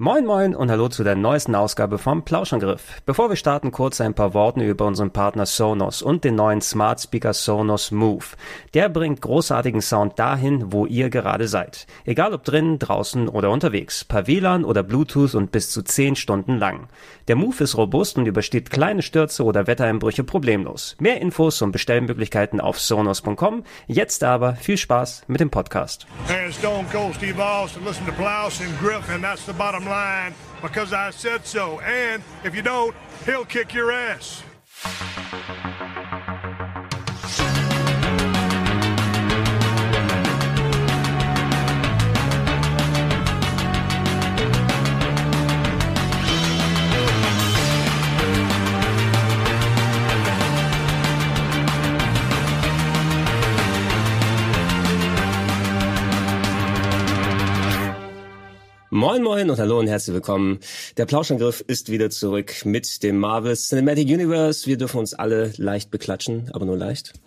Moin 0.00 0.24
moin 0.26 0.54
und 0.54 0.70
hallo 0.70 0.88
zu 0.88 1.02
der 1.02 1.16
neuesten 1.16 1.56
Ausgabe 1.56 1.98
vom 1.98 2.24
Plauschangriff. 2.24 3.02
Bevor 3.04 3.30
wir 3.30 3.34
starten, 3.34 3.72
kurz 3.72 4.00
ein 4.00 4.14
paar 4.14 4.32
Worte 4.32 4.60
über 4.60 4.86
unseren 4.86 5.10
Partner 5.10 5.44
Sonos 5.44 6.02
und 6.02 6.22
den 6.22 6.36
neuen 6.36 6.60
Smart 6.60 7.00
Speaker 7.00 7.34
Sonos 7.34 7.90
Move. 7.90 8.24
Der 8.74 8.90
bringt 8.90 9.20
großartigen 9.20 9.82
Sound 9.82 10.16
dahin, 10.16 10.72
wo 10.72 10.86
ihr 10.86 11.10
gerade 11.10 11.48
seid. 11.48 11.88
Egal 12.04 12.32
ob 12.32 12.44
drinnen, 12.44 12.78
draußen 12.78 13.28
oder 13.28 13.50
unterwegs, 13.50 14.04
per 14.04 14.28
WLAN 14.28 14.64
oder 14.64 14.84
Bluetooth 14.84 15.34
und 15.34 15.50
bis 15.50 15.72
zu 15.72 15.82
10 15.82 16.14
Stunden 16.14 16.58
lang. 16.58 16.86
Der 17.26 17.34
Move 17.34 17.64
ist 17.64 17.76
robust 17.76 18.18
und 18.18 18.26
übersteht 18.26 18.70
kleine 18.70 19.02
Stürze 19.02 19.42
oder 19.42 19.66
Wettereinbrüche 19.66 20.22
problemlos. 20.22 20.94
Mehr 21.00 21.20
Infos 21.20 21.60
und 21.60 21.72
Bestellmöglichkeiten 21.72 22.60
auf 22.60 22.78
sonos.com. 22.78 23.64
Jetzt 23.88 24.22
aber 24.22 24.54
viel 24.54 24.76
Spaß 24.76 25.24
mit 25.26 25.40
dem 25.40 25.50
Podcast. 25.50 26.06
And 29.68 29.87
line 29.88 30.34
because 30.62 30.92
I 30.92 31.10
said 31.10 31.44
so. 31.46 31.80
And 31.80 32.22
if 32.44 32.54
you 32.54 32.62
don't, 32.62 32.94
he'll 33.24 33.44
kick 33.44 33.74
your 33.74 33.92
ass. 33.92 34.42
Moin 58.90 59.22
moin 59.22 59.50
und 59.50 59.58
hallo 59.58 59.78
und 59.78 59.86
herzlich 59.86 60.14
willkommen. 60.14 60.60
Der 60.96 61.04
Plauschangriff 61.04 61.60
ist 61.66 61.90
wieder 61.90 62.08
zurück 62.08 62.64
mit 62.64 63.02
dem 63.02 63.18
Marvel 63.18 63.54
Cinematic 63.54 64.08
Universe. 64.08 64.66
Wir 64.66 64.78
dürfen 64.78 64.98
uns 64.98 65.12
alle 65.12 65.52
leicht 65.58 65.90
beklatschen, 65.90 66.50
aber 66.52 66.64
nur 66.64 66.76
leicht. 66.76 67.12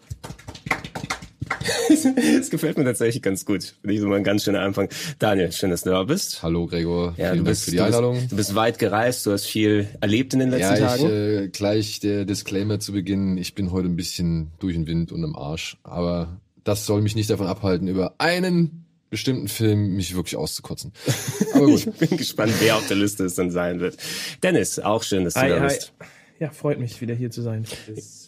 Es 1.89 2.49
gefällt 2.49 2.77
mir 2.77 2.85
tatsächlich 2.85 3.21
ganz 3.21 3.45
gut. 3.45 3.75
Finde 3.81 3.93
ich 3.93 3.99
so 3.99 4.07
mal 4.07 4.15
ein 4.15 4.23
ganz 4.23 4.43
schöner 4.45 4.61
Anfang. 4.61 4.87
Daniel, 5.19 5.51
schön, 5.51 5.69
dass 5.69 5.83
du 5.83 5.89
da 5.91 6.03
bist. 6.03 6.41
Hallo 6.41 6.65
Gregor, 6.65 7.13
Ja, 7.17 7.31
vielen 7.31 7.31
du 7.31 7.35
Dank 7.35 7.45
bist, 7.47 7.63
für 7.65 7.71
die 7.71 7.77
du 7.77 7.83
Einladung. 7.85 8.15
Bist, 8.15 8.31
du 8.31 8.35
bist 8.37 8.55
weit 8.55 8.79
gereist, 8.79 9.25
du 9.25 9.31
hast 9.31 9.45
viel 9.45 9.87
erlebt 9.99 10.33
in 10.33 10.39
den 10.39 10.49
letzten 10.49 10.77
ja, 10.81 10.95
ich, 10.95 11.01
Tagen. 11.01 11.09
äh, 11.09 11.49
gleich 11.49 11.99
der 11.99 12.25
Disclaimer 12.25 12.79
zu 12.79 12.93
Beginn. 12.93 13.37
Ich 13.37 13.53
bin 13.53 13.71
heute 13.71 13.87
ein 13.89 13.95
bisschen 13.97 14.51
durch 14.59 14.73
den 14.73 14.87
Wind 14.87 15.11
und 15.11 15.23
im 15.23 15.35
Arsch, 15.35 15.77
aber 15.83 16.39
das 16.63 16.85
soll 16.85 17.01
mich 17.01 17.15
nicht 17.15 17.29
davon 17.29 17.47
abhalten, 17.47 17.87
über 17.87 18.15
einen 18.17 18.85
bestimmten 19.11 19.47
Film 19.47 19.95
mich 19.95 20.15
wirklich 20.15 20.35
auszukotzen. 20.37 20.91
Aber 21.53 21.67
gut. 21.67 21.85
ich 21.85 21.91
bin 22.09 22.17
gespannt, 22.17 22.53
wer 22.59 22.77
auf 22.77 22.87
der 22.87 22.97
Liste 22.97 23.25
es 23.25 23.35
dann 23.35 23.51
sein 23.51 23.79
wird. 23.79 23.97
Dennis, 24.41 24.79
auch 24.79 25.03
schön, 25.03 25.25
dass 25.25 25.35
du 25.35 25.41
Hi, 25.41 25.49
da 25.49 25.59
hi. 25.59 25.67
bist. 25.67 25.93
Ja, 26.39 26.49
freut 26.49 26.79
mich, 26.79 26.99
wieder 27.01 27.13
hier 27.13 27.29
zu 27.29 27.43
sein. 27.43 27.65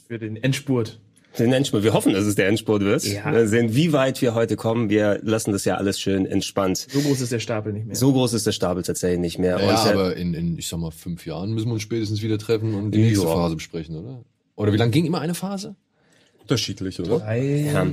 Für 0.07 0.19
den 0.19 0.35
Endspurt. 0.35 0.99
Den 1.39 1.51
Endspurt. 1.51 1.83
Wir 1.83 1.93
hoffen, 1.93 2.13
dass 2.13 2.25
es 2.25 2.35
der 2.35 2.47
Endspurt 2.47 2.83
wird. 2.83 3.03
Ja. 3.05 3.31
Wir 3.31 3.47
sehen, 3.47 3.73
wie 3.75 3.91
weit 3.91 4.21
wir 4.21 4.35
heute 4.35 4.55
kommen. 4.55 4.91
Wir 4.91 5.19
lassen 5.23 5.51
das 5.51 5.65
ja 5.65 5.77
alles 5.77 5.99
schön 5.99 6.27
entspannt. 6.27 6.85
So 6.91 6.99
groß 7.01 7.21
ist 7.21 7.31
der 7.31 7.39
Stapel 7.39 7.73
nicht 7.73 7.87
mehr. 7.87 7.95
So 7.95 8.11
groß 8.13 8.33
ist 8.33 8.45
der 8.45 8.51
Stapel 8.51 8.83
tatsächlich 8.83 9.19
nicht 9.19 9.39
mehr. 9.39 9.59
Ja, 9.59 9.87
äh, 9.87 9.93
aber 9.93 10.15
in, 10.15 10.35
in, 10.35 10.59
ich 10.59 10.67
sag 10.67 10.79
mal, 10.79 10.91
fünf 10.91 11.25
Jahren 11.25 11.53
müssen 11.53 11.69
wir 11.69 11.73
uns 11.73 11.81
spätestens 11.81 12.21
wieder 12.21 12.37
treffen 12.37 12.75
und 12.75 12.91
die 12.91 12.99
Ja. 12.99 13.05
nächste 13.07 13.25
Phase 13.25 13.55
besprechen, 13.55 13.95
oder? 13.97 14.23
Oder 14.55 14.73
wie 14.73 14.77
lange 14.77 14.91
ging 14.91 15.05
immer 15.05 15.21
eine 15.21 15.33
Phase? 15.33 15.75
unterschiedlich, 16.41 16.99
oder? 16.99 17.19
Drei, 17.19 17.71
Ja. 17.73 17.87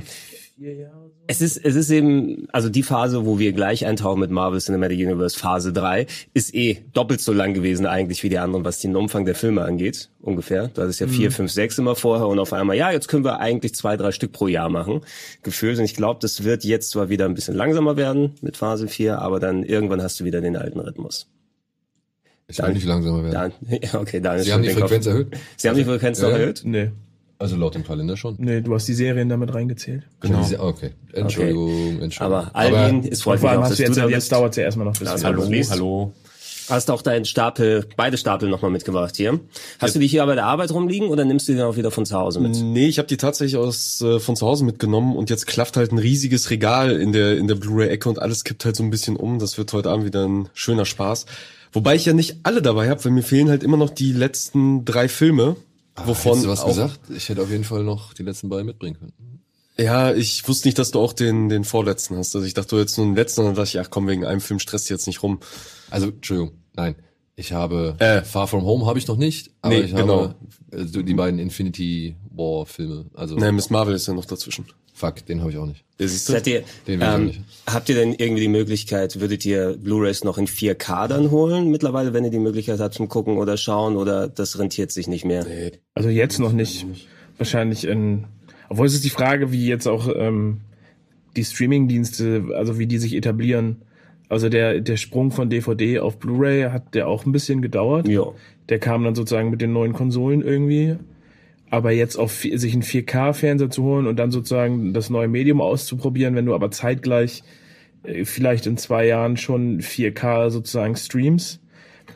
vier 0.57 0.73
Jahre. 0.75 1.10
Es 1.27 1.41
ist, 1.41 1.57
es 1.63 1.75
ist 1.75 1.89
eben, 1.91 2.47
also 2.51 2.67
die 2.67 2.83
Phase, 2.83 3.25
wo 3.25 3.39
wir 3.39 3.53
gleich 3.53 3.85
eintauchen 3.85 4.19
mit 4.19 4.31
Marvel 4.31 4.59
Cinematic 4.59 4.99
Universe 4.99 5.37
Phase 5.39 5.71
3, 5.71 6.05
ist 6.33 6.53
eh 6.53 6.79
doppelt 6.93 7.21
so 7.21 7.31
lang 7.31 7.53
gewesen 7.53 7.85
eigentlich 7.85 8.21
wie 8.23 8.29
die 8.29 8.37
anderen, 8.39 8.65
was 8.65 8.79
den 8.79 8.95
Umfang 8.97 9.23
der 9.25 9.35
Filme 9.35 9.63
angeht, 9.63 10.09
ungefähr. 10.19 10.67
Du 10.67 10.81
hattest 10.81 10.99
ja 10.99 11.07
vier, 11.07 11.31
fünf, 11.31 11.51
sechs 11.51 11.77
immer 11.77 11.95
vorher 11.95 12.27
und 12.27 12.39
auf 12.39 12.51
einmal, 12.51 12.75
ja, 12.75 12.91
jetzt 12.91 13.07
können 13.07 13.23
wir 13.23 13.39
eigentlich 13.39 13.75
zwei, 13.75 13.95
drei 13.95 14.11
Stück 14.11 14.33
pro 14.33 14.47
Jahr 14.47 14.67
machen, 14.69 15.01
gefühlt. 15.43 15.77
Und 15.79 15.85
ich 15.85 15.95
glaube, 15.95 16.19
das 16.21 16.43
wird 16.43 16.65
jetzt 16.65 16.89
zwar 16.89 17.07
wieder 17.09 17.25
ein 17.25 17.33
bisschen 17.33 17.55
langsamer 17.55 17.95
werden 17.95 18.35
mit 18.41 18.57
Phase 18.57 18.87
4, 18.89 19.19
aber 19.19 19.39
dann 19.39 19.63
irgendwann 19.63 20.01
hast 20.01 20.19
du 20.19 20.25
wieder 20.25 20.41
den 20.41 20.57
alten 20.57 20.79
Rhythmus. 20.81 21.27
Es 22.47 22.57
wird 22.57 22.73
nicht 22.73 22.85
langsamer 22.85 23.23
werden. 23.23 23.53
Dann, 23.69 23.79
ja, 23.81 23.99
okay, 24.01 24.19
dann 24.19 24.37
ist 24.39 24.45
Sie 24.45 24.53
haben 24.53 24.63
die 24.63 24.69
Frequenz 24.71 25.05
Kopf- 25.05 25.13
erhöht? 25.13 25.37
Sie 25.55 25.69
haben 25.69 25.77
die 25.77 25.85
Frequenz 25.85 26.19
Ja. 26.19 26.29
erhöht? 26.29 26.61
Nee, 26.65 26.91
Also 27.41 27.55
laut 27.55 27.73
dem 27.73 27.83
Kalender 27.83 28.15
schon. 28.17 28.35
nee, 28.37 28.61
du 28.61 28.73
hast 28.75 28.87
die 28.87 28.93
Serien 28.93 29.27
damit 29.27 29.53
reingezählt. 29.53 30.03
Genau. 30.19 30.45
Okay. 30.59 30.91
Entschuldigung, 31.11 31.99
Entschuldigung. 31.99 32.19
Aber 32.19 32.55
Alvin, 32.55 33.03
es 33.11 33.23
freut 33.23 33.41
mich 33.41 33.49
allem 33.49 33.61
auch, 33.61 33.63
hast 33.63 33.71
dass 33.71 33.77
du 33.77 33.83
jetzt, 33.83 33.97
da 33.97 34.05
jetzt 34.07 34.15
bist. 34.15 34.31
dauert 34.31 34.51
es 34.51 34.57
ja 34.57 34.63
erstmal 34.63 34.85
noch 34.85 34.93
ein 34.93 34.99
bisschen. 34.99 35.13
Also, 35.13 35.25
hallo, 35.25 35.63
hallo. 35.71 36.13
Hast 36.69 36.91
auch 36.91 37.01
deinen 37.01 37.25
Stapel, 37.25 37.87
beide 37.97 38.17
Stapel 38.17 38.47
nochmal 38.47 38.71
mitgebracht 38.71 39.17
hier. 39.17 39.39
Hast 39.79 39.95
du 39.95 39.99
die 39.99 40.07
hier 40.07 40.25
bei 40.25 40.35
der 40.35 40.45
Arbeit 40.45 40.71
rumliegen 40.71 41.09
oder 41.09 41.25
nimmst 41.25 41.47
du 41.47 41.53
die 41.53 41.57
dann 41.57 41.67
auch 41.67 41.75
wieder 41.75 41.91
von 41.91 42.05
zu 42.05 42.15
Hause 42.15 42.39
mit? 42.39 42.55
Nee, 42.55 42.87
ich 42.87 42.97
habe 42.99 43.07
die 43.07 43.17
tatsächlich 43.17 43.57
aus 43.57 44.01
äh, 44.01 44.19
von 44.19 44.35
zu 44.35 44.45
Hause 44.45 44.63
mitgenommen 44.63 45.15
und 45.17 45.29
jetzt 45.29 45.47
klafft 45.47 45.75
halt 45.75 45.91
ein 45.91 45.97
riesiges 45.97 46.49
Regal 46.51 46.91
in 46.91 47.11
der 47.11 47.37
in 47.37 47.47
der 47.47 47.55
Blu-ray-Ecke 47.55 48.07
und 48.07 48.19
alles 48.19 48.43
kippt 48.43 48.63
halt 48.63 48.75
so 48.75 48.83
ein 48.83 48.91
bisschen 48.91 49.17
um. 49.17 49.39
Das 49.39 49.57
wird 49.57 49.73
heute 49.73 49.89
Abend 49.89 50.05
wieder 50.05 50.25
ein 50.25 50.47
schöner 50.53 50.85
Spaß. 50.85 51.25
Wobei 51.73 51.95
ich 51.95 52.05
ja 52.05 52.13
nicht 52.13 52.37
alle 52.43 52.61
dabei 52.61 52.89
habe, 52.89 53.03
weil 53.03 53.11
mir 53.11 53.23
fehlen 53.23 53.49
halt 53.49 53.63
immer 53.63 53.77
noch 53.77 53.89
die 53.89 54.13
letzten 54.13 54.85
drei 54.85 55.07
Filme, 55.09 55.55
wovon 55.95 56.31
Hättest 56.37 56.45
du 56.45 56.49
was 56.49 56.65
gesagt? 56.65 56.99
Ich 57.09 57.29
hätte 57.29 57.41
auf 57.41 57.49
jeden 57.49 57.63
Fall 57.63 57.83
noch 57.83 58.13
die 58.13 58.23
letzten 58.23 58.49
beiden 58.49 58.65
mitbringen 58.65 58.97
können. 58.99 59.13
Ja, 59.77 60.13
ich 60.13 60.47
wusste 60.47 60.67
nicht, 60.67 60.77
dass 60.77 60.91
du 60.91 60.99
auch 60.99 61.13
den 61.13 61.49
den 61.49 61.63
vorletzten 61.63 62.15
hast. 62.17 62.35
Also 62.35 62.45
ich 62.45 62.53
dachte, 62.53 62.75
du 62.75 62.79
jetzt 62.79 62.97
nur 62.97 63.07
den 63.07 63.15
letzten 63.15 63.41
und 63.41 63.47
dann 63.47 63.55
dachte 63.55 63.69
ich, 63.69 63.79
ach 63.79 63.89
komm, 63.89 64.07
wegen 64.07 64.25
einem 64.25 64.41
Film 64.41 64.59
stresst 64.59 64.89
jetzt 64.89 65.07
nicht 65.07 65.23
rum. 65.23 65.39
Also, 65.89 66.07
Entschuldigung, 66.09 66.51
nein. 66.73 66.95
Ich 67.35 67.53
habe 67.53 67.95
Äh. 67.99 68.21
Far 68.23 68.47
From 68.47 68.63
Home 68.63 68.85
habe 68.85 68.99
ich 68.99 69.07
noch 69.07 69.17
nicht, 69.17 69.51
aber 69.61 69.73
Nee, 69.73 69.81
ich 69.81 69.95
genau. 69.95 70.21
habe 70.23 70.35
also 70.71 71.01
die 71.01 71.13
beiden 71.13 71.39
Infinity 71.39 72.15
War 72.29 72.65
Filme. 72.65 73.05
Also 73.13 73.35
Nee, 73.35 73.51
Miss 73.51 73.69
Marvel 73.69 73.95
ist 73.95 74.07
ja 74.07 74.13
noch 74.13 74.25
dazwischen. 74.25 74.65
Fuck, 75.01 75.25
den 75.25 75.41
habe 75.41 75.51
ich 75.51 75.57
auch 75.57 75.65
nicht. 75.65 75.83
Ja, 75.99 76.07
siehst 76.07 76.29
du? 76.29 76.33
Seid 76.33 76.47
ihr, 76.47 76.63
Den 76.87 76.99
will 76.99 77.07
ich 77.07 77.13
auch 77.13 77.15
ähm, 77.15 77.25
nicht. 77.25 77.41
habt 77.67 77.89
ihr 77.89 77.95
denn 77.95 78.13
irgendwie 78.13 78.41
die 78.41 78.47
Möglichkeit, 78.47 79.19
würdet 79.19 79.45
ihr 79.45 79.75
Blu-rays 79.77 80.23
noch 80.23 80.37
in 80.37 80.47
4K 80.47 81.07
dann 81.07 81.31
holen 81.31 81.69
mittlerweile, 81.71 82.13
wenn 82.13 82.23
ihr 82.23 82.31
die 82.31 82.39
Möglichkeit 82.39 82.79
habt 82.79 82.93
zum 82.93 83.09
Gucken 83.09 83.37
oder 83.37 83.57
schauen 83.57 83.97
oder 83.97 84.27
das 84.27 84.59
rentiert 84.59 84.91
sich 84.91 85.07
nicht 85.07 85.25
mehr? 85.25 85.45
Also 85.95 86.09
jetzt 86.09 86.39
noch 86.39 86.53
nicht. 86.53 86.85
Wahrscheinlich 87.37 87.85
in, 87.85 88.25
obwohl 88.69 88.85
es 88.85 88.93
ist 88.93 89.03
die 89.03 89.09
Frage, 89.09 89.51
wie 89.51 89.67
jetzt 89.67 89.87
auch 89.87 90.07
ähm, 90.15 90.61
die 91.35 91.43
Streaming-Dienste, 91.43 92.45
also 92.55 92.77
wie 92.77 92.87
die 92.87 92.99
sich 92.99 93.15
etablieren. 93.15 93.81
Also 94.29 94.47
der, 94.49 94.79
der 94.79 94.97
Sprung 94.97 95.31
von 95.31 95.49
DVD 95.49 95.99
auf 95.99 96.17
Blu-ray 96.19 96.69
hat 96.71 96.93
der 96.93 97.07
auch 97.07 97.25
ein 97.25 97.31
bisschen 97.31 97.61
gedauert. 97.61 98.07
Ja. 98.07 98.27
Der 98.69 98.79
kam 98.79 99.03
dann 99.03 99.15
sozusagen 99.15 99.49
mit 99.49 99.61
den 99.61 99.73
neuen 99.73 99.93
Konsolen 99.93 100.41
irgendwie. 100.41 100.95
Aber 101.71 101.91
jetzt 101.91 102.17
auf 102.17 102.33
sich 102.33 102.73
einen 102.73 102.83
4K-Fernseher 102.83 103.69
zu 103.71 103.83
holen 103.83 104.05
und 104.05 104.17
dann 104.17 104.29
sozusagen 104.29 104.93
das 104.93 105.09
neue 105.09 105.27
Medium 105.27 105.61
auszuprobieren, 105.61 106.35
wenn 106.35 106.45
du 106.45 106.53
aber 106.53 106.69
zeitgleich 106.69 107.43
äh, 108.03 108.25
vielleicht 108.25 108.67
in 108.67 108.77
zwei 108.77 109.07
Jahren 109.07 109.37
schon 109.37 109.81
4K 109.81 110.51
sozusagen 110.51 110.95
streamst, 110.95 111.59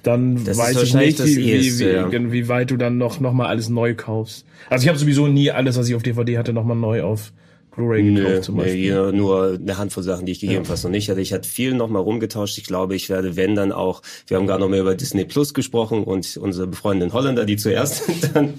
dann 0.03 0.43
Das 0.43 0.57
weiß 0.57 0.83
ich 0.83 0.93
nicht, 0.93 1.25
wie, 1.25 1.37
wie, 1.37 1.51
Eheste, 1.51 1.93
ja. 1.93 2.11
wie, 2.11 2.31
wie 2.31 2.47
weit 2.47 2.69
du 2.69 2.77
dann 2.77 2.97
noch, 2.97 3.19
noch 3.19 3.33
mal 3.33 3.47
alles 3.47 3.69
neu 3.69 3.95
kaufst. 3.95 4.45
Also 4.69 4.83
ich 4.83 4.89
habe 4.89 4.99
sowieso 4.99 5.27
nie 5.27 5.49
alles, 5.51 5.77
was 5.77 5.87
ich 5.87 5.95
auf 5.95 6.03
DVD 6.03 6.37
hatte, 6.37 6.53
noch 6.53 6.65
mal 6.65 6.75
neu 6.75 7.01
auf 7.01 7.31
Blu-ray 7.75 8.03
gekauft 8.13 8.33
Nö, 8.35 8.41
zum 8.41 8.55
nee, 8.55 8.61
Beispiel. 8.63 8.81
hier 8.83 9.11
nur 9.11 9.53
eine 9.61 9.77
Handvoll 9.77 10.03
Sachen, 10.03 10.25
die 10.25 10.31
ich 10.31 10.39
gegebenenfalls 10.39 10.83
noch 10.83 10.91
nicht 10.91 11.09
hatte. 11.09 11.21
Ich 11.21 11.33
hatte 11.33 11.47
viel 11.47 11.73
noch 11.73 11.89
mal 11.89 11.99
rumgetauscht. 11.99 12.57
Ich 12.57 12.63
glaube, 12.65 12.95
ich 12.95 13.09
werde, 13.09 13.35
wenn 13.35 13.55
dann 13.55 13.71
auch, 13.71 14.01
wir 14.27 14.37
haben 14.37 14.47
gar 14.47 14.59
noch 14.59 14.69
mehr 14.69 14.81
über 14.81 14.95
Disney 14.95 15.25
Plus 15.25 15.53
gesprochen 15.53 16.03
und 16.03 16.37
unsere 16.37 16.67
befreundeten 16.67 17.13
Holländer, 17.13 17.45
die 17.45 17.57
zuerst 17.57 18.03
dann 18.33 18.53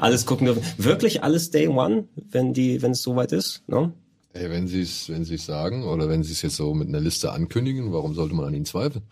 alles 0.00 0.26
gucken 0.26 0.46
dürfen. 0.46 0.62
Wirklich 0.76 1.22
alles 1.22 1.50
Day 1.50 1.68
One, 1.68 2.04
wenn 2.30 2.52
die, 2.52 2.82
wenn 2.82 2.92
es 2.92 3.02
soweit 3.02 3.32
ist, 3.32 3.62
ne? 3.68 3.92
Ey, 4.34 4.50
wenn 4.50 4.68
sie 4.68 4.82
es, 4.82 5.08
wenn 5.08 5.24
sie 5.24 5.36
es 5.36 5.46
sagen 5.46 5.84
oder 5.84 6.08
wenn 6.08 6.22
sie 6.22 6.32
es 6.32 6.42
jetzt 6.42 6.56
so 6.56 6.74
mit 6.74 6.88
einer 6.88 7.00
Liste 7.00 7.32
ankündigen, 7.32 7.92
warum 7.92 8.14
sollte 8.14 8.34
man 8.34 8.44
an 8.44 8.54
ihnen 8.54 8.66
zweifeln? 8.66 9.02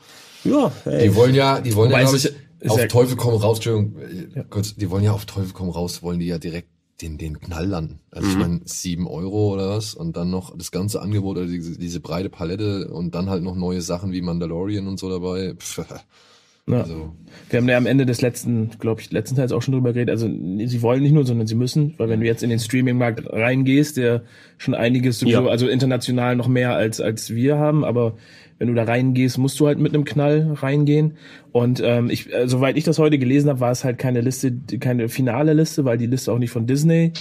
Ja, 0.45 0.71
ey. 0.85 1.09
Die 1.09 1.15
wollen 1.17 1.35
ja, 1.35 1.61
die 1.61 1.75
wollen 1.75 1.91
Wobei 1.91 2.03
ja, 2.03 2.13
ich, 2.15 2.33
auf 2.71 2.79
ja- 2.79 2.87
Teufel 2.87 3.17
komm 3.17 3.35
raus, 3.35 3.57
Entschuldigung, 3.57 4.01
äh, 4.35 4.45
kurz, 4.51 4.77
die 4.77 4.91
wollen 4.91 5.03
ja 5.03 5.13
auf 5.13 5.25
Teufel 5.25 5.53
komm 5.55 5.71
raus, 5.71 6.03
wollen 6.03 6.21
die 6.21 6.27
ja 6.27 6.39
direkt 6.39 6.69
den, 7.03 7.19
den 7.19 7.41
Knall 7.41 7.67
landen. 7.67 8.01
Also 8.11 8.27
Mhm. 8.27 8.33
ich 8.33 8.39
meine, 8.39 8.61
sieben 8.65 9.07
Euro 9.07 9.53
oder 9.53 9.69
was 9.71 9.95
und 9.95 10.17
dann 10.17 10.31
noch 10.31 10.57
das 10.57 10.71
ganze 10.71 11.03
Angebot 11.03 11.37
oder 11.37 11.47
diese, 11.47 11.79
diese 11.79 12.01
breite 12.01 12.31
Palette 12.31 12.89
und 12.89 13.15
dann 13.15 13.29
halt 13.29 13.43
noch 13.43 13.55
neue 13.55 13.83
Sachen 13.83 14.13
wie 14.13 14.23
Mandalorian 14.23 14.87
und 14.89 14.99
so 14.99 15.09
dabei. 15.11 15.55
Pff, 15.59 15.85
Ja. 16.69 16.81
also, 16.81 17.13
Wir 17.49 17.61
haben 17.61 17.69
ja 17.69 17.77
am 17.77 17.87
Ende 17.87 18.07
des 18.07 18.23
letzten, 18.23 18.71
glaube 18.81 19.01
ich, 19.01 19.13
letzten 19.13 19.37
Teils 19.37 19.53
auch 19.53 19.63
schon 19.63 19.71
drüber 19.75 19.93
geredet. 19.93 20.11
Also 20.11 20.27
sie 20.27 20.83
wollen 20.83 21.01
nicht 21.01 21.13
nur, 21.13 21.25
sondern 21.25 21.47
sie 21.47 21.55
müssen, 21.55 21.95
weil 21.97 22.09
wenn 22.09 22.19
du 22.19 22.27
jetzt 22.27 22.43
in 22.43 22.51
den 22.51 22.59
Streaming-Markt 22.59 23.23
reingehst, 23.33 23.97
der 23.99 24.25
schon 24.59 24.75
einiges 24.75 25.21
sowieso, 25.21 25.43
Ja. 25.45 25.47
also 25.49 25.69
international 25.69 26.35
noch 26.35 26.49
mehr 26.49 26.75
als 26.75 27.01
als 27.01 27.33
wir 27.33 27.57
haben, 27.59 27.85
aber 27.85 28.17
wenn 28.59 28.69
du 28.69 28.75
da 28.75 28.85
reingehst, 28.85 29.39
musst 29.39 29.61
du 29.61 29.67
halt 29.67 29.79
mit 29.79 29.95
einem 29.95 30.05
Knall 30.05 30.57
reingehen. 30.61 31.17
Und 31.53 31.83
ähm, 31.85 32.09
ich, 32.11 32.33
äh, 32.33 32.49
soweit 32.49 32.77
ich 32.77 32.85
das 32.85 32.99
heute 32.99 33.19
gelesen 33.19 33.51
habe, 33.51 33.61
war 33.61 33.71
es 33.71 33.85
halt 33.85 33.99
keine 33.99 34.21
Liste, 34.21 34.53
keine 34.81 35.09
finale 35.09 35.53
Liste, 35.53 35.85
weil 35.85 35.99
die 35.99 36.07
Liste 36.07 36.33
auch 36.33 36.39
nicht 36.39 36.51
von 36.51 36.67
Disney 36.67 37.13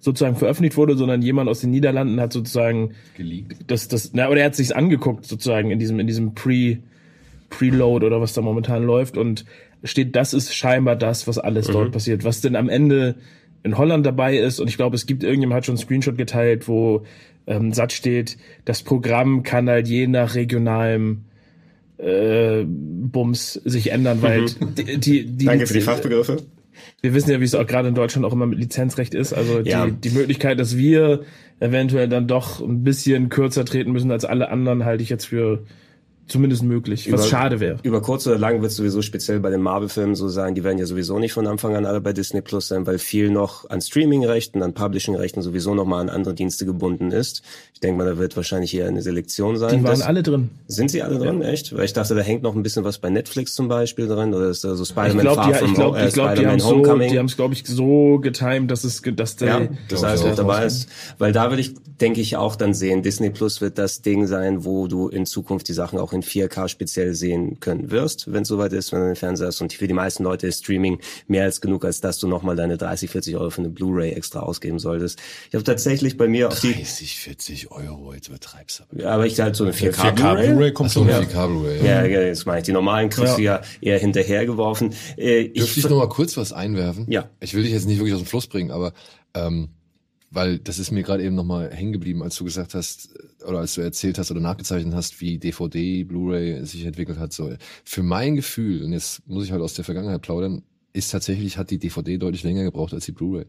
sozusagen 0.00 0.36
veröffentlicht 0.36 0.76
wurde, 0.76 0.96
sondern 0.96 1.22
jemand 1.22 1.48
aus 1.48 1.60
den 1.60 1.70
Niederlanden 1.70 2.20
hat 2.20 2.32
sozusagen 2.32 2.92
geleakt. 3.16 3.56
das, 3.66 3.86
das, 3.86 4.12
na, 4.14 4.28
oder 4.28 4.40
er 4.40 4.46
hat 4.46 4.54
sich's 4.54 4.72
angeguckt 4.72 5.26
sozusagen 5.26 5.70
in 5.70 5.78
diesem, 5.78 6.00
in 6.00 6.06
diesem 6.06 6.34
Pre, 6.34 6.78
Preload 7.50 8.04
oder 8.04 8.20
was 8.20 8.32
da 8.32 8.40
momentan 8.40 8.82
läuft 8.82 9.18
und 9.18 9.44
steht, 9.84 10.16
das 10.16 10.34
ist 10.34 10.54
scheinbar 10.54 10.96
das, 10.96 11.28
was 11.28 11.38
alles 11.38 11.68
mhm. 11.68 11.72
dort 11.72 11.92
passiert. 11.92 12.24
Was 12.24 12.40
denn 12.40 12.56
am 12.56 12.68
Ende 12.68 13.16
in 13.62 13.76
Holland 13.76 14.06
dabei 14.06 14.38
ist 14.38 14.58
und 14.58 14.68
ich 14.68 14.76
glaube, 14.76 14.96
es 14.96 15.06
gibt 15.06 15.22
irgendjemand 15.22 15.58
hat 15.58 15.66
schon 15.66 15.74
einen 15.74 15.82
Screenshot 15.82 16.16
geteilt, 16.16 16.66
wo 16.66 17.04
ähm, 17.50 17.72
Satz 17.72 17.92
steht, 17.94 18.38
das 18.64 18.82
Programm 18.82 19.42
kann 19.42 19.68
halt 19.68 19.88
je 19.88 20.06
nach 20.06 20.34
regionalem 20.34 21.24
äh, 21.98 22.64
Bums 22.64 23.54
sich 23.54 23.90
ändern, 23.90 24.22
weil 24.22 24.42
mhm. 24.42 24.74
die, 24.76 24.98
die, 24.98 25.26
die 25.26 25.44
Danke 25.44 25.66
für 25.66 25.74
die 25.74 25.80
Fachbegriffe. 25.80 26.38
Wir 27.02 27.12
wissen 27.12 27.30
ja, 27.30 27.40
wie 27.40 27.44
es 27.44 27.54
auch 27.54 27.66
gerade 27.66 27.88
in 27.88 27.94
Deutschland 27.94 28.24
auch 28.24 28.32
immer 28.32 28.46
mit 28.46 28.58
Lizenzrecht 28.58 29.14
ist. 29.14 29.32
Also 29.32 29.60
ja. 29.60 29.86
die, 29.86 29.92
die 29.92 30.10
Möglichkeit, 30.10 30.58
dass 30.58 30.76
wir 30.76 31.24
eventuell 31.58 32.08
dann 32.08 32.26
doch 32.26 32.60
ein 32.60 32.84
bisschen 32.84 33.28
kürzer 33.28 33.64
treten 33.64 33.92
müssen 33.92 34.10
als 34.10 34.24
alle 34.24 34.50
anderen, 34.50 34.84
halte 34.84 35.02
ich 35.02 35.10
jetzt 35.10 35.26
für 35.26 35.64
zumindest 36.30 36.62
möglich, 36.62 37.10
was 37.12 37.20
über, 37.20 37.28
schade 37.28 37.60
wäre. 37.60 37.78
Über 37.82 38.00
kurz 38.00 38.26
oder 38.26 38.38
lang 38.38 38.62
wird 38.62 38.70
es 38.70 38.76
sowieso 38.76 39.02
speziell 39.02 39.40
bei 39.40 39.50
den 39.50 39.60
Marvel-Filmen 39.60 40.14
so 40.14 40.28
sein, 40.28 40.54
die 40.54 40.64
werden 40.64 40.78
ja 40.78 40.86
sowieso 40.86 41.18
nicht 41.18 41.32
von 41.32 41.46
Anfang 41.46 41.76
an 41.76 41.86
alle 41.86 42.00
bei 42.00 42.12
Disney 42.12 42.40
Plus 42.40 42.68
sein, 42.68 42.86
weil 42.86 42.98
viel 42.98 43.30
noch 43.30 43.68
an 43.68 43.80
Streaming-Rechten, 43.80 44.62
an 44.62 44.74
Publishing-Rechten 44.74 45.42
sowieso 45.42 45.74
noch 45.74 45.84
mal 45.84 46.00
an 46.00 46.08
andere 46.08 46.34
Dienste 46.34 46.66
gebunden 46.66 47.10
ist. 47.10 47.42
Ich 47.74 47.80
denke 47.80 47.98
mal, 47.98 48.06
da 48.06 48.18
wird 48.18 48.36
wahrscheinlich 48.36 48.74
eher 48.74 48.88
eine 48.88 49.02
Selektion 49.02 49.56
sein. 49.56 49.70
Die 49.70 49.84
waren 49.84 49.98
das, 49.98 50.02
alle 50.02 50.22
drin. 50.22 50.50
Sind 50.66 50.90
sie 50.90 51.02
alle 51.02 51.18
drin, 51.18 51.42
echt? 51.42 51.74
Weil 51.74 51.84
ich 51.84 51.92
dachte, 51.92 52.14
da 52.14 52.20
hängt 52.20 52.42
noch 52.42 52.54
ein 52.54 52.62
bisschen 52.62 52.84
was 52.84 52.98
bei 52.98 53.10
Netflix 53.10 53.54
zum 53.54 53.68
Beispiel 53.68 54.06
drin 54.06 54.34
oder 54.34 54.50
ist 54.50 54.64
da 54.64 54.74
so 54.74 54.84
Spider-Man 54.84 55.16
ich 55.16 55.22
glaub, 55.22 55.36
Far 55.36 55.52
die, 55.52 55.64
Ich 55.64 55.74
glaube, 55.74 55.98
äh, 55.98 56.10
glaub, 56.10 56.34
die 56.34 56.46
haben 56.46 56.60
so, 56.60 56.82
die 56.98 57.18
haben 57.18 57.26
es 57.26 57.36
glaube 57.36 57.54
ich 57.54 57.66
so 57.66 58.18
getimed, 58.18 58.70
dass 58.70 58.84
es, 58.84 59.02
dass 59.02 59.36
der, 59.36 59.48
ja, 59.48 59.68
das 59.88 60.02
heißt, 60.02 60.24
auch 60.24 60.34
dabei 60.34 60.66
ist, 60.66 60.88
weil 61.18 61.32
da 61.32 61.50
will 61.50 61.58
ich, 61.58 61.74
denke 62.00 62.20
ich, 62.20 62.36
auch 62.36 62.56
dann 62.56 62.74
sehen, 62.74 63.02
Disney 63.02 63.30
Plus 63.30 63.60
wird 63.60 63.78
das 63.78 64.02
Ding 64.02 64.26
sein, 64.26 64.64
wo 64.64 64.86
du 64.86 65.08
in 65.08 65.26
Zukunft 65.26 65.68
die 65.68 65.72
Sachen 65.72 65.98
auch 65.98 66.12
in 66.12 66.19
4K 66.22 66.68
speziell 66.68 67.14
sehen 67.14 67.60
können 67.60 67.90
wirst, 67.90 68.32
wenn 68.32 68.42
es 68.42 68.48
soweit 68.48 68.72
ist, 68.72 68.92
wenn 68.92 69.00
du 69.00 69.06
den 69.06 69.16
Fernseher 69.16 69.48
hast. 69.48 69.60
Und 69.60 69.72
für 69.72 69.88
die 69.88 69.94
meisten 69.94 70.24
Leute 70.24 70.46
ist 70.46 70.64
Streaming 70.64 70.98
mehr 71.26 71.44
als 71.44 71.60
genug, 71.60 71.84
als 71.84 72.00
dass 72.00 72.18
du 72.18 72.28
nochmal 72.28 72.56
deine 72.56 72.76
30, 72.76 73.10
40 73.10 73.36
Euro 73.36 73.50
für 73.50 73.62
eine 73.62 73.70
Blu-ray 73.70 74.12
extra 74.12 74.40
ausgeben 74.40 74.78
solltest. 74.78 75.18
Ich 75.48 75.54
habe 75.54 75.64
tatsächlich 75.64 76.16
bei 76.16 76.28
mir 76.28 76.48
auf 76.48 76.60
die 76.60 76.72
30, 76.72 77.18
40 77.18 77.70
Euro, 77.70 78.12
jetzt 78.14 78.28
übertreibst 78.28 78.84
du. 78.90 79.02
Ja, 79.02 79.10
aber 79.10 79.26
ich 79.26 79.40
halt 79.40 79.56
so 79.56 79.64
eine 79.64 79.72
4K, 79.72 80.14
4K 80.14 80.14
Blu-ray. 80.14 80.54
Blu 80.54 80.72
kommt 80.72 80.90
so, 80.90 81.02
eine 81.02 81.12
4K 81.12 81.46
Blu-ray. 81.46 81.84
Ja. 81.84 82.04
ja, 82.04 82.20
jetzt 82.20 82.46
meine 82.46 82.58
ich. 82.58 82.64
Die 82.64 82.72
normalen 82.72 83.08
kriegst 83.08 83.38
du 83.38 83.42
ja 83.42 83.62
eher 83.80 83.98
hinterhergeworfen. 83.98 84.94
Äh, 85.16 85.48
Dürfte 85.48 85.78
ich, 85.78 85.84
ich 85.84 85.90
noch 85.90 85.98
mal 85.98 86.08
kurz 86.08 86.36
was 86.36 86.52
einwerfen? 86.52 87.06
Ja. 87.08 87.28
Ich 87.40 87.54
will 87.54 87.62
dich 87.62 87.72
jetzt 87.72 87.86
nicht 87.86 87.98
wirklich 87.98 88.14
aus 88.14 88.20
dem 88.20 88.26
Fluss 88.26 88.46
bringen, 88.46 88.70
aber 88.70 88.92
ähm, 89.34 89.70
weil 90.30 90.58
das 90.58 90.78
ist 90.78 90.92
mir 90.92 91.02
gerade 91.02 91.24
eben 91.24 91.34
nochmal 91.34 91.70
hängen 91.72 91.92
geblieben, 91.92 92.22
als 92.22 92.36
du 92.36 92.44
gesagt 92.44 92.74
hast, 92.74 93.10
oder 93.44 93.58
als 93.58 93.74
du 93.74 93.80
erzählt 93.80 94.16
hast 94.18 94.30
oder 94.30 94.40
nachgezeichnet 94.40 94.94
hast, 94.94 95.20
wie 95.20 95.38
DVD, 95.38 96.04
Blu-ray 96.04 96.64
sich 96.64 96.84
entwickelt 96.84 97.18
hat. 97.18 97.32
So, 97.32 97.52
für 97.84 98.02
mein 98.02 98.36
Gefühl, 98.36 98.84
und 98.84 98.92
jetzt 98.92 99.26
muss 99.26 99.44
ich 99.44 99.52
halt 99.52 99.60
aus 99.60 99.74
der 99.74 99.84
Vergangenheit 99.84 100.22
plaudern, 100.22 100.62
ist 100.92 101.10
tatsächlich, 101.10 101.58
hat 101.58 101.70
die 101.70 101.78
DVD 101.78 102.16
deutlich 102.16 102.44
länger 102.44 102.62
gebraucht 102.62 102.94
als 102.94 103.06
die 103.06 103.12
Blu-ray. 103.12 103.46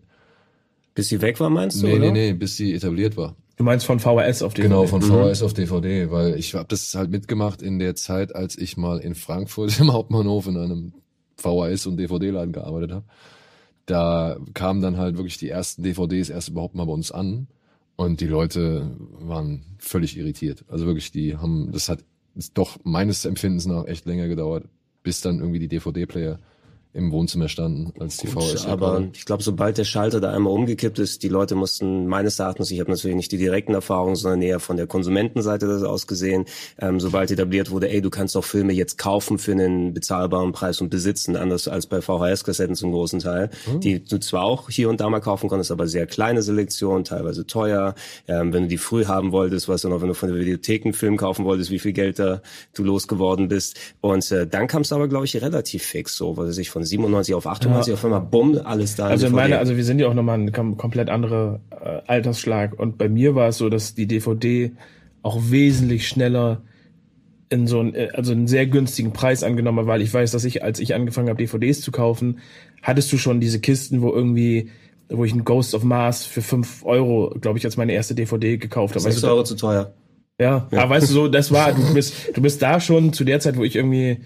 Bis 0.96 1.10
sie 1.10 1.22
weg 1.22 1.40
war, 1.40 1.50
meinst 1.50 1.82
du? 1.82 1.88
Nee, 1.88 1.94
oder? 1.94 2.12
nee, 2.12 2.32
nee, 2.32 2.34
bis 2.34 2.58
sie 2.58 2.74
etabliert 2.74 3.16
war. 3.16 3.36
Du 3.58 3.64
meinst 3.64 3.86
von 3.86 4.00
VHS 4.00 4.42
auf 4.42 4.56
DVD? 4.56 4.70
Genau, 4.70 4.88
von 4.88 5.02
VHS 5.02 5.42
mhm. 5.42 5.46
auf 5.46 5.54
DVD, 5.54 6.10
weil 6.10 6.36
ich 6.36 6.56
habe 6.56 6.68
das 6.68 6.96
halt 6.96 7.12
mitgemacht 7.12 7.62
in 7.62 7.78
der 7.78 7.96
Zeit, 7.96 8.36
als 8.36 8.58
ich 8.58 8.76
mal 8.76 9.00
in 9.00 9.14
Frankfurt 9.14 9.80
im 9.80 9.94
Hauptbahnhof 9.94 10.48
in 10.48 10.58
einem 10.58 10.94
VHS- 11.40 11.88
und 11.88 11.98
DVD-Laden 11.98 12.54
gearbeitet 12.54 12.92
habe 12.92 13.06
da 13.92 14.38
kamen 14.54 14.82
dann 14.82 14.98
halt 14.98 15.18
wirklich 15.18 15.38
die 15.38 15.50
ersten 15.50 15.84
DVDs 15.84 16.30
erst 16.30 16.50
überhaupt 16.50 16.76
mal 16.76 16.86
bei 16.86 16.94
uns 16.94 17.12
an 17.12 17.48
und 17.98 18.22
die 18.22 18.28
Leute 18.28 18.90
waren 19.20 19.64
völlig 19.80 20.18
irritiert. 20.18 20.64
Also 20.70 20.86
wirklich, 20.86 21.12
die 21.12 21.36
haben, 21.36 21.72
das 21.74 21.90
hat 21.90 22.00
doch 22.54 22.80
meines 22.84 23.26
Empfindens 23.26 23.66
nach 23.66 23.86
echt 23.86 24.06
länger 24.06 24.30
gedauert, 24.30 24.64
bis 25.04 25.20
dann 25.20 25.40
irgendwie 25.40 25.60
die 25.60 25.68
DVD-Player 25.68 26.40
im 26.94 27.12
Wohnzimmer 27.12 27.48
standen, 27.48 27.94
als 28.02 28.18
die 28.18 28.28
VHS. 28.28 28.66
Aber 28.66 29.08
ich 29.14 29.24
glaube, 29.24 29.44
sobald 29.44 29.78
der 29.78 29.86
Schalter 29.86 30.20
da 30.20 30.34
einmal 30.34 30.52
umgekippt 30.52 31.00
ist, 31.00 31.24
die 31.24 31.30
Leute 31.30 31.56
mussten 31.56 32.06
meines 32.08 32.38
Erachtens, 32.38 32.70
ich 32.70 32.82
habe 32.82 32.92
natürlich 32.92 33.16
nicht 33.16 33.32
die 33.32 33.38
direkten 33.38 33.74
Erfahrungen, 33.74 34.18
sondern 34.18 34.42
eher 34.42 34.60
von 34.60 34.76
der 34.76 34.88
Konsumentenseite 34.88 35.68
das 35.68 35.84
ausgesehen, 35.84 36.46
ähm, 36.80 37.00
sobald 37.00 37.32
etabliert 37.32 37.72
wurde, 37.72 37.90
ey, 37.90 38.02
du 38.02 38.10
kannst 38.10 38.36
auch 38.36 38.44
Filme 38.44 38.74
jetzt 38.74 38.98
kaufen 38.98 39.38
für 39.38 39.54
einen 39.54 39.94
bezahlbaren 39.94 40.52
Preis 40.52 40.82
und 40.82 40.90
besitzen, 40.90 41.38
anders 41.38 41.70
als 41.70 41.88
bei 41.88 42.02
VHS-Kassetten 42.02 42.76
zum 42.76 42.92
großen 42.92 43.20
Teil, 43.20 43.52
mhm. 43.72 43.80
die 43.80 44.04
du 44.04 44.20
zwar 44.20 44.44
auch 44.44 44.70
hier 44.70 44.90
und 44.90 45.00
da 45.00 45.10
mal 45.10 45.22
kaufen 45.22 45.48
konntest, 45.48 45.72
aber 45.72 45.88
sehr 45.88 46.08
kleine 46.08 46.42
Selektion, 46.42 47.06
teilweise 47.06 47.48
teuer. 47.48 47.96
Ähm, 48.28 48.52
wenn 48.52 48.64
du 48.64 48.70
die 48.70 48.78
früh 48.78 49.06
haben 49.06 49.32
wolltest, 49.32 49.70
weißt 49.70 49.86
du 49.86 49.90
noch, 49.90 50.02
wenn 50.02 50.10
du 50.10 50.14
von 50.14 50.30
der 50.30 50.38
Videothek 50.38 50.84
einen 50.84 50.94
Film 50.94 51.16
kaufen 51.16 51.46
wolltest, 51.46 51.72
wie 51.72 51.80
viel 51.80 51.94
Geld 51.94 52.20
da 52.20 52.42
du 52.74 52.84
losgeworden 52.84 53.48
bist. 53.48 53.80
Und 54.02 54.30
äh, 54.32 54.46
dann 54.46 54.68
kam 54.68 54.82
es 54.82 54.92
aber, 54.92 55.08
glaube 55.08 55.24
ich, 55.24 55.42
relativ 55.42 55.84
fix, 55.84 56.18
so, 56.18 56.36
was 56.36 56.58
ich 56.58 56.70
von 56.70 56.81
von 56.82 56.86
97 56.86 57.36
auf 57.36 57.48
98 57.48 57.88
ja. 57.88 57.94
auf 57.94 58.06
einmal 58.06 58.22
bumm, 58.22 58.60
alles 58.64 58.96
da. 58.96 59.06
Also 59.06 59.30
meine, 59.30 59.60
also 59.60 59.78
wir 59.78 59.84
sind 59.84 60.00
ja 60.00 60.08
auch 60.08 60.14
nochmal 60.14 60.40
ein 60.40 60.52
komplett 60.52 61.10
anderer 61.10 61.60
äh, 61.72 62.02
Altersschlag 62.08 62.78
und 62.80 62.98
bei 62.98 63.10
mir 63.10 63.36
war 63.36 63.50
es 63.50 63.58
so, 63.58 63.70
dass 63.70 63.96
die 63.96 64.08
DVD 64.08 64.72
auch 65.22 65.40
wesentlich 65.50 66.08
schneller 66.08 66.62
in 67.50 67.68
so 67.68 67.80
einen, 67.80 67.94
äh, 67.94 68.10
also 68.14 68.32
einen 68.32 68.48
sehr 68.48 68.66
günstigen 68.66 69.14
Preis 69.14 69.44
angenommen 69.44 69.80
hat, 69.80 69.88
weil 69.88 70.02
ich 70.02 70.14
weiß, 70.14 70.32
dass 70.32 70.44
ich, 70.44 70.64
als 70.64 70.80
ich 70.80 70.96
angefangen 70.96 71.30
habe, 71.30 71.38
DVDs 71.38 71.82
zu 71.82 71.92
kaufen, 71.92 72.40
hattest 72.82 73.12
du 73.12 73.18
schon 73.18 73.40
diese 73.40 73.60
Kisten, 73.60 74.02
wo 74.02 74.12
irgendwie 74.12 74.70
wo 75.14 75.26
ich 75.26 75.34
ein 75.34 75.44
Ghost 75.44 75.76
of 75.76 75.84
Mars 75.84 76.24
für 76.24 76.42
fünf 76.42 76.86
Euro, 76.86 77.36
glaube 77.42 77.60
ich, 77.60 77.66
als 77.66 77.76
meine 77.76 77.92
erste 77.92 78.16
DVD 78.16 78.58
gekauft 78.58 78.96
habe. 78.96 79.02
6 79.02 79.18
weißt 79.18 79.26
Euro 79.26 79.44
zu 79.44 79.56
teuer. 79.56 79.94
Ja, 80.40 80.70
ja, 80.72 80.84
aber 80.84 80.92
weißt 80.92 81.10
du 81.10 81.14
so, 81.14 81.28
das 81.28 81.52
war, 81.52 81.74
du 81.74 81.94
bist, 81.94 82.14
du 82.34 82.42
bist 82.42 82.62
da 82.62 82.80
schon 82.80 83.12
zu 83.12 83.26
der 83.26 83.42
Zeit, 83.42 83.58
wo 83.58 83.64
ich 83.66 83.76
irgendwie 83.76 84.22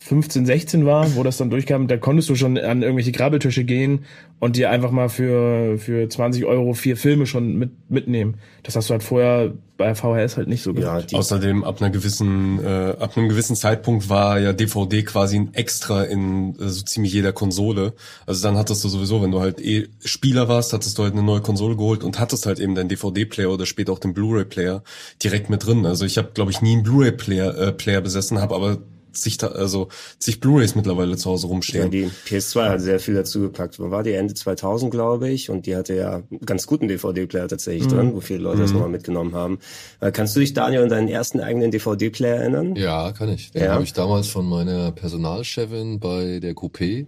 15, 0.00 0.46
16 0.46 0.86
war, 0.86 1.16
wo 1.16 1.22
das 1.22 1.38
dann 1.38 1.50
durchkam, 1.50 1.88
da 1.88 1.96
konntest 1.96 2.28
du 2.28 2.36
schon 2.36 2.56
an 2.56 2.82
irgendwelche 2.82 3.12
Grabbeltische 3.12 3.64
gehen 3.64 4.04
und 4.38 4.56
dir 4.56 4.70
einfach 4.70 4.92
mal 4.92 5.08
für, 5.08 5.76
für 5.78 6.08
20 6.08 6.44
Euro 6.44 6.72
vier 6.72 6.96
Filme 6.96 7.26
schon 7.26 7.56
mit, 7.56 7.90
mitnehmen. 7.90 8.36
Das 8.62 8.76
hast 8.76 8.88
du 8.88 8.92
halt 8.92 9.02
vorher 9.02 9.52
bei 9.76 9.94
VHS 9.94 10.36
halt 10.36 10.48
nicht 10.48 10.62
so 10.62 10.72
gemacht. 10.72 11.10
Ja, 11.10 11.18
Außerdem 11.18 11.64
ab 11.64 11.80
einer 11.80 11.90
gewissen, 11.90 12.64
äh, 12.64 12.94
ab 12.98 13.16
einem 13.16 13.28
gewissen 13.28 13.56
Zeitpunkt 13.56 14.08
war 14.08 14.38
ja 14.38 14.52
DVD 14.52 15.02
quasi 15.02 15.36
ein 15.36 15.54
Extra 15.54 16.04
in 16.04 16.54
äh, 16.60 16.68
so 16.68 16.82
ziemlich 16.82 17.12
jeder 17.12 17.32
Konsole. 17.32 17.94
Also 18.24 18.46
dann 18.46 18.56
hattest 18.56 18.84
du 18.84 18.88
sowieso, 18.88 19.20
wenn 19.20 19.32
du 19.32 19.40
halt 19.40 19.60
eh 19.60 19.88
Spieler 20.04 20.48
warst, 20.48 20.72
hattest 20.72 20.96
du 20.98 21.02
halt 21.02 21.14
eine 21.14 21.24
neue 21.24 21.40
Konsole 21.40 21.76
geholt 21.76 22.04
und 22.04 22.20
hattest 22.20 22.46
halt 22.46 22.60
eben 22.60 22.76
deinen 22.76 22.88
DVD-Player 22.88 23.50
oder 23.50 23.66
später 23.66 23.92
auch 23.92 23.98
den 23.98 24.14
Blu-ray-Player 24.14 24.82
direkt 25.22 25.50
mit 25.50 25.66
drin. 25.66 25.86
Also 25.86 26.04
ich 26.04 26.18
habe, 26.18 26.30
glaube 26.34 26.52
ich, 26.52 26.62
nie 26.62 26.74
einen 26.74 26.82
Blu-ray-Player 26.84 27.58
äh, 27.58 27.72
Player 27.72 28.00
besessen, 28.00 28.40
habe 28.40 28.54
aber 28.54 28.78
zig, 29.20 29.42
also 29.42 29.88
zig 30.18 30.40
Blu-rays 30.40 30.74
mittlerweile 30.74 31.16
zu 31.16 31.30
Hause 31.30 31.46
rumstehen. 31.46 31.84
Ja, 31.84 31.88
die 31.88 32.10
PS2 32.26 32.68
hat 32.68 32.80
sehr 32.80 33.00
viel 33.00 33.14
dazu 33.14 33.40
gepackt. 33.40 33.78
Wann 33.78 33.90
war 33.90 34.02
die 34.02 34.12
Ende 34.12 34.34
2000, 34.34 34.90
glaube 34.90 35.28
ich, 35.28 35.50
und 35.50 35.66
die 35.66 35.76
hatte 35.76 35.94
ja 35.94 36.22
ganz 36.44 36.66
guten 36.66 36.88
DVD-Player 36.88 37.48
tatsächlich 37.48 37.84
mhm. 37.84 37.96
drin, 37.96 38.14
wo 38.14 38.20
viele 38.20 38.40
Leute 38.40 38.58
mhm. 38.58 38.62
das 38.62 38.72
nochmal 38.72 38.88
mitgenommen 38.88 39.34
haben. 39.34 39.58
Äh, 40.00 40.12
kannst 40.12 40.36
du 40.36 40.40
dich, 40.40 40.54
Daniel, 40.54 40.82
an 40.82 40.88
deinen 40.88 41.08
ersten 41.08 41.40
eigenen 41.40 41.70
DVD-Player 41.70 42.36
erinnern? 42.36 42.76
Ja, 42.76 43.12
kann 43.12 43.28
ich. 43.28 43.52
Den 43.52 43.64
ja. 43.64 43.72
habe 43.72 43.84
ich 43.84 43.92
damals 43.92 44.28
von 44.28 44.48
meiner 44.48 44.92
Personalchefin 44.92 46.00
bei 46.00 46.40
der 46.40 46.54
Coupé 46.54 47.06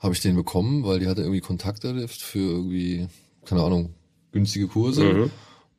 habe 0.00 0.14
ich 0.14 0.20
den 0.20 0.34
bekommen, 0.34 0.84
weil 0.84 0.98
die 0.98 1.06
hatte 1.06 1.20
irgendwie 1.20 1.40
Kontakte 1.40 2.08
für 2.08 2.38
irgendwie, 2.38 3.06
keine 3.44 3.62
Ahnung, 3.62 3.94
günstige 4.32 4.66
Kurse. 4.66 5.04
Mhm. 5.04 5.30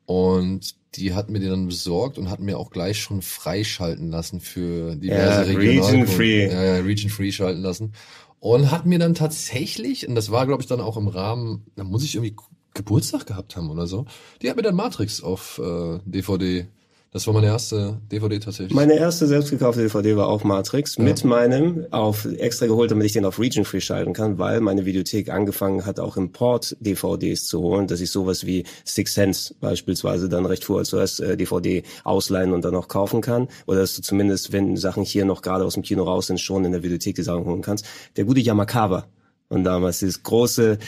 Und 0.06 0.74
die 0.94 1.14
hat 1.14 1.30
mir 1.30 1.40
den 1.40 1.50
dann 1.50 1.66
besorgt 1.66 2.18
und 2.18 2.30
hat 2.30 2.40
mir 2.40 2.58
auch 2.58 2.70
gleich 2.70 3.00
schon 3.00 3.22
freischalten 3.22 4.10
lassen 4.10 4.40
für 4.40 4.96
diverse 4.96 5.52
ja, 5.52 5.58
Region 5.58 6.06
Free. 6.06 6.46
Ja, 6.46 6.76
Region 6.76 7.10
Free 7.10 7.32
schalten 7.32 7.62
lassen. 7.62 7.92
Und 8.40 8.70
hat 8.70 8.86
mir 8.86 8.98
dann 8.98 9.14
tatsächlich, 9.14 10.08
und 10.08 10.14
das 10.14 10.30
war, 10.30 10.46
glaube 10.46 10.62
ich, 10.62 10.68
dann 10.68 10.80
auch 10.80 10.96
im 10.96 11.08
Rahmen, 11.08 11.64
da 11.76 11.84
muss 11.84 12.04
ich 12.04 12.14
irgendwie 12.16 12.36
Geburtstag 12.74 13.26
gehabt 13.26 13.56
haben 13.56 13.70
oder 13.70 13.86
so, 13.86 14.06
die 14.40 14.50
hat 14.50 14.56
mir 14.56 14.62
dann 14.62 14.74
Matrix 14.74 15.22
auf 15.22 15.60
äh, 15.62 16.00
DVD 16.04 16.66
das 17.12 17.26
war 17.26 17.34
meine 17.34 17.48
erste 17.48 17.98
DVD 18.10 18.38
tatsächlich. 18.38 18.74
Meine 18.74 18.94
erste 18.94 19.26
selbst 19.26 19.50
gekaufte 19.50 19.82
DVD 19.82 20.16
war 20.16 20.28
auch 20.28 20.44
Matrix 20.44 20.96
ja. 20.96 21.04
mit 21.04 21.24
meinem 21.24 21.86
auf 21.90 22.24
extra 22.24 22.66
geholt, 22.66 22.90
damit 22.90 23.04
ich 23.04 23.12
den 23.12 23.26
auf 23.26 23.38
Region 23.38 23.66
Free 23.66 23.82
schalten 23.82 24.14
kann, 24.14 24.38
weil 24.38 24.62
meine 24.62 24.86
Videothek 24.86 25.28
angefangen 25.28 25.84
hat, 25.84 26.00
auch 26.00 26.16
Import 26.16 26.74
DVDs 26.80 27.46
zu 27.46 27.60
holen, 27.60 27.86
dass 27.86 28.00
ich 28.00 28.10
sowas 28.10 28.46
wie 28.46 28.64
Six 28.86 29.12
Sense 29.12 29.54
beispielsweise 29.60 30.30
dann 30.30 30.46
recht 30.46 30.64
vor 30.64 30.82
zuerst 30.84 31.20
äh, 31.20 31.36
DVD 31.36 31.82
ausleihen 32.02 32.54
und 32.54 32.64
dann 32.64 32.74
auch 32.74 32.88
kaufen 32.88 33.20
kann 33.20 33.48
oder 33.66 33.80
dass 33.80 33.94
du 33.94 34.00
zumindest, 34.00 34.52
wenn 34.52 34.78
Sachen 34.78 35.02
hier 35.02 35.26
noch 35.26 35.42
gerade 35.42 35.66
aus 35.66 35.74
dem 35.74 35.82
Kino 35.82 36.04
raus 36.04 36.28
sind, 36.28 36.40
schon 36.40 36.64
in 36.64 36.72
der 36.72 36.82
Videothek 36.82 37.14
die 37.14 37.22
Sachen 37.22 37.44
holen 37.44 37.60
kannst. 37.60 37.84
Der 38.16 38.24
gute 38.24 38.40
Yamakawa 38.40 39.04
und 39.50 39.64
damals 39.64 39.98
dieses 39.98 40.22
große 40.22 40.78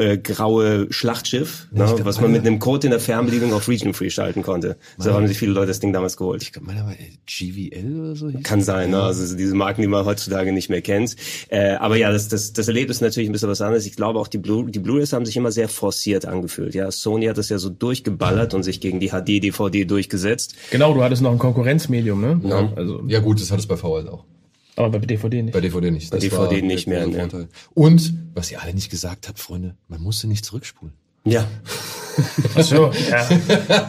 äh, 0.00 0.18
graue 0.18 0.86
Schlachtschiff, 0.90 1.68
ne, 1.70 1.94
was 2.02 2.20
man 2.20 2.32
mit 2.32 2.46
einem 2.46 2.58
Code 2.58 2.86
in 2.86 2.90
der 2.90 3.00
Fernbedienung 3.00 3.52
auf 3.52 3.68
Region 3.68 3.94
Free 3.94 4.10
schalten 4.10 4.42
konnte. 4.42 4.76
So 4.98 5.12
haben 5.12 5.26
sich 5.28 5.38
viele 5.38 5.52
Leute 5.52 5.68
das 5.68 5.80
Ding 5.80 5.92
damals 5.92 6.16
geholt. 6.16 6.42
Ich 6.42 6.52
meine 6.60 6.80
aber 6.80 6.94
GVL 7.26 8.00
oder 8.00 8.16
so. 8.16 8.30
hieß 8.30 8.42
Kann 8.42 8.62
sein, 8.62 8.90
ne? 8.90 9.02
also 9.02 9.36
diese 9.36 9.54
Marken, 9.54 9.82
die 9.82 9.88
man 9.88 10.04
heutzutage 10.04 10.52
nicht 10.52 10.70
mehr 10.70 10.82
kennt. 10.82 11.16
Äh, 11.48 11.74
aber 11.74 11.96
ja, 11.96 12.10
das, 12.10 12.28
das, 12.28 12.52
das 12.52 12.68
Erlebnis 12.68 12.98
ist 12.98 13.02
natürlich 13.02 13.28
ein 13.28 13.32
bisschen 13.32 13.48
was 13.48 13.60
anderes. 13.60 13.86
Ich 13.86 13.96
glaube 13.96 14.18
auch 14.18 14.28
die 14.28 14.38
Blu 14.38 14.64
die 14.68 14.78
Blu-rays 14.78 15.12
haben 15.12 15.26
sich 15.26 15.36
immer 15.36 15.52
sehr 15.52 15.68
forciert 15.68 16.26
angefühlt. 16.26 16.74
Ja, 16.74 16.90
Sony 16.90 17.26
hat 17.26 17.38
das 17.38 17.48
ja 17.48 17.58
so 17.58 17.68
durchgeballert 17.68 18.54
und 18.54 18.62
sich 18.62 18.80
gegen 18.80 19.00
die 19.00 19.10
HD-DVD 19.10 19.84
durchgesetzt. 19.84 20.54
Genau, 20.70 20.94
du 20.94 21.02
hattest 21.02 21.22
noch 21.22 21.32
ein 21.32 21.38
Konkurrenzmedium, 21.38 22.20
ne? 22.20 22.40
Ja. 22.44 22.72
Also, 22.76 23.02
Ja 23.06 23.20
gut, 23.20 23.40
das 23.40 23.50
hat 23.50 23.58
es 23.58 23.66
bei 23.66 23.76
VHS 23.76 24.06
auch. 24.06 24.24
Aber 24.84 24.98
bei 24.98 25.06
DVD 25.06 25.42
nicht. 25.42 25.52
Bei 25.52 25.60
DVD 25.60 25.90
nicht. 25.90 26.12
Das 26.12 26.20
DVD 26.20 26.36
war 26.38 26.52
nicht 26.62 26.86
der 26.86 27.06
mehr, 27.06 27.06
ne. 27.06 27.20
Vorteil. 27.20 27.48
Und, 27.74 28.14
was 28.34 28.50
ihr 28.50 28.62
alle 28.62 28.74
nicht 28.74 28.90
gesagt 28.90 29.28
habt, 29.28 29.38
Freunde, 29.38 29.76
man 29.88 30.00
musste 30.00 30.26
nicht 30.26 30.44
zurückspulen. 30.44 30.94
Ja, 31.24 31.46
Ach 32.56 32.62
so, 32.62 32.90
ja. 33.10 33.28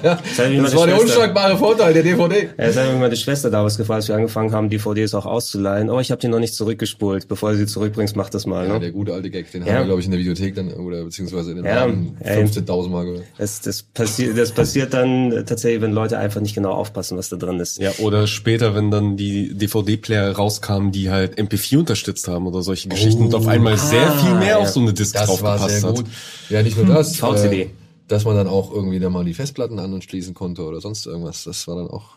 das, 0.03 0.37
Das 0.37 0.75
war 0.75 0.87
der 0.87 0.99
unschlagbare 0.99 1.57
Vorteil 1.57 1.93
der 1.93 2.03
DVD. 2.03 2.43
Ja, 2.57 2.65
das 2.67 2.77
hat 2.77 2.87
mir 2.91 2.99
meine 2.99 3.15
Schwester 3.15 3.49
damals 3.49 3.77
gefragt, 3.77 3.97
als 3.97 4.07
wir 4.07 4.15
angefangen 4.15 4.51
haben, 4.53 4.69
DVDs 4.69 5.13
auch 5.13 5.25
auszuleihen. 5.25 5.89
Oh, 5.89 5.99
ich 5.99 6.11
habe 6.11 6.21
die 6.21 6.27
noch 6.27 6.39
nicht 6.39 6.53
zurückgespult. 6.53 7.27
Bevor 7.27 7.51
du 7.51 7.57
sie 7.57 7.65
zurückbringst, 7.65 8.15
mach 8.15 8.29
das 8.29 8.45
mal. 8.45 8.67
Ja, 8.67 8.73
Ne? 8.73 8.79
der 8.79 8.91
gute 8.91 9.13
alte 9.13 9.29
Gag, 9.29 9.51
den 9.51 9.65
Ja. 9.65 9.73
haben 9.73 9.79
wir, 9.79 9.85
glaube 9.85 9.99
ich, 9.99 10.05
in 10.05 10.11
der 10.11 10.19
Videothek 10.19 10.55
dann, 10.55 10.71
oder 10.73 11.03
beziehungsweise 11.03 11.51
in 11.51 11.57
den 11.57 11.65
Ja, 11.65 11.85
Laden 11.85 12.15
ey. 12.19 12.37
15.000 12.43 12.89
Mal 12.89 13.05
gehört. 13.05 13.23
Das, 13.37 13.61
das, 13.61 13.83
passiert, 13.83 14.37
das 14.37 14.51
passiert 14.51 14.93
dann 14.93 15.43
tatsächlich, 15.45 15.81
wenn 15.81 15.91
Leute 15.91 16.17
einfach 16.17 16.41
nicht 16.41 16.55
genau 16.55 16.71
aufpassen, 16.71 17.17
was 17.17 17.29
da 17.29 17.37
drin 17.37 17.59
ist. 17.59 17.79
Ja, 17.79 17.91
oder 17.99 18.27
später, 18.27 18.75
wenn 18.75 18.91
dann 18.91 19.17
die 19.17 19.53
DVD-Player 19.57 20.31
rauskamen, 20.31 20.91
die 20.91 21.09
halt 21.09 21.37
MP4 21.37 21.79
unterstützt 21.79 22.27
haben 22.27 22.47
oder 22.47 22.61
solche 22.61 22.87
Geschichten 22.89 23.23
und 23.25 23.35
auf 23.35 23.47
einmal 23.47 23.77
sehr 23.77 24.11
viel 24.13 24.35
mehr 24.35 24.47
ja. 24.49 24.57
auf 24.57 24.69
so 24.69 24.79
eine 24.79 24.93
Disc 24.93 25.13
Das 25.15 25.25
drauf 25.27 25.39
gepasst 25.39 25.83
hat. 25.83 26.03
Ja, 26.49 26.61
nicht 26.63 26.75
nur 26.77 26.85
das. 26.85 27.20
VCD. 27.21 27.61
Äh, 27.61 27.69
dass 28.07 28.25
man 28.25 28.35
dann 28.35 28.47
auch 28.47 28.73
irgendwie 28.73 28.99
dann 28.99 29.13
mal 29.13 29.23
die 29.23 29.33
Festplatten 29.33 29.79
an- 29.79 29.93
und 29.93 30.03
schließen 30.03 30.33
konnte 30.33 30.63
oder 30.63 30.81
sonst 30.81 31.05
irgendwas. 31.05 31.45
Das 31.45 31.67
war 31.67 31.77
dann 31.77 31.87
auch 31.87 32.09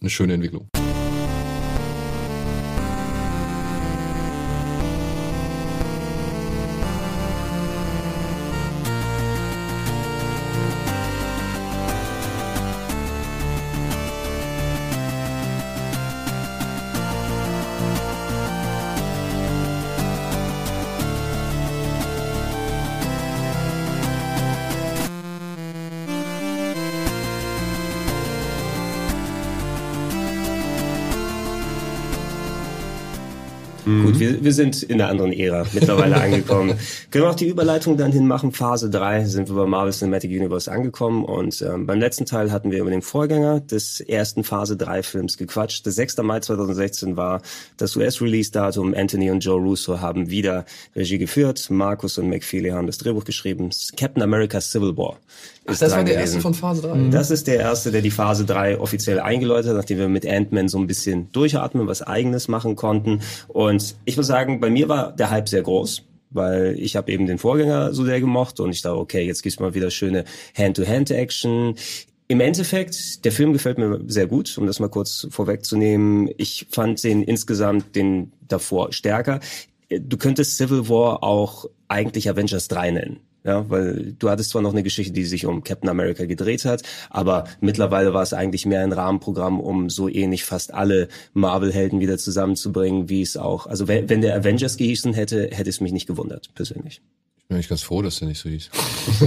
eine 0.00 0.08
schöne 0.08 0.34
Entwicklung. 0.34 0.68
Gut, 34.12 34.20
wir, 34.20 34.44
wir 34.44 34.52
sind 34.52 34.82
in 34.82 35.00
einer 35.00 35.10
anderen 35.10 35.32
Ära 35.32 35.64
mittlerweile 35.72 36.16
angekommen. 36.20 36.78
Können 37.10 37.24
wir 37.24 37.30
auch 37.30 37.34
die 37.34 37.48
Überleitung 37.48 37.96
dann 37.96 38.12
hin 38.12 38.26
machen? 38.26 38.52
Phase 38.52 38.90
3 38.90 39.24
sind 39.24 39.48
wir 39.48 39.54
bei 39.54 39.66
Marvel 39.66 39.92
Cinematic 39.92 40.30
Universe 40.30 40.70
angekommen 40.70 41.24
und 41.24 41.62
ähm, 41.62 41.86
beim 41.86 41.98
letzten 41.98 42.26
Teil 42.26 42.52
hatten 42.52 42.70
wir 42.70 42.80
über 42.80 42.90
den 42.90 43.00
Vorgänger 43.00 43.60
des 43.60 44.00
ersten 44.00 44.44
Phase 44.44 44.76
3 44.76 45.02
Films 45.02 45.38
gequatscht. 45.38 45.86
Der 45.86 45.92
6. 45.92 46.18
Mai 46.18 46.40
2016 46.40 47.16
war 47.16 47.40
das 47.78 47.96
US-Release-Datum. 47.96 48.94
Anthony 48.94 49.30
und 49.30 49.40
Joe 49.40 49.60
Russo 49.60 50.00
haben 50.00 50.28
wieder 50.28 50.66
Regie 50.94 51.18
geführt. 51.18 51.70
Markus 51.70 52.18
und 52.18 52.28
McFeely 52.28 52.70
haben 52.70 52.86
das 52.86 52.98
Drehbuch 52.98 53.24
geschrieben. 53.24 53.70
Captain 53.96 54.22
America 54.22 54.60
Civil 54.60 54.96
War. 54.96 55.18
Ach, 55.66 55.72
ist 55.72 55.82
das 55.82 55.92
war 55.92 56.04
der 56.04 56.14
gewesen. 56.14 56.34
erste 56.34 56.40
von 56.40 56.54
Phase 56.54 56.82
3. 56.82 57.10
Das 57.10 57.30
ist 57.30 57.46
der 57.46 57.60
erste, 57.60 57.90
der 57.90 58.02
die 58.02 58.10
Phase 58.10 58.44
3 58.44 58.78
offiziell 58.78 59.20
eingeläutet 59.20 59.70
hat, 59.70 59.76
nachdem 59.76 59.98
wir 59.98 60.08
mit 60.08 60.26
Ant-Man 60.26 60.68
so 60.68 60.78
ein 60.78 60.86
bisschen 60.86 61.30
durchatmen, 61.32 61.86
was 61.86 62.02
eigenes 62.02 62.48
machen 62.48 62.74
konnten. 62.74 63.20
Und 63.48 63.94
ich 64.04 64.16
muss 64.16 64.26
sagen, 64.26 64.60
bei 64.60 64.70
mir 64.70 64.88
war 64.88 65.12
der 65.12 65.30
Hype 65.30 65.48
sehr 65.48 65.62
groß 65.62 66.02
weil 66.34 66.76
ich 66.78 66.96
habe 66.96 67.12
eben 67.12 67.26
den 67.26 67.38
Vorgänger 67.38 67.92
so 67.92 68.04
sehr 68.04 68.20
gemocht 68.20 68.58
und 68.60 68.70
ich 68.70 68.82
dachte, 68.82 68.96
okay, 68.96 69.22
jetzt 69.22 69.42
gibt's 69.42 69.60
mal 69.60 69.74
wieder 69.74 69.90
schöne 69.90 70.24
Hand-to-Hand-Action. 70.56 71.74
Im 72.28 72.40
Endeffekt, 72.40 73.24
der 73.24 73.32
Film 73.32 73.52
gefällt 73.52 73.78
mir 73.78 74.00
sehr 74.06 74.26
gut, 74.26 74.56
um 74.56 74.66
das 74.66 74.80
mal 74.80 74.88
kurz 74.88 75.26
vorwegzunehmen. 75.30 76.30
Ich 76.38 76.66
fand 76.70 77.04
den 77.04 77.22
insgesamt 77.22 77.94
den 77.94 78.32
davor 78.48 78.92
stärker. 78.92 79.40
Du 79.90 80.16
könntest 80.16 80.56
Civil 80.56 80.88
War 80.88 81.22
auch 81.22 81.66
eigentlich 81.88 82.30
Avengers 82.30 82.68
3 82.68 82.92
nennen. 82.92 83.20
Ja, 83.44 83.68
weil 83.68 84.14
du 84.18 84.30
hattest 84.30 84.50
zwar 84.50 84.62
noch 84.62 84.70
eine 84.70 84.84
Geschichte, 84.84 85.12
die 85.12 85.24
sich 85.24 85.46
um 85.46 85.64
Captain 85.64 85.88
America 85.88 86.26
gedreht 86.26 86.64
hat, 86.64 86.82
aber 87.10 87.44
mittlerweile 87.60 88.14
war 88.14 88.22
es 88.22 88.32
eigentlich 88.32 88.66
mehr 88.66 88.82
ein 88.82 88.92
Rahmenprogramm, 88.92 89.58
um 89.60 89.90
so 89.90 90.08
ähnlich 90.08 90.44
fast 90.44 90.72
alle 90.72 91.08
Marvel-Helden 91.34 91.98
wieder 91.98 92.18
zusammenzubringen, 92.18 93.08
wie 93.08 93.22
es 93.22 93.36
auch, 93.36 93.66
also 93.66 93.88
wenn, 93.88 94.08
wenn 94.08 94.20
der 94.20 94.36
Avengers 94.36 94.76
gehießen 94.76 95.12
hätte, 95.12 95.48
hätte 95.50 95.70
es 95.70 95.80
mich 95.80 95.92
nicht 95.92 96.06
gewundert, 96.06 96.54
persönlich. 96.54 97.02
Ich 97.36 97.48
bin 97.48 97.56
eigentlich 97.56 97.68
ganz 97.68 97.82
froh, 97.82 98.00
dass 98.00 98.20
der 98.20 98.28
nicht 98.28 98.38
so 98.38 98.48
hieß. 98.48 98.70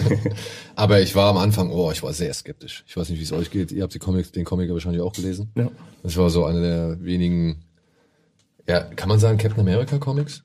Aber 0.76 1.02
ich 1.02 1.14
war 1.16 1.30
am 1.30 1.38
Anfang, 1.38 1.70
oh, 1.70 1.92
ich 1.92 2.02
war 2.02 2.14
sehr 2.14 2.34
skeptisch. 2.34 2.86
Ich 2.88 2.96
weiß 2.96 3.10
nicht, 3.10 3.20
wie 3.20 3.24
es 3.24 3.34
euch 3.34 3.52
geht. 3.52 3.74
Ihr 3.74 3.84
habt 3.84 3.94
die 3.94 4.00
Comics, 4.00 4.32
den 4.32 4.46
Comic 4.46 4.72
wahrscheinlich 4.72 5.02
auch 5.02 5.14
gelesen. 5.14 5.52
Ja. 5.56 5.70
Das 6.02 6.16
war 6.16 6.30
so 6.30 6.46
einer 6.46 6.62
der 6.62 7.04
wenigen, 7.04 7.66
ja, 8.68 8.80
kann 8.80 9.10
man 9.10 9.20
sagen 9.20 9.38
Captain 9.38 9.60
America 9.60 9.98
Comics? 10.00 10.44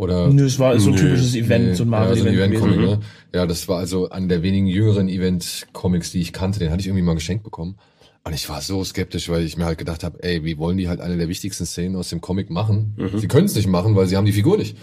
Oder? 0.00 0.28
Nö, 0.28 0.46
es 0.46 0.58
war 0.58 0.78
so 0.80 0.88
ein 0.88 0.94
Nö. 0.94 1.00
typisches 1.02 1.34
Event, 1.34 1.66
Nee, 1.66 1.74
so 1.74 1.82
ein 1.84 1.92
ja, 1.92 2.06
so 2.14 2.22
ein 2.24 2.24
Marvel-Event. 2.24 2.36
Event-Comic, 2.36 2.76
gewesen. 2.78 2.98
ne? 3.00 3.00
Ja, 3.34 3.46
das 3.46 3.68
war 3.68 3.76
also 3.78 4.08
einer 4.08 4.28
der 4.28 4.42
wenigen 4.42 4.66
jüngeren 4.66 5.10
Event-Comics, 5.10 6.12
die 6.12 6.20
ich 6.22 6.32
kannte. 6.32 6.58
Den 6.58 6.70
hatte 6.70 6.80
ich 6.80 6.86
irgendwie 6.86 7.04
mal 7.04 7.14
geschenkt 7.14 7.44
bekommen. 7.44 7.76
Und 8.24 8.34
ich 8.34 8.48
war 8.48 8.62
so 8.62 8.82
skeptisch, 8.82 9.28
weil 9.28 9.42
ich 9.44 9.58
mir 9.58 9.66
halt 9.66 9.76
gedacht 9.76 10.02
habe, 10.02 10.22
ey, 10.22 10.42
wie 10.42 10.56
wollen 10.56 10.78
die 10.78 10.88
halt 10.88 11.02
eine 11.02 11.18
der 11.18 11.28
wichtigsten 11.28 11.66
Szenen 11.66 11.96
aus 11.96 12.08
dem 12.08 12.22
Comic 12.22 12.48
machen? 12.48 12.96
Sie 13.16 13.28
können 13.28 13.44
es 13.44 13.54
nicht 13.54 13.66
machen, 13.68 13.94
weil 13.94 14.06
sie 14.06 14.16
haben 14.16 14.24
die 14.24 14.32
Figur 14.32 14.56
nicht. 14.56 14.76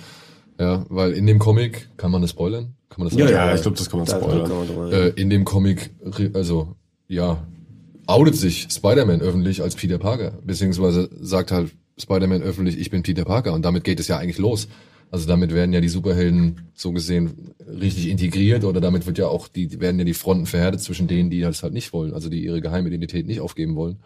Ja, 0.60 0.86
weil 0.90 1.14
in 1.14 1.26
dem 1.26 1.40
Comic, 1.40 1.90
kann 1.98 2.12
man 2.12 2.22
das 2.22 2.30
spoilern? 2.32 2.76
Kann 2.90 3.00
man 3.00 3.08
das 3.10 3.18
sagen? 3.18 3.32
ja, 3.32 3.56
ich 3.56 3.62
glaube, 3.64 3.78
das 3.78 3.90
kann 3.90 4.00
man 4.00 4.08
spoilern. 4.08 4.48
kann 4.48 4.58
man 4.58 4.68
drüber 4.68 4.92
äh, 4.94 5.10
in 5.20 5.32
dem 5.32 5.46
Comic, 5.46 5.92
also 6.34 6.76
ja, 7.08 7.44
outet 8.06 8.36
sich 8.36 8.68
Spider-Man 8.72 9.22
öffentlich 9.22 9.64
als 9.64 9.76
Peter 9.76 9.98
Parker, 9.98 10.34
beziehungsweise 10.46 11.10
sagt 11.20 11.52
halt 11.52 11.72
Spider-Man 11.98 12.44
öffentlich, 12.44 12.78
ich 12.80 12.92
bin 12.92 13.02
Peter 13.04 13.26
Parker 13.26 13.54
und 13.54 13.66
damit 13.66 13.84
geht 13.84 14.00
es 14.00 14.08
ja 14.08 14.18
eigentlich 14.18 14.38
los. 14.38 14.68
Also 15.10 15.28
damit 15.28 15.54
werden 15.54 15.72
ja 15.72 15.80
die 15.80 15.88
Superhelden 15.88 16.70
so 16.74 16.92
gesehen 16.92 17.54
richtig 17.66 18.10
integriert 18.10 18.64
oder 18.64 18.82
damit 18.82 19.06
wird 19.06 19.18
ja 19.18 19.28
auch 19.28 19.48
die 19.48 19.80
werden 19.80 20.00
ja 20.00 20.06
die 20.06 20.14
Fronten 20.14 20.46
verhärtet 20.46 20.82
zwischen 20.82 21.08
denen, 21.08 21.30
die 21.30 21.40
das 21.40 21.64
halt 21.64 21.74
nicht 21.74 21.94
wollen, 21.94 22.14
also 22.14 22.30
die 22.30 22.44
ihre 22.44 22.62
Geheimidentität 22.62 23.26
nicht 23.26 23.40
aufgeben 23.40 23.76
wollen. 23.76 23.98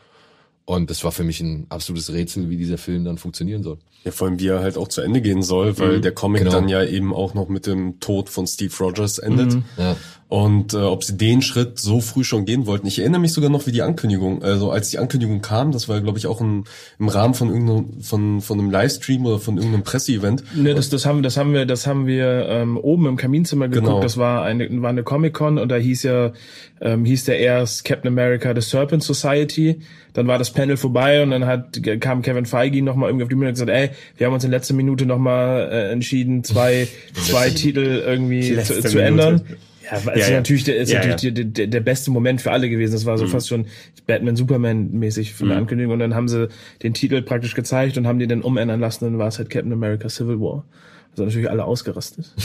Und 0.65 0.89
das 0.89 1.03
war 1.03 1.11
für 1.11 1.23
mich 1.23 1.41
ein 1.41 1.65
absolutes 1.69 2.13
Rätsel, 2.13 2.49
wie 2.49 2.57
dieser 2.57 2.77
Film 2.77 3.03
dann 3.03 3.17
funktionieren 3.17 3.63
soll. 3.63 3.77
Ja, 4.03 4.11
vor 4.11 4.27
allem 4.27 4.39
wie 4.39 4.47
er 4.47 4.61
halt 4.61 4.77
auch 4.77 4.87
zu 4.87 5.01
Ende 5.01 5.21
gehen 5.21 5.43
soll, 5.43 5.77
weil 5.77 6.01
der 6.01 6.11
Comic 6.11 6.41
Genau. 6.41 6.51
dann 6.53 6.69
ja 6.69 6.83
eben 6.83 7.13
auch 7.13 7.33
noch 7.35 7.49
mit 7.49 7.67
dem 7.67 7.99
Tod 7.99 8.29
von 8.29 8.47
Steve 8.47 8.73
Rogers 8.79 9.19
endet. 9.19 9.57
Ja. 9.77 9.95
Und 10.27 10.73
äh, 10.73 10.77
ob 10.77 11.03
sie 11.03 11.17
den 11.17 11.41
Schritt 11.41 11.77
so 11.77 11.99
früh 11.99 12.23
schon 12.23 12.45
gehen 12.45 12.65
wollten. 12.65 12.87
Ich 12.87 12.97
erinnere 12.99 13.19
mich 13.19 13.33
sogar 13.33 13.49
noch, 13.49 13.67
wie 13.67 13.73
die 13.73 13.81
Ankündigung, 13.81 14.41
also 14.43 14.71
als 14.71 14.89
die 14.89 14.97
Ankündigung 14.97 15.41
kam, 15.41 15.71
das 15.73 15.89
war 15.89 15.99
glaube 15.99 16.17
ich 16.17 16.25
auch 16.25 16.39
im, 16.39 16.63
im 16.99 17.09
Rahmen 17.09 17.33
von 17.33 17.49
irgendeinem 17.49 18.01
von 18.01 18.39
von 18.41 18.57
einem 18.59 18.71
Livestream 18.71 19.25
oder 19.25 19.39
von 19.39 19.57
irgendeinem 19.57 19.83
Presseevent. 19.83 20.43
Ne, 20.55 20.73
das, 20.73 20.89
das 20.89 21.05
haben, 21.05 21.21
das 21.21 21.35
haben 21.37 21.53
wir, 21.53 21.65
das 21.65 21.85
haben 21.85 22.07
wir 22.07 22.47
ähm, 22.47 22.77
oben 22.77 23.07
im 23.07 23.17
Kaminzimmer 23.17 23.67
geguckt. 23.67 23.87
Genau. 23.87 24.01
Das 24.01 24.15
war 24.17 24.43
eine, 24.43 24.81
war 24.81 24.89
eine 24.89 25.03
Comic 25.03 25.33
Con 25.33 25.57
und 25.57 25.67
da 25.69 25.75
hieß 25.75 26.03
ja, 26.03 26.31
ähm, 26.81 27.05
hieß 27.05 27.25
der 27.25 27.39
erst 27.39 27.85
Captain 27.85 28.07
America: 28.07 28.53
The 28.53 28.61
Serpent 28.61 29.03
Society. 29.03 29.79
Dann 30.13 30.27
war 30.27 30.37
das 30.37 30.51
Panel 30.51 30.75
vorbei 30.75 31.23
und 31.23 31.31
dann 31.31 31.45
hat 31.45 31.79
kam 32.01 32.21
Kevin 32.21 32.45
Feige 32.45 32.81
noch 32.81 32.95
mal 32.95 33.07
irgendwie 33.07 33.23
auf 33.23 33.29
die 33.29 33.35
Bühne 33.35 33.47
und 33.47 33.53
gesagt, 33.53 33.69
ey, 33.69 33.91
wir 34.17 34.27
haben 34.27 34.33
uns 34.33 34.43
in 34.43 34.51
letzter 34.51 34.73
Minute 34.73 35.05
noch 35.05 35.19
mal 35.19 35.69
äh, 35.71 35.91
entschieden, 35.91 36.43
zwei 36.43 36.87
zwei 37.13 37.49
Titel 37.49 38.03
irgendwie 38.05 38.57
zu, 38.57 38.81
zu 38.81 38.99
ändern. 38.99 39.41
Ja, 39.47 39.55
Ja, 39.91 39.97
ist 40.13 40.29
ja. 40.29 40.35
natürlich, 40.37 40.63
der, 40.63 40.77
ist 40.77 40.91
Ja, 40.91 41.05
natürlich. 41.05 41.33
Der, 41.33 41.45
der, 41.45 41.67
der 41.67 41.79
beste 41.81 42.11
Moment 42.11 42.41
für 42.41 42.51
alle 42.51 42.69
gewesen. 42.69 42.93
Das 42.93 43.05
war 43.05 43.17
so 43.17 43.27
fast 43.27 43.49
schon 43.49 43.65
Batman 44.07 44.35
Superman 44.35 44.91
mäßig 44.91 45.33
von 45.33 45.49
der 45.49 45.57
Ankündigung 45.57 45.93
und 45.93 45.99
dann 45.99 46.15
haben 46.15 46.27
sie 46.27 46.47
den 46.81 46.93
Titel 46.93 47.21
praktisch 47.21 47.55
gezeigt 47.55 47.97
und 47.97 48.07
haben 48.07 48.19
den 48.19 48.29
dann 48.29 48.41
umändern 48.41 48.79
lassen 48.79 49.05
und 49.05 49.13
dann 49.13 49.19
war 49.19 49.27
es 49.27 49.37
halt 49.37 49.49
Captain 49.49 49.73
America 49.73 50.07
Civil 50.07 50.39
War. 50.39 50.65
Also 51.11 51.25
natürlich 51.25 51.49
alle 51.49 51.65
ausgerastet. 51.65 52.25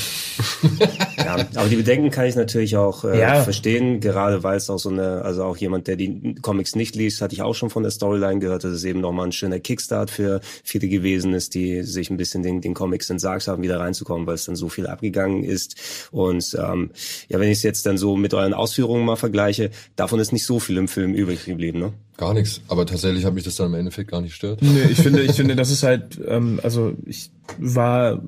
Ja, 1.25 1.35
aber 1.57 1.69
die 1.69 1.77
Bedenken 1.77 2.11
kann 2.11 2.27
ich 2.27 2.37
natürlich 2.37 2.77
auch 2.77 3.03
äh, 3.05 3.19
Ja. 3.19 3.43
verstehen, 3.43 4.01
gerade 4.01 4.43
weil 4.45 4.57
es 4.59 4.69
auch 4.71 4.79
so 4.79 4.91
eine, 4.91 5.23
also 5.23 5.43
auch 5.45 5.57
jemand, 5.57 5.87
der 5.89 5.97
die 5.97 6.35
Comics 6.41 6.77
nicht 6.77 6.95
liest, 6.95 7.21
hatte 7.21 7.35
ich 7.35 7.43
auch 7.43 7.55
schon 7.55 7.69
von 7.71 7.83
der 7.83 7.91
Storyline 7.91 8.39
gehört, 8.39 8.63
dass 8.65 8.71
es 8.73 8.85
eben 8.85 9.01
nochmal 9.01 9.27
ein 9.27 9.33
schöner 9.33 9.59
Kickstart 9.59 10.11
für 10.11 10.41
viele 10.63 10.89
gewesen 10.89 11.33
ist, 11.35 11.55
die 11.55 11.83
sich 11.83 12.11
ein 12.11 12.17
bisschen 12.17 12.43
den, 12.43 12.61
den 12.61 12.75
Comics 12.75 13.11
entsagt 13.11 13.49
haben, 13.49 13.63
wieder 13.63 13.81
reinzukommen, 13.81 14.27
weil 14.27 14.35
es 14.35 14.45
dann 14.45 14.55
so 14.57 14.69
viel 14.69 14.87
abgegangen 14.87 15.43
ist. 15.43 16.09
Und 16.13 16.57
ähm, 16.63 16.91
ja, 17.29 17.41
wenn 17.41 17.49
ich 17.51 17.59
es 17.59 17.63
jetzt 17.65 17.87
dann 17.87 17.99
so 17.99 18.15
mit 18.17 18.35
euren 18.35 18.55
Ausführungen 18.55 19.05
mal 19.05 19.17
vergleiche, 19.17 19.71
davon 19.97 20.21
ist 20.21 20.33
nicht 20.33 20.45
so 20.47 20.61
viel 20.61 20.77
im 20.77 20.87
Film 20.87 21.15
übrig 21.15 21.45
geblieben, 21.47 21.79
ne? 21.81 21.93
Gar 22.19 22.35
nichts. 22.35 22.61
Aber 22.69 22.87
tatsächlich 22.87 23.25
hat 23.25 23.35
mich 23.35 23.45
das 23.45 23.57
dann 23.57 23.67
im 23.69 23.75
Endeffekt 23.75 24.11
gar 24.11 24.21
nicht 24.21 24.31
gestört. 24.31 24.61
Nee, 24.63 24.85
ich 24.91 24.99
finde, 25.01 25.23
ich 25.23 25.33
finde, 25.33 25.57
das 25.57 25.71
ist 25.71 25.83
halt, 25.83 26.21
ähm, 26.29 26.61
also 26.63 26.93
ich 27.05 27.31
war, 27.59 28.23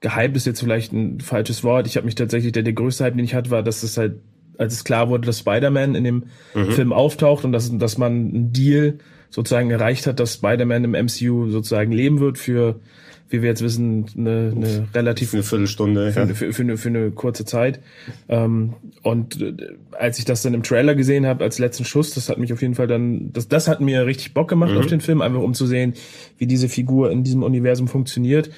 gehypt 0.00 0.36
ist 0.36 0.46
jetzt 0.46 0.60
vielleicht 0.60 0.92
ein 0.92 1.20
falsches 1.20 1.64
Wort. 1.64 1.86
Ich 1.86 1.96
habe 1.96 2.06
mich 2.06 2.14
tatsächlich, 2.14 2.52
der, 2.52 2.62
der 2.62 2.72
größte 2.72 3.04
Hype, 3.04 3.16
den 3.16 3.24
ich 3.24 3.34
hatte, 3.34 3.50
war, 3.50 3.62
dass 3.62 3.82
es 3.82 3.96
halt, 3.96 4.20
als 4.56 4.74
es 4.74 4.84
klar 4.84 5.08
wurde, 5.08 5.26
dass 5.26 5.40
Spider-Man 5.40 5.94
in 5.94 6.04
dem 6.04 6.24
mhm. 6.54 6.70
Film 6.72 6.92
auftaucht 6.92 7.44
und 7.44 7.52
dass, 7.52 7.76
dass 7.76 7.98
man 7.98 8.12
einen 8.12 8.52
Deal 8.52 8.98
sozusagen 9.30 9.70
erreicht 9.70 10.06
hat, 10.06 10.20
dass 10.20 10.34
Spider-Man 10.34 10.84
im 10.84 10.92
MCU 10.92 11.50
sozusagen 11.50 11.92
leben 11.92 12.20
wird 12.20 12.38
für, 12.38 12.80
wie 13.28 13.42
wir 13.42 13.48
jetzt 13.48 13.62
wissen, 13.62 14.06
eine, 14.16 14.52
eine 14.54 14.88
relativ 14.94 15.30
für 15.30 15.36
eine 15.36 15.42
Viertelstunde 15.42 16.12
für, 16.12 16.20
ja. 16.20 16.26
für, 16.26 16.52
für, 16.52 16.62
eine, 16.62 16.76
für 16.76 16.88
eine 16.88 17.10
kurze 17.10 17.44
Zeit. 17.44 17.80
Ähm, 18.28 18.74
und 19.02 19.40
äh, 19.40 19.54
als 19.92 20.18
ich 20.18 20.24
das 20.24 20.42
dann 20.42 20.54
im 20.54 20.62
Trailer 20.62 20.94
gesehen 20.94 21.26
habe 21.26 21.44
als 21.44 21.58
letzten 21.58 21.84
Schuss, 21.84 22.14
das 22.14 22.28
hat 22.28 22.38
mich 22.38 22.52
auf 22.52 22.62
jeden 22.62 22.74
Fall 22.74 22.86
dann, 22.86 23.32
das, 23.32 23.48
das 23.48 23.68
hat 23.68 23.80
mir 23.80 24.06
richtig 24.06 24.34
Bock 24.34 24.48
gemacht 24.48 24.72
mhm. 24.72 24.78
auf 24.78 24.86
den 24.86 25.00
Film, 25.00 25.20
einfach 25.20 25.40
um 25.40 25.54
zu 25.54 25.66
sehen, 25.66 25.94
wie 26.38 26.46
diese 26.46 26.68
Figur 26.68 27.10
in 27.10 27.22
diesem 27.22 27.42
Universum 27.42 27.88
funktioniert. 27.88 28.50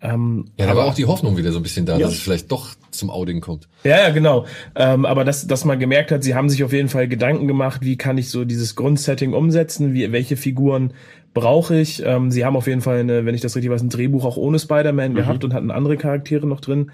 Ähm, 0.00 0.46
ja, 0.58 0.66
da 0.66 0.76
war 0.76 0.86
auch 0.86 0.94
die 0.94 1.06
Hoffnung 1.06 1.36
wieder 1.36 1.50
so 1.50 1.58
ein 1.58 1.62
bisschen 1.62 1.84
da, 1.84 1.94
ja. 1.94 2.06
dass 2.06 2.14
es 2.14 2.20
vielleicht 2.20 2.52
doch 2.52 2.74
zum 2.90 3.10
Outing 3.10 3.40
kommt. 3.40 3.68
Ja, 3.82 3.98
ja, 3.98 4.10
genau. 4.10 4.46
Ähm, 4.76 5.04
aber 5.04 5.24
dass, 5.24 5.46
dass 5.46 5.64
man 5.64 5.78
gemerkt 5.78 6.12
hat, 6.12 6.22
sie 6.22 6.34
haben 6.34 6.48
sich 6.48 6.62
auf 6.62 6.72
jeden 6.72 6.88
Fall 6.88 7.08
Gedanken 7.08 7.48
gemacht, 7.48 7.82
wie 7.82 7.96
kann 7.96 8.16
ich 8.16 8.30
so 8.30 8.44
dieses 8.44 8.76
Grundsetting 8.76 9.32
umsetzen, 9.32 9.94
wie, 9.94 10.10
welche 10.12 10.36
Figuren 10.36 10.94
brauche 11.34 11.78
ich. 11.78 12.02
Ähm, 12.04 12.30
sie 12.30 12.44
haben 12.44 12.56
auf 12.56 12.66
jeden 12.66 12.80
Fall, 12.80 13.00
eine, 13.00 13.24
wenn 13.24 13.34
ich 13.34 13.40
das 13.40 13.54
richtig 13.54 13.70
weiß, 13.70 13.82
ein 13.82 13.90
Drehbuch 13.90 14.24
auch 14.24 14.36
ohne 14.36 14.58
Spider-Man 14.58 15.12
mhm. 15.12 15.16
gehabt 15.16 15.44
und 15.44 15.54
hatten 15.54 15.70
andere 15.70 15.96
Charaktere 15.96 16.46
noch 16.46 16.60
drin. 16.60 16.90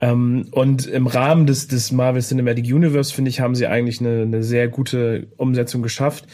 Ähm, 0.00 0.48
und 0.50 0.86
im 0.86 1.06
Rahmen 1.06 1.46
des, 1.46 1.68
des 1.68 1.90
Marvel 1.92 2.22
Cinematic 2.22 2.66
Universe, 2.66 3.14
finde 3.14 3.30
ich, 3.30 3.40
haben 3.40 3.54
sie 3.54 3.66
eigentlich 3.66 4.00
eine, 4.00 4.22
eine 4.22 4.42
sehr 4.42 4.68
gute 4.68 5.28
Umsetzung 5.36 5.82
geschafft 5.82 6.26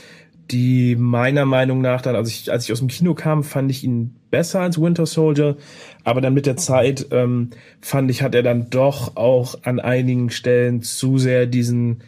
die 0.51 0.97
meiner 0.97 1.47
Meinung 1.47 1.81
nach 1.81 2.03
dann, 2.03 2.17
als 2.17 2.29
ich, 2.29 2.51
als 2.53 2.65
ich 2.65 2.73
aus 2.73 2.81
dem 2.81 2.89
Kino 2.89 3.15
kam, 3.15 3.43
fand 3.43 3.71
ich 3.71 3.85
ihn 3.85 4.17
besser 4.31 4.61
als 4.61 4.81
Winter 4.81 5.07
Soldier, 5.07 5.57
aber 6.05 6.21
dann 6.21 6.35
mit 6.35 6.47
der 6.47 6.57
Zeit 6.57 7.07
ähm, 7.11 7.51
fand 7.81 8.11
ich, 8.11 8.23
hat 8.23 8.35
er 8.35 8.43
dann 8.43 8.71
doch 8.71 9.17
auch 9.17 9.63
an 9.63 9.81
einigen 9.81 10.31
Stellen 10.31 10.83
zu 10.83 11.19
sehr 11.19 11.47
diesen, 11.47 12.03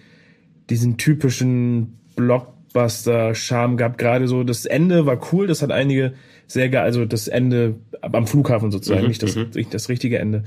diesen 0.68 0.96
typischen 0.96 1.98
Blockbuster-Charme 2.74 3.76
gehabt. 3.76 3.98
Gerade 3.98 4.28
so 4.28 4.44
das 4.44 4.66
Ende 4.66 5.06
war 5.06 5.18
cool, 5.32 5.46
das 5.46 5.62
hat 5.62 5.70
einige 5.70 6.14
sehr 6.46 6.68
geil, 6.68 6.82
also 6.84 7.06
das 7.06 7.28
Ende 7.28 7.76
am 8.02 8.26
Flughafen 8.26 8.70
sozusagen, 8.70 9.02
mhm, 9.02 9.08
nicht, 9.08 9.22
das, 9.22 9.34
nicht 9.36 9.56
mhm. 9.56 9.70
das 9.70 9.88
richtige 9.88 10.18
Ende. 10.18 10.44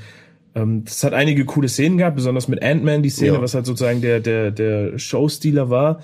Ähm, 0.53 0.83
das 0.85 1.03
hat 1.03 1.13
einige 1.13 1.45
coole 1.45 1.69
Szenen 1.69 1.97
gehabt, 1.97 2.15
besonders 2.15 2.47
mit 2.47 2.61
Ant-Man, 2.61 3.01
die 3.01 3.09
Szene, 3.09 3.35
ja. 3.35 3.41
was 3.41 3.55
halt 3.55 3.65
sozusagen 3.65 4.01
der, 4.01 4.19
der, 4.19 4.51
der 4.51 4.99
Showstealer 4.99 5.69
war. 5.69 6.01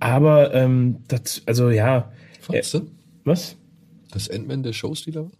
Aber 0.00 0.52
ähm, 0.52 0.96
das, 1.08 1.42
also 1.46 1.70
ja. 1.70 2.12
Fandst 2.40 2.74
du? 2.74 2.78
Äh, 2.78 2.82
was? 3.24 3.56
Das 4.10 4.28
Endman 4.28 4.62
der 4.62 4.72
Showstealer 4.72 5.24
war? 5.24 5.30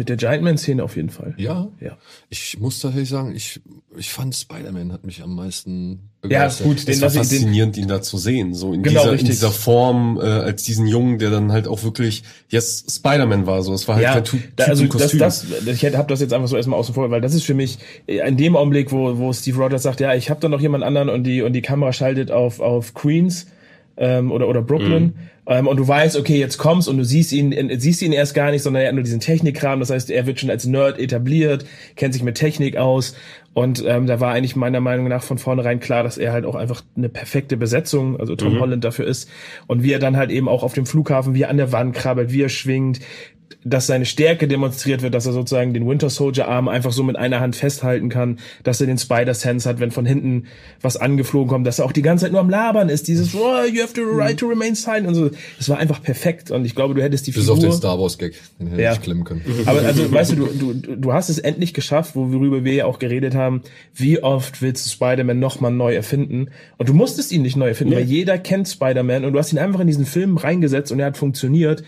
Mit 0.00 0.08
der 0.08 0.16
Giantman-Szene 0.16 0.82
auf 0.82 0.96
jeden 0.96 1.10
Fall. 1.10 1.34
Ja? 1.36 1.68
Ja. 1.78 1.98
Ich 2.30 2.58
muss 2.58 2.78
tatsächlich 2.78 3.10
sagen, 3.10 3.34
ich, 3.36 3.60
ich 3.98 4.08
fand 4.08 4.34
Spider-Man 4.34 4.94
hat 4.94 5.04
mich 5.04 5.22
am 5.22 5.34
meisten 5.34 6.08
begeistert. 6.22 6.66
Ja, 6.66 6.72
gut, 6.72 6.88
den 6.88 6.94
es 6.94 7.02
war 7.02 7.10
faszinierend, 7.10 7.76
den, 7.76 7.82
ihn 7.82 7.88
da 7.90 8.00
zu 8.00 8.16
sehen. 8.16 8.54
So 8.54 8.72
in, 8.72 8.82
genau, 8.82 9.02
dieser, 9.02 9.18
in 9.18 9.26
dieser 9.26 9.50
Form, 9.50 10.18
äh, 10.18 10.22
als 10.22 10.62
diesen 10.62 10.86
Jungen, 10.86 11.18
der 11.18 11.28
dann 11.28 11.52
halt 11.52 11.68
auch 11.68 11.82
wirklich, 11.82 12.22
yes, 12.48 12.86
Spider-Man 12.88 13.46
war 13.46 13.62
so. 13.62 13.74
Es 13.74 13.86
war 13.88 13.96
halt 13.96 14.04
ja, 14.04 14.14
kein 14.14 14.24
typ 14.24 14.40
da, 14.56 14.64
also 14.64 14.86
das, 14.86 15.18
das, 15.18 15.46
ich 15.66 15.84
habe 15.94 16.08
das 16.08 16.20
jetzt 16.22 16.32
einfach 16.32 16.48
so 16.48 16.56
erstmal 16.56 16.80
außen 16.80 16.94
vor, 16.94 17.10
weil 17.10 17.20
das 17.20 17.34
ist 17.34 17.44
für 17.44 17.52
mich 17.52 17.76
äh, 18.06 18.26
in 18.26 18.38
dem 18.38 18.56
Augenblick, 18.56 18.92
wo, 18.92 19.18
wo 19.18 19.34
Steve 19.34 19.58
Rogers 19.58 19.82
sagt, 19.82 20.00
ja, 20.00 20.14
ich 20.14 20.30
habe 20.30 20.40
da 20.40 20.48
noch 20.48 20.62
jemand 20.62 20.82
anderen 20.82 21.10
und 21.10 21.24
die, 21.24 21.42
und 21.42 21.52
die 21.52 21.60
Kamera 21.60 21.92
schaltet 21.92 22.30
auf, 22.30 22.60
auf 22.60 22.94
Queens 22.94 23.48
ähm, 23.98 24.32
oder, 24.32 24.48
oder 24.48 24.62
Brooklyn. 24.62 25.02
Mhm. 25.02 25.14
Ähm, 25.50 25.66
und 25.66 25.78
du 25.78 25.86
weißt, 25.86 26.16
okay, 26.16 26.38
jetzt 26.38 26.58
kommst 26.58 26.88
und 26.88 26.96
du 26.96 27.04
siehst 27.04 27.32
ihn, 27.32 27.50
äh, 27.50 27.76
siehst 27.78 28.02
ihn 28.02 28.12
erst 28.12 28.34
gar 28.34 28.52
nicht, 28.52 28.62
sondern 28.62 28.82
er 28.82 28.88
hat 28.88 28.94
nur 28.94 29.02
diesen 29.02 29.18
Technikkram. 29.18 29.80
Das 29.80 29.90
heißt, 29.90 30.08
er 30.10 30.24
wird 30.26 30.38
schon 30.38 30.48
als 30.48 30.64
Nerd 30.64 31.00
etabliert, 31.00 31.66
kennt 31.96 32.14
sich 32.14 32.22
mit 32.22 32.36
Technik 32.36 32.76
aus. 32.76 33.16
Und 33.52 33.84
ähm, 33.84 34.06
da 34.06 34.20
war 34.20 34.32
eigentlich 34.32 34.54
meiner 34.54 34.80
Meinung 34.80 35.08
nach 35.08 35.24
von 35.24 35.38
vornherein 35.38 35.80
klar, 35.80 36.04
dass 36.04 36.18
er 36.18 36.32
halt 36.32 36.46
auch 36.46 36.54
einfach 36.54 36.82
eine 36.96 37.08
perfekte 37.08 37.56
Besetzung, 37.56 38.20
also 38.20 38.36
Tom 38.36 38.54
mhm. 38.54 38.60
Holland 38.60 38.84
dafür 38.84 39.06
ist. 39.06 39.28
Und 39.66 39.82
wie 39.82 39.92
er 39.92 39.98
dann 39.98 40.16
halt 40.16 40.30
eben 40.30 40.48
auch 40.48 40.62
auf 40.62 40.72
dem 40.72 40.86
Flughafen, 40.86 41.34
wie 41.34 41.42
er 41.42 41.50
an 41.50 41.56
der 41.56 41.72
Wand 41.72 41.96
krabbelt, 41.96 42.32
wie 42.32 42.42
er 42.42 42.48
schwingt, 42.48 43.00
dass 43.64 43.86
seine 43.86 44.06
Stärke 44.06 44.48
demonstriert 44.48 45.02
wird, 45.02 45.14
dass 45.14 45.26
er 45.26 45.32
sozusagen 45.32 45.74
den 45.74 45.86
Winter 45.86 46.08
Soldier 46.08 46.48
Arm 46.48 46.68
einfach 46.68 46.92
so 46.92 47.02
mit 47.02 47.16
einer 47.16 47.40
Hand 47.40 47.56
festhalten 47.56 48.08
kann, 48.08 48.38
dass 48.62 48.80
er 48.80 48.86
den 48.86 48.98
Spider 48.98 49.34
Sense 49.34 49.68
hat, 49.68 49.80
wenn 49.80 49.90
von 49.90 50.06
hinten 50.06 50.44
was 50.80 50.96
angeflogen 50.96 51.48
kommt, 51.48 51.66
dass 51.66 51.78
er 51.78 51.84
auch 51.84 51.92
die 51.92 52.02
ganze 52.02 52.24
Zeit 52.24 52.32
nur 52.32 52.40
am 52.40 52.48
Labern 52.48 52.88
ist, 52.88 53.08
dieses 53.08 53.34
oh, 53.34 53.64
you 53.70 53.82
have 53.82 53.92
to 53.92 54.02
right 54.02 54.38
to 54.38 54.46
remain 54.46 54.74
silent 54.74 55.06
und 55.06 55.14
so. 55.14 55.30
Das 55.58 55.68
war 55.68 55.78
einfach 55.78 56.02
perfekt 56.02 56.50
und 56.50 56.64
ich 56.64 56.74
glaube, 56.74 56.94
du 56.94 57.02
hättest 57.02 57.26
die 57.26 57.32
Bis 57.32 57.42
Figur... 57.42 57.56
Bis 57.56 57.64
auf 57.64 57.70
den 57.70 57.78
Star 57.78 57.98
Wars 58.00 58.18
Gag, 58.18 58.34
den 58.58 58.68
hätte 58.68 58.82
ja. 58.82 58.92
ich 58.92 59.00
klemmen 59.02 59.24
können. 59.24 59.42
Aber 59.66 59.80
also, 59.80 60.10
weißt 60.10 60.32
du, 60.32 60.36
du, 60.36 60.74
du, 60.74 60.96
du 60.96 61.12
hast 61.12 61.28
es 61.28 61.38
endlich 61.38 61.74
geschafft, 61.74 62.14
worüber 62.14 62.64
wir 62.64 62.72
ja 62.72 62.84
auch 62.86 62.98
geredet 62.98 63.34
haben, 63.34 63.62
wie 63.94 64.22
oft 64.22 64.62
willst 64.62 64.86
du 64.86 64.90
Spider-Man 64.90 65.38
nochmal 65.38 65.72
neu 65.72 65.94
erfinden 65.94 66.48
und 66.78 66.88
du 66.88 66.94
musstest 66.94 67.32
ihn 67.32 67.42
nicht 67.42 67.56
neu 67.56 67.68
erfinden, 67.68 67.94
nee. 67.94 68.00
weil 68.00 68.06
jeder 68.06 68.38
kennt 68.38 68.68
Spider-Man 68.68 69.24
und 69.24 69.32
du 69.32 69.38
hast 69.38 69.52
ihn 69.52 69.58
einfach 69.58 69.80
in 69.80 69.86
diesen 69.86 70.06
Film 70.06 70.36
reingesetzt 70.36 70.92
und 70.92 71.00
er 71.00 71.06
hat 71.06 71.16
funktioniert 71.16 71.82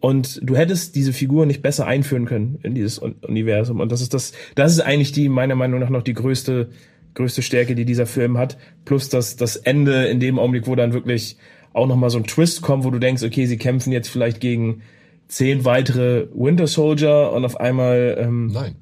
und 0.00 0.40
du 0.42 0.56
hättest 0.56 0.94
diese 0.94 1.12
Figur 1.12 1.46
nicht 1.46 1.62
besser 1.62 1.86
einführen 1.86 2.26
können 2.26 2.58
in 2.62 2.74
dieses 2.74 2.98
Universum. 2.98 3.80
Und 3.80 3.90
das 3.92 4.00
ist 4.00 4.14
das, 4.14 4.32
das 4.54 4.72
ist 4.72 4.80
eigentlich 4.80 5.12
die, 5.12 5.28
meiner 5.28 5.54
Meinung 5.54 5.80
nach, 5.80 5.88
noch 5.88 6.02
die 6.02 6.14
größte, 6.14 6.68
größte 7.14 7.42
Stärke, 7.42 7.74
die 7.74 7.84
dieser 7.84 8.06
Film 8.06 8.36
hat. 8.38 8.58
Plus 8.84 9.08
das, 9.08 9.36
das 9.36 9.56
Ende 9.56 10.06
in 10.06 10.20
dem 10.20 10.38
Augenblick, 10.38 10.66
wo 10.66 10.74
dann 10.74 10.92
wirklich 10.92 11.38
auch 11.72 11.86
nochmal 11.86 12.10
so 12.10 12.18
ein 12.18 12.24
Twist 12.24 12.62
kommt, 12.62 12.84
wo 12.84 12.90
du 12.90 12.98
denkst, 12.98 13.22
okay, 13.22 13.46
sie 13.46 13.56
kämpfen 13.56 13.92
jetzt 13.92 14.08
vielleicht 14.08 14.40
gegen 14.40 14.82
zehn 15.28 15.64
weitere 15.64 16.28
Winter 16.34 16.66
Soldier 16.66 17.32
und 17.32 17.44
auf 17.44 17.58
einmal, 17.58 18.16
ähm, 18.20 18.48
Nein. 18.48 18.76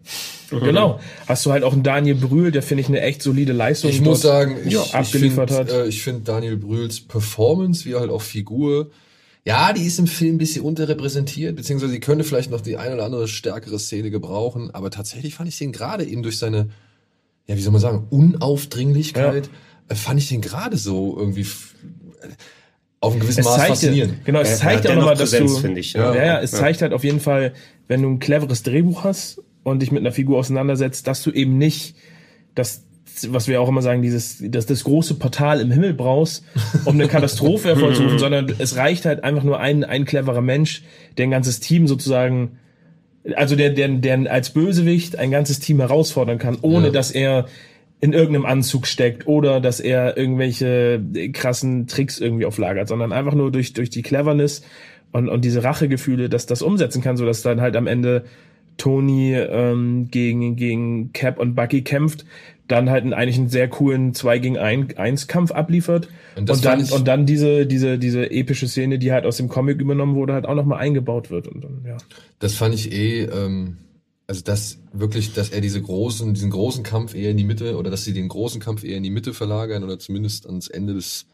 Genau. 0.51 1.01
Hast 1.27 1.47
du 1.47 1.53
halt 1.53 1.65
auch 1.65 1.73
einen 1.73 1.83
Daniel 1.83 2.15
Brühl, 2.15 2.53
der 2.53 2.63
finde 2.63 2.83
ich 2.83 2.89
eine 2.89 3.01
echt 3.01 3.23
solide 3.23 3.53
Leistung 3.53 3.91
ich 3.91 4.01
muss 4.01 4.21
sagen, 4.21 4.59
ich, 4.65 4.79
abgeliefert 4.95 5.51
ich 5.51 5.57
find, 5.57 5.71
hat. 5.71 5.77
Äh, 5.77 5.89
ich 5.89 6.03
finde 6.03 6.21
Daniel 6.21 6.57
Brühls 6.57 7.01
Performance, 7.01 7.85
wie 7.87 7.95
halt 7.95 8.11
auch 8.11 8.23
Figur, 8.23 8.91
ja, 9.47 9.73
die 9.73 9.85
ist 9.85 9.99
im 9.99 10.07
Film 10.07 10.37
ein 10.37 10.39
bisschen 10.39 10.65
unterrepräsentiert, 10.65 11.55
beziehungsweise 11.57 11.93
sie 11.93 12.01
könnte 12.01 12.25
vielleicht 12.25 12.51
noch 12.51 12.63
die 12.63 12.79
eine 12.79 12.95
oder 12.95 13.05
andere 13.05 13.29
stärkere 13.29 13.79
Szene 13.79 14.11
gebrauchen, 14.11 14.71
aber 14.73 14.91
tatsächlich 14.91 15.35
fand 15.35 15.49
ich 15.49 15.59
den 15.59 15.73
gerade 15.73 16.05
eben 16.05 16.23
durch 16.23 16.39
seine, 16.39 16.71
ja, 17.47 17.57
wie 17.57 17.61
soll 17.61 17.73
man 17.73 17.81
sagen, 17.81 18.07
Unaufdringlichkeit, 18.11 19.47
ja. 19.47 19.53
Fand 19.95 20.19
ich 20.19 20.31
den 20.31 20.41
gerade 20.41 20.79
so 20.79 21.15
irgendwie 21.15 21.47
auf 23.01 23.13
ein 23.13 23.21
gewissen 23.21 23.45
Maß 23.45 23.67
faszinierend. 23.67 24.25
Genau, 24.25 24.41
es 24.41 24.59
zeigt 24.59 24.85
ja, 24.85 24.93
auch 24.93 24.95
nochmal, 24.97 25.15
dass 25.15 25.31
Präsenz, 25.31 25.61
du, 25.61 25.69
ich, 25.75 25.93
ja. 25.93 26.15
ja, 26.15 26.25
ja, 26.25 26.41
es 26.41 26.53
zeigt 26.53 26.81
halt 26.81 26.95
auf 26.95 27.05
jeden 27.05 27.21
Fall, 27.21 27.53
wenn 27.87 28.01
du 28.01 28.09
ein 28.09 28.19
cleveres 28.19 28.63
Drehbuch 28.63 29.05
hast 29.05 29.43
und 29.63 29.83
dich 29.83 29.93
mit 29.93 30.01
einer 30.01 30.13
Figur 30.13 30.39
auseinandersetzt, 30.39 31.07
dass 31.07 31.23
du 31.23 31.31
eben 31.31 31.59
nicht 31.59 31.97
das 33.15 33.33
was 33.33 33.49
wir 33.49 33.61
auch 33.61 33.69
immer 33.69 33.83
sagen, 33.83 34.03
dieses, 34.03 34.39
dass 34.41 34.67
das 34.67 34.85
große 34.85 35.15
Portal 35.15 35.61
im 35.61 35.71
Himmel 35.71 35.95
brauchst, 35.95 36.45
um 36.85 36.95
eine 36.95 37.09
Katastrophe 37.09 37.69
hervorzurufen, 37.75 38.19
sondern 38.19 38.53
es 38.59 38.77
reicht 38.77 39.05
halt 39.05 39.25
einfach 39.25 39.45
nur 39.45 39.61
ein, 39.61 39.85
ein 39.85 40.05
cleverer 40.05 40.41
Mensch, 40.41 40.83
der 41.17 41.27
ein 41.27 41.31
ganzes 41.31 41.61
Team 41.61 41.87
sozusagen, 41.87 42.59
also 43.37 43.57
der, 43.57 43.71
der, 43.71 43.89
der 43.89 44.31
als 44.31 44.51
Bösewicht 44.51 45.19
ein 45.19 45.31
ganzes 45.31 45.61
Team 45.61 45.81
herausfordern 45.81 46.39
kann, 46.39 46.59
ohne 46.63 46.87
ja. 46.87 46.93
dass 46.93 47.11
er 47.11 47.47
in 48.01 48.13
irgendeinem 48.13 48.45
Anzug 48.45 48.87
steckt 48.87 49.27
oder 49.27 49.61
dass 49.61 49.81
er 49.81 50.17
irgendwelche 50.17 51.01
krassen 51.33 51.87
Tricks 51.87 52.19
irgendwie 52.19 52.45
auflagert, 52.45 52.89
sondern 52.89 53.13
einfach 53.13 53.35
nur 53.35 53.51
durch, 53.51 53.73
durch 53.73 53.89
die 53.89 54.03
Cleverness 54.03 54.63
und, 55.13 55.29
und 55.29 55.45
diese 55.45 55.65
Rachegefühle, 55.65 56.29
dass 56.29 56.45
das 56.45 56.61
umsetzen 56.61 57.01
kann, 57.01 57.17
so 57.17 57.25
dass 57.25 57.43
dann 57.43 57.61
halt 57.61 57.77
am 57.77 57.87
Ende 57.87 58.25
Tony 58.77 59.35
ähm, 59.35 60.09
gegen, 60.11 60.57
gegen 60.57 61.13
Cap 61.13 61.39
und 61.39 61.55
Bucky 61.55 61.83
kämpft, 61.83 62.25
dann 62.69 62.89
halt 62.89 63.05
einen, 63.05 63.13
eigentlich 63.13 63.39
einen 63.39 63.49
sehr 63.49 63.69
coolen 63.69 64.15
2 64.15 64.39
gegen 64.39 64.59
1 64.59 65.27
Kampf 65.27 65.53
abliefert 65.53 66.09
und, 66.37 66.51
und 66.51 66.65
dann 66.65 66.83
und 66.83 67.07
dann 67.07 67.27
diese 67.27 67.67
diese 67.67 67.99
diese 67.99 68.31
epische 68.31 68.69
Szene, 68.69 68.99
die 68.99 69.13
halt 69.13 69.27
aus 69.27 69.37
dem 69.37 69.49
Comic 69.49 69.81
übernommen 69.81 70.15
wurde, 70.15 70.33
halt 70.33 70.47
auch 70.47 70.55
nochmal 70.55 70.79
eingebaut 70.79 71.31
wird 71.31 71.47
und 71.47 71.63
dann 71.63 71.85
ja. 71.87 71.99
Das 72.39 72.55
fand 72.55 72.75
ich 72.75 72.93
eh 72.93 73.25
ähm, 73.25 73.77
also 74.27 74.43
dass 74.43 74.79
wirklich, 74.93 75.35
dass 75.35 75.51
er 75.51 75.61
diese 75.61 75.83
großen 75.83 76.33
diesen 76.33 76.51
großen 76.51 76.83
Kampf 76.83 77.15
eher 77.15 77.33
in 77.33 77.37
die 77.37 77.45
Mitte 77.45 77.77
oder 77.77 77.91
dass 77.91 78.05
sie 78.05 78.15
den 78.15 78.29
großen 78.29 78.61
Kampf 78.61 78.83
eher 78.83 78.97
in 78.97 79.03
die 79.03 79.11
Mitte 79.11 79.35
verlagern 79.35 79.85
oder 79.85 79.99
zumindest 79.99 80.47
ans 80.47 80.69
Ende 80.69 80.95
des 80.95 81.27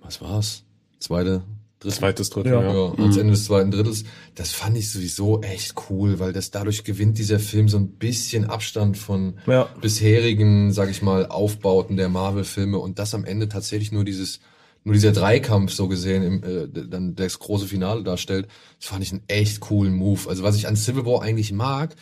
was 0.00 0.22
war's? 0.22 0.64
Zweite 0.98 1.42
Drittel. 1.80 1.98
Zweites 1.98 2.30
Drittel, 2.30 2.52
ja. 2.52 2.62
ja. 2.62 2.92
Ans 2.92 3.14
mhm. 3.14 3.20
Ende 3.20 3.32
des 3.34 3.44
zweiten 3.44 3.70
Drittels. 3.70 4.04
Das 4.34 4.50
fand 4.50 4.76
ich 4.76 4.90
sowieso 4.90 5.42
echt 5.42 5.74
cool, 5.88 6.18
weil 6.18 6.32
das 6.32 6.50
dadurch 6.50 6.82
gewinnt 6.82 7.18
dieser 7.18 7.38
Film 7.38 7.68
so 7.68 7.78
ein 7.78 7.90
bisschen 7.90 8.46
Abstand 8.46 8.98
von 8.98 9.34
ja. 9.46 9.68
bisherigen, 9.80 10.72
sag 10.72 10.90
ich 10.90 11.02
mal, 11.02 11.26
Aufbauten 11.26 11.96
der 11.96 12.08
Marvel-Filme 12.08 12.78
und 12.78 12.98
das 12.98 13.14
am 13.14 13.24
Ende 13.24 13.48
tatsächlich 13.48 13.92
nur 13.92 14.04
dieses, 14.04 14.40
nur 14.82 14.94
dieser 14.94 15.12
Dreikampf 15.12 15.72
so 15.72 15.86
gesehen, 15.86 16.22
im, 16.24 16.42
äh, 16.42 16.68
dann 16.88 17.14
das 17.14 17.38
große 17.38 17.66
Finale 17.66 18.02
darstellt. 18.02 18.48
Das 18.80 18.88
fand 18.88 19.04
ich 19.04 19.12
einen 19.12 19.22
echt 19.28 19.60
coolen 19.60 19.94
Move. 19.94 20.28
Also 20.28 20.42
was 20.42 20.56
ich 20.56 20.66
an 20.66 20.74
Civil 20.74 21.06
War 21.06 21.22
eigentlich 21.22 21.52
mag, 21.52 21.94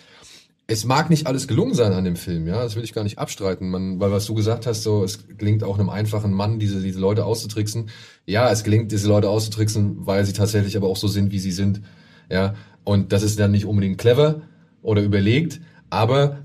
es 0.68 0.84
mag 0.84 1.10
nicht 1.10 1.26
alles 1.26 1.46
gelungen 1.46 1.74
sein 1.74 1.92
an 1.92 2.04
dem 2.04 2.16
Film, 2.16 2.46
ja, 2.46 2.62
das 2.62 2.74
will 2.74 2.82
ich 2.82 2.92
gar 2.92 3.04
nicht 3.04 3.18
abstreiten, 3.18 3.70
man, 3.70 4.00
weil 4.00 4.10
was 4.10 4.26
du 4.26 4.34
gesagt 4.34 4.66
hast, 4.66 4.82
so, 4.82 5.04
es 5.04 5.28
gelingt 5.38 5.62
auch 5.62 5.78
einem 5.78 5.90
einfachen 5.90 6.32
Mann, 6.32 6.58
diese, 6.58 6.80
diese 6.80 6.98
Leute 6.98 7.24
auszutricksen. 7.24 7.90
Ja, 8.26 8.50
es 8.50 8.64
gelingt, 8.64 8.90
diese 8.90 9.06
Leute 9.06 9.28
auszutricksen, 9.28 10.06
weil 10.06 10.24
sie 10.24 10.32
tatsächlich 10.32 10.76
aber 10.76 10.88
auch 10.88 10.96
so 10.96 11.06
sind, 11.06 11.30
wie 11.30 11.38
sie 11.38 11.52
sind, 11.52 11.82
ja, 12.30 12.54
und 12.82 13.12
das 13.12 13.22
ist 13.22 13.38
dann 13.38 13.52
nicht 13.52 13.66
unbedingt 13.66 13.98
clever 13.98 14.42
oder 14.82 15.02
überlegt, 15.02 15.60
aber 15.88 16.42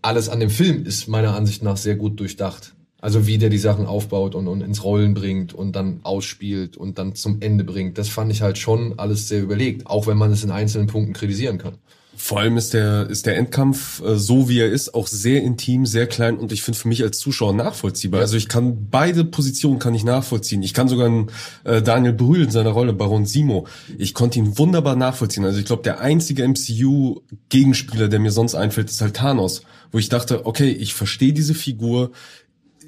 alles 0.00 0.30
an 0.30 0.40
dem 0.40 0.50
Film 0.50 0.84
ist 0.86 1.08
meiner 1.08 1.34
Ansicht 1.34 1.62
nach 1.62 1.76
sehr 1.76 1.96
gut 1.96 2.18
durchdacht. 2.18 2.74
Also 3.02 3.26
wie 3.26 3.38
der 3.38 3.48
die 3.48 3.58
Sachen 3.58 3.86
aufbaut 3.86 4.34
und, 4.34 4.46
und 4.46 4.60
ins 4.60 4.84
Rollen 4.84 5.14
bringt 5.14 5.54
und 5.54 5.74
dann 5.74 6.00
ausspielt 6.02 6.76
und 6.76 6.98
dann 6.98 7.14
zum 7.14 7.40
Ende 7.40 7.64
bringt. 7.64 7.96
Das 7.96 8.10
fand 8.10 8.30
ich 8.30 8.42
halt 8.42 8.58
schon 8.58 8.98
alles 8.98 9.28
sehr 9.28 9.42
überlegt, 9.42 9.86
auch 9.86 10.06
wenn 10.06 10.18
man 10.18 10.30
es 10.32 10.44
in 10.44 10.50
einzelnen 10.50 10.86
Punkten 10.86 11.14
kritisieren 11.14 11.56
kann. 11.56 11.78
Vor 12.22 12.38
allem 12.38 12.58
ist 12.58 12.74
der, 12.74 13.08
ist 13.08 13.24
der 13.24 13.38
Endkampf, 13.38 14.02
äh, 14.02 14.18
so 14.18 14.50
wie 14.50 14.60
er 14.60 14.68
ist, 14.68 14.94
auch 14.94 15.06
sehr 15.06 15.42
intim, 15.42 15.86
sehr 15.86 16.06
klein 16.06 16.36
und 16.36 16.52
ich 16.52 16.62
finde 16.62 16.78
für 16.78 16.86
mich 16.86 17.02
als 17.02 17.18
Zuschauer 17.18 17.54
nachvollziehbar. 17.54 18.20
Also 18.20 18.36
ich 18.36 18.46
kann 18.46 18.88
beide 18.90 19.24
Positionen 19.24 19.78
kann 19.78 19.94
ich 19.94 20.04
nachvollziehen. 20.04 20.62
Ich 20.62 20.74
kann 20.74 20.86
sogar 20.86 21.06
einen, 21.06 21.30
äh, 21.64 21.80
Daniel 21.80 22.12
Brühl 22.12 22.42
in 22.42 22.50
seiner 22.50 22.70
Rolle, 22.70 22.92
Baron 22.92 23.24
Simo, 23.24 23.66
ich 23.96 24.12
konnte 24.12 24.38
ihn 24.38 24.58
wunderbar 24.58 24.96
nachvollziehen. 24.96 25.46
Also 25.46 25.58
ich 25.58 25.64
glaube, 25.64 25.82
der 25.82 26.00
einzige 26.00 26.46
MCU-Gegenspieler, 26.46 28.08
der 28.08 28.20
mir 28.20 28.32
sonst 28.32 28.54
einfällt, 28.54 28.90
ist 28.90 29.00
halt 29.00 29.16
Thanos, 29.16 29.62
wo 29.90 29.98
ich 29.98 30.10
dachte, 30.10 30.44
okay, 30.44 30.70
ich 30.70 30.92
verstehe 30.92 31.32
diese 31.32 31.54
Figur, 31.54 32.12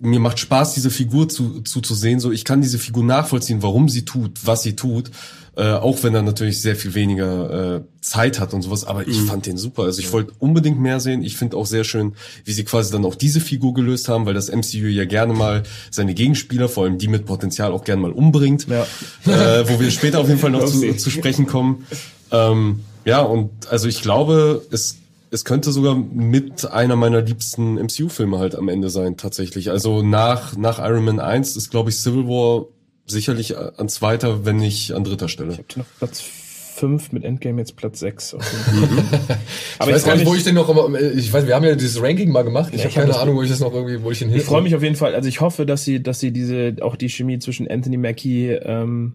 mir 0.03 0.21
macht 0.21 0.41
Spaß, 0.41 0.75
diese 0.75 0.91
Figur 0.91 1.29
zu, 1.29 1.63
zu, 1.63 1.81
zu 1.81 1.95
sehen. 1.95 2.21
So, 2.21 2.33
ich 2.33 2.45
kann 2.45 2.61
diese 2.61 2.79
Figur 2.79 3.05
nachvollziehen, 3.05 3.63
warum 3.63 3.89
sie 3.89 4.05
tut, 4.05 4.45
was 4.45 4.63
sie 4.63 4.77
tut. 4.77 5.11
Äh, 5.55 5.73
auch 5.73 6.03
wenn 6.03 6.15
er 6.15 6.23
natürlich 6.23 6.63
sehr 6.63 6.77
viel 6.77 6.95
weniger 6.95 7.77
äh, 7.77 7.81
Zeit 8.01 8.41
hat 8.41 8.55
und 8.55 8.63
sowas. 8.63 8.85
Aber 8.85 9.07
ich 9.07 9.21
Mhm. 9.21 9.27
fand 9.27 9.47
den 9.47 9.59
super. 9.59 9.83
Also 9.83 10.01
ich 10.01 10.11
wollte 10.13 10.33
unbedingt 10.39 10.81
mehr 10.81 10.99
sehen. 10.99 11.23
Ich 11.23 11.37
finde 11.37 11.59
auch 11.59 11.67
sehr 11.67 11.85
schön, 11.85 12.15
wie 12.45 12.53
sie 12.53 12.65
quasi 12.65 12.91
dann 12.91 13.05
auch 13.05 13.15
diese 13.15 13.39
Figur 13.41 13.75
gelöst 13.75 14.09
haben, 14.09 14.25
weil 14.25 14.33
das 14.33 14.49
MCU 14.49 14.87
ja 14.87 15.05
gerne 15.05 15.35
mal 15.35 15.63
seine 15.91 16.15
Gegenspieler, 16.15 16.71
vor 16.71 16.85
allem 16.85 16.97
die 16.97 17.09
mit 17.09 17.27
Potenzial, 17.27 17.73
auch 17.73 17.85
gerne 17.85 18.01
mal 18.01 18.13
umbringt. 18.13 18.67
Ja. 18.69 18.87
Äh, 19.27 19.69
wo 19.69 19.79
wir 19.79 19.91
später 19.91 20.21
auf 20.21 20.29
jeden 20.29 20.41
Fall 20.41 20.51
noch 20.53 20.65
zu, 20.65 20.97
zu 20.97 21.11
sprechen 21.11 21.47
kommen. 21.47 21.87
Ähm, 22.31 22.81
ja, 23.05 23.21
und 23.21 23.51
also 23.69 23.89
ich 23.89 24.01
glaube, 24.01 24.63
es 24.71 24.97
es 25.35 25.47
könnte 25.47 25.73
sogar 25.73 25.95
mit 25.95 26.71
einer 26.71 26.95
meiner 26.95 27.23
liebsten 27.23 27.77
MCU-Filme 27.77 28.39
halt 28.39 28.55
am 28.55 28.69
Ende 28.69 28.91
sein, 28.91 29.17
tatsächlich. 29.17 29.71
Also 29.71 30.03
nach, 30.03 30.59
nach 30.59 30.79
Iron 30.79 31.07
Man 31.07 31.21
1 31.21 31.57
ist, 31.57 31.71
glaube 31.71 31.89
ich, 31.89 31.97
Civil 31.97 32.27
War 32.27 32.67
sicherlich 33.07 33.57
an 33.59 33.89
zweiter, 33.89 34.45
wenn 34.45 34.57
nicht 34.57 34.93
an 34.93 35.05
dritter 35.05 35.29
Stelle. 35.29 35.53
Ich 35.53 35.59
habe 35.59 35.79
noch 35.79 35.87
Platz 35.99 36.21
5 36.21 37.13
mit 37.13 37.25
Endgame 37.25 37.61
jetzt 37.61 37.77
Platz 37.77 38.01
6. 38.01 38.35
Aber 39.79 39.89
Ich 39.91 39.95
weiß 39.95 40.05
gar 40.05 40.17
nicht, 40.17 40.27
wo 40.27 40.35
ich 40.35 40.43
den 40.43 40.55
noch 40.55 40.69
immer, 40.69 40.99
ich 41.01 41.33
weiß, 41.33 41.47
wir 41.47 41.55
haben 41.55 41.65
ja 41.65 41.75
dieses 41.75 42.03
Ranking 42.03 42.31
mal 42.31 42.43
gemacht. 42.43 42.73
Ich 42.75 42.79
Ja, 42.83 42.91
habe 42.91 42.95
keine 42.95 43.17
Ahnung, 43.19 43.37
wo 43.37 43.43
ich 43.43 43.51
das 43.51 43.61
noch 43.61 43.73
irgendwie, 43.73 44.03
wo 44.03 44.11
ich 44.11 44.19
den 44.21 44.35
Ich 44.35 44.43
freue 44.43 44.63
mich 44.63 44.75
auf 44.75 44.83
jeden 44.83 44.97
Fall. 44.97 45.15
Also 45.15 45.29
ich 45.29 45.41
hoffe, 45.41 45.67
dass 45.67 45.85
sie, 45.85 46.03
dass 46.03 46.21
sie 46.21 46.33
diese 46.33 46.77
auch 46.81 46.97
die 46.97 47.09
Chemie 47.09 47.39
zwischen 47.39 47.71
Anthony 47.71 47.99
Mackie 47.99 48.49
ähm, 48.49 49.15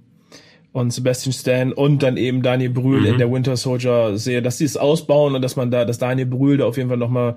und 0.71 0.91
Sebastian 0.93 1.33
Stan 1.33 1.73
und 1.73 2.03
dann 2.03 2.17
eben 2.17 2.43
Daniel 2.43 2.69
Brühl 2.69 3.05
in 3.05 3.17
der 3.17 3.31
Winter 3.31 3.57
Soldier 3.57 4.17
sehe, 4.17 4.41
dass 4.41 4.59
sie 4.59 4.65
es 4.65 4.77
ausbauen 4.77 5.33
und 5.35 5.41
dass 5.41 5.55
man 5.55 5.71
da, 5.71 5.85
dass 5.85 5.97
Daniel 5.97 6.27
Brühl 6.27 6.57
da 6.57 6.65
auf 6.65 6.77
jeden 6.77 6.89
Fall 6.89 6.99
noch 6.99 7.09
mal 7.09 7.35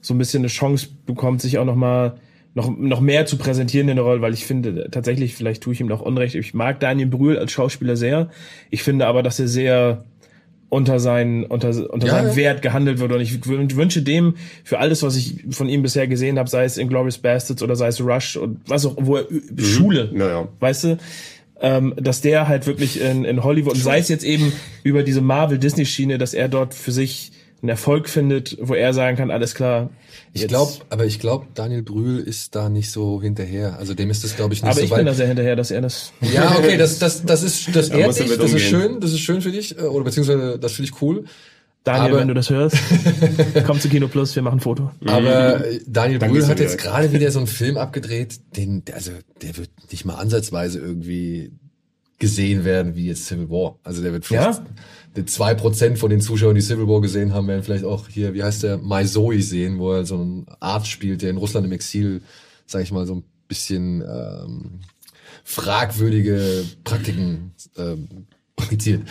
so 0.00 0.12
ein 0.14 0.18
bisschen 0.18 0.40
eine 0.40 0.48
Chance 0.48 0.88
bekommt, 1.06 1.40
sich 1.40 1.58
auch 1.58 1.64
noch 1.64 1.76
mal 1.76 2.16
noch, 2.54 2.76
noch 2.76 3.00
mehr 3.00 3.26
zu 3.26 3.36
präsentieren 3.38 3.88
in 3.88 3.96
der 3.96 4.04
Rolle, 4.04 4.20
weil 4.20 4.34
ich 4.34 4.44
finde 4.46 4.88
tatsächlich, 4.90 5.34
vielleicht 5.34 5.62
tue 5.62 5.72
ich 5.72 5.80
ihm 5.80 5.86
noch 5.86 6.02
Unrecht, 6.02 6.34
ich 6.34 6.52
mag 6.54 6.80
Daniel 6.80 7.08
Brühl 7.08 7.38
als 7.38 7.52
Schauspieler 7.52 7.96
sehr. 7.96 8.28
Ich 8.70 8.82
finde 8.82 9.06
aber, 9.06 9.22
dass 9.22 9.40
er 9.40 9.48
sehr 9.48 10.04
unter 10.68 11.00
seinen 11.00 11.44
unter, 11.44 11.68
unter 11.92 12.06
Ja, 12.06 12.14
seinem 12.14 12.28
ja. 12.30 12.36
Wert 12.36 12.62
gehandelt 12.62 12.98
wird 12.98 13.12
und 13.12 13.20
ich 13.20 13.32
wün- 13.32 13.74
wünsche 13.76 14.00
dem 14.00 14.36
für 14.64 14.78
alles 14.78 15.02
was 15.02 15.16
ich 15.16 15.44
von 15.50 15.68
ihm 15.68 15.82
bisher 15.82 16.06
gesehen 16.08 16.38
habe 16.38 16.48
sei 16.48 16.64
es 16.64 16.78
Inglourious 16.78 17.18
Bastards 17.18 17.62
oder 17.62 17.76
sei 17.76 17.88
es 17.88 18.00
Rush 18.00 18.38
und 18.38 18.58
was 18.66 18.86
auch 18.86 18.96
wo 18.98 19.16
er 19.18 19.26
Schule 19.58 20.10
Ja, 20.16 20.28
ja. 20.28 20.48
weißt 20.60 20.84
du 20.84 20.98
ähm, 21.60 21.92
dass 21.98 22.22
der 22.22 22.48
halt 22.48 22.66
wirklich 22.66 23.02
in, 23.02 23.26
in 23.26 23.44
Hollywood 23.44 23.74
und 23.74 23.80
sei 23.82 23.98
es 23.98 24.08
jetzt 24.08 24.24
eben 24.24 24.50
über 24.82 25.02
diese 25.02 25.20
Marvel 25.20 25.58
Disney 25.58 25.84
Schiene 25.84 26.16
dass 26.16 26.32
er 26.32 26.48
dort 26.48 26.72
für 26.72 26.90
sich 26.90 27.32
einen 27.60 27.68
Erfolg 27.68 28.08
findet 28.08 28.56
wo 28.62 28.72
er 28.72 28.94
sagen 28.94 29.18
kann 29.18 29.30
alles 29.30 29.54
klar 29.54 29.90
Ich 30.34 30.48
glaube, 30.48 30.72
aber 30.88 31.04
ich 31.04 31.18
glaube, 31.18 31.46
Daniel 31.54 31.82
Brühl 31.82 32.18
ist 32.20 32.54
da 32.54 32.68
nicht 32.70 32.90
so 32.90 33.20
hinterher. 33.20 33.78
Also 33.78 33.92
dem 33.94 34.08
ist 34.10 34.24
das, 34.24 34.34
glaube 34.34 34.54
ich, 34.54 34.62
nicht 34.62 34.70
aber 34.70 34.78
so 34.80 34.84
ich 34.84 34.90
bin 34.90 35.04
da 35.04 35.10
weit. 35.10 35.16
sehr 35.18 35.26
hinterher 35.26 35.56
dass 35.56 35.70
er 35.70 35.82
das 35.82 36.12
Ja, 36.32 36.56
okay, 36.58 36.76
das, 36.78 36.98
das, 36.98 37.22
das 37.24 37.42
ist, 37.42 37.74
das 37.76 37.90
Da 37.90 37.98
ehrt 37.98 38.18
dich, 38.18 38.36
das 38.36 38.52
ist 38.52 38.62
schön, 38.62 39.00
das 39.00 39.12
ist 39.12 39.20
schön 39.20 39.42
für 39.42 39.52
dich, 39.52 39.76
äh, 39.78 39.82
oder 39.82 40.04
beziehungsweise 40.04 40.58
das 40.58 40.72
finde 40.72 40.90
ich 40.90 41.02
cool. 41.02 41.24
Daniel 41.84 42.12
Aber- 42.12 42.20
wenn 42.20 42.28
du 42.28 42.34
das 42.34 42.48
hörst 42.48 42.76
komm 43.66 43.80
zu 43.80 43.88
Kino 43.88 44.06
Plus 44.06 44.34
wir 44.36 44.42
machen 44.42 44.58
ein 44.58 44.60
Foto 44.60 44.92
Aber 45.04 45.66
äh, 45.66 45.80
Daniel 45.86 46.18
Dann 46.20 46.30
Brühl 46.30 46.46
hat 46.46 46.60
jetzt 46.60 46.78
gerade 46.78 47.12
wieder 47.12 47.30
so 47.32 47.40
einen 47.40 47.48
Film 47.48 47.76
abgedreht, 47.76 48.38
den, 48.56 48.84
also 48.94 49.10
der 49.42 49.56
wird 49.56 49.68
nicht 49.90 50.04
mal 50.04 50.14
ansatzweise 50.14 50.78
irgendwie 50.78 51.50
gesehen 52.22 52.64
werden 52.64 52.94
wie 52.94 53.08
jetzt 53.08 53.26
Civil 53.26 53.50
War. 53.50 53.80
Also 53.82 54.00
der 54.00 54.12
wird 54.12 54.24
vielleicht 54.24 54.60
Ja? 54.60 54.66
die 55.16 55.24
zwei 55.24 55.54
Prozent 55.54 55.98
von 55.98 56.08
den 56.08 56.20
Zuschauern, 56.20 56.54
die 56.54 56.60
Civil 56.60 56.86
War 56.86 57.00
gesehen 57.00 57.34
haben, 57.34 57.48
werden 57.48 57.64
vielleicht 57.64 57.84
auch 57.84 58.06
hier, 58.06 58.32
wie 58.32 58.44
heißt 58.44 58.62
der, 58.62 58.78
Mai 58.78 59.02
Zoe 59.02 59.42
sehen, 59.42 59.80
wo 59.80 59.92
er 59.92 60.06
so 60.06 60.14
einen 60.14 60.46
Arzt 60.60 60.86
spielt, 60.86 61.22
der 61.22 61.30
in 61.30 61.36
Russland 61.36 61.66
im 61.66 61.72
Exil, 61.72 62.22
sag 62.64 62.84
ich 62.84 62.92
mal, 62.92 63.06
so 63.06 63.16
ein 63.16 63.24
bisschen 63.48 64.02
ähm, 64.02 64.80
fragwürdige 65.42 66.64
Praktiken 66.84 67.54
ähm, 67.76 68.28
praktiziert. 68.54 69.02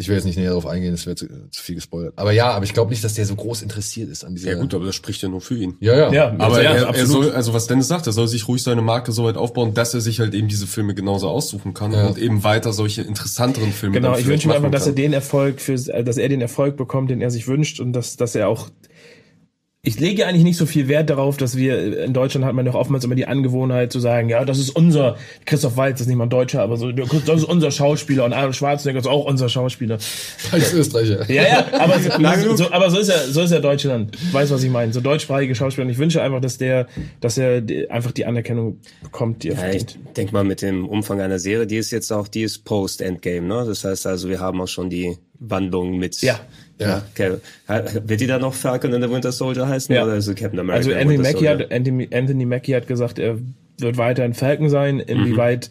Ich 0.00 0.06
will 0.08 0.14
jetzt 0.14 0.26
nicht 0.26 0.38
näher 0.38 0.50
darauf 0.50 0.66
eingehen, 0.66 0.92
das 0.92 1.06
wäre 1.06 1.16
zu, 1.16 1.26
zu 1.50 1.60
viel 1.60 1.74
gespoilert. 1.74 2.12
Aber 2.16 2.30
ja, 2.30 2.52
aber 2.52 2.64
ich 2.64 2.72
glaube 2.72 2.90
nicht, 2.90 3.02
dass 3.02 3.14
der 3.14 3.26
so 3.26 3.34
groß 3.34 3.62
interessiert 3.62 4.08
ist 4.08 4.24
an 4.24 4.36
dieser. 4.36 4.52
Ja 4.52 4.58
gut, 4.60 4.72
aber 4.72 4.86
das 4.86 4.94
spricht 4.94 5.20
ja 5.22 5.28
nur 5.28 5.40
für 5.40 5.56
ihn. 5.56 5.76
ja, 5.80 5.96
ja. 5.96 6.12
ja 6.12 6.28
Aber 6.30 6.44
also, 6.44 6.60
ja, 6.60 6.72
er, 6.72 6.94
er 6.94 7.06
soll, 7.06 7.32
also 7.32 7.52
was 7.52 7.66
Dennis 7.66 7.88
sagt, 7.88 8.06
er 8.06 8.12
soll 8.12 8.28
sich 8.28 8.46
ruhig 8.46 8.62
seine 8.62 8.80
Marke 8.80 9.10
so 9.10 9.24
weit 9.24 9.36
aufbauen, 9.36 9.74
dass 9.74 9.94
er 9.94 10.00
sich 10.00 10.20
halt 10.20 10.34
eben 10.34 10.46
diese 10.46 10.68
Filme 10.68 10.94
genauso 10.94 11.28
aussuchen 11.28 11.74
kann 11.74 11.92
Ja. 11.92 12.06
und 12.06 12.16
eben 12.16 12.44
weiter 12.44 12.72
solche 12.72 13.02
interessanteren 13.02 13.72
Filme 13.72 13.96
Genau, 13.96 14.16
ich 14.16 14.26
wünsche 14.26 14.46
mir 14.46 14.54
einfach, 14.54 14.70
dass 14.70 14.86
er 14.86 14.92
den 14.92 15.12
Erfolg 15.12 15.60
für, 15.60 15.74
äh, 15.74 16.04
dass 16.04 16.16
er 16.16 16.28
den 16.28 16.40
Erfolg 16.40 16.76
bekommt, 16.76 17.10
den 17.10 17.20
er 17.20 17.30
sich 17.30 17.48
wünscht 17.48 17.80
und 17.80 17.92
dass, 17.92 18.16
dass 18.16 18.36
er 18.36 18.48
auch. 18.48 18.68
Ich 19.82 20.00
lege 20.00 20.26
eigentlich 20.26 20.42
nicht 20.42 20.56
so 20.56 20.66
viel 20.66 20.88
Wert 20.88 21.08
darauf, 21.08 21.36
dass 21.36 21.56
wir 21.56 22.02
in 22.04 22.12
Deutschland 22.12 22.44
hat 22.44 22.52
man 22.52 22.64
doch 22.66 22.74
oftmals 22.74 23.04
immer 23.04 23.14
die 23.14 23.28
Angewohnheit 23.28 23.92
zu 23.92 24.00
sagen, 24.00 24.28
ja, 24.28 24.44
das 24.44 24.58
ist 24.58 24.70
unser 24.70 25.16
Christoph 25.44 25.76
Waltz 25.76 26.00
ist 26.00 26.08
nicht 26.08 26.16
mal 26.16 26.24
ein 26.24 26.30
Deutscher, 26.30 26.62
aber 26.62 26.76
so, 26.76 26.90
das 26.90 27.12
ist 27.14 27.44
unser 27.44 27.70
Schauspieler 27.70 28.24
und 28.24 28.32
Arnold 28.32 28.56
Schwarzenegger 28.56 28.98
ist 28.98 29.06
auch 29.06 29.24
unser 29.24 29.48
Schauspieler. 29.48 29.98
als 30.50 30.72
Österreicher. 30.74 31.30
Ja, 31.30 31.42
ja, 31.44 31.66
aber 31.78 32.00
so, 32.00 32.56
so, 32.56 32.72
aber 32.72 32.90
so 32.90 32.98
ist 32.98 33.08
ja, 33.08 33.18
so 33.30 33.40
ist 33.42 33.52
ja 33.52 33.60
Deutschland. 33.60 34.18
Weiß 34.32 34.50
was 34.50 34.64
ich 34.64 34.70
meine. 34.70 34.92
So 34.92 35.00
deutschsprachige 35.00 35.54
Schauspieler. 35.54 35.86
Und 35.86 35.92
ich 35.92 35.98
wünsche 35.98 36.20
einfach, 36.22 36.40
dass 36.40 36.58
der, 36.58 36.88
dass 37.20 37.38
er 37.38 37.62
einfach 37.88 38.10
die 38.10 38.26
Anerkennung 38.26 38.80
bekommt, 39.04 39.44
die 39.44 39.50
er 39.50 39.54
Ja, 39.54 39.70
ich 39.70 39.82
verdient. 39.84 40.16
denke 40.16 40.32
mal 40.32 40.42
mit 40.44 40.60
dem 40.60 40.88
Umfang 40.88 41.20
einer 41.20 41.38
Serie, 41.38 41.68
die 41.68 41.76
ist 41.76 41.92
jetzt 41.92 42.12
auch, 42.12 42.26
die 42.26 42.42
ist 42.42 42.64
Post-Endgame, 42.64 43.46
ne? 43.46 43.64
Das 43.64 43.84
heißt 43.84 44.08
also, 44.08 44.28
wir 44.28 44.40
haben 44.40 44.60
auch 44.60 44.66
schon 44.68 44.90
die 44.90 45.16
Wandlung 45.38 45.98
mit. 45.98 46.20
Ja. 46.20 46.40
Ja. 46.78 47.02
Okay. 47.12 47.38
Wird 48.06 48.20
die 48.20 48.26
dann 48.26 48.40
noch 48.40 48.54
Falcon 48.54 48.94
and 48.94 49.04
the 49.04 49.10
Winter 49.10 49.32
Soldier 49.32 49.68
heißen 49.68 49.94
Ja. 49.94 50.04
oder 50.04 50.16
ist 50.16 50.26
es 50.28 50.34
Captain 50.36 50.60
America? 50.60 50.76
Also 50.88 50.92
Anthony 50.92 51.18
Mackie, 51.18 51.48
hat, 51.48 51.72
Anthony, 51.72 52.08
Anthony 52.12 52.46
Mackie 52.46 52.74
hat 52.74 52.86
gesagt, 52.86 53.18
er 53.18 53.38
wird 53.78 53.96
weiterhin 53.96 54.34
Falcon 54.34 54.70
sein. 54.70 55.00
Inwieweit, 55.00 55.70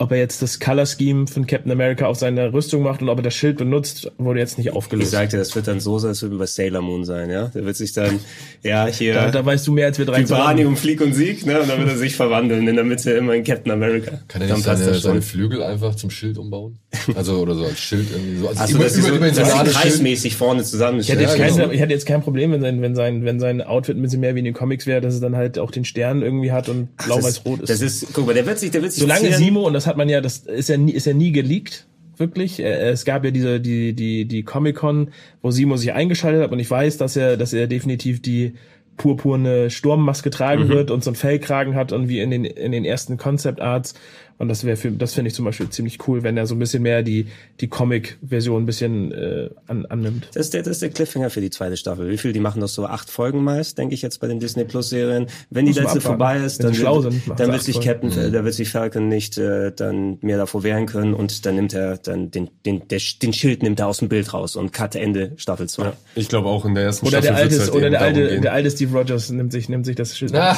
ob 0.00 0.12
er 0.12 0.18
jetzt 0.18 0.40
das 0.40 0.58
Color 0.58 0.86
Scheme 0.86 1.26
von 1.26 1.46
Captain 1.46 1.70
America 1.70 2.06
auf 2.06 2.16
seine 2.18 2.54
Rüstung 2.54 2.82
macht 2.82 3.02
und 3.02 3.10
ob 3.10 3.18
er 3.18 3.22
das 3.22 3.34
Schild 3.34 3.58
benutzt, 3.58 4.10
wurde 4.16 4.40
jetzt 4.40 4.56
nicht 4.56 4.68
Ich 4.68 4.72
aufgelöst. 4.72 5.10
sagte, 5.10 5.36
das 5.36 5.54
wird 5.54 5.68
dann 5.68 5.78
so 5.78 5.98
sein, 5.98 6.08
als 6.08 6.22
würde 6.22 6.36
bei 6.36 6.46
Sailor 6.46 6.80
Moon 6.80 7.04
sein, 7.04 7.28
ja? 7.30 7.48
Der 7.54 7.66
wird 7.66 7.76
sich 7.76 7.92
dann, 7.92 8.18
ja, 8.62 8.86
hier. 8.86 9.12
Da, 9.12 9.30
da 9.30 9.44
weißt 9.44 9.66
du 9.66 9.72
mehr 9.72 9.84
als 9.86 9.98
wir 9.98 10.06
drei 10.06 10.20
Vibranium, 10.20 10.76
Flieg 10.78 11.02
und 11.02 11.12
Sieg, 11.12 11.44
ne? 11.44 11.60
Und 11.60 11.68
dann 11.68 11.78
wird 11.80 11.90
er 11.90 11.98
sich 11.98 12.16
verwandeln 12.16 12.66
in 12.66 12.74
der 12.76 12.84
Mitte 12.84 13.10
immer 13.10 13.34
in 13.34 13.44
Captain 13.44 13.70
America. 13.72 14.20
Kann 14.26 14.40
er 14.40 14.54
nicht 14.54 14.64
seine, 14.64 14.86
das 14.86 15.02
seine 15.02 15.20
Flügel 15.20 15.62
einfach 15.62 15.94
zum 15.94 16.08
Schild 16.08 16.38
umbauen? 16.38 16.78
Also, 17.14 17.36
oder 17.38 17.54
so 17.54 17.64
als 17.64 17.78
Schild 17.78 18.06
irgendwie 18.10 18.38
so. 18.40 18.48
Also 18.48 18.60
Also, 18.62 18.74
über, 18.76 18.84
dass 18.84 18.94
sie 18.94 19.00
so, 19.02 19.06
sie 19.08 19.12
überdimensionales 19.16 19.72
Schild. 19.74 19.82
kreismäßig 19.84 20.34
vorne 20.36 20.64
zusammen 20.64 21.00
Ich 21.00 21.10
hätte, 21.10 21.22
jetzt 21.22 21.36
Ja, 21.38 21.44
kein, 21.46 21.54
genau. 21.56 21.70
ich 21.70 21.80
hätte 21.80 21.92
jetzt 21.92 22.06
kein 22.06 22.22
Problem, 22.22 22.52
wenn 22.52 22.62
sein, 22.62 22.80
wenn 22.80 22.94
sein, 22.94 23.24
wenn 23.26 23.38
sein 23.38 23.60
Outfit 23.60 23.96
ein 23.98 24.02
bisschen 24.02 24.20
mehr 24.20 24.34
wie 24.34 24.38
in 24.38 24.46
den 24.46 24.54
Comics 24.54 24.86
wäre, 24.86 25.02
dass 25.02 25.12
es 25.12 25.20
dann 25.20 25.36
halt 25.36 25.58
auch 25.58 25.70
den 25.70 25.84
Stern 25.84 26.22
irgendwie 26.22 26.52
hat 26.52 26.70
und 26.70 26.96
blau-weiß-rot 26.96 27.60
ist. 27.60 27.68
Das 27.68 27.82
ist, 27.82 28.06
guck 28.14 28.24
mal, 28.26 28.32
der 28.34 28.46
wird 28.46 28.58
sich, 28.58 28.70
der 28.70 28.80
wird 28.80 28.92
sich 28.92 29.02
Solange 29.02 29.20
zieren. 29.28 29.34
Simo, 29.38 29.66
und 29.66 29.74
das 29.74 29.86
hat 29.90 29.96
man 29.96 30.08
ja, 30.08 30.20
das 30.20 30.38
ist 30.38 30.68
ja 30.68 30.76
nie, 30.76 30.92
ist 30.92 31.06
ja 31.06 31.12
nie 31.12 31.32
geleakt, 31.32 31.86
wirklich. 32.16 32.60
Äh, 32.60 32.90
Es 32.90 33.04
gab 33.04 33.24
ja 33.24 33.30
diese, 33.30 33.60
die, 33.60 33.92
die, 33.92 34.24
die 34.24 34.42
Comic-Con, 34.42 35.10
wo 35.42 35.50
Simo 35.50 35.76
sich 35.76 35.92
eingeschaltet 35.92 36.42
hat 36.42 36.52
und 36.52 36.60
ich 36.60 36.70
weiß, 36.70 36.96
dass 36.96 37.16
er, 37.16 37.36
dass 37.36 37.52
er 37.52 37.66
definitiv 37.66 38.22
die 38.22 38.54
purpurne 38.96 39.70
Sturmmaske 39.70 40.30
tragen 40.30 40.68
wird 40.68 40.90
und 40.90 41.02
so 41.02 41.10
ein 41.10 41.14
Fellkragen 41.14 41.74
hat 41.74 41.92
und 41.92 42.08
wie 42.08 42.20
in 42.20 42.30
den, 42.30 42.44
in 42.44 42.72
den 42.72 42.84
ersten 42.84 43.16
Concept 43.16 43.60
Arts. 43.60 43.94
Und 44.40 44.48
das 44.48 44.64
wäre 44.64 44.78
für, 44.78 44.90
das 44.90 45.12
finde 45.12 45.28
ich 45.28 45.34
zum 45.34 45.44
Beispiel 45.44 45.68
ziemlich 45.68 46.08
cool, 46.08 46.22
wenn 46.22 46.34
er 46.38 46.46
so 46.46 46.54
ein 46.54 46.58
bisschen 46.58 46.82
mehr 46.82 47.02
die, 47.02 47.26
die 47.60 47.68
Comic-Version 47.68 48.62
ein 48.62 48.64
bisschen 48.64 49.12
äh, 49.12 49.50
an, 49.66 49.84
annimmt. 49.84 50.28
Das 50.32 50.46
ist, 50.46 50.54
der, 50.54 50.62
das 50.62 50.76
ist 50.76 50.82
der 50.82 50.88
Cliffhanger 50.88 51.28
für 51.28 51.42
die 51.42 51.50
zweite 51.50 51.76
Staffel. 51.76 52.08
Wie 52.08 52.16
viel? 52.16 52.32
Die 52.32 52.40
machen 52.40 52.62
das 52.62 52.72
so 52.72 52.86
acht 52.86 53.10
Folgen 53.10 53.44
meist, 53.44 53.76
denke 53.76 53.94
ich 53.94 54.00
jetzt 54.00 54.18
bei 54.18 54.28
den 54.28 54.40
Disney 54.40 54.64
Plus 54.64 54.88
Serien. 54.88 55.26
Wenn 55.50 55.66
die 55.66 55.72
letzte 55.72 56.00
vorbei 56.00 56.38
ist, 56.38 56.64
dann, 56.64 56.74
wird, 56.74 57.02
sind, 57.02 57.38
dann 57.38 57.52
wird 57.52 57.62
sich 57.62 57.76
Folgen. 57.76 58.08
Captain, 58.08 58.32
da 58.32 58.42
wird 58.42 58.54
sich 58.54 58.70
Falcon 58.70 59.08
nicht 59.08 59.36
äh, 59.36 59.72
dann 59.76 60.16
mehr 60.22 60.38
davor 60.38 60.62
wehren 60.62 60.86
können 60.86 61.12
und 61.12 61.44
dann 61.44 61.56
nimmt 61.56 61.74
er 61.74 61.98
dann 61.98 62.30
den, 62.30 62.48
den, 62.64 62.88
der, 62.88 63.00
den 63.20 63.34
Schild 63.34 63.62
nimmt 63.62 63.78
er 63.78 63.88
aus 63.88 63.98
dem 63.98 64.08
Bild 64.08 64.32
raus 64.32 64.56
und 64.56 64.72
cut 64.72 64.94
Ende 64.94 65.32
Staffel 65.36 65.68
2. 65.68 65.92
Ich 66.14 66.30
glaube 66.30 66.48
auch 66.48 66.64
in 66.64 66.74
der 66.74 66.84
ersten 66.84 67.06
Oder 67.06 67.20
der 67.20 67.34
Staffel 67.34 67.42
alte, 67.42 67.56
wird's 67.56 67.66
halt 67.66 67.76
oder 67.76 67.90
der 67.90 68.00
alte, 68.00 68.40
der 68.40 68.52
alte 68.54 68.70
Steve 68.70 68.96
Rogers 68.96 69.28
nimmt 69.28 69.52
sich, 69.52 69.68
nimmt 69.68 69.84
sich 69.84 69.96
das 69.96 70.16
Schild. 70.16 70.34
Ah, 70.34 70.56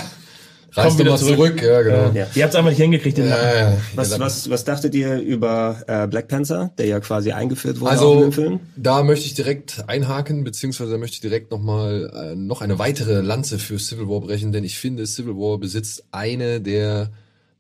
Reiß 0.75 0.93
doch 0.93 0.99
wieder 0.99 1.11
mal 1.11 1.19
zurück. 1.19 1.37
zurück. 1.37 1.63
Ja, 1.63 1.83
genau. 1.83 2.13
Ja. 2.15 2.27
Ihr 2.35 2.43
habt 2.43 2.55
es 2.55 2.55
einfach 2.55 2.71
nicht 2.71 2.81
hingekriegt. 2.81 3.19
Den 3.19 3.29
Ja, 3.29 3.55
ja. 3.55 3.77
Was, 3.95 4.19
was, 4.19 4.49
was 4.49 4.65
dachtet 4.65 4.95
ihr 4.95 5.19
über 5.19 5.83
äh, 5.87 6.07
Black 6.07 6.29
Panther, 6.29 6.73
der 6.79 6.87
ja 6.87 7.01
quasi 7.01 7.33
eingeführt 7.33 7.81
wurde 7.81 7.91
Also 7.91 8.21
dem 8.21 8.33
Film? 8.33 8.61
da 8.77 9.03
möchte 9.03 9.27
ich 9.27 9.35
direkt 9.35 9.85
einhaken, 9.87 10.45
beziehungsweise 10.45 10.97
möchte 10.97 11.15
ich 11.15 11.21
direkt 11.21 11.51
nochmal 11.51 12.11
äh, 12.15 12.37
noch 12.37 12.63
eine 12.63 12.79
weitere 12.79 13.21
Lanze 13.21 13.59
für 13.59 13.79
Civil 13.79 14.09
War 14.09 14.21
brechen, 14.21 14.53
denn 14.53 14.65
ich 14.65 14.79
finde, 14.79 15.07
Civil 15.07 15.35
War 15.35 15.59
besitzt 15.59 16.05
eine 16.11 16.61
der 16.61 17.11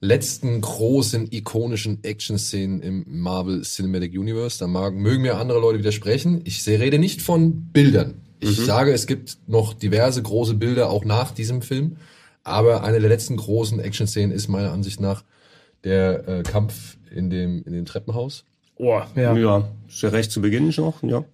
letzten 0.00 0.60
großen 0.60 1.28
ikonischen 1.30 2.02
Action-Szenen 2.02 2.80
im 2.80 3.04
Marvel 3.06 3.62
Cinematic 3.62 4.12
Universe. 4.18 4.58
Da 4.58 4.66
mag, 4.66 4.94
mögen 4.94 5.22
mir 5.22 5.36
andere 5.36 5.60
Leute 5.60 5.78
widersprechen. 5.78 6.40
Ich 6.44 6.66
rede 6.66 6.98
nicht 6.98 7.22
von 7.22 7.70
Bildern. 7.72 8.14
Ich 8.40 8.56
sage, 8.56 8.92
es 8.92 9.06
gibt 9.06 9.38
noch 9.46 9.72
diverse 9.72 10.20
große 10.20 10.54
Bilder 10.54 10.90
auch 10.90 11.04
nach 11.04 11.30
diesem 11.30 11.62
Film. 11.62 11.96
Aber 12.44 12.82
eine 12.84 13.00
der 13.00 13.08
letzten 13.08 13.36
großen 13.36 13.78
Action-Szenen 13.80 14.32
ist 14.32 14.48
meiner 14.48 14.72
Ansicht 14.72 15.00
nach 15.00 15.22
der 15.84 16.28
äh, 16.28 16.42
Kampf 16.42 16.96
in 17.14 17.30
dem, 17.30 17.62
in 17.64 17.72
dem 17.72 17.84
Treppenhaus. 17.84 18.44
Oh, 18.76 19.00
ja. 19.14 19.36
Ja, 19.36 19.68
ist 19.88 20.02
ja 20.02 20.08
recht 20.08 20.30
zu 20.32 20.40
Beginn 20.40 20.72
noch, 20.76 21.02
ja. 21.02 21.24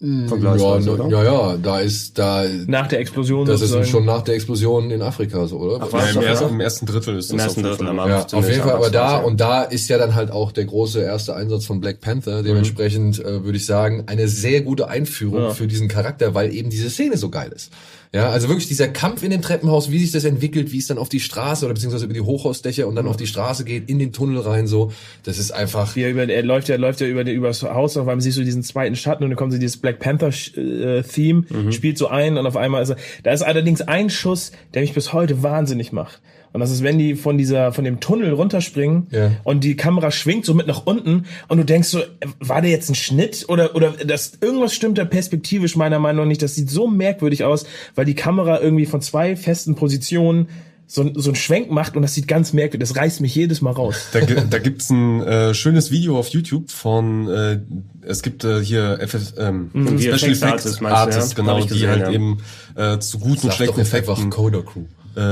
Ja, 0.00 0.28
Vergleichsweise, 0.28 0.90
ne- 0.90 1.02
oder? 1.02 1.08
ja, 1.08 1.24
ja, 1.24 1.56
da 1.56 1.80
ist 1.80 2.16
da 2.20 2.44
Nach 2.68 2.86
der 2.86 3.00
Explosion 3.00 3.46
das 3.46 3.62
ist 3.62 3.70
sozusagen. 3.70 3.90
schon 3.90 4.04
nach 4.04 4.22
der 4.22 4.36
Explosion 4.36 4.92
in 4.92 5.02
Afrika 5.02 5.44
so, 5.48 5.58
oder? 5.58 5.80
Ach, 5.84 5.92
Ja, 5.92 6.20
im, 6.20 6.22
ja? 6.22 6.40
Im 6.48 6.60
ersten 6.60 6.86
Drittel 6.86 7.16
ist 7.18 7.30
das 7.30 7.32
Im 7.32 7.38
ersten 7.40 7.50
auf 7.50 7.56
jeden 7.56 7.68
Drittel 7.70 7.86
Fall. 7.96 7.98
am 7.98 8.08
ja, 8.08 8.26
auf 8.38 8.48
jeden 8.48 8.62
Fall, 8.62 8.72
aber 8.74 8.90
da 8.90 9.16
und 9.16 9.40
da 9.40 9.62
ist 9.64 9.88
ja 9.88 9.98
dann 9.98 10.14
halt 10.14 10.30
auch 10.30 10.52
der 10.52 10.66
große 10.66 11.00
erste 11.02 11.34
Einsatz 11.34 11.64
von 11.64 11.80
Black 11.80 12.00
Panther. 12.00 12.44
Dementsprechend 12.44 13.18
äh, 13.18 13.42
würde 13.42 13.58
ich 13.58 13.66
sagen, 13.66 14.04
eine 14.06 14.28
sehr 14.28 14.60
gute 14.60 14.86
Einführung 14.86 15.40
Ja. 15.42 15.50
für 15.50 15.66
diesen 15.66 15.88
Charakter, 15.88 16.32
weil 16.32 16.54
eben 16.54 16.70
diese 16.70 16.90
Szene 16.90 17.16
so 17.16 17.28
geil 17.28 17.50
ist. 17.52 17.72
Ja, 18.14 18.30
also 18.30 18.48
wirklich 18.48 18.68
dieser 18.68 18.88
Kampf 18.88 19.22
in 19.22 19.30
dem 19.30 19.42
Treppenhaus, 19.42 19.90
wie 19.90 19.98
sich 19.98 20.12
das 20.12 20.24
entwickelt, 20.24 20.72
wie 20.72 20.78
es 20.78 20.86
dann 20.86 20.96
auf 20.96 21.10
die 21.10 21.20
Straße 21.20 21.66
oder 21.66 21.74
beziehungsweise 21.74 22.06
über 22.06 22.14
die 22.14 22.22
Hochhausdächer 22.22 22.88
und 22.88 22.94
dann 22.94 23.06
auf 23.06 23.18
die 23.18 23.26
Straße 23.26 23.64
geht, 23.64 23.88
in 23.90 23.98
den 23.98 24.12
Tunnel 24.12 24.38
rein, 24.40 24.66
so, 24.66 24.92
das 25.24 25.38
ist 25.38 25.50
einfach. 25.50 25.94
Er, 25.96 26.10
über, 26.10 26.26
er 26.26 26.42
läuft 26.42 26.68
ja, 26.68 26.76
läuft 26.76 27.00
ja 27.02 27.06
über 27.06 27.24
die, 27.24 27.32
übers 27.32 27.62
Haus, 27.62 27.96
auf 27.98 28.08
einmal 28.08 28.22
siehst 28.22 28.38
du 28.38 28.44
diesen 28.44 28.62
zweiten 28.62 28.96
Schatten 28.96 29.24
und 29.24 29.30
dann 29.30 29.36
kommt 29.36 29.52
so 29.52 29.58
dieses 29.58 29.76
Black 29.76 29.98
Panther 29.98 30.28
äh, 30.56 31.02
Theme, 31.02 31.44
Mhm. 31.50 31.72
spielt 31.72 31.98
so 31.98 32.08
ein 32.08 32.38
und 32.38 32.46
auf 32.46 32.56
einmal 32.56 32.82
ist 32.82 32.90
er, 32.90 32.96
da 33.24 33.32
ist 33.32 33.42
allerdings 33.42 33.82
ein 33.82 34.08
Schuss, 34.10 34.52
der 34.72 34.82
mich 34.82 34.94
bis 34.94 35.12
heute 35.12 35.42
wahnsinnig 35.42 35.92
macht. 35.92 36.20
Und 36.52 36.60
das 36.60 36.70
ist, 36.70 36.82
wenn 36.82 36.98
die 36.98 37.14
von 37.14 37.38
dieser, 37.38 37.72
von 37.72 37.84
dem 37.84 38.00
Tunnel 38.00 38.32
runterspringen 38.32 39.06
Ja. 39.10 39.32
und 39.44 39.64
die 39.64 39.76
Kamera 39.76 40.10
schwingt 40.10 40.44
so 40.44 40.54
mit 40.54 40.66
nach 40.66 40.86
unten 40.86 41.24
und 41.48 41.58
du 41.58 41.64
denkst 41.64 41.88
so, 41.88 42.00
war 42.40 42.62
der 42.62 42.70
jetzt 42.70 42.88
ein 42.88 42.94
Schnitt 42.94 43.44
oder, 43.48 43.74
oder 43.74 43.92
das, 44.06 44.32
irgendwas 44.40 44.74
stimmt 44.74 44.98
da 44.98 45.04
perspektivisch 45.04 45.76
meiner 45.76 45.98
Meinung 45.98 46.24
nach 46.24 46.28
nicht. 46.28 46.42
Das 46.42 46.54
sieht 46.54 46.70
so 46.70 46.86
merkwürdig 46.86 47.44
aus, 47.44 47.66
weil 47.94 48.04
die 48.04 48.14
Kamera 48.14 48.60
irgendwie 48.60 48.86
von 48.86 49.00
zwei 49.00 49.36
festen 49.36 49.74
Positionen 49.74 50.48
so, 50.90 51.10
so 51.14 51.30
einen 51.30 51.36
Schwenk 51.36 51.70
macht 51.70 51.96
und 51.96 52.02
das 52.02 52.14
sieht 52.14 52.26
ganz 52.26 52.54
merkwürdig, 52.54 52.88
das 52.88 52.96
reißt 52.96 53.20
mich 53.20 53.34
jedes 53.34 53.60
Mal 53.60 53.72
raus. 53.72 54.08
Da, 54.12 54.20
da 54.20 54.58
gibt's 54.58 54.88
ein 54.88 55.22
äh, 55.22 55.52
schönes 55.52 55.90
Video 55.90 56.18
auf 56.18 56.28
YouTube 56.28 56.70
von, 56.70 57.28
äh, 57.28 57.60
es 58.00 58.22
gibt 58.22 58.42
äh, 58.44 58.64
hier 58.64 58.98
FF, 59.06 59.34
ähm, 59.38 59.70
Die 59.74 60.04
Special 60.04 60.14
Effects 60.14 60.22
Effects 60.24 60.42
Artists 60.42 60.80
meinst 60.80 60.96
Artists, 60.98 61.30
ja? 61.32 61.36
genau, 61.36 61.60
die 61.60 61.68
gesehen, 61.68 61.90
halt 61.90 62.00
ja. 62.00 62.10
eben 62.10 62.38
äh, 62.74 62.98
zu 63.00 63.18
guten 63.18 63.48
und 63.48 63.52
schlechten 63.52 63.80
Effekten 63.80 64.30
Coder 64.30 64.62
Crew. 64.62 64.84
Äh, 65.18 65.22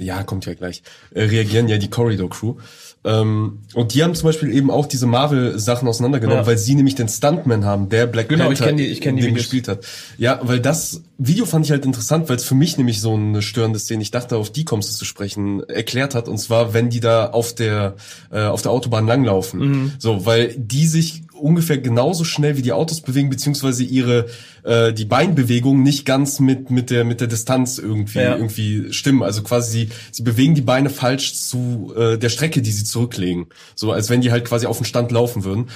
äh, 0.00 0.02
ja, 0.04 0.22
kommt 0.24 0.46
ja 0.46 0.54
gleich, 0.54 0.82
äh, 1.14 1.22
reagieren 1.22 1.68
ja 1.68 1.78
die 1.78 1.88
Corridor 1.88 2.28
Crew. 2.28 2.54
Ähm, 3.04 3.60
und 3.74 3.94
die 3.94 4.02
haben 4.02 4.14
zum 4.16 4.26
Beispiel 4.26 4.52
eben 4.52 4.72
auch 4.72 4.86
diese 4.86 5.06
Marvel-Sachen 5.06 5.86
auseinandergenommen, 5.86 6.42
Ja. 6.42 6.46
weil 6.48 6.58
sie 6.58 6.74
nämlich 6.74 6.96
den 6.96 7.08
Stuntman 7.08 7.64
haben, 7.64 7.88
der 7.88 8.06
Black 8.08 8.28
Genau, 8.28 8.50
ich 8.50 8.58
Panther 8.58 8.66
kenn 8.66 8.76
die- 8.76 8.86
ich 8.86 9.00
kenn 9.00 9.16
die 9.16 9.22
Videos. 9.22 9.38
gespielt 9.38 9.68
hat. 9.68 9.86
Ja, 10.18 10.40
weil 10.42 10.58
das 10.58 11.02
Video 11.16 11.46
fand 11.46 11.64
ich 11.64 11.70
halt 11.70 11.84
interessant, 11.86 12.28
weil 12.28 12.36
es 12.36 12.44
für 12.44 12.56
mich 12.56 12.76
nämlich 12.76 13.00
so 13.00 13.14
eine 13.14 13.40
störende 13.40 13.78
Szene, 13.78 14.02
ich 14.02 14.10
dachte, 14.10 14.36
auf 14.36 14.50
die 14.50 14.64
kommst 14.64 14.90
du 14.92 14.96
zu 14.96 15.04
sprechen, 15.04 15.62
erklärt 15.68 16.16
hat. 16.16 16.26
Und 16.28 16.38
zwar, 16.38 16.74
wenn 16.74 16.90
die 16.90 16.98
da 17.00 17.26
auf 17.30 17.54
der, 17.54 17.94
äh, 18.32 18.42
auf 18.42 18.62
der 18.62 18.72
Autobahn 18.72 19.06
langlaufen. 19.06 19.60
Mhm. 19.60 19.92
So, 20.00 20.26
weil 20.26 20.54
die 20.58 20.86
sich 20.88 21.22
ungefähr 21.40 21.78
genauso 21.78 22.24
schnell 22.24 22.56
wie 22.56 22.62
die 22.62 22.72
Autos 22.72 23.00
bewegen, 23.00 23.30
beziehungsweise 23.30 23.84
ihre, 23.84 24.26
äh, 24.64 24.92
die 24.92 25.04
Beinbewegung 25.04 25.82
nicht 25.82 26.04
ganz 26.04 26.40
mit, 26.40 26.70
mit 26.70 26.90
der, 26.90 27.04
mit 27.04 27.20
der 27.20 27.28
Distanz 27.28 27.78
irgendwie, 27.78 28.18
Ja. 28.18 28.36
irgendwie 28.36 28.92
stimmen. 28.92 29.22
Also 29.22 29.42
quasi 29.42 29.70
sie, 29.70 29.88
sie 30.12 30.22
bewegen 30.22 30.54
die 30.54 30.60
Beine 30.62 30.90
falsch 30.90 31.34
zu 31.34 31.92
äh, 31.96 32.18
der 32.18 32.28
Strecke, 32.28 32.62
die 32.62 32.72
sie 32.72 32.84
zurücklegen. 32.84 33.46
So 33.74 33.92
als 33.92 34.10
wenn 34.10 34.20
die 34.20 34.30
halt 34.30 34.44
quasi 34.44 34.66
auf 34.66 34.78
den 34.78 34.84
Stand 34.86 35.12
laufen 35.12 35.44
würden. 35.44 35.66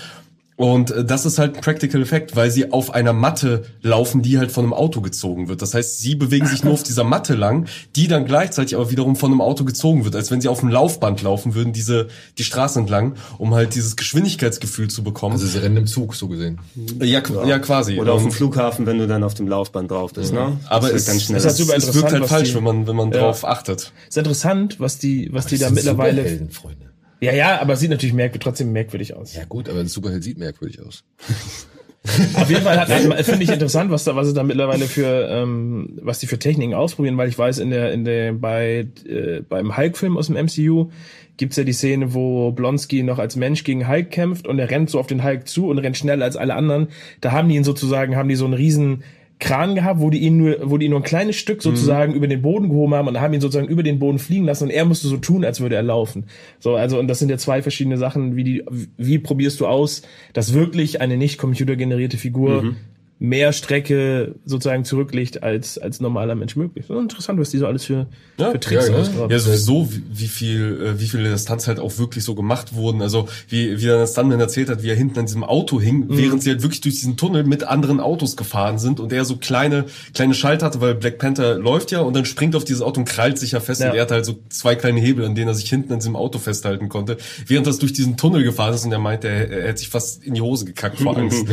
Und 0.56 0.90
äh, 0.90 1.04
das 1.04 1.24
ist 1.24 1.38
halt 1.38 1.56
ein 1.56 1.60
Practical 1.62 2.02
Effekt, 2.02 2.36
weil 2.36 2.50
sie 2.50 2.70
auf 2.72 2.92
einer 2.94 3.12
Matte 3.14 3.62
laufen, 3.80 4.20
die 4.22 4.38
halt 4.38 4.52
von 4.52 4.64
einem 4.64 4.74
Auto 4.74 5.00
gezogen 5.00 5.48
wird. 5.48 5.62
Das 5.62 5.72
heißt, 5.74 5.98
sie 5.98 6.14
bewegen 6.14 6.46
sich 6.46 6.62
nur 6.62 6.74
auf 6.74 6.82
dieser 6.82 7.04
Matte 7.04 7.34
lang, 7.34 7.66
die 7.96 8.06
dann 8.06 8.26
gleichzeitig 8.26 8.74
aber 8.76 8.90
wiederum 8.90 9.16
von 9.16 9.30
einem 9.32 9.40
Auto 9.40 9.64
gezogen 9.64 10.04
wird, 10.04 10.14
als 10.14 10.30
wenn 10.30 10.40
sie 10.42 10.48
auf 10.48 10.60
einem 10.62 10.70
Laufband 10.70 11.22
laufen 11.22 11.54
würden, 11.54 11.72
diese 11.72 12.08
die 12.38 12.44
Straße 12.44 12.78
entlang, 12.78 13.14
um 13.38 13.54
halt 13.54 13.74
dieses 13.74 13.96
Geschwindigkeitsgefühl 13.96 14.88
zu 14.88 15.02
bekommen. 15.02 15.32
Also 15.32 15.46
sie 15.46 15.58
rennen 15.58 15.78
im 15.78 15.86
Zug, 15.86 16.14
so 16.14 16.28
gesehen. 16.28 16.58
ja, 17.00 17.20
qu- 17.20 17.46
ja, 17.48 17.58
quasi. 17.58 17.98
Oder 17.98 18.12
auf 18.12 18.20
dem 18.20 18.26
Und- 18.26 18.32
Flughafen, 18.32 18.84
wenn 18.86 18.98
du 18.98 19.06
dann 19.08 19.24
auf 19.24 19.34
dem 19.34 19.48
Laufband 19.48 19.90
drauf 19.90 20.12
bist, 20.12 20.32
ne? 20.34 20.58
aber 20.68 20.88
Das 20.90 21.00
es, 21.02 21.06
ganz 21.06 21.22
schnell. 21.24 21.38
ist 21.38 21.44
halt 21.44 21.52
es, 21.54 21.58
super 21.58 21.76
es 21.76 21.86
wirkt 21.86 21.96
interessant, 21.96 22.12
halt 22.12 22.22
was 22.24 22.30
falsch, 22.30 22.48
die- 22.50 22.54
wenn 22.56 22.64
man 22.64 22.86
wenn 22.86 22.96
man 22.96 23.10
Ja. 23.12 23.20
drauf 23.20 23.44
achtet. 23.46 23.92
Ist 24.08 24.18
interessant, 24.18 24.78
was 24.80 24.98
die, 24.98 25.30
was 25.32 25.46
die 25.46 25.58
da 25.58 25.70
mittlerweile. 25.70 26.22
Freunde. 26.50 26.91
Ja, 27.22 27.32
ja, 27.32 27.61
aber 27.61 27.74
es 27.74 27.80
sieht 27.80 27.90
natürlich 27.90 28.14
merkwürdig, 28.14 28.42
trotzdem 28.42 28.72
merkwürdig 28.72 29.14
aus. 29.14 29.35
Ja 29.37 29.44
gut, 29.44 29.68
aber 29.68 29.78
ein 29.78 29.87
Superheld 29.87 30.24
sieht 30.24 30.38
merkwürdig 30.38 30.82
aus. 30.82 31.04
Auf 32.35 32.50
jeden 32.50 32.62
Fall 32.62 32.80
hat, 32.80 32.88
finde 32.88 33.44
ich 33.44 33.50
interessant, 33.50 33.92
was 33.92 34.02
da, 34.02 34.16
was 34.16 34.26
es 34.26 34.35
da 34.35 34.42
mittlerweile 34.42 34.87
für, 34.87 35.28
ähm, 35.30 36.00
was 36.02 36.18
die 36.18 36.26
für 36.26 36.40
Techniken 36.40 36.74
ausprobieren, 36.74 37.16
weil 37.16 37.28
ich 37.28 37.38
weiß, 37.38 37.61
in 37.61 37.70
der, 37.70 37.92
in 37.92 38.04
der, 38.04 38.32
bei, 38.32 38.88
äh, 39.08 39.42
beim 39.48 39.76
Hulk-Film 39.76 40.16
aus 40.16 40.26
dem 40.26 40.35
MCU 40.35 40.90
gibt's 41.37 41.56
ja 41.56 41.62
die 41.62 41.72
Szene, 41.72 42.12
wo 42.12 42.50
Blonsky 42.50 43.04
noch 43.04 43.20
als 43.20 43.37
Mensch 43.37 43.62
gegen 43.62 43.88
Hulk 43.88 44.11
kämpft 44.11 44.48
und 44.48 44.58
er 44.58 44.68
rennt 44.68 44.90
so 44.90 44.98
auf 44.98 45.06
den 45.06 45.22
Hulk 45.22 45.46
zu 45.46 45.68
und 45.68 45.78
rennt 45.78 45.96
schneller 45.96 46.24
als 46.24 46.37
alle 46.37 46.54
anderen. 46.54 46.88
Da 47.20 47.30
haben 47.30 47.48
die 47.48 47.54
ihn 47.54 47.62
sozusagen, 47.62 48.16
haben 48.16 48.28
die 48.28 48.35
so 48.35 48.46
einen 48.46 48.54
riesen 48.54 49.04
Kran 49.42 49.74
gehabt, 49.74 50.00
wo 50.00 50.09
die 50.09 50.20
ihn 50.20 50.37
nur, 50.37 50.59
wo 50.62 50.78
die 50.78 50.85
ihn 50.87 50.92
nur 50.92 51.00
ein 51.00 51.05
kleines 51.05 51.35
Stück 51.35 51.62
sozusagen 51.62 52.14
über 52.14 52.28
den 52.28 52.42
Boden 52.42 52.68
gehoben 52.68 52.94
haben 52.94 53.09
und 53.09 53.20
haben 53.20 53.35
ihn 53.35 53.40
sozusagen 53.40 53.66
über 53.66 53.83
den 53.83 53.98
Boden 53.98 54.20
fliegen 54.20 54.44
lassen 54.44 54.64
und 54.64 54.70
er 54.70 54.85
musste 54.85 55.09
so 55.09 55.16
tun, 55.16 55.44
als 55.44 55.61
würde 55.61 55.74
er 55.74 55.83
laufen. 55.83 56.26
So, 56.61 56.76
also, 56.76 56.96
und 57.00 57.09
das 57.09 57.18
sind 57.18 57.28
ja 57.28 57.38
zwei 57.38 57.61
verschiedene 57.61 57.96
Sachen, 57.96 58.37
wie 58.37 58.44
die, 58.44 58.64
wie 58.96 59.18
probierst 59.18 59.59
du 59.59 59.66
aus, 59.66 60.02
dass 60.33 60.55
wirklich 60.55 61.00
eine 61.00 61.16
nicht 61.16 61.38
computergenerierte 61.38 62.18
Figur 62.18 62.76
mehr 63.22 63.52
Strecke 63.52 64.35
sozusagen 64.44 64.85
zurücklegt 64.85 65.44
als, 65.44 65.78
als 65.78 66.00
normaler 66.00 66.35
Mensch 66.35 66.56
möglich. 66.56 66.87
So 66.88 66.98
interessant, 66.98 67.38
was 67.38 67.50
die 67.50 67.58
so 67.58 67.68
alles 67.68 67.85
für, 67.85 68.08
Ja, 68.37 68.50
für 68.50 68.58
Tricks 68.58 68.88
ja. 68.88 69.28
Ja, 69.28 69.38
sowieso, 69.38 69.88
wie, 69.92 70.02
wie 70.12 70.26
viel, 70.26 70.82
äh, 70.96 71.00
wie 71.00 71.06
viele 71.06 71.38
Stunts 71.38 71.68
halt 71.68 71.78
auch 71.78 71.98
wirklich 71.98 72.24
so 72.24 72.35
gemacht 72.35 72.74
wurden. 72.74 73.00
Also, 73.00 73.28
wie, 73.48 73.80
wie 73.80 73.85
der 73.85 74.08
Stuntman 74.08 74.40
erzählt 74.40 74.68
hat, 74.68 74.82
wie 74.82 74.88
er 74.90 74.96
hinten 74.96 75.20
an 75.20 75.26
diesem 75.26 75.44
Auto 75.44 75.80
hing, 75.80 76.06
während 76.08 76.42
sie 76.42 76.50
halt 76.50 76.62
wirklich 76.62 76.80
durch 76.80 76.96
diesen 76.96 77.16
Tunnel 77.16 77.44
mit 77.44 77.62
anderen 77.62 78.00
Autos 78.00 78.37
gefahren 78.37 78.80
sind 78.80 78.98
und 78.98 79.12
er 79.12 79.24
so 79.24 79.37
kleine, 79.37 79.85
kleine 80.14 80.35
Schalter 80.35 80.66
hatte, 80.66 80.80
weil 80.80 80.96
Black 80.96 81.18
Panther 81.18 81.54
läuft 81.58 81.92
ja 81.92 82.00
und 82.00 82.16
dann 82.16 82.24
springt 82.24 82.56
auf 82.56 82.64
dieses 82.64 82.82
Auto 82.82 82.98
und 82.98 83.06
krallt 83.08 83.38
sich 83.38 83.52
ja 83.52 83.61
fest 83.61 83.82
Ja. 83.82 83.90
und 83.90 83.96
er 83.96 84.02
hat 84.02 84.11
halt 84.11 84.24
so 84.26 84.40
zwei 84.48 84.74
kleine 84.74 84.98
Hebel, 85.00 85.24
an 85.24 85.37
denen 85.37 85.46
er 85.46 85.54
sich 85.54 85.70
hinten 85.70 85.92
an 85.92 86.00
diesem 86.00 86.16
Auto 86.16 86.40
festhalten 86.40 86.88
konnte, 86.88 87.18
während 87.46 87.68
das 87.68 87.78
durch 87.78 87.92
diesen 87.92 88.16
Tunnel 88.16 88.42
gefahren 88.42 88.74
ist 88.74 88.85
und 88.85 88.90
er 88.90 88.98
meinte, 88.98 89.28
er, 89.28 89.48
er 89.48 89.68
hätte 89.68 89.78
sich 89.78 89.88
fast 89.90 90.24
in 90.24 90.35
die 90.35 90.40
Hose 90.40 90.64
gekackt 90.64 90.98
vor 90.98 91.16
Angst. 91.22 91.44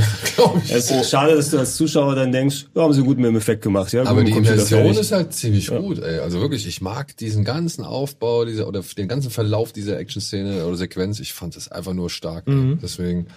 Es 0.72 0.90
ist 0.90 1.12
schade, 1.12 1.36
dass 1.36 1.52
du 1.52 1.59
als 1.60 1.76
Zuschauer 1.76 2.16
dann 2.16 2.32
denkst, 2.32 2.66
ja, 2.74 2.82
haben 2.82 2.94
sie 2.94 3.04
gut 3.04 3.18
mit 3.18 3.28
dem 3.28 3.36
Effekt 3.36 3.62
gemacht, 3.62 3.94
ja. 3.94 4.04
Aber 4.04 4.24
die 4.24 4.32
Immersion 4.32 4.86
ist 4.96 5.12
halt 5.12 5.34
ziemlich 5.34 5.68
gut, 5.68 6.00
ey. 6.00 6.20
Also 6.20 6.42
wirklich, 6.42 6.66
ich 6.68 6.82
mag 6.82 7.16
diesen 7.18 7.44
ganzen 7.44 7.84
Aufbau 7.84 8.46
dieser 8.46 8.68
oder 8.68 8.82
den 8.98 9.08
ganzen 9.08 9.30
Verlauf 9.32 9.72
dieser 9.72 10.00
Action-Szene 10.00 10.66
oder 10.66 10.76
Sequenz. 10.76 11.20
Ich 11.20 11.34
fand 11.34 11.56
das 11.56 11.70
einfach 11.72 11.94
nur 11.94 12.10
stark. 12.10 12.48
ey. 12.48 12.78
Deswegen. 12.82 13.28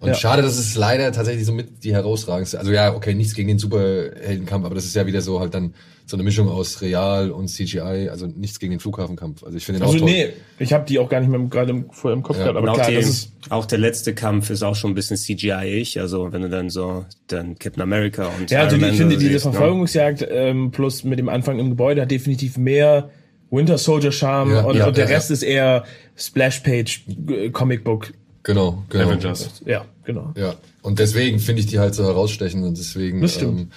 Und 0.00 0.08
Ja. 0.08 0.14
schade, 0.14 0.42
dass 0.42 0.58
es 0.58 0.74
leider 0.74 1.12
tatsächlich 1.12 1.46
so 1.46 1.52
mit 1.52 1.84
die 1.84 1.92
herausragendste. 1.92 2.58
Also 2.58 2.72
ja, 2.72 2.94
okay, 2.94 3.14
nichts 3.14 3.34
gegen 3.34 3.48
den 3.48 3.58
Superheldenkampf, 3.58 4.64
aber 4.66 4.74
das 4.74 4.84
ist 4.84 4.94
ja 4.96 5.06
wieder 5.06 5.20
so 5.20 5.40
halt 5.40 5.54
dann 5.54 5.74
so 6.06 6.16
eine 6.16 6.22
Mischung 6.22 6.48
aus 6.48 6.82
Real 6.82 7.30
und 7.30 7.48
CGI. 7.48 8.08
Also 8.10 8.26
nichts 8.26 8.58
gegen 8.58 8.72
den 8.72 8.80
Flughafenkampf. 8.80 9.42
Also 9.42 9.56
ich 9.56 9.64
finde 9.64 9.80
den 9.80 9.86
Also 9.86 9.96
auch 9.96 10.00
toll. 10.02 10.10
nee, 10.10 10.28
ich 10.58 10.72
habe 10.72 10.84
die 10.86 10.98
auch 10.98 11.08
gar 11.08 11.20
nicht 11.20 11.30
mehr 11.30 11.40
gerade 11.40 11.70
im, 11.70 11.90
vorher 11.90 12.16
im 12.16 12.22
Kopf 12.22 12.36
gehabt, 12.36 12.56
aber 12.56 12.70
auch, 12.70 12.74
klar, 12.74 12.88
die, 12.90 12.96
das 12.96 13.08
ist 13.08 13.30
auch 13.50 13.64
der 13.64 13.78
letzte 13.78 14.14
Kampf 14.14 14.50
ist 14.50 14.62
auch 14.62 14.74
schon 14.74 14.90
ein 14.92 14.94
bisschen 14.94 15.16
CGI-ig. 15.16 15.98
Also 16.00 16.32
wenn 16.32 16.42
du 16.42 16.48
dann 16.50 16.68
so 16.70 17.06
dann 17.28 17.58
Captain 17.58 17.82
America 17.82 18.28
und 18.38 18.50
Ja, 18.50 18.60
also 18.60 18.76
Iron 18.76 18.78
die, 18.78 18.84
Man 18.84 18.90
ich 18.92 19.00
finde, 19.00 19.16
diese 19.16 19.32
siehst, 19.32 19.46
ne? 19.46 19.52
Verfolgungsjagd 19.52 20.26
ähm, 20.30 20.70
plus 20.70 21.04
mit 21.04 21.18
dem 21.18 21.28
Anfang 21.28 21.58
im 21.58 21.70
Gebäude 21.70 22.02
hat 22.02 22.10
definitiv 22.10 22.58
mehr 22.58 23.10
Winter 23.50 23.78
Soldier 23.78 24.12
Charme 24.12 24.50
Ja, 24.52 24.60
und, 24.64 24.76
ja, 24.76 24.86
und 24.88 24.96
der 24.96 25.08
ja, 25.08 25.14
Rest 25.14 25.30
ist 25.30 25.42
eher 25.42 25.84
Splash 26.16 26.60
Page 26.60 27.04
äh, 27.28 27.50
Comic 27.50 27.84
Book. 27.84 28.12
Genau, 28.42 28.82
genau. 28.90 29.04
Avengers. 29.08 29.62
Ja, 29.64 29.86
genau. 30.04 30.34
Ja, 30.36 30.54
und 30.82 30.98
deswegen 30.98 31.38
finde 31.38 31.60
ich 31.60 31.66
die 31.66 31.78
halt 31.78 31.94
so 31.94 32.04
herausstechend 32.04 32.62
und 32.62 32.76
deswegen 32.76 33.22
Das 33.22 33.34
stimmt. 33.36 33.60
ähm, 33.60 33.70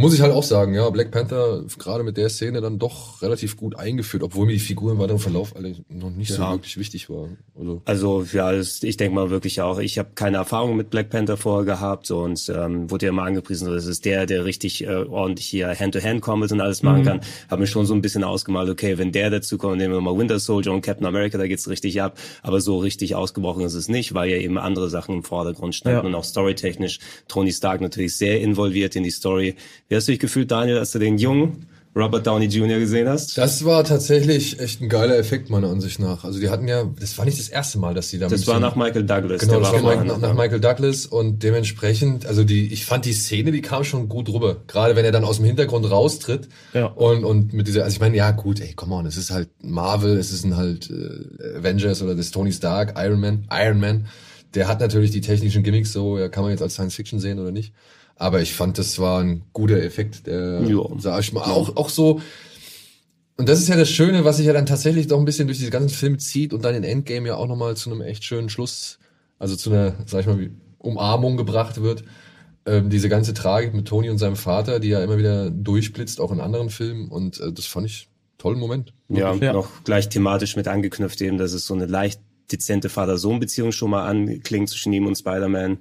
Muss 0.00 0.14
ich 0.14 0.20
halt 0.20 0.32
auch 0.32 0.44
sagen, 0.44 0.74
ja, 0.74 0.88
Black 0.90 1.10
Panther 1.10 1.64
gerade 1.76 2.04
mit 2.04 2.16
der 2.16 2.28
Szene 2.28 2.60
dann 2.60 2.78
doch 2.78 3.20
relativ 3.20 3.56
gut 3.56 3.76
eingeführt, 3.76 4.22
obwohl 4.22 4.46
mir 4.46 4.52
die 4.52 4.58
Figur 4.60 4.92
im 4.92 4.98
weiteren 4.98 5.18
Verlauf 5.18 5.56
alle 5.56 5.74
noch 5.88 6.10
nicht 6.10 6.32
so 6.32 6.40
Ja. 6.40 6.52
wirklich 6.52 6.76
wichtig 6.78 7.10
war. 7.10 7.28
Also, 7.58 7.82
Also 7.84 8.26
ja, 8.32 8.52
das, 8.52 8.82
ich 8.84 8.96
denke 8.96 9.16
mal 9.16 9.30
wirklich 9.30 9.60
auch, 9.60 9.80
ich 9.80 9.98
habe 9.98 10.10
keine 10.14 10.36
Erfahrung 10.36 10.76
mit 10.76 10.90
Black 10.90 11.10
Panther 11.10 11.36
vorher 11.36 11.64
gehabt 11.64 12.06
so, 12.06 12.20
und 12.20 12.48
ähm, 12.54 12.88
wurde 12.90 13.06
ja 13.06 13.10
immer 13.10 13.24
angepriesen, 13.24 13.66
so, 13.66 13.74
das 13.74 13.86
ist 13.86 14.04
der, 14.04 14.26
der 14.26 14.44
richtig 14.44 14.84
äh, 14.84 14.88
ordentlich 14.88 15.46
hier 15.46 15.68
Hand-to-Hand-Combats 15.76 16.52
und 16.52 16.60
alles 16.60 16.84
machen 16.84 17.02
kann. 17.04 17.20
Habe 17.50 17.62
mir 17.62 17.66
schon 17.66 17.84
so 17.84 17.92
ein 17.94 18.00
bisschen 18.00 18.22
ausgemalt, 18.22 18.68
okay, 18.70 18.98
wenn 18.98 19.10
der 19.10 19.30
dazu 19.30 19.58
kommt, 19.58 19.78
nehmen 19.78 19.94
wir 19.94 20.00
mal 20.00 20.16
Winter 20.16 20.38
Soldier 20.38 20.72
und 20.72 20.82
Captain 20.82 21.06
America, 21.06 21.38
da 21.38 21.48
geht's 21.48 21.68
richtig 21.68 22.00
ab. 22.00 22.16
Aber 22.42 22.60
so 22.60 22.78
richtig 22.78 23.16
ausgebrochen 23.16 23.64
ist 23.64 23.74
es 23.74 23.88
nicht, 23.88 24.14
weil 24.14 24.30
ja 24.30 24.36
eben 24.36 24.58
andere 24.58 24.88
Sachen 24.90 25.16
im 25.16 25.22
Vordergrund 25.24 25.74
standen 25.74 25.98
Ja. 25.98 26.04
und 26.06 26.14
auch 26.14 26.24
storytechnisch 26.24 27.00
Tony 27.26 27.50
Stark 27.52 27.80
natürlich 27.80 28.16
sehr 28.16 28.40
involviert 28.40 28.94
in 28.94 29.02
die 29.02 29.10
Story. 29.10 29.56
Wie 29.88 29.96
hast 29.96 30.08
du 30.08 30.12
dich 30.12 30.20
gefühlt, 30.20 30.50
Daniel, 30.50 30.78
als 30.78 30.90
du 30.92 30.98
den 30.98 31.18
jungen 31.18 31.66
Robert 31.96 32.26
Downey 32.26 32.44
Jr. 32.44 32.78
gesehen 32.78 33.08
hast? 33.08 33.36
das 33.38 33.64
war 33.64 33.82
tatsächlich 33.82 34.60
echt 34.60 34.80
ein 34.82 34.88
geiler 34.88 35.16
Effekt 35.16 35.50
meiner 35.50 35.68
Ansicht 35.68 35.98
nach. 35.98 36.22
Also 36.22 36.38
die 36.38 36.48
hatten 36.50 36.68
ja, 36.68 36.84
das 37.00 37.16
war 37.18 37.24
nicht 37.24 37.38
das 37.38 37.48
erste 37.48 37.78
Mal, 37.78 37.94
dass 37.94 38.10
die 38.10 38.18
da 38.18 38.28
Das 38.28 38.46
war 38.46 38.60
nach 38.60 38.76
Michael 38.76 39.04
Douglas. 39.04 39.40
Genau, 39.40 39.58
das 39.60 39.72
war 39.72 39.82
Mike, 39.82 40.04
nach, 40.04 40.18
nach. 40.18 40.34
Michael 40.34 40.60
Douglas 40.60 41.06
und 41.06 41.42
dementsprechend, 41.42 42.26
also 42.26 42.44
die, 42.44 42.72
ich 42.72 42.84
fand 42.84 43.06
die 43.06 43.14
Szene, 43.14 43.50
die 43.50 43.62
kam 43.62 43.82
schon 43.82 44.08
gut 44.08 44.28
rüber. 44.28 44.58
Gerade 44.68 44.94
wenn 44.94 45.04
er 45.06 45.10
dann 45.12 45.24
aus 45.24 45.36
dem 45.36 45.46
Hintergrund 45.46 45.90
raustritt 45.90 46.48
Ja. 46.74 46.86
und, 46.86 47.24
und 47.24 47.52
mit 47.54 47.66
dieser, 47.66 47.82
also 47.84 47.94
ich 47.94 48.00
meine, 48.00 48.16
ja 48.16 48.30
gut, 48.30 48.60
ey, 48.60 48.74
come 48.74 48.94
on, 48.94 49.06
es 49.06 49.16
ist 49.16 49.30
halt 49.30 49.48
Marvel, 49.62 50.18
es 50.18 50.30
ist 50.30 50.44
ein 50.44 50.56
halt 50.56 50.90
äh, 50.90 51.58
Avengers 51.58 52.02
oder 52.02 52.14
das 52.14 52.30
Tony 52.30 52.52
Stark, 52.52 52.94
Iron 52.98 53.18
Man, 53.18 53.48
Iron 53.50 53.80
Man. 53.80 54.06
Der 54.54 54.68
hat 54.68 54.80
natürlich 54.80 55.10
die 55.10 55.20
technischen 55.22 55.62
Gimmicks, 55.62 55.92
so 55.92 56.18
ja, 56.18 56.28
kann 56.28 56.42
man 56.42 56.52
jetzt 56.52 56.62
als 56.62 56.74
Science 56.74 56.94
Fiction 56.94 57.18
sehen 57.18 57.38
oder 57.38 57.50
nicht. 57.50 57.72
Aber 58.20 58.42
ich 58.42 58.52
fand, 58.54 58.78
das 58.78 58.98
war 58.98 59.20
ein 59.22 59.42
guter 59.52 59.80
Effekt, 59.82 60.26
der, 60.26 60.62
Ja. 60.68 60.82
sag 60.98 61.20
ich 61.20 61.32
mal, 61.32 61.44
auch, 61.44 61.76
auch 61.76 61.88
so, 61.88 62.20
und 63.36 63.48
das 63.48 63.60
ist 63.60 63.68
ja 63.68 63.76
das 63.76 63.88
Schöne, 63.88 64.24
was 64.24 64.38
sich 64.38 64.46
ja 64.46 64.52
dann 64.52 64.66
tatsächlich 64.66 65.06
doch 65.06 65.18
ein 65.18 65.24
bisschen 65.24 65.46
durch 65.46 65.58
diese 65.58 65.70
ganzen 65.70 65.90
Filme 65.94 66.18
zieht 66.18 66.52
und 66.52 66.64
dann 66.64 66.74
in 66.74 66.82
Endgame 66.82 67.28
ja 67.28 67.36
auch 67.36 67.46
nochmal 67.46 67.76
zu 67.76 67.90
einem 67.90 68.00
echt 68.00 68.24
schönen 68.24 68.48
Schluss, 68.48 68.98
also 69.38 69.54
zu 69.54 69.70
einer, 69.70 69.94
sag 70.06 70.22
ich 70.22 70.26
mal, 70.26 70.40
wie 70.40 70.50
Umarmung 70.78 71.36
gebracht 71.36 71.80
wird. 71.80 72.02
Ähm, 72.66 72.90
diese 72.90 73.08
ganze 73.08 73.32
Tragik 73.34 73.72
mit 73.74 73.86
Tony 73.86 74.10
und 74.10 74.18
seinem 74.18 74.34
Vater, 74.36 74.80
die 74.80 74.88
ja 74.88 75.02
immer 75.02 75.16
wieder 75.16 75.50
durchblitzt, 75.50 76.20
auch 76.20 76.32
in 76.32 76.40
anderen 76.40 76.68
Filmen. 76.68 77.08
Und 77.08 77.40
äh, 77.40 77.52
das 77.52 77.66
fand 77.66 77.86
ich 77.86 78.08
einen 78.10 78.38
tollen 78.38 78.58
Moment. 78.58 78.92
Ja, 79.08 79.32
Ja. 79.34 79.52
noch 79.52 79.84
gleich 79.84 80.08
thematisch 80.08 80.56
mit 80.56 80.66
angeknüpft 80.68 81.20
eben, 81.22 81.38
dass 81.38 81.52
es 81.52 81.64
so 81.64 81.74
eine 81.74 81.86
leicht 81.86 82.20
dezente 82.52 82.88
Vater-Sohn-Beziehung 82.88 83.72
schon 83.72 83.90
mal 83.90 84.06
anklingt 84.06 84.68
zwischen 84.68 84.92
ihm 84.92 85.06
und 85.06 85.16
Spider-Man. 85.16 85.78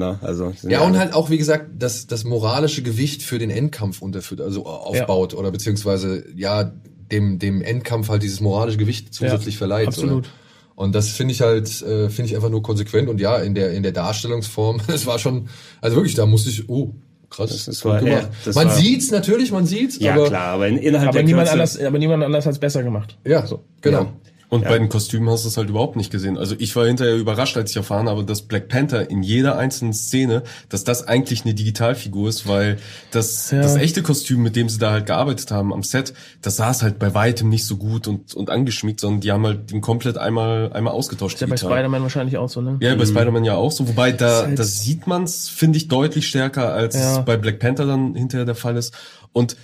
Na, 0.00 0.18
also 0.22 0.52
Ja, 0.66 0.80
und 0.80 0.98
halt 0.98 1.12
auch, 1.12 1.28
wie 1.30 1.38
gesagt, 1.38 1.66
das, 1.78 2.06
das 2.06 2.24
moralische 2.24 2.82
Gewicht 2.82 3.22
für 3.22 3.38
den 3.38 3.50
Endkampf 3.50 4.00
unterführt, 4.02 4.40
also 4.40 4.64
aufbaut 4.66 5.34
oder 5.34 5.50
beziehungsweise, 5.50 6.24
ja, 6.34 6.72
dem, 7.12 7.38
dem 7.38 7.60
Endkampf 7.62 8.08
halt 8.08 8.22
dieses 8.22 8.40
moralische 8.40 8.78
Gewicht 8.78 9.12
zusätzlich 9.14 9.54
Ja, 9.56 9.58
verleiht. 9.58 9.88
absolut. 9.88 10.24
Oder? 10.24 10.28
Und 10.76 10.94
das 10.94 11.08
finde 11.10 11.32
ich 11.32 11.42
halt, 11.42 11.68
äh, 11.82 12.08
finde 12.08 12.30
ich 12.30 12.36
einfach 12.36 12.48
nur 12.48 12.62
konsequent 12.62 13.08
und 13.10 13.20
ja, 13.20 13.36
in 13.38 13.54
der, 13.54 13.72
in 13.72 13.82
der 13.82 13.92
Darstellungsform, 13.92 14.80
es 14.88 15.04
war 15.06 15.18
schon, 15.18 15.48
also 15.82 15.96
wirklich, 15.96 16.14
da 16.14 16.24
musste 16.24 16.48
ich, 16.50 16.68
oh, 16.70 16.94
krass, 17.28 17.50
Das 17.50 17.68
ist- 17.68 17.82
gut 17.82 17.92
war- 17.92 18.00
gemacht. 18.00 18.22
ja, 18.22 18.30
das 18.46 18.54
man 18.56 18.68
war- 18.68 18.74
sieht's 18.74 19.10
natürlich, 19.10 19.52
man 19.52 19.66
sieht's, 19.66 19.98
ja 19.98 20.14
aber, 20.14 20.28
klar, 20.28 20.46
aber 20.54 20.68
in, 20.68 20.78
innerhalb 20.78 21.08
Aber 21.10 21.18
der 21.18 21.24
niemand, 21.26 21.48
Kürze- 21.48 21.52
anders, 21.52 21.78
aber 21.78 21.98
niemand 21.98 22.24
anders 22.24 22.46
hat's 22.46 22.58
besser 22.58 22.82
gemacht. 22.82 23.18
ja, 23.26 23.44
genau. 23.82 24.00
Ja. 24.02 24.12
Und 24.50 24.62
Ja. 24.62 24.68
bei 24.70 24.78
den 24.78 24.88
Kostümen 24.88 25.30
hast 25.30 25.44
du 25.44 25.48
es 25.48 25.56
halt 25.56 25.68
überhaupt 25.70 25.94
nicht 25.94 26.10
gesehen. 26.10 26.36
Also 26.36 26.56
ich 26.58 26.74
war 26.74 26.84
hinterher 26.84 27.14
überrascht, 27.16 27.56
als 27.56 27.70
ich 27.70 27.76
erfahren 27.76 28.08
habe, 28.08 28.24
dass 28.24 28.42
Black 28.42 28.68
Panther 28.68 29.08
in 29.08 29.22
jeder 29.22 29.56
einzelnen 29.56 29.92
Szene, 29.92 30.42
dass 30.68 30.82
das 30.82 31.06
eigentlich 31.06 31.44
eine 31.44 31.54
Digitalfigur 31.54 32.28
ist, 32.28 32.48
weil 32.48 32.78
das, 33.12 33.52
Ja. 33.52 33.62
das 33.62 33.76
echte 33.76 34.02
Kostüm, 34.02 34.42
mit 34.42 34.56
dem 34.56 34.68
sie 34.68 34.78
da 34.78 34.90
halt 34.90 35.06
gearbeitet 35.06 35.52
haben 35.52 35.72
am 35.72 35.84
Set, 35.84 36.14
das 36.42 36.56
saß 36.56 36.82
halt 36.82 36.98
bei 36.98 37.14
weitem 37.14 37.48
nicht 37.48 37.64
so 37.64 37.76
gut 37.76 38.08
und, 38.08 38.34
und 38.34 38.50
angeschmiegt, 38.50 38.98
sondern 38.98 39.20
die 39.20 39.30
haben 39.30 39.46
halt 39.46 39.70
den 39.70 39.80
komplett 39.80 40.18
einmal, 40.18 40.72
einmal 40.72 40.94
ausgetauscht. 40.94 41.36
Ist 41.36 41.40
ja 41.42 41.46
bei 41.46 41.54
digital. 41.54 41.72
Spider-Man 41.78 42.02
wahrscheinlich 42.02 42.36
auch 42.36 42.48
so, 42.48 42.60
ne? 42.60 42.76
Ja, 42.80 42.92
bei 42.96 43.06
Spider-Man 43.06 43.44
ja 43.44 43.54
auch 43.54 43.70
so, 43.70 43.86
wobei 43.86 44.10
da, 44.10 44.42
halt- 44.46 44.58
da 44.58 44.64
sieht 44.64 45.06
man's, 45.06 45.48
finde 45.48 45.76
ich, 45.78 45.86
deutlich 45.86 46.26
stärker, 46.26 46.72
als 46.74 46.96
Ja. 46.96 47.18
es 47.20 47.24
bei 47.24 47.36
Black 47.36 47.60
Panther 47.60 47.86
dann 47.86 48.16
hinterher 48.16 48.46
der 48.46 48.56
Fall 48.56 48.76
ist. 48.76 48.92
Und 49.32 49.56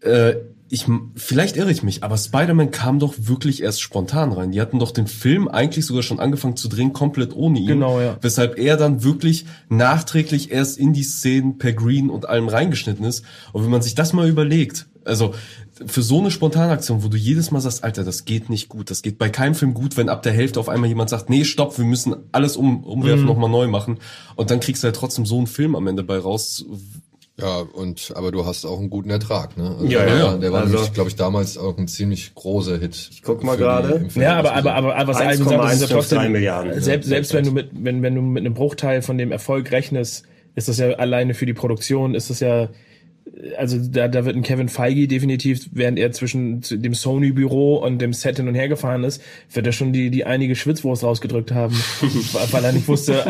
äh, 0.00 0.34
ich, 0.72 0.86
vielleicht 1.16 1.56
irre 1.56 1.72
ich 1.72 1.82
mich, 1.82 2.04
aber 2.04 2.16
Spider-Man 2.16 2.70
kam 2.70 3.00
doch 3.00 3.14
wirklich 3.18 3.60
erst 3.60 3.82
spontan 3.82 4.30
rein. 4.30 4.52
Die 4.52 4.60
hatten 4.60 4.78
doch 4.78 4.92
den 4.92 5.08
Film 5.08 5.48
eigentlich 5.48 5.84
sogar 5.84 6.04
schon 6.04 6.20
angefangen 6.20 6.56
zu 6.56 6.68
drehen, 6.68 6.92
komplett 6.92 7.34
ohne 7.34 7.58
ihn. 7.58 7.66
Genau, 7.66 8.00
ja. 8.00 8.16
Weshalb 8.20 8.56
er 8.56 8.76
dann 8.76 9.02
wirklich 9.02 9.46
nachträglich 9.68 10.52
erst 10.52 10.78
in 10.78 10.92
die 10.92 11.02
Szenen 11.02 11.58
per 11.58 11.72
Green 11.72 12.08
und 12.08 12.28
allem 12.28 12.46
reingeschnitten 12.48 13.04
ist. 13.04 13.24
Und 13.52 13.64
wenn 13.64 13.70
man 13.70 13.82
sich 13.82 13.96
das 13.96 14.12
mal 14.12 14.28
überlegt, 14.28 14.86
also 15.04 15.34
für 15.86 16.02
so 16.02 16.20
eine 16.20 16.30
Spontanaktion, 16.30 17.02
wo 17.02 17.08
du 17.08 17.16
jedes 17.16 17.50
Mal 17.50 17.60
sagst, 17.60 17.82
Alter, 17.82 18.04
das 18.04 18.24
geht 18.24 18.48
nicht 18.48 18.68
gut, 18.68 18.90
das 18.92 19.02
geht 19.02 19.18
bei 19.18 19.28
keinem 19.28 19.56
Film 19.56 19.74
gut, 19.74 19.96
wenn 19.96 20.08
ab 20.08 20.22
der 20.22 20.32
Hälfte 20.32 20.60
auf 20.60 20.68
einmal 20.68 20.88
jemand 20.88 21.10
sagt, 21.10 21.30
nee, 21.30 21.44
stopp, 21.44 21.78
wir 21.78 21.84
müssen 21.84 22.14
alles 22.30 22.56
um, 22.56 22.84
umwerfen, 22.84 23.22
Mhm. 23.22 23.26
nochmal 23.26 23.50
neu 23.50 23.66
machen. 23.66 23.98
Und 24.36 24.52
dann 24.52 24.60
kriegst 24.60 24.84
du 24.84 24.86
halt 24.86 24.94
trotzdem 24.94 25.26
so 25.26 25.38
einen 25.38 25.48
Film 25.48 25.74
am 25.74 25.88
Ende 25.88 26.04
bei 26.04 26.18
raus. 26.18 26.64
Ja, 27.40 27.60
und 27.72 28.12
aber 28.14 28.30
du 28.32 28.44
hast 28.46 28.64
auch 28.64 28.78
einen 28.78 28.90
guten 28.90 29.10
Ertrag, 29.10 29.56
ne? 29.56 29.70
Also 29.70 29.86
Ja, 29.86 30.04
der 30.04 30.16
ja. 30.16 30.24
war, 30.24 30.38
der 30.38 30.52
war 30.52 30.60
Also- 30.62 30.74
nämlich, 30.74 30.92
glaube 30.92 31.08
ich, 31.10 31.16
damals 31.16 31.56
auch 31.58 31.76
ein 31.78 31.88
ziemlich 31.88 32.34
großer 32.34 32.78
Hit. 32.78 33.08
Ich 33.10 33.22
guck 33.22 33.42
mal 33.42 33.56
gerade. 33.56 34.06
Ja, 34.14 34.38
aber, 34.38 34.54
aber, 34.54 34.74
aber, 34.74 34.96
aber 34.96 35.08
was 35.12 35.16
Alvin 35.20 35.46
sagt, 35.48 35.58
das 35.62 35.72
ist 35.74 35.80
ja 35.80 35.86
1,153 35.86 35.90
trotzdem, 36.18 36.32
Milliarden. 36.32 36.80
selbst, 36.80 37.06
Ja, 37.08 37.14
selbst 37.16 37.34
wenn 37.34 37.44
du 37.44 37.52
mit, 37.52 37.70
wenn, 37.72 38.02
wenn 38.02 38.14
du 38.14 38.22
mit 38.22 38.44
einem 38.44 38.54
Bruchteil 38.54 39.02
von 39.02 39.18
dem 39.18 39.32
Erfolg 39.32 39.70
rechnest, 39.72 40.24
ist 40.54 40.68
das 40.68 40.78
ja 40.78 40.90
alleine 40.92 41.34
für 41.34 41.46
die 41.46 41.54
Produktion, 41.54 42.14
ist 42.14 42.30
das 42.30 42.40
ja, 42.40 42.68
also 43.56 43.78
da, 43.78 44.08
da 44.08 44.24
wird 44.24 44.36
ein 44.36 44.42
Kevin 44.42 44.68
Feige 44.68 45.06
definitiv, 45.06 45.68
während 45.72 45.98
er 45.98 46.12
zwischen 46.12 46.60
dem 46.60 46.94
Sony-Büro 46.94 47.76
und 47.76 47.98
dem 47.98 48.12
Set 48.12 48.36
hin 48.36 48.48
und 48.48 48.54
her 48.54 48.68
gefahren 48.68 49.04
ist, 49.04 49.22
wird 49.52 49.66
er 49.66 49.72
schon 49.72 49.92
die, 49.92 50.10
die 50.10 50.24
einige 50.24 50.56
Schwitzwurst 50.56 51.04
rausgedrückt 51.04 51.52
haben, 51.52 51.74
weil 52.50 52.64
er 52.64 52.72
nicht 52.72 52.88
wusste, 52.88 53.24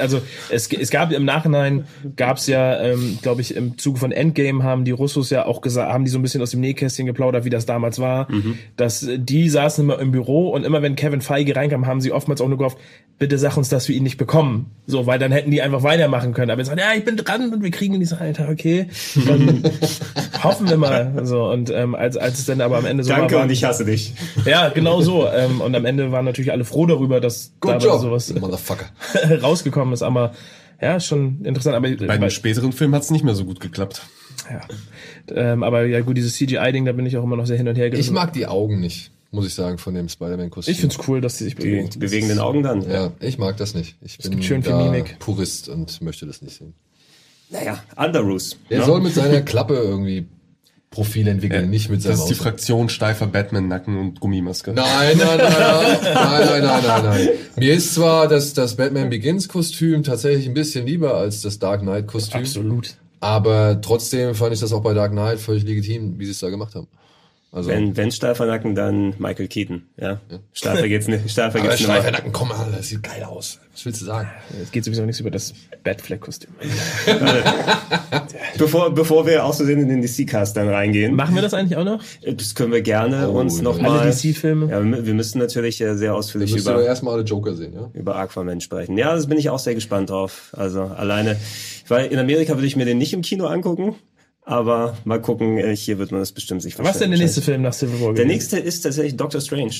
also 0.00 0.20
es, 0.50 0.70
es 0.72 0.90
gab 0.90 1.12
im 1.12 1.24
Nachhinein, 1.24 1.86
gab 2.16 2.36
es 2.36 2.46
ja, 2.46 2.80
ähm, 2.80 3.18
glaube 3.22 3.40
ich, 3.40 3.56
im 3.56 3.78
Zuge 3.78 3.98
von 3.98 4.12
Endgame 4.12 4.62
haben 4.62 4.84
die 4.84 4.90
Russos 4.90 5.30
ja 5.30 5.46
auch 5.46 5.60
gesagt, 5.60 5.92
haben 5.92 6.04
die 6.04 6.10
so 6.10 6.18
ein 6.18 6.22
bisschen 6.22 6.42
aus 6.42 6.50
dem 6.50 6.60
Nähkästchen 6.60 7.06
geplaudert, 7.06 7.44
wie 7.44 7.50
das 7.50 7.66
damals 7.66 7.98
war, 7.98 8.28
dass 8.76 9.02
äh, 9.02 9.18
die 9.18 9.48
saßen 9.48 9.84
immer 9.84 9.98
im 9.98 10.12
Büro 10.12 10.50
und 10.50 10.64
immer 10.64 10.82
wenn 10.82 10.96
Kevin 10.96 11.20
Feige 11.20 11.56
reinkam, 11.56 11.86
haben 11.86 12.00
sie 12.00 12.12
oftmals 12.12 12.40
auch 12.40 12.48
nur 12.48 12.58
gehofft, 12.58 12.78
bitte 13.18 13.38
sag 13.38 13.56
uns, 13.56 13.68
dass 13.68 13.88
wir 13.88 13.96
ihn 13.96 14.02
nicht 14.02 14.18
bekommen. 14.18 14.70
So, 14.86 15.06
weil 15.06 15.18
dann 15.18 15.32
hätten 15.32 15.50
die 15.50 15.62
einfach 15.62 15.82
weitermachen 15.82 16.32
können. 16.32 16.50
Aber 16.50 16.60
jetzt 16.60 16.68
sagen, 16.68 16.80
ja, 16.80 16.92
ich 16.96 17.04
bin 17.04 17.16
dran 17.16 17.52
und 17.52 17.62
wir 17.62 17.70
kriegen 17.70 17.94
ihn. 17.94 18.02
Ich 18.02 18.10
sag, 18.10 18.20
Alter, 18.20 18.48
okay. 18.50 18.86
Dann 19.26 19.45
hoffen 20.42 20.68
wir 20.68 20.76
mal. 20.76 21.24
So, 21.26 21.50
und 21.50 21.70
ähm, 21.70 21.94
als, 21.94 22.16
als 22.16 22.38
es 22.38 22.46
dann 22.46 22.60
aber 22.60 22.78
am 22.78 22.86
Ende 22.86 23.04
so 23.04 23.10
Danke 23.10 23.36
war, 23.36 23.42
und 23.44 23.50
ich 23.50 23.64
hasse 23.64 23.84
dich. 23.84 24.12
ja, 24.44 24.68
genau 24.70 25.00
so. 25.02 25.26
Ähm, 25.28 25.60
und 25.60 25.74
am 25.74 25.84
Ende 25.84 26.12
waren 26.12 26.24
natürlich 26.24 26.52
alle 26.52 26.64
froh 26.64 26.86
darüber, 26.86 27.20
dass 27.20 27.52
Good 27.60 27.82
job, 27.82 28.00
sowas 28.00 28.32
rausgekommen 29.42 29.94
ist. 29.94 30.02
Aber 30.02 30.32
ja, 30.80 31.00
schon 31.00 31.44
interessant. 31.44 31.74
Aber, 31.76 31.88
Bei 31.88 32.18
dem 32.18 32.30
späteren 32.30 32.72
Film 32.72 32.94
hat 32.94 33.02
es 33.02 33.10
nicht 33.10 33.24
mehr 33.24 33.34
so 33.34 33.44
gut 33.44 33.60
geklappt. 33.60 34.02
ja. 34.50 34.60
ähm, 35.34 35.62
aber 35.62 35.84
ja 35.86 36.00
gut, 36.02 36.16
dieses 36.16 36.34
CGI-Ding, 36.36 36.84
da 36.84 36.92
bin 36.92 37.06
ich 37.06 37.16
auch 37.16 37.24
immer 37.24 37.36
noch 37.36 37.46
sehr 37.46 37.56
hin 37.56 37.66
und 37.68 37.76
her 37.76 37.86
Ich 37.86 37.92
gerissen. 37.92 38.14
mag 38.14 38.32
die 38.34 38.46
Augen 38.46 38.80
nicht, 38.80 39.10
muss 39.30 39.46
ich 39.46 39.54
sagen, 39.54 39.78
von 39.78 39.94
dem 39.94 40.08
Spider-Man-Kostüm. 40.08 40.72
Ich 40.72 40.80
find's 40.80 40.98
cool, 41.08 41.20
dass 41.20 41.38
die 41.38 41.44
sich 41.44 41.54
Die, 41.54 41.62
bewegen. 41.62 41.90
die 41.90 41.98
bewegenden 41.98 42.38
Augen 42.38 42.62
dann. 42.62 42.82
Ja, 42.88 43.12
ich 43.20 43.38
mag 43.38 43.56
das 43.56 43.74
nicht. 43.74 43.96
Ich 44.02 44.18
bin 44.18 44.32
gibt 44.32 44.44
schön 44.44 44.62
viel 44.62 44.72
da 44.72 44.84
Mimik. 44.84 45.18
Purist 45.18 45.68
und 45.70 46.00
möchte 46.02 46.26
das 46.26 46.42
nicht 46.42 46.56
sehen. 46.58 46.74
Naja, 47.50 47.78
Underoos. 47.96 48.56
Der 48.70 48.80
ne? 48.80 48.84
soll 48.84 49.00
mit 49.00 49.14
seiner 49.14 49.42
Klappe 49.42 49.74
irgendwie 49.74 50.26
Profil 50.90 51.28
entwickeln, 51.28 51.68
nicht 51.68 51.90
mit 51.90 52.00
seinem 52.00 52.12
Das 52.12 52.20
ist 52.20 52.26
die 52.28 52.32
Aussehen. 52.32 52.42
Fraktion 52.44 52.88
steifer 52.88 53.26
Batman-Nacken 53.26 53.98
und 53.98 54.20
Gummimaske. 54.20 54.72
Nein, 54.72 55.18
nein, 55.18 55.38
nein, 55.38 55.38
nein, 55.38 55.98
nein, 56.02 56.46
nein, 56.46 56.62
nein, 56.62 56.82
nein, 56.86 57.04
nein. 57.04 57.28
Mir 57.56 57.74
ist 57.74 57.94
zwar 57.94 58.28
das, 58.28 58.54
das 58.54 58.76
Batman 58.76 59.10
Begins 59.10 59.48
Kostüm 59.48 60.02
tatsächlich 60.02 60.46
ein 60.46 60.54
bisschen 60.54 60.86
lieber 60.86 61.14
als 61.14 61.42
das 61.42 61.58
Dark 61.58 61.82
Knight 61.82 62.06
Kostüm. 62.06 62.40
Absolut. 62.40 62.94
Aber 63.20 63.80
trotzdem 63.80 64.34
fand 64.34 64.54
ich 64.54 64.60
das 64.60 64.72
auch 64.72 64.82
bei 64.82 64.94
Dark 64.94 65.12
Knight 65.12 65.38
völlig 65.38 65.64
legitim, 65.64 66.18
wie 66.18 66.24
sie 66.24 66.30
es 66.30 66.38
da 66.38 66.50
gemacht 66.50 66.74
haben. 66.74 66.86
Also, 67.52 67.70
Wenn, 67.70 67.96
wenn 67.96 68.10
steifer 68.10 68.44
Nacken, 68.44 68.74
dann 68.74 69.14
Michael 69.18 69.48
Keaton. 69.48 69.86
Ja, 69.96 70.20
steifer 70.52 70.88
geht's 70.88 71.08
nicht. 71.08 71.38
Aber 71.38 71.52
geht's 71.60 71.78
nicht. 71.78 71.82
Streifernacken, 71.84 72.32
komm 72.32 72.48
mal, 72.48 72.66
das 72.76 72.88
sieht 72.88 73.02
geil 73.02 73.22
aus. 73.24 73.60
Was 73.72 73.84
willst 73.86 74.00
du 74.02 74.04
sagen? 74.04 74.28
Es 74.62 74.70
geht 74.72 74.84
sowieso 74.84 75.04
nichts 75.06 75.20
über 75.20 75.30
das 75.30 75.54
Batfleck-Kostüm. 75.84 76.50
Bevor, 78.58 78.90
bevor 78.94 79.26
wir 79.26 79.44
auszusehen 79.44 79.80
in 79.80 79.88
den 79.88 80.02
DC-Cast 80.02 80.56
dann 80.56 80.68
reingehen, 80.68 81.14
Machen 81.14 81.34
wir 81.34 81.42
das 81.42 81.52
eigentlich 81.54 81.76
auch 81.76 81.84
noch? 81.84 82.02
das 82.24 82.54
können 82.54 82.72
wir 82.72 82.80
gerne 82.82 83.28
Oh, 83.28 83.38
uns 83.38 83.58
ja. 83.58 83.62
nochmal. 83.64 84.00
Alle 84.00 84.10
DC-Filme? 84.10 84.70
Ja, 84.70 84.82
wir 84.82 85.06
wir 85.06 85.14
müssen 85.14 85.38
natürlich 85.38 85.80
äh, 85.80 85.94
sehr 85.94 86.14
ausführlich 86.14 86.52
ihr 86.52 86.60
über 86.60 86.74
doch 86.74 86.80
erstmal 86.80 87.14
alle 87.14 87.22
Joker 87.22 87.54
sehen, 87.54 87.74
ja? 87.74 87.90
über 87.92 88.16
Aquaman 88.16 88.60
sprechen. 88.60 88.96
Ja, 88.96 89.14
das 89.14 89.26
bin 89.26 89.38
ich 89.38 89.50
auch 89.50 89.58
sehr 89.58 89.74
gespannt 89.74 90.10
drauf. 90.10 90.52
Also 90.56 90.82
alleine, 90.82 91.36
weil 91.88 92.06
in 92.06 92.18
Amerika 92.18 92.54
würde 92.54 92.66
ich 92.66 92.76
mir 92.76 92.86
den 92.86 92.98
nicht 92.98 93.12
im 93.12 93.22
Kino 93.22 93.46
angucken, 93.46 93.94
aber 94.46 94.96
mal 95.04 95.20
gucken, 95.20 95.58
äh, 95.58 95.76
hier 95.76 95.98
wird 95.98 96.12
man 96.12 96.20
das 96.20 96.32
bestimmt 96.32 96.62
sich 96.62 96.78
Was 96.78 96.92
ist 96.92 97.00
denn 97.00 97.10
der 97.10 97.18
nächste 97.18 97.42
Film 97.42 97.62
nach 97.62 97.74
Civil 97.74 98.00
War? 98.00 98.14
Der 98.14 98.24
gewesen? 98.24 98.28
nächste 98.28 98.58
ist 98.58 98.80
tatsächlich 98.80 99.16
Doctor 99.16 99.40
Strange. 99.40 99.74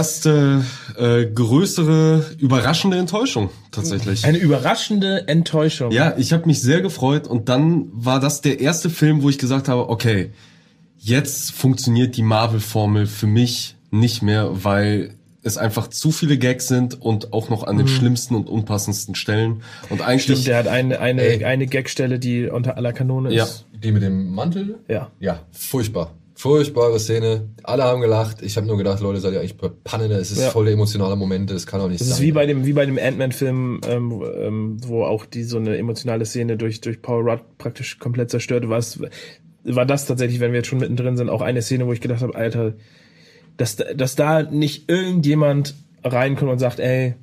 Erste 0.00 0.64
äh, 0.96 1.26
größere, 1.26 2.24
überraschende 2.38 2.96
Enttäuschung 2.96 3.50
tatsächlich. 3.70 4.24
Eine 4.24 4.38
überraschende 4.38 5.28
Enttäuschung. 5.28 5.92
Ja, 5.92 6.14
ich 6.16 6.32
habe 6.32 6.46
mich 6.46 6.62
sehr 6.62 6.80
gefreut 6.80 7.26
und 7.26 7.50
dann 7.50 7.88
war 7.92 8.18
das 8.18 8.40
der 8.40 8.60
erste 8.60 8.88
Film, 8.88 9.22
wo 9.22 9.28
ich 9.28 9.36
gesagt 9.38 9.68
habe, 9.68 9.90
okay, 9.90 10.30
jetzt 10.96 11.52
funktioniert 11.52 12.16
die 12.16 12.22
Marvel-Formel 12.22 13.06
für 13.06 13.26
mich 13.26 13.76
nicht 13.90 14.22
mehr, 14.22 14.64
weil 14.64 15.10
es 15.42 15.58
einfach 15.58 15.88
zu 15.88 16.12
viele 16.12 16.38
Gags 16.38 16.66
sind 16.68 17.00
und 17.00 17.32
auch 17.34 17.50
noch 17.50 17.64
an 17.64 17.76
den 17.76 17.88
schlimmsten 17.88 18.34
und 18.34 18.48
unpassendsten 18.48 19.14
Stellen. 19.14 19.62
Und 19.90 20.00
eigentlich 20.00 20.22
Stimmt, 20.24 20.46
der 20.46 20.56
hat 20.58 20.68
eine, 20.68 21.00
eine, 21.00 21.22
Ey. 21.22 21.44
eine 21.44 21.66
Gagstelle, 21.66 22.18
die 22.18 22.46
unter 22.48 22.76
aller 22.78 22.92
Kanone 22.94 23.32
Ja. 23.32 23.44
ist. 23.44 23.66
Die 23.82 23.92
mit 23.92 24.02
dem 24.02 24.30
Mantel? 24.30 24.78
Ja. 24.88 25.10
Ja, 25.20 25.40
furchtbar. 25.52 26.12
Furchtbare 26.40 26.98
Szene. 26.98 27.50
Alle 27.64 27.84
haben 27.84 28.00
gelacht. 28.00 28.40
Ich 28.40 28.56
habe 28.56 28.66
nur 28.66 28.78
gedacht, 28.78 29.00
Leute, 29.00 29.20
seid 29.20 29.34
ihr 29.34 29.40
eigentlich 29.40 29.58
bei 29.58 29.68
Panne? 29.68 30.06
Es 30.14 30.30
ist 30.30 30.40
Ja. 30.40 30.48
voll 30.48 30.68
emotionale 30.68 31.14
Momente. 31.14 31.52
Das 31.52 31.66
kann 31.66 31.82
auch 31.82 31.88
nicht 31.88 32.00
Das 32.00 32.08
sein. 32.08 32.14
ist 32.16 32.22
wie 32.22 32.32
bei 32.32 32.46
dem, 32.46 32.64
wie 32.64 32.72
bei 32.72 32.86
dem 32.86 32.96
Ant-Man-Film, 32.98 33.82
ähm, 33.86 34.22
ähm, 34.38 34.76
wo 34.86 35.04
auch 35.04 35.26
die 35.26 35.42
so 35.44 35.58
eine 35.58 35.76
emotionale 35.76 36.24
Szene 36.24 36.56
durch, 36.56 36.80
durch 36.80 37.02
Paul 37.02 37.28
Rudd 37.28 37.42
praktisch 37.58 37.98
komplett 37.98 38.30
zerstört 38.30 38.66
war. 38.70 38.78
Es, 38.78 38.98
war 39.64 39.84
das 39.84 40.06
tatsächlich, 40.06 40.40
wenn 40.40 40.52
wir 40.52 40.60
jetzt 40.60 40.68
schon 40.68 40.78
mittendrin 40.78 41.18
sind, 41.18 41.28
auch 41.28 41.42
eine 41.42 41.60
Szene, 41.60 41.86
wo 41.86 41.92
ich 41.92 42.00
gedacht 42.00 42.22
habe, 42.22 42.34
Alter, 42.34 42.72
dass, 43.58 43.76
da- 43.76 43.92
dass 43.92 44.14
da 44.16 44.42
nicht 44.42 44.90
irgendjemand 44.90 45.74
reinkommt 46.02 46.50
und 46.52 46.58
sagt, 46.58 46.80
ey, 46.80 47.16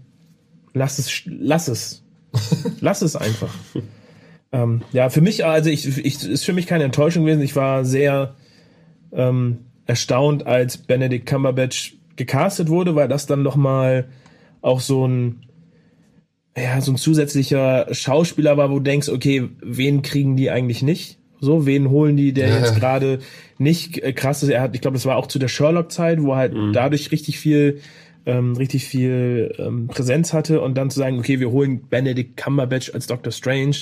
lass 0.75 0.99
es, 0.99 1.23
lass 1.25 1.67
es. 1.69 2.03
lass 2.81 3.01
es 3.01 3.15
einfach. 3.15 3.49
ähm, 4.51 4.83
ja, 4.93 5.09
für 5.09 5.21
mich, 5.21 5.43
also 5.43 5.71
ich, 5.71 5.87
ich, 6.05 6.23
ist 6.23 6.45
für 6.45 6.53
mich 6.53 6.67
keine 6.67 6.83
Enttäuschung 6.83 7.25
gewesen. 7.25 7.41
Ich 7.41 7.55
war 7.55 7.83
sehr 7.83 8.35
ähm, 9.11 9.59
erstaunt, 9.85 10.45
als 10.45 10.77
Benedict 10.77 11.25
Cumberbatch 11.25 11.95
gecastet 12.15 12.69
wurde, 12.69 12.95
weil 12.95 13.07
das 13.07 13.25
dann 13.25 13.43
noch 13.43 13.55
mal 13.55 14.07
auch 14.61 14.79
so 14.79 15.07
ein 15.07 15.43
ja, 16.57 16.81
so 16.81 16.91
ein 16.91 16.97
zusätzlicher 16.97 17.87
Schauspieler 17.93 18.57
war, 18.57 18.71
wo 18.71 18.75
du 18.75 18.83
denkst, 18.83 19.09
okay, 19.09 19.47
wen 19.61 20.01
kriegen 20.01 20.35
die 20.35 20.49
eigentlich 20.49 20.81
nicht? 20.81 21.19
So, 21.39 21.67
wen 21.67 21.91
holen 21.91 22.17
die, 22.17 22.33
der 22.33 22.47
Ja. 22.49 22.57
jetzt 22.57 22.75
gerade 22.79 23.19
nicht 23.59 23.99
äh, 23.99 24.11
krass 24.11 24.41
ist? 24.41 24.49
Er 24.49 24.61
hat, 24.61 24.73
ich 24.73 24.81
glaube, 24.81 24.95
das 24.95 25.05
war 25.05 25.17
auch 25.17 25.27
zu 25.27 25.37
der 25.37 25.49
Sherlock-Zeit, 25.49 26.19
wo 26.23 26.31
er 26.31 26.37
halt 26.37 26.53
dadurch 26.73 27.11
richtig 27.11 27.37
viel, 27.37 27.79
ähm, 28.25 28.55
richtig 28.55 28.85
viel 28.85 29.53
ähm, 29.59 29.85
Präsenz 29.87 30.33
hatte 30.33 30.59
und 30.61 30.75
dann 30.75 30.89
zu 30.89 30.97
sagen, 30.97 31.19
okay, 31.19 31.39
wir 31.39 31.51
holen 31.51 31.81
Benedict 31.89 32.37
Cumberbatch 32.37 32.91
als 32.91 33.05
Doctor 33.05 33.31
Strange, 33.31 33.75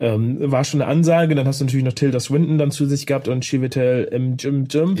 ähm, 0.00 0.36
war 0.40 0.64
schon 0.64 0.80
eine 0.82 0.90
Ansage. 0.90 1.34
Dann 1.34 1.46
hast 1.46 1.60
du 1.60 1.64
natürlich 1.64 1.84
noch 1.84 1.92
Tilda 1.92 2.20
Swinton 2.20 2.58
dann 2.58 2.70
zu 2.70 2.86
sich 2.86 3.06
gehabt 3.06 3.28
und 3.28 3.44
Chiwetel 3.44 4.04
im 4.12 4.36
Jim 4.36 4.66
Jim. 4.70 4.96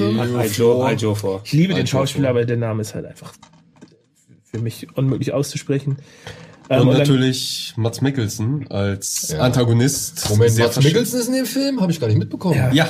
Ich 1.44 1.52
liebe 1.52 1.74
den 1.74 1.86
Schauspieler, 1.86 2.30
aber 2.30 2.44
der 2.44 2.56
Name 2.56 2.82
ist 2.82 2.94
halt 2.94 3.06
einfach 3.06 3.32
für 4.50 4.58
mich 4.60 4.86
unmöglich 4.94 5.32
auszusprechen. 5.32 5.96
Ähm, 6.70 6.80
Und 6.82 6.88
dann- 6.88 6.98
natürlich 6.98 7.72
Mats 7.76 8.00
Mikkelsen 8.00 8.66
als 8.70 9.28
Ja. 9.32 9.38
Antagonist. 9.40 10.28
Moment, 10.30 10.58
Mats 10.58 10.82
Mikkelsen 10.82 11.20
ist 11.20 11.28
in 11.28 11.34
dem 11.34 11.46
Film? 11.46 11.80
Habe 11.80 11.92
ich 11.92 12.00
gar 12.00 12.08
nicht 12.08 12.18
mitbekommen. 12.18 12.56
Ja. 12.56 12.72
Ja. 12.72 12.88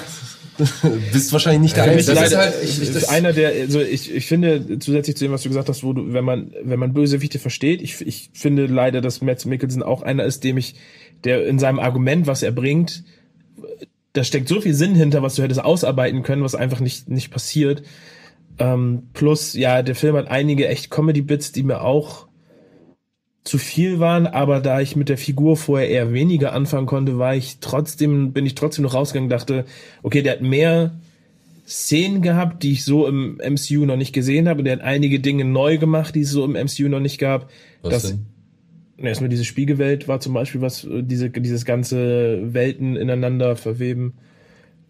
Bist 1.13 1.33
wahrscheinlich 1.33 1.61
nicht 1.63 1.77
der 1.77 1.87
Ja, 1.87 1.93
Einzige. 1.93 2.15
das 2.17 2.25
ist 2.25 2.33
leider, 2.33 2.43
halt- 2.45 2.65
ich- 2.65 2.83
ich- 2.83 2.93
das- 2.93 3.09
einer 3.09 3.33
der, 3.33 3.51
also 3.51 3.81
ich, 3.81 4.13
ich 4.13 4.27
finde, 4.27 4.79
zusätzlich 4.81 5.17
zu 5.17 5.25
dem, 5.25 5.31
was 5.33 5.43
du 5.43 5.49
gesagt 5.49 5.69
hast, 5.69 5.85
wo 5.85 5.93
du, 5.93 6.13
wenn 6.13 6.25
man, 6.25 6.51
wenn 6.65 6.81
man 6.81 6.93
Bösewichte 6.93 7.39
versteht, 7.39 7.81
ich, 7.81 8.01
ich 8.05 8.31
finde 8.35 8.67
leider, 8.67 9.01
dass 9.01 9.21
Matt 9.23 9.47
Mikkelsen 9.47 9.85
auch 9.85 10.03
einer 10.03 10.25
ist, 10.25 10.43
dem 10.43 10.57
ich, 10.59 10.75
der 11.25 11.47
in 11.47 11.59
seinem 11.59 11.79
Argument, 11.79 12.27
was 12.27 12.43
er 12.43 12.53
bringt, 12.53 13.05
da 14.13 14.25
steckt 14.25 14.49
so 14.49 14.61
viel 14.61 14.75
Sinn 14.75 14.95
hinter, 14.95 15.23
was 15.23 15.35
du 15.35 15.43
hättest 15.43 15.63
ausarbeiten 15.63 16.23
können, 16.23 16.43
was 16.43 16.55
einfach 16.55 16.81
nicht, 16.81 17.09
nicht 17.09 17.31
passiert. 17.31 17.83
Ähm, 18.59 19.09
plus, 19.13 19.55
ja, 19.55 19.83
der 19.83 19.95
Film 19.95 20.17
hat 20.17 20.29
einige 20.29 20.67
echt 20.69 20.91
Comedy-Bits, 20.91 21.53
die 21.53 21.63
mir 21.63 21.83
auch 21.83 22.27
zu 23.45 23.59
viel 23.59 23.99
waren, 23.99 24.27
aber 24.27 24.61
da 24.61 24.81
ich 24.81 24.97
mit 24.97 25.09
der 25.09 25.17
Figur 25.17 25.57
vorher 25.57 25.89
eher 25.89 26.13
weniger 26.13 26.53
anfangen 26.53 26.87
konnte, 26.87 27.19
war 27.19 27.35
ich 27.35 27.59
trotzdem, 27.61 28.33
bin 28.33 28.45
ich 28.45 28.55
trotzdem 28.55 28.83
noch 28.83 28.95
rausgegangen, 28.95 29.31
dachte, 29.31 29.65
okay, 30.03 30.23
der 30.23 30.33
hat 30.33 30.43
mehr 30.43 30.99
Szenen 31.67 32.23
gehabt, 32.23 32.63
die 32.63 32.73
ich 32.73 32.85
so 32.85 33.07
im 33.07 33.37
MCU 33.37 33.85
noch 33.85 33.97
nicht 33.97 34.13
gesehen 34.13 34.49
habe. 34.49 34.61
Und 34.61 34.65
der 34.65 34.79
hat 34.79 34.83
einige 34.83 35.21
Dinge 35.21 35.45
neu 35.45 35.79
gemacht, 35.79 36.15
die 36.15 36.23
es 36.23 36.31
so 36.31 36.45
im 36.45 36.53
MCU 36.53 36.89
noch 36.89 37.01
nicht 37.01 37.19
gab. 37.19 37.51
Was 37.83 37.93
das, 37.93 38.03
denn? 38.11 38.27
Erstmal 39.01 39.29
diese 39.29 39.45
Spiegelwelt 39.45 40.09
war 40.09 40.19
zum 40.21 40.35
Beispiel 40.35 40.61
was, 40.61 40.85
äh, 40.85 41.03
diese, 41.03 41.31
dieses 41.31 41.65
ganze 41.65 42.53
Welten 42.53 42.97
ineinander 42.97 43.55
verweben. 43.57 44.15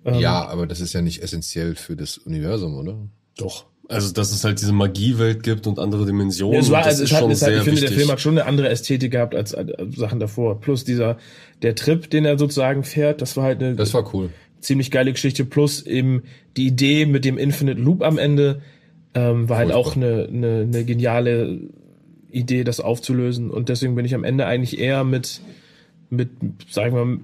Ähm, 0.04 0.14
Ja, 0.20 0.46
aber 0.48 0.66
das 0.66 0.80
ist 0.80 0.92
ja 0.94 1.02
nicht 1.02 1.22
essentiell 1.22 1.74
für 1.74 1.94
das 1.96 2.18
Universum, 2.18 2.74
oder? 2.76 2.96
Doch. 3.36 3.66
Also, 3.90 4.12
dass 4.12 4.32
es 4.32 4.44
halt 4.44 4.60
diese 4.60 4.72
Magiewelt 4.72 5.42
gibt 5.42 5.66
und 5.66 5.78
andere 5.78 6.04
Dimensionen. 6.04 6.54
Ja, 6.54 6.60
es 6.60 6.70
war, 6.70 6.84
also 6.84 7.02
es 7.02 7.10
ist 7.10 7.14
hat, 7.16 7.20
schon 7.22 7.30
es 7.30 7.40
hat, 7.40 7.48
sehr 7.48 7.58
ich 7.58 7.64
finde, 7.64 7.80
der 7.80 7.88
wichtig. 7.90 7.98
Film 8.04 8.12
hat 8.12 8.20
schon 8.20 8.38
eine 8.38 8.46
andere 8.46 8.68
Ästhetik 8.68 9.12
gehabt 9.12 9.34
als, 9.34 9.54
als 9.54 9.70
Sachen 9.96 10.20
davor. 10.20 10.60
Plus 10.60 10.84
dieser, 10.84 11.16
der 11.62 11.74
Trip, 11.74 12.08
den 12.10 12.26
er 12.26 12.38
sozusagen 12.38 12.84
fährt, 12.84 13.22
das 13.22 13.36
war 13.38 13.44
halt 13.44 13.62
eine 13.62 13.76
Das 13.76 13.94
war 13.94 14.12
cool. 14.14 14.28
ziemlich 14.60 14.90
geile 14.90 15.12
Geschichte. 15.12 15.44
Plus 15.46 15.82
eben 15.86 16.22
die 16.58 16.66
Idee 16.66 17.06
mit 17.06 17.24
dem 17.24 17.38
Infinite 17.38 17.80
Loop 17.80 18.02
am 18.02 18.18
Ende, 18.18 18.60
ähm, 19.14 19.48
war 19.48 19.56
halt 19.56 19.72
Furchtbar. 19.72 19.90
auch 19.92 19.96
eine, 19.96 20.28
eine, 20.30 20.60
eine 20.68 20.84
geniale 20.84 21.58
Idee, 22.30 22.64
das 22.64 22.80
aufzulösen. 22.80 23.50
Und 23.50 23.68
deswegen 23.68 23.94
bin 23.94 24.04
ich 24.04 24.14
am 24.14 24.24
Ende 24.24 24.46
eigentlich 24.46 24.78
eher 24.78 25.04
mit, 25.04 25.40
mit, 26.10 26.30
sagen 26.70 26.94
wir 26.94 27.04
mal, 27.04 27.20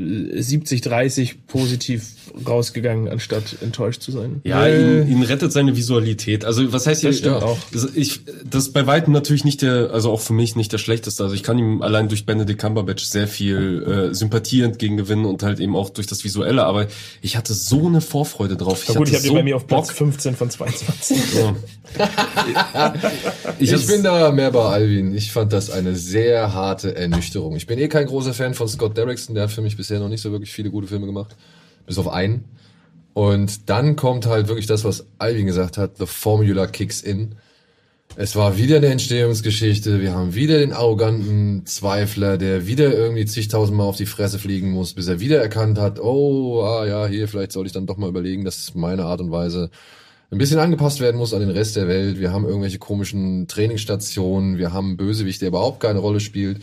70, 0.00 0.80
30 0.82 1.46
positiv 1.46 2.04
rausgegangen, 2.46 3.08
anstatt 3.08 3.56
enttäuscht 3.62 4.00
zu 4.02 4.12
sein. 4.12 4.40
Ja, 4.44 4.68
ihn, 4.68 5.08
ihn 5.10 5.22
rettet 5.22 5.50
seine 5.50 5.76
Visualität. 5.76 6.44
Also 6.44 6.72
was 6.72 6.86
heißt 6.86 7.02
Das 7.02 7.16
hier? 7.16 7.18
stimmt 7.18 7.42
auch. 7.42 7.58
Ich, 7.94 8.20
das 8.48 8.66
ist 8.66 8.72
bei 8.72 8.86
weitem 8.86 9.12
natürlich 9.12 9.44
nicht 9.44 9.62
der, 9.62 9.90
also 9.92 10.12
auch 10.12 10.20
für 10.20 10.34
mich 10.34 10.54
nicht 10.54 10.72
der 10.72 10.78
schlechteste. 10.78 11.22
Also 11.24 11.34
ich 11.34 11.42
kann 11.42 11.58
ihm 11.58 11.82
allein 11.82 12.08
durch 12.08 12.26
Benedict 12.26 12.60
Cumberbatch 12.60 13.02
sehr 13.04 13.26
viel 13.26 14.10
äh, 14.10 14.14
Sympathie 14.14 14.62
entgegengewinnen 14.62 15.24
und 15.24 15.42
halt 15.42 15.58
eben 15.58 15.74
auch 15.74 15.90
durch 15.90 16.06
das 16.06 16.22
Visuelle. 16.22 16.64
Aber 16.64 16.86
ich 17.22 17.36
hatte 17.36 17.54
so 17.54 17.86
eine 17.86 18.00
Vorfreude 18.00 18.56
drauf. 18.56 18.84
Na 18.88 18.94
gut, 18.94 19.08
ich 19.08 19.14
hatte 19.14 19.22
habe 19.24 19.28
so 19.28 19.34
bei 19.34 19.42
mir 19.42 19.56
auf 19.56 19.66
Platz 19.66 19.88
Bock. 19.88 19.96
15 19.96 20.36
von 20.36 20.48
22. 20.50 21.16
Ja. 21.38 22.94
Ich, 23.58 23.72
hab's- 23.72 23.86
bin 23.86 24.02
da 24.02 24.30
mehr 24.30 24.50
bei 24.50 24.60
Alvin. 24.62 25.14
Ich 25.14 25.32
fand 25.32 25.52
das 25.52 25.70
eine 25.70 25.96
sehr 25.96 26.52
harte 26.52 26.94
Ernüchterung. 26.94 27.56
Ich 27.56 27.66
bin 27.66 27.78
eh 27.78 27.88
kein 27.88 28.06
großer 28.06 28.34
Fan 28.34 28.54
von 28.54 28.68
Scott 28.68 28.96
Derrickson. 28.96 29.34
Der 29.34 29.44
hat 29.44 29.50
für 29.50 29.62
mich 29.62 29.76
bisher 29.88 30.00
noch 30.00 30.10
nicht 30.10 30.20
so 30.20 30.30
wirklich 30.30 30.52
viele 30.52 30.70
gute 30.70 30.86
Filme 30.86 31.06
gemacht. 31.06 31.34
Bis 31.86 31.98
auf 31.98 32.08
einen. 32.08 32.44
Und 33.14 33.70
dann 33.70 33.96
kommt 33.96 34.26
halt 34.26 34.46
wirklich 34.48 34.66
das, 34.66 34.84
was 34.84 35.06
Alvin 35.18 35.46
gesagt 35.46 35.78
hat. 35.78 35.96
The 35.96 36.04
Formula 36.04 36.66
kicks 36.66 37.00
in. 37.00 37.36
Es 38.16 38.36
war 38.36 38.58
wieder 38.58 38.76
eine 38.76 38.88
Entstehungsgeschichte. 38.88 40.00
Wir 40.00 40.12
haben 40.12 40.34
wieder 40.34 40.58
den 40.58 40.74
arroganten 40.74 41.64
Zweifler, 41.64 42.36
der 42.36 42.66
wieder 42.66 42.92
irgendwie 42.92 43.24
zigtausendmal 43.24 43.86
auf 43.86 43.96
die 43.96 44.06
Fresse 44.06 44.38
fliegen 44.38 44.70
muss, 44.70 44.92
bis 44.92 45.08
er 45.08 45.20
wieder 45.20 45.40
erkannt 45.40 45.78
hat, 45.78 46.00
oh, 46.00 46.62
ah 46.62 46.86
ja, 46.86 47.06
hier, 47.06 47.28
vielleicht 47.28 47.52
soll 47.52 47.66
ich 47.66 47.72
dann 47.72 47.86
doch 47.86 47.96
mal 47.96 48.08
überlegen, 48.08 48.44
dass 48.44 48.74
meine 48.74 49.04
Art 49.04 49.20
und 49.20 49.30
Weise 49.30 49.70
ein 50.30 50.38
bisschen 50.38 50.58
angepasst 50.58 51.00
werden 51.00 51.16
muss 51.16 51.32
an 51.32 51.40
den 51.40 51.50
Rest 51.50 51.76
der 51.76 51.88
Welt. 51.88 52.18
Wir 52.18 52.32
haben 52.32 52.44
irgendwelche 52.44 52.78
komischen 52.78 53.48
Trainingsstationen, 53.48 54.58
wir 54.58 54.72
haben 54.72 54.96
Bösewicht, 54.96 55.40
der 55.40 55.48
überhaupt 55.48 55.80
keine 55.80 56.00
Rolle 56.00 56.20
spielt. 56.20 56.60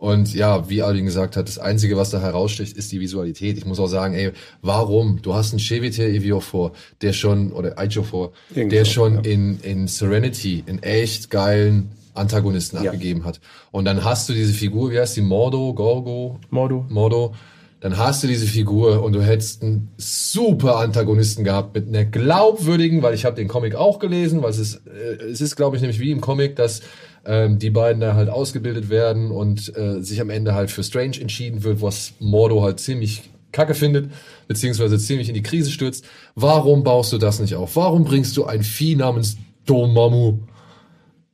Und 0.00 0.34
ja, 0.34 0.70
wie 0.70 0.80
Alvin 0.82 1.04
gesagt 1.04 1.36
hat, 1.36 1.46
das 1.46 1.58
Einzige, 1.58 1.94
was 1.98 2.08
da 2.08 2.22
heraussticht, 2.22 2.74
ist 2.74 2.90
die 2.90 3.00
Visualität. 3.00 3.58
Ich 3.58 3.66
muss 3.66 3.78
auch 3.78 3.86
sagen, 3.86 4.14
ey, 4.14 4.32
warum? 4.62 5.20
Du 5.20 5.34
hast 5.34 5.52
einen 5.52 5.60
Cheviter 5.60 6.04
Ejiofor, 6.04 6.72
der 7.02 7.12
schon, 7.12 7.52
oder 7.52 7.76
Ejiofor, 7.78 8.32
Irgendwie 8.54 8.76
der 8.76 8.86
schon 8.86 9.16
ja. 9.16 9.20
in, 9.30 9.60
in 9.60 9.88
Serenity 9.88 10.64
einen 10.66 10.82
echt 10.82 11.28
geilen 11.28 11.90
Antagonisten 12.14 12.82
Ja. 12.82 12.90
abgegeben 12.90 13.24
hat. 13.26 13.40
Und 13.72 13.84
dann 13.84 14.02
hast 14.02 14.26
du 14.30 14.32
diese 14.32 14.54
Figur, 14.54 14.90
wie 14.90 14.98
heißt 14.98 15.18
die? 15.18 15.20
Mordo, 15.20 15.74
Gorgo? 15.74 16.40
Mordo. 16.48 16.86
Mordo, 16.88 17.34
dann 17.80 17.98
hast 17.98 18.22
du 18.22 18.26
diese 18.26 18.46
Figur 18.46 19.02
und 19.02 19.12
du 19.12 19.20
hättest 19.22 19.62
einen 19.62 19.90
super 19.98 20.76
Antagonisten 20.78 21.44
gehabt 21.44 21.74
mit 21.74 21.88
einer 21.88 22.06
glaubwürdigen, 22.06 23.02
weil 23.02 23.12
ich 23.12 23.26
habe 23.26 23.36
den 23.36 23.48
Comic 23.48 23.74
auch 23.74 23.98
gelesen, 23.98 24.42
weil 24.42 24.50
es 24.50 24.58
ist, 24.58 24.80
äh, 24.86 25.24
es 25.30 25.42
ist 25.42 25.56
glaube 25.56 25.76
ich 25.76 25.82
nämlich 25.82 26.00
wie 26.00 26.10
im 26.10 26.22
Comic, 26.22 26.56
dass 26.56 26.80
ähm, 27.24 27.58
die 27.58 27.70
beiden 27.70 28.00
da 28.00 28.14
halt 28.14 28.28
ausgebildet 28.28 28.90
werden 28.90 29.30
und 29.30 29.76
äh, 29.76 30.00
sich 30.02 30.20
am 30.20 30.30
Ende 30.30 30.54
halt 30.54 30.70
für 30.70 30.82
Strange 30.82 31.20
entschieden 31.20 31.64
wird, 31.64 31.82
was 31.82 32.14
Mordo 32.18 32.62
halt 32.62 32.80
ziemlich 32.80 33.30
kacke 33.52 33.74
findet, 33.74 34.10
beziehungsweise 34.48 34.98
ziemlich 34.98 35.28
in 35.28 35.34
die 35.34 35.42
Krise 35.42 35.70
stürzt. 35.70 36.04
Warum 36.34 36.82
baust 36.82 37.12
du 37.12 37.18
das 37.18 37.40
nicht 37.40 37.54
auf? 37.54 37.76
Warum 37.76 38.04
bringst 38.04 38.36
du 38.36 38.44
ein 38.44 38.62
Vieh 38.62 38.96
namens 38.96 39.36
Domamu 39.66 40.38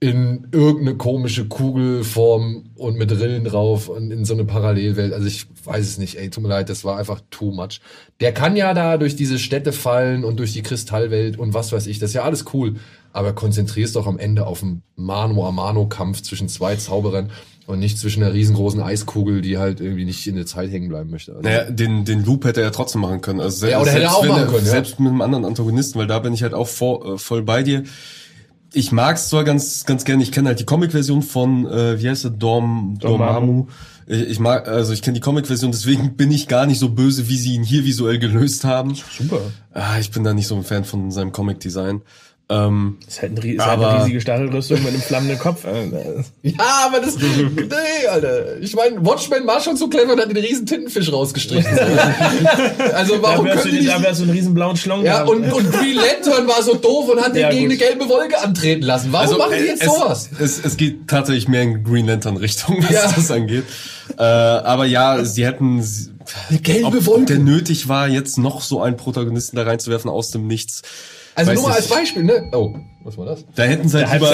in 0.07 0.49
irgendeine 0.53 0.97
komische 0.97 1.47
Kugelform 1.47 2.71
und 2.77 2.97
mit 2.99 3.11
Rillen 3.13 3.45
drauf 3.45 3.89
und 3.89 4.11
in 4.11 4.25
so 4.25 4.35
eine 4.35 4.45
Parallelwelt. 4.45 5.13
Also 5.13 5.27
ich 5.27 5.47
weiß 5.65 5.87
es 5.87 5.99
nicht, 5.99 6.19
ey, 6.19 6.31
tut 6.31 6.43
mir 6.43 6.49
leid, 6.49 6.69
das 6.69 6.85
war 6.85 6.97
einfach 6.99 7.21
too 7.31 7.51
much. 7.53 7.81
Der 8.21 8.33
kann 8.33 8.57
ja 8.57 8.73
da 8.75 8.97
durch 8.97 9.17
diese 9.17 9.39
Städte 9.39 9.73
fallen 9.73 10.25
und 10.25 10.39
durch 10.39 10.53
die 10.53 10.63
Kristallwelt 10.63 11.39
und 11.39 11.55
was 11.55 11.73
weiß 11.73 11.87
ich, 11.87 11.99
das 11.99 12.11
ist 12.11 12.15
ja 12.15 12.23
alles 12.23 12.45
cool. 12.55 12.77
aber 13.13 13.33
konzentrierst 13.33 13.97
doch 13.97 14.07
am 14.07 14.19
Ende 14.19 14.47
auf 14.47 14.63
einen 14.63 14.83
Mano-a-Mano-Kampf 14.97 16.23
zwischen 16.23 16.49
zwei 16.49 16.77
Zauberern 16.77 17.31
und 17.67 17.79
nicht 17.79 17.99
zwischen 17.99 18.23
einer 18.23 18.33
riesengroßen 18.35 18.81
Eiskugel, 18.83 19.41
die 19.41 19.59
halt 19.59 19.81
irgendwie 19.81 20.05
nicht 20.05 20.27
in 20.27 20.37
der 20.37 20.47
Zeit 20.47 20.71
hängen 20.71 20.89
bleiben 20.89 21.11
möchte. 21.11 21.33
Also, 21.33 21.43
Naja, 21.43 21.71
den, 21.71 22.05
den 22.05 22.25
Loop 22.25 22.45
hätte 22.45 22.61
er 22.61 22.67
ja 22.67 22.71
trotzdem 22.71 23.01
machen 23.01 23.23
können. 23.23 23.41
Also 23.41 23.57
se- 23.59 23.71
Ja, 23.71 23.81
oder 23.81 23.91
hätte 23.91 24.03
er 24.05 24.11
selbst 24.11 24.17
auch 24.23 24.27
machen 24.37 24.47
können, 24.49 24.67
ja. 24.67 24.71
Selbst 24.71 25.01
mit 25.01 25.09
einem 25.09 25.23
anderen 25.23 25.45
Antagonisten, 25.47 25.99
weil 25.99 26.07
da 26.07 26.19
bin 26.21 26.33
ich 26.35 26.43
halt 26.43 26.55
auch 26.55 26.69
vor, 26.69 27.15
äh, 27.15 27.19
voll 27.19 27.43
bei 27.43 27.63
dir. 27.63 27.83
Ich 28.77 28.93
mag's 28.93 29.31
zwar 29.31 29.43
ganz, 29.45 29.87
ganz 29.87 30.05
gerne, 30.05 30.23
ich 30.23 30.31
kenne 30.31 30.49
halt 30.49 30.61
die 30.61 30.67
Comic-Version 30.67 31.23
von, 31.23 31.67
äh, 31.67 31.99
wie 31.99 32.11
heißt 32.11 32.25
er, 32.25 32.31
Dorm, 32.31 32.99
Dormammu. 33.01 33.69
Ich, 34.07 34.29
ich 34.29 34.39
mag, 34.39 34.69
also 34.69 34.93
ich 34.93 35.01
kenne 35.01 35.15
die 35.15 35.21
Comic-Version, 35.21 35.73
deswegen 35.73 36.15
bin 36.17 36.31
ich 36.31 36.47
gar 36.47 36.67
nicht 36.67 36.79
so 36.79 36.91
böse, 36.91 37.27
wie 37.27 37.39
sie 37.39 37.55
ihn 37.55 37.63
hier 37.63 37.87
visuell 37.87 38.19
gelöst 38.19 38.65
haben. 38.65 38.95
Super. 38.95 39.41
Ah, 39.73 39.99
ich 39.99 40.11
bin 40.11 40.25
da 40.25 40.35
nicht 40.35 40.47
so 40.47 40.57
ein 40.57 40.63
Fan 40.63 40.85
von 40.85 41.11
seinem 41.11 41.33
Comic-Design. 41.33 42.03
Ähm, 42.49 42.99
Ist 43.09 43.23
halt, 43.23 43.33
ein, 43.33 43.51
ist 43.51 43.67
halt 43.67 43.81
eine 43.83 43.99
riesige 44.03 44.21
Stachelrüstung 44.21 44.79
mit 44.79 44.91
einem 44.93 45.01
flammenden 45.03 45.37
Kopf. 45.39 45.65
Ja, 46.43 46.87
aber 46.87 47.01
das. 47.01 47.17
Nee, 47.19 48.07
Alter. 48.09 48.59
Ich 48.61 48.73
meine, 48.77 49.05
Watchmen 49.05 49.45
war 49.49 49.61
schon 49.61 49.77
so 49.77 49.89
clever 49.89 50.13
und 50.13 50.21
hat 50.21 50.29
den 50.31 50.37
riesen 50.37 50.65
Tintenfisch 50.65 51.11
rausgestrichen. 51.13 51.77
also 52.95 53.17
Da 53.17 53.23
warum 53.23 53.47
wärst, 53.47 53.63
können 53.65 53.75
du, 53.75 53.81
die 53.81 53.87
da 53.87 53.95
nicht. 53.95 54.05
wärst 54.07 54.21
du 54.21 54.25
einen 54.25 54.33
riesen 54.33 54.55
blauen 54.55 54.77
Schlong 54.77 55.05
Ja, 55.05 55.25
und, 55.25 55.51
und 55.51 55.73
Green 55.73 55.97
Lantern 55.97 56.47
war 56.47 56.63
so 56.63 56.75
doof 56.77 57.09
und 57.09 57.21
hat 57.21 57.35
den 57.35 57.43
Ja, 57.43 57.51
gegen 57.51 57.69
gut. 57.69 57.81
eine 57.83 57.91
gelbe 57.97 58.09
Wolke 58.09 58.39
antreten 58.41 58.83
lassen. 58.85 59.09
Warum 59.13 59.39
machen 59.39 59.55
die 59.59 59.65
jetzt 59.67 59.83
Also, 59.83 59.95
es, 59.95 60.01
sowas? 60.01 60.31
Es, 60.39 60.65
es 60.65 60.77
geht 60.77 61.09
tatsächlich 61.09 61.49
mehr 61.49 61.63
in 61.63 61.83
Green 61.83 62.07
Lantern 62.07 62.37
Richtung, 62.37 62.77
was 62.83 62.91
Ja. 62.91 63.11
das 63.13 63.29
angeht. 63.33 63.65
Äh, 64.19 64.23
aber 64.23 64.85
ja, 64.87 65.25
sie 65.25 65.45
hätten 65.45 65.85
Eine 66.49 66.59
gelbe 66.61 66.87
ob, 66.87 66.95
ob 66.95 67.07
Wolke. 67.07 67.25
der 67.27 67.39
nötig 67.39 67.89
war, 67.89 68.07
jetzt 68.07 68.39
noch 68.39 68.61
so 68.63 68.81
einen 68.81 68.97
Protagonisten 68.97 69.57
da 69.57 69.65
reinzuwerfen 69.65 70.09
aus 70.11 70.31
dem 70.31 70.47
Nichts. 70.47 70.83
Also 71.37 71.51
Weiß 71.53 71.59
nur 71.61 71.69
mal 71.69 71.75
als 71.77 71.89
Beispiel, 71.89 72.25
ne? 72.25 72.49
Oh, 72.53 72.75
was 73.05 73.17
war 73.19 73.27
das? 73.27 73.45
Da 73.55 73.65
hätten 73.65 73.89
sie 73.89 74.05
halt 74.05 74.21
lieber, 74.21 74.31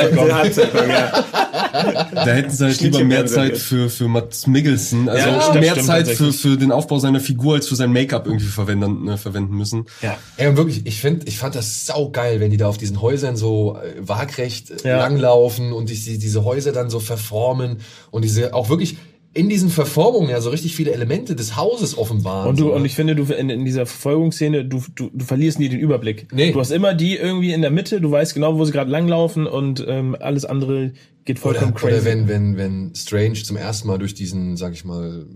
da 2.14 2.26
hätten 2.26 2.50
sie 2.50 2.64
halt 2.64 2.80
lieber 2.80 3.04
mehr 3.04 3.26
Zeit 3.26 3.58
für, 3.58 3.90
für 3.90 4.08
Mats 4.08 4.46
Mikkelsen, 4.46 5.08
also 5.08 5.28
Ja, 5.28 5.36
das 5.38 5.54
mehr 5.54 5.70
stimmt 5.72 5.86
Zeit 5.86 6.08
für, 6.08 6.32
für 6.32 6.56
den 6.56 6.72
Aufbau 6.72 6.98
seiner 6.98 7.20
Figur 7.20 7.54
als 7.54 7.66
für 7.66 7.76
sein 7.76 7.92
Make-up 7.92 8.26
irgendwie 8.26 8.46
verwenden, 8.46 9.08
äh, 9.08 9.16
verwenden 9.16 9.56
müssen. 9.56 9.86
ja. 10.00 10.16
Ey, 10.36 10.48
und 10.48 10.56
wirklich, 10.56 10.86
ich 10.86 11.00
finde, 11.00 11.26
ich 11.26 11.38
fand 11.38 11.54
das 11.54 11.86
saugeil, 11.86 12.40
wenn 12.40 12.50
die 12.50 12.56
da 12.56 12.68
auf 12.68 12.78
diesen 12.78 13.00
Häusern 13.02 13.36
so 13.36 13.76
äh, 13.76 13.94
waagrecht 14.00 14.70
äh, 14.84 14.88
Ja. 14.88 14.98
langlaufen 14.98 15.72
und 15.72 15.88
die, 15.90 16.18
diese 16.18 16.44
Häuser 16.44 16.72
dann 16.72 16.88
so 16.90 17.00
verformen 17.00 17.78
und 18.10 18.22
diese 18.24 18.54
auch 18.54 18.68
wirklich 18.68 18.96
in 19.34 19.48
diesen 19.48 19.70
Verformungen 19.70 20.28
ja 20.28 20.40
so 20.40 20.50
richtig 20.50 20.76
viele 20.76 20.92
Elemente 20.92 21.34
des 21.34 21.56
Hauses 21.56 21.96
offenbaren. 21.96 22.50
Und 22.50 22.60
du, 22.60 22.64
so, 22.64 22.74
und 22.74 22.82
ne? 22.82 22.86
ich 22.86 22.94
finde, 22.94 23.14
du 23.14 23.24
in, 23.32 23.48
in 23.48 23.64
dieser 23.64 23.86
Verfolgungsszene, 23.86 24.64
du, 24.64 24.82
du, 24.94 25.10
du 25.12 25.24
verlierst 25.24 25.58
nie 25.58 25.70
den 25.70 25.80
Überblick. 25.80 26.28
Nee. 26.32 26.52
Du 26.52 26.60
hast 26.60 26.70
immer 26.70 26.92
die 26.92 27.16
irgendwie 27.16 27.52
in 27.52 27.62
der 27.62 27.70
Mitte, 27.70 28.00
du 28.00 28.10
weißt 28.10 28.34
genau, 28.34 28.58
wo 28.58 28.64
sie 28.64 28.72
gerade 28.72 28.90
langlaufen 28.90 29.46
und 29.46 29.84
ähm, 29.88 30.16
alles 30.20 30.44
andere 30.44 30.92
geht 31.24 31.36
oder, 31.36 31.54
vollkommen 31.54 31.74
crazy. 31.74 31.94
oder 31.94 32.04
wenn, 32.04 32.28
wenn, 32.28 32.56
wenn 32.58 32.94
Strange 32.94 33.34
zum 33.34 33.56
ersten 33.56 33.88
Mal 33.88 33.98
durch 33.98 34.14
diesen, 34.14 34.56
sag 34.56 34.74
ich 34.74 34.84
mal, 34.84 35.26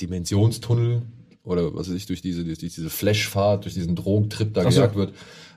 Dimensionstunnel 0.00 1.02
oder 1.42 1.74
was 1.74 1.88
weiß 1.88 1.96
ich, 1.96 2.06
durch 2.06 2.20
diese, 2.20 2.44
durch 2.44 2.58
diese 2.58 2.90
Flashfahrt, 2.90 3.64
durch 3.64 3.74
diesen 3.74 3.96
Drogentrip 3.96 4.52
da 4.52 4.62
Ach 4.66 4.70
so. 4.70 4.80
gejagt 4.80 4.96
wird, 4.96 5.14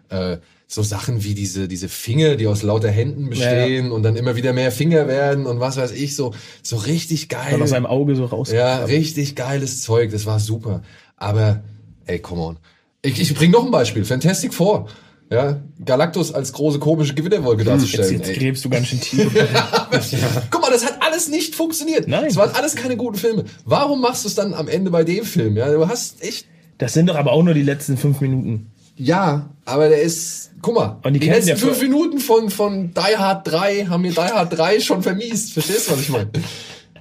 äh, 0.09 0.37
so 0.73 0.81
Sachen 0.83 1.23
wie 1.23 1.33
diese, 1.35 1.67
diese 1.67 1.87
Finger, 1.89 2.35
die 2.35 2.47
aus 2.47 2.63
lauter 2.63 2.89
Händen 2.89 3.29
bestehen 3.29 3.91
und 3.91 4.03
dann 4.03 4.15
immer 4.15 4.35
wieder 4.35 4.53
mehr 4.53 4.71
Finger 4.71 5.07
werden 5.07 5.45
und 5.45 5.59
was 5.59 5.77
weiß 5.77 5.91
ich, 5.91 6.15
so, 6.15 6.33
so 6.61 6.77
richtig 6.77 7.29
geil. 7.29 7.51
dann 7.51 7.61
aus 7.61 7.69
seinem 7.69 7.85
Auge 7.85 8.15
so 8.15 8.25
raus. 8.25 8.51
Ja, 8.51 8.83
richtig 8.85 9.35
geiles 9.35 9.81
Zeug, 9.81 10.11
das 10.11 10.25
war 10.25 10.39
super. 10.39 10.81
Aber, 11.17 11.63
ey, 12.05 12.19
come 12.19 12.41
on. 12.41 12.57
Ich, 13.03 13.19
ich 13.19 13.33
bring 13.35 13.51
noch 13.51 13.65
ein 13.65 13.71
Beispiel, 13.71 14.03
Fantastic 14.05 14.53
Four. 14.53 14.87
Ja, 15.31 15.61
Galactus 15.83 16.31
als 16.33 16.53
große 16.53 16.79
komische 16.79 17.13
Gewitterwolke 17.15 17.63
Jetzt, 17.63 17.69
darzustellen. 17.71 18.13
jetzt 18.19 18.29
ey. 18.29 18.35
gräbst 18.37 18.65
du 18.65 18.69
ganz 18.69 18.87
schön 18.87 18.99
tief. 19.01 19.31
Guck 20.51 20.61
mal, 20.61 20.69
das 20.71 20.85
hat 20.85 20.97
alles 21.01 21.27
nicht 21.27 21.55
funktioniert. 21.55 22.07
Nein. 22.07 22.25
Es 22.25 22.35
waren 22.35 22.51
alles 22.53 22.75
keine 22.75 22.97
guten 22.97 23.17
Filme. 23.17 23.45
Warum 23.65 24.01
machst 24.01 24.25
du 24.25 24.27
es 24.27 24.35
dann 24.35 24.53
am 24.53 24.67
Ende 24.67 24.91
bei 24.91 25.03
dem 25.03 25.23
Film? 25.25 25.55
Ja, 25.57 25.71
du 25.71 25.87
hast 25.87 26.21
echt, 26.23 26.45
Das 26.77 26.93
sind 26.93 27.07
doch 27.09 27.15
aber 27.15 27.31
auch 27.31 27.41
nur 27.43 27.53
die 27.55 27.63
letzten 27.63 27.97
fünf 27.97 28.21
Minuten. 28.21 28.71
ja, 28.95 29.49
aber 29.65 29.89
der 29.89 30.01
ist, 30.03 30.51
guck 30.63 30.73
mal, 30.73 30.97
Und 31.03 31.13
die 31.13 31.19
die, 31.19 31.29
letzten 31.29 31.57
fünf 31.57 31.79
Minuten 31.79 32.17
von, 32.17 32.49
von 32.49 32.91
Die 32.93 33.17
Hard 33.17 33.51
3 33.51 33.85
haben 33.85 34.01
mir 34.01 34.11
Die 34.11 34.17
Hard 34.17 34.57
3 34.57 34.79
schon 34.79 35.03
vermiest. 35.03 35.53
Verstehst 35.53 35.87
du, 35.87 35.91
was 35.91 36.01
ich 36.01 36.09
meine? 36.09 36.31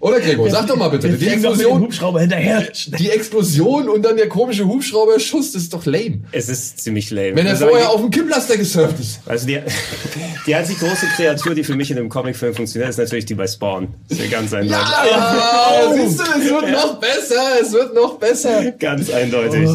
Oder 0.02 0.18
Gregor, 0.18 0.50
sag 0.50 0.66
doch 0.66 0.74
mal 0.74 0.88
bitte, 0.88 1.10
die 1.10 1.28
Explosion, 1.28 1.80
Hubschrauber 1.82 2.22
hinterher. 2.22 2.66
die 2.98 3.08
Explosion 3.10 3.88
und 3.88 4.02
dann 4.02 4.16
der 4.16 4.28
komische 4.28 4.66
Hubschrauberschuss, 4.66 5.52
das 5.52 5.62
ist 5.62 5.72
doch 5.74 5.86
lame. 5.86 6.24
Es 6.32 6.48
ist 6.48 6.80
ziemlich 6.82 7.08
lame. 7.12 7.36
Wenn 7.36 7.46
er 7.46 7.52
Also, 7.52 7.68
vorher 7.68 7.88
auf 7.88 8.00
dem 8.00 8.10
Kipplaster 8.10 8.56
gesurft 8.56 8.98
ist. 8.98 9.20
Also 9.26 9.46
die, 9.46 9.60
die 10.48 10.54
einzig 10.56 10.80
große 10.80 11.06
Kreatur, 11.14 11.54
die 11.54 11.62
für 11.62 11.76
mich 11.76 11.92
in 11.92 11.98
einem 11.98 12.08
Comicfilm 12.08 12.52
funktioniert, 12.52 12.90
ist 12.90 12.98
natürlich 12.98 13.26
die 13.26 13.36
bei 13.36 13.46
Spawn. 13.46 13.94
Ist 14.08 14.20
ja 14.20 14.26
ganz 14.26 14.52
eindeutig. 14.52 14.72
Ja, 14.90 15.06
ja, 15.06 15.94
siehst 15.94 16.18
du, 16.18 16.24
es 16.24 16.50
wird 16.50 16.70
noch 16.72 16.98
besser, 16.98 17.42
es 17.60 17.72
wird 17.72 17.94
noch 17.94 18.18
besser. 18.18 18.72
Ganz 18.72 19.08
eindeutig. 19.08 19.70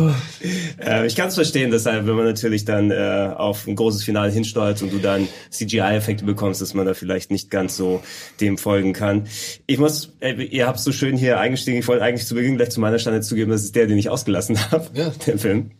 Äh, 0.86 1.08
ich 1.08 1.16
kann 1.16 1.30
es 1.30 1.36
verstehen, 1.36 1.72
deshalb, 1.72 2.06
wenn 2.06 2.16
man 2.16 2.26
natürlich 2.26 2.66
dann 2.66 2.92
äh, 2.92 3.32
auf 3.36 3.66
ein 3.66 3.78
großes 3.78 4.04
Finale 4.04 4.32
hinsteuert 4.32 4.82
und 4.82 4.92
du 4.92 4.98
dann 4.98 5.28
CGI-Effekte 5.52 6.26
bekommst, 6.26 6.62
dass 6.62 6.74
man 6.74 6.86
da 6.86 6.94
vielleicht 6.94 7.32
nicht 7.32 7.50
ganz 7.50 7.78
so 7.78 8.02
dem 8.42 8.58
folgen 8.58 8.92
kann. 8.92 9.28
Ich 9.68 9.78
muss, 9.78 10.12
äh, 10.20 10.34
ihr 10.44 10.68
habt 10.68 10.80
so 10.80 10.92
schön 10.92 11.16
hier 11.18 11.40
eingestiegen, 11.40 11.78
ich 11.80 11.88
wollte 11.88 12.04
eigentlich 12.04 12.26
zu 12.26 12.36
Beginn 12.36 12.58
gleich 12.58 12.70
zu 12.72 12.80
meiner 12.80 13.00
Stande 13.00 13.22
zugeben, 13.22 13.52
das 13.52 13.64
ist 13.64 13.76
der, 13.76 13.88
den 13.88 13.98
ich 13.98 14.10
ausgelassen 14.10 14.58
habe, 14.72 14.86
Ja. 14.94 15.12
der 15.26 15.38
Film. 15.38 15.72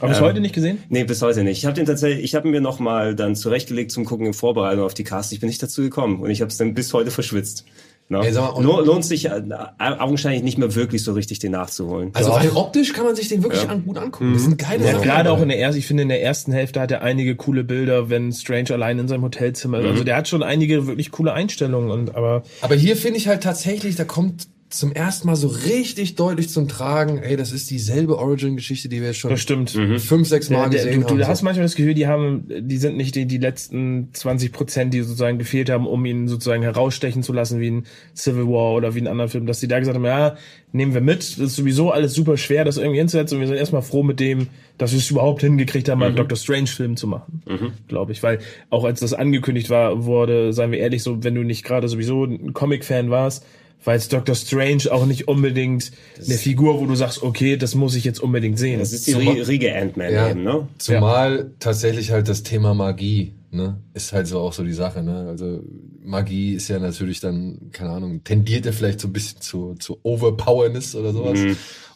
Aber 0.00 0.08
bis 0.08 0.18
Ähm, 0.18 0.24
heute 0.24 0.40
nicht 0.40 0.54
gesehen? 0.54 0.78
Nee, 0.88 1.04
bis 1.04 1.22
heute 1.22 1.44
nicht. 1.44 1.58
Ich 1.58 1.64
habe 1.66 1.74
den 1.74 1.86
tatsächlich, 1.86 2.24
ich 2.24 2.34
habe 2.34 2.48
mir 2.48 2.60
noch 2.60 2.78
mal 2.78 3.14
dann 3.14 3.34
zurechtgelegt 3.36 3.90
zum 3.92 4.04
Gucken 4.04 4.26
in 4.26 4.34
Vorbereitung 4.34 4.84
auf 4.84 4.94
die 4.94 5.04
Cast. 5.04 5.32
Ich 5.32 5.40
bin 5.40 5.48
nicht 5.48 5.62
dazu 5.62 5.82
gekommen 5.82 6.20
und 6.20 6.30
ich 6.30 6.40
habe 6.40 6.50
es 6.50 6.56
dann 6.56 6.74
bis 6.74 6.92
heute 6.92 7.10
verschwitzt. 7.10 7.64
No? 8.08 8.22
Ey, 8.22 8.32
mal, 8.32 8.62
Lohnt 8.62 9.04
sich 9.04 9.26
äh, 9.26 9.42
augenscheinlich 9.78 10.42
nicht 10.44 10.58
mehr 10.58 10.74
wirklich 10.76 11.02
so 11.02 11.12
richtig, 11.12 11.40
den 11.40 11.52
nachzuholen. 11.52 12.10
Also 12.14 12.30
rein 12.30 12.50
optisch 12.54 12.92
kann 12.92 13.04
man 13.04 13.16
sich 13.16 13.28
den 13.28 13.42
wirklich 13.42 13.68
an, 13.68 13.84
gut 13.84 13.98
angucken. 13.98 14.32
Das 14.32 14.42
sind 14.42 14.58
geile 14.58 14.84
Ja, 14.84 14.92
Sachen 14.92 15.02
gerade 15.02 15.32
auch 15.32 15.42
in 15.42 15.48
der 15.48 15.58
ersten, 15.58 15.78
ich 15.80 15.86
finde 15.86 16.04
in 16.04 16.08
der 16.08 16.22
ersten 16.22 16.52
Hälfte 16.52 16.80
hat 16.80 16.92
er 16.92 17.02
einige 17.02 17.34
coole 17.34 17.64
Bilder, 17.64 18.08
wenn 18.08 18.32
Strange 18.32 18.70
allein 18.70 19.00
in 19.00 19.08
seinem 19.08 19.22
Hotelzimmer 19.22 19.80
ist. 19.80 19.86
Also 19.86 20.04
der 20.04 20.16
hat 20.16 20.28
schon 20.28 20.44
einige 20.44 20.86
wirklich 20.86 21.10
coole 21.10 21.32
Einstellungen 21.32 21.90
und 21.90 22.14
aber 22.14 22.42
Aber 22.60 22.76
hier 22.76 22.96
finde 22.96 23.18
ich 23.18 23.26
halt 23.26 23.42
tatsächlich, 23.42 23.96
da 23.96 24.04
kommt 24.04 24.46
zum 24.78 24.92
ersten 24.92 25.26
Mal 25.26 25.36
so 25.36 25.48
richtig 25.48 26.14
deutlich 26.14 26.48
zum 26.48 26.68
Tragen, 26.68 27.18
ey, 27.18 27.36
das 27.36 27.52
ist 27.52 27.70
dieselbe 27.70 28.18
Origin-Geschichte, 28.18 28.88
die 28.88 29.00
wir 29.00 29.08
jetzt 29.08 29.18
schon 29.18 29.30
das 29.30 29.40
stimmt. 29.40 29.70
fünf, 29.70 30.28
sechs 30.28 30.50
Mal 30.50 30.70
Der, 30.70 30.82
der, 30.82 30.84
gesehen 30.86 31.00
du, 31.02 31.08
haben. 31.08 31.18
du 31.18 31.26
hast 31.28 31.42
manchmal 31.42 31.64
das 31.64 31.74
Gefühl, 31.74 31.94
die 31.94 32.06
haben, 32.06 32.44
die 32.48 32.76
sind 32.76 32.96
nicht 32.96 33.14
die, 33.14 33.26
die 33.26 33.38
letzten 33.38 34.10
20 34.12 34.52
Prozent, 34.52 34.94
die 34.94 35.02
sozusagen 35.02 35.38
gefehlt 35.38 35.70
haben, 35.70 35.86
um 35.86 36.04
ihn 36.04 36.28
sozusagen 36.28 36.62
herausstechen 36.62 37.22
zu 37.22 37.32
lassen, 37.32 37.60
wie 37.60 37.70
ein 37.70 37.84
Civil 38.14 38.46
War 38.46 38.74
oder 38.74 38.94
wie 38.94 39.00
ein 39.00 39.06
anderer 39.06 39.28
Film, 39.28 39.46
dass 39.46 39.60
die 39.60 39.68
da 39.68 39.78
gesagt 39.78 39.96
haben, 39.96 40.04
ja, 40.04 40.36
nehmen 40.72 40.94
wir 40.94 41.00
mit, 41.00 41.20
das 41.20 41.38
ist 41.38 41.56
sowieso 41.56 41.90
alles 41.90 42.14
super 42.14 42.36
schwer, 42.36 42.64
das 42.64 42.76
irgendwie 42.76 42.98
hinzusetzen. 42.98 43.36
Und 43.36 43.40
wir 43.40 43.48
sind 43.48 43.56
erstmal 43.56 43.82
froh 43.82 44.02
mit 44.02 44.20
dem, 44.20 44.48
dass 44.78 44.92
wir 44.92 44.98
es 44.98 45.10
überhaupt 45.10 45.40
hingekriegt 45.40 45.88
haben, 45.88 46.02
einen 46.02 46.16
Doctor 46.16 46.36
Strange 46.36 46.66
Film 46.66 46.96
zu 46.96 47.06
machen, 47.06 47.42
glaube 47.88 48.12
ich, 48.12 48.22
weil 48.22 48.40
auch 48.70 48.84
als 48.84 49.00
das 49.00 49.14
angekündigt 49.14 49.70
war, 49.70 50.04
wurde, 50.04 50.52
seien 50.52 50.70
wir 50.70 50.78
ehrlich, 50.78 51.02
so, 51.02 51.24
wenn 51.24 51.34
du 51.34 51.42
nicht 51.42 51.64
gerade 51.64 51.88
sowieso 51.88 52.24
ein 52.24 52.52
Comic-Fan 52.52 53.10
warst, 53.10 53.44
war 53.84 53.94
jetzt 53.94 54.12
Doctor 54.12 54.34
Strange 54.34 54.84
auch 54.90 55.06
nicht 55.06 55.28
unbedingt 55.28 55.92
eine 56.24 56.34
Figur, 56.36 56.80
wo 56.80 56.86
du 56.86 56.94
sagst, 56.96 57.22
okay, 57.22 57.56
das 57.56 57.74
muss 57.74 57.94
ich 57.94 58.04
jetzt 58.04 58.20
unbedingt 58.20 58.58
sehen. 58.58 58.80
Das 58.80 58.92
ist 58.92 59.06
die 59.06 59.12
Zumal- 59.12 59.34
Rie- 59.36 59.42
Riege 59.46 59.74
Ant-Man 59.76 60.12
ja, 60.12 60.30
eben, 60.30 60.42
ne? 60.42 60.66
Zumal 60.78 61.52
tatsächlich 61.60 62.10
halt 62.10 62.28
das 62.28 62.42
Thema 62.42 62.74
Magie, 62.74 63.34
ne, 63.52 63.78
ist 63.94 64.12
halt 64.12 64.26
so 64.26 64.40
auch 64.40 64.52
so 64.52 64.64
die 64.64 64.72
Sache, 64.72 65.02
ne. 65.04 65.26
Also 65.28 65.60
Magie 66.02 66.54
ist 66.54 66.66
ja 66.68 66.78
natürlich 66.80 67.20
dann, 67.20 67.70
keine 67.72 67.90
Ahnung, 67.90 68.22
tendiert 68.24 68.66
ja 68.66 68.72
vielleicht 68.72 68.98
so 69.00 69.08
ein 69.08 69.12
bisschen 69.12 69.40
zu, 69.40 69.74
zu 69.78 69.98
Overpowerness 70.02 70.94
oder 70.96 71.12
sowas. 71.12 71.38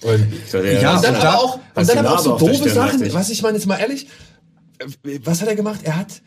Und, 0.03 0.27
So, 0.49 0.63
der- 0.63 0.81
Ja, 0.81 0.97
und 0.97 1.05
dann 1.05 1.15
und 1.17 1.23
da- 1.25 1.29
aber 1.33 1.39
auch, 1.45 1.55
und 1.75 1.89
dann 1.89 1.99
aber 1.99 2.15
auch 2.15 2.19
so 2.21 2.39
doofe 2.39 2.69
Sachen, 2.71 3.13
was 3.13 3.31
ich 3.31 3.43
meine 3.43 3.57
jetzt 3.59 3.67
mal 3.67 3.77
ehrlich, 3.79 4.07
äh, 4.79 5.19
was 5.25 5.43
hat 5.43 5.49
er 5.49 5.57
gemacht? 5.57 5.81
Er 5.83 5.97
hat, 5.97 6.23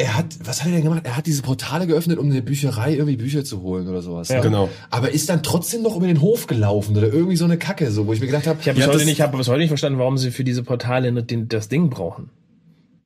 er 0.00 0.16
hat, 0.16 0.26
was 0.44 0.60
hat 0.60 0.68
er 0.68 0.74
denn 0.74 0.84
gemacht? 0.84 1.00
Er 1.04 1.16
hat 1.16 1.26
diese 1.26 1.42
Portale 1.42 1.86
geöffnet, 1.88 2.18
um 2.18 2.28
in 2.28 2.34
der 2.34 2.40
Bücherei 2.40 2.92
irgendwie 2.94 3.16
Bücher 3.16 3.44
zu 3.44 3.62
holen 3.62 3.88
oder 3.88 4.00
sowas. 4.00 4.28
Ja. 4.28 4.36
ne? 4.36 4.42
Genau. 4.42 4.68
Aber 4.90 5.10
ist 5.10 5.28
dann 5.28 5.42
trotzdem 5.42 5.82
noch 5.82 5.96
über 5.96 6.06
den 6.06 6.20
Hof 6.20 6.46
gelaufen 6.46 6.96
oder 6.96 7.12
irgendwie 7.12 7.36
so 7.36 7.44
eine 7.44 7.58
Kacke, 7.58 7.90
so, 7.90 8.06
wo 8.06 8.12
ich 8.12 8.20
mir 8.20 8.26
gedacht 8.26 8.46
habe, 8.46 8.58
Ich 8.60 8.68
habe 8.68 8.78
Ja, 8.78 8.86
bis, 8.86 8.88
heute 8.88 8.98
das- 8.98 9.04
nicht- 9.06 9.14
ich 9.18 9.20
hab 9.20 9.32
bis 9.36 9.48
heute 9.48 9.58
nicht 9.58 9.68
verstanden, 9.68 9.98
warum 9.98 10.16
sie 10.16 10.30
für 10.30 10.44
diese 10.44 10.62
Portale 10.62 11.10
nicht 11.10 11.30
den, 11.30 11.48
das 11.48 11.68
Ding 11.68 11.90
brauchen. 11.90 12.30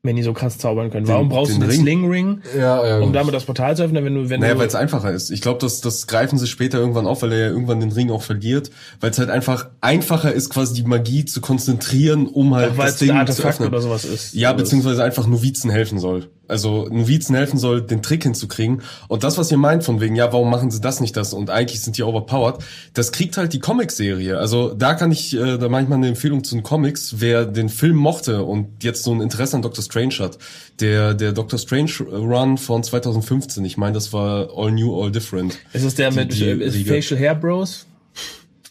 Wenn 0.05 0.16
die 0.16 0.24
so 0.24 0.32
krass 0.32 0.59
zaubern 0.59 0.90
können. 0.90 1.07
Warum 1.07 1.28
brauchst 1.28 1.53
den 1.53 1.61
du 1.61 1.66
den 1.68 1.70
Ring? 1.70 1.80
Sling 1.80 2.11
Ring, 2.11 2.40
ja, 2.59 2.84
ja, 2.84 2.99
um 2.99 3.07
gut. 3.07 3.14
damit 3.14 3.32
das 3.34 3.45
Portal 3.45 3.76
zu 3.76 3.84
öffnen, 3.84 4.05
wenn 4.05 4.12
du, 4.16 4.28
wenn 4.28 4.40
Naja, 4.40 4.55
du, 4.55 4.59
weil 4.59 4.66
es 4.66 4.74
einfacher 4.74 5.12
ist. 5.12 5.30
Ich 5.30 5.40
glaube, 5.40 5.61
das, 5.61 5.80
das 5.80 6.09
greifen 6.09 6.40
sie 6.40 6.49
später 6.49 6.78
irgendwann 6.78 7.07
auf, 7.07 7.22
weil 7.22 7.30
er 7.30 7.38
ja 7.38 7.47
irgendwann 7.51 7.78
den 7.78 7.93
Ring 7.93 8.11
auch 8.11 8.22
verliert, 8.22 8.72
weil 8.99 9.12
es 9.12 9.18
halt 9.20 9.30
einfach 9.30 9.70
einfacher 9.80 10.32
ist, 10.32 10.51
quasi 10.51 10.74
die 10.74 10.82
Magie 10.82 11.24
zu 11.24 11.40
konzentrieren, 11.40 12.26
um 12.26 12.53
halt 12.57 12.76
weil 12.76 12.86
das 12.86 12.97
Ding 12.97 13.11
ein 13.12 13.26
zu 13.28 13.32
Artefakt 13.32 13.55
öffnen. 13.55 13.68
oder 13.68 13.80
sowas 13.80 14.05
ist. 14.05 14.34
Ja, 14.34 14.53
beziehungsweise 14.53 15.05
einfach 15.05 15.28
Novizen 15.28 15.70
helfen 15.70 16.01
soll. 16.01 16.30
Also 16.49 16.88
Novizen 16.90 17.34
helfen 17.34 17.59
soll, 17.59 17.82
den 17.82 18.03
Trick 18.03 18.24
hinzukriegen. 18.24 18.82
Und 19.09 19.24
das, 19.24 19.38
was 19.38 19.51
ihr 19.51 19.57
meint 19.57 19.84
von 19.84 20.01
wegen, 20.01 20.16
ja, 20.16 20.32
warum 20.32 20.51
machen 20.51 20.70
sie 20.70 20.80
das 20.80 21.01
nicht 21.01 21.16
das 21.16 21.32
und 21.32 21.51
eigentlich 21.51 21.80
sind 21.80 21.97
die 21.97 22.03
overpowered, 22.03 22.57
das 22.95 23.12
kriegt 23.12 23.36
halt 23.36 23.53
die 23.53 23.59
Comic-Serie. 23.61 24.38
Also 24.38 24.74
da 24.74 24.95
kann 24.95 25.12
ich, 25.12 25.34
äh, 25.36 25.59
da 25.59 25.68
manchmal 25.68 25.99
eine 25.99 26.09
Empfehlung 26.09 26.45
zu 26.45 26.55
den 26.55 26.62
Comics, 26.62 27.16
wer 27.18 27.45
den 27.47 27.68
Film 27.68 27.97
mochte 27.97 28.43
und 28.43 28.82
jetzt 28.84 29.03
so 29.05 29.12
ein 29.14 29.20
Interesse 29.20 29.57
an 29.57 29.62
Doctor 29.62 29.82
Strange 29.84 30.14
hat. 30.18 30.38
Der, 30.80 31.14
der 31.14 31.32
Doctor 31.32 31.59
Strange 31.59 31.93
Run 32.11 32.59
von 32.59 32.82
2015, 32.82 33.64
ich 33.64 33.76
meine, 33.76 33.95
das 33.95 34.12
war 34.12 34.49
All 34.57 34.72
New, 34.72 35.01
All 35.01 35.11
Different. 35.12 35.59
Ist 35.72 35.84
es 35.84 35.95
der 35.95 36.11
Die- 36.11 36.16
mit 36.16 36.32
die 36.34 36.45
äh. 36.51 36.84
Facial 36.84 37.18
Hair 37.20 37.34
Bros? 37.36 37.86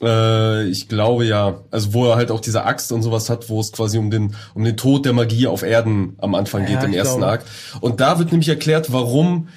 Äh, 0.02 0.68
ich 0.68 0.88
glaube 0.88 1.26
ja. 1.26 1.62
Also 1.72 1.94
wo 1.94 2.08
er 2.08 2.16
halt 2.16 2.32
auch 2.32 2.40
diese 2.40 2.64
Axt 2.64 2.92
und 2.92 3.04
sowas 3.04 3.30
hat, 3.30 3.50
wo 3.50 3.60
es 3.60 3.72
quasi 3.72 3.98
um 3.98 4.12
den 4.12 4.36
um 4.54 4.64
den 4.64 4.78
Tod 4.78 5.06
der 5.06 5.14
Magie 5.14 5.48
auf 5.48 5.64
Erden 5.64 6.16
am 6.20 6.36
Anfang 6.36 6.64
Ja, 6.64 6.80
geht 6.80 6.84
im 6.84 6.94
ersten 6.94 7.20
glaube. 7.20 7.34
Akt. 7.34 7.48
Und 7.80 8.00
da 8.00 8.20
wird 8.20 8.32
nämlich 8.32 8.50
erklärt, 8.50 8.92
warum 8.92 9.48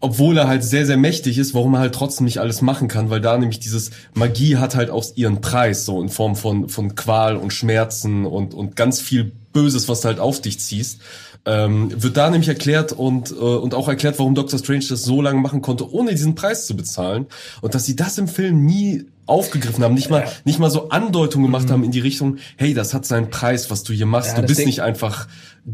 obwohl 0.00 0.36
er 0.38 0.48
halt 0.48 0.64
sehr, 0.64 0.86
sehr 0.86 0.96
mächtig 0.96 1.36
ist, 1.36 1.54
warum 1.54 1.74
er 1.74 1.80
halt 1.80 1.94
trotzdem 1.94 2.24
nicht 2.24 2.38
alles 2.38 2.62
machen 2.62 2.88
kann, 2.88 3.10
weil 3.10 3.20
da 3.20 3.36
nämlich 3.36 3.60
dieses 3.60 3.90
Magie 4.14 4.56
hat 4.56 4.74
halt 4.74 4.90
auch 4.90 5.04
ihren 5.14 5.42
Preis, 5.42 5.84
so 5.84 6.00
in 6.00 6.08
Form 6.08 6.36
von, 6.36 6.70
von 6.70 6.94
Qual 6.94 7.36
und 7.36 7.52
Schmerzen 7.52 8.24
und, 8.24 8.54
und 8.54 8.76
ganz 8.76 9.00
viel 9.00 9.32
Böses, 9.52 9.88
was 9.88 10.00
du 10.00 10.08
halt 10.08 10.18
auf 10.18 10.40
dich 10.40 10.58
ziehst. 10.58 11.00
Ähm, 11.46 11.90
wird 12.02 12.16
da 12.16 12.30
nämlich 12.30 12.48
erklärt 12.48 12.92
und, 12.92 13.30
äh, 13.30 13.34
und 13.34 13.74
auch 13.74 13.88
erklärt, 13.88 14.18
warum 14.18 14.34
Doctor 14.34 14.58
Strange 14.58 14.84
das 14.88 15.02
so 15.02 15.22
lange 15.22 15.40
machen 15.40 15.62
konnte, 15.62 15.90
ohne 15.90 16.10
diesen 16.10 16.34
Preis 16.34 16.66
zu 16.66 16.76
bezahlen. 16.76 17.26
Und 17.60 17.74
dass 17.74 17.86
sie 17.86 17.96
das 17.96 18.18
im 18.18 18.28
Film 18.28 18.64
nie 18.64 19.06
aufgegriffen 19.30 19.84
haben, 19.84 19.94
nicht 19.94 20.10
mal, 20.10 20.24
nicht 20.44 20.58
mal 20.58 20.70
so 20.70 20.88
Andeutungen 20.88 21.46
gemacht 21.46 21.70
haben 21.70 21.84
in 21.84 21.92
die 21.92 22.00
Richtung, 22.00 22.38
hey, 22.56 22.74
das 22.74 22.92
hat 22.92 23.06
seinen 23.06 23.30
Preis, 23.30 23.70
was 23.70 23.84
du 23.84 23.92
hier 23.92 24.06
machst. 24.06 24.36
Ja, 24.36 24.42
du 24.42 24.46
bist 24.46 24.66
nicht 24.66 24.82
einfach 24.82 25.28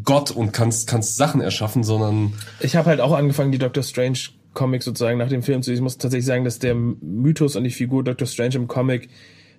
Gott 0.05 0.31
und 0.31 0.53
kannst, 0.53 0.87
kannst 0.87 1.17
Sachen 1.17 1.41
erschaffen, 1.41 1.83
sondern 1.83 2.35
Ich 2.61 2.77
habe 2.77 2.91
halt 2.91 3.01
auch 3.01 3.13
angefangen, 3.13 3.53
die 3.53 3.59
Doctor 3.59 3.83
Strange 3.83 4.19
Comics 4.53 4.85
sozusagen 4.85 5.19
nach 5.19 5.29
dem 5.29 5.43
Film 5.43 5.63
zu. 5.63 5.73
Ich 5.73 5.81
muss 5.81 5.99
tatsächlich 5.99 6.27
sagen, 6.27 6.45
dass 6.45 6.59
der 6.59 6.75
Mythos 6.75 7.57
und 7.57 7.65
die 7.65 7.71
Figur 7.71 8.05
Doctor 8.05 8.27
Strange 8.27 8.57
im 8.57 8.69
Comic, 8.69 9.09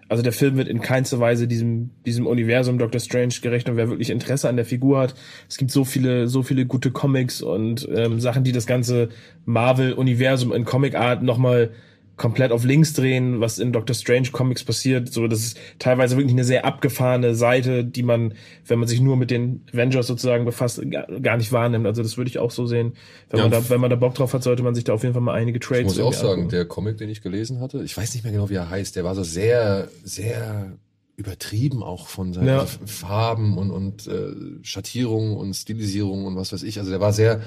also 0.09 0.21
der 0.21 0.31
Film 0.31 0.57
wird 0.57 0.67
in 0.67 0.81
keinster 0.81 1.19
Weise 1.19 1.47
diesem, 1.47 1.89
diesem 2.05 2.27
Universum 2.27 2.77
Doctor 2.77 2.99
Strange 2.99 3.33
gerecht 3.41 3.67
und 3.67 3.77
wer 3.77 3.89
wirklich 3.89 4.09
Interesse 4.09 4.47
an 4.47 4.57
der 4.57 4.65
Figur 4.65 4.99
hat. 4.99 5.15
Es 5.49 5.57
gibt 5.57 5.71
so 5.71 5.85
viele, 5.85 6.27
so 6.27 6.43
viele 6.43 6.65
gute 6.65 6.91
Comics 6.91 7.41
und 7.41 7.87
ähm, 7.93 8.19
Sachen, 8.19 8.43
die 8.43 8.51
das 8.51 8.67
ganze 8.67 9.09
Marvel-Universum 9.45 10.53
in 10.53 10.65
Comic-Art 10.65 11.23
nochmal 11.23 11.71
komplett 12.17 12.51
auf 12.51 12.63
links 12.63 12.93
drehen, 12.93 13.39
was 13.39 13.59
in 13.59 13.71
Doctor 13.71 13.93
Strange 13.93 14.29
Comics 14.31 14.63
passiert. 14.63 15.13
So, 15.13 15.27
das 15.27 15.39
ist 15.39 15.57
teilweise 15.79 16.17
wirklich 16.17 16.33
eine 16.33 16.43
sehr 16.43 16.65
abgefahrene 16.65 17.35
Seite, 17.35 17.85
die 17.85 18.03
man, 18.03 18.33
wenn 18.65 18.79
man 18.79 18.87
sich 18.87 18.99
nur 18.99 19.15
mit 19.17 19.29
den 19.31 19.61
Avengers 19.71 20.07
sozusagen 20.07 20.43
befasst, 20.43 20.81
gar, 21.21 21.37
nicht 21.37 21.51
wahrnimmt. 21.51 21.85
Also 21.85 22.01
das 22.01 22.17
würde 22.17 22.29
ich 22.29 22.39
auch 22.39 22.51
so 22.51 22.65
sehen. 22.65 22.93
Wenn 23.29 23.37
Ja, 23.39 23.43
man 23.45 23.51
da, 23.51 23.69
wenn 23.69 23.79
man 23.79 23.91
da 23.91 23.95
Bock 23.95 24.15
drauf 24.15 24.33
hat, 24.33 24.41
sollte 24.43 24.63
man 24.63 24.73
sich 24.75 24.83
da 24.83 24.93
auf 24.93 25.03
jeden 25.03 25.13
Fall 25.13 25.21
mal 25.21 25.35
einige 25.35 25.59
Trades. 25.59 25.93
Ich 25.93 25.99
muss 25.99 25.99
auch 25.99 26.13
sagen, 26.13 26.29
angucken. 26.33 26.49
der 26.49 26.65
Comic, 26.65 26.97
den 26.97 27.09
ich 27.09 27.21
gelesen 27.21 27.59
hatte, 27.61 27.83
ich 27.83 27.95
weiß 27.95 28.13
nicht 28.15 28.23
mehr 28.23 28.33
genau, 28.33 28.49
wie 28.49 28.55
er 28.55 28.69
heißt, 28.69 28.95
der 28.95 29.03
war 29.03 29.13
so 29.13 29.23
sehr, 29.23 29.87
sehr 30.03 30.77
übertrieben 31.17 31.81
auch 31.83 32.07
von 32.07 32.33
seinen 32.33 32.47
Ja. 32.47 32.65
Farben 32.85 33.57
und, 33.57 33.71
und 33.71 34.07
äh, 34.07 34.33
Schattierungen 34.63 35.35
und 35.37 35.53
Stilisierungen 35.55 36.25
und 36.25 36.35
was 36.35 36.51
weiß 36.53 36.63
ich. 36.63 36.79
Also 36.79 36.91
der 36.91 36.99
war 36.99 37.13
sehr, 37.13 37.41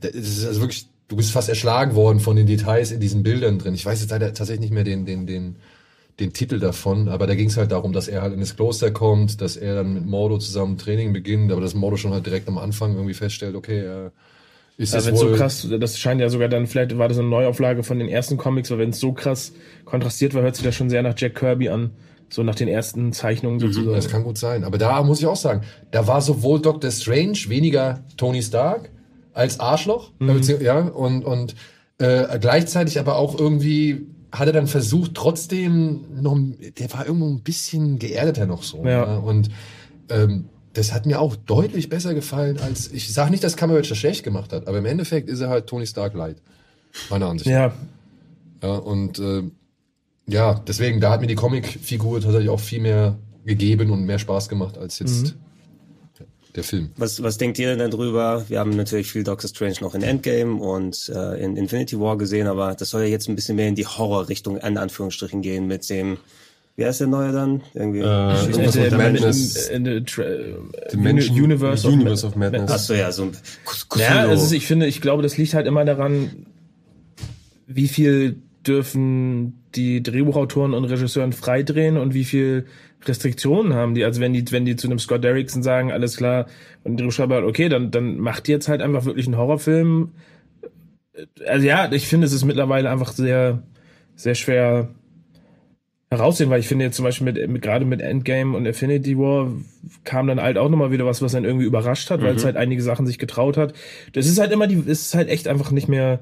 das 0.00 0.12
ist 0.14 0.44
also 0.46 0.60
wirklich, 0.60 0.88
du 1.14 1.18
bist 1.18 1.30
fast 1.30 1.48
erschlagen 1.48 1.94
worden 1.94 2.18
von 2.18 2.34
den 2.34 2.46
Details 2.46 2.90
in 2.90 2.98
diesen 2.98 3.22
Bildern 3.22 3.60
drin. 3.60 3.72
Ich 3.72 3.86
weiß 3.86 4.00
jetzt 4.00 4.10
leider 4.10 4.34
tatsächlich 4.34 4.58
nicht 4.58 4.72
mehr 4.72 4.82
den, 4.82 5.06
den, 5.06 5.28
den, 5.28 5.54
den 6.18 6.32
Titel 6.32 6.58
davon, 6.58 7.08
aber 7.08 7.28
da 7.28 7.36
ging 7.36 7.48
es 7.48 7.56
halt 7.56 7.70
darum, 7.70 7.92
dass 7.92 8.08
er 8.08 8.20
halt 8.20 8.34
in 8.34 8.40
das 8.40 8.56
Kloster 8.56 8.90
kommt, 8.90 9.40
dass 9.40 9.56
er 9.56 9.76
dann 9.76 9.94
mit 9.94 10.06
Mordo 10.06 10.38
zusammen 10.38 10.76
Training 10.76 11.12
beginnt, 11.12 11.52
aber 11.52 11.60
dass 11.60 11.74
Mordo 11.74 11.96
schon 11.96 12.12
halt 12.12 12.26
direkt 12.26 12.48
am 12.48 12.58
Anfang 12.58 12.94
irgendwie 12.94 13.14
feststellt, 13.14 13.54
okay, 13.54 13.84
er 13.84 14.12
ist 14.76 14.92
Ja, 14.92 14.98
es 14.98 15.06
wenn 15.06 15.14
so 15.14 15.30
krass, 15.34 15.68
das 15.78 15.96
scheint 15.96 16.20
ja 16.20 16.28
sogar 16.28 16.48
dann, 16.48 16.66
vielleicht 16.66 16.98
war 16.98 17.06
das 17.06 17.18
eine 17.18 17.28
Neuauflage 17.28 17.84
von 17.84 18.00
den 18.00 18.08
ersten 18.08 18.36
Comics, 18.36 18.72
weil 18.72 18.78
wenn 18.78 18.90
es 18.90 18.98
so 18.98 19.12
krass 19.12 19.52
kontrastiert 19.84 20.34
war, 20.34 20.42
hört 20.42 20.56
sich 20.56 20.64
das 20.64 20.74
schon 20.74 20.90
sehr 20.90 21.04
nach 21.04 21.14
Jack 21.16 21.36
Kirby 21.36 21.68
an. 21.68 21.90
So 22.28 22.42
nach 22.42 22.56
den 22.56 22.66
ersten 22.66 23.12
Zeichnungen 23.12 23.60
sozusagen. 23.60 23.94
Das 23.94 24.08
kann 24.08 24.24
gut 24.24 24.38
sein. 24.38 24.64
Aber 24.64 24.78
da 24.78 25.00
muss 25.04 25.20
ich 25.20 25.26
auch 25.26 25.36
sagen, 25.36 25.60
da 25.92 26.08
war 26.08 26.20
sowohl 26.20 26.60
Dr. 26.60 26.90
Strange 26.90 27.38
weniger 27.46 28.02
Tony 28.16 28.42
Stark 28.42 28.90
als 29.34 29.60
Arschloch. 29.60 30.12
Mhm. 30.18 30.28
äh, 30.30 30.32
bezieh- 30.34 30.62
Ja, 30.62 30.78
und, 30.80 31.24
und 31.24 31.54
äh, 31.98 32.38
gleichzeitig 32.38 32.98
aber 32.98 33.16
auch 33.16 33.38
irgendwie 33.38 34.06
hat 34.32 34.46
er 34.48 34.52
dann 34.52 34.66
versucht, 34.66 35.14
trotzdem 35.14 36.06
noch, 36.20 36.36
der 36.78 36.92
war 36.92 37.06
irgendwo 37.06 37.28
ein 37.28 37.42
bisschen 37.42 37.98
geerdeter 38.00 38.46
noch 38.46 38.62
so. 38.64 38.84
Ja. 38.84 39.18
Und 39.18 39.48
ähm, 40.10 40.46
das 40.72 40.92
hat 40.92 41.06
mir 41.06 41.20
auch 41.20 41.36
deutlich 41.36 41.88
besser 41.88 42.14
gefallen, 42.14 42.58
als 42.58 42.90
ich 42.90 43.12
sage 43.12 43.30
nicht, 43.30 43.44
dass 43.44 43.56
Cumberbatch 43.56 43.88
das 43.90 43.98
schlecht 43.98 44.24
gemacht 44.24 44.52
hat, 44.52 44.66
aber 44.66 44.78
im 44.78 44.86
Endeffekt 44.86 45.28
ist 45.28 45.40
er 45.40 45.50
halt 45.50 45.68
Tony 45.68 45.86
Stark 45.86 46.14
light. 46.14 46.38
Meiner 47.10 47.26
Ansicht 47.28 47.48
nach. 47.48 47.72
ja, 48.62 48.68
Ja, 48.68 48.74
und 48.78 49.20
äh, 49.20 49.42
ja, 50.26 50.54
deswegen, 50.66 51.00
da 51.00 51.10
hat 51.12 51.20
mir 51.20 51.26
die 51.28 51.34
Comicfigur 51.36 52.20
tatsächlich 52.20 52.50
auch 52.50 52.58
viel 52.60 52.80
mehr 52.80 53.16
gegeben 53.44 53.90
und 53.92 54.04
mehr 54.04 54.18
Spaß 54.18 54.48
gemacht 54.48 54.78
als 54.78 54.98
jetzt 54.98 55.36
der 56.56 56.64
Film. 56.64 56.90
Was, 56.96 57.22
was 57.22 57.36
denkt 57.38 57.58
ihr 57.58 57.74
denn 57.74 57.90
darüber? 57.90 58.44
Wir 58.48 58.60
haben 58.60 58.70
natürlich 58.76 59.10
viel 59.10 59.24
Doctor 59.24 59.48
Strange 59.48 59.76
noch 59.80 59.94
in 59.94 60.02
Endgame 60.02 60.56
und 60.62 61.10
äh, 61.14 61.42
in 61.42 61.56
Infinity 61.56 61.98
War 61.98 62.16
gesehen, 62.16 62.46
aber 62.46 62.74
das 62.74 62.90
soll 62.90 63.02
ja 63.02 63.08
jetzt 63.08 63.28
ein 63.28 63.34
bisschen 63.34 63.56
mehr 63.56 63.68
in 63.68 63.74
die 63.74 63.86
Horrorrichtung, 63.86 64.56
in 64.58 64.78
Anführungsstrichen, 64.78 65.42
gehen 65.42 65.66
mit 65.66 65.88
dem, 65.90 66.18
wie 66.76 66.84
heißt 66.84 67.00
der 67.00 67.06
neue 67.08 67.32
dann? 67.32 67.62
Irgendwie. 67.74 68.00
Äh, 68.00 68.44
in 68.46 68.82
in, 68.92 68.96
Madness. 68.96 69.68
in, 69.68 69.84
Tra- 70.06 70.92
Dimension- 70.92 71.36
Universe, 71.42 71.88
Universe 71.88 72.26
of 72.26 72.36
Madness. 72.36 72.70
Ach 72.70 72.78
so, 72.78 72.94
ja, 72.94 73.10
so 73.12 73.24
ein 73.24 73.32
Ja, 73.32 73.38
Cthulhu. 74.20 74.30
also 74.30 74.54
ich 74.54 74.66
finde, 74.66 74.86
ich 74.86 75.00
glaube, 75.00 75.22
das 75.22 75.36
liegt 75.36 75.54
halt 75.54 75.66
immer 75.66 75.84
daran, 75.84 76.46
wie 77.66 77.88
viel 77.88 78.36
dürfen 78.66 79.60
die 79.74 80.02
Drehbuchautoren 80.02 80.74
und 80.74 80.84
Regisseuren 80.84 81.32
freidrehen 81.32 81.96
und 81.96 82.14
wie 82.14 82.24
viel 82.24 82.66
Restriktionen 83.08 83.74
haben 83.74 83.94
die. 83.94 84.04
Also 84.04 84.20
wenn 84.20 84.32
die, 84.32 84.44
wenn 84.50 84.64
die 84.64 84.76
zu 84.76 84.88
einem 84.88 84.98
Scott 84.98 85.24
Derrickson 85.24 85.62
sagen, 85.62 85.92
alles 85.92 86.16
klar, 86.16 86.46
und 86.82 86.92
die 86.92 86.96
Drehbuchschreiber, 86.98 87.44
okay, 87.46 87.68
dann, 87.68 87.90
dann 87.90 88.18
macht 88.18 88.48
ihr 88.48 88.54
jetzt 88.54 88.68
halt 88.68 88.82
einfach 88.82 89.04
wirklich 89.04 89.26
einen 89.26 89.36
Horrorfilm. 89.36 90.12
Also 91.46 91.66
ja, 91.66 91.90
ich 91.92 92.08
finde, 92.08 92.26
es 92.26 92.32
ist 92.32 92.44
mittlerweile 92.44 92.90
einfach 92.90 93.12
sehr, 93.12 93.62
sehr 94.16 94.34
schwer 94.34 94.88
heraussehen, 96.10 96.50
weil 96.50 96.60
ich 96.60 96.68
finde 96.68 96.84
jetzt 96.84 96.96
zum 96.96 97.04
Beispiel 97.04 97.24
mit, 97.24 97.48
mit 97.48 97.62
gerade 97.62 97.84
mit 97.84 98.00
Endgame 98.00 98.56
und 98.56 98.66
Infinity 98.66 99.18
War 99.18 99.50
kam 100.04 100.26
dann 100.26 100.40
halt 100.40 100.58
auch 100.58 100.68
nochmal 100.68 100.90
wieder 100.90 101.06
was, 101.06 101.22
was 101.22 101.32
dann 101.32 101.44
irgendwie 101.44 101.66
überrascht 101.66 102.10
hat, 102.10 102.22
weil 102.22 102.36
es 102.36 102.44
halt 102.44 102.56
einige 102.56 102.82
Sachen 102.82 103.06
sich 103.06 103.18
getraut 103.18 103.56
hat. 103.56 103.74
Das 104.12 104.26
ist 104.26 104.38
halt 104.38 104.52
immer 104.52 104.66
die, 104.66 104.78
es 104.78 105.06
ist 105.06 105.14
halt 105.14 105.28
echt 105.28 105.48
einfach 105.48 105.70
nicht 105.70 105.88
mehr, 105.88 106.20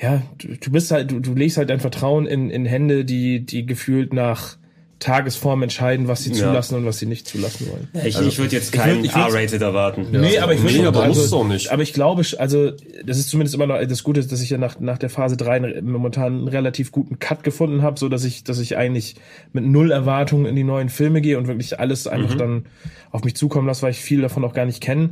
ja, 0.00 0.22
du, 0.38 0.56
du 0.56 0.70
bist 0.70 0.90
halt, 0.90 1.10
du, 1.10 1.20
du 1.20 1.34
legst 1.34 1.56
halt 1.56 1.70
dein 1.70 1.80
Vertrauen 1.80 2.26
in, 2.26 2.50
in 2.50 2.66
Hände, 2.66 3.04
die, 3.04 3.44
die 3.44 3.66
gefühlt 3.66 4.12
nach 4.12 4.56
Tagesform 5.04 5.62
entscheiden, 5.62 6.08
was 6.08 6.24
sie 6.24 6.30
Ja. 6.30 6.46
zulassen 6.48 6.76
und 6.76 6.86
was 6.86 6.98
sie 6.98 7.04
nicht 7.04 7.28
zulassen 7.28 7.68
wollen. 7.70 7.88
ich 8.06 8.18
ich 8.18 8.38
würde 8.38 8.56
jetzt 8.56 8.72
keinen 8.72 9.04
R-Rated 9.04 9.60
erwarten. 9.60 10.06
nee, 10.10 10.38
aber 10.38 10.54
ich 10.54 10.62
würde 10.62 10.78
Nee, 10.78 10.86
aber 10.86 11.02
also, 11.02 11.20
muss 11.20 11.32
auch 11.34 11.46
nicht. 11.46 11.70
Aber 11.70 11.82
ich 11.82 11.92
glaube, 11.92 12.22
also 12.38 12.70
das 13.04 13.18
ist 13.18 13.28
zumindest 13.28 13.54
immer 13.54 13.66
noch 13.66 13.78
das 13.86 14.02
Gute, 14.02 14.26
dass 14.26 14.40
ich 14.40 14.48
ja 14.48 14.56
nach, 14.56 14.80
nach 14.80 14.96
der 14.96 15.10
Phase 15.10 15.36
3 15.36 15.82
momentan 15.82 16.38
einen 16.38 16.48
relativ 16.48 16.90
guten 16.90 17.18
Cut 17.18 17.44
gefunden 17.44 17.82
habe, 17.82 17.98
so 17.98 18.08
dass 18.08 18.24
ich, 18.24 18.44
dass 18.44 18.58
ich 18.58 18.76
eigentlich 18.78 19.16
mit 19.52 19.64
null 19.66 19.90
Erwartungen 19.90 20.46
in 20.46 20.56
die 20.56 20.64
neuen 20.64 20.88
Filme 20.88 21.20
gehe 21.20 21.36
und 21.36 21.46
wirklich 21.48 21.78
alles 21.78 22.06
einfach 22.06 22.34
dann 22.36 22.64
auf 23.10 23.24
mich 23.24 23.36
zukommen 23.36 23.66
lasse, 23.66 23.82
weil 23.82 23.90
ich 23.90 24.00
viel 24.00 24.22
davon 24.22 24.42
auch 24.44 24.54
gar 24.54 24.64
nicht 24.64 24.80
kenne. 24.80 25.10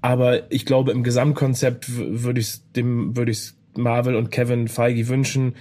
Aber 0.00 0.50
ich 0.50 0.64
glaube, 0.64 0.90
im 0.92 1.02
Gesamtkonzept 1.04 1.86
würde 1.96 2.40
ich 2.40 2.56
dem, 2.76 3.14
würde 3.16 3.30
ich 3.30 3.52
Marvel 3.76 4.16
und 4.16 4.30
Kevin 4.30 4.68
Feige 4.68 5.08
wünschen, 5.08 5.54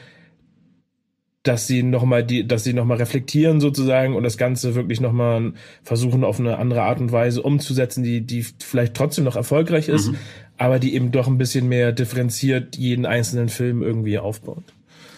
dass 1.43 1.67
sie 1.67 1.83
noch 1.83 2.05
mal 2.05 2.23
die, 2.23 2.47
dass 2.47 2.63
sie 2.63 2.73
noch 2.73 2.85
mal 2.85 2.97
reflektieren 2.97 3.59
sozusagen 3.59 4.15
und 4.15 4.23
das 4.23 4.37
Ganze 4.37 4.75
wirklich 4.75 5.01
noch 5.01 5.11
mal 5.11 5.53
versuchen 5.83 6.23
auf 6.23 6.39
eine 6.39 6.57
andere 6.57 6.83
Art 6.83 7.01
und 7.01 7.11
Weise 7.11 7.41
umzusetzen, 7.41 8.01
die 8.03 8.21
die 8.21 8.43
vielleicht 8.59 8.93
trotzdem 8.93 9.25
noch 9.25 9.35
erfolgreich 9.35 9.89
ist, 9.89 10.11
aber 10.57 10.79
die 10.79 10.95
eben 10.95 11.11
doch 11.11 11.27
ein 11.27 11.37
bisschen 11.37 11.67
mehr 11.67 11.91
differenziert 11.91 12.77
jeden 12.77 13.05
einzelnen 13.05 13.49
Film 13.49 13.81
irgendwie 13.81 14.17
aufbaut. 14.19 14.63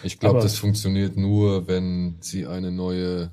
Ich 0.04 0.20
glaube, 0.20 0.40
das 0.40 0.58
funktioniert 0.58 1.16
nur, 1.16 1.68
wenn 1.68 2.16
sie 2.22 2.46
eine 2.48 2.72
neue, 2.72 3.30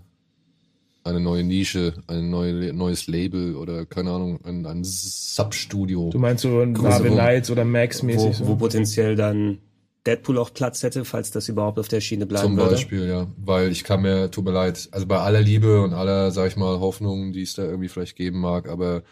eine 1.04 1.20
neue 1.20 1.44
Nische, 1.44 1.94
ein 2.06 2.28
neue, 2.30 2.72
neues 2.74 3.06
Label 3.06 3.56
oder 3.56 3.86
keine 3.86 4.10
Ahnung, 4.10 4.38
ein, 4.44 4.64
ein 4.66 4.84
Substudio. 4.84 6.10
Du 6.10 6.18
meinst 6.18 6.42
so 6.42 6.60
ein 6.60 6.72
Marvel 6.72 7.10
wo- 7.10 7.14
Knights 7.14 7.50
oder 7.50 7.64
Max 7.64 8.02
Wo, 8.02 8.06
mäßig 8.06 8.40
wo 8.40 8.44
so. 8.46 8.56
potenziell 8.56 9.16
dann 9.16 9.58
Deadpool 10.06 10.38
auch 10.38 10.52
Platz 10.52 10.82
hätte, 10.82 11.04
falls 11.04 11.30
das 11.30 11.48
überhaupt 11.48 11.78
auf 11.78 11.88
der 11.88 12.00
Schiene 12.00 12.26
bleiben 12.26 12.48
Zum 12.48 12.56
würde. 12.56 12.70
Beispiel, 12.70 13.06
ja. 13.06 13.28
Weil 13.36 13.70
ich 13.70 13.84
kann 13.84 14.02
mir, 14.02 14.30
tut 14.30 14.44
mir 14.44 14.52
leid, 14.52 14.88
also 14.90 15.06
bei 15.06 15.18
aller 15.18 15.40
Liebe 15.40 15.82
und 15.82 15.92
aller, 15.92 16.32
sag 16.32 16.48
ich 16.48 16.56
mal, 16.56 16.80
Hoffnung, 16.80 17.32
die 17.32 17.42
es 17.42 17.54
da 17.54 17.64
irgendwie 17.64 17.88
vielleicht 17.88 18.16
geben 18.16 18.40
mag, 18.40 18.68
aber 18.68 19.02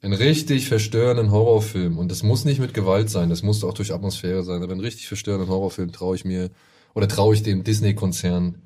einen 0.00 0.14
richtig 0.14 0.68
verstörenden 0.68 1.30
Horrorfilm, 1.32 1.98
und 1.98 2.10
das 2.10 2.22
muss 2.22 2.44
nicht 2.44 2.60
mit 2.60 2.72
Gewalt 2.72 3.10
sein, 3.10 3.28
das 3.28 3.42
muss 3.42 3.64
auch 3.64 3.74
durch 3.74 3.92
Atmosphäre 3.92 4.42
sein, 4.44 4.62
aber 4.62 4.72
einen 4.72 4.80
richtig 4.80 5.08
verstörenden 5.08 5.48
Horrorfilm 5.48 5.92
traue 5.92 6.16
ich 6.16 6.24
mir, 6.24 6.50
oder 6.94 7.08
traue 7.08 7.34
ich 7.34 7.42
dem 7.42 7.64
Disney-Konzern 7.64 8.62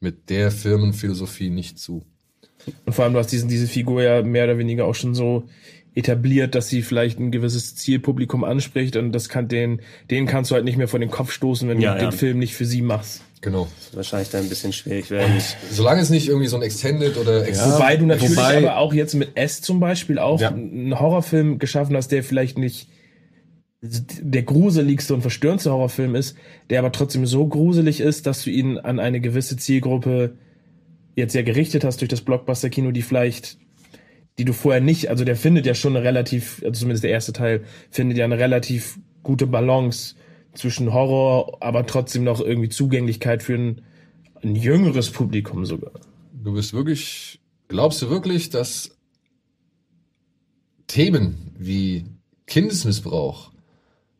mit 0.00 0.28
der 0.30 0.50
Firmenphilosophie 0.50 1.50
nicht 1.50 1.78
zu. 1.78 2.04
Und 2.86 2.92
vor 2.92 3.04
allem, 3.04 3.14
du 3.14 3.18
hast 3.18 3.32
diesen, 3.32 3.48
diese 3.48 3.66
Figur 3.66 4.02
ja 4.02 4.22
mehr 4.22 4.44
oder 4.44 4.58
weniger 4.58 4.84
auch 4.84 4.94
schon 4.94 5.14
so 5.14 5.44
etabliert, 5.94 6.54
dass 6.54 6.68
sie 6.68 6.82
vielleicht 6.82 7.20
ein 7.20 7.30
gewisses 7.30 7.76
Zielpublikum 7.76 8.42
anspricht 8.44 8.96
und 8.96 9.12
das 9.12 9.28
kann 9.28 9.46
den, 9.48 9.80
den 10.10 10.26
kannst 10.26 10.50
du 10.50 10.56
halt 10.56 10.64
nicht 10.64 10.76
mehr 10.76 10.88
vor 10.88 10.98
den 10.98 11.10
Kopf 11.10 11.30
stoßen, 11.32 11.68
wenn 11.68 11.80
Ja, 11.80 11.92
du 11.94 12.00
den 12.00 12.04
ja. 12.06 12.10
Film 12.10 12.38
nicht 12.38 12.54
für 12.54 12.64
sie 12.64 12.82
machst. 12.82 13.22
Genau. 13.42 13.68
Wahrscheinlich 13.92 14.30
dann 14.30 14.42
ein 14.44 14.48
bisschen 14.48 14.72
schwierig 14.72 15.10
werden. 15.10 15.34
Solange 15.70 16.00
es 16.00 16.08
nicht 16.10 16.28
irgendwie 16.28 16.46
so 16.48 16.56
ein 16.56 16.62
Extended 16.62 17.16
oder 17.18 17.46
Ex 17.46 17.60
Wobei 17.64 17.96
du 17.96 18.06
natürlich 18.06 18.36
wobei- 18.36 18.56
aber 18.58 18.78
auch 18.78 18.94
jetzt 18.94 19.14
mit 19.14 19.32
S 19.36 19.60
zum 19.60 19.80
Beispiel 19.80 20.18
auch 20.18 20.40
Ja. 20.40 20.48
einen 20.48 20.98
Horrorfilm 20.98 21.58
geschaffen 21.58 21.94
hast, 21.96 22.08
der 22.08 22.24
vielleicht 22.24 22.58
nicht 22.58 22.88
der 23.82 24.42
gruseligste 24.42 25.12
und 25.14 25.20
verstörendste 25.20 25.70
Horrorfilm 25.70 26.14
ist, 26.14 26.36
der 26.70 26.78
aber 26.78 26.90
trotzdem 26.90 27.26
so 27.26 27.46
gruselig 27.46 28.00
ist, 28.00 28.26
dass 28.26 28.42
du 28.42 28.50
ihn 28.50 28.78
an 28.78 28.98
eine 28.98 29.20
gewisse 29.20 29.58
Zielgruppe 29.58 30.32
jetzt 31.16 31.34
ja 31.34 31.42
gerichtet 31.42 31.84
hast 31.84 32.00
durch 32.00 32.08
das 32.08 32.22
Blockbuster-Kino, 32.22 32.92
die 32.92 33.02
vielleicht, 33.02 33.58
die 34.38 34.44
du 34.44 34.52
vorher 34.52 34.80
nicht, 34.80 35.08
also 35.10 35.24
der 35.24 35.36
findet 35.36 35.66
ja 35.66 35.74
schon 35.74 35.96
eine 35.96 36.04
relativ, 36.04 36.62
also 36.64 36.80
zumindest 36.80 37.04
der 37.04 37.10
erste 37.10 37.32
Teil, 37.32 37.64
findet 37.90 38.18
ja 38.18 38.24
eine 38.24 38.38
relativ 38.38 38.98
gute 39.22 39.46
Balance 39.46 40.16
zwischen 40.54 40.92
Horror, 40.92 41.58
aber 41.60 41.86
trotzdem 41.86 42.24
noch 42.24 42.40
irgendwie 42.40 42.68
Zugänglichkeit 42.68 43.42
für 43.42 43.54
ein, 43.54 43.82
ein 44.42 44.56
jüngeres 44.56 45.10
Publikum 45.10 45.64
sogar. 45.64 45.92
Du 46.32 46.52
bist 46.52 46.72
wirklich, 46.72 47.40
glaubst 47.68 48.02
du 48.02 48.10
wirklich, 48.10 48.50
dass 48.50 48.96
Themen 50.86 51.52
wie 51.58 52.04
Kindesmissbrauch 52.46 53.52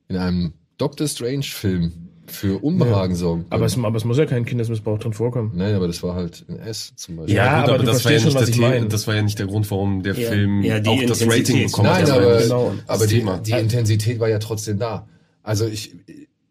in 0.08 0.16
einem 0.16 0.54
Doctor 0.78 1.06
Strange 1.06 1.44
Film 1.44 2.03
für 2.26 2.62
Unbehagen 2.62 3.14
sorgen? 3.14 3.44
Aber 3.50 3.66
es, 3.66 3.76
aber 3.76 3.96
es 3.96 4.04
muss 4.04 4.16
ja 4.18 4.26
kein 4.26 4.44
Kindesmissbrauch 4.44 4.98
drin 4.98 5.12
vorkommen. 5.12 5.52
Nein, 5.54 5.74
aber 5.74 5.86
das 5.86 6.02
war 6.02 6.14
halt 6.14 6.44
in 6.48 6.58
S 6.58 6.92
zum 6.96 7.16
Beispiel. 7.16 7.36
Ja, 7.36 7.64
aber 7.64 7.78
du 7.78 7.84
das 7.84 8.04
war 8.04 8.12
ja 8.12 8.20
schon, 8.20 8.36
ich 8.42 8.54
The- 8.54 8.60
meine. 8.60 8.86
Das 8.86 9.06
war 9.06 9.14
ja 9.14 9.22
nicht 9.22 9.38
der 9.38 9.46
Grund, 9.46 9.70
warum 9.70 10.02
der 10.02 10.14
Ja, 10.14 10.30
Film 10.30 10.62
ja, 10.62 10.80
die 10.80 10.88
auch 10.88 11.02
das. 11.06 11.26
Rating 11.26 11.66
bekommen 11.66 11.88
Nein, 11.88 12.02
hat. 12.02 12.10
aber, 12.10 12.38
Genau. 12.38 12.72
aber 12.86 13.06
die, 13.06 13.24
die 13.44 13.52
Intensität 13.52 14.20
war 14.20 14.28
ja 14.28 14.38
trotzdem 14.38 14.78
da. 14.78 15.06
Also 15.42 15.66
ich, 15.66 15.94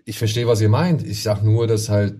ich 0.05 0.17
verstehe, 0.17 0.47
was 0.47 0.61
ihr 0.61 0.69
meint. 0.69 1.05
Ich 1.05 1.23
sag 1.23 1.43
nur, 1.43 1.65
dass 1.67 1.89
halt 1.89 2.15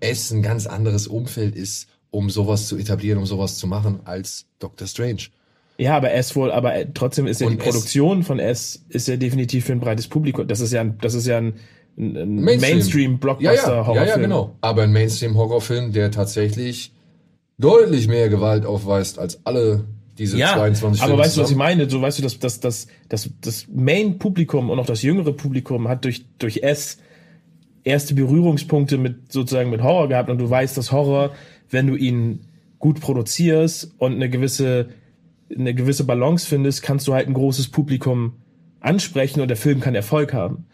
S 0.00 0.30
ein 0.30 0.42
ganz 0.42 0.66
anderes 0.66 1.06
Umfeld 1.06 1.54
ist, 1.56 1.88
um 2.10 2.30
sowas 2.30 2.68
zu 2.68 2.76
etablieren, 2.78 3.18
um 3.18 3.26
sowas 3.26 3.58
zu 3.58 3.66
machen, 3.66 4.00
als 4.04 4.46
Doctor 4.58 4.86
Strange. 4.86 5.22
Ja, 5.76 5.96
aber 5.96 6.12
S 6.12 6.36
wohl, 6.36 6.52
aber 6.52 6.74
äh, 6.76 6.86
trotzdem 6.94 7.26
ist 7.26 7.40
ja 7.40 7.48
Und 7.48 7.54
die 7.54 7.58
S- 7.58 7.64
Produktion 7.64 8.22
von 8.22 8.38
S 8.38 8.84
ist 8.88 9.08
ja 9.08 9.16
definitiv 9.16 9.64
für 9.64 9.72
ein 9.72 9.80
breites 9.80 10.06
Publikum. 10.06 10.46
Das 10.46 10.60
ist 10.60 10.72
ja 10.72 10.80
ein, 10.80 10.96
das 11.00 11.14
ist 11.14 11.26
ja 11.26 11.38
ein, 11.38 11.54
ein, 11.96 12.16
ein 12.16 12.34
Mainstream. 12.36 12.60
Ja, 12.60 12.70
ja, 12.70 12.74
Mainstream-Blockbuster-Horrorfilm. 12.74 13.96
ja, 13.96 14.04
ja, 14.04 14.16
genau. 14.16 14.56
Aber 14.60 14.82
ein 14.82 14.92
Mainstream-Horrorfilm, 14.92 15.92
der 15.92 16.10
tatsächlich 16.10 16.92
deutlich 17.58 18.08
mehr 18.08 18.28
Gewalt 18.28 18.66
aufweist 18.66 19.18
als 19.18 19.44
alle 19.46 19.84
diese 20.18 20.38
Ja, 20.38 20.54
22 20.54 21.02
aber 21.02 21.10
Filme 21.10 21.24
weißt 21.24 21.36
du, 21.36 21.42
was 21.42 21.50
ich 21.50 21.56
meine? 21.56 21.90
So 21.90 22.00
weißt 22.00 22.18
du, 22.18 22.22
dass 22.22 22.38
das, 22.38 22.60
das, 22.60 22.86
das, 23.08 23.30
das 23.40 23.66
Main-Publikum 23.72 24.70
und 24.70 24.78
auch 24.78 24.86
das 24.86 25.02
jüngere 25.02 25.32
Publikum 25.32 25.88
hat 25.88 26.04
durch, 26.04 26.24
durch 26.38 26.62
S 26.62 26.98
erste 27.84 28.14
Berührungspunkte 28.14 28.96
mit 28.96 29.32
sozusagen 29.32 29.70
mit 29.70 29.82
Horror 29.82 30.08
gehabt 30.08 30.30
und 30.30 30.38
du 30.38 30.48
weißt, 30.48 30.76
dass 30.76 30.90
Horror, 30.90 31.34
wenn 31.70 31.86
du 31.86 31.96
ihn 31.96 32.40
gut 32.78 33.00
produzierst 33.00 33.92
und 33.98 34.14
eine 34.14 34.30
gewisse 34.30 34.88
eine 35.54 35.74
gewisse 35.74 36.04
Balance 36.04 36.46
findest, 36.46 36.82
kannst 36.82 37.06
du 37.06 37.14
halt 37.14 37.28
ein 37.28 37.34
großes 37.34 37.68
Publikum 37.68 38.36
ansprechen 38.80 39.40
und 39.40 39.48
der 39.48 39.56
Film 39.56 39.80
kann 39.80 39.94
Erfolg 39.94 40.32
haben. 40.32 40.66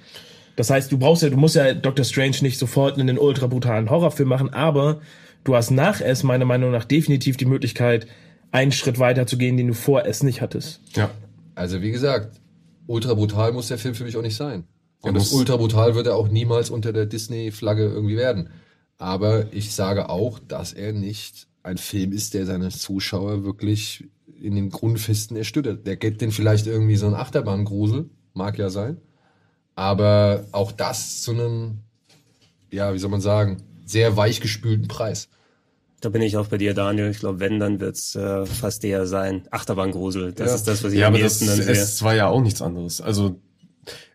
Das 0.60 0.68
heißt, 0.68 0.92
du 0.92 0.98
brauchst 0.98 1.22
ja, 1.22 1.30
du 1.30 1.38
musst 1.38 1.56
ja 1.56 1.72
Doctor 1.72 2.04
Strange 2.04 2.36
nicht 2.42 2.58
sofort 2.58 2.98
einen 2.98 3.16
ultra 3.16 3.46
brutalen 3.46 3.88
Horrorfilm 3.88 4.28
machen, 4.28 4.50
aber 4.50 5.00
du 5.42 5.56
hast 5.56 5.70
nach 5.70 6.02
es 6.02 6.22
meiner 6.22 6.44
Meinung 6.44 6.70
nach 6.70 6.84
definitiv 6.84 7.38
die 7.38 7.46
Möglichkeit, 7.46 8.06
einen 8.50 8.70
Schritt 8.70 8.98
weiter 8.98 9.26
zu 9.26 9.38
gehen, 9.38 9.56
den 9.56 9.68
du 9.68 9.72
vor 9.72 10.04
es 10.04 10.22
nicht 10.22 10.42
hattest. 10.42 10.82
Ja. 10.94 11.10
Also 11.54 11.80
wie 11.80 11.90
gesagt, 11.90 12.42
ultra 12.86 13.14
brutal 13.14 13.52
muss 13.52 13.68
der 13.68 13.78
Film 13.78 13.94
für 13.94 14.04
mich 14.04 14.18
auch 14.18 14.22
nicht 14.22 14.36
sein. 14.36 14.64
Und 15.00 15.14
das 15.14 15.32
ultra 15.32 15.56
brutal 15.56 15.94
wird 15.94 16.08
er 16.08 16.16
auch 16.16 16.28
niemals 16.28 16.68
unter 16.68 16.92
der 16.92 17.06
Disney-Flagge 17.06 17.84
irgendwie 17.84 18.18
werden. 18.18 18.50
Aber 18.98 19.50
ich 19.54 19.74
sage 19.74 20.10
auch, 20.10 20.40
dass 20.40 20.74
er 20.74 20.92
nicht 20.92 21.46
ein 21.62 21.78
Film 21.78 22.12
ist, 22.12 22.34
der 22.34 22.44
seine 22.44 22.68
Zuschauer 22.68 23.44
wirklich 23.44 24.10
in 24.38 24.56
den 24.56 24.68
Grundfesten 24.68 25.38
erstüttert. 25.38 25.86
Der 25.86 25.96
gibt 25.96 26.20
den 26.20 26.32
vielleicht 26.32 26.66
irgendwie 26.66 26.96
so 26.96 27.06
einen 27.06 27.14
Achterbahngrusel, 27.14 28.10
mag 28.34 28.58
ja 28.58 28.68
sein. 28.68 28.98
Aber 29.74 30.44
auch 30.52 30.72
das 30.72 31.22
zu 31.22 31.32
einem, 31.32 31.78
ja, 32.70 32.92
wie 32.94 32.98
soll 32.98 33.10
man 33.10 33.20
sagen, 33.20 33.62
sehr 33.86 34.16
weichgespülten 34.16 34.88
Preis. 34.88 35.28
Da 36.00 36.08
bin 36.08 36.22
ich 36.22 36.36
auch 36.36 36.46
bei 36.46 36.56
dir, 36.58 36.72
Daniel. 36.74 37.10
Ich 37.10 37.18
glaube, 37.18 37.40
wenn, 37.40 37.58
dann 37.60 37.80
wird's 37.80 38.14
äh, 38.14 38.46
fast 38.46 38.84
eher 38.84 39.06
sein. 39.06 39.42
Achterbahngrusel. 39.50 40.32
Das 40.32 40.48
Ja. 40.48 40.54
ist 40.54 40.68
das, 40.68 40.82
was 40.84 40.92
ich 40.92 41.00
Ja, 41.00 41.08
am 41.08 41.14
aber 41.14 41.22
das, 41.22 41.38
dann 41.40 41.48
sehe. 41.56 41.70
es 41.72 42.02
war 42.02 42.14
ja 42.14 42.28
auch 42.28 42.40
nichts 42.40 42.62
anderes. 42.62 43.00
Also 43.00 43.36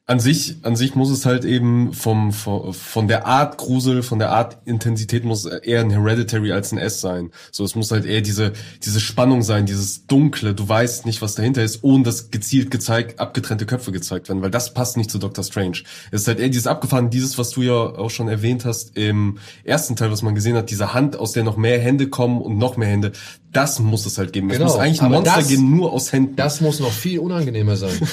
an 0.08 0.20
sich, 0.20 0.58
an 0.62 0.76
sich 0.76 0.93
muss 0.93 1.10
es 1.10 1.26
halt 1.26 1.45
eben 1.45 1.91
vom, 1.91 2.32
von, 2.32 2.74
von 2.74 3.08
der 3.08 3.26
Art 3.26 3.58
Grusel, 3.58 4.03
von 4.03 4.20
der 4.20 4.30
Art 4.30 4.58
Intensität 4.66 5.26
muss 5.26 5.45
eher 5.45 5.82
ein 5.82 5.89
Hereditary 5.89 6.51
als 6.51 6.72
ein 6.72 6.78
S 6.78 7.01
sein. 7.01 7.32
So, 7.51 7.64
es 7.64 7.74
muss 7.74 7.89
halt 7.89 8.06
eher 8.06 8.22
diese, 8.22 8.53
diese 8.84 8.99
Spannung 8.99 9.41
sein, 9.41 9.66
dieses 9.66 10.06
Dunkle. 10.06 10.53
Du 10.53 10.70
weißt 10.70 11.08
nicht, 11.08 11.24
was 11.24 11.34
dahinter 11.34 11.64
ist, 11.64 11.84
ohne 11.84 12.03
dass 12.03 12.30
gezielt 12.30 12.70
gezeigt, 12.70 13.20
abgetrennte 13.20 13.66
Köpfe 13.66 13.91
gezeigt 13.91 14.30
werden, 14.30 14.43
weil 14.43 14.51
das 14.51 14.76
passt 14.76 14.95
nicht 14.95 15.10
zu 15.10 15.18
Doctor 15.18 15.43
Strange. 15.43 15.80
Es 16.12 16.22
ist 16.22 16.28
halt 16.28 16.39
eher 16.39 16.49
dieses 16.49 16.68
abgefahren, 16.68 17.10
dieses, 17.10 17.39
was 17.39 17.49
du 17.49 17.64
ja 17.64 17.74
auch 17.74 18.12
schon 18.12 18.28
erwähnt 18.28 18.64
hast 18.64 18.95
im 18.95 19.39
ersten 19.64 19.95
Teil, 19.95 20.12
was 20.12 20.22
man 20.22 20.36
gesehen 20.36 20.56
hat, 20.56 20.70
diese 20.70 20.93
Hand, 20.93 21.18
aus 21.18 21.32
der 21.32 21.43
noch 21.43 21.58
mehr 21.58 21.80
Hände 21.80 22.10
kommen 22.10 22.41
und 22.43 22.60
noch 22.60 22.78
mehr 22.78 22.89
Hände. 22.89 23.12
Das 23.51 23.80
muss 23.80 24.06
es 24.06 24.20
halt 24.20 24.34
geben. 24.34 24.51
Es 24.51 24.58
Genau, 24.60 24.70
muss 24.70 24.80
eigentlich 24.80 25.01
ein 25.01 25.10
Monster 25.12 25.36
das- 25.38 25.47
geben, 25.47 25.76
nur 25.76 25.91
aus 25.93 26.12
Händen. 26.14 26.36
Das 26.36 26.62
muss 26.62 26.80
noch 26.80 26.91
viel 26.91 27.18
unangenehmer 27.18 27.76
sein. 27.76 27.93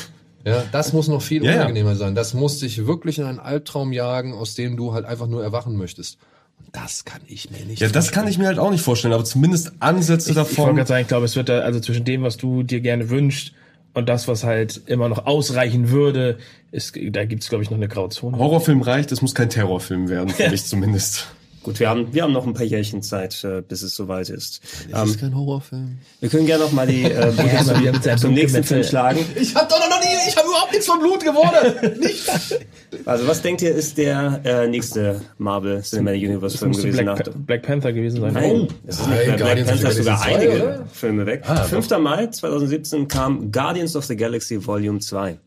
Ja, 0.44 0.64
das 0.72 0.92
muss 0.92 1.08
noch 1.08 1.22
viel 1.22 1.44
Ja, 1.44 1.50
ja. 1.50 1.56
unangenehmer 1.58 1.94
sein. 1.96 2.14
Das 2.14 2.34
muss 2.34 2.58
dich 2.58 2.86
wirklich 2.86 3.18
in 3.18 3.24
einen 3.24 3.38
Albtraum 3.38 3.92
jagen, 3.92 4.32
aus 4.34 4.54
dem 4.54 4.76
du 4.76 4.92
halt 4.92 5.04
einfach 5.04 5.26
nur 5.26 5.42
erwachen 5.42 5.76
möchtest. 5.76 6.18
Und 6.58 6.68
das 6.74 7.04
kann 7.04 7.20
ich 7.26 7.50
mir 7.50 7.64
nicht 7.64 7.80
Ja, 7.80 7.88
das 7.88 8.10
kann 8.12 8.26
ich 8.28 8.38
mir 8.38 8.46
halt 8.46 8.58
auch 8.58 8.70
nicht 8.70 8.82
vorstellen, 8.82 9.14
aber 9.14 9.24
zumindest 9.24 9.72
Ansätze 9.80 10.30
Ich 10.30 10.36
wollte 10.36 10.50
davon. 10.50 10.76
gerade 10.76 10.88
sagen, 10.88 11.02
ich 11.02 11.08
glaube, 11.08 11.24
es 11.26 11.36
wird 11.36 11.48
da, 11.48 11.60
also 11.60 11.80
zwischen 11.80 12.04
dem, 12.04 12.22
was 12.22 12.36
du 12.36 12.62
dir 12.62 12.80
gerne 12.80 13.08
wünschst 13.10 13.52
und 13.94 14.08
das, 14.08 14.26
was 14.28 14.42
halt 14.44 14.80
immer 14.86 15.08
noch 15.08 15.26
ausreichen 15.26 15.90
würde, 15.90 16.38
ist, 16.70 16.96
da 17.10 17.24
gibt's 17.24 17.48
glaube 17.48 17.62
ich, 17.64 17.70
noch 17.70 17.76
eine 17.76 17.88
Grauzone. 17.88 18.38
Horrorfilm 18.38 18.80
reicht, 18.82 19.12
es 19.12 19.22
muss 19.22 19.34
kein 19.34 19.50
Terrorfilm 19.50 20.08
werden, 20.08 20.30
für 20.30 20.48
mich 20.50 20.64
zumindest. 20.64 21.26
Gut, 21.62 21.78
wir 21.78 21.88
haben, 21.88 22.12
wir 22.12 22.24
haben 22.24 22.32
noch 22.32 22.44
ein 22.46 22.54
paar 22.54 22.64
Jährchen 22.64 23.02
Zeit, 23.02 23.44
äh, 23.44 23.62
bis 23.62 23.82
es 23.82 23.94
soweit 23.94 24.28
ist. 24.30 24.60
Das 24.90 25.02
Ähm, 25.02 25.08
ist 25.08 25.20
kein 25.20 25.34
Horrorfilm. 25.36 25.98
wir 26.20 26.28
können 26.28 26.46
gerne 26.46 26.64
noch 26.64 26.72
mal 26.72 26.86
die 26.88 27.04
äh, 27.04 27.32
Brücke 27.36 27.64
mal 27.64 27.80
wieder 27.80 27.92
mit 27.92 28.02
zum, 28.02 28.16
zum 28.18 28.34
nächsten. 28.34 28.64
Film 28.64 28.82
schlagen. 28.82 29.20
Ich 29.36 29.54
hab 29.54 29.68
doch 29.68 29.78
noch 29.78 30.00
nie, 30.00 30.06
ich 30.28 30.36
habe 30.36 30.48
überhaupt 30.48 30.72
nichts 30.72 30.86
von 30.86 30.98
Blut 30.98 31.22
geworden. 31.24 32.00
nicht. 32.00 32.28
Also, 33.06 33.26
was 33.26 33.40
denkt 33.40 33.62
ihr, 33.62 33.74
ist 33.74 33.96
der 33.96 34.40
äh, 34.44 34.66
nächste 34.68 35.22
Marvel 35.38 35.80
Cinematic 35.82 36.28
Universe 36.28 36.58
Film 36.58 36.72
gewesen? 36.72 36.92
Black, 36.92 37.06
Nach, 37.06 37.18
Pa- 37.24 37.30
Black 37.34 37.62
Panther 37.62 37.92
gewesen 37.92 38.20
sein. 38.20 38.34
Nein, 38.34 38.68
es 38.86 39.00
ist 39.00 39.08
nicht 39.08 39.36
Black 39.38 39.38
Panther 39.66 39.76
sogar 39.92 39.94
Galaxy 39.94 40.02
2, 40.02 40.36
einige? 40.36 40.84
Filme 40.92 41.26
weg. 41.26 41.42
Ah, 41.46 41.62
5. 41.64 41.88
Mai 41.98 42.26
2017 42.26 43.08
kam 43.08 43.50
Guardians 43.50 43.96
of 43.96 44.04
the 44.04 44.14
Galaxy 44.14 44.64
Volume 44.64 45.00
2. 45.00 45.38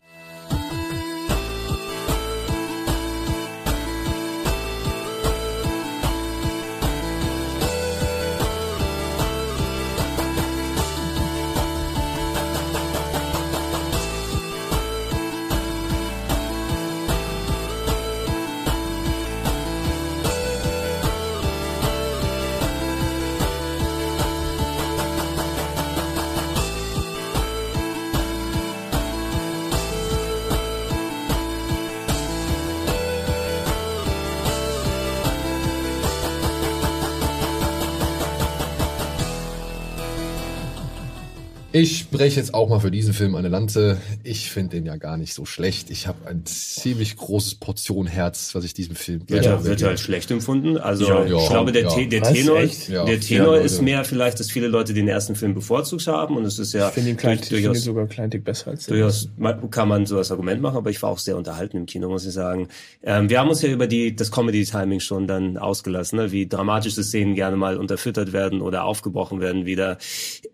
Ich 42.36 42.42
jetzt 42.42 42.52
auch 42.52 42.68
mal 42.68 42.80
für 42.80 42.90
diesen 42.90 43.14
Film 43.14 43.34
eine 43.34 43.48
Lanze. 43.48 43.98
Ich 44.22 44.50
finde 44.50 44.76
den 44.76 44.86
ja 44.86 44.96
gar 44.96 45.16
nicht 45.16 45.32
so 45.34 45.44
schlecht. 45.44 45.90
Ich 45.90 46.06
habe 46.06 46.28
ein 46.28 46.44
ziemlich 46.44 47.16
großes 47.16 47.56
Portion 47.56 48.06
Herz, 48.06 48.54
was 48.54 48.64
ich 48.64 48.74
diesem 48.74 48.94
Film 48.94 49.20
Wird, 49.20 49.42
gerne 49.42 49.46
ja, 49.60 49.64
wird 49.64 49.80
ja 49.80 49.88
als 49.88 50.00
schlecht 50.02 50.30
empfunden. 50.30 50.76
Also 50.76 51.08
Ja, 51.08 51.24
ich 51.24 51.30
ja, 51.30 51.48
glaube, 51.48 51.72
der, 51.72 51.84
ja. 51.84 51.96
Der? 51.96 52.22
Tenor, 52.22 52.60
der 53.06 53.20
Tenor 53.20 53.56
ist 53.56 53.80
mehr 53.80 54.04
vielleicht, 54.04 54.38
dass 54.38 54.50
viele 54.50 54.68
Leute 54.68 54.92
den 54.92 55.08
ersten 55.08 55.34
Film 55.34 55.54
bevorzugt 55.54 56.06
haben 56.08 56.36
und 56.36 56.44
es 56.44 56.58
ist 56.58 56.72
ja 56.72 56.88
Ich 56.88 56.94
finde 56.94 57.10
ihn, 57.10 57.16
klein, 57.16 57.38
ich 57.40 57.46
finde 57.46 57.56
ihn 57.56 57.64
durchaus 57.64 57.84
sogar 57.84 58.06
kleintig 58.06 58.44
besser 58.44 58.70
als 58.70 58.86
der. 58.86 58.96
Durchaus 58.96 59.28
kann 59.70 59.88
man 59.88 60.06
so 60.06 60.16
das 60.16 60.30
Argument 60.30 60.60
machen, 60.60 60.76
aber 60.76 60.90
ich 60.90 61.02
war 61.02 61.10
auch 61.10 61.18
sehr 61.18 61.36
unterhalten 61.36 61.78
im 61.78 61.86
Kino, 61.86 62.10
muss 62.10 62.26
ich 62.26 62.32
sagen. 62.32 62.68
Ähm, 63.02 63.30
wir 63.30 63.40
haben 63.40 63.48
uns 63.48 63.62
ja 63.62 63.70
über 63.70 63.86
die 63.86 64.14
das 64.14 64.30
Comedy-Timing 64.30 65.00
schon 65.00 65.26
dann 65.26 65.56
ausgelassen, 65.56 66.18
ne? 66.18 66.32
wie 66.32 66.46
dramatische 66.46 67.02
Szenen 67.02 67.34
gerne 67.34 67.56
mal 67.56 67.78
unterfüttert 67.78 68.34
werden 68.34 68.60
oder 68.60 68.84
aufgebrochen 68.84 69.40
werden 69.40 69.64
wieder. 69.64 69.96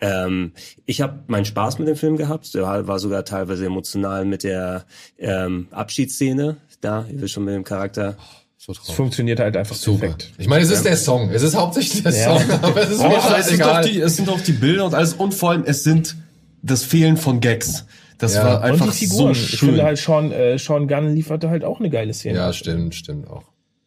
Ähm, 0.01 0.53
ich 0.87 1.01
habe 1.01 1.13
habe 1.13 1.23
meinen 1.27 1.45
Spaß 1.45 1.72
mit 1.79 1.89
dem 1.89 1.97
Film 1.97 2.17
gehabt. 2.17 2.55
Der 2.55 2.63
war 2.87 2.99
sogar 2.99 3.25
teilweise 3.25 3.67
emotional 3.67 4.25
mit 4.25 4.45
der 4.45 4.85
ähm, 5.19 5.69
Abschiedsszene. 5.71 6.57
Da, 6.81 7.05
ihr 7.13 7.21
wisst 7.21 7.35
schon 7.35 7.45
mit 7.45 7.55
dem 7.55 7.65
Charakter. 7.65 8.17
So 8.59 8.73
Es 8.73 8.79
funktioniert 8.79 9.41
halt 9.41 9.57
einfach 9.57 9.75
Super. 9.75 10.01
perfekt. 10.09 10.33
Ich 10.39 10.49
meine, 10.49 10.63
es 10.63 10.71
ist 10.71 10.85
der 10.85 10.97
Song. 10.97 11.31
Es 11.31 11.43
ist 11.43 11.57
hauptsächlich 11.57 12.03
der 12.03 12.13
Ja. 12.13 12.39
Song, 12.39 12.51
aber 12.63 12.83
es 12.83 12.91
ist 12.91 12.99
mir 13.03 13.09
es, 13.17 13.23
sind 13.23 13.33
scheißegal. 13.33 13.85
die, 13.85 14.01
es 14.01 14.17
sind 14.17 14.29
doch 14.29 14.41
die 14.41 14.53
Bilder 14.53 14.85
und 14.87 14.95
alles 14.95 15.15
und 15.15 15.35
vor 15.35 15.51
allem 15.51 15.65
es 15.67 15.83
sind 15.85 16.17
das 16.63 16.85
Fehlen 16.85 17.17
von 17.17 17.41
Gags. 17.41 17.87
Das 18.19 18.35
Ja. 18.37 18.45
war 18.45 18.57
Und 18.59 18.63
einfach 18.71 18.87
Und 18.87 18.95
die 19.01 19.07
Figuren. 19.07 19.35
so 19.35 19.41
ich 19.41 19.49
schön. 19.59 19.69
finde 19.71 19.83
halt 19.83 19.99
Sean, 19.99 20.31
äh, 20.31 20.57
Sean 20.59 20.87
Gunn 20.87 21.13
lieferte 21.15 21.51
halt 21.51 21.65
auch 21.65 21.81
eine 21.81 21.91
geile 21.91 22.15
Szene. 22.15 22.39
Ja, 22.39 22.53
stimmt, 22.53 22.95
stimmt 22.95 23.29
auch. 23.29 23.43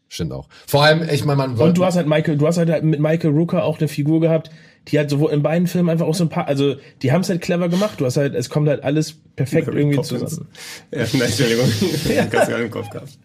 Stimmt 0.09 0.33
auch. 0.33 0.47
Vor 0.67 0.83
allem, 0.83 1.07
ich 1.09 1.23
meine, 1.25 1.37
man 1.37 1.55
Und 1.57 1.77
du 1.77 1.85
hast 1.85 1.95
halt 1.95 2.07
Michael, 2.07 2.37
du 2.37 2.45
hast 2.45 2.57
halt 2.57 2.83
mit 2.83 2.99
Michael 2.99 3.31
Rooker 3.31 3.63
auch 3.63 3.79
eine 3.79 3.87
Figur 3.87 4.19
gehabt, 4.19 4.49
die 4.87 4.97
halt 4.97 5.09
sowohl 5.09 5.31
in 5.31 5.41
beiden 5.41 5.67
Filmen 5.67 5.89
einfach 5.89 6.05
auch 6.05 6.15
so 6.15 6.23
ein 6.23 6.29
paar, 6.29 6.47
also 6.47 6.75
die 7.01 7.11
haben 7.11 7.21
es 7.21 7.29
halt 7.29 7.41
clever 7.41 7.69
gemacht. 7.69 7.99
Du 7.99 8.05
hast 8.05 8.17
halt, 8.17 8.35
es 8.35 8.49
kommt 8.49 8.67
halt 8.69 8.83
alles 8.83 9.15
perfekt 9.35 9.67
irgendwie 9.67 10.01
zusammen. 10.01 10.47
Ja, 10.91 10.99
nein, 11.13 11.21
Entschuldigung. 11.21 11.65
Hab 11.65 12.31
ganz 12.31 12.49
gerade 12.49 12.63
im 12.63 12.71
Kopf 12.71 12.89
gehabt. 12.89 13.17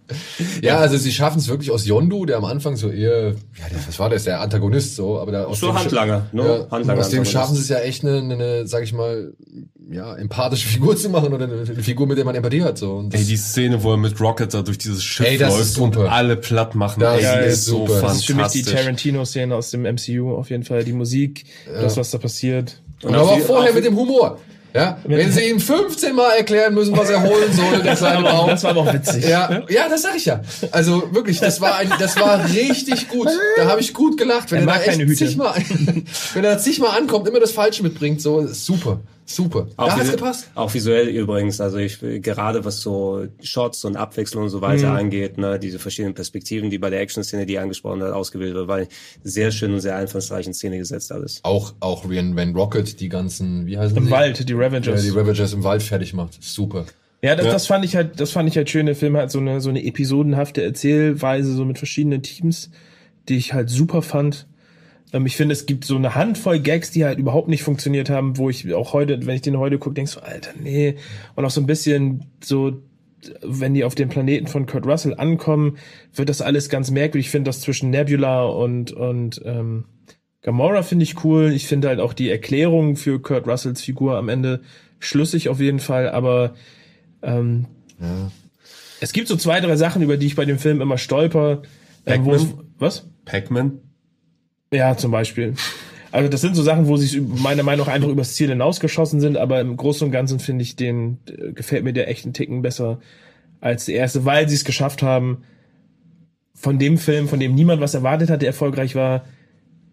Ja, 0.62 0.78
also 0.78 0.96
sie 0.96 1.12
schaffen 1.12 1.38
es 1.38 1.48
wirklich 1.48 1.70
aus 1.70 1.86
Yondu, 1.86 2.24
der 2.24 2.38
am 2.38 2.44
Anfang 2.46 2.76
so 2.76 2.90
eher, 2.90 3.28
ja, 3.30 3.34
der, 3.70 3.78
was 3.86 3.98
war 3.98 4.08
das, 4.08 4.24
der 4.24 4.40
Antagonist 4.40 4.96
so, 4.96 5.18
aber 5.20 5.32
da 5.32 5.44
aus 5.44 5.60
So 5.60 5.68
dem 5.68 5.78
Handlanger, 5.78 6.26
ne? 6.32 6.42
Ja, 6.42 6.70
Handlanger, 6.70 7.00
aus 7.00 7.10
dem 7.10 7.24
schaffen 7.24 7.54
sie 7.54 7.62
es 7.62 7.68
ja 7.68 7.78
echt 7.80 8.04
eine, 8.04 8.18
eine, 8.18 8.34
eine, 8.34 8.66
sag 8.66 8.82
ich 8.82 8.92
mal, 8.92 9.32
ja, 9.90 10.14
empathische 10.16 10.68
Figur 10.68 10.96
zu 10.96 11.08
machen 11.10 11.32
oder 11.32 11.44
eine, 11.44 11.62
eine 11.62 11.82
Figur, 11.82 12.06
mit 12.06 12.16
der 12.16 12.24
man 12.24 12.34
Empathie 12.34 12.62
hat 12.62 12.78
so. 12.78 13.08
Ey, 13.10 13.24
die 13.24 13.36
Szene, 13.36 13.82
wo 13.82 13.90
er 13.92 13.96
mit 13.96 14.20
Rocket 14.20 14.54
da 14.54 14.62
durch 14.62 14.78
dieses 14.78 15.02
Schiff 15.02 15.26
Ey, 15.26 15.36
das 15.36 15.50
läuft 15.50 15.62
ist 15.62 15.74
super. 15.74 16.00
und 16.00 16.06
alle 16.06 16.36
platt 16.36 16.74
machen, 16.74 17.00
Das 17.00 17.22
ey, 17.22 17.42
die 17.42 17.46
ist 17.48 17.54
ist 17.54 17.64
so 17.66 17.86
super. 17.86 18.00
Das 18.02 18.16
ist 18.16 18.26
für 18.26 18.34
mich 18.34 18.46
die. 18.48 18.62
Tarantino-Szene 18.62 19.54
aus 19.54 19.70
dem 19.70 19.82
MCU 19.82 20.34
auf 20.34 20.50
jeden 20.50 20.62
Fall. 20.62 20.84
Die 20.84 20.92
Musik, 20.92 21.44
das, 21.66 21.96
was 21.96 22.10
da 22.10 22.18
passiert. 22.18 22.80
und 23.02 23.14
aber 23.14 23.30
auch 23.30 23.38
vorher 23.40 23.70
auch 23.70 23.74
mit 23.74 23.84
dem 23.84 23.96
Humor. 23.96 24.38
Ja, 24.72 24.98
wenn 25.04 25.32
sie 25.32 25.48
ihm 25.50 25.58
15 25.58 26.14
Mal 26.14 26.30
erklären 26.36 26.74
müssen, 26.74 26.96
was 26.96 27.10
er 27.10 27.20
holen 27.24 27.52
soll, 27.52 27.82
der 27.82 27.96
kleine 27.96 28.22
Baum. 28.22 28.48
das 28.50 28.62
war 28.62 28.70
aber 28.70 28.82
auch 28.82 28.94
witzig. 28.94 29.26
Ja, 29.26 29.64
ja, 29.68 29.88
das 29.88 30.02
sag 30.02 30.14
ich 30.14 30.26
ja. 30.26 30.42
Also 30.70 31.12
wirklich, 31.12 31.40
das 31.40 31.60
war 31.60 31.74
ein, 31.78 31.92
das 31.98 32.14
war 32.20 32.44
richtig 32.48 33.08
gut. 33.08 33.26
Da 33.56 33.64
habe 33.66 33.80
ich 33.80 33.92
gut 33.92 34.16
gelacht, 34.16 34.52
wenn 34.52 34.58
Er 34.58 34.62
er, 34.62 34.66
mag 34.66 34.74
da 34.76 34.80
echt 34.82 34.90
keine 34.92 35.10
Hüte. 35.10 35.26
zigmal, 35.26 35.54
wenn 36.34 36.44
er 36.44 36.58
zigmal 36.58 36.96
ankommt, 36.96 37.26
immer 37.26 37.40
das 37.40 37.50
Falsche 37.50 37.82
mitbringt, 37.82 38.22
so 38.22 38.46
super, 38.46 39.00
super. 39.34 39.66
Da 39.76 39.96
hat's 39.96 40.10
gepasst. 40.10 40.50
Auch 40.54 40.72
visuell 40.72 41.08
übrigens, 41.08 41.60
also 41.60 41.78
ich 41.78 41.98
gerade 42.00 42.64
was 42.64 42.80
so 42.80 43.26
Shots 43.42 43.84
und 43.84 43.96
Abwechslung 43.96 44.44
und 44.44 44.50
so 44.50 44.60
weiter 44.60 44.92
angeht, 44.92 45.38
ne, 45.38 45.58
diese 45.58 45.78
verschiedenen 45.78 46.14
Perspektiven, 46.14 46.70
die 46.70 46.78
bei 46.78 46.90
der 46.90 47.00
Action-Szene, 47.00 47.46
die 47.46 47.58
angesprochen 47.58 48.02
hat, 48.02 48.12
ausgewählt 48.12 48.54
wird, 48.54 48.68
war 48.68 48.80
sehr 49.22 49.50
schön 49.50 49.72
und 49.74 49.80
sehr 49.80 49.96
einfallsreich 49.96 50.46
in 50.46 50.54
Szene 50.54 50.78
gesetzt 50.78 51.12
alles. 51.12 51.40
Auch 51.42 51.74
auch 51.80 52.08
wenn, 52.08 52.36
wenn 52.36 52.54
Rocket 52.54 53.00
die 53.00 53.08
ganzen, 53.08 53.66
wie 53.66 53.78
heißen 53.78 53.96
Im 53.96 54.06
sie? 54.06 54.10
Wald, 54.10 54.48
die 54.48 54.52
Ja, 54.52 54.58
Revengers. 54.58 55.02
die 55.02 55.10
Ravagers 55.10 55.52
im 55.52 55.64
Wald 55.64 55.82
fertig 55.82 56.12
macht. 56.14 56.42
Super. 56.42 56.86
Ja, 57.22 57.36
das, 57.36 57.46
das 57.46 57.66
fand 57.66 57.84
ich 57.84 57.96
halt, 57.96 58.18
das 58.18 58.30
fand 58.32 58.48
ich 58.48 58.56
halt 58.56 58.70
schön. 58.70 58.86
Der 58.86 58.96
Film 58.96 59.16
hat 59.16 59.30
so 59.30 59.38
eine, 59.40 59.60
so 59.60 59.68
eine 59.68 59.84
episodenhafte 59.84 60.62
Erzählweise, 60.62 61.52
so 61.54 61.64
mit 61.64 61.76
verschiedenen 61.78 62.22
Teams, 62.22 62.70
die 63.28 63.36
ich 63.36 63.52
halt 63.52 63.68
super 63.68 64.00
fand. 64.02 64.46
Ähm, 65.12 65.26
ich 65.26 65.36
finde, 65.36 65.52
es 65.52 65.66
gibt 65.66 65.84
so 65.84 65.96
eine 65.96 66.14
Handvoll 66.14 66.60
Gags, 66.60 66.90
die 66.90 67.04
halt 67.04 67.18
überhaupt 67.18 67.48
nicht 67.48 67.62
funktioniert 67.62 68.10
haben, 68.10 68.36
wo 68.38 68.50
ich 68.50 68.72
auch 68.74 68.92
heute, 68.92 69.26
wenn 69.26 69.34
ich 69.34 69.42
den 69.42 69.58
heute 69.58 69.78
gucke, 69.78 69.94
denkst 69.94 70.12
so, 70.12 70.20
Alter, 70.20 70.50
nee. 70.60 70.96
Und 71.34 71.44
auch 71.44 71.50
so 71.50 71.60
ein 71.60 71.66
bisschen 71.66 72.26
so, 72.42 72.82
wenn 73.42 73.74
die 73.74 73.84
auf 73.84 73.94
dem 73.94 74.08
Planeten 74.08 74.46
von 74.46 74.66
Kurt 74.66 74.86
Russell 74.86 75.14
ankommen, 75.14 75.78
wird 76.14 76.28
das 76.28 76.42
alles 76.42 76.68
ganz 76.68 76.90
merkwürdig. 76.90 77.26
Ich 77.26 77.30
finde 77.30 77.48
das 77.48 77.60
zwischen 77.60 77.90
Nebula 77.90 78.44
und, 78.44 78.92
und, 78.92 79.40
ähm, 79.44 79.84
Gamora 80.42 80.82
finde 80.82 81.02
ich 81.02 81.22
cool. 81.22 81.52
Ich 81.52 81.66
finde 81.66 81.88
halt 81.88 82.00
auch 82.00 82.14
die 82.14 82.30
Erklärung 82.30 82.96
für 82.96 83.20
Kurt 83.20 83.46
Russells 83.46 83.82
Figur 83.82 84.16
am 84.16 84.30
Ende 84.30 84.62
schlüssig 84.98 85.50
auf 85.50 85.60
jeden 85.60 85.80
Fall, 85.80 86.08
aber 86.08 86.54
ähm, 87.22 87.66
es 89.00 89.12
gibt 89.12 89.28
so 89.28 89.36
zwei, 89.36 89.60
drei 89.60 89.76
Sachen, 89.76 90.02
über 90.02 90.16
die 90.16 90.26
ich 90.26 90.36
bei 90.36 90.44
dem 90.44 90.58
Film 90.58 90.80
immer 90.80 90.98
stolper. 90.98 91.62
Ähm, 92.06 92.24
Pac-Man? 92.24 92.64
was? 92.78 93.08
Pac-Man. 93.24 93.80
Ja, 94.72 94.96
zum 94.96 95.10
Beispiel. 95.10 95.54
Also 96.12 96.28
das 96.28 96.40
sind 96.40 96.56
so 96.56 96.62
Sachen, 96.62 96.88
wo 96.88 96.96
sie 96.96 97.20
meiner 97.20 97.62
Meinung 97.62 97.86
nach 97.86 97.92
einfach 97.92 98.08
übers 98.08 98.34
Ziel 98.34 98.48
hinausgeschossen 98.48 99.20
sind, 99.20 99.36
aber 99.36 99.60
im 99.60 99.76
Großen 99.76 100.04
und 100.06 100.12
Ganzen 100.12 100.40
finde 100.40 100.62
ich 100.62 100.76
den, 100.76 101.18
äh, 101.28 101.52
gefällt 101.52 101.84
mir 101.84 101.92
der 101.92 102.08
echt 102.08 102.24
einen 102.24 102.34
Ticken 102.34 102.62
besser 102.62 103.00
als 103.60 103.84
der 103.84 103.96
erste, 103.96 104.24
weil 104.24 104.48
sie 104.48 104.54
es 104.54 104.64
geschafft 104.64 105.02
haben, 105.02 105.44
von 106.54 106.78
dem 106.78 106.98
Film, 106.98 107.28
von 107.28 107.40
dem 107.40 107.54
niemand 107.54 107.80
was 107.80 107.94
erwartet 107.94 108.28
hat, 108.30 108.42
der 108.42 108.48
erfolgreich 108.48 108.94
war, 108.94 109.24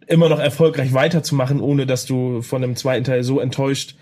immer 0.06 0.30
noch 0.30 0.40
erfolgreich 0.40 0.94
weiterzumachen, 0.94 1.62
ohne 1.62 1.86
dass 1.86 2.06
du 2.06 2.42
von 2.42 2.64
einem 2.64 2.76
zweiten 2.76 3.04
Teil 3.04 3.24
so 3.24 3.40
enttäuscht 3.40 3.96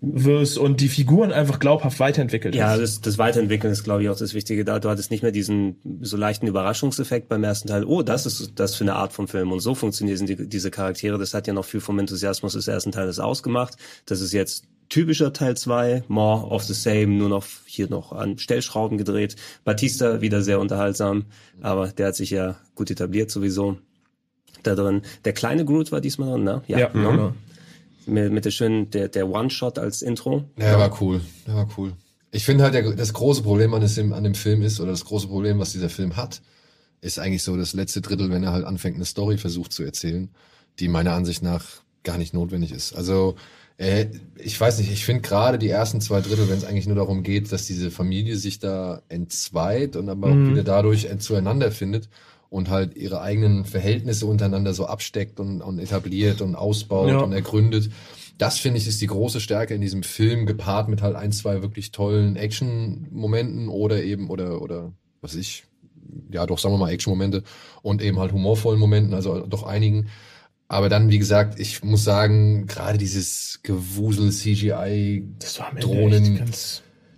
wirst 0.00 0.58
und 0.58 0.80
die 0.80 0.88
Figuren 0.88 1.32
einfach 1.32 1.58
glaubhaft 1.58 1.98
weiterentwickelt 2.00 2.54
Ja, 2.54 2.76
das, 2.76 3.00
das 3.00 3.18
Weiterentwickeln 3.18 3.72
ist, 3.72 3.84
glaube 3.84 4.02
ich, 4.02 4.08
auch 4.08 4.16
das 4.16 4.34
Wichtige 4.34 4.64
da. 4.64 4.78
Du 4.78 4.90
hattest 4.90 5.10
nicht 5.10 5.22
mehr 5.22 5.32
diesen 5.32 5.76
so 6.00 6.16
leichten 6.16 6.46
Überraschungseffekt 6.46 7.28
beim 7.28 7.44
ersten 7.44 7.68
Teil. 7.68 7.84
Oh, 7.84 8.02
das 8.02 8.26
ist 8.26 8.52
das 8.56 8.74
für 8.74 8.84
eine 8.84 8.94
Art 8.94 9.12
von 9.12 9.26
Film 9.26 9.52
und 9.52 9.60
so 9.60 9.74
funktionieren 9.74 10.26
die, 10.26 10.48
diese 10.48 10.70
Charaktere. 10.70 11.18
Das 11.18 11.34
hat 11.34 11.46
ja 11.46 11.52
noch 11.52 11.64
viel 11.64 11.80
vom 11.80 11.98
Enthusiasmus 11.98 12.52
des 12.52 12.68
ersten 12.68 12.92
Teiles 12.92 13.18
ausgemacht. 13.18 13.76
Das 14.04 14.20
ist 14.20 14.32
jetzt 14.32 14.64
typischer 14.88 15.32
Teil 15.32 15.56
2, 15.56 16.04
more 16.08 16.46
of 16.46 16.62
the 16.62 16.74
same, 16.74 17.08
nur 17.08 17.28
noch 17.28 17.46
hier 17.64 17.88
noch 17.88 18.12
an 18.12 18.38
Stellschrauben 18.38 18.98
gedreht. 18.98 19.36
Batista 19.64 20.20
wieder 20.20 20.42
sehr 20.42 20.60
unterhaltsam, 20.60 21.24
aber 21.60 21.88
der 21.88 22.08
hat 22.08 22.16
sich 22.16 22.30
ja 22.30 22.56
gut 22.74 22.90
etabliert 22.90 23.30
sowieso 23.30 23.78
da 24.62 24.74
drin. 24.74 25.02
Der 25.24 25.32
kleine 25.32 25.64
Groot 25.64 25.90
war 25.92 26.00
diesmal 26.00 26.30
drin, 26.30 26.44
ne? 26.44 26.62
ja, 26.68 26.88
genau. 26.88 27.34
Mit, 28.06 28.32
mit 28.32 28.44
der 28.44 28.50
schönen, 28.50 28.90
der, 28.90 29.08
der 29.08 29.28
One-Shot 29.28 29.78
als 29.78 30.02
Intro. 30.02 30.44
Ja, 30.58 30.78
war 30.78 31.00
cool. 31.00 31.20
Der 31.46 31.54
war 31.54 31.68
cool. 31.76 31.92
Ich 32.30 32.44
finde 32.44 32.64
halt, 32.64 32.74
der, 32.74 32.92
das 32.92 33.12
große 33.12 33.42
Problem 33.42 33.74
an, 33.74 33.86
dem, 33.86 34.12
an 34.12 34.24
dem 34.24 34.34
Film 34.34 34.62
ist, 34.62 34.80
oder 34.80 34.90
das 34.90 35.04
große 35.04 35.28
Problem, 35.28 35.58
was 35.58 35.72
dieser 35.72 35.88
Film 35.88 36.16
hat, 36.16 36.42
ist 37.00 37.18
eigentlich 37.18 37.42
so 37.42 37.56
das 37.56 37.72
letzte 37.72 38.00
Drittel, 38.00 38.30
wenn 38.30 38.42
er 38.42 38.52
halt 38.52 38.64
anfängt, 38.64 38.96
eine 38.96 39.04
Story 39.04 39.38
versucht 39.38 39.72
zu 39.72 39.82
erzählen, 39.82 40.30
die 40.78 40.88
meiner 40.88 41.12
Ansicht 41.12 41.42
nach 41.42 41.64
gar 42.04 42.18
nicht 42.18 42.34
notwendig 42.34 42.72
ist. 42.72 42.94
Also, 42.94 43.36
äh, 43.78 44.06
ich 44.36 44.58
weiß 44.58 44.78
nicht, 44.78 44.90
ich 44.90 45.04
finde 45.04 45.22
gerade 45.22 45.58
die 45.58 45.68
ersten 45.68 46.00
zwei 46.00 46.20
Drittel, 46.20 46.48
wenn 46.48 46.58
es 46.58 46.64
eigentlich 46.64 46.86
nur 46.86 46.96
darum 46.96 47.22
geht, 47.22 47.52
dass 47.52 47.66
diese 47.66 47.90
Familie 47.90 48.36
sich 48.36 48.58
da 48.58 49.02
entzweit 49.08 49.96
und 49.96 50.08
aber 50.08 50.28
auch 50.28 50.50
wieder 50.50 50.62
dadurch 50.62 51.08
zueinander 51.18 51.70
findet 51.72 52.08
und 52.48 52.70
halt 52.70 52.96
ihre 52.96 53.20
eigenen 53.20 53.64
Verhältnisse 53.64 54.26
untereinander 54.26 54.72
so 54.74 54.86
absteckt 54.86 55.40
und, 55.40 55.60
und 55.62 55.78
etabliert 55.78 56.40
und 56.40 56.54
ausbaut 56.54 57.08
Ja. 57.08 57.18
und 57.18 57.32
ergründet. 57.32 57.90
Das 58.38 58.58
finde 58.58 58.78
ich 58.78 58.86
ist 58.86 59.00
die 59.00 59.06
große 59.06 59.40
Stärke 59.40 59.74
in 59.74 59.80
diesem 59.80 60.02
Film, 60.02 60.46
gepaart 60.46 60.88
mit 60.88 61.02
halt 61.02 61.16
ein, 61.16 61.32
zwei 61.32 61.62
wirklich 61.62 61.90
tollen 61.90 62.36
Action-Momenten 62.36 63.68
oder 63.68 64.02
eben, 64.02 64.28
oder, 64.30 64.60
oder, 64.60 64.92
was 65.20 65.34
ich, 65.34 65.64
ja, 66.30 66.46
doch, 66.46 66.58
sagen 66.58 66.74
wir 66.74 66.78
mal 66.78 66.92
Action-Momente 66.92 67.42
und 67.82 68.02
eben 68.02 68.18
halt 68.18 68.32
humorvollen 68.32 68.78
Momenten, 68.78 69.14
also 69.14 69.40
doch 69.46 69.62
einigen. 69.64 70.08
Aber 70.68 70.88
dann, 70.88 71.10
wie 71.10 71.18
gesagt, 71.18 71.60
ich 71.60 71.82
muss 71.84 72.04
sagen, 72.04 72.66
gerade 72.66 72.98
dieses 72.98 73.60
Gewusel, 73.62 74.30
CGI, 74.32 75.24
Drohnen, 75.80 76.42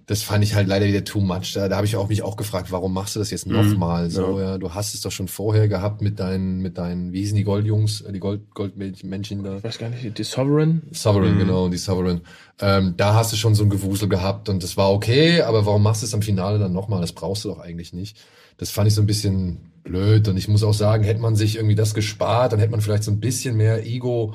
das 0.09 0.23
fand 0.23 0.43
ich 0.43 0.55
halt 0.55 0.67
leider 0.69 0.87
wieder 0.87 1.05
too 1.05 1.21
much. 1.21 1.53
Da, 1.53 1.69
da 1.69 1.77
habe 1.77 1.87
ich 1.87 1.95
auch 1.95 2.09
mich 2.09 2.23
auch 2.23 2.39
gefragt, 2.39 2.73
warum 2.73 2.95
machst 2.95 3.15
du 3.15 3.19
das 3.19 3.31
jetzt 3.31 3.47
nochmal? 3.47 4.09
So, 4.09 4.41
ja. 4.41 4.57
du 4.57 4.73
hast 4.73 4.95
es 4.95 5.03
doch 5.03 5.13
schon 5.13 5.29
vorher 5.29 5.69
gehabt 5.69 6.01
mit 6.01 6.19
deinen, 6.19 6.61
mit 6.61 6.79
deinen, 6.79 7.13
wie 7.13 7.21
hießen 7.21 7.37
die 7.37 7.45
Goldjungs, 7.45 8.01
äh, 8.01 8.13
die 8.13 8.19
Gold, 8.19 8.55
Goldmännchen 8.55 9.45
da? 9.45 9.59
ich 9.59 9.65
weiß 9.65 9.79
gar 9.79 9.91
nicht, 9.91 10.17
die 10.17 10.25
Sovereign. 10.25 10.81
Sovereign, 10.93 11.37
genau, 11.37 11.69
die 11.69 11.77
Sovereign. 11.77 12.23
Ähm, 12.59 12.95
da 12.97 13.13
hast 13.13 13.35
du 13.35 13.37
schon 13.37 13.55
so 13.55 13.65
ein 13.65 13.69
Gewusel 13.69 14.09
gehabt 14.09 14.49
und 14.49 14.63
das 14.63 14.79
war 14.79 14.91
okay, 14.91 15.43
aber 15.43 15.67
warum 15.67 15.83
machst 15.83 16.01
du 16.01 16.07
es 16.07 16.15
am 16.15 16.23
Finale 16.23 16.59
dann 16.59 16.73
nochmal? 16.73 17.03
Das 17.03 17.13
brauchst 17.13 17.45
du 17.45 17.51
doch 17.51 17.59
eigentlich 17.59 17.93
nicht. 17.93 18.17
Das 18.57 18.71
fand 18.71 18.89
ich 18.89 18.95
so 18.95 19.03
ein 19.03 19.07
bisschen 19.07 19.59
blöd 19.85 20.27
und 20.27 20.39
ich 20.39 20.49
muss 20.49 20.65
auch 20.65 20.73
sagen, 20.73 21.05
hätte 21.05 21.21
man 21.21 21.37
sich 21.37 21.57
irgendwie 21.57 21.75
das 21.75 21.93
gespart, 21.93 22.55
dann 22.55 22.61
hätte 22.61 22.71
man 22.71 22.81
vielleicht 22.81 23.05
so 23.05 23.11
ein 23.11 23.21
bisschen 23.21 23.59
mehr 23.59 23.87
Ego, 23.87 24.35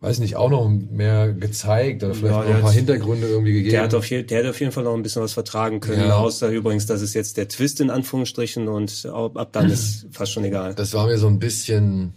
weiß 0.00 0.20
nicht, 0.20 0.36
auch 0.36 0.48
noch 0.50 0.68
mehr 0.68 1.32
gezeigt 1.32 2.04
oder 2.04 2.14
vielleicht 2.14 2.32
Ja, 2.34 2.40
noch 2.44 2.46
ein 2.48 2.60
paar 2.60 2.70
hat- 2.70 2.76
Hintergründe 2.76 3.26
irgendwie 3.26 3.52
gegeben. 3.52 3.70
Der 3.72 3.82
hat, 3.82 3.94
auf 3.94 4.08
je, 4.08 4.22
der 4.22 4.44
hat 4.44 4.50
auf 4.50 4.60
jeden 4.60 4.70
Fall 4.70 4.84
noch 4.84 4.94
ein 4.94 5.02
bisschen 5.02 5.22
was 5.22 5.32
vertragen 5.32 5.80
können, 5.80 6.06
Ja. 6.06 6.16
außer 6.18 6.48
übrigens, 6.50 6.86
das 6.86 7.02
ist 7.02 7.14
jetzt 7.14 7.36
der 7.36 7.48
Twist 7.48 7.80
in 7.80 7.90
Anführungsstrichen 7.90 8.68
und 8.68 9.06
ab, 9.12 9.36
ab 9.36 9.48
dann 9.52 9.68
ist 9.68 10.06
fast 10.12 10.32
schon 10.32 10.44
egal. 10.44 10.74
das 10.74 10.94
war 10.94 11.06
mir 11.06 11.18
so 11.18 11.26
ein 11.26 11.40
bisschen 11.40 12.12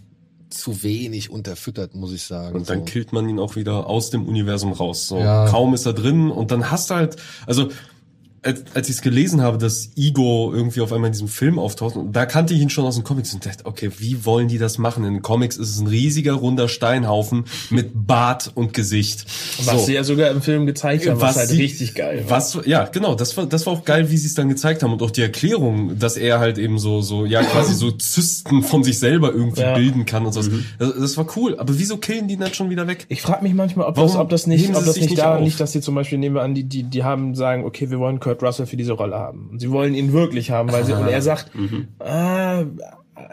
zu 0.48 0.82
wenig 0.84 1.30
unterfüttert, 1.30 1.94
muss 1.94 2.12
ich 2.12 2.22
sagen. 2.24 2.54
Und 2.54 2.68
dann 2.70 2.80
so. 2.80 2.84
killt 2.84 3.12
man 3.12 3.28
ihn 3.28 3.38
auch 3.40 3.56
wieder 3.56 3.86
aus 3.88 4.10
dem 4.10 4.26
Universum 4.28 4.72
raus. 4.72 5.08
So 5.08 5.18
Ja. 5.18 5.48
kaum 5.48 5.72
ist 5.74 5.86
er 5.86 5.94
drin 5.94 6.30
und 6.30 6.50
dann 6.50 6.70
hast 6.70 6.90
du 6.90 6.94
halt, 6.94 7.16
also 7.46 7.70
als, 8.42 8.62
als 8.74 8.88
ich 8.88 8.96
es 8.96 9.02
gelesen 9.02 9.40
habe, 9.40 9.58
dass 9.58 9.90
Ego 9.96 10.52
irgendwie 10.54 10.80
auf 10.80 10.92
einmal 10.92 11.08
in 11.08 11.12
diesem 11.12 11.28
Film 11.28 11.58
auftaucht, 11.58 11.96
und 11.96 12.12
da 12.12 12.26
kannte 12.26 12.54
ich 12.54 12.60
ihn 12.60 12.70
schon 12.70 12.84
aus 12.84 12.96
den 12.96 13.04
Comics 13.04 13.32
und 13.34 13.46
dachte, 13.46 13.64
okay, 13.66 13.90
wie 13.98 14.24
wollen 14.24 14.48
die 14.48 14.58
das 14.58 14.78
machen? 14.78 15.04
In 15.04 15.14
den 15.14 15.22
Comics 15.22 15.56
ist 15.56 15.70
es 15.70 15.80
ein 15.80 15.86
riesiger 15.86 16.32
runder 16.34 16.68
Steinhaufen 16.68 17.44
mit 17.70 17.90
Bart 18.06 18.50
und 18.54 18.74
Gesicht. 18.74 19.26
Was 19.64 19.80
So. 19.80 19.86
sie 19.86 19.94
ja 19.94 20.04
sogar 20.04 20.30
im 20.30 20.42
Film 20.42 20.66
gezeigt 20.66 21.08
haben, 21.08 21.20
was, 21.20 21.36
halt 21.36 21.48
sie- 21.50 21.60
richtig 21.62 21.94
geil 21.94 22.24
war. 22.28 22.38
Was, 22.38 22.58
ja, 22.66 22.84
genau, 22.84 23.14
das 23.14 23.36
war, 23.36 23.46
das 23.46 23.66
war 23.66 23.72
auch 23.74 23.84
geil, 23.84 24.10
wie 24.10 24.16
sie 24.16 24.26
es 24.26 24.34
dann 24.34 24.48
gezeigt 24.48 24.82
haben 24.82 24.92
und 24.92 25.02
auch 25.02 25.10
die 25.10 25.22
Erklärung, 25.22 25.98
dass 25.98 26.16
er 26.16 26.40
halt 26.40 26.58
eben 26.58 26.78
so, 26.78 27.00
so, 27.00 27.24
ja, 27.24 27.42
quasi 27.42 27.74
so 27.74 27.90
Zysten 27.92 28.62
von 28.62 28.82
sich 28.84 28.98
selber 28.98 29.32
irgendwie 29.32 29.60
Ja. 29.60 29.74
bilden 29.74 30.04
kann 30.06 30.26
und 30.26 30.32
so. 30.32 30.42
Das, 30.78 30.94
das 30.98 31.16
war 31.16 31.26
cool. 31.36 31.58
Aber 31.58 31.78
wieso 31.78 31.96
killen 31.98 32.28
die 32.28 32.36
dann 32.36 32.52
schon 32.54 32.70
wieder 32.70 32.86
weg? 32.88 33.06
Ich 33.08 33.22
frage 33.22 33.42
mich 33.44 33.54
manchmal, 33.54 33.86
ob 33.86 33.96
Warum 33.96 34.08
das, 34.10 34.16
ob 34.18 34.28
das 34.30 34.46
nicht, 34.46 34.68
ob 34.70 34.84
das 34.84 34.96
nicht 34.96 35.10
nicht 35.10 35.18
daran 35.18 35.44
liegt, 35.44 35.60
dass 35.60 35.72
sie 35.72 35.80
zum 35.80 35.94
Beispiel 35.94 36.18
nehmen 36.18 36.34
wir 36.34 36.42
an, 36.42 36.54
die, 36.54 36.64
die, 36.64 36.82
die 36.82 37.04
haben 37.04 37.34
sagen, 37.34 37.64
okay, 37.64 37.90
wir 37.90 37.98
wollen 37.98 38.18
Kurt 38.34 38.42
Russell 38.42 38.66
für 38.66 38.76
diese 38.76 38.92
Rolle 38.92 39.16
haben. 39.16 39.48
Und 39.50 39.60
sie 39.60 39.70
wollen 39.70 39.94
ihn 39.94 40.12
wirklich 40.12 40.50
haben, 40.50 40.72
weil 40.72 40.84
sie, 40.84 40.92
und 40.92 41.06
er 41.08 41.22
sagt, 41.22 41.54
Mhm. 41.54 41.88
ah, 41.98 42.64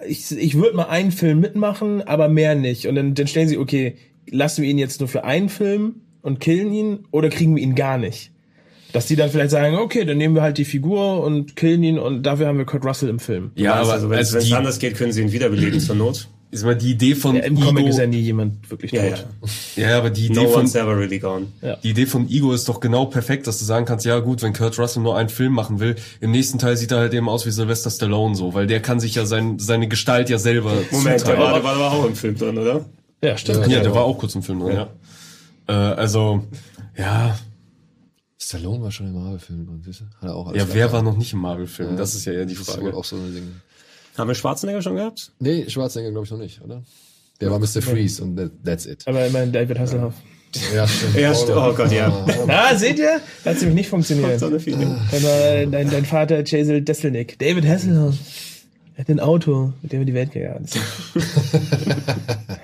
ich, 0.08 0.32
ich 0.32 0.56
würde 0.56 0.76
mal 0.76 0.86
einen 0.88 1.12
Film 1.12 1.40
mitmachen, 1.40 2.02
aber 2.08 2.28
mehr 2.30 2.56
nicht. 2.56 2.88
Und 2.88 2.96
dann, 2.96 3.14
dann 3.16 3.28
stellen 3.28 3.48
sie, 3.48 3.58
okay, 3.58 3.96
lassen 4.30 4.62
wir 4.64 4.70
ihn 4.70 4.78
jetzt 4.78 5.00
nur 5.00 5.08
für 5.10 5.24
einen 5.24 5.50
Film 5.50 6.02
und 6.22 6.40
killen 6.40 6.72
ihn 6.74 7.00
oder 7.12 7.30
kriegen 7.30 7.56
wir 7.56 7.64
ihn 7.64 7.76
gar 7.76 7.98
nicht? 7.98 8.32
Dass 8.92 9.06
die 9.06 9.16
dann 9.16 9.30
vielleicht 9.30 9.52
sagen, 9.52 9.76
okay, 9.78 10.04
dann 10.04 10.18
nehmen 10.18 10.36
wir 10.36 10.42
halt 10.42 10.58
die 10.58 10.66
Figur 10.66 11.24
und 11.24 11.56
killen 11.56 11.84
ihn 11.84 12.00
und 12.00 12.24
dafür 12.24 12.48
haben 12.48 12.58
wir 12.58 12.66
Kurt 12.66 12.84
Russell 12.86 13.10
im 13.10 13.20
Film. 13.20 13.52
Ja, 13.56 13.76
aber 13.76 13.94
also 13.94 14.10
wenn 14.10 14.20
es 14.20 14.52
anders 14.52 14.80
geht, 14.80 14.96
können 14.96 15.12
sie 15.12 15.22
ihn 15.22 15.32
wiederbeleben 15.32 15.80
zur 15.80 15.96
Not. 15.96 16.28
Ist 16.52 16.64
mal 16.66 16.76
die 16.76 16.92
Idee 16.92 17.14
von 17.16 17.36
Ja, 17.36 17.44
Im 17.44 17.56
Ego, 17.58 17.66
Comic 17.68 17.88
ist 17.88 17.98
ja 18.00 18.08
nie 18.08 18.22
jemand 18.22 18.70
wirklich 18.72 18.92
Ja, 18.92 19.10
tot. 19.10 19.26
ja. 19.76 19.90
ja, 19.90 19.98
aber 20.00 20.10
die 20.10 20.26
Idee 20.26 20.34
No 20.44 20.48
von 20.50 20.66
really 20.68 21.20
gone. 21.20 21.48
Die 21.84 21.90
Idee 21.92 22.06
von 22.08 22.28
Ego 22.30 22.54
ist 22.54 22.68
doch 22.68 22.80
genau 22.80 23.06
perfekt, 23.06 23.46
dass 23.46 23.60
du 23.60 23.66
sagen 23.66 23.86
kannst, 23.86 24.06
ja 24.06 24.18
gut, 24.20 24.42
wenn 24.42 24.54
Kurt 24.54 24.78
Russell 24.80 25.04
nur 25.04 25.16
einen 25.16 25.30
Film 25.30 25.54
machen 25.54 25.80
will, 25.80 25.96
im 26.22 26.32
nächsten 26.32 26.58
Teil 26.58 26.76
sieht 26.76 26.92
er 26.92 26.98
halt 27.00 27.14
eben 27.14 27.30
aus 27.30 27.46
wie 27.46 27.52
Sylvester 27.52 27.92
Stallone 27.92 28.36
so, 28.36 28.54
weil 28.56 28.66
der 28.66 28.82
kann 28.82 29.00
sich 29.00 29.14
ja 29.16 29.26
sein, 29.26 29.60
seine 29.60 29.88
Gestalt 29.88 30.30
ja 30.30 30.40
selber 30.40 30.74
Moment, 30.92 31.26
der 31.28 31.38
war, 31.38 31.54
der 31.54 31.64
war 31.64 31.76
aber 31.76 31.92
auch 31.92 32.06
im 32.06 32.16
Film 32.16 32.36
drin, 32.36 32.58
oder? 32.58 32.86
Ja, 33.22 33.38
stimmt. 33.38 33.68
Ja, 33.68 33.82
der 33.82 33.94
war 33.94 34.04
auch 34.04 34.18
kurz 34.18 34.34
im 34.36 34.42
Film 34.44 34.60
drin, 34.62 34.76
ja. 34.76 34.90
Äh, 35.68 35.72
also, 35.74 36.46
ja, 36.98 37.38
Stallone 38.42 38.82
war 38.82 38.92
schon 38.92 39.08
im 39.08 39.14
Marvel-Film 39.14 39.68
drin, 39.68 39.82
siehst 39.86 40.02
du? 40.02 40.06
Hat 40.22 40.30
er 40.30 40.36
auch 40.36 40.48
alles 40.48 40.62
ja, 40.62 40.74
wer 40.74 40.92
war 40.92 41.04
noch 41.04 41.16
nicht 41.18 41.34
im 41.34 41.40
Marvel-Film? 41.40 41.98
Das 41.98 42.16
ist 42.16 42.26
ja 42.26 42.34
eher 42.34 42.46
die 42.46 42.56
Das 42.56 42.68
ist 42.68 42.74
Frage. 42.76 42.96
auch 42.96 43.04
so 43.04 43.18
ein 43.18 43.34
Ding. 43.36 43.52
Haben 44.20 44.28
wir 44.28 44.36
Schwarzenegger 44.36 44.82
schon 44.82 44.96
gehabt? 44.96 45.32
Nee, 45.40 45.70
Schwarzenegger 45.70 46.12
glaube 46.12 46.26
ich 46.26 46.32
noch 46.32 46.40
nicht, 46.40 46.62
oder? 46.62 46.84
Der 47.40 47.50
war 47.50 47.58
Mr. 47.58 47.82
Freeze 47.82 48.22
und 48.22 48.36
that, 48.36 48.52
that's 48.66 48.86
it. 48.86 49.08
Aber 49.08 49.26
immerhin 49.26 49.54
David 49.54 49.80
Hasselhoff. 49.80 50.14
Ja, 50.76 50.86
stimmt. 50.86 51.16
Ja, 51.16 51.34
stimmt. 51.34 51.58
Oh 51.58 51.74
Gott, 51.74 51.92
ja. 51.92 52.12
Ah, 52.50 52.76
seht 52.76 53.00
ihr? 53.00 53.22
Hat 53.46 53.56
nämlich 53.62 53.76
nicht 53.76 53.90
funktioniert. 53.90 54.42
Dein, 54.42 55.72
dein 55.72 56.06
Vater 56.06 56.44
Jason 56.46 56.84
Desselnick. 56.84 57.40
David 57.40 57.66
Hasselhoff. 57.66 58.16
Er 58.96 59.02
hat 59.04 59.10
ein 59.10 59.22
Auto, 59.22 59.72
mit 59.82 59.94
dem 59.94 60.02
er 60.02 60.06
die 60.06 60.14
Welt 60.14 60.34
gejagt 60.34 60.76
hat. 60.76 60.82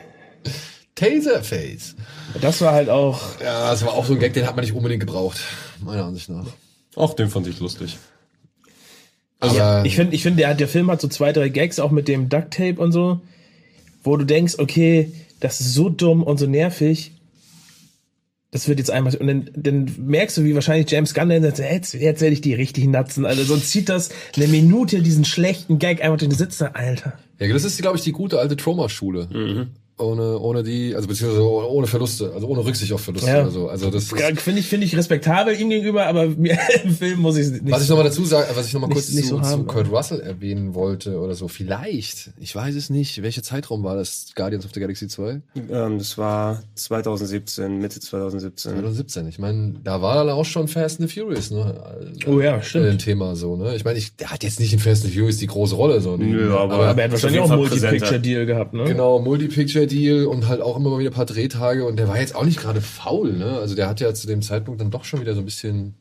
Taserface. 0.96 1.96
Das 2.42 2.60
war 2.60 2.74
halt 2.74 2.90
auch. 2.90 3.22
Ja, 3.40 3.72
das 3.72 3.86
war 3.86 3.94
auch 3.94 4.06
so 4.06 4.14
ein 4.14 4.20
Gag, 4.20 4.34
den 4.34 4.46
hat 4.46 4.58
man 4.58 4.66
nicht 4.66 4.74
unbedingt 4.74 5.00
gebraucht, 5.00 5.40
meiner 5.80 6.04
Ansicht 6.04 6.28
nach. 6.28 6.48
Auch 6.96 7.14
den 7.14 7.30
fand 7.30 7.48
ich 7.48 7.60
lustig. 7.62 7.98
Aber 9.40 9.86
Ich 9.86 9.96
finde, 9.96 10.16
ich 10.16 10.24
finde, 10.24 10.38
der, 10.38 10.54
der 10.54 10.68
Film 10.68 10.90
hat 10.90 11.02
so 11.02 11.08
zwei, 11.08 11.32
drei 11.32 11.50
Gags, 11.50 11.80
auch 11.80 11.92
mit 11.92 12.08
dem 12.08 12.30
Duct 12.30 12.52
Tape 12.52 12.76
und 12.78 12.92
so, 12.92 13.22
wo 14.04 14.18
du 14.18 14.26
denkst, 14.26 14.56
okay, 14.58 15.12
das 15.40 15.62
ist 15.62 15.74
so 15.74 15.90
dumm 15.90 16.24
und 16.24 16.38
so 16.38 16.48
nervig. 16.48 17.12
Das 18.52 18.70
wird 18.70 18.80
jetzt 18.80 18.90
einmal, 18.90 19.14
und 19.16 19.28
dann, 19.28 19.50
dann 19.56 19.92
merkst 19.98 20.38
du, 20.38 20.44
wie 20.46 20.56
wahrscheinlich 20.56 20.90
James 20.90 21.14
Gunn 21.14 21.28
dann 21.30 21.44
sagt, 21.44 21.60
jetzt, 21.60 21.94
jetzt 21.94 22.22
werde 22.22 22.34
ich 22.34 22.42
die 22.42 22.54
richtig 22.54 22.88
natzen. 22.88 23.26
Also 23.26 23.44
sonst 23.44 23.70
zieht 23.70 23.90
das 23.90 24.10
eine 24.38 24.48
Minute 24.48 25.02
diesen 25.02 25.26
schlechten 25.26 25.78
Gag 25.78 26.02
einfach 26.02 26.18
den 26.18 26.32
Sitz 26.32 26.62
Alter. 26.62 27.20
ja, 27.40 27.52
das 27.52 27.66
ist, 27.66 27.82
glaube 27.82 27.98
ich, 27.98 28.04
die 28.04 28.14
gute 28.14 28.40
alte 28.40 28.56
Trauma-Schule. 28.56 29.28
Mhm. 29.32 29.68
Ohne, 29.98 30.38
ohne 30.40 30.62
die, 30.62 30.94
also 30.94 31.08
beziehungsweise 31.08 31.42
ohne 31.48 31.88
Verluste, 31.88 32.32
also 32.34 32.48
ohne 32.48 32.66
Rücksicht 32.66 32.92
auf 32.92 33.00
Verluste 33.00 33.30
Ja. 33.30 33.42
oder 33.44 33.52
so. 33.52 33.70
Also 33.70 33.90
das 33.90 34.10
Finde 34.10 34.60
ich, 34.60 34.68
finde 34.68 34.86
ich 34.86 34.98
respektabel 34.98 35.58
ihm 35.58 35.70
gegenüber, 35.70 36.06
aber 36.08 36.26
mir, 36.38 36.58
im 36.84 36.94
Film 36.94 37.22
muss 37.22 37.38
ich 37.38 37.46
es 37.46 37.52
nicht. 37.54 37.72
Was 37.72 37.84
ich 37.84 37.90
nochmal 37.90 38.04
dazu 38.04 38.26
sage, 38.26 38.48
was 38.56 38.68
ich 38.68 38.74
nochmal 38.74 38.90
kurz 38.90 39.10
nicht 39.14 39.24
zu, 39.30 39.38
so 39.38 39.42
haben, 39.42 39.62
zu 39.62 39.68
Kurt 39.68 39.90
Russell 39.90 40.20
erwähnen 40.20 40.74
wollte 40.76 41.18
oder 41.20 41.34
so, 41.34 41.48
vielleicht, 41.48 42.32
ich 42.42 42.54
weiß 42.54 42.76
es 42.76 42.90
nicht, 42.90 43.22
welcher 43.24 43.42
Zeitraum 43.42 43.84
war 43.84 43.96
das, 43.96 44.28
Guardians 44.36 44.66
of 44.66 44.72
the 44.74 44.82
Galaxy 44.82 45.08
2? 45.08 45.42
Ähm, 45.72 45.98
das 45.98 46.18
war 46.18 46.62
2017, 46.74 47.80
Mitte 47.80 48.00
2017. 48.00 48.72
2017. 48.74 49.28
Ich 49.28 49.40
meine, 49.40 49.76
da 49.84 50.02
war 50.02 50.16
dann 50.16 50.30
auch 50.30 50.44
schon 50.46 50.68
Fast 50.68 51.00
and 51.00 51.10
the 51.10 51.20
Furious, 51.22 51.52
ne? 51.52 51.74
Oh 52.28 52.42
ja, 52.42 52.62
stimmt. 52.62 52.86
Äh, 52.86 52.90
Ein 52.92 52.98
Thema 53.00 53.36
so, 53.36 53.56
ne? 53.56 53.76
Ich 53.76 53.86
meine, 53.86 53.98
ich, 53.98 54.16
der 54.16 54.32
hat 54.32 54.44
jetzt 54.44 54.60
nicht 54.60 54.74
in 54.74 54.80
Fast 54.80 55.04
and 55.04 55.14
the 55.14 55.18
Furious 55.20 55.38
die 55.38 55.48
große 55.48 55.76
Rolle, 55.76 56.02
so. 56.02 56.18
Nö, 56.18 56.54
aber- 56.54 56.74
aber 56.74 56.98
er 56.98 57.04
hat 57.06 57.12
wahrscheinlich 57.12 57.40
auch. 57.42 57.56
Multi-Picture-Deal 57.56 58.46
gehabt, 58.46 58.74
ne? 58.74 58.84
Genau, 58.86 59.20
Multi-Picture-Deal 59.86 60.26
und 60.26 60.48
halt 60.48 60.62
auch 60.62 60.78
immer 60.78 60.90
mal 60.90 61.00
wieder 61.00 61.12
ein 61.12 61.16
paar 61.16 61.26
Drehtage 61.26 61.86
und 61.86 61.98
der 61.98 62.08
war 62.08 62.20
jetzt 62.20 62.36
auch 62.36 62.44
nicht 62.44 62.60
gerade 62.60 62.82
faul, 62.82 63.34
ne? 63.34 63.58
Also 63.60 63.76
der 63.76 63.88
hat 63.88 64.00
ja 64.00 64.14
zu 64.14 64.28
dem 64.28 64.42
Zeitpunkt 64.42 64.82
dann 64.82 64.92
doch 64.92 65.06
schon 65.06 65.22
wieder 65.22 65.34
so 65.34 65.40
ein 65.40 65.46
bisschen 65.46 65.96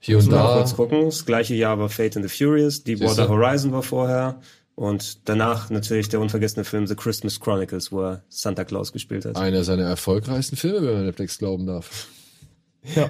hier 0.00 0.18
und 0.18 0.30
mal 0.30 0.36
da. 0.36 0.56
kurz 0.58 0.76
gucken. 0.76 1.06
Das 1.06 1.26
gleiche 1.26 1.54
Jahr 1.54 1.78
war 1.78 1.88
Fate 1.88 2.16
in 2.16 2.22
the 2.22 2.28
Furious, 2.28 2.84
Deepwater? 2.84 3.28
Horizon 3.28 3.72
war 3.72 3.82
vorher 3.82 4.40
und 4.74 5.28
danach 5.28 5.70
natürlich 5.70 6.08
der 6.08 6.20
unvergessene 6.20 6.64
Film 6.64 6.86
The 6.86 6.94
Christmas 6.94 7.40
Chronicles, 7.40 7.90
wo 7.92 8.02
er 8.02 8.22
Santa 8.28 8.64
Claus 8.64 8.92
gespielt 8.92 9.24
hat. 9.24 9.36
Einer 9.36 9.64
seiner 9.64 9.84
erfolgreichsten 9.84 10.56
Filme, 10.56 10.86
wenn 10.86 10.94
man 10.94 11.06
Netflix 11.06 11.38
glauben 11.38 11.66
darf. 11.66 12.08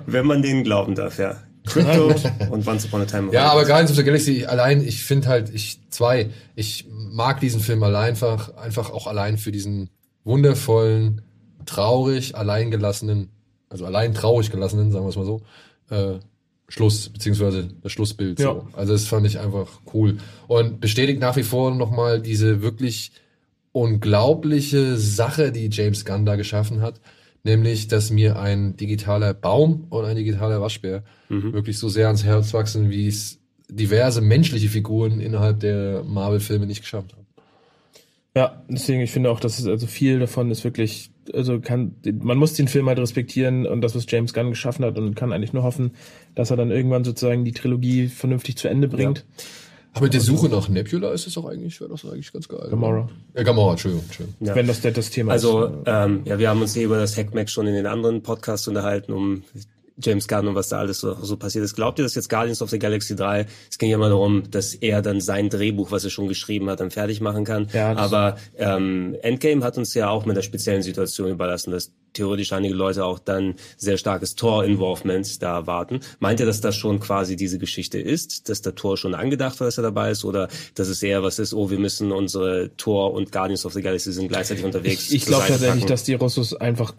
Wenn 0.07 0.27
man 0.27 0.43
denen 0.43 0.65
glauben 0.65 0.95
darf, 0.95 1.19
ja. 1.19 1.43
Crypto 1.67 2.15
und 2.51 2.67
Once 2.67 2.87
Upon 2.87 3.03
a 3.03 3.05
Time. 3.05 3.33
Ja, 3.33 3.53
aber. 3.53 3.65
Guardians 3.65 3.91
of 3.91 3.97
the 3.97 4.05
Galaxy 4.05 4.47
allein, 4.47 4.81
ich 4.81 5.05
finde 5.05 5.29
halt, 5.29 5.51
ich, 5.55 5.79
zwei, 5.91 6.31
ich 6.57 6.87
mag 6.89 7.41
diesen 7.41 7.61
Film 7.61 7.83
allein 7.83 8.11
einfach, 8.11 8.57
einfach 8.57 8.91
auch 8.91 9.07
allein 9.07 9.37
für 9.37 9.53
diesen 9.53 9.91
wundervollen, 10.29 11.23
traurig, 11.67 12.37
alleingelassenen, 12.37 13.31
also 13.69 13.87
allein 13.87 14.15
traurig 14.15 14.51
gelassenen, 14.51 14.93
sagen 14.93 15.05
wir 15.05 15.11
es 15.11 15.17
mal 15.17 15.25
so, 15.25 15.43
äh, 15.91 16.19
Schluss, 16.69 17.09
beziehungsweise 17.09 17.71
das 17.83 17.93
Schlussbild. 17.93 18.39
Ja. 18.39 18.47
So. 18.47 18.69
Also 18.75 18.93
das 18.93 19.07
fand 19.07 19.27
ich 19.27 19.39
einfach 19.39 19.81
cool. 19.95 20.19
Und 20.47 20.81
bestätigt 20.81 21.21
nach 21.21 21.37
wie 21.37 21.43
vor 21.43 21.75
nochmal 21.75 22.21
diese 22.21 22.61
wirklich 22.61 23.13
unglaubliche 23.73 24.99
Sache, 24.99 25.51
die 25.51 25.71
James 25.73 26.05
Gunn 26.05 26.27
da 26.27 26.37
geschaffen 26.37 26.83
hat, 26.83 27.01
nämlich, 27.43 27.89
dass 27.89 28.11
mir 28.11 28.39
ein 28.39 28.77
digitaler 28.77 29.33
Baum 29.33 29.87
und 29.89 30.05
ein 30.05 30.17
digitaler 30.17 30.61
Waschbär 30.61 31.05
wirklich 31.29 31.79
so 31.79 31.89
sehr 31.89 32.07
ans 32.07 32.25
Herz 32.25 32.53
wachsen, 32.53 32.91
wie 32.91 33.07
es 33.07 33.39
diverse 33.71 34.21
menschliche 34.21 34.69
Figuren 34.69 35.21
innerhalb 35.21 35.61
der 35.61 36.03
Marvel-Filme 36.05 36.67
nicht 36.67 36.81
geschafft 36.81 37.15
haben. 37.15 37.28
Ja, 38.39 38.63
deswegen, 38.69 39.01
ich 39.01 39.11
finde 39.11 39.33
auch, 39.33 39.41
dass 39.41 39.59
es 39.59 39.67
also 39.67 39.89
viel 39.89 40.21
davon 40.21 40.49
ist 40.53 40.63
wirklich, 40.63 41.11
also 41.35 41.59
kann, 41.59 41.97
man 42.21 42.39
muss 42.39 42.53
den 42.53 42.69
Film 42.69 42.87
halt 42.87 43.01
respektieren 43.01 43.67
und 43.67 43.81
das, 43.81 43.97
was 43.97 44.07
James 44.09 44.33
Gunn 44.33 44.51
geschaffen 44.51 44.85
hat 44.85 44.97
und 44.97 45.17
kann 45.17 45.33
eigentlich 45.33 45.53
nur 45.53 45.65
hoffen, 45.65 45.91
dass 46.37 46.53
er 46.53 46.57
dann 46.57 46.71
irgendwann 46.71 47.03
sozusagen 47.03 47.45
die 47.45 47.51
Trilogie 47.51 48.07
vernünftig 48.07 48.57
zu 48.57 48.69
Ende 48.69 48.87
bringt. 48.87 49.25
Aber 49.93 50.05
mit 50.05 50.15
der 50.15 50.21
Suche 50.21 50.49
nach 50.49 50.69
Nebula 50.69 51.11
ist 51.11 51.27
es 51.27 51.37
auch 51.37 51.47
eigentlich, 51.47 51.81
wäre 51.81 51.91
das 51.91 52.05
eigentlich 52.05 52.33
ganz 52.33 52.47
geil. 52.47 52.69
Gamora. 52.71 53.09
Ja, 53.35 53.43
Gamora, 53.43 53.73
Entschuldigung, 53.73 54.05
Entschuldigung. 54.05 54.47
Ja. 54.47 54.55
Wenn 54.55 54.69
das 54.69 54.83
das, 54.83 54.93
das 54.93 55.11
Thema 55.11 55.33
Also, 55.33 55.65
ist. 55.65 55.73
ähm, 55.87 56.21
ja, 56.25 56.39
wir 56.39 56.49
haben 56.49 56.61
uns 56.61 56.75
hier 56.75 56.85
über 56.85 56.99
das 56.99 57.17
Hackmack 57.17 57.51
schon 57.51 57.67
in 57.67 57.75
den 57.75 57.87
anderen 57.87 58.23
Podcasts 58.23 58.69
unterhalten, 58.69 59.13
um 59.13 59.43
James 60.03 60.29
Gunn 60.29 60.49
und 60.49 60.55
was 60.55 60.69
da 60.69 60.79
alles 60.79 61.01
so, 61.01 61.15
so 61.15 61.37
passiert 61.37 61.65
ist. 61.65 61.75
Glaubt 61.75 61.99
ihr, 61.99 62.03
dass 62.05 62.15
jetzt 62.15 62.29
Guardians 62.29 62.63
of 62.63 62.71
the 62.71 62.79
Galaxy 62.79 63.17
3, 63.17 63.47
es 63.71 63.79
ging 63.79 63.91
ja 63.91 63.99
mal 63.99 64.11
darum, 64.11 64.51
dass 64.51 64.75
er 64.75 65.03
dann 65.03 65.21
sein 65.21 65.49
Drehbuch, 65.49 65.91
was 65.91 66.05
er 66.05 66.11
schon 66.11 66.29
geschrieben 66.29 66.69
hat, 66.71 66.81
dann 66.81 66.91
fertig 66.91 67.21
machen 67.21 67.45
kann. 67.45 67.69
Ja, 67.73 67.97
Aber 67.97 68.37
ähm, 68.57 69.17
Endgame 69.23 69.65
hat 69.65 69.79
uns 69.79 69.95
ja 69.95 70.09
auch 70.09 70.25
mit 70.25 70.37
der 70.37 70.43
speziellen 70.43 70.83
Situation 70.83 71.31
überlassen, 71.31 71.71
dass 71.71 71.93
theoretisch 72.13 72.53
einige 72.53 72.75
Leute 72.75 73.05
auch 73.05 73.19
dann 73.19 73.55
sehr 73.77 73.97
starkes 73.97 74.35
Tor-Involvement 74.35 75.43
da 75.43 75.57
erwarten. 75.57 76.01
Meint 76.19 76.41
ihr, 76.41 76.47
dass 76.47 76.61
das 76.61 76.77
schon 76.77 77.01
quasi 77.01 77.37
diese 77.37 77.59
Geschichte 77.59 77.99
ist, 77.99 78.49
dass 78.49 78.63
der 78.63 78.75
Tor 78.75 78.97
schon 78.97 79.15
angedacht 79.15 79.61
war, 79.61 79.67
dass 79.67 79.79
er 79.79 79.83
dabei 79.83 80.11
ist, 80.11 80.25
oder 80.25 80.49
dass 80.75 80.89
es 80.89 81.03
eher 81.03 81.23
was 81.23 81.39
ist, 81.39 81.55
oh, 81.55 81.71
wir 81.71 81.79
müssen 81.79 82.13
unsere 82.13 82.71
Tor 82.77 83.13
und 83.13 83.33
Guardians 83.33 83.65
of 83.67 83.73
the 83.73 83.83
Galaxy 83.83 84.13
sind 84.13 84.29
gleichzeitig 84.29 84.65
unterwegs. 84.65 85.09
Ich, 85.11 85.17
ich 85.17 85.27
glaube 85.27 85.47
tatsächlich, 85.47 85.81
packen? 85.81 85.87
dass 85.89 86.05
die 86.05 86.15
Russos 86.15 86.55
einfach 86.55 86.95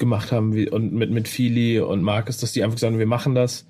gemacht 0.00 0.32
haben 0.32 0.52
wie, 0.54 0.68
und 0.68 0.92
mit, 0.92 1.10
mit 1.12 1.28
Feely 1.28 1.78
und 1.78 2.02
Marcus, 2.02 2.38
dass 2.38 2.50
die 2.52 2.64
einfach 2.64 2.74
gesagt 2.74 2.92
haben, 2.92 2.98
wir 2.98 3.06
machen 3.06 3.36
das. 3.36 3.66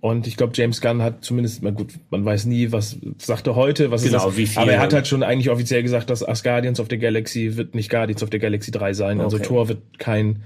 Und 0.00 0.26
ich 0.26 0.36
glaube, 0.36 0.52
James 0.54 0.80
Gunn 0.80 1.02
hat 1.02 1.24
zumindest, 1.24 1.62
na 1.62 1.70
gut, 1.70 1.94
man 2.10 2.24
weiß 2.24 2.44
nie, 2.46 2.70
was 2.72 2.96
sagt 3.18 3.46
er 3.46 3.54
heute, 3.56 3.90
was 3.90 4.02
Genau, 4.02 4.18
ist 4.18 4.24
das? 4.26 4.36
wie 4.36 4.46
viel- 4.46 4.62
Aber 4.62 4.72
er 4.72 4.80
hat 4.80 4.92
halt 4.92 5.06
schon 5.06 5.22
eigentlich 5.22 5.50
offiziell 5.50 5.82
gesagt, 5.82 6.10
dass 6.10 6.22
As 6.22 6.42
Guardians 6.42 6.80
of 6.80 6.88
the 6.90 6.98
Galaxy 6.98 7.56
wird 7.56 7.74
nicht 7.74 7.90
Guardians 7.90 8.22
of 8.22 8.28
the 8.32 8.38
Galaxy 8.38 8.70
3 8.70 8.92
sein. 8.92 9.20
Also 9.20 9.36
Okay. 9.38 9.46
Thor 9.46 9.68
wird 9.68 9.78
kein 9.98 10.42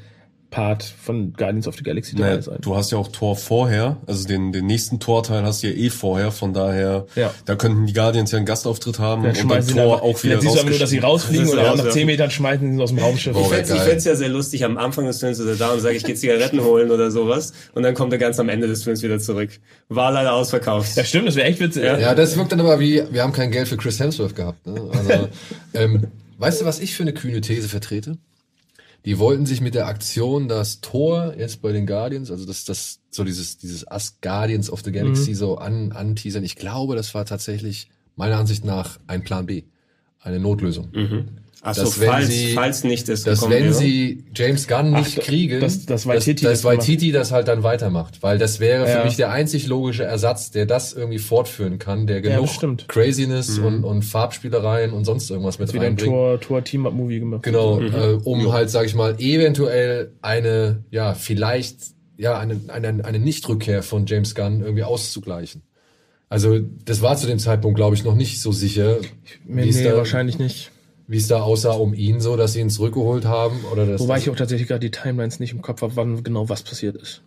Part 0.51 0.83
von 0.83 1.33
Guardians 1.33 1.69
of 1.69 1.77
the 1.77 1.83
Galaxy 1.85 2.17
3 2.17 2.21
Naja, 2.23 2.43
sein. 2.43 2.59
du 2.61 2.77
hast 2.77 2.91
ja 2.91 2.99
auch 2.99 3.09
Tor 3.09 3.37
vorher, 3.37 3.99
also 4.07 4.27
den, 4.27 4.51
den 4.53 4.67
nächsten 4.67 4.99
Torteil 4.99 5.45
hast 5.45 5.63
du 5.63 5.69
ja 5.69 5.75
eh 5.75 5.91
vorher, 5.91 6.33
von 6.33 6.53
daher, 6.53 7.07
Ja. 7.15 7.33
da 7.45 7.55
könnten 7.55 7.87
die 7.87 7.93
Guardians 7.93 8.33
ja 8.33 8.39
einen 8.39 8.47
Gastauftritt 8.47 8.99
haben 8.99 9.23
Vielleicht 9.23 9.45
und 9.45 9.63
sie 9.63 9.75
Tor 9.75 10.03
auch 10.03 10.23
wieder 10.25 10.41
siehst 10.41 10.57
du 10.57 10.61
aber 10.61 10.71
nur, 10.71 10.79
dass 10.81 10.91
sie 10.91 10.99
rausfliegen 10.99 11.45
Das 11.47 11.53
oder 11.55 11.63
ja 11.65 11.71
auch 11.73 11.77
nach 11.77 11.85
so. 11.85 11.91
10 11.91 12.07
Metern 12.07 12.31
schmeißen 12.31 12.77
sie 12.77 12.83
aus 12.83 12.91
dem 12.91 12.99
Raumschiff. 12.99 13.33
Boah, 13.35 13.53
Ich 13.53 13.71
ich 13.71 13.81
fänd's 13.81 14.05
ja 14.05 14.17
sehr 14.17 14.29
lustig, 14.29 14.65
am 14.65 14.77
Anfang 14.77 15.07
des 15.07 15.21
Films 15.21 15.39
ist 15.39 15.47
er 15.47 15.55
da 15.55 15.73
und 15.73 15.81
sage, 15.81 15.95
ich 15.97 16.05
gehe 16.05 16.17
Zigaretten 16.17 16.61
holen 16.65 16.91
oder 16.91 17.11
sowas. 17.13 17.53
Und 17.75 17.85
dann 17.85 17.95
kommt 17.95 18.13
er 18.13 18.19
ganz 18.19 18.41
am 18.41 18.49
Ende 18.49 18.67
des 18.67 18.83
Films 18.83 19.03
wieder 19.03 19.21
zurück. 19.21 19.51
War 19.89 20.11
leider 20.11 20.33
ausverkauft. 20.33 20.97
Ja, 20.97 21.05
stimmt, 21.05 21.29
das 21.29 21.37
wäre 21.37 21.47
echt 21.47 21.61
witzig. 21.61 21.85
Ja, 21.85 22.15
das 22.15 22.37
wirkt 22.37 22.51
dann 22.51 22.61
aber 22.61 22.81
wie, 22.81 23.03
wir 23.11 23.23
haben 23.23 23.33
kein 23.33 23.51
Geld 23.53 23.69
für 23.69 23.77
Chris 23.77 24.01
Hemsworth 24.01 24.35
gehabt. 24.35 24.67
Ne? 24.67 24.81
Also, 24.93 25.29
ähm, 25.75 26.09
weißt 26.39 26.61
du, 26.61 26.65
was 26.65 26.81
ich 26.81 26.95
für 26.97 27.05
eine 27.05 27.13
kühne 27.15 27.41
These 27.41 27.69
vertrete? 27.69 28.19
Die 29.05 29.19
wollten 29.19 29.47
sich 29.47 29.61
mit 29.61 29.75
der 29.75 29.87
Aktion, 29.87 30.49
dass 30.49 30.81
Thor 30.81 31.35
jetzt 31.39 31.63
bei 31.63 31.73
den 31.73 31.87
Guardians, 31.87 32.31
also 32.31 32.45
das, 32.45 32.65
das 32.65 33.01
so 33.11 33.25
dieses, 33.25 33.57
dieses 33.59 33.85
Us 33.91 34.19
Guardians 34.21 34.71
of 34.71 34.83
the 34.85 34.93
Galaxy 34.93 35.33
so 35.35 35.57
an, 35.57 35.93
anteasern. 35.93 36.45
Ich 36.45 36.57
glaube, 36.57 36.97
das 36.97 37.15
war 37.15 37.25
tatsächlich 37.25 37.89
meiner 38.17 38.37
Ansicht 38.37 38.65
nach 38.65 39.01
ein 39.07 39.25
Plan 39.25 39.47
B, 39.47 39.63
eine 40.21 40.39
Notlösung. 40.39 40.91
Achso, 41.63 41.83
dass 41.85 41.95
falls, 41.95 42.29
sie- 42.29 42.53
falls 42.55 42.85
nicht 42.85 43.07
das 43.09 43.23
Dass 43.25 43.41
gekommen 43.41 43.53
wenn 43.55 43.65
wäre. 43.65 43.75
sie 43.75 44.25
James 44.35 44.67
Gunn 44.67 44.93
nicht 44.93 45.19
Ach, 45.21 45.25
kriegen, 45.25 45.61
dass- 45.61 45.85
dass 45.85 46.07
Waititi 46.07 46.43
dass, 46.45 46.53
das 46.53 46.63
dass 46.63 46.65
Waititi 46.65 47.13
das 47.13 47.33
halt 47.33 47.49
dann 47.49 47.63
weitermacht. 47.63 48.23
Weil 48.23 48.39
das 48.39 48.61
wäre 48.61 48.87
für 48.87 48.99
Ja. 48.99 49.05
mich 49.05 49.17
der 49.17 49.31
einzig 49.31 49.67
logische 49.67 50.05
Ersatz, 50.05 50.51
der 50.51 50.65
das 50.65 50.95
irgendwie 50.95 51.19
fortführen 51.19 51.79
kann, 51.79 52.07
der 52.07 52.25
Ja, 52.25 52.37
genug 52.37 52.49
stimmt. 52.49 52.89
Craziness 52.89 53.59
und, 53.59 53.85
und 53.85 54.03
Farbspielereien 54.07 54.93
und 54.93 55.05
sonst 55.05 55.31
irgendwas 55.31 55.59
mit 55.59 55.69
wieder 55.75 55.83
ein 55.83 55.89
reinbringt. 55.89 56.11
Tor, 56.13 56.41
Tor 56.41 56.65
Team-Up-Movie 56.65 57.21
gemacht. 57.21 57.43
Genau, 57.43 57.79
äh, 57.81 58.19
um 58.25 58.51
halt, 58.53 58.71
sag 58.71 58.87
ich 58.87 58.95
mal, 58.95 59.17
eventuell 59.19 60.13
eine, 60.23 60.85
ja, 60.91 61.13
vielleicht, 61.13 61.77
ja, 62.17 62.39
eine, 62.39 62.59
eine, 62.69 63.05
eine 63.05 63.19
Nichtrückkehr 63.19 63.83
von 63.83 64.07
James 64.07 64.35
Gunn 64.35 64.63
irgendwie 64.63 64.85
auszugleichen. 64.85 65.61
Also, 66.31 66.59
das 66.87 67.03
war 67.03 67.17
zu 67.17 67.27
dem 67.27 67.39
Zeitpunkt, 67.39 67.77
glaube 67.77 67.97
ich, 67.97 68.05
noch 68.05 68.15
nicht 68.15 68.41
so 68.41 68.53
sicher, 68.53 68.97
Nee, 69.45 69.69
es 69.69 69.77
nee, 69.77 69.85
da, 69.85 69.97
wahrscheinlich 69.97 70.39
nicht. 70.39 70.71
Wie 71.11 71.17
es 71.17 71.27
da 71.27 71.43
aussah 71.43 71.73
um 71.73 71.93
ihn 71.93 72.21
so, 72.21 72.37
dass 72.37 72.53
sie 72.53 72.61
ihn 72.61 72.71
zurückgeholt 72.71 73.25
haben 73.25 73.65
oder 73.73 73.85
das. 73.85 74.01
Wobei 74.01 74.19
ich 74.19 74.31
auch 74.31 74.37
tatsächlich 74.37 74.69
gerade 74.69 74.79
die 74.79 74.93
Timelines 74.93 75.41
nicht 75.41 75.53
im 75.53 75.61
Kopf 75.61 75.83
habe, 75.83 75.97
wann 75.97 76.23
genau 76.23 76.49
was 76.49 76.63
passiert 76.63 76.95
ist. 76.97 77.23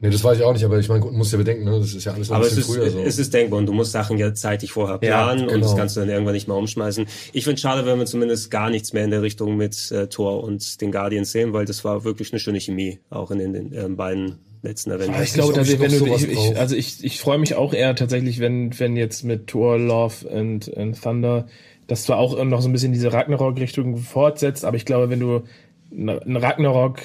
Nee, 0.00 0.10
das 0.10 0.22
weiß 0.22 0.38
ich 0.38 0.44
auch 0.44 0.52
nicht, 0.52 0.64
aber 0.64 0.78
ich 0.78 0.88
meine, 0.88 1.04
muss 1.06 1.32
ja 1.32 1.38
bedenken, 1.38 1.64
ne? 1.64 1.78
das 1.80 1.94
ist 1.94 2.04
ja 2.04 2.12
alles 2.12 2.28
noch 2.28 2.36
Aber 2.36 2.44
ein 2.44 2.50
es 2.50 2.56
bisschen 2.56 2.74
ist, 2.74 2.80
früher 2.80 2.90
so. 2.90 3.00
es 3.00 3.18
ist 3.18 3.34
denkbar 3.34 3.58
und 3.58 3.66
du 3.66 3.72
musst 3.72 3.90
Sachen 3.90 4.18
ja 4.18 4.32
zeitig 4.34 4.70
vorher 4.70 5.00
Ja, 5.02 5.24
planen 5.24 5.42
und 5.44 5.48
genau. 5.48 5.62
das 5.66 5.76
kannst 5.76 5.96
du 5.96 6.00
dann 6.00 6.10
irgendwann 6.10 6.34
nicht 6.34 6.46
mehr 6.46 6.56
umschmeißen. 6.56 7.06
Ich 7.32 7.42
finde 7.44 7.60
schade, 7.60 7.86
wenn 7.86 7.98
wir 7.98 8.06
zumindest 8.06 8.50
gar 8.52 8.70
nichts 8.70 8.92
mehr 8.92 9.02
in 9.04 9.10
der 9.10 9.22
Richtung 9.22 9.56
mit 9.56 9.90
äh, 9.90 10.06
Thor 10.08 10.44
und 10.44 10.80
den 10.80 10.92
Guardians 10.92 11.32
sehen, 11.32 11.52
weil 11.54 11.64
das 11.64 11.84
war 11.84 12.04
wirklich 12.04 12.32
eine 12.32 12.38
schöne 12.38 12.60
Chemie, 12.60 13.00
auch 13.10 13.30
in 13.32 13.38
den, 13.38 13.52
den 13.52 13.72
ähm, 13.72 13.96
beiden 13.96 14.38
letzten 14.62 14.92
Aber 14.92 15.04
Avengers. 15.04 15.22
ich 15.28 15.34
glaube, 15.34 15.52
ich 15.52 15.58
dass 15.58 15.68
ich, 15.70 15.80
wenn 15.80 15.90
du, 15.98 16.06
ich, 16.14 16.28
ich, 16.28 16.56
also 16.56 16.76
ich, 16.76 17.02
ich 17.02 17.20
freue 17.20 17.38
mich 17.38 17.54
auch 17.54 17.72
eher 17.72 17.94
tatsächlich, 17.96 18.38
wenn, 18.40 18.78
wenn 18.78 18.96
jetzt 18.96 19.24
mit 19.24 19.46
Thor, 19.46 19.78
Love 19.78 20.30
and, 20.30 20.76
and 20.76 21.00
Thunder, 21.00 21.46
dass 21.86 22.04
zwar 22.04 22.18
auch 22.18 22.42
noch 22.44 22.60
so 22.60 22.68
ein 22.68 22.72
bisschen 22.72 22.92
diese 22.92 23.12
Ragnarok-Richtung 23.12 23.96
fortsetzt, 23.98 24.64
aber 24.64 24.76
ich 24.76 24.84
glaube, 24.84 25.10
wenn 25.10 25.20
du 25.20 25.42
einen 25.90 26.36
Ragnarok 26.36 27.00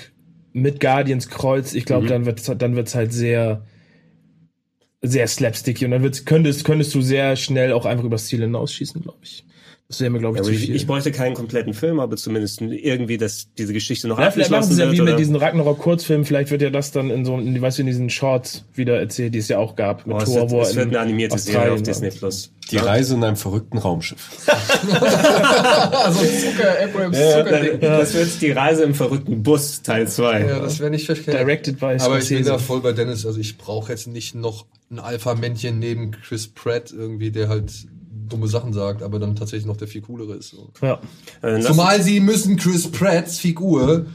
mit 0.54 0.80
Guardians 0.80 1.30
kreuzt, 1.30 1.76
ich 1.76 1.86
glaube, 1.86 2.08
dann 2.08 2.26
wird's 2.26 2.52
dann 2.58 2.76
wird's 2.76 2.96
halt 2.96 3.14
sehr, 3.14 3.66
sehr 5.02 5.28
slapsticky 5.28 5.86
und 5.86 5.92
dann 5.92 6.04
wird's, 6.04 6.26
könntest, 6.26 6.66
könntest 6.66 6.94
du 6.96 7.02
sehr 7.02 7.36
schnell 7.36 7.74
auch 7.74 7.86
einfach 7.86 8.06
übers 8.06 8.28
Ziel 8.28 8.42
hinausschießen, 8.42 9.02
glaube 9.02 9.20
ich. 9.22 9.46
Das 9.92 10.02
wäre 10.02 10.12
mir, 10.12 10.20
glaube 10.20 10.38
ich, 10.38 10.42
Ja, 10.42 10.44
zu 10.46 10.52
ich, 10.52 10.66
viel. 10.68 10.76
ich 10.76 10.86
bräuchte 10.86 11.12
keinen 11.12 11.34
kompletten 11.34 11.74
Film, 11.74 12.00
aber 12.00 12.16
zumindest 12.16 12.62
irgendwie, 12.62 13.18
dass 13.18 13.48
diese 13.58 13.74
Geschichte 13.74 14.08
noch 14.08 14.20
ja, 14.20 14.30
vielleicht 14.30 14.52
machen 14.52 14.66
sie 14.72 14.80
ja 14.80 14.86
wie 14.92 14.98
wird. 14.98 15.06
mit 15.06 15.08
oder- 15.14 15.18
diesen 15.18 15.36
Ragnarok-Kurzfilmen, 15.36 16.26
vielleicht 16.28 16.52
wird 16.52 16.62
ja 16.62 16.70
das 16.70 16.92
dann 16.92 17.10
in 17.10 17.26
so, 17.26 17.36
in, 17.40 17.60
weißt 17.60 17.80
du, 17.80 17.82
in 17.82 17.88
diesen 17.88 18.12
Shorts 18.12 18.66
wieder 18.76 19.00
erzählt, 19.00 19.34
die 19.34 19.40
es 19.40 19.48
ja 19.48 19.58
auch 19.58 19.76
gab, 19.76 20.06
mit 20.06 20.16
Oh, 20.16 20.20
es 20.20 20.26
Thor, 20.26 20.42
wird, 20.42 20.52
wo 20.52 20.58
er 20.58 20.62
es 20.62 20.76
wird 20.76 20.86
in 20.86 20.92
eine 20.92 21.00
animierte 21.00 21.40
Serie 21.40 21.72
Australien 21.72 21.74
auf 21.74 21.88
war. 21.88 21.94
Disney 22.08 22.12
Plus. 22.20 22.52
Die 22.70 22.78
Reise 22.78 23.16
in 23.16 23.24
einem 23.24 23.36
verrückten 23.36 23.80
Raumschiff. 23.80 24.30
also 24.48 26.20
Zucker, 26.20 26.84
Abrams 26.84 27.18
Zuckerding. 27.18 27.80
Das 27.80 28.14
wird 28.14 28.42
die 28.44 28.52
Reise 28.52 28.84
im 28.84 28.94
verrückten 28.94 29.42
Bus, 29.42 29.82
Teil 29.82 30.08
2. 30.08 30.40
Ja, 30.42 30.60
das 30.60 30.80
wäre 30.80 30.92
nicht 30.92 31.08
verkehrt. 31.08 31.36
Directed 31.36 31.80
by 31.80 31.86
Aber 31.86 31.96
ich 31.96 32.02
Scorsese. 32.04 32.36
bin 32.36 32.46
da 32.46 32.58
voll 32.60 32.82
bei 32.82 32.92
Dennis. 32.94 33.26
Also 33.26 33.40
ich 33.40 33.58
brauche 33.58 33.92
jetzt 33.92 34.06
nicht 34.08 34.36
noch 34.36 34.68
ein 34.92 35.00
Alpha-Männchen 35.00 35.80
neben 35.80 36.12
Chris 36.12 36.48
Pratt 36.48 36.92
irgendwie, 36.96 37.32
der 37.32 37.50
halt 37.50 37.72
dumme 38.30 38.48
Sachen 38.48 38.74
sagt, 38.74 39.04
aber 39.04 39.20
dann 39.20 39.36
tatsächlich 39.36 39.66
noch 39.66 39.78
der 39.78 39.88
viel 39.88 40.02
coolere 40.02 40.36
ist. 40.36 40.52
So. 40.52 40.70
Ja. 40.82 41.00
Äh, 41.42 41.60
Zumal 41.62 42.02
sie 42.02 42.20
müssen 42.20 42.58
Chris 42.58 42.90
Pratts 42.90 43.40
Figur 43.40 44.06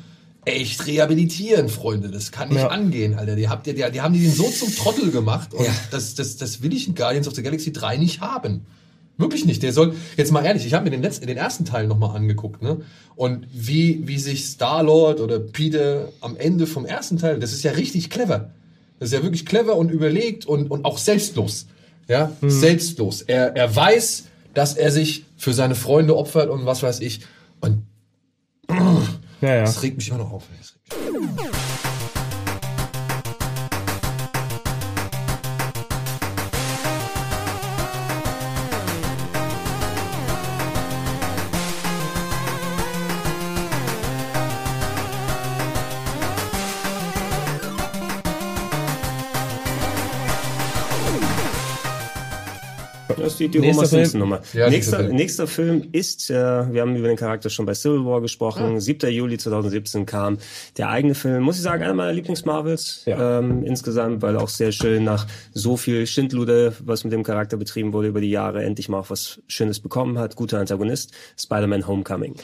echt 0.47 0.87
rehabilitieren, 0.87 1.69
Freunde. 1.69 2.11
Das 2.11 2.31
kann 2.33 2.49
nicht 2.51 2.59
Ja. 2.59 2.69
angehen, 2.69 3.15
Alter. 3.15 3.35
Die, 3.37 3.49
habt 3.49 3.67
ihr, 3.67 3.75
die, 3.75 3.85
die 3.93 4.01
haben 4.01 4.13
die 4.15 4.21
den 4.21 4.33
so 4.33 4.45
zum 4.51 4.75
Trottel 4.75 5.11
gemacht 5.11 5.55
und 5.55 5.67
das, 5.91 6.15
das, 6.15 6.37
das 6.37 6.63
will 6.63 6.75
ich 6.75 6.87
in 6.87 6.95
Guardians 6.95 7.27
of 7.29 7.35
the 7.35 7.43
Galaxy 7.43 7.73
3 7.73 7.97
nicht 7.97 8.21
haben. 8.21 8.67
Wirklich 9.17 9.47
nicht. 9.47 9.63
Der 9.63 9.73
soll, 9.73 9.95
jetzt 10.17 10.33
mal 10.33 10.45
ehrlich, 10.45 10.67
ich 10.67 10.75
habe 10.75 10.85
mir 10.85 10.91
den, 10.91 11.01
letzten, 11.03 11.27
den 11.27 11.37
ersten 11.37 11.65
Teil 11.65 11.87
nochmal 11.87 12.17
angeguckt, 12.17 12.63
ne? 12.63 12.79
Und 13.15 13.47
wie, 13.53 14.07
wie 14.09 14.19
sich 14.19 14.45
Star-Lord 14.45 15.21
oder 15.21 15.39
Peter 15.39 16.09
am 16.21 16.37
Ende 16.37 16.67
vom 16.67 16.85
ersten 16.85 17.17
Teil, 17.17 17.39
das 17.39 17.53
ist 17.53 17.63
ja 17.63 17.73
richtig 17.73 18.11
clever. 18.11 18.51
Das 18.99 19.11
ist 19.11 19.13
ja 19.13 19.23
wirklich 19.23 19.47
clever 19.47 19.77
und 19.77 19.91
überlegt 19.91 20.47
und, 20.47 20.69
und 20.71 20.85
auch 20.85 20.99
selbstlos. 20.99 21.67
Ja, 22.09 22.31
selbstlos. 22.43 23.23
Er, 23.23 23.57
er 23.57 23.75
weiß, 23.75 24.25
dass 24.53 24.75
er 24.75 24.91
sich 24.91 25.25
für 25.37 25.53
seine 25.53 25.75
Freunde 25.75 26.17
opfert 26.17 26.49
und 26.51 26.67
was 26.67 26.83
weiß 26.83 27.01
ich. 27.01 27.21
Und 27.61 27.87
Ja, 29.41 29.55
ja. 29.57 29.61
das 29.63 29.83
regt 29.83 29.97
mich 29.97 30.09
immer 30.09 30.19
noch 30.19 30.33
auf. 30.33 30.45
Ist 53.27 53.41
die, 53.41 53.49
die 53.49 53.59
Nächster 53.61 53.81
Homer 53.83 53.89
Film. 53.89 54.05
Simpson-Nummer. 54.05 54.41
Ja, 54.53 54.71
nächster 54.71 54.99
Film. 54.99 55.17
nächster 55.17 55.47
Film 55.47 55.89
ist, 55.93 56.31
äh, 56.31 56.35
wir 56.35 56.81
haben 56.81 56.97
über 56.97 57.09
den 57.09 57.17
Charakter 57.17 57.51
schon 57.51 57.67
bei 57.67 57.75
Civil 57.75 58.05
War 58.05 58.21
gesprochen, 58.21 58.81
7. 58.81 59.11
Juli 59.11 59.39
2017 59.39 60.07
kam 60.07 60.39
der 60.77 60.89
eigene 60.91 61.15
Film, 61.15 61.43
muss 61.43 61.57
ich 61.57 61.63
sagen, 61.63 61.83
einer 61.83 61.95
meiner 61.95 62.13
Lieblings-Marvels 62.13 63.03
Ja. 63.07 63.39
ähm, 63.39 63.65
insgesamt, 63.65 64.23
weil 64.23 64.37
auch 64.37 64.49
sehr 64.49 64.73
schön 64.73 65.05
nach 65.05 65.27
so 65.53 65.77
viel 65.77 66.07
Schindluder, 66.07 66.73
was 66.85 67.05
mit 67.05 67.13
dem 67.13 67.23
Charakter 67.23 67.57
betrieben 67.57 67.93
wurde 67.93 68.09
über 68.09 68.21
die 68.21 68.31
Jahre, 68.31 68.63
endlich 68.63 68.89
mal 68.89 68.99
auch 69.01 69.11
was 69.11 69.41
Schönes 69.49 69.81
bekommen 69.81 70.19
hat. 70.19 70.37
Guter 70.37 70.59
Antagonist, 70.61 71.13
Spider-Man 71.39 71.87
Homecoming. 71.87 72.35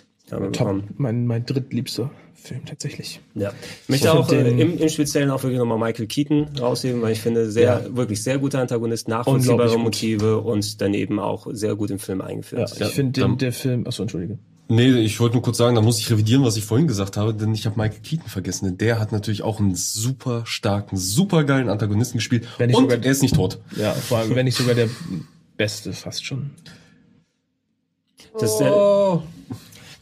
Top. 0.53 0.83
Mein, 0.97 1.27
mein 1.27 1.45
drittliebster 1.45 2.09
Film 2.43 2.65
tatsächlich. 2.65 3.21
Ja. 3.35 3.53
Ich 3.85 3.89
möchte 3.89 4.07
Ich 4.09 4.13
auch 4.13 4.29
find 4.29 4.41
äh, 4.41 4.45
den- 4.45 4.59
im, 4.59 4.79
im 4.79 4.89
Speziellen 4.89 5.31
auch 5.31 5.43
wirklich 5.43 5.59
nochmal 5.59 5.79
Michael 5.79 6.07
Keaton 6.07 6.49
rausheben, 6.59 7.03
weil 7.03 7.13
ich 7.13 7.21
finde, 7.21 7.51
sehr, 7.51 7.95
wirklich 7.97 8.23
sehr 8.23 8.39
guter 8.39 8.61
Antagonist, 8.61 9.09
nachvollziehbare 9.09 9.71
gut. 9.75 9.79
Motive 9.85 10.39
und 10.41 10.81
dann 10.81 10.95
eben 10.95 11.19
auch 11.21 11.47
sehr 11.53 11.75
gut 11.77 11.91
im 11.91 11.99
Film 11.99 12.21
Ja, 12.21 12.27
eingeführt. 12.27 12.73
ich 12.81 12.89
finde 12.89 13.21
den 13.21 13.39
der 13.39 13.53
Film. 13.53 13.87
Achso, 13.87 14.03
entschuldige. 14.03 14.39
Nee, 14.73 14.91
ich 15.01 15.19
wollte 15.19 15.35
nur 15.35 15.43
kurz 15.43 15.57
sagen, 15.59 15.75
da 15.75 15.81
muss 15.83 15.99
ich 15.99 16.09
revidieren, 16.13 16.45
was 16.45 16.57
ich 16.57 16.65
vorhin 16.65 16.87
gesagt 16.87 17.17
habe, 17.17 17.35
denn 17.35 17.53
ich 17.53 17.67
habe 17.67 17.77
Michael 17.77 18.01
Keaton 18.03 18.29
vergessen. 18.29 18.67
Denn 18.67 18.79
der 18.79 19.01
hat 19.01 19.11
natürlich 19.11 19.43
auch 19.43 19.59
einen 19.59 19.75
super 19.75 20.43
starken, 20.47 20.97
super 20.97 21.43
geilen 21.43 21.69
Antagonisten 21.69 22.19
gespielt. 22.19 22.47
Und 22.59 22.73
sogar- 22.73 22.99
er 23.03 23.11
ist 23.11 23.21
nicht 23.23 23.35
tot. 23.35 23.59
Ja, 23.77 23.93
vor 23.93 24.19
allem, 24.19 24.35
wenn 24.37 24.45
nicht 24.45 24.57
sogar 24.57 24.77
der 24.77 24.89
beste 25.57 25.93
fast 25.93 26.25
schon. 26.25 26.51
Das, 28.39 28.61
Oh, 28.61 29.23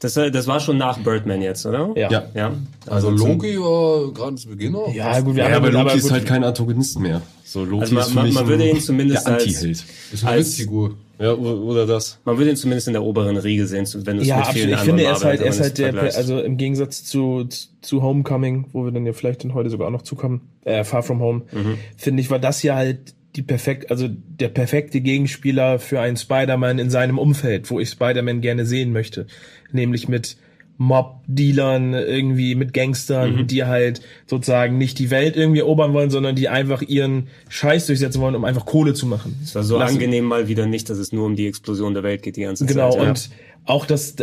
das, 0.01 0.17
äh, 0.17 0.31
das 0.31 0.47
war 0.47 0.61
schon 0.61 0.77
nach 0.79 0.99
Birdman 0.99 1.43
jetzt, 1.43 1.67
oder? 1.67 1.91
Ja. 1.97 2.11
Ja. 2.11 2.25
Ja. 2.35 2.53
also 2.87 3.15
zum- 3.17 3.29
Loki 3.33 3.59
war 3.59 4.13
gerade 4.13 4.37
zu 4.37 4.49
Beginn 4.49 4.73
noch. 4.73 4.93
Ja, 4.95 5.19
gut, 5.21 5.35
wir 5.37 5.45
Ja, 5.45 5.51
haben 5.51 5.65
aber 5.65 5.71
Loki 5.73 5.99
ist 5.99 6.11
halt 6.11 6.27
kein 6.27 6.45
Antagonist 6.45 6.99
mehr. 6.99 7.23
So, 7.45 7.65
Loki 7.65 7.81
Also 7.83 7.95
man- 7.95 8.03
ist 8.03 8.09
für 8.11 8.15
man- 8.17 8.25
mich 8.27 8.35
man 8.35 8.47
würde 8.49 8.69
ihn 8.69 8.81
zumindest 8.81 9.27
der 9.27 9.35
als- 9.35 9.45
Anti-Held. 9.45 9.85
Ist 10.13 10.23
eine 10.23 10.31
als- 10.33 10.47
Witzfigur. 10.49 10.95
Ja, 11.21 11.33
oder 11.35 11.85
das. 11.85 12.21
Man 12.25 12.39
würde 12.39 12.51
ihn 12.51 12.57
zumindest 12.57 12.87
in 12.87 12.93
der 12.93 13.03
oberen 13.03 13.37
Riege 13.37 13.67
sehen, 13.67 13.89
wenn 14.05 14.19
du 14.19 14.23
es 14.23 14.29
Ja, 14.29 14.37
mit 14.37 14.45
absolut. 14.47 14.55
vielen 14.55 14.69
Ich 14.75 14.79
anderen 14.79 14.99
finde, 14.99 15.03
er 15.03 15.17
ist 15.17 15.25
halt, 15.25 15.41
er 15.41 15.47
ist 15.49 15.61
halt 15.61 15.79
der, 15.79 16.03
also 16.17 16.41
im 16.41 16.57
Gegensatz 16.59 17.03
zu, 17.03 17.49
zu 17.81 18.03
Homecoming, 18.03 18.67
wo 18.73 18.85
wir 18.85 18.93
dann 18.93 19.05
ja 19.05 19.13
vielleicht 19.13 19.43
dann 19.43 19.53
heute 19.53 19.69
sogar 19.69 19.89
auch 19.89 19.93
noch 19.93 20.03
zukommen, 20.03 20.43
äh, 20.65 20.85
Far 20.85 21.03
From 21.03 21.19
Home, 21.19 21.43
Mhm. 21.51 21.75
finde 21.97 22.21
ich, 22.23 22.31
war 22.31 22.39
das 22.39 22.63
ja 22.63 22.77
halt 22.77 23.15
die 23.35 23.43
perfekt, 23.43 23.91
also 23.91 24.07
der 24.09 24.49
perfekte 24.49 25.01
Gegenspieler 25.01 25.79
für 25.81 26.01
einen 26.01 26.17
Spider-Man 26.17 26.79
in 26.79 26.89
seinem 26.91 27.19
Umfeld, 27.19 27.69
wo 27.71 27.81
ich 27.81 27.89
Spider-Man 27.91 28.41
gerne 28.41 28.65
sehen 28.65 28.93
möchte. 28.93 29.27
Nämlich 29.73 30.09
mit 30.09 30.37
Mob-Dealern 30.81 31.93
irgendwie 31.95 32.55
mit 32.55 32.73
Gangstern, 32.73 33.47
die 33.47 33.65
halt 33.65 34.01
sozusagen 34.27 34.79
nicht 34.79 34.99
die 34.99 35.11
Welt 35.11 35.37
irgendwie 35.37 35.59
erobern 35.61 35.93
wollen, 35.93 36.11
sondern 36.11 36.37
die 36.37 36.49
einfach 36.49 36.83
ihren 36.83 37.29
Scheiß 37.49 37.87
durchsetzen 37.87 38.21
wollen, 38.21 38.35
um 38.37 38.45
einfach 38.45 38.65
Kohle 38.65 38.95
zu 38.95 39.07
machen. 39.07 39.37
Es 39.43 39.55
war 39.55 39.65
so 39.65 39.79
Lass- 39.79 39.91
angenehm 39.93 40.25
mal 40.25 40.49
wieder 40.49 40.67
nicht, 40.67 40.89
dass 40.89 40.99
es 40.99 41.13
nur 41.13 41.27
um 41.27 41.37
die 41.37 41.47
Explosion 41.49 41.95
der 41.95 42.03
Welt 42.05 42.23
geht 42.23 42.37
die 42.37 42.43
ganze 42.43 42.65
Genau, 42.67 42.91
Zeit. 42.93 43.03
ja. 43.03 43.09
und 43.09 43.31
auch 43.65 43.85
das, 43.85 44.15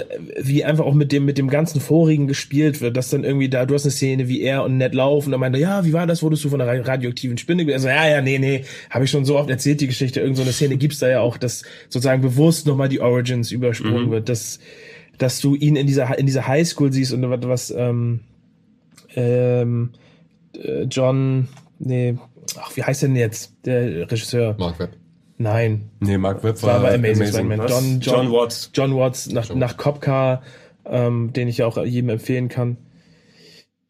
wie 0.41 0.63
einfach 0.65 0.85
auch 0.85 0.95
mit 0.95 1.11
dem, 1.11 1.23
mit 1.25 1.37
dem 1.37 1.49
ganzen 1.49 1.79
Vorigen 1.79 2.25
gespielt 2.25 2.81
wird, 2.81 2.97
dass 2.97 3.09
dann 3.09 3.23
irgendwie 3.23 3.47
da, 3.47 3.67
du 3.67 3.75
hast 3.75 3.83
eine 3.83 3.91
Szene, 3.91 4.27
wie 4.27 4.41
er 4.41 4.63
und 4.63 4.77
Ned 4.77 4.95
laufen, 4.95 5.27
und 5.27 5.31
dann 5.33 5.39
meinte, 5.41 5.59
er, 5.59 5.61
ja, 5.61 5.85
wie 5.85 5.93
war 5.93 6.07
das, 6.07 6.23
wurdest 6.23 6.43
du 6.45 6.49
von 6.49 6.59
einer 6.61 6.71
ra- 6.71 6.81
radioaktiven 6.83 7.37
Spinne, 7.37 7.63
ge-" 7.65 7.75
also, 7.75 7.87
ja, 7.87 8.07
ja, 8.07 8.21
nee, 8.21 8.39
nee, 8.39 8.63
habe 8.89 9.05
ich 9.05 9.11
schon 9.11 9.23
so 9.23 9.37
oft 9.37 9.49
erzählt, 9.51 9.81
die 9.81 9.87
Geschichte, 9.87 10.19
irgend 10.19 10.37
so 10.37 10.41
eine 10.41 10.51
Szene 10.51 10.77
gibt's 10.77 10.97
da 10.97 11.09
ja 11.09 11.19
auch, 11.19 11.37
dass 11.37 11.61
sozusagen 11.89 12.21
bewusst 12.23 12.65
nochmal 12.65 12.89
die 12.89 13.01
Origins 13.01 13.51
übersprungen 13.51 14.09
wird, 14.09 14.29
dass, 14.29 14.59
dass 15.17 15.39
du 15.39 15.55
ihn 15.55 15.75
in 15.75 15.87
dieser, 15.87 16.17
in 16.17 16.25
dieser 16.25 16.47
Highschool 16.47 16.91
siehst 16.91 17.13
und 17.13 17.29
was, 17.29 17.39
was 17.47 17.71
ähm, 17.71 18.21
ähm, 19.15 19.91
äh, 20.53 20.83
John, 20.83 21.47
nee, 21.79 22.17
ach, 22.59 22.75
wie 22.75 22.83
heißt 22.83 23.03
denn 23.03 23.15
jetzt, 23.15 23.53
der 23.65 24.11
Regisseur? 24.11 24.55
Mark 24.57 24.79
Webb. 24.79 24.97
Nein, 25.37 25.89
Nee, 25.99 26.17
Mark 26.17 26.43
Webb 26.43 26.61
war 26.63 26.75
war, 26.75 26.81
bei 26.81 26.95
Amazing, 26.95 27.27
amazing. 27.27 27.45
Spider-Man. 27.51 27.67
John, 27.67 27.99
John, 27.99 27.99
John 27.99 28.31
Watts. 28.31 28.71
John 28.73 28.95
Watts 28.95 29.29
nach, 29.31 29.53
nach 29.53 29.77
Cop 29.77 29.99
Car, 29.99 30.41
ähm, 30.85 31.33
den 31.33 31.47
ich 31.47 31.57
ja 31.57 31.65
auch 31.65 31.77
jedem 31.83 32.09
empfehlen 32.09 32.47
kann. 32.47 32.77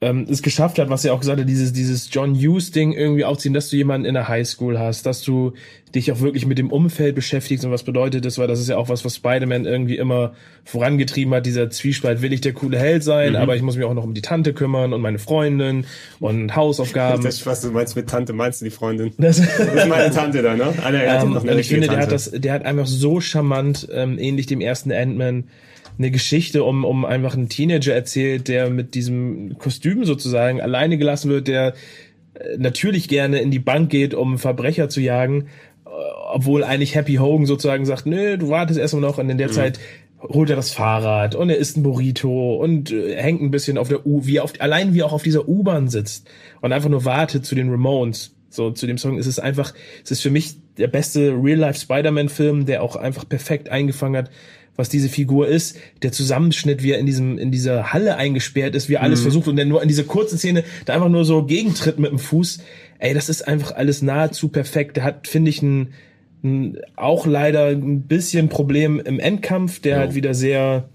Ähm, 0.06 0.28
es 0.30 0.42
geschafft 0.42 0.78
hat, 0.78 0.90
was 0.90 1.04
er 1.04 1.14
auch 1.14 1.20
gesagt 1.20 1.40
hat, 1.40 1.50
dieses, 1.50 1.74
dieses 1.74 2.10
John 2.12 2.36
Hughes-Ding 2.36 2.92
irgendwie 2.94 3.26
aufziehen, 3.26 3.54
dass 3.54 3.70
du 3.70 3.76
jemanden 3.76 4.06
in 4.06 4.14
der 4.14 4.28
Highschool 4.28 4.78
hast, 4.78 5.06
dass 5.06 5.22
du 5.24 5.54
dich 5.96 6.12
auch 6.12 6.20
wirklich 6.20 6.46
mit 6.46 6.58
dem 6.58 6.70
Umfeld 6.72 7.16
beschäftigst 7.16 7.64
und 7.66 7.72
was 7.72 7.84
bedeutet 7.84 8.26
das, 8.26 8.38
weil 8.38 8.48
das 8.48 8.60
ist 8.60 8.68
ja 8.70 8.76
auch 8.78 8.90
was, 8.90 9.06
was 9.06 9.16
Spider-Man 9.16 9.66
irgendwie 9.66 9.98
immer 9.98 10.34
vorangetrieben 10.66 11.34
hat, 11.34 11.46
dieser 11.46 11.70
Zwiespalt, 11.70 12.22
will 12.22 12.34
ich 12.34 12.42
der 12.42 12.54
coole 12.54 12.78
Held 12.78 13.04
sein, 13.04 13.32
Mhm. 13.32 13.36
aber 13.38 13.56
ich 13.56 13.62
muss 13.62 13.78
mich 13.78 13.86
auch 13.86 13.94
noch 13.94 14.04
um 14.04 14.14
die 14.14 14.22
Tante 14.22 14.54
kümmern 14.54 14.92
und 14.94 15.02
meine 15.02 15.20
Freundin 15.20 15.86
und 16.20 16.56
Hausaufgaben. 16.56 17.24
das 17.24 17.46
was 17.46 17.62
du 17.62 17.72
meinst 17.72 17.96
mit 17.96 18.10
Tante, 18.10 18.34
meinst 18.34 18.62
du 18.62 18.66
die 18.66 18.72
Freundin? 18.72 19.12
Das, 19.18 19.38
Das 19.38 19.60
ist 19.74 19.88
meine 19.88 20.12
Tante 20.14 20.42
da, 20.42 20.56
ne? 20.56 20.74
Ah, 20.84 20.92
nee, 20.92 20.98
er 20.98 21.14
hat 21.20 21.24
Ähm, 21.24 21.34
noch 21.34 21.44
eine 21.44 21.54
und 21.54 21.60
ich 21.60 21.68
finde, 21.70 21.88
der 21.88 21.98
hat 21.98 22.10
Tante. 22.10 22.30
das, 22.32 22.42
der 22.42 22.54
hat 22.54 22.66
einfach 22.66 22.88
so 22.88 23.22
charmant, 23.22 23.88
ähm, 23.92 24.20
ähnlich 24.20 24.46
dem 24.48 24.62
ersten 24.62 24.92
Ant-Man, 24.92 25.46
eine 25.98 26.12
Geschichte 26.12 26.64
um, 26.64 26.84
um 26.84 27.06
einfach 27.06 27.36
einen 27.36 27.50
Teenager 27.50 27.94
erzählt, 27.94 28.48
der 28.48 28.70
mit 28.70 28.96
diesem 28.96 29.58
Kostüm 29.58 30.06
sozusagen 30.06 30.62
alleine 30.62 30.98
gelassen 30.98 31.30
wird, 31.30 31.48
der 31.48 31.74
äh, 32.34 32.58
natürlich 32.58 33.08
gerne 33.08 33.40
in 33.40 33.52
die 33.52 33.60
Bank 33.60 33.90
geht, 33.90 34.14
um 34.14 34.38
Verbrecher 34.38 34.90
zu 34.90 35.02
jagen, 35.02 35.48
äh, 35.86 35.90
obwohl 36.34 36.64
eigentlich 36.64 36.96
Happy 36.96 37.16
Hogan 37.16 37.46
sozusagen 37.46 37.86
sagt, 37.86 38.06
nö, 38.06 38.38
du 38.38 38.50
wartest 38.50 38.80
erstmal 38.80 39.02
noch 39.02 39.18
und 39.18 39.30
in 39.30 39.38
der 39.38 39.52
Zeit 39.52 39.80
holt 40.22 40.50
er 40.50 40.56
das 40.56 40.72
Fahrrad 40.72 41.36
und 41.36 41.50
er 41.50 41.58
isst 41.58 41.78
ein 41.78 41.84
Burrito 41.84 42.56
und 42.56 42.92
äh, 42.92 43.16
hängt 43.16 43.42
ein 43.42 43.52
bisschen 43.52 43.78
auf 43.78 43.90
der 43.90 44.06
U, 44.06 44.26
wie 44.26 44.40
auf, 44.40 44.54
allein 44.60 44.94
wie 44.94 45.04
auch 45.04 45.14
auf 45.14 45.24
dieser 45.24 45.48
U-Bahn 45.48 45.88
sitzt 45.88 46.28
und 46.62 46.74
einfach 46.74 46.90
nur 46.90 47.06
wartet 47.06 47.46
zu 47.46 47.56
den 47.56 47.70
Ramones. 47.70 48.32
So, 48.50 48.72
zu 48.72 48.88
dem 48.88 48.98
Song. 48.98 49.18
Ist 49.18 49.26
es 49.26 49.38
einfach, 49.38 49.74
es 50.04 50.12
ist 50.12 50.22
für 50.22 50.30
mich 50.30 50.56
der 50.78 50.88
beste 50.88 51.32
Real-Life 51.32 51.78
Spider-Man-Film, 51.80 52.66
der 52.66 52.84
auch 52.84 52.96
einfach 52.96 53.28
perfekt 53.28 53.68
eingefangen 53.68 54.16
hat, 54.16 54.32
was 54.76 54.90
diese 54.90 55.10
Figur 55.10 55.48
ist. 55.48 55.78
Der 56.02 56.12
Zusammenschnitt, 56.12 56.84
wie 56.84 56.92
er 56.92 57.00
in 57.00 57.06
diesem, 57.06 57.38
in 57.38 57.52
dieser 57.52 57.94
Halle 57.94 58.18
eingesperrt 58.18 58.76
ist, 58.76 58.90
wie 58.90 58.96
er 58.96 59.04
alles 59.04 59.22
versucht 59.22 59.48
und 59.48 59.56
dann 59.56 59.68
nur 59.68 59.82
in 59.82 59.88
dieser 59.88 60.04
kurzen 60.04 60.38
Szene 60.38 60.64
da 60.86 60.94
einfach 60.94 61.10
nur 61.10 61.26
so 61.26 61.44
gegentritt 61.44 62.00
mit 62.00 62.12
dem 62.12 62.20
Fuß. 62.20 62.60
Ey, 63.00 63.14
das 63.14 63.30
ist 63.30 63.48
einfach 63.48 63.76
alles 63.76 64.02
nahezu 64.02 64.50
perfekt. 64.50 64.98
Der 64.98 65.04
hat, 65.04 65.28
finde 65.28 65.50
ich, 65.50 65.62
ein, 65.62 65.94
ein, 66.44 66.78
auch 66.96 67.26
leider 67.26 67.68
ein 67.68 68.02
bisschen 68.04 68.50
Problem 68.50 69.00
im 69.00 69.20
Endkampf, 69.20 69.80
der 69.80 70.00
halt 70.00 70.16
wieder 70.16 70.34
sehr, 70.34 70.90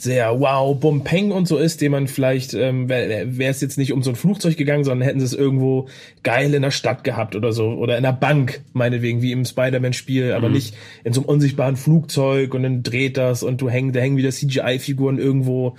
sehr 0.00 0.38
wow, 0.38 0.78
bum, 0.78 1.02
peng 1.02 1.32
und 1.32 1.48
so 1.48 1.58
ist, 1.58 1.80
den 1.80 1.90
man 1.90 2.06
vielleicht, 2.06 2.54
ähm, 2.54 2.88
wäre 2.88 3.36
wär 3.36 3.50
es 3.50 3.60
jetzt 3.60 3.78
nicht 3.78 3.92
um 3.92 4.04
so 4.04 4.10
ein 4.10 4.16
Flugzeug 4.16 4.56
gegangen, 4.56 4.84
sondern 4.84 5.04
hätten 5.04 5.18
sie 5.18 5.26
es 5.26 5.34
irgendwo 5.34 5.88
geil 6.22 6.54
in 6.54 6.62
der 6.62 6.70
Stadt 6.70 7.02
gehabt 7.02 7.34
oder 7.34 7.52
so. 7.52 7.70
Oder 7.70 7.96
in 7.96 8.04
der 8.04 8.12
Bank, 8.12 8.60
meinetwegen, 8.74 9.22
wie 9.22 9.32
im 9.32 9.44
Spider-Man-Spiel, 9.44 10.32
aber 10.34 10.50
nicht 10.50 10.76
in 11.02 11.12
so 11.12 11.22
einem 11.22 11.28
unsichtbaren 11.28 11.76
Flugzeug 11.76 12.54
und 12.54 12.62
dann 12.62 12.84
dreht 12.84 13.16
das 13.16 13.42
und 13.42 13.60
du 13.60 13.68
hängst, 13.68 13.96
da 13.96 14.00
hängen 14.00 14.16
wieder 14.16 14.30
CGI-Figuren 14.30 15.18
irgendwo 15.18 15.76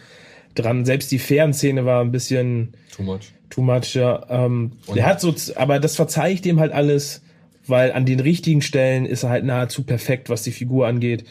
dran. 0.54 0.84
Selbst 0.84 1.12
die 1.14 1.20
Fernszene 1.20 1.86
war 1.86 2.02
ein 2.02 2.12
bisschen 2.12 2.74
Too 2.94 3.04
much. 3.04 3.32
too 3.50 3.62
much, 3.62 3.94
ja. 3.96 4.26
Ähm, 4.30 4.74
der 4.94 5.06
hat 5.06 5.22
so, 5.22 5.34
aber 5.56 5.80
das 5.80 5.96
verzeih 5.96 6.34
ich 6.34 6.41
dem 6.41 6.60
halt 6.60 6.74
alles, 6.74 7.22
weil 7.68 7.94
an 7.94 8.06
den 8.06 8.20
richtigen 8.20 8.62
Stellen 8.62 9.06
ist 9.06 9.24
er 9.24 9.30
halt 9.30 9.46
nahezu 9.46 9.84
perfekt, 9.84 10.30
was 10.30 10.44
die 10.44 10.52
Figur 10.52 10.88
angeht. 10.88 11.24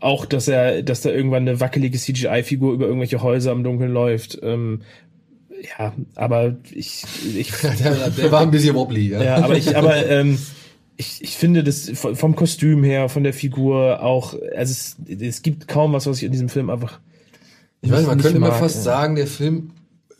Auch, 0.00 0.26
dass 0.26 0.48
er, 0.48 0.82
dass 0.82 1.00
da 1.00 1.10
irgendwann 1.10 1.48
eine 1.48 1.60
wackelige 1.60 1.98
CGI-Figur 1.98 2.72
über 2.74 2.86
irgendwelche 2.86 3.22
Häuser 3.22 3.52
im 3.52 3.64
Dunkeln 3.64 3.92
läuft. 3.92 4.38
Ähm, 4.42 4.82
ja, 5.78 5.94
aber 6.14 6.56
ich, 6.70 7.04
ich 7.34 7.52
Der, 7.62 8.10
der 8.10 8.32
war 8.32 8.42
ein 8.42 8.50
bisschen 8.50 8.74
wobbly, 8.74 9.08
ja. 9.08 9.22
ja, 9.22 9.36
aber 9.36 9.56
ich, 9.56 9.76
aber 9.76 10.06
ähm, 10.06 10.38
ich, 10.96 11.22
ich 11.22 11.36
finde 11.36 11.64
das 11.64 11.90
vom 11.94 12.36
Kostüm 12.36 12.84
her, 12.84 13.08
von 13.08 13.24
der 13.24 13.32
Figur 13.32 14.02
auch, 14.02 14.34
also 14.54 14.72
es, 14.72 14.96
es 15.20 15.42
gibt 15.42 15.68
kaum 15.68 15.92
was, 15.92 16.06
was 16.06 16.18
ich 16.18 16.24
in 16.24 16.32
diesem 16.32 16.48
Film 16.48 16.70
einfach. 16.70 17.00
Ich 17.82 17.90
weiß, 17.90 18.06
man 18.06 18.20
könnte 18.20 18.38
immer 18.38 18.48
mag, 18.48 18.58
fast 18.58 18.76
ja. 18.76 18.82
sagen, 18.82 19.16
der 19.16 19.26
Film 19.26 19.70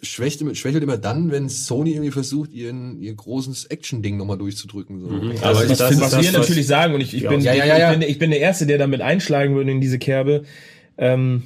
schwächt, 0.02 0.40
immer- 0.40 0.54
schwächelt 0.54 0.82
immer 0.82 0.98
dann, 0.98 1.30
wenn 1.30 1.48
Sony 1.48 1.92
irgendwie 1.92 2.10
versucht, 2.10 2.52
ihren, 2.52 3.00
ihr 3.00 3.14
großes 3.14 3.66
Action-Ding 3.66 4.16
nochmal 4.16 4.38
durchzudrücken. 4.38 5.00
So. 5.00 5.08
Aber 5.08 5.62
ich 5.64 5.68
das 5.68 5.78
finde, 5.88 5.94
ist 5.94 6.00
was 6.00 6.10
das, 6.10 6.22
wir 6.22 6.32
was- 6.32 6.32
natürlich 6.40 6.66
sagen, 6.66 6.94
und 6.94 7.00
ich, 7.00 7.14
ich, 7.14 7.22
Ja. 7.22 7.30
bin, 7.30 7.40
Ja, 7.40 7.54
ja, 7.54 7.64
ja, 7.64 7.78
ja. 7.78 7.92
Ich, 7.92 7.98
bin, 7.98 8.08
ich 8.10 8.18
bin 8.18 8.30
der 8.30 8.40
Erste, 8.40 8.66
der 8.66 8.78
damit 8.78 9.00
einschlagen 9.00 9.54
würde 9.54 9.70
in 9.70 9.80
diese 9.80 9.98
Kerbe. 9.98 10.44
Ähm, 10.98 11.42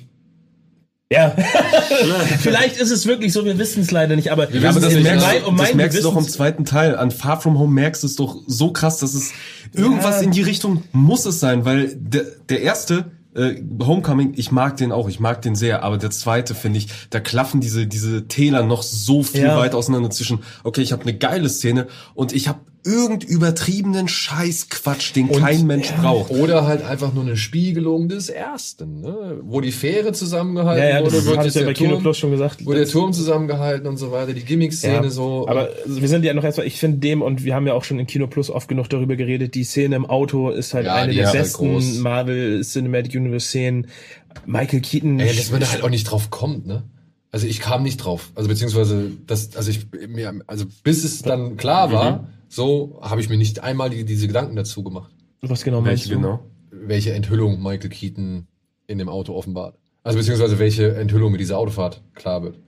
ja, 1.12 1.34
vielleicht 2.40 2.76
ist 2.76 2.90
es 2.90 3.06
wirklich 3.06 3.32
so, 3.32 3.44
wir 3.44 3.58
wissen 3.58 3.82
es 3.82 3.90
leider 3.90 4.14
nicht, 4.14 4.30
aber, 4.30 4.48
Ja, 4.54 4.70
aber 4.70 4.80
das 4.80 4.94
merkst, 4.94 5.26
mein- 5.26 5.44
um 5.44 5.56
das 5.56 5.74
merkst 5.74 5.98
du 5.98 6.02
doch 6.02 6.16
im 6.16 6.24
zweiten 6.28 6.64
Teil. 6.64 6.94
An 6.96 7.10
Far 7.10 7.40
From 7.40 7.58
Home 7.58 7.72
merkst 7.72 8.02
du 8.02 8.06
es 8.06 8.14
doch 8.16 8.36
so 8.46 8.72
krass, 8.72 8.98
dass 8.98 9.14
es 9.14 9.32
irgendwas 9.72 10.22
in 10.22 10.30
die 10.30 10.42
Richtung 10.42 10.82
muss 10.92 11.26
es 11.26 11.40
sein, 11.40 11.64
weil 11.64 11.94
der, 11.96 12.24
der 12.48 12.60
erste 12.62 13.10
äh, 13.34 13.62
Homecoming, 13.82 14.34
ich 14.36 14.50
mag 14.52 14.76
den 14.76 14.92
auch, 14.92 15.08
ich 15.08 15.20
mag 15.20 15.42
den 15.42 15.54
sehr, 15.54 15.82
aber 15.82 15.98
der 15.98 16.10
zweite 16.10 16.54
finde 16.54 16.78
ich, 16.78 16.88
da 17.10 17.20
klaffen 17.20 17.60
diese 17.60 17.86
diese 17.86 18.26
Täler 18.28 18.64
noch 18.64 18.82
so 18.82 19.22
viel 19.22 19.44
Ja. 19.44 19.56
weit 19.58 19.74
auseinander 19.74 20.10
zwischen. 20.10 20.40
Okay, 20.64 20.80
ich 20.82 20.92
habe 20.92 21.02
eine 21.02 21.16
geile 21.16 21.48
Szene 21.48 21.86
und 22.14 22.32
ich 22.32 22.48
habe 22.48 22.60
irgend 22.84 23.24
übertriebenen 23.24 24.08
Scheißquatsch, 24.08 25.14
den 25.14 25.30
kein 25.30 25.66
Mensch 25.66 25.92
braucht. 25.92 26.30
Oder 26.30 26.66
halt 26.66 26.82
einfach 26.82 27.12
nur 27.12 27.24
eine 27.24 27.36
Spiegelung 27.36 28.08
des 28.08 28.28
ersten, 28.28 29.02
ne? 29.02 29.38
wo 29.42 29.60
die 29.60 29.72
Fähre 29.72 30.12
zusammengehalten 30.12 30.82
ja, 30.82 30.98
ja, 30.98 31.04
wurde, 31.04 31.16
das 31.16 31.26
wird 31.26 31.44
jetzt 31.44 31.56
ja 31.56 31.60
bei 31.62 31.66
der 31.66 31.74
Kino 31.74 31.90
Turm, 31.90 32.02
Plus 32.02 32.18
schon 32.18 32.30
gesagt. 32.30 32.64
wurde 32.64 32.78
der 32.78 32.88
Turm 32.88 33.12
zusammengehalten 33.12 33.86
und 33.86 33.96
so 33.98 34.12
weiter, 34.12 34.32
die 34.32 34.44
Gimmick-Szene 34.44 35.04
Ja, 35.04 35.10
so. 35.10 35.46
Aber 35.48 35.68
wir 35.86 36.08
sind 36.08 36.24
ja 36.24 36.32
noch 36.32 36.44
erstmal, 36.44 36.66
ich 36.66 36.78
finde 36.78 36.98
dem, 36.98 37.22
und 37.22 37.44
wir 37.44 37.54
haben 37.54 37.66
ja 37.66 37.74
auch 37.74 37.84
schon 37.84 37.98
in 37.98 38.06
Kino 38.06 38.26
Plus 38.26 38.50
oft 38.50 38.68
genug 38.68 38.88
darüber 38.88 39.16
geredet, 39.16 39.54
die 39.54 39.64
Szene 39.64 39.96
im 39.96 40.06
Auto 40.06 40.50
ist 40.50 40.72
halt 40.72 40.86
Ja, 40.86 40.94
eine 40.94 41.12
der 41.12 41.26
halt 41.26 41.38
besten 41.38 41.72
groß. 41.72 41.98
Marvel 41.98 42.62
Cinematic 42.62 43.14
Universe 43.14 43.46
Szenen. 43.46 43.86
Michael 44.46 44.80
Keaton. 44.80 45.18
Ey, 45.20 45.34
dass 45.34 45.50
man 45.50 45.60
da 45.60 45.70
halt 45.70 45.82
auch 45.82 45.90
nicht 45.90 46.04
drauf 46.04 46.30
kommt, 46.30 46.66
ne? 46.66 46.84
Also 47.32 47.46
ich 47.46 47.60
kam 47.60 47.82
nicht 47.82 47.98
drauf. 47.98 48.30
Also 48.34 48.48
beziehungsweise 48.48 49.12
das, 49.26 49.56
also 49.56 49.70
ich 49.70 49.86
mir, 50.08 50.40
also 50.46 50.64
bis 50.82 51.04
es 51.04 51.22
dann 51.22 51.56
klar 51.56 51.92
war, 51.92 52.28
so 52.48 52.98
habe 53.02 53.20
ich 53.20 53.28
mir 53.28 53.36
nicht 53.36 53.62
einmal 53.62 53.90
die, 53.90 54.04
diese 54.04 54.26
Gedanken 54.26 54.56
dazu 54.56 54.82
gemacht, 54.82 55.12
was 55.42 55.62
genau 55.62 55.80
meinst 55.80 56.04
Welche 56.04 56.14
du? 56.14 56.20
genau? 56.20 56.40
welche 56.72 57.12
Enthüllung 57.12 57.62
Michael 57.62 57.88
Keaton 57.90 58.46
in 58.86 58.98
dem 58.98 59.08
Auto 59.08 59.34
offenbart. 59.34 59.76
Also 60.02 60.18
beziehungsweise 60.18 60.58
welche 60.58 60.94
Enthüllung 60.96 61.30
mit 61.30 61.40
dieser 61.40 61.58
Autofahrt 61.58 62.02
klar 62.14 62.42
wird. 62.42 62.58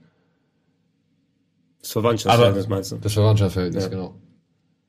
Das 1.81 1.91
Verwandtschaftsverhältnis 1.91 2.67
meinst 2.69 2.91
du? 2.91 2.97
Das 2.97 3.13
Verwandtschaftsverhältnis, 3.13 3.83
Ja. 3.83 3.89
genau. 3.89 4.15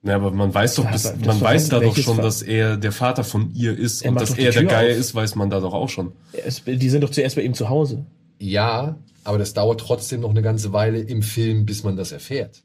Ja, 0.06 0.16
aber 0.16 0.30
man 0.32 0.52
weiß 0.52 0.74
doch, 0.74 0.90
bis, 0.90 1.14
man 1.24 1.40
weiß 1.40 1.70
da 1.70 1.80
doch 1.80 1.96
schon, 1.96 2.18
dass 2.18 2.42
er 2.42 2.76
der 2.76 2.92
Vater 2.92 3.24
von 3.24 3.50
ihr 3.54 3.76
ist 3.76 4.02
Er 4.02 4.10
und 4.10 4.20
dass 4.20 4.36
er 4.36 4.52
der 4.52 4.64
Geier 4.64 4.92
auf. 4.92 4.98
ist, 5.00 5.14
weiß 5.14 5.34
man 5.34 5.48
da 5.48 5.60
doch 5.60 5.72
auch 5.72 5.88
schon. 5.88 6.12
Es, 6.44 6.62
die 6.62 6.90
sind 6.90 7.00
doch 7.02 7.08
zuerst 7.10 7.36
bei 7.36 7.42
ihm 7.42 7.54
zu 7.54 7.70
Hause. 7.70 8.04
Ja, 8.38 8.98
aber 9.24 9.38
das 9.38 9.54
dauert 9.54 9.80
trotzdem 9.80 10.20
noch 10.20 10.30
eine 10.30 10.42
ganze 10.42 10.72
Weile 10.72 11.00
im 11.00 11.22
Film, 11.22 11.66
bis 11.66 11.82
man 11.82 11.96
das 11.96 12.12
erfährt, 12.12 12.62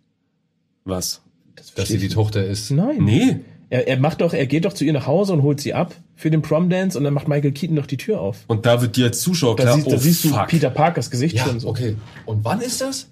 Was? 0.83 1.21
dass 1.75 1.87
sie 1.89 1.97
die 1.97 2.09
Tochter 2.09 2.45
ist. 2.45 2.71
Nein. 2.71 3.03
Nee. 3.03 3.39
Er, 3.71 3.87
er 3.87 3.99
macht 3.99 4.21
doch, 4.21 4.33
er 4.33 4.45
geht 4.47 4.65
doch 4.65 4.73
zu 4.73 4.83
ihr 4.83 4.93
nach 4.93 5.05
Hause 5.07 5.33
und 5.33 5.43
holt 5.43 5.59
sie 5.61 5.73
ab 5.73 5.93
für 6.15 6.31
den 6.31 6.41
Prom 6.41 6.69
Dance 6.69 6.97
und 6.97 7.03
dann 7.03 7.13
macht 7.13 7.27
Michael 7.27 7.51
Keaton 7.51 7.75
doch 7.75 7.85
die 7.85 7.97
Tür 7.97 8.19
auf. 8.19 8.43
Und 8.47 8.65
da 8.65 8.81
wird 8.81 8.95
dir 8.95 9.05
als 9.05 9.21
Zuschauer 9.21 9.55
Da, 9.55 9.63
klar, 9.63 9.75
siehst, 9.75 9.87
oh 9.87 9.91
da 9.91 9.97
siehst 9.97 10.23
du 10.23 10.29
fuck. 10.29 10.47
Peter 10.47 10.69
Parkers 10.71 11.11
Gesicht 11.11 11.35
Ja, 11.35 11.45
schon 11.45 11.59
so 11.59 11.67
okay. 11.69 11.95
Und 12.25 12.43
wann 12.43 12.61
ist 12.61 12.81
das? 12.81 13.09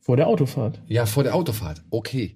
vor 0.00 0.16
der 0.16 0.26
Autofahrt. 0.26 0.80
Ja, 0.88 1.06
vor 1.06 1.22
der 1.22 1.34
Autofahrt. 1.34 1.82
Okay. 1.90 2.34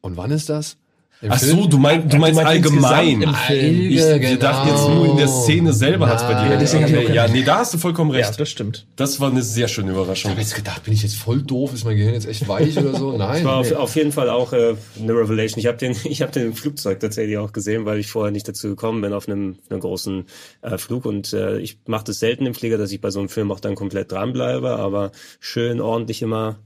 Und 0.00 0.16
wann 0.16 0.30
ist 0.30 0.48
das? 0.48 0.76
Im 1.22 1.32
Ach 1.32 1.38
Film? 1.40 1.62
so, 1.62 1.66
du, 1.66 1.78
mein, 1.78 2.06
du 2.10 2.18
meinst 2.18 2.36
meinst 2.36 2.50
allgemein. 2.50 3.22
im 3.22 3.34
Film. 3.34 3.80
Ich 3.90 3.96
Genau. 3.96 4.36
dachte 4.38 4.68
jetzt 4.68 4.86
nur 4.88 5.06
in 5.06 5.16
der 5.16 5.28
Szene 5.28 5.72
selber 5.72 6.08
hat's 6.08 6.22
bei 6.22 6.34
dir. 6.34 6.50
Nein. 6.50 6.58
deswegen 6.60 6.84
hab 6.84 6.90
ich 6.90 6.96
okay. 6.98 7.14
Ja, 7.14 7.26
nee, 7.26 7.42
da 7.42 7.58
hast 7.58 7.72
du 7.72 7.78
vollkommen 7.78 8.10
Ja, 8.12 8.18
recht. 8.26 8.38
das 8.38 8.50
stimmt. 8.50 8.86
Das 8.96 9.18
war 9.18 9.30
eine 9.30 9.42
sehr 9.42 9.66
schöne 9.68 9.92
Überraschung. 9.92 10.30
Ich 10.30 10.36
habe 10.36 10.40
jetzt 10.42 10.54
gedacht, 10.54 10.84
bin 10.84 10.92
ich 10.92 11.02
jetzt 11.02 11.16
voll 11.16 11.40
doof? 11.40 11.72
Ist 11.72 11.84
mein 11.86 11.96
Gehirn 11.96 12.12
jetzt 12.12 12.26
echt 12.26 12.46
weich 12.48 12.76
oder 12.78 12.94
so? 12.94 13.12
Nein. 13.16 13.44
War 13.46 13.56
auf, 13.56 13.72
auf 13.72 13.96
jeden 13.96 14.12
Fall 14.12 14.28
auch 14.28 14.52
äh, 14.52 14.74
eine 15.00 15.12
Revelation. 15.14 15.58
Ich 15.58 15.66
habe 15.66 15.78
den, 15.78 15.96
ich 16.04 16.20
habe 16.20 16.32
den 16.32 16.48
im 16.48 16.54
Flugzeug 16.54 17.00
tatsächlich 17.00 17.38
auch 17.38 17.52
gesehen, 17.52 17.86
weil 17.86 17.98
ich 17.98 18.08
vorher 18.08 18.30
nicht 18.30 18.46
dazu 18.46 18.68
gekommen 18.68 19.00
bin 19.00 19.14
auf 19.14 19.26
einem, 19.26 19.56
einem 19.70 19.80
großen 19.80 20.26
äh, 20.60 20.76
Flug. 20.76 21.06
Und 21.06 21.32
äh, 21.32 21.58
ich 21.60 21.78
mache 21.86 22.04
das 22.04 22.18
selten 22.18 22.44
im 22.44 22.52
Flieger, 22.54 22.76
dass 22.76 22.92
ich 22.92 23.00
bei 23.00 23.10
so 23.10 23.20
einem 23.20 23.30
Film 23.30 23.50
auch 23.52 23.60
dann 23.60 23.74
komplett 23.74 24.12
dranbleibe, 24.12 24.76
aber 24.76 25.12
schön 25.40 25.80
ordentlich 25.80 26.20
immer 26.20 26.58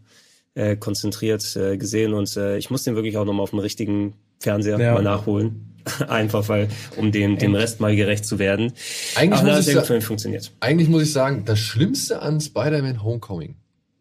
äh, 0.55 0.75
konzentriert 0.77 1.55
äh, 1.55 1.77
gesehen. 1.77 2.15
Und 2.15 2.37
äh, 2.37 2.59
ich 2.59 2.69
muss 2.71 2.83
den 2.83 2.97
wirklich 2.97 3.17
auch 3.17 3.25
nochmal 3.25 3.45
auf 3.45 3.51
dem 3.51 3.61
richtigen 3.61 4.15
Fernseher 4.41 4.79
Ja. 4.81 4.95
mal 4.95 5.03
nachholen. 5.03 5.67
Einfach 6.09 6.49
weil, 6.49 6.69
um 6.97 7.11
dem, 7.11 7.39
dem 7.39 7.55
Rest 7.55 7.81
mal 7.81 7.95
gerecht 7.97 8.25
zu 8.25 8.39
werden. 8.39 8.73
Eigentlich 9.15 9.41
aber 9.41 9.57
muss 9.57 9.67
ich 9.69 9.89
mich 9.89 10.05
funktioniert. 10.05 10.53
Eigentlich 10.61 10.89
muss 10.89 11.03
ich 11.03 11.13
sagen, 11.13 11.45
das 11.47 11.59
Schlimmste 11.59 12.21
an 12.21 12.41
Spider-Man 12.41 13.03
Homecoming, 13.03 13.57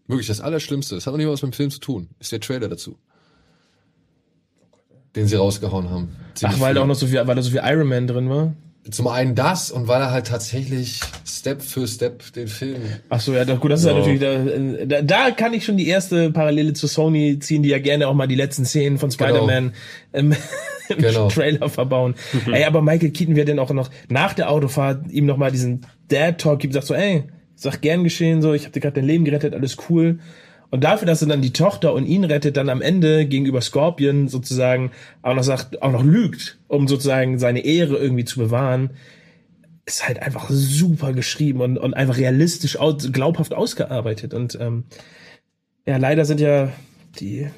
wirklich 0.07 0.28
das 0.28 0.41
Allerschlimmste, 0.41 0.95
das 0.95 1.07
hat 1.07 1.14
noch 1.14 1.18
nicht 1.18 1.28
mal 1.28 1.34
was 1.34 1.41
mit 1.41 1.53
dem 1.53 1.56
Film 1.56 1.72
zu 1.72 1.80
tun, 1.80 2.10
ist 2.20 2.32
der 2.32 2.41
Trailer 2.41 2.68
dazu. 2.68 2.98
Den 5.16 5.28
sie 5.28 5.38
rausgehauen 5.38 5.90
haben. 5.90 6.16
Ziemlich 6.36 6.57
Ach, 6.57 6.61
weil 6.61 6.74
da 6.76 6.82
auch 6.82 6.86
noch 6.88 6.95
so 6.95 7.07
viel, 7.07 7.26
weil 7.26 7.36
da 7.36 7.41
so 7.41 7.49
viel 7.52 7.61
Iron 7.64 7.88
Man 7.88 8.07
drin 8.07 8.30
war. 8.30 8.53
Zum 8.91 9.07
einen 9.07 9.36
das 9.36 9.72
und 9.72 9.88
weil 9.88 10.02
er 10.02 10.11
halt 10.11 10.28
tatsächlich 10.28 10.99
Step 11.26 11.61
für 11.61 11.88
Step 11.88 12.34
den 12.34 12.48
Film. 12.48 12.82
Ach 13.10 13.20
so, 13.20 13.34
ja, 13.34 13.45
da, 13.45 13.56
gut, 13.56 13.72
das 13.72 13.82
ist 13.82 13.86
ja 13.88 13.94
natürlich, 13.94 14.20
da, 14.20 14.86
da, 14.86 15.02
da 15.02 15.32
kann 15.32 15.53
ich 15.53 15.66
schon 15.66 15.78
die 15.78 15.88
erste 15.88 16.32
Parallele 16.32 16.74
zu 16.74 16.88
Sony 16.88 17.40
ziehen, 17.40 17.64
die 17.64 17.70
ja 17.70 17.80
gerne 17.80 18.07
auch 18.07 18.14
mal 18.14 18.28
die 18.28 18.36
letzten 18.36 18.66
Szenen 18.66 18.98
von 18.98 19.11
Spider-Man 19.11 19.74
im, 20.14 20.32
im 20.90 20.98
Genau. 20.98 21.30
Trailer 21.30 21.70
verbauen. 21.70 22.16
ey, 22.52 22.64
aber 22.64 22.82
Michael 22.82 23.11
Keaton 23.11 23.36
wird 23.36 23.48
dann 23.48 23.60
auch 23.60 23.72
noch 23.72 23.90
nach 24.10 24.34
der 24.34 24.49
Autofahrt 24.49 25.11
ihm 25.11 25.26
noch 25.28 25.38
mal 25.38 25.52
diesen 25.52 25.86
Dad-Talk 26.07 26.60
gibt, 26.60 26.74
sagt 26.74 26.88
so, 26.88 26.95
ey, 26.95 27.26
sag 27.56 27.82
gern 27.82 28.03
geschehen, 28.03 28.41
so, 28.41 28.53
ich 28.53 28.64
habe 28.64 28.72
dir 28.72 28.80
gerade 28.80 28.95
dein 28.95 29.06
Leben 29.06 29.26
gerettet, 29.26 29.53
alles 29.53 29.78
cool. 29.90 30.20
Und 30.72 30.84
dafür, 30.84 31.08
dass 31.08 31.22
er 31.22 31.28
dann 31.28 31.41
die 31.41 31.54
Tochter 31.54 31.94
und 31.94 32.06
ihn 32.06 32.24
rettet, 32.24 32.58
dann 32.58 32.70
am 32.70 32.82
Ende 32.82 33.26
gegenüber 33.26 33.62
Scorpion 33.62 34.28
sozusagen 34.28 34.91
auch 35.22 35.34
noch 35.34 35.44
sagt, 35.44 35.82
auch 35.82 35.91
noch 35.91 36.04
lügt, 36.04 36.60
um 36.68 36.88
sozusagen 36.88 37.40
seine 37.40 37.66
Ehre 37.66 37.98
irgendwie 37.98 38.26
zu 38.26 38.40
bewahren, 38.40 38.91
ist 39.86 40.08
halt 40.08 40.22
einfach 40.22 40.48
super 40.50 41.14
geschrieben 41.14 41.62
und, 41.62 41.78
und 41.80 41.96
einfach 41.96 42.18
realistisch, 42.18 42.78
aus, 42.78 43.12
glaubhaft 43.12 43.54
ausgearbeitet. 43.54 44.36
Und 44.36 44.58
ähm, 44.62 44.84
ja, 45.88 45.98
leider 45.98 46.26
sind 46.26 46.40
ja 46.40 46.72
die, 47.20 47.50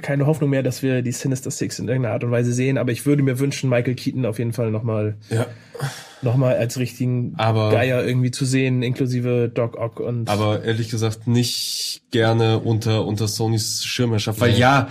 keine 0.00 0.26
Hoffnung 0.26 0.50
mehr, 0.50 0.62
dass 0.62 0.82
wir 0.82 1.02
die 1.02 1.12
Sinister 1.12 1.50
Six 1.50 1.78
in 1.78 1.88
irgendeiner 1.88 2.14
Art 2.14 2.24
und 2.24 2.30
Weise 2.30 2.52
sehen, 2.52 2.78
aber 2.78 2.92
ich 2.92 3.06
würde 3.06 3.22
mir 3.22 3.38
wünschen, 3.38 3.68
Michael 3.70 3.94
Keaton 3.94 4.24
auf 4.26 4.38
jeden 4.38 4.52
Fall 4.52 4.70
nochmal 4.70 5.16
Ja. 5.30 5.46
noch 6.22 6.36
mal 6.36 6.56
als 6.56 6.78
richtigen 6.78 7.34
Aber- 7.36 7.70
Geier 7.70 8.04
irgendwie 8.04 8.30
zu 8.30 8.44
sehen, 8.44 8.82
inklusive 8.82 9.50
Doc 9.52 9.76
Ock 9.76 10.00
und 10.00 10.28
aber 10.30 10.64
ehrlich 10.64 10.88
gesagt 10.88 11.26
nicht 11.26 12.02
gerne 12.10 12.58
unter 12.60 13.04
unter 13.06 13.28
Sonys 13.28 13.84
Schirmherrschaft, 13.84 14.40
weil 14.40 14.52
Nee. 14.52 14.58
ja, 14.58 14.88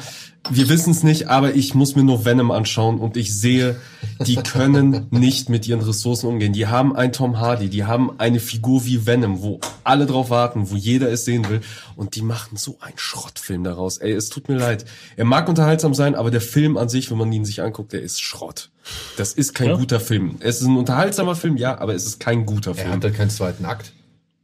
wir 0.49 0.69
wissen 0.69 0.91
es 0.91 1.03
nicht, 1.03 1.27
aber 1.27 1.55
ich 1.55 1.73
muss 1.73 1.95
mir 1.95 2.03
nur 2.03 2.23
Venom 2.25 2.51
anschauen 2.51 2.99
und 2.99 3.17
ich 3.17 3.33
sehe, 3.37 3.77
die 4.25 4.35
können 4.35 5.07
nicht 5.09 5.49
mit 5.49 5.67
ihren 5.67 5.81
Ressourcen 5.81 6.27
umgehen. 6.27 6.53
Die 6.53 6.67
haben 6.67 6.95
einen 6.95 7.11
Tom 7.13 7.39
Hardy, 7.39 7.69
die 7.69 7.83
haben 7.85 8.19
eine 8.19 8.39
Figur 8.39 8.85
wie 8.85 9.05
Venom, 9.05 9.41
wo 9.41 9.59
alle 9.83 10.05
drauf 10.05 10.29
warten, 10.29 10.69
wo 10.69 10.75
jeder 10.75 11.11
es 11.11 11.25
sehen 11.25 11.47
will 11.49 11.61
und 11.95 12.15
die 12.15 12.21
machen 12.21 12.57
so 12.57 12.77
einen 12.79 12.97
Schrottfilm 12.97 13.63
daraus. 13.63 13.97
Ey, 13.97 14.11
es 14.13 14.29
tut 14.29 14.47
mir 14.47 14.55
leid. 14.57 14.85
Er 15.17 15.25
mag 15.25 15.49
unterhaltsam 15.49 15.93
sein, 15.93 16.15
aber 16.15 16.31
der 16.31 16.41
Film 16.41 16.77
an 16.77 16.89
sich, 16.89 17.09
wenn 17.11 17.17
man 17.17 17.31
ihn 17.31 17.45
sich 17.45 17.61
anguckt, 17.61 17.93
der 17.93 18.01
ist 18.01 18.21
Schrott. 18.21 18.69
Das 19.17 19.33
ist 19.33 19.53
kein 19.55 19.69
Ja. 19.69 19.75
guter 19.77 19.99
Film. 19.99 20.35
Es 20.41 20.61
ist 20.61 20.67
ein 20.67 20.77
unterhaltsamer 20.77 21.35
Film, 21.35 21.57
ja, 21.57 21.77
aber 21.79 21.95
es 21.95 22.05
ist 22.05 22.19
kein 22.19 22.45
guter 22.45 22.71
Er 22.71 22.75
Film. 22.75 22.91
hat 22.91 23.03
halt 23.03 23.15
keinen 23.15 23.29
zweiten 23.31 23.65
Akt. 23.65 23.93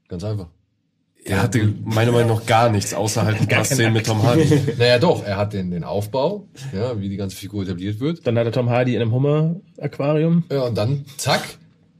Ganz 0.07 0.23
einfach. 0.23 0.47
Er 1.31 1.43
hatte 1.43 1.73
meiner 1.85 2.11
Meinung 2.11 2.37
nach 2.37 2.45
gar 2.45 2.69
nichts, 2.69 2.93
außer 2.93 3.23
halt 3.25 3.39
ein 3.39 3.47
paar 3.49 3.63
Szenen 3.63 3.93
mit 3.93 4.05
Tom 4.05 4.21
Hardy. 4.21 4.43
Naja, 4.77 4.99
doch, 4.99 5.23
er 5.25 5.37
hat 5.37 5.53
den, 5.53 5.71
den 5.71 5.83
Aufbau, 5.85 6.47
ja, 6.73 6.99
wie 6.99 7.07
die 7.07 7.15
ganze 7.15 7.37
Figur 7.37 7.63
etabliert 7.63 7.99
wird. 8.01 8.27
dann 8.27 8.37
hat 8.37 8.45
er 8.45 8.51
Tom 8.51 8.69
Hardy 8.69 8.95
in 8.95 9.01
einem 9.01 9.11
Hummer-Aquarium. 9.13 10.43
Ja, 10.51 10.63
und 10.63 10.77
dann, 10.77 11.05
zack. 11.17 11.41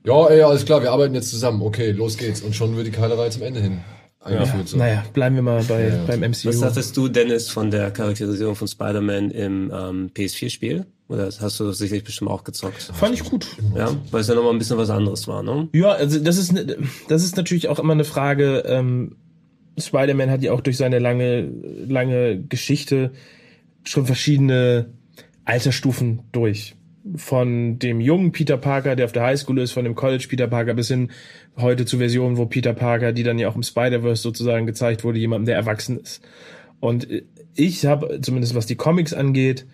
Ja, 0.05 0.27
ey, 0.27 0.41
alles 0.41 0.65
klar, 0.65 0.81
wir 0.81 0.91
arbeiten 0.91 1.13
jetzt 1.13 1.29
zusammen. 1.29 1.61
Okay, 1.61 1.91
los 1.91 2.17
geht's. 2.17 2.41
Und 2.41 2.55
schon 2.55 2.75
wird 2.75 2.87
die 2.87 2.91
Keilerei 2.91 3.29
zum 3.29 3.43
Ende 3.43 3.59
hin 3.61 3.79
eingeführt. 4.19 4.67
So. 4.67 4.77
Naja, 4.77 5.03
bleiben 5.13 5.35
wir 5.35 5.43
mal 5.43 5.63
bei, 5.63 5.89
Ja. 5.89 6.03
beim 6.07 6.21
MCU. 6.21 6.49
Was 6.49 6.59
dachtest 6.59 6.97
du, 6.97 7.07
Dennis, 7.07 7.49
von 7.49 7.71
der 7.71 7.91
Charakterisierung 7.91 8.55
von 8.55 8.67
Spider-Man 8.67 9.31
im 9.31 9.71
ähm, 9.73 10.11
PS4-Spiel? 10.13 10.85
Oder 11.11 11.25
hast 11.25 11.59
du 11.59 11.71
sicherlich 11.73 12.05
bestimmt 12.05 12.31
auch 12.31 12.45
gezockt? 12.45 12.83
Fand 12.93 13.13
ich 13.13 13.23
gut. 13.25 13.45
Ja, 13.75 13.93
weil 14.11 14.21
es 14.21 14.27
ja 14.29 14.35
nochmal 14.35 14.53
ein 14.53 14.59
bisschen 14.59 14.77
was 14.77 14.89
anderes 14.89 15.27
war, 15.27 15.43
ne? 15.43 15.67
Ja, 15.73 15.89
also 15.91 16.19
das 16.19 16.37
ist 16.37 16.53
ne- 16.53 16.77
das 17.09 17.23
ist 17.25 17.35
natürlich 17.35 17.67
auch 17.67 17.79
immer 17.79 17.91
eine 17.91 18.05
Frage. 18.05 18.63
Ähm, 18.65 19.17
Spider-Man 19.77 20.29
hat 20.29 20.41
ja 20.41 20.53
auch 20.53 20.61
durch 20.61 20.77
seine 20.77 20.99
lange 20.99 21.49
lange 21.87 22.41
Geschichte 22.43 23.11
schon 23.83 24.05
verschiedene 24.05 24.93
Altersstufen 25.43 26.21
durch. 26.31 26.75
Von 27.15 27.79
dem 27.79 27.99
jungen 27.99 28.31
Peter 28.31 28.57
Parker, 28.57 28.95
der 28.95 29.05
auf 29.05 29.11
der 29.11 29.23
Highschool 29.23 29.59
ist, 29.59 29.71
von 29.71 29.83
dem 29.83 29.95
College 29.95 30.27
Peter 30.29 30.47
Parker 30.47 30.75
bis 30.75 30.87
hin 30.87 31.09
heute 31.57 31.85
zu 31.85 31.97
Versionen, 31.97 32.37
wo 32.37 32.45
Peter 32.45 32.73
Parker, 32.73 33.11
die 33.11 33.23
dann 33.23 33.39
ja 33.39 33.49
auch 33.49 33.55
im 33.55 33.63
Spider-Verse 33.63 34.21
sozusagen 34.21 34.65
gezeigt 34.65 35.03
wurde, 35.03 35.19
jemandem, 35.19 35.47
der 35.47 35.55
erwachsen 35.55 35.99
ist. 35.99 36.21
Und 36.79 37.09
äh, 37.09 37.23
ich 37.55 37.85
habe, 37.85 38.19
zumindest 38.21 38.55
was 38.55 38.65
die 38.67 38.75
Comics 38.75 39.13
angeht, 39.13 39.65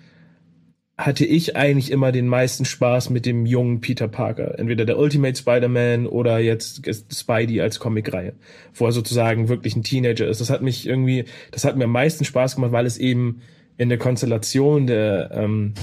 hatte 0.98 1.26
ich 1.26 1.56
eigentlich 1.56 1.92
immer 1.92 2.12
den 2.12 2.28
meisten 2.28 2.66
Spaß 2.66 3.12
mit 3.12 3.28
dem 3.28 3.46
jungen 3.46 3.82
Peter 3.82 4.08
Parker. 4.08 4.58
Entweder 4.58 4.84
der 4.84 4.98
Ultimate 4.98 5.38
Spider-Man 5.38 6.08
oder 6.08 6.40
jetzt 6.40 6.82
Spidey 7.14 7.62
als 7.62 7.80
Comicreihe, 7.80 8.34
wo 8.74 8.86
er 8.86 8.92
sozusagen 8.92 9.48
wirklich 9.48 9.76
ein 9.76 9.84
Teenager 9.84 10.28
ist. 10.28 10.42
Das 10.42 10.50
hat 10.50 10.64
mich 10.64 10.88
irgendwie, 10.88 11.26
das 11.52 11.66
hat 11.66 11.78
mir 11.78 11.84
am 11.84 11.92
meisten 11.92 12.26
Spaß 12.26 12.56
gemacht, 12.56 12.72
weil 12.72 12.88
es 12.88 12.98
eben 12.98 13.42
in 13.78 13.90
der 13.90 14.00
Konstellation 14.00 14.88
der 14.88 15.30
ähm, 15.34 15.76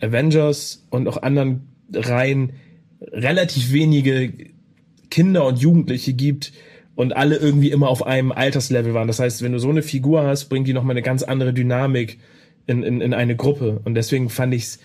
Avengers 0.00 0.86
und 0.88 1.08
auch 1.08 1.22
anderen 1.22 1.68
Reihen 1.92 2.54
relativ 3.12 3.70
wenige 3.70 4.32
Kinder 5.10 5.44
und 5.46 5.58
Jugendliche 5.58 6.14
gibt 6.14 6.52
und 6.94 7.14
alle 7.14 7.36
irgendwie 7.36 7.70
immer 7.70 7.88
auf 7.88 8.06
einem 8.06 8.32
Alterslevel 8.32 8.94
waren. 8.94 9.08
Das 9.08 9.20
heißt, 9.20 9.42
wenn 9.42 9.52
du 9.52 9.58
so 9.58 9.68
eine 9.68 9.82
Figur 9.82 10.24
hast, 10.24 10.46
bringt 10.46 10.66
die 10.66 10.72
nochmal 10.72 10.94
eine 10.94 11.02
ganz 11.02 11.22
andere 11.22 11.52
Dynamik 11.52 12.18
in, 12.66 12.82
in, 12.82 13.00
in 13.00 13.14
eine 13.14 13.36
Gruppe. 13.36 13.80
Und 13.84 13.94
deswegen 13.94 14.28
fand 14.30 14.54
ich 14.54 14.62
es 14.64 14.78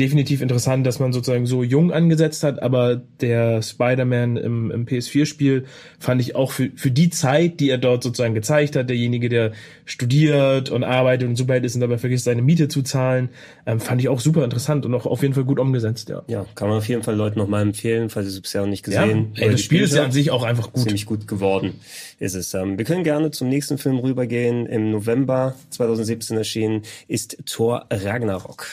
definitiv 0.00 0.40
interessant, 0.40 0.86
dass 0.86 0.98
man 0.98 1.12
sozusagen 1.12 1.46
so 1.46 1.62
jung 1.62 1.92
angesetzt 1.92 2.42
hat, 2.42 2.62
aber 2.62 2.96
der 3.20 3.62
Spider-Man 3.62 4.38
im, 4.38 4.70
im 4.70 4.86
PS4-Spiel 4.86 5.66
fand 5.98 6.20
ich 6.22 6.34
auch 6.34 6.52
für, 6.52 6.70
für 6.74 6.90
die 6.90 7.10
Zeit, 7.10 7.60
die 7.60 7.68
er 7.68 7.78
dort 7.78 8.02
sozusagen 8.02 8.34
gezeigt 8.34 8.76
hat, 8.76 8.88
derjenige, 8.88 9.28
der 9.28 9.52
studiert 9.84 10.70
und 10.70 10.84
arbeitet 10.84 11.28
und 11.28 11.36
Superheld 11.36 11.64
ist 11.64 11.74
und 11.74 11.82
dabei 11.82 11.98
vergisst, 11.98 12.24
seine 12.24 12.40
Miete 12.40 12.68
zu 12.68 12.82
zahlen, 12.82 13.28
ähm, 13.66 13.78
fand 13.78 14.00
ich 14.00 14.08
auch 14.08 14.20
super 14.20 14.42
interessant 14.42 14.86
und 14.86 14.94
auch 14.94 15.04
auf 15.04 15.22
jeden 15.22 15.34
Fall 15.34 15.44
gut 15.44 15.58
umgesetzt, 15.58 16.08
ja. 16.08 16.22
Ja, 16.28 16.46
kann 16.54 16.68
man 16.68 16.78
auf 16.78 16.88
jeden 16.88 17.02
Fall 17.02 17.14
Leuten 17.14 17.38
nochmal 17.38 17.62
empfehlen, 17.62 18.08
falls 18.08 18.26
ihr 18.26 18.32
es 18.32 18.40
bisher 18.40 18.62
noch 18.62 18.68
nicht 18.68 18.88
Ja, 18.88 19.02
gesehen 19.04 19.32
ey, 19.36 19.50
das 19.50 19.60
Spiel 19.60 19.82
ist 19.82 19.94
ja 19.94 20.04
an 20.04 20.12
sich 20.12 20.30
auch 20.30 20.42
einfach 20.42 20.72
gut. 20.72 20.84
Ziemlich 20.84 21.04
gut 21.04 21.28
geworden 21.28 21.74
ist 22.18 22.34
es. 22.34 22.54
Ähm, 22.54 22.78
wir 22.78 22.84
können 22.86 23.04
gerne 23.04 23.30
zum 23.30 23.48
nächsten 23.48 23.76
Film 23.76 23.98
rübergehen. 23.98 24.66
Im 24.66 24.90
November 24.90 25.54
2017 25.70 26.36
erschienen 26.36 26.82
ist 27.08 27.36
Thor 27.44 27.86
Ragnarok. 27.90 28.66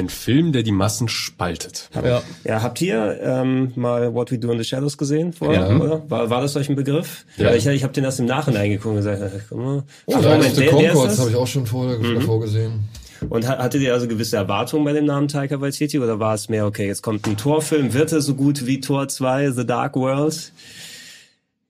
Ein 0.00 0.08
Film, 0.08 0.52
der 0.52 0.62
die 0.62 0.72
Massen 0.72 1.08
spaltet. 1.08 1.90
Ja. 1.94 2.22
Ja, 2.44 2.62
habt 2.62 2.80
ihr 2.80 3.20
ähm, 3.22 3.72
mal 3.76 4.14
What 4.14 4.32
We 4.32 4.38
Do 4.38 4.50
in 4.50 4.56
the 4.56 4.64
Shadows 4.64 4.96
gesehen 4.96 5.34
vorher, 5.34 5.68
oder? 5.78 6.02
War, 6.08 6.30
war 6.30 6.40
das 6.40 6.56
euch 6.56 6.70
ein 6.70 6.74
Begriff? 6.74 7.26
Ja. 7.36 7.54
Ich, 7.54 7.66
ich 7.66 7.82
habe 7.82 7.92
den 7.92 8.04
erst 8.04 8.18
im 8.18 8.24
Nachhinein 8.24 8.70
geguckt 8.70 8.86
und 8.86 8.96
gesagt, 8.96 9.20
äh, 9.20 9.40
guck 9.46 9.58
mal. 9.58 9.82
Oh, 10.06 10.14
Ach, 10.16 10.22
Moment, 10.22 10.56
ist 10.56 10.66
Concords 10.70 11.10
das? 11.10 11.18
habe 11.18 11.30
ich 11.30 11.36
auch 11.36 11.46
schon 11.46 11.66
vorher, 11.66 11.98
davor 11.98 12.40
gesehen. 12.40 12.88
Und 13.28 13.46
hattet 13.46 13.82
ihr 13.82 13.92
also 13.92 14.08
gewisse 14.08 14.36
Erwartungen 14.38 14.84
bei 14.86 14.94
dem 14.94 15.04
Namen 15.04 15.28
Taika 15.28 15.60
Waititi 15.60 15.98
oder 15.98 16.18
war 16.18 16.32
es 16.32 16.48
mehr, 16.48 16.64
okay, 16.64 16.86
jetzt 16.86 17.02
kommt 17.02 17.26
ein 17.26 17.36
Torfilm, 17.36 17.92
wird 17.92 18.12
er 18.12 18.22
so 18.22 18.34
gut 18.34 18.64
wie 18.66 18.80
Tor 18.80 19.08
2, 19.08 19.50
The 19.50 19.66
Dark 19.66 19.96
World? 19.96 20.52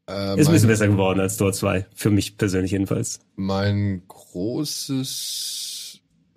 Äh, 0.09 0.41
ist 0.41 0.47
ein 0.47 0.53
bisschen 0.53 0.69
besser 0.69 0.89
geworden 0.89 1.21
als 1.21 1.37
Tor 1.37 1.53
2, 1.53 1.87
für 1.95 2.11
mich 2.11 2.37
persönlich 2.37 2.71
jedenfalls. 2.73 3.21
Mein 3.37 4.03
großes, 4.09 5.60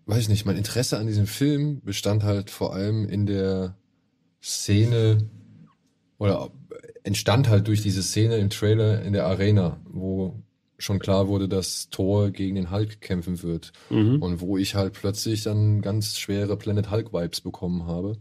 weiß 0.05 0.23
ich 0.23 0.29
nicht, 0.29 0.45
mein 0.45 0.57
Interesse 0.57 0.97
an 0.97 1.07
diesem 1.07 1.27
Film 1.27 1.81
bestand 1.81 2.23
halt 2.23 2.49
vor 2.49 2.73
allem 2.73 3.07
in 3.07 3.25
der 3.25 3.75
Szene 4.41 5.29
oder 6.17 6.49
entstand 7.03 7.49
halt 7.49 7.67
durch 7.67 7.81
diese 7.81 8.03
Szene 8.03 8.37
im 8.37 8.49
Trailer 8.49 9.01
in 9.01 9.13
der 9.13 9.25
Arena, 9.25 9.79
wo 9.85 10.41
schon 10.77 10.99
klar 10.99 11.27
wurde, 11.27 11.47
dass 11.47 11.89
Thor 11.89 12.31
gegen 12.31 12.55
den 12.55 12.71
Hulk 12.71 13.01
kämpfen 13.01 13.41
wird. 13.41 13.71
Mhm. 13.89 14.21
Und 14.21 14.41
wo 14.41 14.57
ich 14.57 14.75
halt 14.75 14.93
plötzlich 14.93 15.43
dann 15.43 15.81
ganz 15.81 16.17
schwere 16.17 16.57
Planet 16.57 16.91
Hulk-Vibes 16.91 17.41
bekommen 17.41 17.85
habe, 17.85 18.17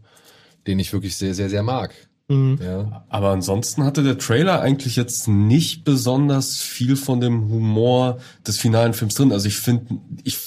den 0.65 0.79
ich 0.79 0.93
wirklich 0.93 1.17
sehr, 1.17 1.33
sehr, 1.33 1.49
sehr 1.49 1.63
mag. 1.63 1.93
Mhm. 2.29 2.57
Ja. 2.61 3.05
Aber 3.09 3.29
ansonsten 3.29 3.83
hatte 3.83 4.03
der 4.03 4.17
Trailer 4.17 4.61
eigentlich 4.61 4.95
jetzt 4.95 5.27
nicht 5.27 5.83
besonders 5.83 6.57
viel 6.61 6.95
von 6.95 7.19
dem 7.19 7.49
Humor 7.49 8.19
des 8.47 8.57
finalen 8.57 8.93
Films 8.93 9.15
drin. 9.15 9.33
Also 9.33 9.47
ich 9.47 9.57
finde, 9.57 9.97
ich 10.23 10.37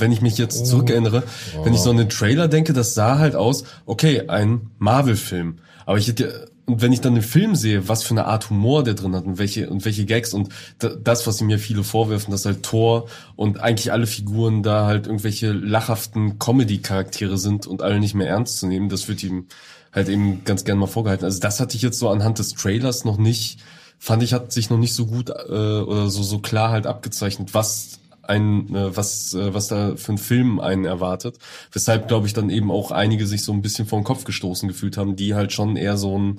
wenn 0.00 0.12
ich 0.12 0.20
mich 0.20 0.38
jetzt 0.38 0.66
zurückerinnere, 0.66 1.22
oh. 1.56 1.64
wenn 1.64 1.74
ich 1.74 1.80
so 1.80 1.90
an 1.90 1.96
den 1.96 2.08
Trailer 2.08 2.48
denke, 2.48 2.72
das 2.72 2.94
sah 2.94 3.18
halt 3.18 3.34
aus, 3.36 3.64
okay, 3.86 4.28
ein 4.28 4.70
Marvel-Film. 4.78 5.58
Aber 5.86 5.98
ich 5.98 6.08
hätte 6.08 6.48
und 6.68 6.82
wenn 6.82 6.92
ich 6.92 7.00
dann 7.00 7.14
den 7.14 7.22
Film 7.22 7.54
sehe, 7.54 7.88
was 7.88 8.02
für 8.02 8.10
eine 8.10 8.26
Art 8.26 8.50
Humor 8.50 8.84
der 8.84 8.92
drin 8.92 9.16
hat 9.16 9.24
und 9.24 9.38
welche 9.38 9.70
und 9.70 9.86
welche 9.86 10.04
Gags 10.04 10.34
und 10.34 10.50
das, 10.78 11.26
was 11.26 11.40
mir 11.40 11.58
viele 11.58 11.82
vorwerfen, 11.82 12.30
dass 12.30 12.44
halt 12.44 12.62
Thor 12.62 13.08
und 13.36 13.58
eigentlich 13.58 13.90
alle 13.90 14.06
Figuren 14.06 14.62
da 14.62 14.84
halt 14.84 15.06
irgendwelche 15.06 15.52
lachhaften 15.52 16.38
Comedy-Charaktere 16.38 17.38
sind 17.38 17.66
und 17.66 17.80
alle 17.80 17.98
nicht 18.00 18.14
mehr 18.14 18.28
ernst 18.28 18.58
zu 18.58 18.66
nehmen, 18.66 18.90
das 18.90 19.08
wird 19.08 19.22
ihm 19.22 19.46
halt 19.94 20.10
eben 20.10 20.44
ganz 20.44 20.64
gern 20.64 20.76
mal 20.76 20.86
vorgehalten. 20.86 21.24
Also 21.24 21.40
das 21.40 21.58
hatte 21.58 21.74
ich 21.74 21.80
jetzt 21.80 21.98
so 21.98 22.10
anhand 22.10 22.38
des 22.38 22.52
Trailers 22.52 23.06
noch 23.06 23.16
nicht, 23.16 23.60
fand 23.98 24.22
ich, 24.22 24.34
hat 24.34 24.52
sich 24.52 24.68
noch 24.68 24.78
nicht 24.78 24.92
so 24.92 25.06
gut 25.06 25.30
äh, 25.30 25.52
oder 25.52 26.10
so 26.10 26.22
so 26.22 26.38
klar 26.38 26.68
halt 26.68 26.86
abgezeichnet, 26.86 27.54
was 27.54 27.98
ein, 28.28 28.74
äh, 28.74 28.96
was, 28.96 29.34
äh, 29.34 29.54
was 29.54 29.68
da 29.68 29.96
für 29.96 30.12
ein 30.12 30.18
Film 30.18 30.60
einen 30.60 30.84
erwartet. 30.84 31.38
Weshalb, 31.72 32.08
glaube 32.08 32.26
ich, 32.26 32.34
dann 32.34 32.50
eben 32.50 32.70
auch 32.70 32.90
einige 32.90 33.26
sich 33.26 33.42
so 33.42 33.52
ein 33.52 33.62
bisschen 33.62 33.86
vor 33.86 33.98
den 34.00 34.04
Kopf 34.04 34.24
gestoßen 34.24 34.68
gefühlt 34.68 34.96
haben, 34.96 35.16
die 35.16 35.34
halt 35.34 35.52
schon 35.52 35.76
eher 35.76 35.96
so 35.96 36.18
ein, 36.18 36.38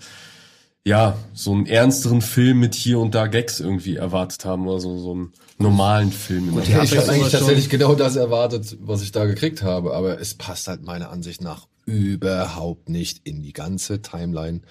ja, 0.85 1.17
so 1.33 1.51
einen 1.51 1.65
ernsteren 1.65 2.21
Film 2.21 2.59
mit 2.59 2.75
hier 2.75 2.99
und 2.99 3.15
da 3.15 3.27
Gags 3.27 3.59
irgendwie 3.59 3.95
erwartet 3.95 4.45
haben 4.45 4.67
oder 4.67 4.79
so, 4.79 4.97
so 4.97 5.11
einen 5.11 5.33
normalen 5.57 6.11
Film. 6.11 6.51
Gut, 6.51 6.67
ja, 6.67 6.83
ich 6.83 6.95
habe 6.95 7.09
eigentlich 7.09 7.31
tatsächlich 7.31 7.69
genau 7.69 7.95
das 7.95 8.15
erwartet, 8.15 8.77
was 8.79 9.01
ich 9.01 9.11
da 9.11 9.25
gekriegt 9.25 9.61
habe, 9.63 9.93
aber 9.93 10.19
es 10.19 10.35
passt 10.35 10.67
halt 10.67 10.83
meiner 10.83 11.09
Ansicht 11.09 11.41
nach 11.41 11.67
überhaupt 11.85 12.87
nicht 12.87 13.21
in 13.23 13.41
die 13.41 13.53
ganze 13.53 14.01
Timeline 14.01 14.61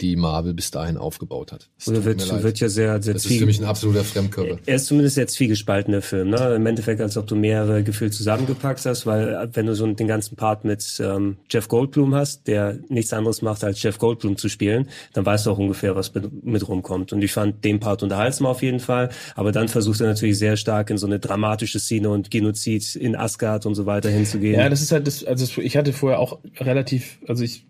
die 0.00 0.14
Marvel 0.14 0.54
bis 0.54 0.70
dahin 0.70 0.96
aufgebaut 0.96 1.50
hat. 1.50 1.68
Oder 1.86 2.04
wird, 2.04 2.42
wird 2.42 2.60
ja 2.60 2.68
sehr, 2.68 3.02
sehr 3.02 3.14
Das 3.14 3.24
ist 3.24 3.36
für 3.36 3.46
mich 3.46 3.58
ein 3.58 3.64
absoluter 3.64 4.04
Fremdkörper. 4.04 4.58
Er 4.64 4.76
ist 4.76 4.86
zumindest 4.86 5.16
jetzt 5.16 5.36
viel 5.36 5.48
gespaltener 5.48 6.02
Film, 6.02 6.30
ne? 6.30 6.54
Im 6.54 6.66
Endeffekt, 6.66 7.00
als 7.00 7.16
ob 7.16 7.26
du 7.26 7.34
mehrere 7.34 7.82
Gefühle 7.82 8.10
zusammengepackt 8.10 8.84
hast, 8.86 9.06
weil 9.06 9.50
wenn 9.52 9.66
du 9.66 9.74
so 9.74 9.86
den 9.86 10.06
ganzen 10.06 10.36
Part 10.36 10.64
mit 10.64 11.00
ähm, 11.04 11.38
Jeff 11.50 11.66
Goldblum 11.68 12.14
hast, 12.14 12.46
der 12.46 12.78
nichts 12.88 13.12
anderes 13.12 13.42
macht, 13.42 13.64
als 13.64 13.82
Jeff 13.82 13.98
Goldblum 13.98 14.36
zu 14.36 14.48
spielen, 14.48 14.88
dann 15.14 15.26
weißt 15.26 15.46
du 15.46 15.50
auch 15.50 15.58
ungefähr, 15.58 15.96
was 15.96 16.14
mit, 16.14 16.44
mit 16.44 16.68
rumkommt. 16.68 17.12
Und 17.12 17.22
ich 17.22 17.32
fand 17.32 17.64
den 17.64 17.80
Part 17.80 18.02
unterhaltsam 18.04 18.46
auf 18.46 18.62
jeden 18.62 18.80
Fall, 18.80 19.10
aber 19.34 19.50
dann 19.50 19.68
versucht 19.68 20.00
er 20.00 20.06
natürlich 20.06 20.38
sehr 20.38 20.56
stark 20.56 20.90
in 20.90 20.98
so 20.98 21.06
eine 21.06 21.18
dramatische 21.18 21.80
Szene 21.80 22.10
und 22.10 22.30
Genozid 22.30 22.94
in 22.94 23.16
Asgard 23.16 23.66
und 23.66 23.74
so 23.74 23.86
weiter 23.86 24.10
hinzugehen. 24.10 24.60
Ja, 24.60 24.68
das 24.68 24.80
ist 24.80 24.92
halt 24.92 25.08
das, 25.08 25.24
also 25.24 25.60
ich 25.60 25.76
hatte 25.76 25.92
vorher 25.92 26.20
auch 26.20 26.38
relativ, 26.60 27.18
also 27.26 27.42
ich 27.42 27.66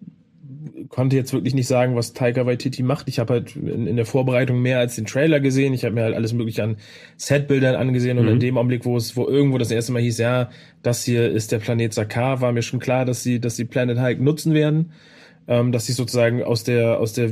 konnte 0.89 1.17
jetzt 1.17 1.33
wirklich 1.33 1.55
nicht 1.55 1.67
sagen, 1.67 1.97
was 1.97 2.13
Taika 2.13 2.47
Waititi 2.47 2.83
macht. 2.83 3.09
Ich 3.09 3.19
habe 3.19 3.35
halt 3.35 3.57
in, 3.57 3.87
in, 3.87 3.97
der 3.97 4.07
Vorbereitung 4.07 4.61
mehr 4.61 4.79
als 4.79 4.97
den 4.97 5.05
Trailer 5.05 5.41
gesehen. 5.41 5.75
Ich 5.75 5.85
habe 5.85 5.95
mir 5.95 6.03
halt 6.03 6.15
alles 6.15 6.33
mögliche 6.33 6.63
an 6.63 6.77
Setbildern 7.17 7.75
angesehen 7.75 8.19
und 8.19 8.27
mhm. 8.27 8.33
in 8.33 8.41
dem 8.41 8.59
Augenblick, 8.59 8.85
wo 8.85 8.97
es, 8.97 9.17
wo 9.17 9.27
irgendwo 9.27 9.59
das 9.59 9.71
erste 9.71 9.93
Mal 9.93 10.03
hieß, 10.03 10.19
ja, 10.19 10.51
das 10.83 11.05
hier 11.05 11.31
ist 11.31 11.53
der 11.53 11.59
Planet 11.59 11.93
Sakar, 11.93 12.41
war 12.41 12.53
mir 12.53 12.63
schon 12.63 12.81
klar, 12.81 13.05
dass 13.05 13.23
sie, 13.23 13.41
dass 13.41 13.57
sie 13.57 13.65
Planet 13.65 14.01
Hulk 14.01 14.21
nutzen 14.21 14.55
werden, 14.55 14.93
ähm, 15.47 15.73
dass 15.73 15.87
sie 15.87 15.93
sozusagen 15.93 16.43
aus 16.43 16.65
der 16.65 16.99
aus 16.99 17.13
der 17.13 17.31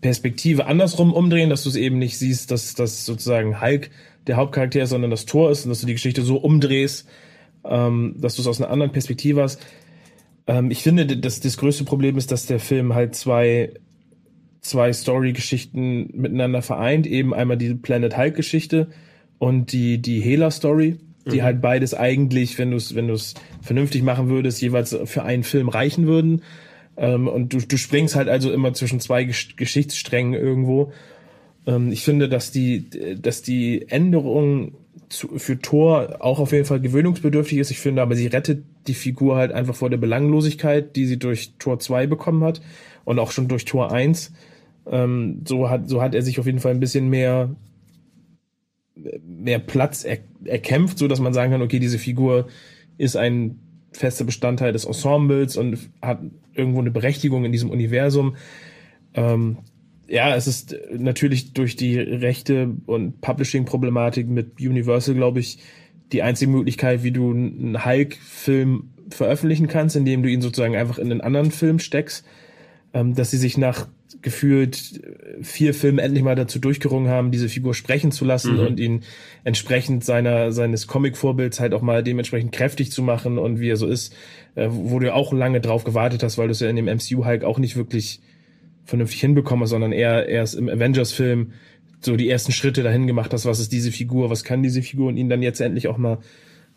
Perspektive 0.00 0.66
andersrum 0.66 1.12
umdrehen, 1.12 1.50
dass 1.50 1.62
du 1.62 1.68
es 1.68 1.76
eben 1.76 1.98
nicht 1.98 2.18
siehst, 2.18 2.50
dass 2.50 2.74
das 2.74 3.06
sozusagen 3.06 3.60
Hulk 3.60 3.90
der 4.26 4.36
Hauptcharakter 4.36 4.82
ist, 4.82 4.90
sondern 4.90 5.10
das 5.10 5.26
Tor 5.26 5.50
ist 5.50 5.64
und 5.64 5.70
dass 5.70 5.80
du 5.80 5.86
die 5.86 5.94
Geschichte 5.94 6.22
so 6.22 6.36
umdrehst, 6.36 7.08
ähm, 7.64 8.16
dass 8.18 8.36
du 8.36 8.42
es 8.42 8.48
aus 8.48 8.60
einer 8.60 8.70
anderen 8.70 8.92
Perspektive 8.92 9.42
hast 9.42 9.60
ähm, 10.46 10.70
ich 10.70 10.82
finde, 10.82 11.06
dass 11.06 11.40
das 11.40 11.56
größte 11.56 11.84
Problem 11.84 12.16
ist, 12.16 12.30
dass 12.32 12.46
der 12.46 12.60
Film 12.60 12.94
halt 12.94 13.14
zwei 13.14 13.72
zwei 14.60 14.92
Story-Geschichten 14.92 16.10
miteinander 16.14 16.62
vereint. 16.62 17.06
Eben 17.06 17.34
einmal 17.34 17.56
die 17.56 17.74
Planet 17.74 18.16
Hulk-Geschichte 18.16 18.88
und 19.38 19.72
die 19.72 19.98
die 19.98 20.20
Hela-Story, 20.20 20.98
die 21.30 21.36
mhm. 21.36 21.42
halt 21.42 21.60
beides 21.60 21.94
eigentlich, 21.94 22.58
wenn 22.58 22.70
du 22.70 22.76
es 22.76 22.94
wenn 22.94 23.08
du 23.08 23.14
es 23.14 23.34
vernünftig 23.62 24.02
machen 24.02 24.28
würdest, 24.28 24.60
jeweils 24.62 24.96
für 25.04 25.22
einen 25.22 25.44
Film 25.44 25.68
reichen 25.68 26.06
würden. 26.06 26.42
Ähm, 26.96 27.28
und 27.28 27.52
du, 27.52 27.58
du 27.58 27.76
springst 27.76 28.14
halt 28.14 28.28
also 28.28 28.52
immer 28.52 28.72
zwischen 28.72 29.00
zwei 29.00 29.24
Gesch 29.24 29.56
Geschichtssträngen 29.56 30.34
irgendwo. 30.34 30.92
Ähm, 31.66 31.90
ich 31.92 32.02
finde, 32.02 32.28
dass 32.28 32.50
die 32.50 32.88
dass 33.20 33.42
die 33.42 33.88
Änderung 33.88 34.72
zu, 35.08 35.38
für 35.38 35.58
Thor 35.58 36.16
auch 36.20 36.38
auf 36.38 36.52
jeden 36.52 36.64
Fall 36.64 36.80
gewöhnungsbedürftig 36.80 37.58
ist. 37.58 37.70
Ich 37.70 37.78
finde, 37.78 38.02
aber 38.02 38.16
sie 38.16 38.26
rettet 38.26 38.64
die 38.86 38.94
Figur 38.94 39.36
halt 39.36 39.52
einfach 39.52 39.74
vor 39.74 39.90
der 39.90 39.96
Belanglosigkeit, 39.96 40.96
die 40.96 41.06
sie 41.06 41.18
durch 41.18 41.54
Tor 41.58 41.78
2 41.78 42.06
bekommen 42.06 42.44
hat 42.44 42.60
und 43.04 43.18
auch 43.18 43.30
schon 43.30 43.48
durch 43.48 43.64
Tor 43.64 43.92
1. 43.92 44.32
Ähm, 44.86 45.42
so 45.46 45.70
hat, 45.70 45.88
so 45.88 46.02
hat 46.02 46.14
er 46.14 46.22
sich 46.22 46.38
auf 46.38 46.46
jeden 46.46 46.60
Fall 46.60 46.72
ein 46.72 46.80
bisschen 46.80 47.08
mehr, 47.08 47.54
mehr 49.26 49.58
Platz 49.58 50.04
er, 50.04 50.18
erkämpft, 50.44 50.98
so 50.98 51.08
dass 51.08 51.20
man 51.20 51.32
sagen 51.32 51.52
kann, 51.52 51.62
okay, 51.62 51.78
diese 51.78 51.98
Figur 51.98 52.48
ist 52.98 53.16
ein 53.16 53.58
fester 53.92 54.24
Bestandteil 54.24 54.72
des 54.72 54.84
Ensembles 54.84 55.56
und 55.56 55.78
hat 56.02 56.20
irgendwo 56.54 56.80
eine 56.80 56.90
Berechtigung 56.90 57.44
in 57.44 57.52
diesem 57.52 57.70
Universum. 57.70 58.36
Ähm, 59.14 59.58
ja, 60.08 60.34
es 60.34 60.46
ist 60.46 60.76
natürlich 60.92 61.52
durch 61.52 61.76
die 61.76 61.98
Rechte 61.98 62.70
und 62.86 63.20
Publishing-Problematik 63.20 64.28
mit 64.28 64.60
Universal, 64.60 65.14
glaube 65.14 65.40
ich, 65.40 65.58
die 66.12 66.22
einzige 66.22 66.50
Möglichkeit, 66.50 67.02
wie 67.02 67.10
du 67.10 67.30
einen 67.30 67.84
Hulk-Film 67.84 68.90
veröffentlichen 69.10 69.66
kannst, 69.66 69.96
indem 69.96 70.22
du 70.22 70.28
ihn 70.28 70.42
sozusagen 70.42 70.76
einfach 70.76 70.98
in 70.98 71.10
einen 71.10 71.20
anderen 71.20 71.50
Film 71.50 71.78
steckst, 71.78 72.24
ähm, 72.92 73.14
dass 73.14 73.30
sie 73.30 73.38
sich 73.38 73.58
nach 73.58 73.88
gefühlt 74.22 75.02
vier 75.42 75.74
Filmen 75.74 75.98
endlich 75.98 76.22
mal 76.22 76.36
dazu 76.36 76.58
durchgerungen 76.58 77.10
haben, 77.10 77.30
diese 77.30 77.48
Figur 77.48 77.74
sprechen 77.74 78.12
zu 78.12 78.24
lassen 78.24 78.54
mhm. 78.54 78.66
und 78.66 78.80
ihn 78.80 79.02
entsprechend 79.42 80.04
seiner 80.04 80.52
seines 80.52 80.86
Comic-Vorbilds 80.86 81.60
halt 81.60 81.74
auch 81.74 81.82
mal 81.82 82.02
dementsprechend 82.02 82.52
kräftig 82.52 82.92
zu 82.92 83.02
machen 83.02 83.38
und 83.38 83.60
wie 83.60 83.68
er 83.68 83.76
so 83.76 83.86
ist, 83.86 84.14
äh, 84.54 84.68
wo 84.70 84.98
du 84.98 85.12
auch 85.12 85.32
lange 85.32 85.60
drauf 85.60 85.84
gewartet 85.84 86.22
hast, 86.22 86.38
weil 86.38 86.46
du 86.46 86.52
es 86.52 86.60
ja 86.60 86.70
in 86.70 86.76
dem 86.76 86.86
MCU 86.86 87.24
Hulk 87.24 87.44
auch 87.44 87.58
nicht 87.58 87.76
wirklich 87.76 88.20
vernünftig 88.84 89.20
hinbekomme, 89.20 89.66
sondern 89.66 89.92
eher 89.92 90.28
erst 90.28 90.54
im 90.54 90.68
Avengers-Film 90.68 91.52
so 92.00 92.16
die 92.16 92.28
ersten 92.28 92.52
Schritte 92.52 92.82
dahin 92.82 93.06
gemacht 93.06 93.32
hast, 93.32 93.46
was 93.46 93.60
ist 93.60 93.72
diese 93.72 93.90
Figur, 93.90 94.30
was 94.30 94.44
kann 94.44 94.62
diese 94.62 94.82
Figur 94.82 95.08
und 95.08 95.16
ihn 95.16 95.30
dann 95.30 95.42
jetzt 95.42 95.60
endlich 95.60 95.88
auch 95.88 95.96
mal 95.96 96.18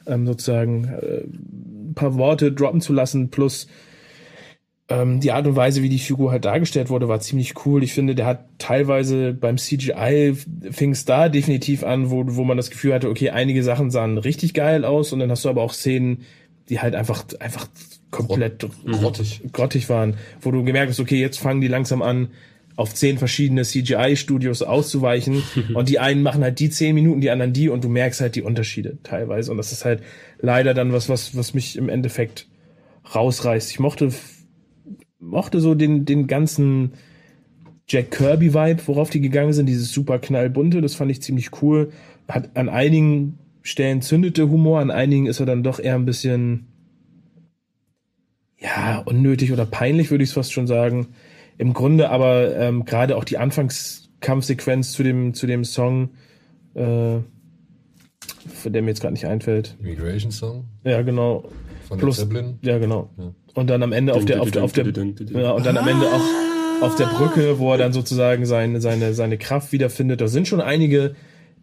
ähm, 0.06 0.26
sozusagen 0.26 0.86
äh, 0.86 1.24
ein 1.26 1.94
paar 1.96 2.16
Worte 2.16 2.52
droppen 2.52 2.82
zu 2.82 2.94
lassen, 2.94 3.30
plus 3.30 3.68
ähm, 4.90 5.20
die 5.20 5.32
Art 5.32 5.46
und 5.46 5.56
Weise, 5.56 5.84
wie 5.84 5.90
die 5.90 6.00
Figur 6.00 6.32
halt 6.32 6.46
dargestellt 6.46 6.90
wurde, 6.90 7.10
war 7.10 7.20
ziemlich 7.20 7.66
cool. 7.66 7.84
Ich 7.84 7.94
finde, 7.94 8.16
der 8.16 8.26
hat 8.26 8.46
teilweise 8.58 9.34
beim 9.34 9.58
CGI 9.58 10.34
fing 10.72 10.92
es 10.92 11.04
da 11.04 11.28
definitiv 11.28 11.84
an, 11.84 12.10
wo, 12.10 12.24
wo 12.26 12.44
man 12.46 12.58
das 12.58 12.70
Gefühl 12.70 12.94
hatte, 12.94 13.10
okay, 13.10 13.32
einige 13.32 13.64
Sachen 13.64 13.92
sahen 13.92 14.18
richtig 14.18 14.54
geil 14.54 14.86
aus 14.86 15.12
und 15.12 15.20
dann 15.20 15.30
hast 15.30 15.44
du 15.44 15.50
aber 15.50 15.62
auch 15.62 15.74
Szenen, 15.74 16.24
die 16.70 16.80
halt 16.80 16.96
einfach, 16.96 17.26
einfach 17.40 17.68
komplett 18.12 18.66
grottig. 18.86 19.42
grottig 19.52 19.90
waren, 19.90 20.16
wo 20.42 20.52
du 20.52 20.64
gemerkt 20.64 20.90
hast, 20.90 21.00
okay, 21.00 21.20
jetzt 21.20 21.40
fangen 21.40 21.62
die 21.62 21.68
langsam 21.68 22.02
an, 22.02 22.30
auf 22.76 22.94
zehn 22.94 23.18
verschiedene 23.18 23.64
CGI-Studios 23.64 24.62
auszuweichen 24.62 25.44
und 25.74 25.90
die 25.90 26.00
einen 26.00 26.22
machen 26.22 26.44
halt 26.44 26.60
die 26.60 26.70
zehn 26.70 26.96
Minuten, 26.96 27.22
die 27.22 27.32
anderen 27.32 27.52
die 27.52 27.70
und 27.70 27.84
du 27.84 27.90
merkst 27.90 28.22
halt 28.22 28.36
die 28.36 28.44
Unterschiede 28.44 29.00
teilweise 29.04 29.52
und 29.52 29.58
das 29.58 29.72
ist 29.72 29.84
halt 29.84 30.02
leider 30.40 30.74
dann 30.74 30.94
was, 30.94 31.10
was, 31.10 31.36
was 31.36 31.54
mich 31.54 31.76
im 31.76 31.90
Endeffekt 31.90 32.48
rausreißt. 33.14 33.72
Ich 33.72 33.80
mochte, 33.80 34.14
mochte 35.20 35.60
so 35.60 35.76
den, 35.76 36.06
den 36.06 36.28
ganzen 36.28 36.94
Jack 37.88 38.12
Kirby-Vibe, 38.12 38.82
worauf 38.86 39.10
die 39.10 39.22
gegangen 39.22 39.54
sind, 39.54 39.66
dieses 39.66 39.92
super 39.92 40.20
knallbunte, 40.20 40.82
das 40.82 40.96
fand 40.96 41.10
ich 41.10 41.22
ziemlich 41.22 41.62
cool. 41.62 41.92
Hat 42.28 42.56
an 42.56 42.70
einigen 42.70 43.40
Stellen 43.64 44.02
zündete 44.02 44.50
Humor, 44.50 44.82
an 44.82 44.92
einigen 44.92 45.26
ist 45.26 45.40
er 45.40 45.46
dann 45.46 45.64
doch 45.64 45.80
eher 45.80 45.96
ein 45.96 46.06
bisschen 46.06 46.68
ja, 48.60 49.00
unnötig 49.06 49.52
oder 49.54 49.66
peinlich, 49.66 50.12
würde 50.12 50.24
ich 50.24 50.30
es 50.32 50.34
fast 50.34 50.54
schon 50.54 50.68
sagen. 50.68 51.08
Im 51.58 51.74
Grunde 51.74 52.10
aber 52.10 52.56
ähm, 52.56 52.86
gerade 52.86 53.16
auch 53.18 53.24
die 53.24 53.38
Anfangskampfsequenz 53.38 54.92
zu 54.92 55.04
dem, 55.04 55.34
zu 55.34 55.48
dem 55.48 55.64
Song, 55.64 56.10
äh, 56.76 57.20
der 58.66 58.82
mir 58.82 58.90
jetzt 58.90 59.02
gerade 59.02 59.14
nicht 59.14 59.26
einfällt. 59.26 59.76
Immigration 59.80 60.32
Song 60.32 60.66
Ja, 60.84 61.02
genau. 61.02 61.50
von 61.88 61.98
Plus- 62.00 62.18
Zeppelin. 62.18 62.60
Ja, 62.62 62.78
genau. 62.78 63.10
Und 63.54 63.70
dann 63.70 63.82
am 63.82 63.92
Ende 63.92 64.14
auf 64.14 64.26
der, 64.26 64.42
auf 64.42 64.52
der, 64.52 64.64
auf 64.64 64.72
der, 64.72 64.86
ja, 64.86 65.52
und 65.52 65.66
dann 65.66 65.78
am 65.78 65.88
Ende 65.88 66.06
auch 66.06 66.84
auf 66.84 66.96
der 66.96 67.06
Brücke, 67.08 67.58
wo 67.58 67.72
er 67.72 67.80
dann 67.80 67.92
sozusagen 67.94 68.46
seine, 68.46 68.82
seine, 68.82 69.14
seine 69.16 69.38
Kraft 69.40 69.72
wiederfindet. 69.72 70.22
Da 70.22 70.28
sind 70.28 70.48
schon 70.48 70.62
einige 70.62 71.16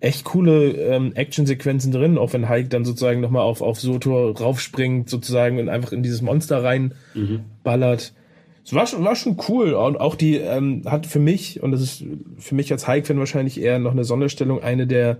echt 0.04 0.24
coole 0.24 0.72
ähm, 0.72 1.12
Actionsequenzen 1.14 1.90
drin, 1.90 2.18
auch 2.18 2.32
wenn 2.34 2.48
Hulk 2.48 2.68
dann 2.70 2.84
sozusagen 2.84 3.20
nochmal 3.20 3.42
auf, 3.42 3.62
auf 3.62 3.80
Sotor 3.80 4.38
raufspringt, 4.38 5.08
sozusagen 5.08 5.58
und 5.58 5.68
einfach 5.68 5.92
in 5.92 6.02
dieses 6.02 6.20
Monster 6.20 6.62
rein 6.62 6.94
ballert. 7.62 8.12
Es 8.64 8.74
war 8.74 8.86
schon, 8.86 9.04
war 9.04 9.16
schon 9.16 9.38
cool. 9.48 9.72
Und 9.72 9.98
auch 9.98 10.14
die 10.14 10.36
ähm, 10.36 10.82
hat 10.86 11.06
für 11.06 11.18
mich, 11.18 11.62
und 11.62 11.72
das 11.72 11.80
ist 11.80 12.04
für 12.38 12.54
mich 12.54 12.70
als 12.70 12.86
Hulk-Fan 12.86 13.18
wahrscheinlich 13.18 13.60
eher 13.60 13.78
noch 13.78 13.92
eine 13.92 14.04
Sonderstellung, 14.04 14.62
eine 14.62 14.86
der 14.86 15.18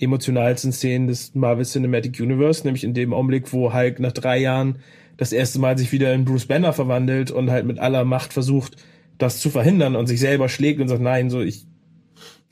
emotionalsten 0.00 0.72
Szenen 0.72 1.08
des 1.08 1.34
Marvel 1.34 1.64
Cinematic 1.64 2.18
Universe, 2.18 2.64
nämlich 2.64 2.84
in 2.84 2.94
dem 2.94 3.12
Augenblick, 3.12 3.52
wo 3.52 3.72
Hulk 3.72 4.00
nach 4.00 4.12
drei 4.12 4.38
Jahren 4.38 4.78
das 5.16 5.32
erste 5.32 5.58
Mal 5.58 5.76
sich 5.76 5.92
wieder 5.92 6.12
in 6.14 6.24
Bruce 6.24 6.46
Banner 6.46 6.72
verwandelt 6.72 7.30
und 7.30 7.50
halt 7.50 7.66
mit 7.66 7.78
aller 7.78 8.04
Macht 8.04 8.32
versucht, 8.32 8.76
das 9.18 9.40
zu 9.40 9.50
verhindern 9.50 9.94
und 9.94 10.06
sich 10.06 10.20
selber 10.20 10.48
schlägt 10.48 10.80
und 10.80 10.88
sagt, 10.88 11.02
nein, 11.02 11.30
so 11.30 11.40
ich, 11.40 11.66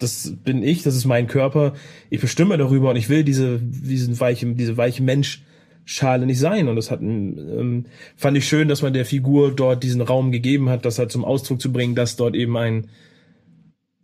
das 0.01 0.35
bin 0.45 0.63
ich, 0.63 0.83
das 0.83 0.97
ist 0.97 1.05
mein 1.05 1.27
Körper, 1.27 1.75
ich 2.09 2.21
bestimme 2.21 2.59
darüber 2.59 2.91
und 2.91 2.97
ich 2.97 3.09
will 3.09 3.23
diese, 3.23 3.61
diesen 3.61 4.19
weiche, 4.19 4.47
diese 4.55 4.77
weiche 4.77 5.03
Menschschale 5.03 6.27
nicht 6.27 6.41
sein. 6.41 6.69
Und 6.69 6.77
das 6.77 6.91
hat, 6.91 7.01
ähm, 7.01 7.85
fand 8.17 8.37
ich 8.37 8.49
schön, 8.49 8.69
dass 8.69 8.83
man 8.83 8.93
der 8.93 9.05
Figur 9.05 9.55
dort 9.55 9.83
diesen 9.83 10.01
Raum 10.01 10.33
gegeben 10.33 10.69
hat, 10.71 10.85
das 10.85 10.99
halt 10.99 11.13
zum 11.13 11.25
Ausdruck 11.25 11.61
zu 11.61 11.73
bringen, 11.73 11.95
dass 11.95 12.17
dort 12.17 12.35
eben 12.35 12.57
ein, 12.57 12.89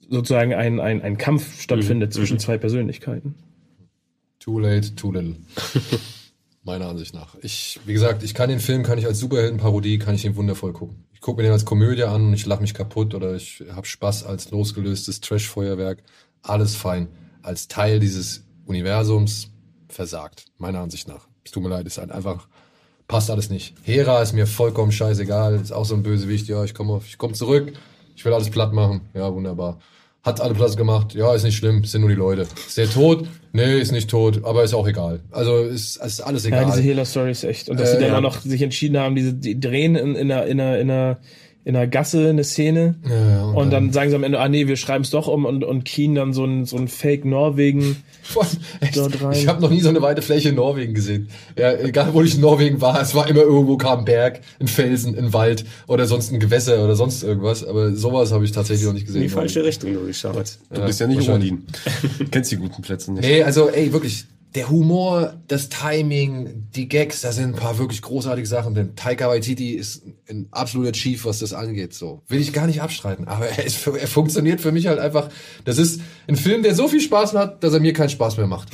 sozusagen 0.08 0.54
ein, 0.54 0.80
ein, 0.80 1.02
ein 1.02 1.18
Kampf 1.18 1.60
stattfindet 1.60 2.12
zwischen 2.12 2.38
zwei 2.38 2.58
Persönlichkeiten. 2.58 3.34
Too 4.38 4.58
late, 4.60 4.94
too 4.94 5.10
little. 5.10 5.36
Meiner 6.66 6.88
Ansicht 6.88 7.14
nach. 7.14 7.36
Ich, 7.42 7.78
wie 7.86 7.92
gesagt, 7.92 8.24
ich 8.24 8.34
kann 8.34 8.48
den 8.48 8.58
Film, 8.58 8.82
kann 8.82 8.98
ich 8.98 9.06
als 9.06 9.20
Superheldenparodie, 9.20 10.00
kann 10.00 10.16
ich 10.16 10.22
den 10.22 10.34
wundervoll 10.34 10.72
gucken. 10.72 11.04
Ich 11.12 11.20
gucke 11.20 11.36
mir 11.36 11.44
den 11.44 11.52
als 11.52 11.64
Komödie 11.64 12.02
an 12.02 12.26
und 12.26 12.34
ich 12.34 12.44
lache 12.44 12.60
mich 12.60 12.74
kaputt 12.74 13.14
oder 13.14 13.36
ich 13.36 13.62
habe 13.70 13.86
Spaß 13.86 14.24
als 14.24 14.50
losgelöstes 14.50 15.20
Trash-Feuerwerk. 15.20 16.02
Alles 16.42 16.74
fein. 16.74 17.06
Als 17.40 17.68
Teil 17.68 18.00
dieses 18.00 18.42
Universums 18.66 19.52
versagt. 19.88 20.46
Meiner 20.58 20.80
Ansicht 20.80 21.06
nach. 21.06 21.28
Es 21.44 21.52
tut 21.52 21.62
mir 21.62 21.68
leid, 21.68 21.86
ist 21.86 21.98
halt 21.98 22.10
einfach, 22.10 22.48
passt 23.06 23.30
alles 23.30 23.48
nicht. 23.48 23.76
Hera 23.84 24.20
ist 24.20 24.32
mir 24.32 24.48
vollkommen 24.48 24.90
scheißegal. 24.90 25.54
Ist 25.54 25.70
auch 25.70 25.84
so 25.84 25.94
ein 25.94 26.02
Bösewicht. 26.02 26.48
Ja, 26.48 26.64
ich 26.64 26.74
komme 26.74 27.00
ich 27.06 27.16
komme 27.16 27.34
zurück. 27.34 27.74
Ich 28.16 28.24
will 28.24 28.32
alles 28.32 28.50
platt 28.50 28.72
machen. 28.72 29.02
Ja, 29.14 29.32
wunderbar. 29.32 29.78
Hat 30.26 30.40
alle 30.40 30.54
Platz 30.54 30.76
gemacht. 30.76 31.14
Ja, 31.14 31.34
ist 31.34 31.44
nicht 31.44 31.56
schlimm. 31.56 31.82
Es 31.84 31.92
sind 31.92 32.00
nur 32.00 32.10
die 32.10 32.16
Leute. 32.16 32.46
Ist 32.66 32.76
der 32.76 32.90
tot? 32.90 33.26
Nee, 33.52 33.78
ist 33.78 33.92
nicht 33.92 34.10
tot. 34.10 34.44
Aber 34.44 34.64
ist 34.64 34.74
auch 34.74 34.86
egal. 34.88 35.20
Also 35.30 35.58
ist, 35.60 35.96
ist 35.96 36.20
alles 36.20 36.44
egal. 36.44 36.62
Ja, 36.62 36.70
diese 36.70 36.82
Hela-Story 36.82 37.30
ist 37.30 37.44
echt. 37.44 37.68
Und 37.70 37.78
dass 37.78 37.90
Äh, 37.90 37.92
sie 37.94 38.00
dann 38.00 38.10
ja. 38.10 38.16
auch 38.18 38.22
noch 38.22 38.40
sich 38.40 38.60
entschieden 38.60 38.98
haben, 38.98 39.14
diese, 39.14 39.32
die 39.32 39.58
drehen 39.58 39.94
in, 39.94 40.16
in, 40.16 40.30
einer, 40.32 40.44
in, 40.46 40.60
einer, 40.60 40.78
in, 40.78 40.90
einer, 40.90 41.18
in 41.66 41.74
einer 41.74 41.88
Gasse 41.88 42.28
eine 42.28 42.44
Szene. 42.44 42.94
Ja, 43.10 43.46
und, 43.46 43.72
dann, 43.72 43.92
sagen 43.92 44.10
sie 44.10 44.14
am 44.14 44.22
Ende, 44.22 44.38
ah 44.38 44.48
nee, 44.48 44.68
wir 44.68 44.76
schreiben 44.76 45.02
es 45.02 45.10
doch 45.10 45.26
um 45.26 45.44
und, 45.44 45.64
und 45.64 45.84
Keen 45.84 46.14
dann 46.14 46.32
so 46.32 46.44
ein, 46.44 46.64
so 46.64 46.76
ein 46.76 46.86
Fake 46.86 47.24
Norwegen. 47.24 48.04
Voll, 48.22 48.46
echt. 48.80 48.96
Dort 48.96 49.20
rein. 49.20 49.32
Ich 49.32 49.48
habe 49.48 49.60
noch 49.60 49.70
nie 49.70 49.80
so 49.80 49.88
eine 49.88 50.00
weite 50.00 50.22
Fläche 50.22 50.50
in 50.50 50.54
Norwegen 50.54 50.94
gesehen. 50.94 51.28
Ja, 51.58 51.72
egal 51.72 52.14
wo 52.14 52.22
ich 52.22 52.36
in 52.36 52.40
Norwegen 52.40 52.80
war, 52.80 53.00
es 53.02 53.16
war 53.16 53.28
immer 53.28 53.40
irgendwo 53.40 53.76
kam 53.78 54.00
ein 54.00 54.04
Berg, 54.04 54.42
ein 54.60 54.68
Felsen, 54.68 55.18
ein 55.18 55.32
Wald 55.32 55.64
oder 55.88 56.06
sonst 56.06 56.32
ein 56.32 56.38
Gewässer 56.38 56.84
oder 56.84 56.94
sonst 56.94 57.24
irgendwas. 57.24 57.66
Aber 57.66 57.92
sowas 57.96 58.30
habe 58.30 58.44
ich 58.44 58.52
tatsächlich 58.52 58.86
noch 58.86 58.92
nicht 58.92 59.06
gesehen. 59.06 59.22
In 59.22 59.28
die 59.28 59.34
falsche 59.34 59.64
Richtung 59.64 59.92
durchschaut. 59.92 60.58
Du 60.72 60.82
bist 60.82 61.00
ja 61.00 61.08
nicht. 61.08 61.28
Odin. 61.28 61.66
Kennst 62.30 62.52
die 62.52 62.58
guten 62.58 62.80
Plätze 62.80 63.12
nicht. 63.12 63.24
Nee, 63.24 63.42
also 63.42 63.70
ey, 63.70 63.92
wirklich, 63.92 64.26
der 64.56 64.70
Humor, 64.70 65.34
das 65.48 65.68
Timing, 65.68 66.68
die 66.74 66.88
Gags, 66.88 67.20
da 67.20 67.30
sind 67.30 67.54
ein 67.54 67.60
paar 67.60 67.78
wirklich 67.78 68.00
großartige 68.00 68.48
Sachen. 68.48 68.74
Denn 68.74 68.96
Taika 68.96 69.28
Waititi 69.28 69.72
ist 69.72 70.02
ein 70.30 70.48
absoluter 70.50 70.92
Chief, 70.92 71.26
was 71.26 71.40
das 71.40 71.52
angeht. 71.52 71.92
So 71.92 72.22
will 72.28 72.40
ich 72.40 72.54
gar 72.54 72.66
nicht 72.66 72.80
abstreiten, 72.80 73.28
aber 73.28 73.46
er, 73.46 73.66
ist, 73.66 73.86
er 73.86 74.08
funktioniert 74.08 74.62
für 74.62 74.72
mich 74.72 74.86
halt 74.86 74.98
einfach. 74.98 75.28
Das 75.66 75.76
ist 75.76 76.00
ein 76.26 76.36
Film, 76.36 76.62
der 76.62 76.74
so 76.74 76.88
viel 76.88 77.02
Spaß 77.02 77.34
hat, 77.34 77.62
dass 77.62 77.74
er 77.74 77.80
mir 77.80 77.92
keinen 77.92 78.08
Spaß 78.08 78.38
mehr 78.38 78.46
macht. 78.46 78.70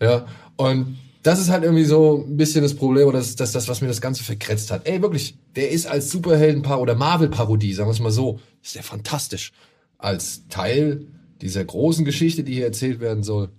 Ja, 0.00 0.26
und 0.56 0.98
das 1.22 1.40
ist 1.40 1.48
halt 1.48 1.64
irgendwie 1.64 1.84
so 1.84 2.26
ein 2.28 2.36
bisschen 2.36 2.62
das 2.62 2.74
Problem 2.74 3.08
oder 3.08 3.18
das, 3.18 3.34
das, 3.34 3.52
das, 3.52 3.68
was 3.68 3.80
mir 3.80 3.88
das 3.88 4.02
Ganze 4.02 4.22
verkretzt 4.24 4.70
hat. 4.70 4.86
Ey, 4.86 5.00
wirklich, 5.00 5.36
der 5.56 5.70
ist 5.70 5.86
als 5.86 6.10
Superheldenpaar 6.10 6.80
oder 6.80 6.94
Marvel-Parodie, 6.94 7.72
sagen 7.72 7.88
wir 7.88 7.92
es 7.94 8.00
mal 8.00 8.10
so, 8.10 8.38
ist 8.62 8.74
der 8.74 8.82
fantastisch. 8.82 9.52
Als 9.96 10.46
Teil 10.48 11.06
dieser 11.40 11.64
großen 11.64 12.04
Geschichte, 12.04 12.44
die 12.44 12.54
hier 12.54 12.66
erzählt 12.66 13.00
werden 13.00 13.22
soll, 13.22 13.50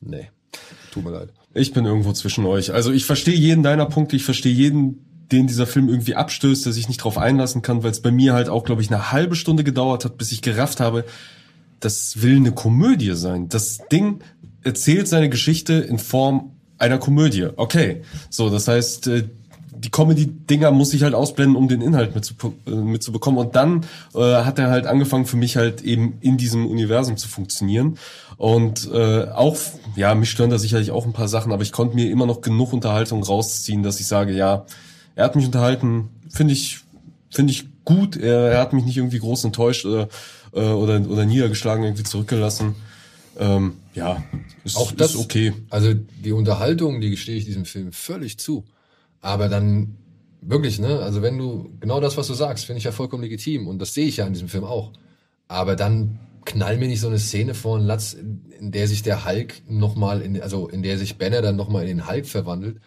nee, 0.00 0.30
tut 0.92 1.04
mir 1.04 1.10
leid. 1.10 1.30
Ich 1.54 1.72
bin 1.72 1.84
irgendwo 1.84 2.12
zwischen 2.12 2.46
euch. 2.46 2.72
Also 2.72 2.92
ich 2.92 3.04
verstehe 3.04 3.34
jeden 3.34 3.62
deiner 3.62 3.86
Punkte, 3.86 4.16
ich 4.16 4.24
verstehe 4.24 4.52
jeden, 4.52 5.26
den 5.32 5.46
dieser 5.46 5.66
Film 5.66 5.88
irgendwie 5.88 6.14
abstößt, 6.14 6.64
der 6.66 6.72
sich 6.72 6.88
nicht 6.88 6.98
drauf 6.98 7.18
einlassen 7.18 7.62
kann, 7.62 7.82
weil 7.82 7.90
es 7.90 8.00
bei 8.00 8.10
mir 8.10 8.34
halt 8.34 8.48
auch, 8.48 8.64
glaube 8.64 8.82
ich, 8.82 8.90
eine 8.90 9.12
halbe 9.12 9.34
Stunde 9.34 9.64
gedauert 9.64 10.04
hat, 10.04 10.18
bis 10.18 10.30
ich 10.32 10.42
gerafft 10.42 10.80
habe, 10.80 11.04
das 11.80 12.22
will 12.22 12.36
eine 12.36 12.52
Komödie 12.52 13.14
sein. 13.14 13.48
Das 13.48 13.80
Ding 13.90 14.20
erzählt 14.62 15.08
seine 15.08 15.28
Geschichte 15.28 15.74
in 15.74 15.98
Form 15.98 16.52
einer 16.78 16.98
Komödie. 16.98 17.48
Okay. 17.56 18.02
So, 18.30 18.50
das 18.50 18.68
heißt, 18.68 19.06
äh, 19.08 19.24
die 19.82 19.90
Comedy-Dinger 19.90 20.70
muss 20.70 20.94
ich 20.94 21.02
halt 21.02 21.14
ausblenden, 21.14 21.56
um 21.56 21.68
den 21.68 21.82
Inhalt 21.82 22.16
mitzupo- 22.16 22.52
äh, 22.66 22.70
mitzubekommen. 22.70 23.38
Und 23.38 23.56
dann 23.56 23.84
äh, 24.14 24.18
hat 24.18 24.58
er 24.58 24.70
halt 24.70 24.86
angefangen 24.86 25.26
für 25.26 25.36
mich 25.36 25.56
halt 25.56 25.82
eben 25.82 26.14
in 26.20 26.36
diesem 26.36 26.66
Universum 26.66 27.16
zu 27.16 27.28
funktionieren. 27.28 27.98
Und 28.36 28.90
äh, 28.92 29.24
auch, 29.24 29.56
ja, 29.96 30.14
mich 30.14 30.30
stören 30.30 30.50
da 30.50 30.58
sicherlich 30.58 30.90
auch 30.90 31.04
ein 31.04 31.12
paar 31.12 31.28
Sachen, 31.28 31.52
aber 31.52 31.62
ich 31.62 31.72
konnte 31.72 31.96
mir 31.96 32.10
immer 32.10 32.26
noch 32.26 32.40
genug 32.40 32.72
Unterhaltung 32.72 33.22
rausziehen, 33.22 33.82
dass 33.82 34.00
ich 34.00 34.06
sage, 34.06 34.32
ja, 34.32 34.66
er 35.14 35.24
hat 35.24 35.36
mich 35.36 35.44
unterhalten, 35.44 36.08
finde 36.28 36.52
ich, 36.52 36.80
finde 37.30 37.52
ich 37.52 37.66
gut. 37.84 38.16
Er, 38.16 38.52
er 38.52 38.60
hat 38.60 38.72
mich 38.72 38.84
nicht 38.84 38.96
irgendwie 38.96 39.18
groß 39.18 39.44
enttäuscht 39.44 39.84
oder, 39.84 40.08
äh, 40.52 40.60
oder, 40.60 41.00
oder 41.08 41.24
niedergeschlagen 41.24 41.84
irgendwie 41.84 42.04
zurückgelassen. 42.04 42.76
Ähm, 43.38 43.74
ja, 43.94 44.22
ist, 44.64 44.76
Auch 44.76 44.92
das 44.92 45.14
ist 45.14 45.20
okay. 45.20 45.52
Also 45.70 45.94
die 45.94 46.32
Unterhaltung, 46.32 47.00
die 47.00 47.10
gestehe 47.10 47.36
ich 47.36 47.44
diesem 47.44 47.64
Film 47.64 47.92
völlig 47.92 48.38
zu. 48.38 48.64
Aber 49.22 49.48
dann 49.48 49.96
wirklich, 50.42 50.78
ne? 50.78 50.98
Also 51.00 51.22
wenn 51.22 51.38
du 51.38 51.70
genau 51.80 52.00
das, 52.00 52.16
was 52.18 52.26
du 52.26 52.34
sagst, 52.34 52.66
finde 52.66 52.78
ich 52.78 52.84
ja 52.84 52.92
vollkommen 52.92 53.22
legitim 53.22 53.68
und 53.68 53.78
das 53.78 53.94
sehe 53.94 54.06
ich 54.06 54.18
ja 54.18 54.26
in 54.26 54.34
diesem 54.34 54.48
Film 54.48 54.64
auch. 54.64 54.92
Aber 55.48 55.76
dann 55.76 56.18
knall 56.44 56.76
mir 56.76 56.88
nicht 56.88 57.00
so 57.00 57.08
eine 57.08 57.18
Szene 57.18 57.54
vor 57.54 57.78
den 57.78 57.86
Latz, 57.86 58.12
in, 58.12 58.44
in 58.58 58.72
der 58.72 58.88
sich 58.88 59.02
der 59.02 59.24
Hulk 59.24 59.62
nochmal, 59.68 60.20
in, 60.20 60.42
also 60.42 60.68
in 60.68 60.82
der 60.82 60.98
sich 60.98 61.16
Banner 61.16 61.40
dann 61.40 61.56
nochmal 61.56 61.82
in 61.82 61.98
den 61.98 62.08
Hulk 62.08 62.26
verwandelt 62.26 62.80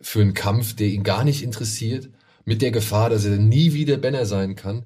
für 0.00 0.20
einen 0.20 0.34
Kampf, 0.34 0.74
der 0.76 0.88
ihn 0.88 1.04
gar 1.04 1.24
nicht 1.24 1.42
interessiert, 1.42 2.10
mit 2.44 2.62
der 2.62 2.70
Gefahr, 2.70 3.10
dass 3.10 3.24
er 3.24 3.36
nie 3.36 3.72
wieder 3.72 3.96
Banner 3.98 4.26
sein 4.26 4.56
kann. 4.56 4.84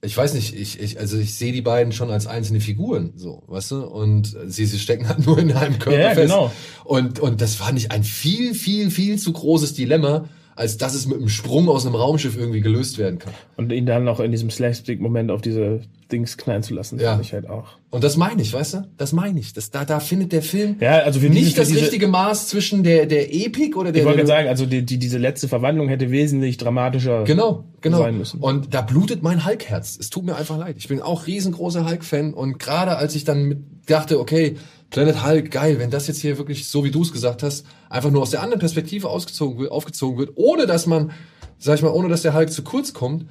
Ich 0.00 0.16
weiß 0.16 0.34
nicht, 0.34 0.54
ich, 0.54 0.78
ich 0.80 1.00
also 1.00 1.18
ich 1.18 1.34
sehe 1.34 1.52
die 1.52 1.60
beiden 1.62 1.92
schon 1.92 2.10
als 2.10 2.28
einzelne 2.28 2.60
Figuren, 2.60 3.12
so, 3.16 3.42
weißt 3.48 3.72
du? 3.72 3.84
Und 3.84 4.36
sie, 4.46 4.64
sie 4.64 4.78
stecken 4.78 5.08
halt 5.08 5.26
nur 5.26 5.38
in 5.38 5.50
einem 5.52 5.78
Körper 5.80 5.98
Ja, 5.98 6.10
fest. 6.10 6.32
genau. 6.32 6.52
Und, 6.84 7.18
und 7.18 7.40
das 7.40 7.56
fand 7.56 7.78
ich 7.78 7.90
ein 7.90 8.04
viel, 8.04 8.54
viel, 8.54 8.90
viel 8.92 9.18
zu 9.18 9.32
großes 9.32 9.74
Dilemma, 9.74 10.28
als 10.58 10.76
dass 10.76 10.94
es 10.94 11.06
mit 11.06 11.18
einem 11.18 11.28
Sprung 11.28 11.68
aus 11.68 11.86
einem 11.86 11.94
Raumschiff 11.94 12.36
irgendwie 12.36 12.60
gelöst 12.60 12.98
werden 12.98 13.18
kann. 13.20 13.32
Und 13.56 13.70
ihn 13.72 13.86
dann 13.86 14.02
noch 14.04 14.18
in 14.18 14.32
diesem 14.32 14.50
Slapstick-Moment 14.50 15.30
auf 15.30 15.40
diese 15.40 15.82
Dings 16.10 16.36
knallen 16.36 16.62
zu 16.64 16.74
lassen, 16.74 16.98
Ja. 16.98 17.12
fand 17.12 17.24
ich 17.24 17.32
halt 17.32 17.48
auch. 17.48 17.76
Und 17.90 18.02
das 18.02 18.16
meine 18.16 18.42
ich, 18.42 18.52
weißt 18.52 18.74
du? 18.74 18.88
Das 18.96 19.12
meine 19.12 19.38
ich. 19.38 19.52
Das, 19.52 19.70
da, 19.70 19.84
da 19.84 20.00
findet 20.00 20.32
der 20.32 20.42
Film 20.42 20.76
Ja, 20.80 20.98
also 20.98 21.20
für 21.20 21.28
nicht 21.30 21.56
das 21.56 21.72
richtige 21.72 22.08
Maß 22.08 22.48
zwischen 22.48 22.82
der, 22.82 23.06
der 23.06 23.32
Epik 23.32 23.76
oder 23.76 23.92
der, 23.92 24.02
Ich 24.02 24.08
wollte 24.08 24.26
sagen, 24.26 24.48
also 24.48 24.66
die, 24.66 24.84
die, 24.84 24.98
diese 24.98 25.18
letzte 25.18 25.46
Verwandlung 25.48 25.88
hätte 25.88 26.10
wesentlich 26.10 26.56
dramatischer 26.56 27.24
Genau, 27.24 27.64
genau. 27.80 27.98
sein 27.98 28.18
müssen. 28.18 28.40
Und 28.40 28.74
da 28.74 28.80
blutet 28.82 29.22
mein 29.22 29.46
Hulk-Herz. 29.46 29.96
Es 30.00 30.10
tut 30.10 30.24
mir 30.24 30.34
einfach 30.36 30.58
leid. 30.58 30.74
Ich 30.78 30.88
bin 30.88 31.00
auch 31.00 31.26
riesengroßer 31.26 31.88
Hulk-Fan 31.88 32.34
und 32.34 32.58
gerade 32.58 32.96
als 32.96 33.14
ich 33.14 33.24
dann 33.24 33.44
mit 33.44 33.58
dachte, 33.88 34.20
okay, 34.20 34.56
Planet 34.90 35.24
Hulk, 35.24 35.50
geil, 35.50 35.78
wenn 35.78 35.90
das 35.90 36.06
jetzt 36.06 36.20
hier 36.20 36.38
wirklich, 36.38 36.66
so 36.66 36.84
wie 36.84 36.90
du 36.90 37.02
es 37.02 37.12
gesagt 37.12 37.42
hast, 37.42 37.66
einfach 37.90 38.10
nur 38.10 38.22
aus 38.22 38.30
der 38.30 38.42
anderen 38.42 38.60
Perspektive 38.60 39.08
ausgezogen 39.08 39.58
wird, 39.58 39.70
aufgezogen 39.70 40.18
wird, 40.18 40.32
ohne 40.36 40.66
dass 40.66 40.86
man, 40.86 41.12
sag 41.58 41.76
ich 41.76 41.82
mal, 41.82 41.90
ohne 41.90 42.08
dass 42.08 42.22
der 42.22 42.34
Hulk 42.34 42.50
zu 42.50 42.62
kurz 42.62 42.94
kommt, 42.94 43.26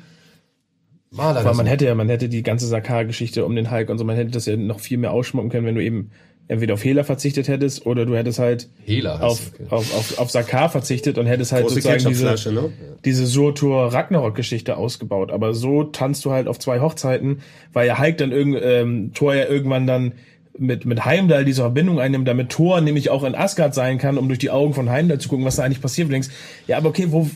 war 1.09 1.33
leider 1.33 1.45
Weil 1.45 1.55
man 1.55 1.65
so. 1.65 1.71
hätte 1.71 1.85
ja, 1.85 1.95
man 1.95 2.09
hätte 2.09 2.29
die 2.29 2.43
ganze 2.43 2.67
Sakar-Geschichte 2.67 3.45
um 3.45 3.55
den 3.55 3.71
Hulk 3.71 3.89
und 3.89 3.97
so, 3.97 4.03
man 4.03 4.15
hätte 4.15 4.31
das 4.31 4.45
ja 4.45 4.55
noch 4.55 4.79
viel 4.79 4.97
mehr 4.97 5.11
ausschmucken 5.11 5.49
können, 5.49 5.65
wenn 5.65 5.75
du 5.75 5.83
eben 5.83 6.11
entweder 6.49 6.75
auf 6.75 6.83
Hela 6.83 7.03
verzichtet 7.03 7.47
hättest 7.47 7.85
oder 7.85 8.05
du 8.05 8.15
hättest 8.15 8.39
halt 8.39 8.69
Hela 8.85 9.19
auf, 9.19 9.51
okay. 9.53 9.65
auf, 9.69 9.93
auf, 9.95 10.19
auf 10.19 10.31
Sakar 10.31 10.69
verzichtet 10.69 11.17
und 11.17 11.25
hättest 11.25 11.51
halt 11.51 11.63
Große 11.63 11.81
sozusagen 11.81 12.07
diese, 12.07 12.53
ne? 12.53 12.71
diese 13.03 13.25
Surtur 13.25 13.93
Ragnarok-Geschichte 13.93 14.77
ausgebaut. 14.77 15.31
Aber 15.31 15.53
so 15.53 15.83
tanzt 15.83 16.23
du 16.23 16.31
halt 16.31 16.47
auf 16.47 16.59
zwei 16.59 16.79
Hochzeiten, 16.79 17.41
weil 17.73 17.87
ja 17.87 17.99
Hulk 17.99 18.17
dann 18.17 18.31
irgend, 18.31 18.59
ähm, 18.61 19.11
Thor 19.13 19.35
ja 19.35 19.45
irgendwann 19.45 19.87
dann 19.87 20.13
mit, 20.59 20.85
mit 20.85 21.05
Heimdall 21.05 21.45
diese 21.45 21.61
Verbindung 21.61 21.99
einnimmt, 21.99 22.27
damit 22.27 22.49
Thor 22.49 22.81
nämlich 22.81 23.09
auch 23.09 23.23
in 23.23 23.35
Asgard 23.35 23.73
sein 23.73 23.97
kann, 23.97 24.17
um 24.17 24.27
durch 24.27 24.39
die 24.39 24.49
Augen 24.49 24.73
von 24.73 24.89
Heimdall 24.89 25.19
zu 25.19 25.29
gucken, 25.29 25.45
was 25.45 25.57
da 25.57 25.63
eigentlich 25.63 25.81
passiert. 25.81 26.05
Und 26.05 26.09
du 26.09 26.15
denkst, 26.15 26.29
ja, 26.67 26.77
aber 26.77 26.89
okay, 26.89 27.07
wo, 27.09 27.29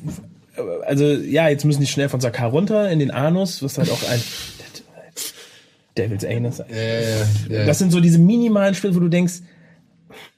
also, 0.86 1.06
ja, 1.06 1.48
jetzt 1.50 1.66
müssen 1.66 1.82
die 1.82 1.88
schnell 1.88 2.10
von 2.10 2.22
Sakar 2.22 2.50
runter 2.50 2.90
in 2.90 3.00
den 3.00 3.12
Anus, 3.12 3.64
was 3.64 3.78
halt 3.78 3.90
auch 3.90 4.04
ein, 4.10 4.22
Devil's 5.98 6.26
Anus. 6.26 6.60
Ja, 6.60 6.66
ja, 6.76 7.00
ja, 7.02 7.26
ja. 7.50 7.66
Das 7.66 7.80
sind 7.80 7.92
so 7.92 8.00
diese 8.00 8.20
minimalen 8.20 8.76
Spiele, 8.76 8.96
wo 8.96 9.00
du 9.00 9.10
denkst, 9.10 9.42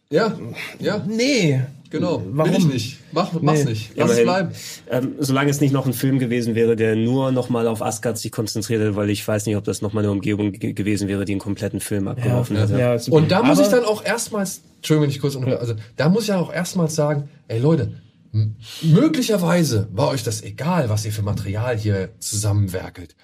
Ja, 0.10 0.38
ja, 0.80 1.04
Nee. 1.08 1.62
Genau. 1.94 2.22
Warum? 2.32 2.52
Will 2.52 2.60
ich 2.60 2.66
nicht. 2.66 2.98
Mach, 3.14 3.32
mach's 3.42 3.64
Nee. 3.64 3.70
nicht. 3.72 3.92
Lass 3.96 4.12
es 4.12 4.18
Immerhin. 4.18 4.26
bleiben. 4.26 4.50
Ähm, 4.92 5.16
solange 5.20 5.50
es 5.50 5.62
nicht 5.62 5.72
noch 5.72 5.86
ein 5.86 5.94
Film 5.94 6.20
gewesen 6.20 6.56
wäre, 6.56 6.76
der 6.76 6.98
nur 6.98 7.32
nochmal 7.32 7.68
auf 7.68 7.82
Asgard 7.82 8.18
sich 8.18 8.34
konzentriert 8.34 8.82
hätte, 8.82 8.96
weil 8.98 9.10
ich 9.10 9.26
weiß 9.26 9.46
nicht, 9.46 9.56
ob 9.56 9.64
das 9.64 9.82
nochmal 9.82 10.04
eine 10.04 10.12
Umgebung 10.12 10.52
ge 10.52 10.74
gewesen 10.74 11.08
wäre, 11.08 11.24
die 11.24 11.32
einen 11.32 11.40
kompletten 11.40 11.80
Film 11.80 12.10
abgeworfen 12.10 12.58
hätte. 12.58 12.78
Ja, 12.78 12.96
ist- 12.96 13.08
Und 13.08 13.32
da 13.32 13.42
muss 13.44 13.60
aber- 13.60 13.68
ich 13.68 13.74
dann 13.74 13.86
auch 13.86 14.04
erstmals, 14.04 14.62
Entschuldigung, 14.78 15.04
wenn 15.04 15.10
ich 15.12 15.22
kurz 15.22 15.36
unterbreche, 15.36 15.60
also 15.62 15.76
da 15.96 16.10
muss 16.10 16.24
ich 16.24 16.28
dann 16.28 16.40
auch 16.40 16.52
erstmals 16.54 16.96
sagen, 16.96 17.30
ey 17.48 17.60
Leute, 17.60 17.94
möglicherweise 18.82 19.88
war 19.92 20.10
euch 20.10 20.24
das 20.24 20.42
egal, 20.42 20.90
was 20.90 21.06
ihr 21.06 21.12
für 21.12 21.22
Material 21.22 21.78
hier 21.78 22.10
zusammenwerkelt. 22.20 23.16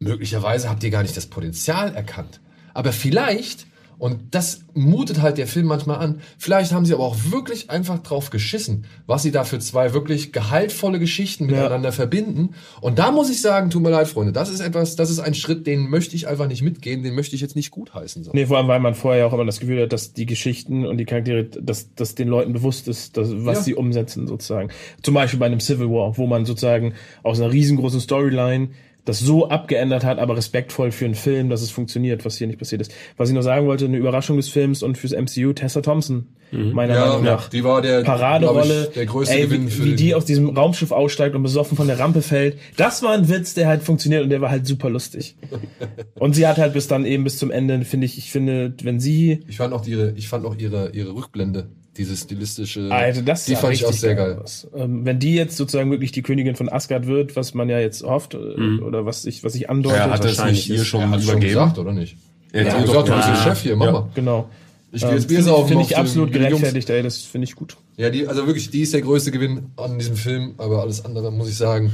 Möglicherweise 0.00 0.68
habt 0.68 0.82
ihr 0.82 0.90
gar 0.90 1.02
nicht 1.02 1.16
das 1.16 1.26
Potenzial 1.26 1.94
erkannt. 1.94 2.40
Aber 2.74 2.92
vielleicht, 2.92 3.66
und 3.98 4.34
das 4.34 4.60
mutet 4.74 5.22
halt 5.22 5.38
der 5.38 5.46
Film 5.46 5.66
manchmal 5.66 5.98
an, 5.98 6.20
vielleicht 6.38 6.72
haben 6.72 6.84
sie 6.84 6.94
aber 6.94 7.04
auch 7.04 7.16
wirklich 7.30 7.70
einfach 7.70 8.00
drauf 8.00 8.30
geschissen, 8.30 8.86
was 9.06 9.22
sie 9.22 9.30
da 9.30 9.44
für 9.44 9.58
zwei 9.58 9.94
wirklich 9.94 10.32
gehaltvolle 10.32 10.98
Geschichten 10.98 11.46
miteinander 11.46 11.92
verbinden. 11.92 12.50
Und 12.80 12.98
da 12.98 13.12
muss 13.12 13.30
ich 13.30 13.40
sagen, 13.40 13.70
tut 13.70 13.82
mir 13.82 13.90
leid, 13.90 14.08
Freunde, 14.08 14.32
das 14.32 14.48
ist 14.50 14.60
etwas, 14.60 14.96
das 14.96 15.10
ist 15.10 15.20
ein 15.20 15.34
Schritt, 15.34 15.66
den 15.66 15.88
möchte 15.88 16.16
ich 16.16 16.26
einfach 16.26 16.48
nicht 16.48 16.62
mitgehen, 16.62 17.02
den 17.02 17.14
möchte 17.14 17.36
ich 17.36 17.40
jetzt 17.42 17.56
nicht 17.56 17.70
gutheißen. 17.70 18.24
So. 18.24 18.30
Nee, 18.34 18.46
vor 18.46 18.58
allem, 18.58 18.68
weil 18.68 18.80
man 18.80 18.94
vorher 18.94 19.26
auch 19.26 19.32
immer 19.32 19.44
das 19.44 19.60
Gefühl 19.60 19.82
hat, 19.82 19.92
dass 19.92 20.12
die 20.12 20.26
Geschichten 20.26 20.84
und 20.86 20.98
die 20.98 21.04
Charaktere, 21.04 21.44
dass, 21.44 21.94
dass 21.94 22.14
den 22.14 22.28
Leuten 22.28 22.52
bewusst 22.52 22.88
ist, 22.88 23.16
dass, 23.16 23.28
was 23.44 23.58
Ja. 23.58 23.62
sie 23.64 23.74
umsetzen 23.74 24.26
sozusagen. 24.26 24.70
Zum 25.02 25.14
Beispiel 25.14 25.38
bei 25.38 25.46
einem 25.46 25.60
Civil 25.60 25.88
War, 25.90 26.16
wo 26.18 26.26
man 26.26 26.44
sozusagen 26.44 26.94
aus 27.22 27.40
einer 27.40 27.52
riesengroßen 27.52 28.00
Storyline 28.00 28.68
das 29.04 29.20
so 29.20 29.48
abgeändert 29.48 30.04
hat, 30.04 30.18
aber 30.18 30.36
respektvoll 30.36 30.90
für 30.90 31.04
einen 31.04 31.14
Film, 31.14 31.50
dass 31.50 31.62
es 31.62 31.70
funktioniert, 31.70 32.24
was 32.24 32.38
hier 32.38 32.46
nicht 32.46 32.58
passiert 32.58 32.80
ist. 32.80 32.92
Was 33.16 33.28
ich 33.28 33.34
noch 33.34 33.42
sagen 33.42 33.66
wollte, 33.66 33.84
eine 33.84 33.98
Überraschung 33.98 34.36
des 34.36 34.48
Films 34.48 34.82
und 34.82 34.96
fürs 34.96 35.12
MCU, 35.12 35.52
Tessa 35.52 35.82
Thompson, 35.82 36.26
meiner 36.52 36.94
Ja, 36.94 37.00
Meinung 37.06 37.24
ja, 37.24 37.32
nach. 37.32 37.48
die 37.48 37.64
war 37.64 37.82
der, 37.82 38.02
Paraderolle, 38.02 38.84
ich, 38.84 38.94
der 38.94 39.06
größte 39.06 39.34
ey, 39.34 39.42
Gewinn 39.42 39.66
wie, 39.66 39.70
für 39.70 39.84
wie 39.84 39.94
die 39.94 40.14
aus 40.14 40.24
diesem 40.24 40.48
Raumschiff 40.56 40.92
aussteigt 40.92 41.34
und 41.34 41.42
besoffen 41.42 41.76
von 41.76 41.86
der 41.86 41.98
Rampe 41.98 42.22
fällt. 42.22 42.58
Das 42.76 43.02
war 43.02 43.12
ein 43.12 43.28
Witz, 43.28 43.54
der 43.54 43.66
halt 43.66 43.82
funktioniert 43.82 44.22
und 44.22 44.30
der 44.30 44.40
war 44.40 44.50
halt 44.50 44.66
super 44.66 44.88
lustig. 44.88 45.36
und 46.14 46.34
sie 46.34 46.46
hat 46.46 46.58
halt 46.58 46.72
bis 46.72 46.88
dann 46.88 47.04
eben 47.04 47.24
bis 47.24 47.38
zum 47.38 47.50
Ende, 47.50 47.84
finde 47.84 48.06
ich, 48.06 48.16
ich 48.18 48.30
finde, 48.30 48.74
wenn 48.82 49.00
sie 49.00 49.42
Ich 49.48 49.56
fand 49.58 49.74
auch 49.74 49.86
ihre, 49.86 50.12
ich 50.12 50.28
fand 50.28 50.46
auch 50.46 50.56
ihre, 50.56 50.90
ihre 50.90 51.14
Rückblende, 51.14 51.68
diese 51.96 52.16
stilistische, 52.16 52.88
Also 52.90 53.22
das 53.22 53.44
die 53.44 53.52
sah 53.54 53.58
fand 53.60 53.74
ich 53.74 53.84
auch 53.84 53.88
richtig 53.90 54.00
sehr 54.00 54.14
geil. 54.14 54.42
Ähm, 54.76 55.04
wenn 55.04 55.18
die 55.18 55.34
jetzt 55.34 55.56
sozusagen 55.56 55.90
wirklich 55.90 56.12
die 56.12 56.22
Königin 56.22 56.56
von 56.56 56.68
Asgard 56.68 57.06
wird, 57.06 57.36
was 57.36 57.54
man 57.54 57.68
ja 57.68 57.78
jetzt 57.78 58.02
hofft 58.02 58.34
äh, 58.34 58.38
Mhm. 58.38 58.82
oder 58.82 59.06
was 59.06 59.24
ich 59.24 59.44
was 59.44 59.54
ich 59.54 59.70
andeutet, 59.70 59.98
Ja, 60.00 60.10
hat 60.10 60.20
er 60.20 60.26
wahrscheinlich 60.26 60.68
nicht 60.68 60.80
ist- 60.80 60.86
schon 60.86 61.00
Er 61.12 61.18
übergeben? 61.18 61.40
gesagt, 61.40 61.78
oder 61.78 61.92
nicht? 61.92 62.16
Er 62.52 62.64
hat 62.66 62.72
Ja, 62.80 62.84
gesagt, 62.84 63.08
du 63.08 63.14
bist 63.14 63.28
der. 63.28 63.36
Chef 63.36 63.60
hier, 63.62 63.76
mach 63.76 63.86
Ja. 63.86 63.92
mal. 63.92 64.08
genau. 64.14 64.48
Ich 64.92 65.00
gehe 65.00 65.10
Ähm, 65.10 65.16
jetzt 65.16 65.26
Bier 65.28 65.38
Finde 65.38 65.50
saufen. 65.50 65.68
find 65.68 65.80
auf 65.80 65.90
ich 65.90 65.96
absolut 65.96 66.32
gerechtfertigt, 66.32 66.88
ey, 66.90 67.02
das 67.02 67.18
finde 67.18 67.46
ich 67.46 67.56
gut. 67.56 67.76
Ja, 67.96 68.10
die, 68.10 68.28
also 68.28 68.46
wirklich, 68.46 68.70
die 68.70 68.82
ist 68.82 68.94
der 68.94 69.02
größte 69.02 69.32
Gewinn 69.32 69.66
an 69.76 69.98
diesem 69.98 70.14
Film, 70.16 70.54
aber 70.58 70.82
alles 70.82 71.04
andere, 71.04 71.32
muss 71.32 71.48
ich 71.48 71.56
sagen, 71.56 71.92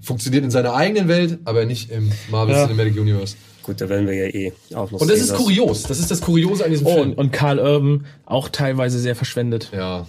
funktioniert 0.00 0.44
in 0.44 0.50
seiner 0.50 0.74
eigenen 0.74 1.08
Welt, 1.08 1.38
aber 1.46 1.64
nicht 1.64 1.90
im 1.90 2.12
Marvel 2.30 2.54
Ja. 2.54 2.66
Cinematic 2.66 3.00
Universe. 3.00 3.36
Gut, 3.64 3.80
da 3.80 3.88
werden 3.88 4.06
wir 4.06 4.14
ja 4.14 4.26
eh 4.26 4.52
auch 4.74 4.90
noch 4.90 5.00
Und 5.00 5.10
das 5.10 5.18
sehen, 5.18 5.28
ist 5.30 5.34
kurios, 5.34 5.82
das 5.84 5.98
ist 5.98 6.10
das 6.10 6.20
Kuriose 6.20 6.64
an 6.64 6.70
diesem 6.70 6.86
Oh, 6.86 6.94
Film. 6.94 7.10
und, 7.12 7.18
und 7.18 7.32
Karl 7.32 7.58
Urban 7.58 8.04
auch 8.26 8.48
teilweise 8.48 8.98
sehr 8.98 9.16
verschwendet. 9.16 9.70
ja. 9.74 10.06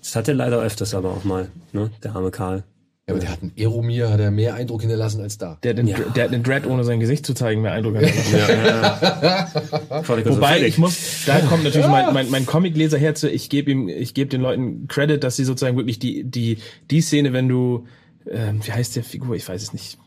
Das 0.00 0.16
hat 0.16 0.28
er 0.28 0.34
leider 0.34 0.60
öfters 0.62 0.94
aber 0.94 1.10
auch 1.10 1.24
mal, 1.24 1.48
ne? 1.72 1.90
Der 2.04 2.14
arme 2.16 2.30
Karl. 2.30 2.62
ja, 3.08 3.14
aber 3.14 3.20
der 3.20 3.30
hat 3.30 3.42
einen 3.42 3.52
Eromir, 3.56 4.10
hat 4.10 4.20
er 4.20 4.30
mehr 4.30 4.54
Eindruck 4.54 4.82
hinterlassen 4.82 5.20
als 5.20 5.36
da. 5.38 5.58
Der 5.64 5.70
hat, 5.70 5.78
den, 5.78 5.88
Ja. 5.88 5.98
der 6.14 6.24
hat 6.24 6.32
den 6.32 6.42
Dread 6.44 6.66
ohne 6.66 6.84
sein 6.84 7.00
Gesicht 7.00 7.26
zu 7.26 7.34
zeigen 7.34 7.62
mehr 7.62 7.72
Eindruck. 7.72 7.96
hat. 7.96 8.04
Wobei 10.26 10.62
ich 10.66 10.78
muss, 10.78 11.24
da 11.26 11.40
kommt 11.40 11.64
natürlich 11.64 11.88
mein, 11.88 12.12
mein, 12.14 12.30
mein 12.30 12.46
Comicleser 12.46 12.98
her 12.98 13.14
zu, 13.14 13.30
ich 13.30 13.50
gebe 13.50 13.70
ihm, 13.70 13.88
ich 13.88 14.14
gebe 14.14 14.30
den 14.30 14.40
Leuten 14.40 14.88
Credit, 14.88 15.22
dass 15.22 15.36
sie 15.36 15.44
sozusagen 15.44 15.76
wirklich 15.76 15.98
die, 15.98 16.24
die, 16.24 16.58
die 16.90 17.00
Szene, 17.00 17.32
wenn 17.32 17.48
du, 17.48 17.86
ähm, 18.30 18.60
wie 18.64 18.72
heißt 18.72 18.96
der 18.96 19.04
Figur, 19.04 19.36
ich 19.36 19.48
weiß 19.48 19.62
es 19.62 19.72
nicht, 19.72 19.98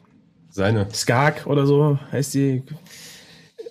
Seine. 0.59 0.87
Skark 0.93 1.47
oder 1.47 1.65
so 1.65 1.97
heißt 2.11 2.33
die. 2.33 2.63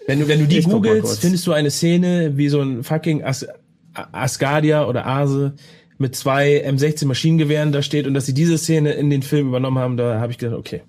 Wenn 0.06 0.20
du, 0.20 0.27
wenn 0.28 0.40
du 0.40 0.47
die 0.47 0.59
Ich 0.59 0.65
googelst, 0.65 1.20
findest 1.20 1.47
du 1.47 1.52
eine 1.52 1.70
Szene, 1.70 2.39
wie 2.39 2.48
so 2.48 2.62
ein 2.62 2.82
fucking 2.82 3.23
As 3.24 3.47
Asgardia 3.93 4.86
oder 4.86 5.06
Ase 5.06 5.52
mit 5.98 6.15
zwei 6.16 6.65
M16 6.66 7.06
Maschinengewehren 7.06 7.73
da 7.73 7.82
steht 7.82 8.06
und 8.06 8.15
dass 8.15 8.24
sie 8.24 8.32
diese 8.32 8.56
Szene 8.56 8.93
in 8.93 9.10
den 9.10 9.23
Film 9.23 9.48
übernommen 9.48 9.78
haben, 9.78 9.97
da 9.98 10.20
habe 10.20 10.31
ich 10.32 10.39
gedacht, 10.39 10.56
okay, 10.56 10.82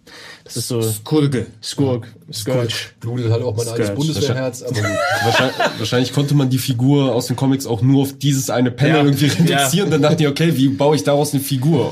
das 0.46 0.56
ist 0.56 0.68
so 0.70 0.80
Kulge. 1.04 1.48
Skurk, 1.62 2.08
Scourge. 2.32 2.74
Blutet 3.02 3.32
halt 3.32 3.42
auch 3.44 3.58
mein 3.58 3.68
altes 3.68 3.88
Scourge. 3.88 3.96
Bundeswehrherz, 4.08 4.62
aber 4.62 4.76
gut. 4.76 4.84
Wahrscheinlich, 5.24 5.56
wahrscheinlich 5.80 6.14
konnte 6.14 6.36
man 6.36 6.50
die 6.50 6.60
Figur 6.60 7.14
aus 7.14 7.26
den 7.28 7.36
Comics 7.36 7.66
auch 7.66 7.82
nur 7.82 8.04
auf 8.04 8.18
dieses 8.20 8.50
eine 8.50 8.72
Panel 8.72 8.96
Ja. 8.96 9.04
irgendwie 9.04 9.26
reduzieren. 9.26 9.90
Dann 9.92 10.02
dachte 10.04 10.24
ich, 10.24 10.30
okay, 10.30 10.56
wie 10.56 10.70
baue 10.70 10.96
ich 10.96 11.04
daraus 11.04 11.34
eine 11.34 11.42
Figur? 11.44 11.92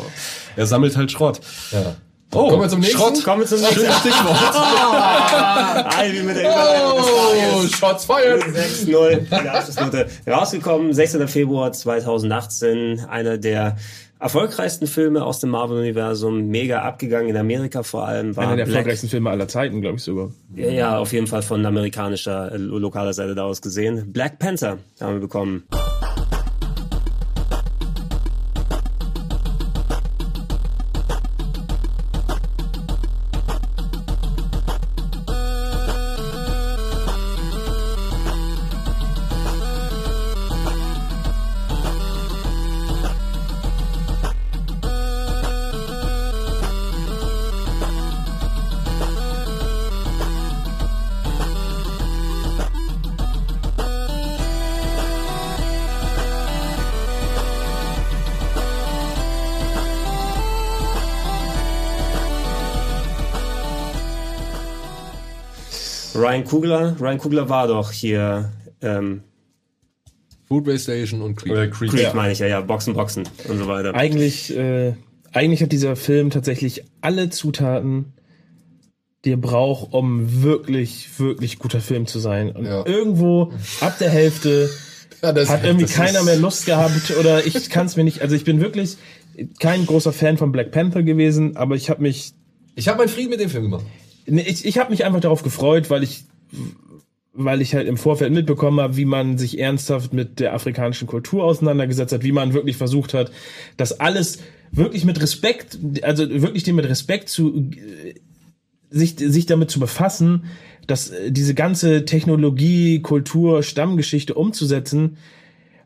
Er 0.56 0.66
sammelt 0.68 0.96
halt 0.96 1.12
Schrott. 1.12 1.42
Ja. 1.72 1.96
Oh, 2.34 2.49
Kommen 2.49 2.62
wir 2.64 2.70
zum 2.70 2.80
nächsten? 2.82 2.98
Schrott. 2.98 3.24
Kommen 3.24 3.40
wir 3.41 3.48
zum 3.48 3.60
nächsten 3.60 3.80
Schönes 3.80 3.99
Stichwort. 3.99 4.38
Ei, 5.98 6.12
wie 6.12 6.22
mit 6.24 6.36
der 6.36 6.44
Überleitung 6.44 6.98
Oh. 6.99 7.68
Shots 7.68 8.06
fired! 8.06 8.44
6-0, 8.44 9.20
die 9.44 9.49
Abschlussnote. 9.49 10.08
Rausgekommen, 10.28 10.94
16. 10.94 11.28
Februar 11.28 11.72
2018. 11.72 13.06
Einer 13.10 13.38
der 13.38 13.78
erfolgreichsten 14.20 14.88
Filme 14.88 15.24
aus 15.24 15.40
dem 15.40 15.52
Marvel-Universum. 15.52 16.48
Mega 16.48 16.82
abgegangen 16.82 17.30
in 17.30 17.38
Amerika 17.38 17.84
vor 17.84 18.06
allem. 18.08 18.36
War 18.36 18.44
Einer 18.44 18.58
der 18.58 18.66
Black- 18.66 18.76
erfolgreichsten 18.78 19.08
Filme 19.10 19.30
aller 19.30 19.48
Zeiten, 19.48 19.80
glaube 19.82 19.98
ich 19.98 20.04
sogar. 20.04 20.30
Ja, 20.56 20.70
ja, 20.70 20.98
auf 20.99 21.14
jeden 21.14 21.28
Fall 21.28 21.44
von 21.44 21.66
amerikanischer, 21.66 22.52
äh, 22.52 22.58
lokaler 22.58 23.14
Seite 23.14 23.36
da 23.36 23.44
aus 23.45 23.62
gesehen. 23.62 24.12
Black 24.12 24.38
Panther 24.40 24.80
haben 24.99 25.14
wir 25.14 25.22
bekommen. 25.22 25.64
Ryan 66.28 66.44
Kugler, 66.44 66.95
Ryan 66.99 67.18
Kugler 67.18 67.49
war 67.49 67.68
doch 67.68 67.91
hier, 67.91 68.52
ähm, 68.82 69.22
Foodway 70.48 70.78
Station 70.80 71.22
und 71.22 71.36
Creed. 71.36 71.52
Oder 71.52 71.68
Creed. 71.68 71.91
Creed 71.91 72.14
meine 72.14 72.32
ich 72.34 72.40
ja, 72.40 72.48
ja, 72.48 72.62
Boxen, 72.62 72.94
Boxen 72.94 73.24
und 73.49 73.58
so 73.58 73.68
weiter. 73.68 73.94
Eigentlich, 73.95 74.56
äh, 74.56 74.94
eigentlich 75.34 75.62
hat 75.62 75.72
dieser 75.72 75.95
Film 75.95 76.30
tatsächlich 76.30 76.84
alle 77.02 77.30
Zutaten, 77.30 78.14
die 79.26 79.32
er 79.34 79.38
braucht, 79.38 79.94
um 79.94 80.41
wirklich, 80.44 81.20
wirklich 81.20 81.60
guter 81.60 81.82
Film 81.82 82.08
zu 82.08 82.20
sein. 82.20 82.52
Und 82.52 82.66
Ja. 82.66 82.86
irgendwo 82.86 83.52
ab 83.82 83.98
der 83.99 84.10
Hälfte 84.10 84.70
Ja, 85.22 85.32
das- 85.34 85.49
hat 85.49 85.64
irgendwie 85.64 85.86
das 85.86 85.95
keiner 85.95 86.24
mehr 86.24 86.38
Lust 86.38 86.66
gehabt 86.66 87.12
oder 87.20 87.45
ich 87.45 87.70
kann 87.70 87.88
es 87.88 87.95
mir 87.98 88.04
nicht. 88.04 88.22
Also 88.22 88.36
ich 88.36 88.44
bin 88.45 88.62
wirklich 88.62 88.98
kein 89.60 89.86
großer 89.86 90.14
Fan 90.14 90.38
von 90.38 90.52
Black 90.52 90.72
Panther 90.72 91.04
gewesen, 91.04 91.58
aber 91.58 91.76
ich 91.76 91.90
habe 91.90 92.02
mich, 92.04 92.34
Ich 92.76 92.88
habe 92.88 92.99
meinen 92.99 93.10
Frieden 93.10 93.32
mit 93.32 93.40
dem 93.40 93.49
Film 93.49 93.64
gemacht. 93.64 93.86
Ich, 94.28 94.66
ich 94.66 94.78
habe 94.78 94.91
mich 94.91 95.06
einfach 95.06 95.22
darauf 95.22 95.44
gefreut, 95.44 95.90
weil 95.90 96.04
ich 96.04 96.26
weil 97.40 97.62
ich 97.62 97.76
halt 97.76 97.88
im 97.88 97.98
Vorfeld 97.98 98.34
mitbekommen 98.34 98.80
habe, 98.80 98.98
wie 98.98 99.06
man 99.06 99.38
sich 99.38 99.60
ernsthaft 99.60 100.12
mit 100.12 100.40
der 100.40 100.56
afrikanischen 100.56 101.08
Kultur 101.08 101.44
auseinandergesetzt 101.44 102.12
hat, 102.12 102.24
wie 102.24 102.32
man 102.32 102.54
wirklich 102.54 102.78
versucht 102.78 103.14
hat, 103.14 103.32
das 103.78 103.99
alles 103.99 104.40
wirklich 104.72 105.06
mit 105.06 105.22
Respekt, 105.22 105.78
also 106.02 106.28
wirklich 106.28 106.64
dem 106.64 106.78
mit 106.78 106.90
Respekt 106.90 107.30
zu 107.30 107.70
sich 108.90 109.16
sich 109.20 109.45
damit 109.45 109.70
zu 109.70 109.80
befassen, 109.80 110.45
dass 110.88 111.12
diese 111.28 111.54
ganze 111.54 112.06
Technologie, 112.06 113.02
Kultur, 113.02 113.62
Stammgeschichte 113.62 114.34
umzusetzen, 114.34 115.18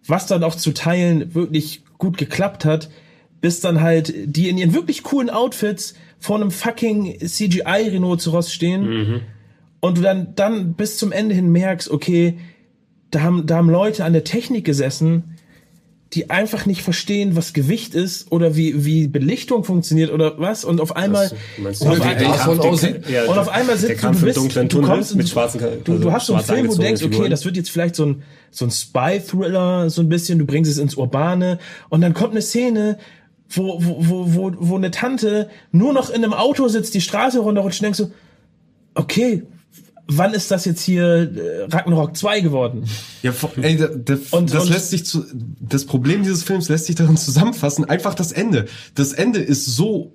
was 0.07 0.27
dann 0.27 0.43
auch 0.43 0.55
zu 0.55 0.71
Teilen 0.71 1.35
wirklich 1.35 1.83
gut 1.97 2.17
geklappt 2.17 2.63
hat, 2.63 2.89
bis 3.41 3.59
dann 3.59 3.81
halt 3.81 4.13
die 4.25 4.47
in 4.47 4.57
ihren 4.57 4.73
wirklich 4.73 5.03
coolen 5.03 5.29
Outfits 5.29 5.95
vor 6.21 6.37
einem 6.37 6.51
fucking 6.51 7.17
CGI-Rhinoceros 7.19 8.53
stehen 8.53 9.21
und 9.81 9.97
du 9.97 10.01
dann, 10.01 10.33
dann 10.35 10.73
bis 10.75 10.97
zum 10.97 11.11
Ende 11.11 11.35
hin 11.35 11.51
merkst, 11.51 11.89
okay, 11.91 12.37
da 13.09 13.21
haben, 13.21 13.45
da 13.45 13.57
haben 13.57 13.69
Leute 13.69 14.05
an 14.05 14.13
der 14.13 14.23
Technik 14.23 14.63
gesessen, 14.63 15.35
die 16.13 16.29
einfach 16.29 16.65
nicht 16.65 16.81
verstehen, 16.81 17.35
was 17.37 17.53
Gewicht 17.53 17.95
ist 17.95 18.31
oder 18.33 18.55
wie, 18.57 18.83
wie 18.85 19.07
Belichtung 19.07 19.63
funktioniert 19.63 20.11
oder 20.11 20.37
was. 20.39 20.65
Und 20.65 20.81
auf 20.81 20.95
einmal 20.95 21.31
Meinst 21.57 21.81
und 21.81 22.59
auf, 22.59 22.83
ein, 22.83 23.03
Ja, 23.09 23.23
und 23.23 23.37
einmal 23.49 23.77
sitzt 23.77 24.03
du, 24.03 24.07
du 24.19 24.25
bist, 24.25 24.37
dunklen 24.37 24.67
du 24.67 24.75
kommst 24.93 25.15
mit 25.15 25.29
schwarzen- 25.29 25.59
du, 25.85 25.91
also 25.93 26.03
du 26.03 26.11
hast 26.11 26.25
so 26.27 26.33
einen 26.33 26.43
Film, 26.43 26.67
wo 26.67 26.71
du 26.75 26.81
denkst, 26.87 27.01
okay, 27.17 27.29
das 27.29 27.45
wird 27.45 27.55
jetzt 27.57 27.71
vielleicht 27.71 27.95
so 27.95 28.05
ein, 28.05 28.23
so 28.51 28.65
ein 28.65 28.71
Spy-Thriller, 28.71 29.89
so 29.89 30.01
ein 30.01 30.09
bisschen, 30.09 30.37
du 30.37 30.45
bringst 30.45 30.69
es 30.69 30.77
ins 30.77 30.95
Urbane 30.95 31.59
und 31.89 32.01
dann 32.01 32.13
kommt 32.13 32.31
eine 32.31 32.41
Szene, 32.41 32.97
wo, 33.53 33.77
wo, 33.83 34.33
wo, 34.33 34.53
wo, 34.57 34.75
eine 34.75 34.91
Tante 34.91 35.49
nur 35.71 35.93
noch 35.93 36.09
in 36.09 36.23
einem 36.23 36.33
Auto 36.33 36.67
sitzt, 36.67 36.93
die 36.93 37.01
Straße 37.01 37.39
runterrutscht 37.39 37.81
und 37.81 37.85
denkst 37.85 37.97
so, 37.99 38.11
okay, 38.95 39.43
wann 40.07 40.33
ist 40.33 40.51
das 40.51 40.65
jetzt 40.65 40.81
hier 40.81 41.05
äh, 41.05 41.63
Ragnarok 41.69 42.15
2 42.17 42.41
geworden? 42.41 42.83
Ja, 43.21 43.33
ey, 43.61 43.77
da, 43.77 43.87
da, 43.87 44.17
Und- 44.31 44.53
das 44.53 44.63
und- 44.63 44.69
lässt 44.69 44.89
sich 44.89 45.05
zu, 45.05 45.23
das 45.59 45.85
Problem 45.85 46.23
dieses 46.23 46.43
Films 46.43 46.69
lässt 46.69 46.85
sich 46.85 46.95
darin 46.95 47.17
zusammenfassen, 47.17 47.85
einfach 47.85 48.13
das 48.13 48.31
Ende. 48.31 48.65
Das 48.95 49.13
Ende 49.13 49.39
ist 49.39 49.65
so 49.65 50.13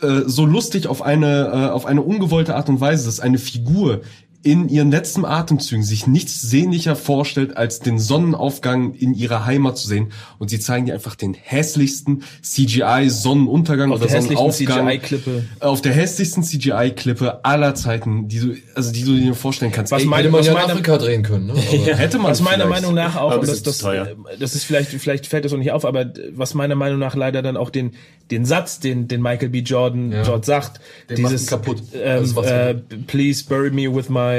äh, 0.00 0.22
so 0.26 0.46
lustig 0.46 0.86
auf 0.86 1.02
eine 1.02 1.46
äh, 1.48 1.70
auf 1.70 1.84
eine 1.86 2.02
ungewollte 2.02 2.56
Art 2.56 2.68
und 2.68 2.80
Weise, 2.80 3.04
dass 3.04 3.20
eine 3.20 3.38
Figur 3.38 4.00
in 4.42 4.68
ihren 4.70 4.90
letzten 4.90 5.26
Atemzügen 5.26 5.84
sich 5.84 6.06
nichts 6.06 6.40
sehnlicher 6.40 6.96
vorstellt, 6.96 7.56
als 7.58 7.80
den 7.80 7.98
Sonnenaufgang 7.98 8.94
in 8.94 9.12
ihrer 9.14 9.44
Heimat 9.44 9.76
zu 9.76 9.86
sehen. 9.86 10.12
Und 10.38 10.48
sie 10.48 10.58
zeigen 10.58 10.86
dir 10.86 10.94
einfach 10.94 11.14
den 11.14 11.34
hässlichsten 11.34 12.22
CGI-Sonnenuntergang 12.42 13.92
Auf 13.92 14.00
oder 14.00 14.08
Sonnenaufgang. 14.08 14.86
CGI-Klippe. 14.88 15.44
Auf 15.60 15.80
der 15.82 15.92
hässlichsten 15.92 16.42
CGI-Klippe 16.42 17.44
aller 17.44 17.74
Zeiten, 17.74 18.28
die 18.28 18.40
du, 18.40 18.54
also 18.74 18.92
die 18.92 19.04
du 19.04 19.14
dir 19.16 19.34
vorstellen 19.34 19.72
kannst. 19.72 19.92
Was 19.92 20.02
Ey, 20.02 20.08
meine- 20.08 20.22
Hätte 20.24 20.30
man 20.32 20.40
was 20.40 20.46
ja 20.46 20.52
in 20.52 20.58
meine- 20.58 20.72
Afrika 20.72 20.98
drehen 20.98 21.22
können, 21.22 21.46
ne? 21.46 21.52
Aber 21.72 21.96
hätte 21.96 22.18
man 22.18 22.30
Was 22.30 22.40
meiner 22.40 22.64
vielleicht. 22.64 22.82
Meinung 22.82 22.94
nach 22.94 23.16
auch, 23.16 23.30
Aber 23.32 23.40
und 23.40 23.48
das, 23.48 23.56
ist 23.56 23.66
das, 23.66 23.78
teuer. 23.78 24.08
das 24.38 24.54
ist 24.54 24.64
vielleicht, 24.64 24.90
vielleicht 24.90 25.26
fällt 25.26 25.44
das 25.44 25.52
auch 25.52 25.58
nicht 25.58 25.72
auf, 25.72 25.84
aber 25.84 26.04
das 26.04 26.54
meiner 26.54 26.74
Meinung 26.74 26.98
nach 26.98 27.14
leider 27.14 27.42
dann 27.42 27.56
auch 27.56 27.70
den, 27.70 27.92
den 28.30 28.44
Satz, 28.44 28.80
den, 28.80 29.08
den 29.08 29.20
Michael 29.22 29.48
B. 29.50 29.58
Jordan 29.60 30.12
Ja. 30.12 30.22
dort 30.22 30.44
sagt, 30.44 30.80
Den 31.08 31.16
dieses, 31.16 31.46
kaputt. 31.46 31.82
ähm, 31.94 32.24
äh, 32.24 32.74
kaputt. 32.74 33.06
please 33.06 33.44
bury 33.48 33.70
me 33.70 33.92
with 33.94 34.08
my, 34.08 34.29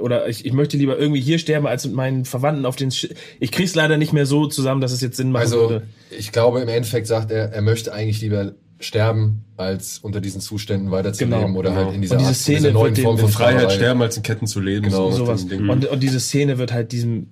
oder 0.00 0.28
ich, 0.28 0.44
ich 0.44 0.52
möchte 0.52 0.76
lieber 0.76 0.98
irgendwie 0.98 1.20
hier 1.20 1.38
sterben, 1.38 1.66
als 1.66 1.84
mit 1.86 1.94
meinen 1.94 2.24
Verwandten 2.24 2.66
auf 2.66 2.76
den, 2.76 2.90
Sch 2.90 3.08
ich 3.40 3.50
krieg's 3.52 3.74
leider 3.74 3.96
nicht 3.98 4.12
mehr 4.12 4.26
so 4.26 4.46
zusammen, 4.46 4.80
dass 4.80 4.92
es 4.92 5.00
jetzt 5.00 5.16
Sinn 5.16 5.30
machen 5.32 5.42
Also, 5.42 5.60
würde. 5.70 5.82
ich 6.16 6.32
glaube, 6.32 6.60
im 6.60 6.68
Endeffekt 6.68 7.06
sagt 7.06 7.30
er, 7.30 7.52
er 7.52 7.62
möchte 7.62 7.92
eigentlich 7.92 8.20
lieber 8.20 8.52
sterben, 8.80 9.44
als 9.56 9.98
unter 9.98 10.20
diesen 10.20 10.40
Zuständen 10.40 10.90
weiterzuleben 10.90 11.40
Genau, 11.46 11.58
oder 11.58 11.70
genau. 11.70 11.84
halt 11.86 11.94
in 11.94 12.02
dieser, 12.02 12.14
Und 12.14 12.20
diese 12.20 12.28
Art, 12.30 12.36
Szene 12.36 12.58
dieser 12.58 12.72
neuen 12.72 12.84
wird 12.88 12.96
dem 12.98 13.04
Form 13.04 13.18
von 13.18 13.28
Freiheit 13.28 13.52
Sklaverei. 13.60 13.74
sterben, 13.76 14.02
als 14.02 14.16
in 14.16 14.22
Ketten 14.22 14.46
zu 14.46 14.60
leben. 14.60 14.82
Genau. 14.86 15.10
so 15.10 15.24
sowas. 15.24 15.44
Und, 15.44 15.86
und 15.86 16.02
diese 16.02 16.20
Szene 16.20 16.58
wird 16.58 16.72
halt 16.72 16.92
diesem 16.92 17.28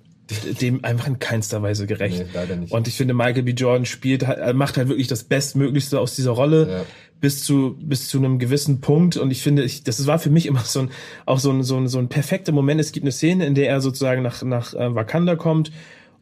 dem 0.61 0.83
einfach 0.85 1.09
in 1.09 1.19
keinster 1.19 1.63
Weise 1.63 1.87
gerecht. 1.87 2.19
Nee, 2.21 2.27
leider 2.33 2.57
nicht. 2.57 2.73
Und 2.73 2.89
ich 2.89 2.95
finde, 2.97 3.13
Michael 3.13 3.43
B. 3.43 3.51
Jordan 3.51 3.85
spielt 3.85 4.27
halt, 4.27 4.57
macht 4.57 4.79
halt 4.79 4.89
wirklich 4.89 5.09
das 5.09 5.25
Bestmöglichste 5.25 6.01
aus 6.01 6.15
dieser 6.15 6.31
Rolle 6.31 6.69
Ja. 6.71 6.85
Bis 7.23 7.43
zu 7.43 7.79
bis 7.81 8.09
zu 8.09 8.19
einem 8.19 8.39
gewissen 8.39 8.83
Punkt. 8.83 9.17
Und 9.17 9.31
ich 9.31 9.41
finde, 9.41 9.63
ich, 9.63 9.85
das 9.85 10.07
war 10.07 10.19
für 10.19 10.29
mich 10.29 10.45
immer 10.45 10.61
so 10.61 10.81
ein 10.81 10.91
auch 11.25 11.39
so 11.39 11.51
ein, 11.51 11.63
so 11.63 11.79
ein 11.79 11.89
so 11.89 11.99
ein 11.99 12.09
perfekter 12.09 12.53
Moment. 12.53 12.79
Es 12.81 12.93
gibt 12.93 13.05
eine 13.05 13.13
Szene, 13.13 13.47
in 13.47 13.55
der 13.55 13.71
er 13.71 13.81
sozusagen 13.81 14.23
nach 14.23 14.43
nach 14.43 14.75
äh, 14.75 14.95
Wakanda 14.95 15.37
kommt. 15.37 15.73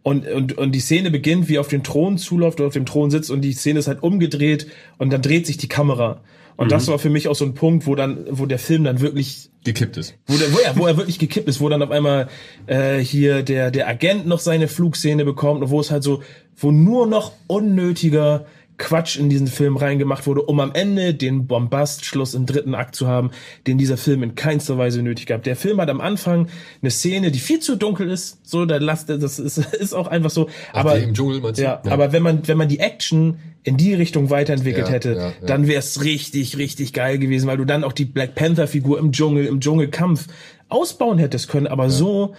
Und, 0.03 0.27
und, 0.27 0.57
und 0.57 0.73
die 0.73 0.81
Szene 0.81 1.11
beginnt, 1.11 1.49
wie 1.51 1.57
er 1.57 1.61
auf 1.61 1.69
den 1.69 1.83
Thron 1.83 2.17
zuläuft 2.17 2.59
oder 2.61 2.69
auf 2.69 2.73
dem 2.73 2.87
Thron 2.87 3.11
sitzt 3.11 3.31
und 3.31 3.43
die 3.43 3.53
Szene 3.53 3.81
ist 3.81 3.87
halt 3.87 4.03
umgedreht 4.03 4.67
und 4.97 5.13
dann 5.13 5.21
dreht 5.21 5.47
sich 5.47 5.59
die 5.59 5.69
Kamera. 5.69 6.23
Und 6.57 6.73
das 6.73 6.89
war 6.89 6.99
für 6.99 7.09
mich 7.09 7.27
auch 7.27 7.35
so 7.35 7.47
ein 7.47 7.55
Punkt, 7.55 7.87
wo 7.87 7.95
dann, 7.95 8.27
wo 8.31 8.45
der 8.45 8.59
Film 8.59 8.85
dann 8.85 9.01
wirklich 9.01 9.51
gekippt 9.65 9.97
ist. 9.97 10.17
wo, 10.27 10.37
der, 10.37 10.53
wo, 10.53 10.59
er, 10.59 10.77
wo 10.77 10.87
er 10.87 10.97
wirklich 10.99 11.19
gekippt 11.19 11.49
ist, 11.49 11.61
wo 11.61 11.69
dann 11.71 11.83
auf 11.83 11.91
einmal 11.91 12.29
äh, 12.67 12.99
hier 12.99 13.43
der, 13.43 13.71
der 13.71 13.89
Agent 13.89 14.27
noch 14.27 14.41
seine 14.41 14.69
Flugszene 14.69 15.25
bekommt 15.25 15.63
und 15.63 15.71
wo 15.71 15.81
es 15.81 15.91
halt 15.91 16.03
so, 16.03 16.23
wo 16.57 16.71
nur 16.71 17.07
noch 17.07 17.33
unnötiger 17.47 18.47
Quatsch 18.81 19.17
in 19.17 19.29
diesen 19.29 19.47
Film 19.47 19.77
reingemacht 19.77 20.27
wurde, 20.27 20.43
um 20.43 20.59
am 20.59 20.73
Ende 20.73 21.15
den 21.15 21.47
Bombastschluss 21.47 22.35
im 22.35 22.47
dritten 22.47 22.75
Akt 22.75 22.97
zu 22.97 23.07
haben, 23.07 23.31
den 23.67 23.79
dieser 23.79 23.97
Film 23.97 24.23
in 24.23 24.35
keinster 24.35 24.79
Weise 24.79 25.03
nötig 25.03 25.27
gab. 25.27 25.45
Der 25.45 25.55
Film 25.55 25.81
hat 25.81 25.91
am 25.91 26.01
Anfang 26.01 26.49
eine 26.81 26.91
Szene, 26.91 27.31
die 27.31 27.39
viel 27.39 27.61
zu 27.61 27.77
dunkel 27.77 28.11
ist, 28.11 28.39
so, 28.43 28.65
da 28.65 28.79
lasst 28.79 29.11
das 29.11 29.39
ist, 29.39 29.59
ist 29.75 29.93
auch 29.93 30.09
einfach 30.09 30.31
so. 30.31 30.49
Aber 30.73 30.99
die 30.99 31.05
im 31.05 31.15
Dschungel, 31.15 31.41
meinst 31.41 31.61
du? 31.61 31.65
ja, 31.65 31.81
aber 31.89 32.13
wenn 32.13 32.23
man 32.23 32.49
wenn 32.49 32.57
man 32.57 32.69
die 32.69 32.81
Action 32.81 33.37
in 33.63 33.77
die 33.77 33.93
Richtung 33.93 34.31
weiterentwickelt 34.31 34.87
Ja, 34.87 34.93
hätte, 34.93 35.13
ja, 35.13 35.29
ja. 35.29 35.33
dann 35.47 35.69
wäre 35.69 35.79
es 35.79 36.03
richtig, 36.03 36.57
richtig 36.57 36.95
geil 36.95 37.19
gewesen, 37.19 37.47
weil 37.47 37.59
du 37.59 37.67
dann 37.67 37.85
auch 37.85 37.93
die 37.93 38.07
Black 38.07 38.35
Panther-Figur 38.35 38.99
im 38.99 39.13
Dschungel, 39.13 39.45
im 39.45 39.61
Dschungelkampf 39.61 40.27
ausbauen 40.71 41.19
hättest 41.19 41.49
können. 41.49 41.67
Aber 41.67 41.91
so, 41.91 42.35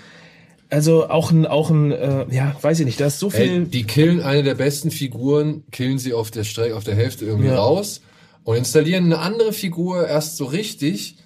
also 0.72 1.10
auch 1.10 1.32
ein, 1.32 1.46
auch 1.46 1.70
ein, 1.70 1.92
äh, 1.92 2.26
ja, 2.32 2.56
weiß 2.62 2.80
ich 2.80 2.86
nicht, 2.86 3.00
da 3.00 3.06
ist 3.08 3.20
so 3.20 3.30
viel. 3.30 3.42
Ey, 3.42 3.66
die 3.66 3.84
killen 3.84 4.22
eine 4.22 4.42
der 4.44 4.56
besten 4.56 4.90
Figuren, 4.90 5.64
killen 5.72 6.00
sie 6.00 6.14
auf 6.14 6.32
der 6.32 6.44
Strecke, 6.46 6.76
auf 6.76 6.84
der 6.84 6.96
Hälfte 6.96 7.26
irgendwie 7.26 7.50
Ja. 7.50 7.58
raus 7.58 8.02
und 8.44 8.56
installieren 8.58 9.06
eine 9.06 9.20
andere 9.20 9.54
Figur 9.54 10.08
erst 10.08 10.38
so 10.38 10.46
richtig, 10.46 11.18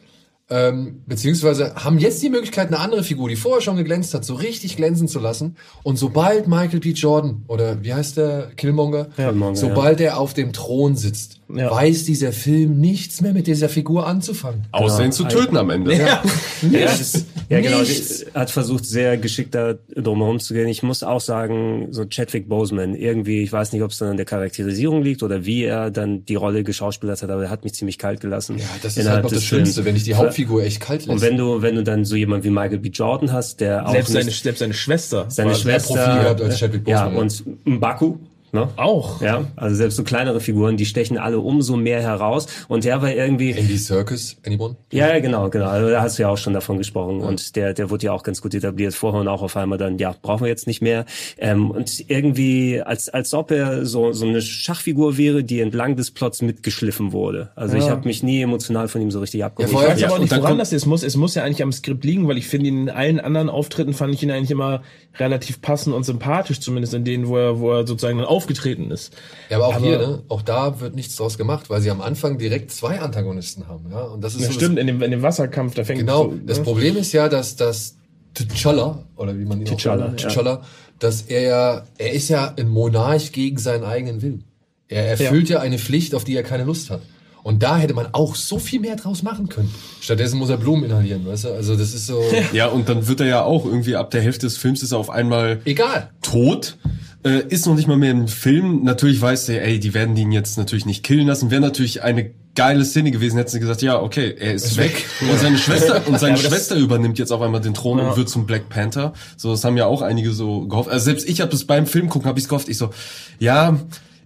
ähm, 0.48 1.02
beziehungsweise 1.08 1.74
haben 1.76 1.98
jetzt 1.98 2.22
die 2.22 2.30
Möglichkeit, 2.30 2.68
eine 2.68 2.80
andere 2.80 3.04
Figur, 3.04 3.30
die 3.30 3.36
vorher 3.36 3.62
schon 3.62 3.78
geglänzt 3.78 4.14
hat, 4.14 4.24
so 4.26 4.36
richtig 4.36 4.76
glänzen 4.78 5.08
zu 5.08 5.20
lassen. 5.20 5.56
Und 5.82 5.98
sobald 5.98 6.48
Michael 6.48 6.80
B. 6.82 6.92
Jordan 6.92 7.44
oder 7.48 7.84
wie 7.84 7.94
heißt 7.94 8.18
der 8.18 8.52
Killmonger, 8.56 9.06
Killmonger, 9.16 9.56
sobald 9.56 10.02
er 10.02 10.20
auf 10.20 10.36
dem 10.36 10.54
Thron 10.54 10.96
sitzt, 10.96 11.40
Ja. 11.54 11.70
weiß 11.70 12.06
dieser 12.06 12.32
Film 12.32 12.80
nichts 12.80 13.22
mehr 13.22 13.32
mit 13.34 13.46
dieser 13.46 13.70
Figur 13.70 14.08
anzufangen. 14.08 14.64
Außer 14.72 15.06
ihn 15.06 15.12
zu 15.12 15.26
töten 15.26 15.58
am 15.58 15.70
Ende. 15.70 15.94
ja. 15.94 16.24
Ja, 16.72 16.86
das, 16.86 17.24
ja 17.50 17.62
genau. 17.62 17.80
Nichts. 17.82 18.26
Hat 18.34 18.50
versucht, 18.50 18.86
sehr 18.86 19.18
geschickt 19.18 19.54
da 19.54 19.76
drumherum 19.96 20.40
zu 20.40 20.56
gehen. 20.56 20.68
Ich 20.68 20.82
muss 20.82 21.04
auch 21.04 21.22
sagen, 21.22 21.90
so 21.92 22.06
Chadwick 22.06 22.50
Boseman, 22.50 22.96
irgendwie, 22.96 23.44
ich 23.44 23.52
weiß 23.54 23.74
nicht, 23.74 23.84
ob 23.84 23.92
es 23.92 24.00
dann 24.00 24.10
an 24.10 24.18
der 24.18 24.26
Charakterisierung 24.26 25.04
liegt 25.04 25.22
oder 25.22 25.46
wie 25.46 25.64
er 25.66 25.92
dann 25.92 26.26
die 26.26 26.34
Rolle 26.36 26.64
geschauspielert 26.64 27.22
hat, 27.22 27.30
aber 27.30 27.44
er 27.44 27.50
hat 27.52 27.64
mich 27.64 27.76
ziemlich 27.76 28.00
kalt 28.00 28.22
gelassen. 28.22 28.58
Ja, 28.58 28.66
das 28.82 28.98
ist 28.98 29.08
halt 29.08 29.24
noch 29.24 29.30
das 29.30 29.44
Films. 29.44 29.46
Schlimmste, 29.48 29.86
wenn 29.86 29.94
dich 29.94 30.04
die 30.04 30.16
Hauptfigur 30.16 30.64
echt 30.64 30.80
kalt 30.80 31.02
lässt. 31.06 31.10
Und 31.10 31.22
wenn 31.22 31.38
du, 31.38 31.62
wenn 31.62 31.76
du 31.76 31.84
dann 31.84 32.06
so 32.06 32.16
jemand 32.16 32.44
wie 32.44 32.50
Michael 32.50 32.80
B. 32.80 32.90
Jordan 32.90 33.32
hast, 33.32 33.60
der 33.62 33.88
auch 33.88 33.92
selbst, 33.92 34.12
seine, 34.14 34.32
selbst 34.32 34.60
seine 34.60 34.74
Schwester. 34.74 35.26
seine 35.30 35.52
war- 35.52 35.56
Schwester, 35.58 35.94
Profil 35.94 36.22
gehabt 36.24 36.42
als 36.42 36.60
Chadwick 36.60 36.88
ja, 36.88 37.08
Boseman, 37.08 37.22
und 37.66 37.68
Mbaku, 37.78 38.16
ne? 38.56 38.70
Auch. 38.78 39.22
Ja, 39.22 39.46
also 39.56 39.76
selbst 39.76 39.98
so 39.98 40.04
kleinere 40.04 40.40
Figuren, 40.40 40.78
die 40.78 40.86
stechen 40.86 41.18
alle 41.18 41.40
umso 41.40 41.78
mehr 41.78 42.02
heraus. 42.02 42.48
Und 42.68 42.86
der 42.86 43.02
war 43.02 43.12
irgendwie, 43.12 43.52
Andy 43.52 43.78
Circus, 43.78 44.38
anyone? 44.46 44.76
ja, 44.92 45.10
ja, 45.10 45.20
genau, 45.20 45.50
genau. 45.50 45.68
Also 45.68 45.90
da 45.90 46.02
hast 46.02 46.18
du 46.18 46.24
ja 46.24 46.30
auch 46.30 46.38
schon 46.38 46.54
davon 46.54 46.78
gesprochen. 46.78 47.20
Und 47.20 47.56
der, 47.56 47.74
der 47.74 47.90
wurde 47.90 48.08
ja 48.08 48.14
auch 48.14 48.24
ganz 48.24 48.42
gut 48.42 48.56
etabliert 48.56 48.96
vorher 48.96 49.22
und 49.22 49.28
auch 49.28 49.44
auf 49.44 49.56
einmal 49.58 49.78
dann, 49.78 49.98
ja, 49.98 50.16
brauchen 50.22 50.42
wir 50.42 50.48
jetzt 50.48 50.66
nicht 50.66 50.82
mehr. 50.82 51.06
Ähm, 51.38 51.70
und 51.70 52.10
irgendwie, 52.10 52.82
als, 52.82 53.10
als 53.10 53.34
ob 53.34 53.52
er 53.52 53.86
so, 53.86 54.14
so 54.14 54.26
eine 54.26 54.42
Schachfigur 54.42 55.18
wäre, 55.18 55.44
die 55.44 55.60
entlang 55.60 55.96
des 55.96 56.12
Plots 56.12 56.42
mitgeschliffen 56.42 57.12
wurde. 57.12 57.50
Also 57.56 57.78
ich 57.78 57.90
habe 57.90 58.08
mich 58.08 58.24
nie 58.24 58.42
emotional 58.42 58.88
von 58.88 59.02
ihm 59.02 59.12
so 59.12 59.20
richtig 59.20 59.44
abgeholt. 59.44 59.72
vor 59.72 59.84
Ich 59.84 59.90
weiß 59.90 60.00
Ja, 60.00 60.08
aber 60.08 60.16
auch 60.16 60.20
nicht, 60.20 60.36
woran 60.36 60.58
das 60.58 60.72
ist. 60.72 60.86
Es 60.86 60.86
muss, 60.86 61.04
es 61.04 61.16
muss 61.16 61.34
ja 61.34 61.44
eigentlich 61.44 61.64
am 61.64 61.72
Skript 61.72 62.06
liegen, 62.06 62.28
weil 62.28 62.38
ich 62.38 62.48
finde 62.48 62.68
ihn 62.68 62.84
in 62.84 62.90
allen 62.90 63.20
anderen 63.20 63.50
Auftritten 63.50 63.94
fand 63.94 64.14
ich 64.14 64.22
ihn 64.22 64.30
eigentlich 64.30 64.52
immer 64.52 64.84
relativ 65.18 65.62
passend 65.62 65.96
und 65.96 66.04
sympathisch, 66.04 66.60
zumindest 66.60 66.94
in 66.94 67.04
denen, 67.04 67.28
wo 67.28 67.38
er, 67.38 67.60
wo 67.60 67.72
er 67.72 67.88
sozusagen 67.88 68.20
dann 68.20 68.28
aufgetreten 68.46 68.92
ist. 68.92 69.14
Ja, 69.50 69.58
aber 69.58 69.68
auch 69.68 69.76
Aber- 69.76 69.86
hier, 69.86 69.98
ne? 69.98 70.24
Auch 70.30 70.42
da 70.42 70.80
wird 70.80 70.96
nichts 70.96 71.16
draus 71.16 71.38
gemacht, 71.38 71.70
weil 71.70 71.82
sie 71.82 71.90
am 71.90 72.02
Anfang 72.02 72.38
direkt 72.38 72.72
zwei 72.72 73.00
Antagonisten 73.00 73.68
haben, 73.68 73.90
ja. 73.92 74.02
Und 74.04 74.22
das 74.24 74.36
ist 74.36 74.42
Ja, 74.42 74.48
so 74.48 74.54
stimmt, 74.54 74.78
in 74.80 74.88
dem, 74.88 75.02
in 75.02 75.12
dem 75.12 75.22
Wasserkampf, 75.22 75.74
da 75.76 75.84
fängt 75.84 76.02
Das, 76.02 76.06
genau. 76.16 76.30
so, 76.32 76.38
Das 76.46 76.58
ne? 76.60 76.64
Problem 76.64 76.98
ist 76.98 77.12
ja, 77.12 77.28
dass 77.30 77.56
das 77.56 77.96
T'Challa 78.36 78.98
oder 79.16 79.38
wie 79.38 79.46
man 79.46 79.62
ihn 79.62 79.68
T'Challa, 79.68 80.04
auch 80.04 80.08
nennt, 80.10 80.22
ja. 80.22 80.30
T'Challa, 80.30 80.60
dass 81.00 81.22
er 81.24 81.42
ja, 81.42 81.84
er 81.98 82.12
ist 82.14 82.30
ja 82.30 82.54
ein 82.58 82.68
Monarch 82.70 83.32
gegen 83.32 83.58
seinen 83.58 83.84
eigenen 83.84 84.22
Willen. 84.22 84.44
Er 84.88 85.08
erfüllt 85.08 85.50
ja. 85.50 85.60
eine 85.62 85.80
Pflicht, 85.80 86.14
auf 86.14 86.24
die 86.24 86.36
er 86.36 86.44
keine 86.44 86.64
Lust 86.66 86.90
hat. 86.92 87.02
Und 87.44 87.62
da 87.62 87.78
hätte 87.78 87.94
man 87.94 88.08
auch 88.12 88.34
so 88.36 88.58
viel 88.58 88.80
mehr 88.80 88.96
draus 88.96 89.22
machen 89.22 89.50
können. 89.50 89.72
Stattdessen 90.02 90.40
muss 90.40 90.50
er 90.50 90.58
Blumen 90.58 90.84
inhalieren, 90.86 91.26
weißt 91.28 91.44
du? 91.46 91.50
Also 91.50 91.76
das 91.76 91.94
ist 91.94 92.08
so 92.08 92.24
Ja, 92.54 92.68
und 92.68 92.90
dann 92.90 93.08
wird 93.08 93.20
er 93.20 93.28
ja 93.28 93.44
auch 93.44 93.66
irgendwie 93.66 93.96
ab 93.96 94.10
der 94.12 94.22
Hälfte 94.22 94.48
des 94.48 94.58
Films 94.58 94.82
ist 94.82 94.92
er 94.94 94.98
auf 94.98 95.10
einmal 95.12 95.62
egal. 95.66 96.10
tot. 96.24 96.78
Äh, 97.26 97.48
ist 97.50 97.66
noch 97.66 97.76
nicht 97.76 97.88
mal 97.88 97.98
mehr 97.98 98.12
im 98.12 98.28
Film. 98.28 98.84
Natürlich 98.84 99.20
weiß 99.20 99.50
er, 99.50 99.64
ey, 99.64 99.80
die 99.80 99.94
werden 99.96 100.16
ihn 100.16 100.32
jetzt 100.32 100.58
natürlich 100.58 100.86
nicht 100.86 101.04
killen 101.04 101.26
lassen. 101.28 101.50
Wäre 101.50 101.62
natürlich 101.62 102.04
eine 102.04 102.30
geile 102.54 102.86
Szene 102.86 103.10
gewesen, 103.12 103.38
hätten 103.38 103.50
sie 103.50 103.60
gesagt, 103.60 103.82
ja, 103.82 104.00
okay, 104.02 104.36
er 104.40 104.54
ist, 104.54 104.78
weg. 104.78 105.06
Und 105.22 105.40
seine 105.40 105.58
Schwester, 105.58 106.02
und 106.08 106.20
seine 106.20 106.34
das- 106.38 106.44
Schwester 106.44 106.76
übernimmt 106.76 107.18
jetzt 107.20 107.32
auf 107.32 107.42
einmal 107.42 107.62
den 107.62 107.74
Thron 107.74 108.00
und 108.00 108.16
wird 108.16 108.30
zum 108.30 108.46
Black 108.46 108.70
Panther. 108.70 109.14
So, 109.38 109.52
das 109.52 109.64
haben 109.64 109.76
ja 109.76 109.88
auch 109.88 110.02
einige 110.04 110.32
so 110.32 110.68
gehofft. 110.68 110.90
Also 110.90 111.04
selbst 111.06 111.28
ich 111.28 111.42
habe 111.42 111.52
das 111.52 111.66
beim 111.66 111.88
Film 111.88 112.08
gucken, 112.10 112.30
habe 112.30 112.40
ich 112.40 112.48
gehofft. 112.48 112.70
Ich 112.70 112.78
so, 112.78 112.92
ja, 113.40 113.78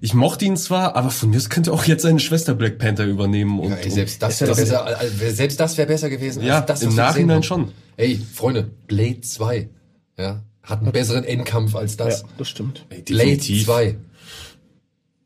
ich 0.01 0.13
mochte 0.13 0.45
ihn 0.45 0.57
zwar, 0.57 0.95
aber 0.95 1.09
von 1.09 1.29
mir 1.29 1.37
aus 1.37 1.49
könnte 1.49 1.71
auch 1.73 1.85
jetzt 1.85 2.03
seine 2.03 2.19
Schwester 2.19 2.53
Black 2.53 2.77
Panther 2.77 3.05
übernehmen. 3.05 3.59
Und, 3.59 3.69
Ja, 3.71 3.75
ey, 3.77 3.89
selbst 3.89 4.21
das 4.21 4.39
ja 4.41 4.47
wäre 4.47 4.57
das- 4.57 4.69
besser, 4.69 5.01
äh, 5.23 5.31
selbst 5.31 5.59
das 5.59 5.77
wäre 5.77 5.87
besser 5.87 6.09
gewesen. 6.09 6.43
Ja, 6.43 6.57
als 6.59 6.65
das, 6.67 6.81
im 6.83 6.95
Nachhinein 6.95 7.43
schon. 7.43 7.71
Ey, 7.97 8.19
Freunde, 8.33 8.69
Blade 8.87 9.21
2, 9.21 9.69
ja, 10.17 10.43
hat 10.69 10.81
einen 10.81 10.91
besseren 10.91 11.23
Endkampf 11.23 11.75
als 11.75 11.97
das. 11.97 12.21
Ja, 12.21 12.27
das 12.37 12.49
stimmt. 12.49 12.85
Ey, 12.89 13.01
Blade 13.01 13.29
definitiv. 13.29 13.65
2. 13.65 13.97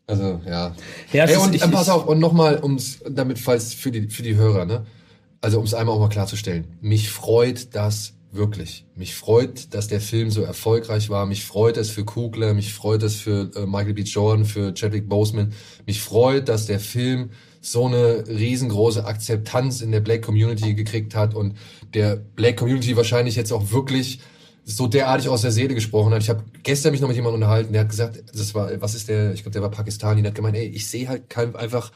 Also, 0.08 0.42
ja. 0.46 0.76
Ja, 1.12 1.26
es 1.26 1.32
Ey, 1.32 1.38
und 1.38 1.56
ich- 1.56 1.62
pass 1.62 1.90
auf, 1.90 2.06
und 2.08 2.20
nochmal, 2.20 2.62
ums, 2.62 3.00
damit, 3.10 3.40
falls 3.40 3.74
für 3.74 3.92
die, 3.92 4.10
für 4.10 4.24
die 4.24 4.36
Hörer, 4.36 4.66
ne? 4.66 4.86
Also, 5.42 5.58
ums 5.58 5.74
einmal 5.74 5.96
auch 5.96 6.00
mal 6.00 6.10
klarzustellen. 6.10 6.68
Mich 6.82 7.10
freut 7.10 7.76
das 7.76 8.14
Wirklich. 8.36 8.88
Mich 8.96 9.14
freut, 9.14 9.76
dass 9.76 9.88
der 9.90 10.02
Film 10.02 10.32
so 10.32 10.42
erfolgreich 10.42 11.12
war. 11.12 11.28
Mich 11.28 11.46
freut 11.46 11.78
es 11.78 11.92
für 11.92 12.04
Kugler, 12.04 12.56
mich 12.56 12.74
freut 12.74 13.04
es 13.04 13.14
für 13.16 13.52
äh, 13.56 13.68
Michael 13.68 13.94
B. 13.94 14.02
Jordan, 14.02 14.44
für 14.44 14.74
Chadwick 14.74 15.08
Boseman. 15.08 15.54
Mich 15.86 16.02
freut, 16.02 16.50
dass 16.50 16.66
der 16.66 16.80
Film 16.80 17.30
so 17.62 17.86
eine 17.86 18.24
riesengroße 18.28 19.06
Akzeptanz 19.06 19.82
in 19.82 19.92
der 19.92 20.00
Black 20.00 20.24
Community 20.24 20.74
gekriegt 20.74 21.14
hat 21.14 21.36
und 21.36 21.56
der 21.94 22.16
Black 22.16 22.58
Community 22.58 22.98
wahrscheinlich 22.98 23.36
jetzt 23.36 23.54
auch 23.54 23.70
wirklich 23.70 24.20
so 24.66 24.88
derartig 24.88 25.30
aus 25.30 25.42
der 25.42 25.52
Seele 25.52 25.74
gesprochen 25.76 26.14
hat. 26.14 26.22
Ich 26.22 26.30
habe 26.30 26.44
gestern 26.64 26.92
mich 26.92 27.02
noch 27.02 27.10
mit 27.10 27.18
jemandem 27.18 27.42
unterhalten, 27.42 27.74
der 27.74 27.82
hat 27.82 27.90
gesagt, 27.90 28.24
das 28.34 28.56
war, 28.56 28.70
was 28.82 28.96
ist 28.96 29.10
der, 29.10 29.34
ich 29.34 29.44
glaube, 29.44 29.54
der 29.54 29.62
war 29.62 29.72
Pakistani, 29.72 30.22
der 30.22 30.32
hat 30.32 30.36
gemeint, 30.36 30.56
ey, 30.56 30.66
ich 30.68 30.88
sehe 30.88 31.08
halt 31.08 31.30
kein, 31.30 31.56
einfach 31.56 31.92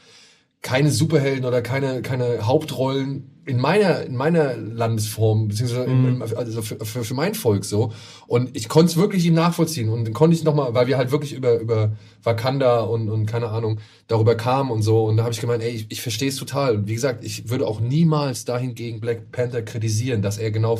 keine 0.60 0.90
Superhelden 0.90 1.44
oder 1.44 1.62
keine, 1.62 2.02
keine 2.02 2.46
Hauptrollen 2.46 3.30
in 3.46 3.58
meiner, 3.58 4.02
in 4.02 4.14
meiner 4.14 4.56
Landesform, 4.56 5.48
beziehungsweise 5.48 5.88
Mhm. 5.88 6.20
in, 6.20 6.36
also 6.36 6.60
für, 6.60 6.84
für, 6.84 7.04
für 7.04 7.14
mein 7.14 7.34
Volk 7.34 7.64
so. 7.64 7.92
Und 8.26 8.54
ich 8.54 8.68
konnte 8.68 8.90
es 8.90 8.96
wirklich 8.96 9.24
ihm 9.24 9.34
nachvollziehen 9.34 9.88
und 9.88 10.04
dann 10.04 10.12
konnte 10.12 10.36
ich 10.36 10.44
nochmal, 10.44 10.74
weil 10.74 10.86
wir 10.86 10.98
halt 10.98 11.12
wirklich 11.12 11.32
über, 11.32 11.58
über 11.58 11.92
Wakanda 12.22 12.80
und, 12.80 13.08
und 13.08 13.24
keine 13.24 13.48
Ahnung, 13.48 13.78
darüber 14.06 14.34
kamen 14.34 14.70
und 14.70 14.82
so. 14.82 15.04
Und 15.04 15.16
da 15.16 15.22
habe 15.22 15.32
ich 15.32 15.40
gemeint, 15.40 15.62
ey, 15.62 15.70
ich, 15.70 15.86
ich 15.88 16.02
verstehe 16.02 16.28
es 16.28 16.36
total. 16.36 16.76
Und 16.76 16.88
wie 16.88 16.94
gesagt, 16.94 17.24
ich 17.24 17.48
würde 17.48 17.66
auch 17.66 17.80
niemals 17.80 18.44
dahingegen 18.44 19.00
Black 19.00 19.32
Panther 19.32 19.62
kritisieren, 19.62 20.20
dass 20.20 20.36
er 20.36 20.50
genau 20.50 20.78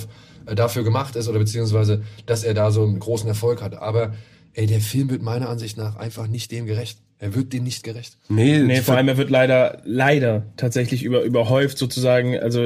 dafür 0.54 0.84
gemacht 0.84 1.16
ist 1.16 1.28
oder 1.28 1.38
beziehungsweise, 1.38 2.02
dass 2.26 2.44
er 2.44 2.54
da 2.54 2.70
so 2.70 2.84
einen 2.84 2.98
großen 2.98 3.28
Erfolg 3.28 3.62
hat. 3.62 3.74
Aber 3.76 4.14
ey, 4.54 4.66
der 4.66 4.80
Film 4.80 5.10
wird 5.10 5.22
meiner 5.22 5.48
Ansicht 5.48 5.76
nach 5.78 5.96
einfach 5.96 6.26
nicht 6.26 6.50
dem 6.52 6.66
gerecht. 6.66 6.98
Er 7.20 7.34
wird 7.34 7.52
dem 7.52 7.64
nicht 7.64 7.82
gerecht. 7.82 8.16
Nee, 8.28 8.58
Nee, 8.58 8.80
vor 8.80 8.96
allem 8.96 9.08
er 9.08 9.16
wird 9.16 9.28
leider, 9.28 9.82
leider 9.84 10.44
tatsächlich 10.56 11.02
über, 11.02 11.22
überhäuft 11.22 11.76
sozusagen. 11.76 12.38
Also 12.38 12.62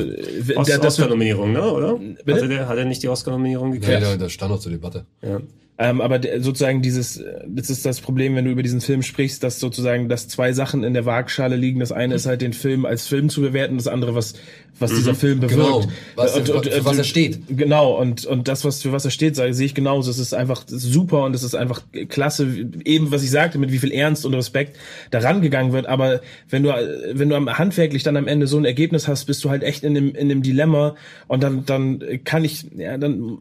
Os 0.57 0.69
das 0.69 0.79
Oscar-Nominierung, 0.85 1.53
ne, 1.53 1.63
oder? 1.73 1.95
Bitte? 1.97 2.35
Hatte 2.35 2.49
der, 2.49 2.69
hat 2.69 2.77
er 2.77 2.85
nicht 2.85 3.03
die 3.03 3.09
Oscar-Nominierung 3.09 3.73
Ja, 3.73 3.81
gekriegt? 3.81 4.03
da, 4.03 4.17
da 4.17 4.29
stand 4.29 4.53
noch 4.53 4.61
zur 4.61 4.73
Debatte. 4.73 5.07
Ja. 5.23 5.41
Ähm, 5.79 6.01
aber 6.01 6.21
sozusagen 6.41 6.83
dieses, 6.83 7.23
das 7.47 7.71
ist 7.71 7.85
das 7.87 8.01
Problem, 8.01 8.37
wenn 8.37 8.45
du 8.45 8.51
über 8.51 8.63
diesen 8.63 8.81
Film 8.81 9.03
sprichst, 9.03 9.43
dass 9.43 9.59
sozusagen, 9.59 10.09
dass 10.09 10.29
zwei 10.29 10.53
Sachen 10.53 10.85
in 10.85 10.93
der 10.95 11.07
Waagschale 11.07 11.57
liegen. 11.57 11.81
Das 11.81 11.93
eine 11.93 12.15
ist 12.15 12.27
halt 12.27 12.43
den 12.43 12.53
Film 12.53 12.85
als 12.85 13.07
Film 13.07 13.31
zu 13.31 13.41
bewerten, 13.41 13.79
das 13.79 13.89
andere 13.89 14.15
was, 14.15 14.35
was 14.79 14.95
dieser 14.95 15.15
Film 15.15 15.41
bewirkt. 15.41 15.61
Genau. 15.63 15.85
Was 16.15 16.37
er- 16.37 16.45
für 16.45 16.85
was 16.85 16.99
er 16.99 17.05
steht. 17.05 17.41
Genau. 17.49 17.99
Und 17.99 18.27
und 18.27 18.49
das, 18.49 18.65
was 18.65 18.83
für 18.83 18.93
was 18.93 19.05
er 19.07 19.11
steht, 19.11 19.35
sage, 19.35 19.55
sehe 19.55 19.67
ich 19.67 19.75
genauso. 19.75 20.11
Es 20.11 20.19
ist 20.19 20.35
einfach 20.35 20.63
super 20.67 21.25
und 21.25 21.35
es 21.35 21.43
ist 21.43 21.55
einfach 21.55 21.83
klasse. 22.09 22.47
Eben 22.85 23.11
was 23.11 23.23
ich 23.23 23.31
sagte, 23.31 23.59
mit 23.59 23.73
wie 23.73 23.79
viel 23.79 23.93
Ernst 23.93 24.27
und 24.27 24.35
Respekt 24.35 24.77
daran 25.11 25.41
gegangen 25.41 25.73
wird. 25.73 25.87
Aber 25.87 26.21
wenn 26.51 26.63
du 26.63 26.71
wenn 27.13 27.29
du 27.31 27.35
am 27.35 27.49
handwerklich 27.59 28.03
dann 28.03 28.17
am 28.17 28.29
Ende 28.29 28.47
so 28.47 28.59
ein 28.59 28.65
Ergebnis 28.65 29.09
hast, 29.09 29.25
bist 29.25 29.43
du 29.43 29.51
halt 29.51 29.63
echt 29.63 29.85
in 29.85 29.95
dem 29.95 30.15
in 30.15 30.29
dem 30.29 30.43
Dilemma 30.43 30.97
und 31.29 31.43
dann 31.43 31.65
dann 31.65 32.03
kann 32.25 32.45
ich 32.45 32.67
ja 32.77 32.99
dann 32.99 33.39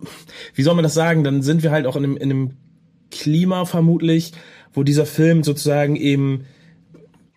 wie 0.56 0.64
soll 0.64 0.76
man 0.76 0.84
das 0.84 0.94
sagen? 0.94 1.24
Dann 1.24 1.42
sind 1.44 1.62
wir 1.64 1.72
halt 1.72 1.86
auch 1.86 1.96
in 1.96 2.04
einem 2.04 2.18
in 2.22 2.32
einem 2.32 2.52
Klima 3.10 3.66
vermutlich, 3.66 4.32
wo 4.74 4.84
dieser 4.84 5.06
Film 5.06 5.44
sozusagen 5.44 5.96
eben 5.96 6.46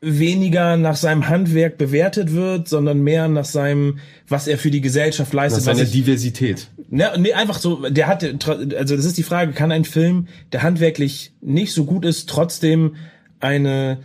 weniger 0.05 0.77
nach 0.77 0.97
seinem 0.97 1.29
Handwerk 1.29 1.79
bewertet 1.79 2.33
wird, 2.33 2.69
sondern 2.69 3.01
mehr 3.03 3.29
nach 3.29 3.45
seinem, 3.45 3.99
was 4.29 4.47
er 4.47 4.59
für 4.59 4.71
die 4.71 4.81
Gesellschaft 4.81 5.33
leistet. 5.33 5.67
eine 5.67 5.83
ich, 5.83 5.93
Diversität. 5.93 6.69
ne, 6.91 7.13
nee, 7.19 7.33
einfach 7.33 7.59
so, 7.59 7.89
der 7.89 8.07
hat, 8.07 8.23
also 8.23 8.97
das 8.97 9.05
ist 9.05 9.17
die 9.17 9.23
Frage, 9.23 9.53
kann 9.53 9.73
ein 9.73 9.85
Film, 9.85 10.29
der 10.53 10.63
handwerklich 10.63 11.33
nicht 11.41 11.73
so 11.73 11.85
gut 11.85 12.05
ist, 12.05 12.29
trotzdem 12.29 12.97
eine, 13.41 14.01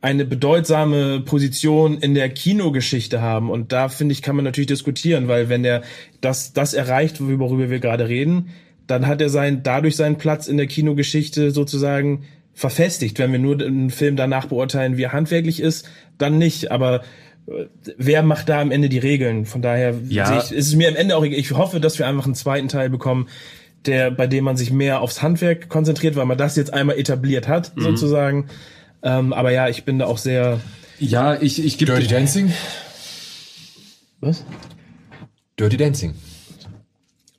eine 0.00 0.24
bedeutsame 0.24 1.20
Position 1.20 1.98
in 1.98 2.14
der 2.14 2.28
Kinogeschichte 2.30 3.22
haben? 3.22 3.50
Und 3.50 3.72
da 3.72 3.88
finde 3.88 4.12
ich, 4.12 4.22
kann 4.22 4.36
man 4.36 4.44
natürlich 4.44 4.68
diskutieren, 4.68 5.28
weil 5.28 5.48
wenn 5.48 5.62
der 5.62 5.82
das, 6.20 6.52
das 6.52 6.74
erreicht, 6.74 7.20
worüber 7.20 7.70
wir 7.70 7.78
gerade 7.78 8.08
reden, 8.08 8.50
dann 8.86 9.06
hat 9.06 9.20
er 9.20 9.28
sein, 9.30 9.62
dadurch 9.62 9.96
seinen 9.96 10.16
Platz 10.18 10.46
in 10.46 10.56
der 10.56 10.66
Kinogeschichte 10.66 11.50
sozusagen 11.50 12.24
verfestigt. 12.52 13.18
Wenn 13.18 13.32
wir 13.32 13.38
nur 13.38 13.60
einen 13.60 13.90
Film 13.90 14.16
danach 14.16 14.46
beurteilen, 14.46 14.96
wie 14.96 15.02
er 15.04 15.12
handwerklich 15.12 15.60
ist, 15.60 15.88
dann 16.18 16.38
nicht. 16.38 16.70
Aber 16.70 17.02
äh, 17.46 17.66
wer 17.96 18.22
macht 18.22 18.48
da 18.48 18.60
am 18.60 18.70
Ende 18.70 18.88
die 18.88 18.98
Regeln? 18.98 19.46
Von 19.46 19.62
daher 19.62 19.94
Ja. 20.08 20.26
sehe 20.26 20.38
ich, 20.38 20.52
ist 20.58 20.68
es 20.68 20.76
mir 20.76 20.88
am 20.88 20.96
Ende 20.96 21.16
auch 21.16 21.24
egal. 21.24 21.38
Ich 21.38 21.50
hoffe, 21.52 21.80
dass 21.80 21.98
wir 21.98 22.06
einfach 22.06 22.26
einen 22.26 22.34
zweiten 22.34 22.68
Teil 22.68 22.90
bekommen, 22.90 23.28
der, 23.86 24.10
bei 24.10 24.26
dem 24.26 24.44
man 24.44 24.56
sich 24.56 24.70
mehr 24.70 25.00
aufs 25.00 25.20
Handwerk 25.22 25.68
konzentriert, 25.68 26.16
weil 26.16 26.26
man 26.26 26.38
das 26.38 26.56
jetzt 26.56 26.72
einmal 26.72 26.98
etabliert 26.98 27.48
hat, 27.48 27.72
sozusagen. 27.76 28.46
Ähm, 29.02 29.32
aber 29.34 29.50
ja, 29.50 29.68
ich 29.68 29.84
bin 29.84 29.98
da 29.98 30.06
auch 30.06 30.16
sehr. 30.18 30.60
Ja, 30.98 31.40
ich, 31.40 31.62
ich 31.62 31.76
gebe 31.76 31.92
Dirty 31.92 32.06
Dancing? 32.06 32.50
Was? 34.20 34.42
Dirty 35.58 35.76
Dancing. 35.76 36.14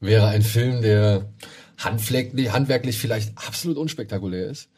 Wäre 0.06 0.28
ein 0.28 0.42
Film, 0.42 0.82
der 0.82 1.26
handwerklich, 1.78 2.98
vielleicht 2.98 3.34
absolut 3.38 3.78
unspektakulär 3.78 4.50
ist, 4.50 4.70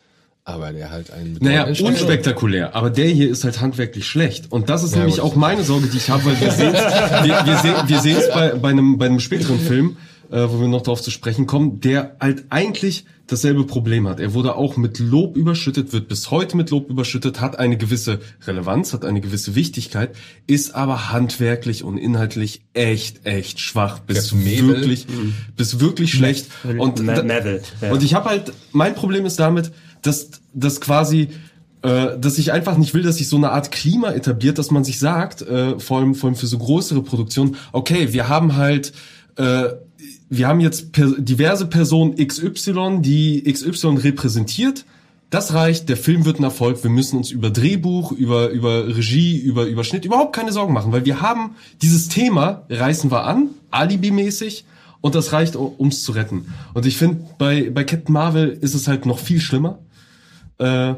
aber 0.43 0.71
der 0.71 0.89
halt 0.89 1.11
einen 1.11 1.37
Naja, 1.41 1.65
unspektakulär, 1.65 2.75
aber 2.75 2.89
der 2.89 3.07
hier 3.07 3.29
ist 3.29 3.43
halt 3.43 3.59
handwerklich 3.61 4.07
schlecht. 4.07 4.51
Und 4.51 4.69
das 4.69 4.83
ist 4.83 4.93
Ja, 4.93 4.99
nämlich 4.99 5.17
gut. 5.17 5.25
auch 5.25 5.35
meine 5.35 5.63
Sorge, 5.63 5.87
die 5.87 5.97
ich 5.97 6.09
habe, 6.09 6.25
weil 6.25 6.39
wir 6.39 6.51
sehen 6.51 6.73
es 6.73 7.23
wir, 7.23 7.45
wir 7.45 7.57
sehen, 7.57 7.75
wir 7.87 7.99
sehen 7.99 8.17
es 8.17 8.29
bei, 8.29 8.49
bei, 8.51 8.69
einem, 8.69 8.97
bei 8.97 9.05
einem 9.05 9.19
späteren 9.19 9.59
Film, 9.59 9.97
äh, 10.31 10.41
wo 10.47 10.59
wir 10.61 10.67
noch 10.67 10.81
darauf 10.81 11.01
zu 11.01 11.11
sprechen 11.11 11.47
kommen, 11.47 11.79
der 11.81 12.15
halt 12.19 12.45
eigentlich 12.49 13.05
dasselbe 13.27 13.65
Problem 13.65 14.07
hat. 14.07 14.19
Er 14.19 14.33
wurde 14.33 14.55
auch 14.55 14.77
mit 14.77 14.99
Lob 14.99 15.35
überschüttet, 15.35 15.91
wird 15.93 16.07
bis 16.07 16.31
heute 16.31 16.55
mit 16.55 16.69
Lob 16.69 16.89
überschüttet, 16.89 17.41
hat 17.41 17.59
eine 17.59 17.77
gewisse 17.77 18.19
Relevanz, 18.45 18.93
hat 18.93 19.03
eine 19.03 19.21
gewisse 19.21 19.53
Wichtigkeit, 19.53 20.15
ist 20.47 20.73
aber 20.73 21.11
handwerklich 21.11 21.83
und 21.83 21.97
inhaltlich 21.97 22.61
echt, 22.73 23.25
echt 23.25 23.59
schwach, 23.59 23.99
bis 23.99 24.33
wirklich, 24.33 25.07
bis 25.55 25.79
wirklich 25.79 26.11
schlecht. 26.11 26.47
Und, 26.77 26.99
ja. 27.81 27.91
und 27.91 28.03
ich 28.03 28.13
habe 28.13 28.29
halt, 28.29 28.53
mein 28.71 28.95
Problem 28.95 29.25
ist 29.25 29.39
damit, 29.39 29.71
dass, 30.01 30.29
dass 30.53 30.79
quasi, 30.79 31.27
äh, 31.81 32.17
dass 32.17 32.37
ich 32.37 32.53
einfach 32.53 32.77
nicht 32.77 32.93
will, 32.93 33.03
dass 33.03 33.17
sich 33.17 33.27
so 33.27 33.35
eine 33.35 33.51
Art 33.51 33.71
Klima 33.71 34.11
etabliert, 34.11 34.57
dass 34.57 34.71
man 34.71 34.85
sich 34.85 34.99
sagt, 34.99 35.41
äh, 35.41 35.79
vor 35.79 35.99
allem, 35.99 36.15
vor 36.15 36.29
allem 36.29 36.37
für 36.37 36.47
so 36.47 36.57
größere 36.57 37.03
Produktionen, 37.03 37.57
okay, 37.73 38.13
wir 38.13 38.29
haben 38.29 38.55
halt, 38.55 38.93
äh, 39.35 39.69
wir 40.29 40.47
haben 40.47 40.59
jetzt 40.59 40.91
per 40.91 41.07
diverse 41.17 41.67
Personen 41.67 42.15
XY, 42.15 42.99
die 43.01 43.43
XY 43.43 43.97
repräsentiert. 43.97 44.85
Das 45.29 45.53
reicht, 45.53 45.89
der 45.89 45.97
Film 45.97 46.25
wird 46.25 46.39
ein 46.39 46.43
Erfolg. 46.43 46.83
Wir 46.83 46.89
müssen 46.89 47.17
uns 47.17 47.31
über 47.31 47.49
Drehbuch, 47.49 48.11
über, 48.11 48.49
über 48.49 48.87
Regie, 48.87 49.37
über, 49.37 49.65
über 49.65 49.83
Schnitt 49.83 50.05
überhaupt 50.05 50.33
keine 50.33 50.53
Sorgen 50.53 50.73
machen, 50.73 50.91
weil 50.93 51.05
wir 51.05 51.21
haben 51.21 51.55
dieses 51.81 52.07
Thema, 52.07 52.63
reißen 52.69 53.11
wir 53.11 53.25
an, 53.25 53.49
alibimäßig, 53.71 54.65
und 55.01 55.15
das 55.15 55.31
reicht, 55.31 55.55
um 55.55 55.89
es 55.89 56.03
zu 56.03 56.11
retten. 56.11 56.53
Und 56.73 56.85
ich 56.85 56.97
finde, 56.97 57.23
bei, 57.37 57.69
bei 57.69 57.83
Captain 57.83 58.13
Marvel 58.13 58.49
ist 58.49 58.73
es 58.73 58.87
halt 58.87 59.05
noch 59.05 59.19
viel 59.19 59.39
schlimmer. 59.39 59.79
Äh, 60.57 60.95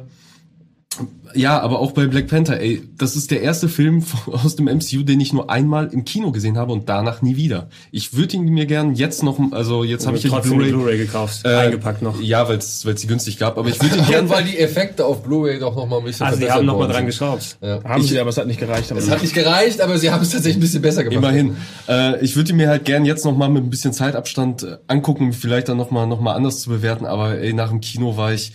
ja, 1.35 1.60
aber 1.60 1.80
auch 1.80 1.91
bei 1.91 2.07
Black 2.07 2.27
Panther, 2.27 2.60
ey, 2.60 2.81
das 2.97 3.15
ist 3.15 3.31
der 3.31 3.41
erste 3.41 3.69
Film 3.69 4.03
aus 4.31 4.56
dem 4.56 4.65
MCU, 4.65 5.03
den 5.03 5.19
ich 5.19 5.34
nur 5.34 5.49
einmal 5.49 5.88
im 5.91 6.06
Kino 6.06 6.31
gesehen 6.31 6.57
habe 6.57 6.72
und 6.72 6.89
danach 6.89 7.22
nie 7.22 7.35
wieder. 7.35 7.69
Ich 7.91 8.15
würde 8.15 8.38
ihn 8.38 8.45
mir 8.45 8.65
gern 8.65 8.95
jetzt 8.95 9.23
noch, 9.23 9.39
also 9.51 9.84
jetzt 9.84 10.07
habe 10.07 10.18
ich 10.18 10.23
ja 10.23 10.39
die 10.39 10.49
Blu-ray 10.49 10.72
Blu-ray 10.72 10.97
gekauft, 10.97 11.41
äh, 11.45 11.49
eingepackt 11.49 12.01
noch. 12.01 12.22
Ja, 12.22 12.47
weil 12.47 12.57
es 12.57 12.81
sie 12.81 13.07
günstig 13.07 13.38
gab, 13.38 13.57
aber 13.57 13.69
ich 13.69 13.81
würde 13.81 13.97
ihn 13.97 14.07
gern, 14.07 14.30
weil 14.30 14.43
die 14.43 14.57
Effekte 14.57 15.06
auf 15.06 15.23
Blu-ray 15.23 15.60
doch 15.60 15.76
noch 15.76 15.88
mal 15.88 15.99
ein 15.99 16.06
bisschen 16.06 16.26
Also 16.26 16.39
die 16.39 16.51
haben 16.51 16.65
noch 16.65 16.77
mal 16.77 16.88
dran 16.88 17.06
geschraubt. 17.06 17.57
Ja. 17.61 17.84
Haben 17.84 18.03
sie, 18.03 18.19
aber 18.19 18.30
es 18.30 18.38
hat 18.38 18.47
nicht 18.47 18.60
gereicht. 18.60 18.91
Aber 18.91 18.99
Es 18.99 19.10
hat 19.10 19.22
nicht 19.22 19.34
gereicht, 19.34 19.81
aber 19.81 19.97
sie 19.97 20.11
haben 20.11 20.22
es 20.22 20.30
tatsächlich 20.30 20.57
ein 20.57 20.61
bisschen 20.61 20.81
besser 20.81 21.03
gemacht. 21.03 21.18
Immerhin. 21.18 21.57
Äh, 21.88 22.23
ich 22.23 22.35
würde 22.35 22.51
ihn 22.51 22.57
mir 22.57 22.69
halt 22.69 22.85
gern 22.85 23.06
jetzt 23.06 23.26
noch 23.26 23.35
mal 23.35 23.49
mit 23.49 23.64
ein 23.64 23.69
bisschen 23.69 23.93
Zeitabstand 23.93 24.64
äh, 24.64 24.77
angucken, 24.88 25.34
vielleicht 25.34 25.69
dann 25.69 25.77
noch 25.77 25.91
mal 25.91 26.06
noch 26.06 26.19
mal 26.19 26.34
anders 26.34 26.61
zu 26.61 26.69
bewerten. 26.69 27.06
Aber 27.06 27.38
ey, 27.38 27.53
nach 27.53 27.69
dem 27.69 27.81
Kino 27.81 28.18
war 28.18 28.34
ich, 28.34 28.53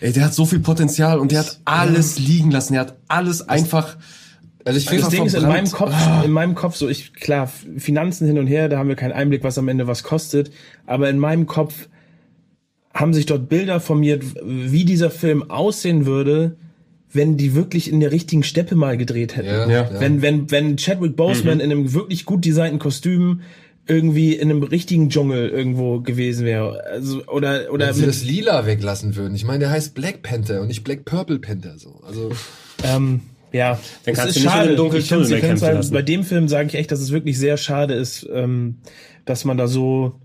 ey, 0.00 0.12
der 0.12 0.24
hat 0.24 0.34
so 0.34 0.44
viel 0.46 0.60
Potenzial 0.60 1.18
und 1.18 1.32
der 1.32 1.40
hat 1.40 1.60
alles 1.64 2.18
liegen 2.18 2.50
lassen. 2.50 2.74
Der 2.74 2.82
hat 2.82 2.96
alles 3.08 3.48
einfach. 3.48 3.96
Also 4.64 4.78
ich 4.78 4.88
finde 4.88 5.02
das 5.02 5.10
Ding 5.10 5.26
ist 5.26 5.34
in 5.34 5.44
meinem 5.44 5.70
Kopf, 5.70 5.94
in 6.24 6.32
meinem 6.32 6.56
Kopf 6.56 6.74
so, 6.74 6.88
ich, 6.88 7.14
klar, 7.14 7.46
Finanzen 7.76 8.26
hin 8.26 8.38
und 8.38 8.48
her, 8.48 8.68
da 8.68 8.78
haben 8.78 8.88
wir 8.88 8.96
keinen 8.96 9.12
Einblick, 9.12 9.44
was 9.44 9.58
am 9.58 9.68
Ende 9.68 9.86
was 9.86 10.02
kostet, 10.02 10.50
aber 10.86 11.08
in 11.08 11.20
meinem 11.20 11.46
Kopf 11.46 11.88
haben 12.92 13.14
sich 13.14 13.26
dort 13.26 13.48
Bilder 13.48 13.78
formiert, 13.78 14.24
wie 14.44 14.84
dieser 14.84 15.10
Film 15.10 15.50
aussehen 15.50 16.04
würde, 16.04 16.56
wenn 17.12 17.36
die 17.36 17.54
wirklich 17.54 17.90
in 17.90 18.00
der 18.00 18.10
richtigen 18.10 18.42
Steppe 18.42 18.74
mal 18.74 18.96
gedreht 18.96 19.36
hätten. 19.36 19.48
Ja, 19.48 19.68
Ja. 19.68 20.00
Wenn, 20.00 20.22
wenn, 20.22 20.50
wenn 20.50 20.76
Chadwick 20.76 21.14
Boseman 21.16 21.60
in 21.60 21.70
einem 21.70 21.92
wirklich 21.94 22.24
gut 22.24 22.44
designten 22.44 22.78
Kostüm 22.78 23.42
irgendwie 23.88 24.34
in 24.34 24.50
einem 24.50 24.62
richtigen 24.62 25.10
Dschungel 25.10 25.48
irgendwo 25.48 26.00
gewesen 26.00 26.44
wäre. 26.44 26.82
Also, 26.84 27.24
oder, 27.26 27.72
oder 27.72 27.88
Wenn 27.88 27.94
sie 27.94 28.06
das 28.06 28.24
Lila 28.24 28.66
weglassen 28.66 29.14
würden. 29.16 29.34
Ich 29.34 29.44
meine, 29.44 29.60
der 29.60 29.70
heißt 29.70 29.94
Black 29.94 30.22
Panther 30.22 30.60
und 30.60 30.68
nicht 30.68 30.82
Black 30.84 31.04
Purple 31.04 31.38
Panther. 31.38 31.78
So. 31.78 32.00
Also 32.06 32.30
Ähm, 32.82 33.20
ja, 33.52 33.78
Dann 34.04 34.14
es 34.14 34.18
kannst 34.18 34.36
ist 34.36 34.36
du 34.36 34.40
nicht 34.40 34.44
in 34.46 34.50
schade. 34.50 34.68
den 34.68 34.76
dunklen 34.76 35.06
Tunnel 35.06 35.28
mehr 35.28 35.40
kämpfen 35.40 35.66
halt, 35.66 35.76
lassen. 35.76 35.94
bei 35.94 36.02
dem 36.02 36.24
Film 36.24 36.48
sage 36.48 36.68
ich 36.68 36.74
echt, 36.74 36.90
dass 36.90 37.00
es 37.00 37.12
wirklich 37.12 37.38
sehr 37.38 37.56
schade 37.56 37.94
ist, 37.94 38.26
ähm, 38.32 38.78
dass 39.24 39.44
man 39.44 39.56
da 39.56 39.66
so 39.68 40.18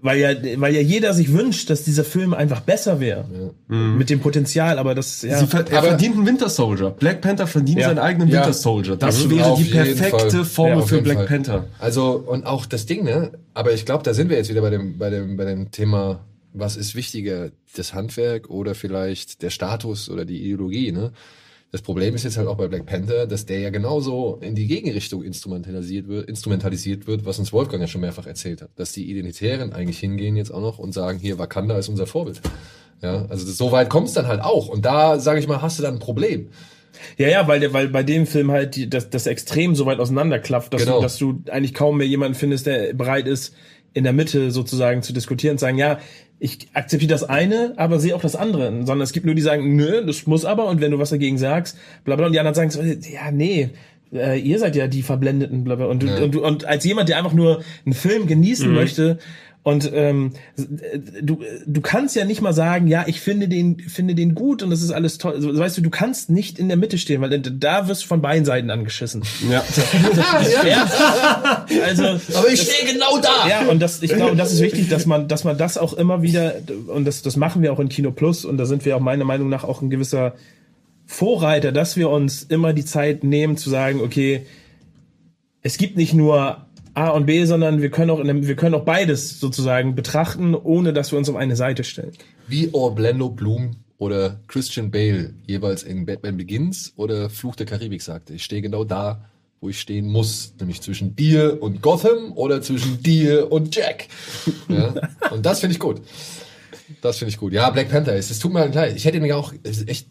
weil 0.00 0.18
ja, 0.18 0.30
weil 0.60 0.74
ja 0.74 0.80
jeder 0.80 1.12
sich 1.14 1.32
wünscht, 1.32 1.68
dass 1.70 1.82
dieser 1.84 2.04
Film 2.04 2.34
einfach 2.34 2.60
besser 2.60 3.00
wäre. 3.00 3.24
Mit 3.68 4.10
dem 4.10 4.20
Potenzial, 4.20 4.78
aber 4.78 4.94
das, 4.94 5.22
ja. 5.22 5.38
Sie 5.38 5.46
ver 5.46 5.64
er 5.70 5.78
Aber- 5.78 5.88
verdient 5.88 6.16
einen 6.16 6.26
Winter 6.26 6.48
Soldier. 6.48 6.90
Black 6.90 7.20
Panther 7.20 7.46
verdient 7.46 7.78
Ja. 7.80 7.88
seinen 7.88 7.98
eigenen 7.98 8.28
Ja. 8.28 8.40
Winter 8.40 8.52
Soldier. 8.52 8.96
Das 8.96 9.24
Mhm. 9.26 9.30
wäre 9.30 9.54
die 9.56 9.64
perfekte. 9.64 10.44
Formel 10.44 10.78
Ja, 10.80 10.86
für 10.86 11.02
Black 11.02 11.16
Fall. 11.18 11.26
Panther. 11.26 11.66
Also, 11.78 12.12
und 12.26 12.46
auch 12.46 12.66
das 12.66 12.86
Ding, 12.86 13.04
ne? 13.04 13.32
Aber 13.54 13.72
ich 13.72 13.84
glaube, 13.84 14.02
da 14.04 14.14
sind 14.14 14.30
wir 14.30 14.36
jetzt 14.36 14.48
wieder 14.50 14.60
bei 14.62 14.70
dem, 14.70 14.98
bei 14.98 15.10
dem, 15.10 15.36
bei 15.36 15.44
dem 15.44 15.70
Thema, 15.70 16.20
was 16.52 16.76
ist 16.76 16.94
wichtiger, 16.94 17.50
das 17.76 17.94
Handwerk 17.94 18.50
oder 18.50 18.74
vielleicht 18.74 19.42
der 19.42 19.50
Status 19.50 20.08
oder 20.10 20.24
die 20.24 20.42
Ideologie, 20.42 20.92
ne? 20.92 21.12
Das 21.72 21.80
Problem 21.80 22.14
ist 22.14 22.24
jetzt 22.24 22.36
halt 22.36 22.48
auch 22.48 22.58
bei 22.58 22.68
Black 22.68 22.84
Panther, 22.84 23.26
dass 23.26 23.46
der 23.46 23.60
ja 23.60 23.70
genauso 23.70 24.38
in 24.42 24.54
die 24.54 24.66
Gegenrichtung 24.66 25.22
instrumentalisiert 25.24 26.06
wird, 26.06 26.28
instrumentalisiert 26.28 27.06
wird, 27.06 27.24
was 27.24 27.38
uns 27.38 27.50
Wolfgang 27.50 27.80
ja 27.80 27.86
schon 27.86 28.02
mehrfach 28.02 28.26
erzählt 28.26 28.60
hat. 28.60 28.68
Dass 28.76 28.92
die 28.92 29.10
Identitären 29.10 29.72
eigentlich 29.72 29.98
hingehen 29.98 30.36
jetzt 30.36 30.52
auch 30.52 30.60
noch 30.60 30.78
und 30.78 30.92
sagen, 30.92 31.18
hier, 31.18 31.38
Wakanda 31.38 31.78
ist 31.78 31.88
unser 31.88 32.06
Vorbild. 32.06 32.42
Ja, 33.00 33.24
also 33.30 33.46
das, 33.46 33.56
so 33.56 33.72
weit 33.72 33.88
kommt 33.88 34.08
es 34.08 34.12
dann 34.12 34.26
halt 34.28 34.42
auch. 34.42 34.68
Und 34.68 34.84
da, 34.84 35.18
sage 35.18 35.40
ich 35.40 35.48
mal, 35.48 35.62
hast 35.62 35.78
du 35.78 35.82
dann 35.82 35.94
ein 35.94 35.98
Problem. 35.98 36.50
Ja, 37.16 37.28
ja, 37.28 37.48
weil, 37.48 37.60
der, 37.60 37.72
weil 37.72 37.88
bei 37.88 38.02
dem 38.02 38.26
Film 38.26 38.50
halt 38.50 38.76
die, 38.76 38.90
das, 38.90 39.08
das 39.08 39.26
Extrem 39.26 39.74
so 39.74 39.86
weit 39.86 39.98
auseinanderklafft, 39.98 40.74
dass, 40.74 40.82
Genau. 40.84 40.96
du, 40.96 41.02
dass 41.02 41.16
du 41.16 41.42
eigentlich 41.50 41.72
kaum 41.72 41.96
mehr 41.96 42.06
jemanden 42.06 42.34
findest, 42.34 42.66
der 42.66 42.92
bereit 42.92 43.26
ist, 43.26 43.54
in 43.94 44.04
der 44.04 44.12
Mitte 44.12 44.50
sozusagen 44.50 45.02
zu 45.02 45.12
diskutieren 45.12 45.52
und 45.52 45.58
sagen, 45.58 45.78
ja, 45.78 45.98
ich 46.38 46.68
akzeptiere 46.74 47.10
das 47.10 47.22
eine, 47.24 47.74
aber 47.76 48.00
sehe 48.00 48.16
auch 48.16 48.20
das 48.22 48.34
andere. 48.36 48.70
Sondern 48.86 49.00
es 49.02 49.12
gibt 49.12 49.26
nur 49.26 49.34
die 49.34 49.42
sagen, 49.42 49.76
nö, 49.76 50.04
das 50.04 50.26
muss 50.26 50.44
aber 50.44 50.66
und 50.66 50.80
wenn 50.80 50.90
du 50.90 50.98
was 50.98 51.10
dagegen 51.10 51.38
sagst, 51.38 51.78
bla 52.04 52.16
bla, 52.16 52.26
und 52.26 52.32
die 52.32 52.40
anderen 52.40 52.54
sagen, 52.54 52.70
so, 52.70 52.82
ja, 52.82 53.30
nee, 53.30 53.70
äh, 54.12 54.38
ihr 54.40 54.58
seid 54.58 54.74
ja 54.76 54.88
die 54.88 55.02
Verblendeten, 55.02 55.64
bla 55.64 55.76
bla. 55.76 55.86
Und, 55.86 56.02
du, 56.02 56.06
Ja. 56.06 56.22
und, 56.22 56.34
du, 56.34 56.44
und 56.44 56.64
als 56.64 56.84
jemand, 56.84 57.08
der 57.08 57.18
einfach 57.18 57.32
nur 57.32 57.62
einen 57.86 57.94
Film 57.94 58.26
genießen 58.26 58.68
Mhm. 58.68 58.74
möchte, 58.74 59.18
und 59.64 59.88
ähm, 59.94 60.32
du, 61.22 61.38
du 61.66 61.80
kannst 61.80 62.16
ja 62.16 62.24
nicht 62.24 62.40
mal 62.40 62.52
sagen, 62.52 62.88
ja, 62.88 63.04
ich 63.06 63.20
finde 63.20 63.46
den, 63.46 63.78
finde 63.78 64.16
den 64.16 64.34
gut 64.34 64.60
und 64.64 64.70
das 64.70 64.82
ist 64.82 64.90
alles 64.90 65.18
toll. 65.18 65.34
Also, 65.34 65.56
weißt 65.56 65.78
du, 65.78 65.82
du 65.82 65.90
kannst 65.90 66.30
nicht 66.30 66.58
in 66.58 66.66
der 66.66 66.76
Mitte 66.76 66.98
stehen, 66.98 67.20
weil 67.20 67.38
da 67.38 67.86
wirst 67.86 68.02
du 68.02 68.06
von 68.08 68.20
beiden 68.20 68.44
Seiten 68.44 68.70
angeschissen. 68.70 69.22
Ja. 69.50 69.64
Ja. 70.66 71.66
Also, 71.84 72.04
Aber 72.36 72.48
ich 72.48 72.60
stehe 72.60 72.92
genau 72.92 73.18
da! 73.18 73.48
ja, 73.48 73.68
und 73.68 73.80
das, 73.80 74.02
ich 74.02 74.12
glaube, 74.12 74.36
das 74.36 74.52
ist 74.52 74.60
wichtig, 74.60 74.88
dass 74.88 75.04
man, 75.04 75.28
dass 75.28 75.44
man 75.44 75.58
das 75.58 75.76
auch 75.76 75.92
immer 75.92 76.22
wieder, 76.22 76.54
und 76.86 77.04
das, 77.04 77.22
das 77.22 77.36
machen 77.36 77.60
wir 77.60 77.72
auch 77.72 77.80
in 77.80 77.88
Kino 77.88 78.12
Plus, 78.12 78.44
und 78.44 78.56
da 78.56 78.64
sind 78.64 78.84
wir 78.84 78.96
auch 78.96 79.00
meiner 79.00 79.24
Meinung 79.24 79.48
nach 79.48 79.64
auch 79.64 79.82
ein 79.82 79.90
gewisser 79.90 80.34
Vorreiter, 81.06 81.72
dass 81.72 81.96
wir 81.96 82.08
uns 82.08 82.42
immer 82.44 82.72
die 82.72 82.84
Zeit 82.84 83.24
nehmen 83.24 83.56
zu 83.56 83.68
sagen, 83.68 84.00
okay, 84.00 84.46
es 85.62 85.76
gibt 85.76 85.96
nicht 85.96 86.14
nur 86.14 86.66
A 86.94 87.08
und 87.08 87.26
B, 87.26 87.44
sondern 87.44 87.80
wir 87.80 87.90
können 87.90 88.10
auch, 88.10 88.20
in 88.20 88.28
einem, 88.28 88.46
wir 88.46 88.56
können 88.56 88.74
auch 88.74 88.84
beides 88.84 89.40
sozusagen 89.40 89.94
betrachten, 89.94 90.54
ohne 90.54 90.92
dass 90.92 91.10
wir 91.12 91.18
uns 91.18 91.28
auf 91.28 91.36
eine 91.36 91.56
Seite 91.56 91.84
stellen. 91.84 92.12
Wie 92.48 92.70
Orlando 92.72 93.30
Bloom 93.30 93.76
oder 93.98 94.40
Christian 94.48 94.90
Bale 94.90 95.32
jeweils 95.46 95.82
in 95.82 96.04
Batman 96.04 96.36
Begins 96.36 96.92
oder 96.96 97.30
Fluch 97.30 97.56
der 97.56 97.66
Karibik 97.66 98.02
sagte, 98.02 98.34
ich 98.34 98.44
stehe 98.44 98.60
genau 98.60 98.84
da, 98.84 99.24
wo 99.60 99.68
ich 99.68 99.80
stehen 99.80 100.08
muss, 100.08 100.54
nämlich 100.58 100.82
zwischen 100.82 101.14
dir 101.14 101.62
und 101.62 101.82
Gotham 101.82 102.32
oder 102.34 102.60
zwischen 102.62 103.00
dir 103.02 103.50
und 103.52 103.74
Jack. 103.74 104.08
Ja? 104.68 104.92
Und 105.30 105.46
das 105.46 105.60
finde 105.60 105.74
ich 105.74 105.78
gut. 105.78 106.02
Das 107.00 107.18
finde 107.18 107.30
ich 107.30 107.38
gut. 107.38 107.52
Ja, 107.52 107.70
Black 107.70 107.88
Panther 107.88 108.16
ist, 108.16 108.30
es 108.30 108.40
tut 108.40 108.52
mir 108.52 108.58
halt 108.58 108.74
leid. 108.74 108.96
Ich 108.96 109.04
hätte 109.04 109.16
ihn 109.16 109.24
ja 109.24 109.36
auch 109.36 109.54
echt 109.86 110.08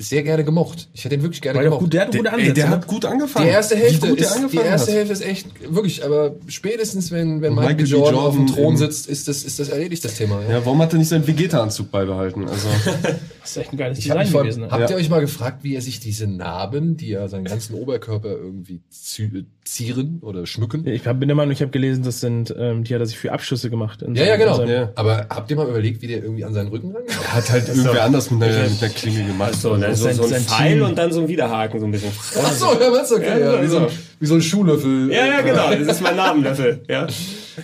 sehr 0.00 0.24
gerne 0.24 0.44
gemocht. 0.44 0.88
Ich 0.92 1.04
hätte 1.04 1.14
ihn 1.14 1.22
wirklich 1.22 1.40
gerne 1.40 1.58
Weil 1.58 1.66
gemocht. 1.66 1.80
gut, 1.80 1.92
der 1.92 2.02
hat 2.02 2.12
gute 2.12 2.28
Ey, 2.28 2.34
Ansätze. 2.34 2.54
der 2.54 2.64
ne? 2.66 2.70
hat 2.72 2.86
gut 2.88 3.04
angefangen. 3.04 3.46
Die 3.46 3.52
erste 3.52 3.76
Hälfte, 3.76 4.06
der 4.16 4.16
ist, 4.16 4.52
die 4.52 4.56
erste 4.56 4.90
hat. 4.90 4.98
Hälfte 4.98 5.12
ist 5.12 5.24
echt, 5.24 5.46
wirklich, 5.72 6.04
aber 6.04 6.34
spätestens, 6.48 7.12
wenn, 7.12 7.40
wenn 7.40 7.54
Michael, 7.54 7.74
Michael 7.76 7.84
B. 7.84 7.90
Jordan, 7.90 8.14
auf 8.16 8.34
dem 8.34 8.46
Jordan 8.46 8.64
Thron 8.64 8.76
sitzt, 8.76 9.08
ist 9.08 9.28
das, 9.28 9.44
ist 9.44 9.60
das 9.60 9.68
erledigt, 9.68 10.04
das 10.04 10.14
Thema. 10.16 10.42
Ja. 10.42 10.54
Ja, 10.54 10.66
warum 10.66 10.82
hat 10.82 10.92
er 10.92 10.98
nicht 10.98 11.08
seinen 11.08 11.26
Vegeta-Anzug 11.26 11.90
beibehalten? 11.90 12.48
Also, 12.48 12.68
Das 13.40 13.52
ist 13.52 13.56
echt 13.56 13.72
ein 13.72 13.78
geiles 13.78 13.98
Ich 13.98 14.10
hab 14.10 14.18
Design 14.18 14.26
mich 14.26 14.32
vor, 14.32 14.42
gewesen. 14.42 14.60
Ne? 14.62 14.70
habt 14.70 14.90
ihr 14.90 14.96
euch 14.96 15.08
mal 15.08 15.20
gefragt, 15.20 15.64
wie 15.64 15.74
er 15.74 15.80
sich 15.80 15.98
diese 15.98 16.26
Narben, 16.26 16.96
die 16.96 17.08
ja 17.08 17.26
seinen 17.28 17.44
ganzen 17.44 17.74
Oberkörper 17.74 18.28
irgendwie 18.28 18.80
zieren 18.90 20.18
oder 20.20 20.46
schmücken? 20.46 20.86
Ich 20.86 21.06
hab, 21.06 21.20
bin 21.20 21.28
der 21.28 21.36
Meinung, 21.36 21.52
ich 21.52 21.62
habe 21.62 21.70
gelesen, 21.70 22.02
das 22.02 22.20
sind, 22.20 22.54
ähm, 22.58 22.84
die 22.84 22.94
hat 22.94 23.00
er 23.00 23.06
sich 23.06 23.18
für 23.18 23.32
Abschüsse 23.32 23.70
gemacht. 23.70 24.02
in 24.02 24.14
Ja, 24.14 24.24
ja, 24.24 24.36
genau. 24.36 24.62
Ja. 24.64 24.92
Aber 24.94 25.26
habt 25.30 25.50
ihr 25.50 25.56
mal 25.56 25.68
überlegt, 25.68 26.02
wie 26.02 26.06
der 26.08 26.22
irgendwie 26.22 26.44
an 26.44 26.52
seinen 26.52 26.68
Rücken 26.68 26.92
rangeht? 26.92 27.16
hat 27.32 27.50
halt 27.50 27.68
irgendwer 27.68 28.04
anders 28.04 28.30
mit 28.30 28.42
einer, 28.42 28.68
mit 28.68 28.82
einer 28.82 28.92
Klinge 28.92 29.24
gemacht. 29.24 29.54
So, 29.60 29.76
dann 29.76 29.94
so, 29.94 30.04
sein- 30.04 30.16
so 30.16 30.22
ein 30.24 30.28
sein 30.30 30.42
Pfeil 30.42 30.72
Team. 30.78 30.82
und 30.86 30.98
dann 30.98 31.12
so 31.12 31.20
ein 31.20 31.28
Widerhaken, 31.28 31.80
so 31.80 31.86
ein 31.86 31.92
bisschen. 31.92 32.12
Ach 32.42 32.52
so, 32.52 32.66
ja, 32.72 32.92
was 32.92 33.12
okay, 33.12 33.40
ja, 33.40 33.62
wie, 33.62 33.66
so 33.66 33.78
ein, 33.78 33.86
wie 34.18 34.26
so 34.26 34.34
ein 34.34 34.42
Schuhlöffel. 34.42 35.12
Ja, 35.12 35.26
ja, 35.26 35.40
genau. 35.42 35.70
Das 35.70 35.96
ist 35.96 36.00
mein 36.02 36.16
Namenlöffel. 36.16 36.82
Ja. 36.88 37.06
Das 37.06 37.16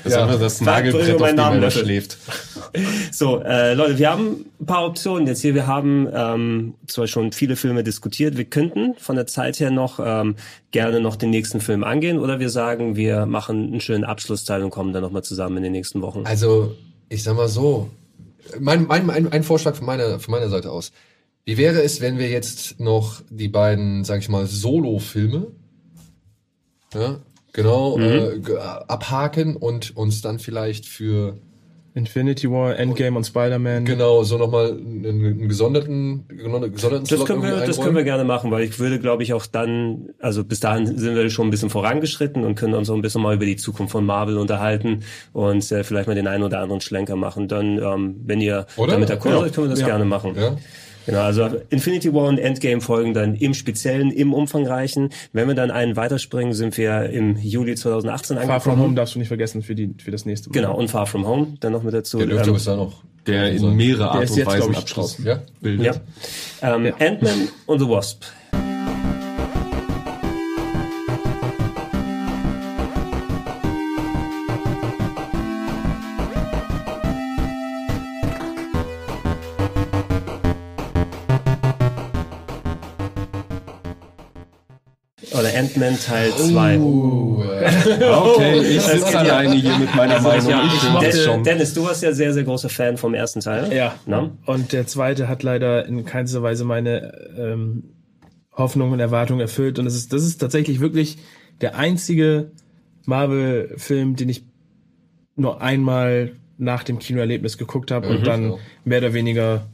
ist 0.04 0.14
einfach 0.16 0.38
das 0.38 0.60
Nagelbrett, 0.60 1.20
auf 1.20 1.28
dem 1.30 1.62
er 1.62 1.70
schläft. 1.70 2.18
So, 3.10 3.40
äh, 3.42 3.72
Leute, 3.72 3.96
wir 3.96 4.10
haben 4.10 4.44
ein 4.60 4.66
paar 4.66 4.84
Optionen 4.84 5.26
jetzt 5.26 5.40
hier. 5.40 5.54
Wir 5.54 5.66
haben 5.66 6.08
ähm, 6.12 6.74
zwar 6.86 7.06
schon 7.06 7.32
viele 7.32 7.56
Filme 7.56 7.82
diskutiert. 7.82 8.36
Wir 8.36 8.44
könnten 8.44 8.94
von 8.98 9.16
der 9.16 9.26
Zeit 9.26 9.60
her 9.60 9.70
noch 9.70 9.98
ähm, 10.04 10.36
gerne 10.72 11.00
noch 11.00 11.16
den 11.16 11.30
nächsten 11.30 11.60
Film 11.60 11.84
angehen 11.84 12.18
oder 12.18 12.38
wir 12.38 12.50
sagen, 12.50 12.94
wir 12.96 13.24
machen 13.24 13.68
einen 13.68 13.80
schönen 13.80 14.04
Abschlussteil 14.04 14.62
und 14.62 14.70
kommen 14.70 14.92
dann 14.92 15.02
nochmal 15.02 15.22
zusammen 15.22 15.56
in 15.58 15.62
den 15.62 15.72
nächsten 15.72 16.02
Wochen. 16.02 16.22
Also, 16.24 16.74
ich 17.08 17.22
sag 17.22 17.36
mal 17.36 17.48
so, 17.48 17.88
mein, 18.60 18.86
mein, 18.86 19.08
ein, 19.08 19.32
ein 19.32 19.42
Vorschlag 19.42 19.74
von 19.76 19.86
meiner, 19.86 20.18
von 20.18 20.32
meiner 20.32 20.48
Seite 20.50 20.70
aus. 20.70 20.92
Wie 21.48 21.56
wäre 21.58 21.80
es, 21.80 22.00
wenn 22.00 22.18
wir 22.18 22.28
jetzt 22.28 22.80
noch 22.80 23.22
die 23.30 23.46
beiden, 23.48 24.02
sag 24.02 24.18
ich 24.18 24.28
mal, 24.28 24.46
Solo-Filme, 24.46 25.46
ja, 26.92 27.20
genau, 27.52 27.98
äh, 28.00 28.40
ge- 28.40 28.58
abhaken 28.58 29.54
und 29.54 29.96
uns 29.96 30.20
dann 30.22 30.40
vielleicht 30.40 30.86
für 30.86 31.38
Infinity 31.94 32.50
War, 32.50 32.76
Endgame 32.76 33.16
und 33.16 33.24
Spider-Man. 33.24 33.84
Genau, 33.84 34.24
so 34.24 34.38
nochmal 34.38 34.72
einen, 34.72 35.06
einen 35.06 35.48
gesonderten, 35.48 36.26
gesonderten 36.28 36.74
Das 36.74 37.08
Slot 37.10 37.26
können, 37.28 37.42
wir, 37.42 37.64
das 37.64 37.80
können 37.80 37.94
wir 37.94 38.02
gerne 38.04 38.24
machen, 38.24 38.50
weil 38.50 38.64
ich 38.64 38.80
würde, 38.80 38.98
glaube 38.98 39.22
ich, 39.22 39.32
auch 39.32 39.46
dann, 39.46 40.08
also 40.18 40.42
bis 40.42 40.58
dahin 40.58 40.98
sind 40.98 41.14
wir 41.14 41.30
schon 41.30 41.46
ein 41.46 41.50
bisschen 41.50 41.70
vorangeschritten 41.70 42.42
und 42.44 42.56
können 42.56 42.74
uns 42.74 42.90
auch 42.90 42.96
ein 42.96 43.02
bisschen 43.02 43.22
mal 43.22 43.36
über 43.36 43.46
die 43.46 43.56
Zukunft 43.56 43.92
von 43.92 44.04
Marvel 44.04 44.36
unterhalten 44.36 45.04
und 45.32 45.70
äh, 45.70 45.84
vielleicht 45.84 46.08
mal 46.08 46.14
den 46.16 46.26
einen 46.26 46.42
oder 46.42 46.58
anderen 46.58 46.80
Schlenker 46.80 47.14
machen. 47.14 47.46
Dann, 47.46 47.78
ähm, 47.78 48.16
wenn 48.26 48.40
ihr 48.40 48.66
Oder? 48.76 48.94
damit 48.94 49.10
d'accord 49.10 49.30
Ja. 49.30 49.40
seid, 49.42 49.54
können 49.54 49.66
wir 49.68 49.70
das 49.70 49.80
Ja. 49.80 49.86
gerne 49.86 50.04
machen. 50.04 50.34
Ja. 50.34 50.56
Genau, 51.06 51.20
also 51.20 51.48
Infinity 51.70 52.12
War 52.12 52.28
und 52.28 52.38
Endgame 52.38 52.80
folgen 52.80 53.14
dann 53.14 53.34
im 53.36 53.54
Speziellen, 53.54 54.10
im 54.10 54.34
Umfangreichen. 54.34 55.10
Wenn 55.32 55.48
wir 55.48 55.54
dann 55.54 55.70
einen 55.70 55.96
weiterspringen, 55.96 56.52
sind 56.52 56.76
wir 56.76 57.08
im 57.10 57.36
Juli 57.36 57.76
2018 57.76 58.36
Far 58.36 58.44
From 58.44 58.50
angekommen. 58.50 58.82
Home 58.82 58.94
darfst 58.96 59.14
du 59.14 59.20
nicht 59.20 59.28
vergessen 59.28 59.62
für, 59.62 59.74
die, 59.74 59.94
für 60.02 60.10
das 60.10 60.26
nächste 60.26 60.50
Mal. 60.50 60.54
Genau, 60.54 60.76
und 60.76 60.90
Far 60.90 61.06
From 61.06 61.26
Home 61.26 61.56
dann 61.60 61.72
noch 61.72 61.82
mit 61.82 61.94
dazu. 61.94 62.18
Der 62.18 62.26
dürfte 62.26 62.48
Ähm, 62.48 62.54
bis 62.54 62.64
da 62.64 62.76
noch. 62.76 63.02
Der 63.26 63.50
in 63.50 63.74
mehrere 63.74 64.10
Art 64.10 64.24
ist 64.24 64.38
und 64.38 64.70
ich, 64.70 64.76
Abschluss 64.76 65.18
Ja? 65.18 65.34
ja. 65.34 65.42
bildet. 65.60 66.00
Ähm, 66.62 66.92
Ant-Man 66.98 67.48
und 67.66 67.78
the 67.80 67.88
Wasp. 67.88 68.22
Ant-Man 85.76 85.98
Teil 85.98 86.32
2. 86.32 86.80
Okay, 86.80 88.60
ich 88.60 88.80
sitze 88.80 89.18
alleine 89.18 89.54
hier 89.54 89.78
mit 89.78 89.94
meiner 89.94 90.20
Meinung. 90.20 90.48
Ja, 90.48 90.64
Ich 90.64 90.90
mochte, 90.90 91.06
das 91.06 91.22
schon. 91.22 91.44
Dennis, 91.44 91.74
du 91.74 91.84
warst 91.84 92.02
ja 92.02 92.12
sehr, 92.12 92.32
sehr 92.32 92.44
großer 92.44 92.68
Fan 92.68 92.96
vom 92.96 93.14
ersten 93.14 93.40
Teil. 93.40 93.72
Ja. 93.72 93.94
Ne? 94.06 94.30
Und 94.46 94.72
der 94.72 94.86
zweite 94.86 95.28
hat 95.28 95.42
leider 95.42 95.86
in 95.86 96.04
keinster 96.04 96.42
Weise 96.42 96.64
meine 96.64 97.12
ähm, 97.38 97.84
Hoffnungen 98.52 98.94
und 98.94 99.00
Erwartungen 99.00 99.40
erfüllt. 99.40 99.78
Und 99.78 99.84
das 99.84 99.94
ist, 99.94 100.12
das 100.12 100.22
ist 100.22 100.38
tatsächlich 100.38 100.80
wirklich 100.80 101.18
der 101.60 101.76
einzige 101.76 102.52
Marvel-Film, 103.04 104.16
den 104.16 104.30
ich 104.30 104.44
nur 105.36 105.60
einmal 105.60 106.32
nach 106.58 106.84
dem 106.84 106.98
Kinoerlebnis 106.98 107.58
geguckt 107.58 107.90
habe 107.90 108.08
und 108.08 108.26
dann 108.26 108.54
mehr 108.84 108.98
oder 108.98 109.12
weniger 109.12 109.66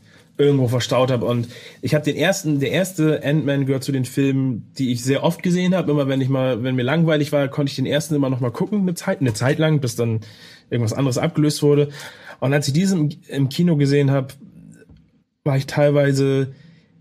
irgendwo 0.43 0.69
verstaut 0.69 1.11
habe. 1.11 1.27
Und 1.27 1.49
ich 1.81 1.95
habe 1.95 2.05
den 2.05 2.17
ersten, 2.17 2.61
der 2.61 2.71
erste 2.71 3.23
Ant-Man 3.25 3.67
gehört 3.67 3.85
zu 3.85 3.93
den 3.93 4.05
Filmen, 4.05 4.71
die 4.79 4.93
ich 4.93 5.03
sehr 5.03 5.23
oft 5.23 5.43
gesehen 5.43 5.75
habe. 5.75 5.91
Immer 5.91 6.09
wenn 6.09 6.21
ich 6.21 6.29
mal, 6.29 6.63
wenn 6.63 6.75
mir 6.75 6.83
langweilig 6.83 7.33
war, 7.33 7.49
konnte 7.49 7.71
ich 7.71 7.77
den 7.77 7.87
ersten 7.87 8.15
immer 8.15 8.31
noch 8.31 8.41
mal 8.41 8.51
gucken, 8.51 8.81
eine 8.81 8.95
Zeit, 8.95 9.21
eine 9.21 9.35
Zeit 9.35 9.59
lang, 9.59 9.81
bis 9.81 9.97
dann 9.97 10.21
irgendwas 10.71 10.93
anderes 10.93 11.19
abgelöst 11.19 11.63
wurde. 11.63 11.89
Und 12.41 12.53
als 12.53 12.67
ich 12.67 12.75
diesen 12.75 13.11
im, 13.11 13.19
im 13.29 13.49
Kino 13.49 13.77
gesehen 13.77 14.11
habe, 14.11 14.29
war 15.45 15.57
ich 15.57 15.67
teilweise 15.67 16.53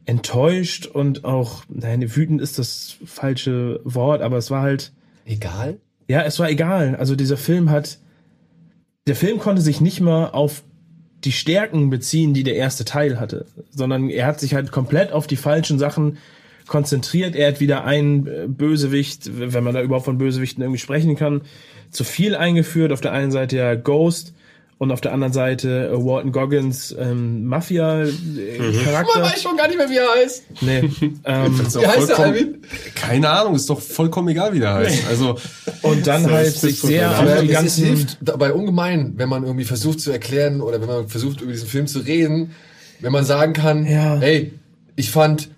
enttäuscht 0.06 0.88
und 0.88 1.26
auch, 1.26 1.64
nein, 1.70 2.16
wütend 2.16 2.42
ist 2.42 2.60
das 2.60 2.98
falsche 3.06 3.80
Wort, 3.84 4.22
aber 4.22 4.38
es 4.38 4.52
war 4.52 4.62
halt, 4.62 4.94
Egal. 5.26 5.80
ja, 6.08 6.22
es 6.24 6.40
war 6.40 6.50
egal. 6.50 6.96
Also 6.96 7.16
dieser 7.16 7.38
Film 7.38 7.70
hat, 7.70 8.00
der 9.08 9.16
Film 9.16 9.40
konnte 9.40 9.62
sich 9.62 9.82
nicht 9.82 10.02
mal 10.02 10.28
auf 10.28 10.64
die 11.24 11.32
Stärken 11.32 11.90
beziehen, 11.90 12.34
die 12.34 12.44
der 12.44 12.56
erste 12.56 12.86
Teil 12.86 13.20
hatte, 13.20 13.46
sondern 13.72 14.10
er 14.10 14.26
hat 14.26 14.40
sich 14.40 14.54
halt 14.54 14.72
komplett 14.72 15.12
auf 15.12 15.28
die 15.28 15.36
falschen 15.36 15.80
Sachen 15.80 16.18
konzentriert. 16.68 17.36
Er 17.36 17.50
hat 17.50 17.60
wieder 17.60 17.84
einen 17.84 18.28
äh, 18.28 18.48
Bösewicht, 18.48 19.30
wenn 19.38 19.64
man 19.64 19.74
da 19.74 19.82
überhaupt 19.82 20.06
von 20.06 20.18
Bösewichten 20.18 20.64
irgendwie 20.64 20.80
sprechen 20.80 21.16
kann, 21.16 21.42
zu 21.92 22.04
viel 22.04 22.36
eingeführt. 22.36 22.92
Auf 22.92 23.02
der 23.02 23.12
einen 23.12 23.32
Seite 23.32 23.58
ja 23.58 23.76
Ghost 23.76 24.34
und 24.82 24.92
auf 24.92 25.00
der 25.00 25.14
anderen 25.14 25.32
Seite 25.32 25.92
äh, 25.94 25.96
Walton 25.96 26.32
Goggins 26.32 26.96
ähm, 26.98 27.46
Mafia-Charakter. 27.46 29.20
Man 29.20 29.30
weiß 29.32 29.44
schon 29.44 29.56
gar 29.56 29.68
nicht 29.68 29.78
mehr, 29.78 29.88
wie 29.92 29.98
er 29.98 30.08
heißt. 30.16 30.44
Nee, 30.62 30.80
ähm, 31.24 31.60
Wie 31.60 31.86
heißt 31.88 32.10
der, 32.10 32.18
Alvin? 32.20 32.64
Keine 32.96 33.30
Ahnung, 33.30 33.54
ist 33.54 33.70
doch 33.70 33.80
vollkommen 33.80 34.30
egal, 34.30 34.54
wie 34.54 34.60
der 34.60 34.74
heißt. 34.74 35.06
Also, 35.08 35.38
und 35.84 36.08
dann 36.08 36.24
So, 36.24 36.32
halt 36.32 36.56
sich 36.56 36.82
sehr 36.82 37.12
Aber 37.12 37.42
die 37.42 37.46
es, 37.46 37.52
es 37.52 37.52
ganzen 37.52 37.86
hilft 37.86 38.18
dabei 38.22 38.54
ungemein, 38.54 39.14
wenn 39.18 39.30
man 39.30 39.44
irgendwie 39.44 39.66
versucht 39.66 40.00
zu 40.00 40.10
erklären 40.12 40.62
oder 40.62 40.82
wenn 40.82 40.88
man 40.88 41.08
versucht, 41.08 41.42
über 41.42 41.52
diesen 41.52 41.68
Film 41.68 41.86
zu 41.86 42.00
reden, 42.00 42.56
wenn 43.02 43.12
man 43.12 43.24
sagen 43.24 43.54
kann, 43.54 43.86
Ja. 43.86 44.18
hey, 44.20 44.52
ich 44.96 45.12
fand 45.12 45.52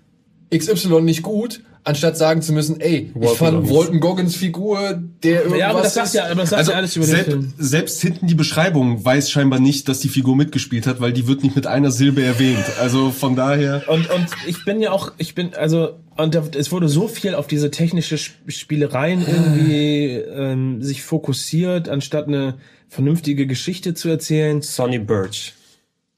XY 0.54 1.00
nicht 1.00 1.22
gut, 1.22 1.62
anstatt 1.86 2.16
sagen 2.16 2.40
zu 2.42 2.52
müssen, 2.52 2.80
ey, 2.80 3.10
ich 3.10 3.14
Walton 3.14 3.36
fand 3.36 3.52
Goggins. 3.58 3.76
Walton 3.76 4.00
Goggins 4.00 4.36
Figur, 4.36 5.02
der 5.22 5.40
irgendwas 5.40 5.58
Ja, 5.60 5.68
aber 5.70 5.82
das 5.82 5.94
sagt 5.94 6.06
ist. 6.08 6.14
ja, 6.14 6.24
aber 6.26 6.34
das 6.40 6.50
sagt 6.50 6.58
also 6.60 6.70
ja 6.72 6.76
alles 6.78 6.96
über 6.96 7.04
den 7.04 7.10
selbst, 7.14 7.30
Film. 7.30 7.52
selbst 7.58 8.00
hinten 8.00 8.26
die 8.26 8.34
Beschreibung 8.34 9.04
weiß 9.04 9.30
scheinbar 9.30 9.60
nicht, 9.60 9.88
dass 9.88 10.00
die 10.00 10.08
Figur 10.08 10.34
mitgespielt 10.34 10.86
hat, 10.86 11.00
weil 11.00 11.12
die 11.12 11.26
wird 11.28 11.42
nicht 11.42 11.54
mit 11.56 11.66
einer 11.66 11.90
Silbe 11.90 12.22
erwähnt. 12.22 12.64
Also 12.80 13.10
von 13.10 13.36
daher. 13.36 13.82
Und, 13.86 14.08
und 14.10 14.26
ich 14.46 14.64
bin 14.64 14.80
ja 14.80 14.92
auch, 14.92 15.12
ich 15.18 15.34
bin, 15.34 15.54
also, 15.54 15.90
und 16.16 16.34
da, 16.34 16.42
es 16.56 16.72
wurde 16.72 16.88
so 16.88 17.06
viel 17.06 17.34
auf 17.34 17.46
diese 17.46 17.70
technische 17.70 18.14
Sp- 18.16 18.40
Spielereien 18.48 19.20
irgendwie 19.26 20.12
ähm, 20.14 20.82
sich 20.82 21.02
fokussiert, 21.02 21.88
anstatt 21.90 22.28
eine 22.28 22.54
vernünftige 22.88 23.46
Geschichte 23.46 23.92
zu 23.92 24.08
erzählen. 24.08 24.62
Sonny 24.62 24.98
Birch. 24.98 25.52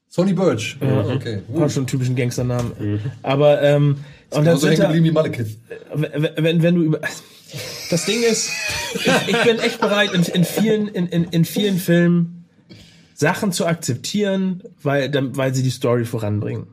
Sonny 0.07 0.33
Birch. 0.33 0.77
Ja, 0.81 1.05
okay. 1.13 1.39
War 1.49 1.69
schon 1.69 1.81
einen 1.81 1.87
typischen 1.87 2.15
Gangsternamen. 2.15 2.99
Aber, 3.21 3.61
ähm, 3.61 3.97
und 4.31 4.45
dann 4.45 4.59
hängen 4.59 4.77
da, 4.77 4.85
geblieben 4.85 5.05
wie 5.05 5.11
Malekith. 5.11 5.57
wenn, 5.93 6.29
wenn, 6.37 6.63
wenn 6.63 6.75
du 6.75 6.81
über, 6.81 6.99
das 7.89 8.05
Ding 8.05 8.21
ist, 8.23 8.51
ich, 8.93 9.07
ich 9.27 9.43
bin 9.43 9.59
echt 9.59 9.79
bereit, 9.79 10.13
in, 10.13 10.23
in 10.23 10.43
vielen, 10.43 10.87
in, 10.87 11.07
in, 11.07 11.23
in 11.25 11.45
vielen 11.45 11.77
Filmen 11.77 12.45
Sachen 13.13 13.51
zu 13.51 13.65
akzeptieren, 13.65 14.63
weil, 14.83 15.11
weil 15.35 15.55
sie 15.55 15.63
die 15.63 15.69
Story 15.69 16.05
voranbringen. 16.05 16.67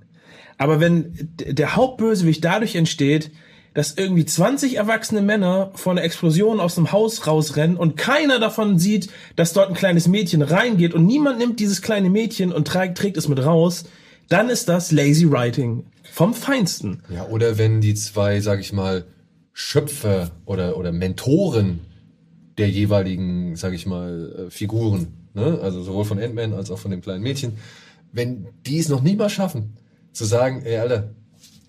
Aber 0.59 0.81
wenn 0.81 1.17
der 1.39 1.77
Hauptbösewicht 1.77 2.45
dadurch 2.45 2.75
entsteht, 2.75 3.31
dass 3.73 3.95
irgendwie 3.95 4.25
20 4.25 4.77
erwachsene 4.77 5.21
Männer 5.21 5.73
vor 5.75 5.93
einer 5.93 6.05
Explosion 6.05 6.61
aus 6.61 6.77
dem 6.77 6.93
Haus 6.93 7.27
rausrennen 7.27 7.77
und 7.77 7.97
keiner 7.97 8.39
davon 8.39 8.79
sieht, 8.79 9.11
dass 9.35 9.53
dort 9.53 9.69
ein 9.69 9.75
kleines 9.75 10.07
Mädchen 10.07 10.43
reingeht 10.43 10.95
und 10.95 11.07
niemand 11.07 11.39
nimmt 11.39 11.59
dieses 11.59 11.83
kleine 11.83 12.09
Mädchen 12.09 12.53
und 12.53 12.69
trägt, 12.69 12.99
trägt 12.99 13.17
es 13.17 13.27
mit 13.27 13.45
raus, 13.45 13.85
dann 14.29 14.49
ist 14.49 14.69
das 14.69 14.93
Lazy 14.93 15.31
Writing 15.31 15.85
vom 16.15 16.33
Feinsten. 16.33 17.03
Ja, 17.13 17.27
oder 17.27 17.59
wenn 17.59 17.81
die 17.81 17.95
zwei, 17.95 18.41
sag 18.41 18.61
ich 18.61 18.73
mal, 18.73 19.05
Schöpfer 19.53 20.31
oder, 20.47 20.77
oder 20.77 20.93
Mentoren 20.93 21.81
der 22.57 22.71
jeweiligen, 22.71 23.57
sag 23.57 23.73
ich 23.73 23.85
mal, 23.85 24.47
äh, 24.47 24.51
Figuren, 24.51 25.09
ne? 25.35 25.59
also 25.61 25.83
sowohl 25.83 26.05
von 26.05 26.21
Ant-Man 26.21 26.53
als 26.55 26.71
auch 26.71 26.79
von 26.79 26.93
dem 26.93 27.01
kleinen 27.01 27.23
Mädchen, 27.25 27.55
wenn 28.13 28.47
die 28.65 28.79
es 28.79 28.89
noch 28.89 29.03
nie 29.03 29.17
mal 29.17 29.29
schaffen, 29.29 29.77
zu 30.13 30.25
sagen, 30.25 30.63
ey, 30.65 30.77
Alter, 30.77 31.11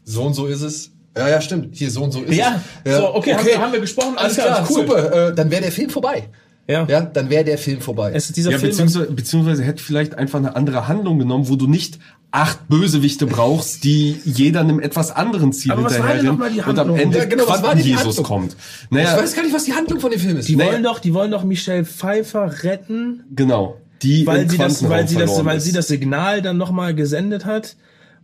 so 0.04 0.24
und 0.24 0.36
so 0.36 0.46
ist 0.46 0.62
es. 0.62 0.92
Ja, 1.18 1.28
ja, 1.30 1.42
stimmt. 1.42 1.76
Hier, 1.76 1.90
so 1.90 2.04
und 2.04 2.12
so 2.12 2.22
ist 2.22 2.36
Ja, 2.38 2.62
es. 2.84 2.98
so, 2.98 3.16
okay, 3.16 3.34
haben 3.34 3.46
wir- 3.48 3.60
haben 3.60 3.74
wir 3.74 3.80
gesprochen, 3.80 4.16
Alles 4.18 4.38
alles 4.38 4.46
klar, 4.54 4.66
klar, 4.66 4.68
cool. 4.70 4.76
super. 4.88 5.30
Äh, 5.30 5.34
dann 5.36 5.50
wäre 5.50 5.62
der 5.64 5.72
Film 5.72 5.90
vorbei. 5.90 6.30
Ja. 6.68 6.86
Ja, 6.90 7.02
dann 7.02 7.30
wäre 7.30 7.44
der 7.44 7.58
Film 7.58 7.80
vorbei. 7.82 8.12
Es 8.16 8.26
ist 8.28 8.38
dieser 8.38 8.52
Ja, 8.52 8.58
Film. 8.58 8.72
beziehungsweise, 8.72 9.12
beziehungsweise 9.12 9.64
hätte 9.64 9.84
vielleicht 9.84 10.16
einfach 10.18 10.40
eine 10.40 10.56
andere 10.56 10.88
Handlung 10.88 11.20
genommen, 11.20 11.48
wo 11.48 11.56
du 11.56 11.68
nicht 11.68 12.00
acht 12.32 12.68
Bösewichte 12.68 13.28
brauchst, 13.28 13.84
die 13.84 14.20
jeder 14.26 14.62
einem 14.62 14.80
etwas 14.80 15.12
anderen 15.12 15.54
Ziel 15.54 15.72
Aber 15.72 15.84
was 15.84 16.00
war 16.00 16.08
denn 16.16 16.26
hinterherrennen 16.26 16.64
und 16.68 16.68
am 16.70 16.78
Handlung? 16.78 16.98
Ende 16.98 17.18
Ja, 17.20 17.26
genau, 17.26 17.48
Handlung? 17.48 18.24
kommt. 18.26 18.56
ich 18.84 18.92
Naja, 18.92 19.16
weiß 19.18 19.36
gar 19.36 19.44
nicht, 19.44 19.54
was 19.54 19.64
die 19.66 19.74
Handlung 19.74 20.00
von 20.00 20.12
dem 20.12 20.20
Film 20.20 20.38
ist. 20.38 20.50
Die 20.50 20.56
Naja. 20.56 20.72
wollen 20.74 20.84
doch, 20.84 21.00
die 21.00 21.14
wollen 21.14 21.32
doch 21.32 21.44
Michelle 21.44 21.86
Pfeiffer 21.86 22.64
retten, 22.64 23.24
genau. 23.36 23.78
Die 24.02 24.26
weil 24.28 24.50
sie 24.50 24.58
das, 24.58 24.90
weil 24.90 25.08
sie 25.08 25.16
das, 25.16 25.46
weil 25.46 25.60
sie 25.62 25.72
das 25.72 25.88
Signal 25.88 26.42
dann 26.42 26.58
nochmal 26.58 26.94
gesendet 26.94 27.46
hat. 27.46 27.76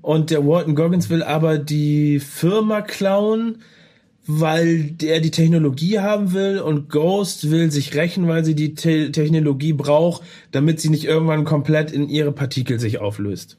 Und 0.02 0.30
der 0.32 0.46
Walton 0.46 0.76
Goggins 0.76 1.10
will 1.10 1.24
aber 1.24 1.58
die 1.60 2.20
Firma 2.20 2.82
klauen, 2.82 3.60
weil 4.28 4.84
der 4.84 5.20
die 5.20 5.32
Technologie 5.32 6.00
haben 6.00 6.34
will 6.34 6.60
und 6.60 6.90
Ghost 6.90 7.50
will 7.50 7.72
sich 7.72 7.96
rächen, 7.96 8.28
weil 8.28 8.46
sie 8.46 8.56
die 8.56 8.76
Te 8.76 9.12
Technologie 9.12 9.74
braucht, 9.74 10.22
damit 10.52 10.80
sie 10.80 10.90
nicht 10.90 11.06
irgendwann 11.06 11.44
komplett 11.44 11.92
in 11.92 12.08
ihre 12.10 12.32
Partikel 12.32 12.80
sich 12.80 13.00
auflöst. 13.00 13.58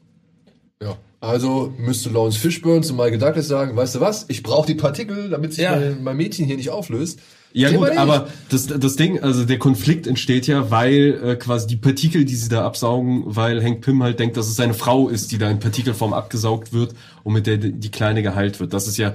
Ja. 0.81 0.97
Also 1.19 1.73
müsste 1.77 2.09
Lawrence 2.09 2.37
Fishburne 2.37 2.81
zu 2.81 2.93
Michael 2.93 3.17
Douglas 3.17 3.47
sagen, 3.47 3.77
weißt 3.77 3.95
du 3.95 4.01
was, 4.01 4.25
ich 4.27 4.43
brauche 4.43 4.67
die 4.67 4.75
Partikel, 4.75 5.29
damit 5.29 5.53
sich 5.53 5.63
Ja. 5.63 5.77
mein, 5.77 6.03
mein 6.03 6.17
Mädchen 6.17 6.45
hier 6.45 6.57
nicht 6.57 6.69
auflöst. 6.69 7.19
Ja 7.53 7.69
Thema 7.69 7.81
gut, 7.81 7.89
nicht. 7.91 7.99
aber 7.99 8.27
das, 8.49 8.67
das 8.67 8.95
Ding, 8.95 9.21
also 9.21 9.45
der 9.45 9.59
Konflikt 9.59 10.07
entsteht 10.07 10.47
ja, 10.47 10.71
weil 10.71 11.21
äh, 11.23 11.35
quasi 11.35 11.67
die 11.67 11.75
Partikel, 11.77 12.25
die 12.25 12.35
sie 12.35 12.49
da 12.49 12.65
absaugen, 12.65 13.23
weil 13.25 13.63
Hank 13.63 13.81
Pym 13.81 14.01
halt 14.03 14.19
denkt, 14.19 14.35
dass 14.37 14.47
es 14.47 14.55
seine 14.55 14.73
Frau 14.73 15.07
ist, 15.07 15.31
die 15.31 15.37
da 15.37 15.49
in 15.49 15.59
Partikelform 15.59 16.13
abgesaugt 16.13 16.73
wird 16.73 16.93
und 17.23 17.33
mit 17.33 17.45
der 17.47 17.57
die 17.57 17.71
die 17.71 17.91
Kleine 17.91 18.23
geheilt 18.23 18.59
wird. 18.59 18.73
Das 18.73 18.87
ist 18.87 18.97
ja 18.97 19.13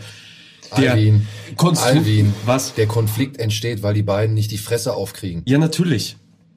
der 0.77 0.93
Alvin, 0.93 1.27
Konstru- 1.57 1.85
Alvin, 1.85 2.35
Was? 2.45 2.75
der 2.75 2.87
Konflikt 2.87 3.39
entsteht, 3.39 3.83
weil 3.83 3.95
die 3.95 4.03
beiden 4.03 4.35
nicht 4.35 4.51
die 4.51 4.59
Fresse 4.59 4.95
aufkriegen. 4.95 5.43
Ja, 5.47 5.59
natürlich. 5.59 6.17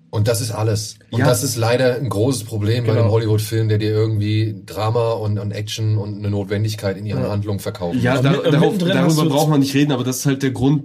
Und 0.10 0.28
das 0.28 0.42
ist 0.42 0.52
alles. 0.52 0.96
Und 1.10 1.20
Ja. 1.22 1.26
das 1.26 1.42
ist 1.42 1.56
leider 1.56 1.96
ein 1.96 2.10
großes 2.10 2.44
Problem 2.44 2.84
bei 2.84 2.90
Genau. 2.92 3.04
einem 3.04 3.12
Hollywood-Film, 3.12 3.70
der 3.70 3.78
dir 3.78 3.92
irgendwie 3.92 4.62
Drama 4.66 5.12
und, 5.14 5.40
und 5.40 5.52
Action 5.52 5.98
und 5.98 6.18
eine 6.18 6.30
Notwendigkeit 6.30 6.98
in 6.98 7.06
ihren 7.06 7.24
Handlungen 7.24 7.60
verkauft. 7.60 7.96
Ja, 8.02 8.22
da, 8.22 8.34
darauf, 8.34 8.78
darüber 8.78 9.26
braucht 9.30 9.50
man 9.50 9.62
nicht 9.62 9.74
reden, 9.74 9.94
aber 9.94 10.04
das 10.04 10.18
ist 10.18 10.26
halt 10.26 10.44
der 10.44 10.52
Grund, 10.52 10.84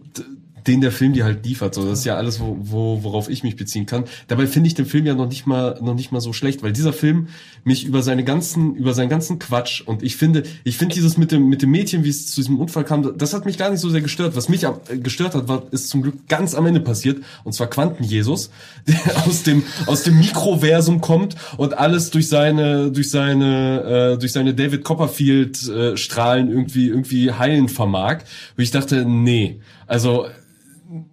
den 0.67 0.81
der 0.81 0.93
Film 0.93 1.13
dir 1.13 1.25
halt 1.25 1.45
liefert. 1.47 1.75
So, 1.75 1.85
das 1.89 2.01
ist 2.01 2.05
ja 2.05 2.17
alles, 2.17 2.41
wo, 2.41 2.57
wo, 2.61 3.03
worauf 3.03 3.29
ich 3.29 3.43
mich 3.43 3.57
beziehen 3.57 3.87
kann. 3.87 4.05
Dabei 4.29 4.47
finde 4.47 4.69
ich 4.69 4.75
den 4.75 4.87
Film 4.87 5.07
ja 5.07 5.15
noch 5.15 5.29
nicht 5.29 5.47
mal, 5.47 5.79
noch 5.81 5.95
nicht 5.95 6.13
mal 6.13 6.21
so 6.21 6.33
schlecht, 6.33 6.63
weil 6.63 6.73
dieser 6.73 6.93
Film 6.93 7.29
mich 7.65 7.85
über 7.85 8.03
seine 8.03 8.25
ganzen, 8.25 8.75
über 8.75 8.95
seinen 8.95 9.09
ganzen 9.09 9.39
Quatsch 9.39 9.81
und 9.81 10.03
ich 10.03 10.17
finde, 10.17 10.45
ich 10.65 10.77
finde 10.77 10.95
dieses 10.95 11.17
mit 11.17 11.33
dem, 11.33 11.49
mit 11.49 11.63
dem 11.63 11.71
Mädchen, 11.71 12.05
wie 12.05 12.09
es 12.09 12.27
zu 12.27 12.41
diesem 12.41 12.59
Unfall 12.59 12.85
kam, 12.85 13.17
das 13.17 13.35
hat 13.35 13.45
mich 13.45 13.59
gar 13.59 13.71
nicht 13.71 13.81
so 13.81 13.91
sehr 13.91 14.01
gestört. 14.01 14.37
Was 14.37 14.49
mich 14.49 14.65
äh, 14.65 14.99
gestört 14.99 15.35
hat, 15.35 15.49
war, 15.49 15.65
ist 15.71 15.89
zum 15.89 16.03
Glück 16.03 16.29
ganz 16.29 16.55
am 16.55 16.67
Ende 16.67 16.81
passiert, 16.81 17.23
und 17.45 17.53
zwar 17.53 17.69
Quanten-Jesus, 17.69 18.51
der 18.87 19.27
aus 19.27 19.43
dem, 19.43 19.63
aus 19.87 20.03
dem 20.03 20.19
Mikroversum 20.19 21.01
kommt 21.01 21.37
und 21.57 21.77
alles 21.77 22.11
durch 22.11 22.29
seine, 22.29 22.91
durch 22.91 23.11
seine, 23.11 24.15
äh, 24.15 24.19
durch 24.19 24.33
seine 24.33 24.55
David 24.55 24.85
Copperfield 24.85 25.69
äh, 25.69 25.97
Strahlen 25.97 26.51
irgendwie, 26.51 26.89
irgendwie 26.89 27.33
heilen 27.33 27.69
vermag. 27.69 28.19
Und 28.57 28.63
ich 28.63 28.71
dachte, 28.71 29.05
nee, 29.05 29.61
also, 29.87 30.27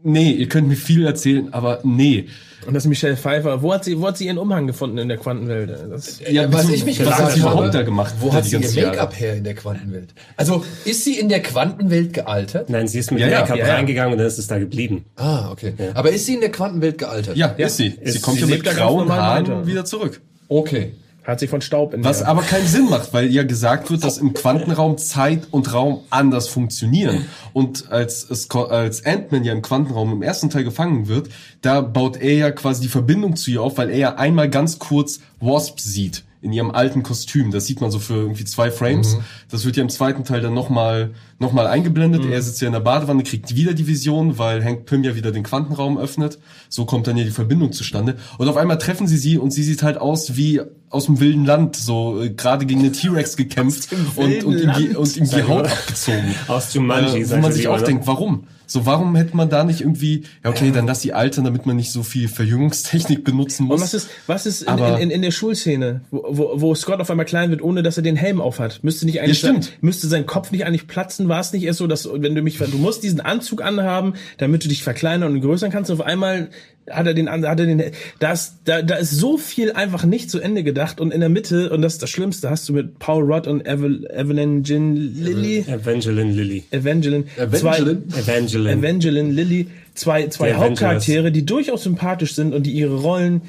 nee, 0.03 0.31
ihr 0.31 0.47
könnt 0.49 0.67
mir 0.67 0.75
viel 0.75 1.05
erzählen, 1.05 1.53
aber 1.53 1.79
nee. 1.83 2.27
Und 2.65 2.73
das 2.75 2.83
ist 2.85 2.89
Michelle 2.89 3.17
Pfeiffer. 3.17 3.61
Wo 3.61 3.73
hat 3.73 3.83
sie, 3.83 3.99
wo 3.99 4.07
hat 4.07 4.17
sie 4.17 4.27
ihren 4.27 4.37
Umhang 4.37 4.67
gefunden 4.67 4.97
in 4.97 5.09
der 5.09 5.17
Quantenwelt? 5.17 5.69
Das, 5.89 6.21
Ja, 6.31 6.51
was 6.53 6.69
ich 6.69 6.85
mich 6.85 6.97
was 6.99 7.05
gefragt 7.07 7.21
hat 7.23 7.31
sie 7.33 7.41
habe, 7.41 7.53
überhaupt 7.55 7.73
da 7.75 7.81
gemacht? 7.81 8.13
wo 8.21 8.31
hat 8.33 8.45
sie 8.45 8.55
ihr? 8.55 8.85
Make-up 8.85 9.19
her 9.19 9.33
in 9.35 9.43
der 9.43 9.53
Quantenwelt? 9.53 10.13
Also, 10.37 10.63
ist 10.85 11.03
sie 11.03 11.19
in 11.19 11.27
der 11.27 11.41
Quantenwelt 11.41 12.13
gealtert? 12.13 12.69
Nein, 12.69 12.87
sie 12.87 12.99
ist 12.99 13.11
mit 13.11 13.19
Ja, 13.19 13.27
dem 13.27 13.33
ja, 13.33 13.39
Make-up 13.41 13.57
ja, 13.57 13.67
ja. 13.67 13.73
reingegangen 13.73 14.13
und 14.13 14.17
dann 14.19 14.27
ist 14.27 14.37
es 14.39 14.47
da 14.47 14.59
geblieben. 14.59 15.03
Ah, 15.17 15.51
okay. 15.51 15.73
Aber 15.93 16.11
ist 16.11 16.25
sie 16.25 16.35
in 16.35 16.39
der 16.39 16.51
Quantenwelt 16.51 16.97
gealtert? 16.99 17.35
Ja, 17.35 17.47
ist 17.47 17.75
sie. 17.75 17.89
Sie 17.89 18.09
Ist- 18.11 18.21
kommt 18.21 18.37
sie 18.37 18.43
ja 18.45 18.47
mit 18.47 18.63
grauen 18.63 19.11
Haaren 19.11 19.45
weiter. 19.47 19.67
wieder 19.67 19.83
zurück. 19.83 20.21
Okay. 20.47 20.93
Hat 21.23 21.39
sie 21.39 21.47
von 21.47 21.61
Staub 21.61 21.93
in 21.93 22.03
Was 22.03 22.21
aber 22.21 22.41
keinen 22.41 22.67
Sinn 22.67 22.89
macht, 22.89 23.13
weil 23.13 23.31
ja 23.31 23.43
gesagt 23.43 23.89
wird, 23.89 24.03
dass 24.03 24.17
im 24.17 24.33
Quantenraum 24.33 24.97
Zeit 24.97 25.47
und 25.51 25.73
Raum 25.73 26.01
anders 26.09 26.47
funktionieren. 26.47 27.25
Und 27.53 27.91
als, 27.91 28.29
es, 28.29 28.49
als 28.51 29.05
Ant-Man 29.05 29.43
ja 29.43 29.53
im 29.53 29.61
Quantenraum 29.61 30.11
im 30.11 30.21
ersten 30.21 30.49
Teil 30.49 30.63
gefangen 30.63 31.07
wird, 31.07 31.29
da 31.61 31.81
baut 31.81 32.17
er 32.17 32.33
ja 32.33 32.51
quasi 32.51 32.81
die 32.81 32.89
Verbindung 32.89 33.35
zu 33.35 33.51
ihr 33.51 33.61
auf, 33.61 33.77
weil 33.77 33.89
er 33.89 33.97
ja 33.97 34.15
einmal 34.15 34.49
ganz 34.49 34.79
kurz 34.79 35.19
Wasp 35.39 35.79
sieht 35.79 36.23
in 36.43 36.51
ihrem 36.51 36.71
alten 36.71 37.03
Kostüm. 37.03 37.51
Das 37.51 37.65
sieht 37.65 37.79
man 37.79 37.89
so 37.89 37.99
für 37.99 38.15
irgendwie 38.15 38.43
zwei 38.43 38.69
Frames. 38.69 39.17
Das 39.49 39.65
wird 39.65 39.77
ja 39.77 39.81
im 39.81 39.89
zweiten 39.89 40.25
Teil 40.25 40.41
dann 40.41 40.53
nochmal 40.53 41.11
noch 41.39 41.53
mal 41.53 41.67
eingeblendet. 41.67 42.25
Er 42.25 42.41
sitzt 42.41 42.59
ja 42.61 42.67
in 42.67 42.73
der 42.73 42.81
Badewanne, 42.81 43.23
kriegt 43.23 43.55
wieder 43.55 43.73
die 43.73 43.87
Vision, 43.87 44.37
weil 44.37 44.63
Hank 44.63 44.85
Pym 44.85 45.05
ja 45.05 45.15
wieder 45.15 45.31
den 45.31 45.43
Quantenraum 45.43 45.97
öffnet. 45.97 46.39
So 46.67 46.83
kommt 46.85 47.07
dann 47.07 47.15
ja 47.15 47.23
die 47.23 47.31
Verbindung 47.31 47.71
zustande. 47.71 48.17
Und 48.37 48.49
auf 48.49 48.57
einmal 48.57 48.77
treffen 48.77 49.07
sie 49.07 49.17
sie 49.17 49.37
und 49.37 49.51
sie 49.51 49.63
sieht 49.63 49.83
halt 49.83 49.97
aus 49.97 50.35
wie 50.35 50.61
aus 50.93 51.05
dem 51.07 51.19
wilden 51.19 51.43
Land, 51.45 51.75
so 51.75 52.21
äh, 52.21 52.29
gerade 52.29 52.65
gegen 52.65 52.83
den 52.83 52.93
T-Rex 52.93 53.35
gekämpft 53.35 53.89
und, 54.15 54.43
und, 54.43 54.59
ihm 54.61 54.71
die, 54.77 54.95
und 54.95 55.17
ihm 55.17 55.29
die 55.29 55.43
Haut 55.43 55.65
abgezogen. 55.65 56.35
Aus 56.47 56.73
Jumanji, 56.73 57.21
äh, 57.21 57.29
wo 57.31 57.37
man 57.37 57.51
sich 57.51 57.67
auch 57.67 57.81
denkt, 57.81 58.05
warum? 58.07 58.45
So, 58.65 58.85
warum 58.85 59.15
hätte 59.15 59.35
man 59.35 59.49
da 59.49 59.63
nicht 59.65 59.81
irgendwie, 59.81 60.23
ja 60.43 60.49
okay, 60.49 60.71
dann 60.71 60.87
lass 60.87 61.01
sie 61.01 61.13
altern, 61.13 61.43
damit 61.43 61.65
man 61.65 61.75
nicht 61.75 61.91
so 61.91 62.01
viel 62.01 62.27
Verjüngungstechnik 62.27 63.23
benutzen 63.23 63.65
muss. 63.65 63.75
Und 63.75 63.83
was 63.83 63.93
ist, 63.93 64.09
was 64.25 64.45
ist 64.45 64.61
in, 64.63 64.77
in, 64.77 64.95
in, 64.95 65.11
in 65.11 65.21
der 65.21 65.31
Schulszene, 65.31 66.01
wo, 66.11 66.23
wo, 66.29 66.61
wo 66.61 66.75
Scott 66.75 66.99
auf 67.01 67.09
einmal 67.11 67.25
klein 67.25 67.49
wird, 67.51 67.61
ohne 67.61 67.83
dass 67.83 67.97
er 67.97 68.03
den 68.03 68.15
Helm 68.15 68.39
aufhat? 68.39 68.79
Müsste 68.83 69.05
nicht 69.05 69.19
eigentlich, 69.19 69.41
Ja, 69.41 69.49
stimmt. 69.49 69.65
sein- 69.65 69.73
müsste 69.81 70.07
sein 70.07 70.25
Kopf 70.25 70.51
nicht 70.51 70.65
eigentlich 70.65 70.87
platzen? 70.87 71.27
War 71.27 71.41
es 71.41 71.51
nicht 71.53 71.63
erst 71.63 71.79
so, 71.79 71.87
dass, 71.87 72.07
wenn 72.11 72.35
du 72.35 72.41
mich, 72.41 72.57
du 72.57 72.77
musst 72.77 73.03
diesen 73.03 73.19
Anzug 73.21 73.61
anhaben, 73.61 74.13
damit 74.37 74.63
du 74.63 74.69
dich 74.69 74.81
verkleinern 74.83 75.33
und 75.33 75.41
größern 75.41 75.69
kannst, 75.71 75.91
und 75.91 75.99
auf 75.99 76.05
einmal 76.05 76.49
hat 76.89 77.07
er 77.07 77.13
den, 77.13 77.29
hat 77.29 77.43
er 77.43 77.55
den, 77.65 77.81
da 78.19 78.31
ist, 78.33 78.55
da, 78.65 78.81
da 78.81 78.95
ist 78.95 79.11
so 79.11 79.37
viel 79.37 79.71
einfach 79.71 80.05
nicht 80.05 80.29
zu 80.29 80.39
Ende 80.39 80.63
gedacht 80.63 80.99
und 80.99 81.13
in 81.13 81.19
der 81.21 81.29
Mitte, 81.29 81.69
und 81.69 81.81
das 81.81 81.93
ist 81.93 82.01
das 82.03 82.09
Schlimmste, 82.09 82.49
hast 82.49 82.67
du 82.67 82.73
mit 82.73 82.99
Paul 82.99 83.23
Rudd 83.23 83.47
und 83.47 83.65
Evel, 83.65 84.05
Evelyn 84.11 84.63
Gin 84.63 84.95
Lilly, 84.95 85.59
Evangeline 85.67 86.31
Lilly. 86.31 86.63
Evangeline, 86.71 87.25
Evangeline? 87.37 88.07
zwei, 88.07 88.19
Evangeline. 88.19 88.79
Evangeline 88.79 89.31
Lilly, 89.31 89.67
zwei, 89.93 90.27
zwei 90.27 90.49
Die. 90.49 90.55
Hauptcharaktere, 90.55 91.31
die 91.31 91.45
durchaus 91.45 91.83
sympathisch 91.83 92.35
sind 92.35 92.53
und 92.53 92.63
die 92.63 92.71
ihre 92.73 92.95
Rollen 92.95 93.41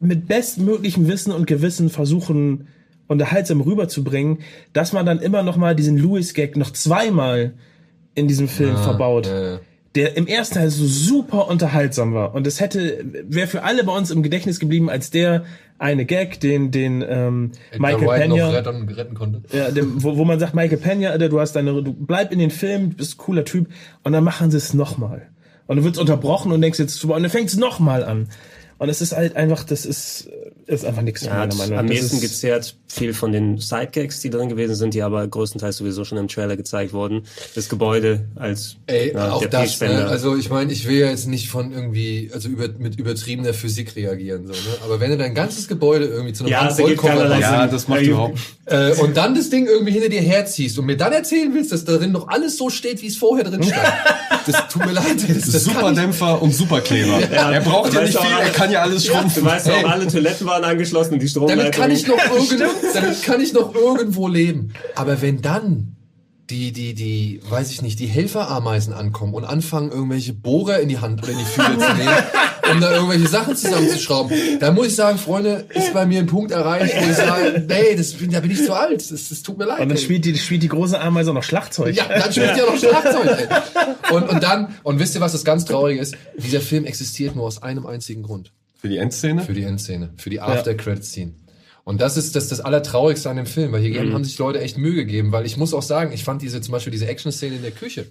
mit 0.00 0.28
bestmöglichem 0.28 1.08
Wissen 1.08 1.32
und 1.32 1.46
Gewissen 1.46 1.90
versuchen, 1.90 2.68
unterhaltsam 3.08 3.60
rüberzubringen, 3.60 4.38
dass 4.72 4.92
man 4.92 5.06
dann 5.06 5.18
immer 5.18 5.42
noch 5.42 5.56
mal 5.56 5.74
diesen 5.74 5.96
Louis-Gag 5.96 6.56
noch 6.56 6.70
zweimal 6.72 7.54
in 8.14 8.28
diesem 8.28 8.48
Film 8.48 8.76
verbaut. 8.76 9.26
ja, 9.26 9.52
ja. 9.54 9.60
Der 9.94 10.16
im 10.16 10.26
ersten 10.26 10.56
Teil 10.56 10.70
so 10.70 10.86
super 10.86 11.48
unterhaltsam 11.48 12.12
war. 12.14 12.34
Und 12.34 12.46
es 12.46 12.60
hätte, 12.60 13.04
wäre 13.26 13.46
für 13.46 13.62
alle 13.62 13.84
bei 13.84 13.96
uns 13.96 14.10
im 14.10 14.22
Gedächtnis 14.22 14.60
geblieben, 14.60 14.90
als 14.90 15.10
der 15.10 15.44
eine 15.78 16.04
Gag, 16.04 16.40
den, 16.40 16.70
den 16.70 17.04
ähm, 17.08 17.52
Edgar 17.70 17.98
Michael 17.98 18.28
noch 18.28 18.36
Pena. 18.36 18.48
retten, 18.50 18.88
retten 18.88 19.14
konnte. 19.14 19.42
Ja, 19.56 19.70
dem, 19.70 20.02
wo, 20.02 20.16
wo 20.16 20.24
man 20.24 20.38
sagt, 20.38 20.54
Michael 20.54 20.78
Pena, 20.78 21.10
Alter, 21.10 21.28
du 21.28 21.40
hast 21.40 21.52
deine, 21.52 21.82
du 21.82 21.92
bleib 21.92 22.32
in 22.32 22.38
den 22.38 22.50
Film, 22.50 22.90
du 22.90 22.96
bist 22.96 23.14
ein 23.14 23.18
cooler 23.18 23.44
Typ, 23.44 23.68
und 24.02 24.12
dann 24.12 24.24
machen 24.24 24.50
sie 24.50 24.56
es 24.56 24.74
nochmal. 24.74 25.28
Und 25.66 25.76
du 25.76 25.84
wirst 25.84 25.98
unterbrochen 25.98 26.52
und 26.52 26.60
denkst 26.60 26.78
jetzt, 26.78 27.02
und 27.04 27.22
dann 27.22 27.30
fängt 27.30 27.48
es 27.48 27.56
nochmal 27.56 28.04
an. 28.04 28.28
Und 28.78 28.88
es 28.88 29.00
ist 29.00 29.16
halt 29.16 29.36
einfach, 29.36 29.64
das 29.64 29.86
ist, 29.86 30.30
ist 30.68 30.84
einfach 30.84 31.02
nichts 31.02 31.22
Ja, 31.24 31.34
meiner 31.34 31.54
Meinung 31.54 31.74
nach. 31.74 31.80
am 31.80 31.86
Das 31.88 31.96
ehesten 31.96 32.16
ist- 32.16 32.22
gezehrt 32.22 32.76
viel 32.86 33.12
von 33.14 33.32
den 33.32 33.58
Sidegags, 33.58 34.20
die 34.20 34.30
drin 34.30 34.48
gewesen 34.48 34.74
sind, 34.74 34.94
die 34.94 35.02
aber 35.02 35.26
größtenteils 35.26 35.78
sowieso 35.78 36.04
schon 36.04 36.18
im 36.18 36.28
Trailer 36.28 36.56
gezeigt 36.56 36.92
wurden. 36.92 37.22
Das 37.54 37.68
Gebäude 37.68 38.26
als 38.36 38.76
Ey, 38.86 39.12
ja, 39.14 39.32
auch 39.32 39.40
der 39.40 39.48
das, 39.48 39.80
ne? 39.80 40.06
also 40.06 40.36
ich 40.36 40.48
meine, 40.50 40.70
ich 40.72 40.86
will 40.86 40.98
ja 40.98 41.08
jetzt 41.08 41.26
nicht 41.26 41.48
von 41.48 41.72
irgendwie, 41.72 42.30
also 42.32 42.48
über, 42.48 42.68
mit 42.78 42.98
übertriebener 42.98 43.52
Physik 43.54 43.96
reagieren, 43.96 44.46
so, 44.46 44.52
ne? 44.52 44.58
aber 44.84 45.00
wenn 45.00 45.10
du 45.10 45.16
dein 45.18 45.34
ganzes 45.34 45.68
Gebäude 45.68 46.06
irgendwie 46.06 46.32
zu 46.34 46.44
einem 46.44 46.52
Ja, 46.52 46.64
das 46.64 46.76
keinerlei 46.76 47.28
machst, 47.40 47.40
Ja, 47.42 47.66
das 47.66 47.88
macht 47.88 48.02
Ja, 48.02 48.08
überhaupt. 48.08 48.38
äh, 48.66 48.92
und 49.00 49.16
dann 49.16 49.34
das 49.34 49.50
Ding 49.50 49.66
irgendwie 49.66 49.92
hinter 49.92 50.08
dir 50.10 50.20
herziehst 50.22 50.78
und 50.78 50.84
mir 50.86 50.96
dann 50.96 51.12
erzählen 51.12 51.52
willst, 51.54 51.72
dass 51.72 51.84
darin 51.84 52.12
noch 52.12 52.28
alles 52.28 52.56
so 52.58 52.68
steht, 52.70 53.00
wie 53.02 53.06
es 53.06 53.16
vorher 53.16 53.44
drin 53.44 53.62
stand. 53.62 53.82
das 54.46 54.68
tut 54.68 54.84
mir 54.86 54.92
leid, 54.92 55.16
das, 55.28 55.50
das 55.50 55.64
Superdämpfer 55.64 56.40
und 56.42 56.54
Superkleber. 56.54 57.20
er 57.30 57.60
braucht 57.60 57.92
ja 57.94 58.02
nicht 58.02 58.14
du 58.14 58.18
auch 58.18 58.24
viel, 58.26 58.38
er 58.38 58.50
kann 58.50 58.70
ja 58.70 58.82
alles 58.82 59.04
Du 59.04 59.12
schrumpfen. 59.12 59.44
weißt 59.44 59.70
auch, 59.70 59.76
Ey. 59.78 59.84
alle 59.84 60.06
Toiletten 60.06 60.46
waren 60.46 60.57
angeschlossen 60.64 61.14
und 61.14 61.22
die 61.22 61.28
Stromleitung. 61.28 61.58
damit 61.64 61.74
kann 61.74 61.90
ich 61.90 62.06
noch 62.06 62.18
irgendwo, 62.34 62.64
damit 62.94 63.22
kann 63.22 63.40
ich 63.40 63.52
noch 63.52 63.74
irgendwo 63.74 64.28
leben. 64.28 64.72
Aber 64.94 65.20
wenn 65.22 65.40
dann 65.42 65.94
die, 66.50 66.72
die, 66.72 66.94
die, 66.94 67.42
weiß 67.50 67.70
ich 67.72 67.82
nicht, 67.82 67.98
die 68.00 68.06
Helferameisen 68.06 68.94
ankommen 68.94 69.34
und 69.34 69.44
anfangen, 69.44 69.90
irgendwelche 69.90 70.32
Bohrer 70.32 70.80
in 70.80 70.88
die 70.88 70.96
Hand 70.98 71.22
oder 71.22 71.32
in 71.32 71.38
die 71.38 71.44
Füße 71.44 71.72
zu 71.76 71.94
nehmen, 71.94 72.16
um 72.72 72.80
da 72.80 72.94
irgendwelche 72.94 73.28
Sachen 73.28 73.54
zusammenzuschrauben, 73.54 74.32
dann 74.58 74.74
muss 74.74 74.86
ich 74.86 74.94
sagen, 74.94 75.18
Freunde, 75.18 75.66
ist 75.74 75.92
bei 75.92 76.06
mir 76.06 76.20
ein 76.20 76.26
Punkt 76.26 76.50
erreicht, 76.50 76.94
wo 76.98 77.10
ich 77.10 77.16
sage, 77.16 77.66
nee, 77.68 77.94
das, 77.94 78.14
bin- 78.14 78.30
da 78.30 78.40
bin 78.40 78.50
ich 78.50 78.64
zu 78.64 78.72
alt. 78.72 79.10
Das, 79.10 79.28
das 79.28 79.42
tut 79.42 79.58
mir 79.58 79.66
leid. 79.66 79.80
und 79.80 79.90
dann 79.90 79.98
ey. 79.98 80.02
spielt 80.02 80.24
die, 80.24 80.38
spielt 80.38 80.62
die 80.62 80.68
große 80.68 80.98
Ameise 80.98 81.30
auch 81.30 81.34
noch 81.34 81.42
Schlagzeug. 81.42 81.94
Ja, 81.94 82.06
dann 82.08 82.32
spielt 82.32 82.56
ja 82.56 82.64
noch 82.64 82.78
Schlagzeug. 82.78 83.26
Ey. 83.40 83.46
Und, 84.14 84.26
und 84.30 84.42
dann, 84.42 84.74
und 84.84 84.98
wisst 85.00 85.14
ihr, 85.16 85.20
was 85.20 85.32
das 85.32 85.44
ganz 85.44 85.66
Traurige 85.66 86.00
ist? 86.00 86.16
Dieser 86.38 86.62
Film 86.62 86.86
existiert 86.86 87.36
nur 87.36 87.44
aus 87.44 87.62
einem 87.62 87.84
einzigen 87.84 88.22
Grund. 88.22 88.52
Für 88.78 88.88
die 88.88 88.96
Endszene? 88.96 89.42
Für 89.42 89.52
die 89.52 89.64
Endszene, 89.64 90.10
für 90.16 90.30
die 90.30 90.40
After-Credit-Scene. 90.40 91.32
Und 91.84 92.00
das 92.00 92.16
ist 92.16 92.36
das, 92.36 92.48
das 92.48 92.60
Allertraurigste 92.60 93.28
an 93.28 93.36
dem 93.36 93.46
Film, 93.46 93.72
weil 93.72 93.80
hier 93.82 94.12
haben 94.12 94.24
sich 94.24 94.38
Leute 94.38 94.60
echt 94.60 94.78
Mühe 94.78 94.94
gegeben, 94.94 95.32
weil 95.32 95.46
ich 95.46 95.56
muss 95.56 95.74
auch 95.74 95.82
sagen, 95.82 96.12
ich 96.12 96.22
fand 96.22 96.42
diese 96.42 96.60
zum 96.60 96.72
Beispiel 96.72 96.90
diese 96.92 97.08
Action-Szene 97.08 97.56
in 97.56 97.62
der 97.62 97.72
Küche, 97.72 98.06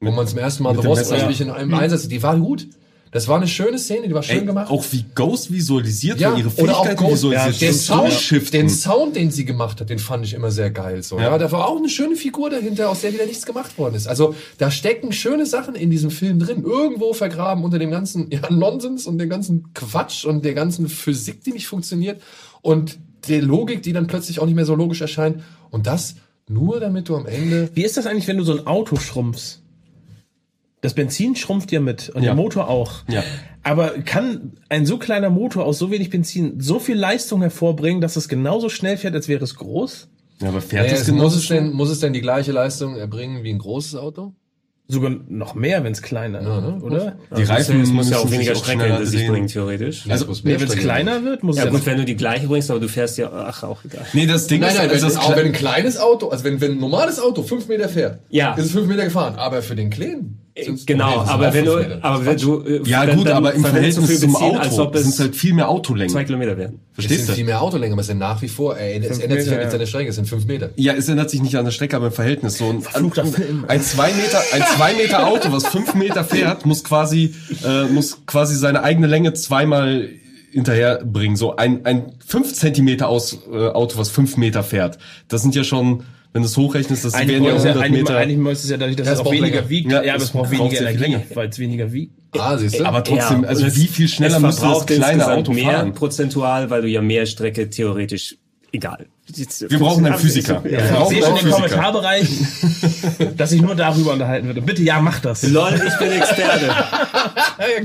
wo 0.00 0.10
man 0.10 0.26
zum 0.28 0.38
ersten 0.38 0.62
Mal 0.62 0.80
The 0.80 0.86
Messer, 0.86 1.16
eigentlich 1.16 1.40
in 1.40 1.50
einem 1.50 1.74
Einsatz, 1.74 2.06
die 2.08 2.22
war 2.22 2.38
gut. 2.38 2.68
Das 3.12 3.28
war 3.28 3.36
eine 3.36 3.46
schöne 3.46 3.78
Szene, 3.78 4.08
die 4.08 4.14
war 4.14 4.22
schön 4.22 4.38
Ey, 4.40 4.46
gemacht. 4.46 4.70
auch 4.70 4.84
wie 4.90 5.04
Ghost 5.14 5.52
visualisiert 5.52 6.18
ja, 6.18 6.34
ihre 6.34 6.48
oder 6.48 6.78
auch 6.78 6.84
Fähigkeiten 6.84 7.10
Ghost, 7.10 7.24
visualisiert. 7.24 7.60
den, 7.60 7.68
das 7.68 7.84
Sound, 7.86 8.12
Shiften. 8.12 8.60
den 8.60 8.68
Sound, 8.70 9.16
den 9.16 9.30
sie 9.30 9.44
gemacht 9.44 9.82
hat, 9.82 9.90
den 9.90 9.98
fand 9.98 10.24
ich 10.24 10.32
immer 10.32 10.50
sehr 10.50 10.70
geil. 10.70 11.02
So. 11.02 11.18
Ja. 11.18 11.24
Ja. 11.24 11.38
da 11.38 11.52
war 11.52 11.68
auch 11.68 11.76
eine 11.76 11.90
schöne 11.90 12.16
Figur 12.16 12.48
dahinter, 12.48 12.88
aus 12.88 13.02
der 13.02 13.12
wieder 13.12 13.26
nichts 13.26 13.44
gemacht 13.44 13.76
worden 13.76 13.96
ist. 13.96 14.06
Also 14.06 14.34
da 14.56 14.70
stecken 14.70 15.12
schöne 15.12 15.44
Sachen 15.44 15.74
in 15.74 15.90
diesem 15.90 16.10
Film 16.10 16.38
drin, 16.38 16.64
irgendwo 16.64 17.12
vergraben 17.12 17.64
unter 17.64 17.78
dem 17.78 17.90
ganzen 17.90 18.30
ja, 18.30 18.50
Nonsens 18.50 19.06
und 19.06 19.18
dem 19.18 19.28
ganzen 19.28 19.74
Quatsch 19.74 20.24
und 20.24 20.42
der 20.42 20.54
ganzen 20.54 20.88
Physik, 20.88 21.44
die 21.44 21.52
nicht 21.52 21.66
funktioniert 21.66 22.22
und 22.62 22.98
der 23.28 23.42
Logik, 23.42 23.82
die 23.82 23.92
dann 23.92 24.06
plötzlich 24.06 24.40
auch 24.40 24.46
nicht 24.46 24.56
mehr 24.56 24.64
so 24.66 24.74
logisch 24.74 25.02
erscheint. 25.02 25.42
Und 25.70 25.86
das 25.86 26.14
nur, 26.48 26.80
damit 26.80 27.08
du 27.10 27.16
am 27.16 27.26
Ende 27.26 27.68
Wie 27.74 27.84
ist 27.84 27.98
das 27.98 28.06
eigentlich, 28.06 28.26
wenn 28.26 28.38
du 28.38 28.44
so 28.44 28.52
ein 28.52 28.66
Auto 28.66 28.96
schrumpfst? 28.96 29.61
Das 30.82 30.94
Benzin 30.94 31.34
schrumpft 31.36 31.72
ja 31.72 31.80
mit 31.80 32.10
und 32.10 32.22
Ja. 32.22 32.26
der 32.28 32.34
Motor 32.34 32.68
auch. 32.68 33.04
Ja. 33.08 33.22
Aber 33.62 33.90
kann 34.04 34.52
ein 34.68 34.84
so 34.84 34.98
kleiner 34.98 35.30
Motor 35.30 35.64
aus 35.64 35.78
so 35.78 35.90
wenig 35.90 36.10
Benzin 36.10 36.60
so 36.60 36.78
viel 36.80 36.96
Leistung 36.96 37.40
hervorbringen, 37.40 38.00
dass 38.00 38.16
es 38.16 38.28
genauso 38.28 38.68
schnell 38.68 38.96
fährt, 38.98 39.14
als 39.14 39.28
wäre 39.28 39.42
es 39.44 39.54
groß? 39.54 40.08
ja, 40.40 40.48
aber 40.48 40.60
fährt 40.60 40.88
Ja, 40.88 40.92
es 40.94 41.00
es 41.02 41.06
genauso 41.06 41.24
muss, 41.24 41.36
es 41.36 41.44
schnell? 41.44 41.60
denn, 41.62 41.72
muss 41.72 41.88
es 41.88 42.00
denn 42.00 42.12
die 42.12 42.20
gleiche 42.20 42.50
Leistung 42.52 42.96
erbringen 42.96 43.44
wie 43.44 43.50
ein 43.50 43.58
großes 43.58 43.94
Auto? 43.94 44.32
Sogar 44.88 45.12
noch 45.28 45.54
mehr, 45.54 45.84
wenn 45.84 45.92
es 45.92 46.02
kleiner 46.02 46.42
Ja, 46.42 46.60
ne? 46.60 46.66
wird, 46.66 46.82
oder? 46.82 47.16
Die 47.38 47.44
Reifen 47.44 47.80
es 47.80 47.90
muss 47.90 48.10
ja 48.10 48.18
auch 48.18 48.28
weniger 48.30 48.56
Strecke 48.56 48.82
hinter 48.86 49.06
sich 49.06 49.26
bringen, 49.28 49.46
theoretisch. 49.46 50.04
Also, 50.10 50.26
Nee, 50.42 50.58
wenn 50.60 50.66
es 50.68 50.76
kleiner 50.76 51.22
wird, 51.24 51.44
muss 51.44 51.56
Ja 51.56 51.62
es 51.62 51.66
ja 51.66 51.70
gut, 51.70 51.86
wenn 51.86 51.98
du 51.98 52.04
die 52.04 52.16
gleiche 52.16 52.48
bringst, 52.48 52.68
aber 52.72 52.80
du 52.80 52.88
fährst 52.88 53.16
ja, 53.16 53.30
ach, 53.32 53.62
auch 53.62 53.84
egal. 53.84 54.04
Nee, 54.12 54.26
das 54.26 54.48
Ding 54.48 54.60
Nein, 54.60 54.70
ist, 54.70 54.74
nein, 54.78 54.86
wenn, 54.88 54.94
also 54.94 55.06
das 55.06 55.14
das, 55.14 55.24
auch 55.24 55.36
wenn 55.36 55.46
ein 55.46 55.52
kleines 55.52 55.96
Auto, 55.98 56.28
also 56.30 56.42
wenn, 56.42 56.60
wenn 56.60 56.72
ein 56.72 56.78
normales 56.80 57.20
Auto 57.20 57.44
fünf 57.44 57.68
Meter 57.68 57.88
fährt, 57.88 58.18
Ja. 58.28 58.54
ist 58.54 58.64
es 58.66 58.72
fünf 58.72 58.88
Meter 58.88 59.04
gefahren. 59.04 59.36
Aber 59.36 59.62
für 59.62 59.76
den 59.76 59.88
kleinen 59.88 60.40
Genau, 60.84 61.20
sind 61.20 61.30
aber 61.30 61.54
wenn 61.54 61.64
du, 61.64 61.76
Meter. 61.76 61.98
aber 62.02 62.26
wenn 62.26 62.36
du, 62.36 62.60
äh, 62.60 62.82
ja 62.84 63.06
dann- 63.06 63.16
gut, 63.16 63.26
dann 63.26 63.36
aber 63.38 63.54
im 63.54 63.62
Verhältnis 63.64 64.06
viel 64.06 64.18
zum 64.18 64.32
Benzin, 64.32 64.56
als 64.58 64.72
Auto 64.74 64.82
ob 64.82 64.96
sind 64.96 65.08
es 65.08 65.14
es 65.14 65.20
halt 65.20 65.34
viel 65.34 65.54
mehr 65.54 65.68
Autolängen. 65.70 66.12
zwei 66.12 66.24
Kilometer 66.24 66.58
werden. 66.58 66.80
es 66.90 66.94
Verstehst 66.96 67.20
sind 67.20 67.28
du? 67.30 67.34
viel 67.36 67.44
mehr 67.46 67.62
Autolänge, 67.62 67.94
aber 67.94 68.02
es 68.02 68.08
sind 68.08 68.18
nach 68.18 68.42
wie 68.42 68.48
vor, 68.48 68.76
ey, 68.76 68.98
es 68.98 69.04
ändert 69.04 69.14
sich 69.14 69.20
Meter, 69.22 69.34
ja 69.34 69.36
nichts 69.36 69.50
ja. 69.50 69.72
an 69.72 69.78
der 69.78 69.86
Strecke, 69.86 70.10
es 70.10 70.14
sind 70.16 70.28
fünf 70.28 70.44
Meter. 70.46 70.68
Ja, 70.76 70.92
es 70.92 71.08
ändert 71.08 71.30
sich 71.30 71.40
nicht 71.40 71.56
an 71.56 71.64
der 71.64 71.72
Strecke, 71.72 71.96
aber 71.96 72.08
im 72.08 72.12
Verhältnis. 72.12 72.58
So 72.58 72.68
ein, 72.68 72.82
Film. 73.32 73.64
ein 73.66 73.80
zwei 73.82 74.12
Meter, 74.12 74.42
ein 74.52 74.62
zwei 74.76 74.92
Meter 74.92 75.26
Auto, 75.26 75.52
was 75.52 75.66
fünf 75.68 75.94
Meter 75.94 76.22
fährt, 76.22 76.66
muss 76.66 76.84
quasi, 76.84 77.34
äh, 77.64 77.84
muss 77.84 78.18
quasi 78.26 78.54
seine 78.54 78.82
eigene 78.82 79.06
Länge 79.06 79.32
zweimal 79.32 80.10
hinterher 80.50 81.02
bringen. 81.02 81.36
So 81.36 81.56
ein, 81.56 81.86
ein 81.86 82.12
fünf 82.26 82.52
Zentimeter 82.52 83.08
aus, 83.08 83.38
äh, 83.50 83.68
Auto, 83.68 83.96
was 83.96 84.10
fünf 84.10 84.36
Meter 84.36 84.62
fährt. 84.62 84.98
Das 85.28 85.40
sind 85.40 85.54
ja 85.54 85.64
schon, 85.64 86.02
wenn 86.32 86.42
du 86.42 86.46
es 86.48 86.56
hochrechnest, 86.56 87.04
das 87.04 87.14
Eigentlich 87.14 87.28
wären 87.34 87.44
ja 87.44 87.52
muss 87.52 87.58
es 87.60 87.64
ja, 87.66 87.70
100 87.72 87.84
eigentlich, 87.86 88.02
Meter. 88.04 88.16
eigentlich 88.18 88.38
muss 88.38 88.64
es 88.64 88.70
ja 88.70 88.76
dadurch, 88.78 88.96
dass 88.96 89.06
Ja, 89.06 89.12
es 89.12 89.18
es 89.20 89.26
auch 89.26 89.32
weniger 89.32 89.56
länger. 89.56 89.68
wiegt. 89.68 89.92
Ja, 89.92 90.02
Ja, 90.02 90.12
aber 90.14 90.22
es 90.22 90.28
es 90.28 90.30
braucht 90.32 90.50
weniger 90.50 90.80
Energie, 90.80 90.98
länger. 90.98 91.22
weil 91.34 91.48
es 91.48 91.58
weniger 91.58 91.92
wiegt. 91.92 92.12
Ah, 92.38 92.56
siehst 92.56 92.80
du? 92.80 92.84
aber 92.86 93.04
trotzdem, 93.04 93.42
Ja, 93.42 93.48
also 93.48 93.66
wie 93.66 93.86
viel 93.86 94.08
schneller 94.08 94.40
müsste 94.40 94.62
das 94.62 94.70
verbraucht 94.70 94.86
kleine 94.86 95.30
Auto 95.30 95.52
mehr 95.52 95.72
fahren? 95.72 95.92
prozentual, 95.92 96.70
weil 96.70 96.82
du 96.82 96.88
ja 96.88 97.02
mehr 97.02 97.26
Strecke 97.26 97.68
theoretisch 97.68 98.36
egal. 98.72 99.04
Wir 99.68 99.78
brauchen 99.78 100.04
einen 100.06 100.16
Physiker. 100.18 100.62
Ja. 100.68 100.78
Ich 101.02 101.08
sehe 101.08 101.22
schon 101.22 101.36
Physiker. 101.36 101.56
Kommentarbereich, 101.56 102.28
dass 103.36 103.50
sich 103.50 103.60
nur 103.62 103.74
darüber 103.74 104.14
unterhalten. 104.14 104.50
Und 104.50 104.66
bitte, 104.66 104.82
ja, 104.82 105.00
mach 105.00 105.20
das. 105.20 105.42
Lol, 105.44 105.74
ich 105.74 105.96
bin 105.98 106.10
Experte. 106.12 106.70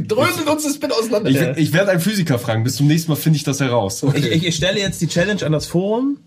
Dröselt 0.07 0.47
uns 0.49 0.63
das 0.63 0.77
bitte 0.79 0.93
auseinander. 0.95 1.29
Ich, 1.29 1.67
ich 1.67 1.73
werde 1.73 1.91
einen 1.91 1.99
Physiker 1.99 2.39
fragen. 2.39 2.63
Bis 2.63 2.75
zum 2.77 2.87
nächsten 2.87 3.11
Mal 3.11 3.15
finde 3.17 3.37
ich 3.37 3.43
das 3.43 3.59
heraus. 3.59 4.03
Ich, 4.15 4.25
ich, 4.25 4.47
ich 4.47 4.55
stelle 4.55 4.79
jetzt 4.79 5.01
die 5.01 5.07
Challenge 5.07 5.45
an 5.45 5.51
das 5.51 5.67
Forum, 5.67 6.17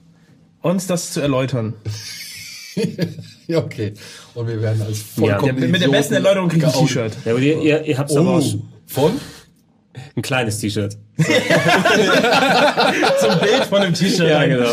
uns 0.62 0.86
das 0.86 1.12
zu 1.12 1.20
erläutern. 1.20 1.74
ja, 3.46 3.58
okay. 3.58 3.94
Und 4.34 4.46
wir 4.48 4.60
werden 4.62 4.82
als 4.82 5.00
vollkommen 5.00 5.60
Ja, 5.62 5.68
mit 5.68 5.80
der 5.82 5.88
besten 5.88 6.14
Erläuterung 6.14 6.48
kriege 6.48 6.66
ich 6.66 6.74
ein 6.74 6.86
T-Shirt. 6.86 7.12
Ja, 7.24 7.32
aber 7.32 7.40
ihr, 7.40 7.60
ihr, 7.60 7.84
ihr 7.84 7.98
habt's 7.98 8.16
aber 8.16 8.30
auch 8.30 8.42
Oh, 8.44 8.62
von? 8.86 9.12
ein 10.16 10.22
kleines 10.22 10.58
T-Shirt. 10.60 10.96
Zum 11.16 11.26
Bild 13.40 13.64
von 13.68 13.82
dem 13.82 13.94
T-Shirt. 13.94 14.28
Ja, 14.28 14.46
genau. 14.46 14.70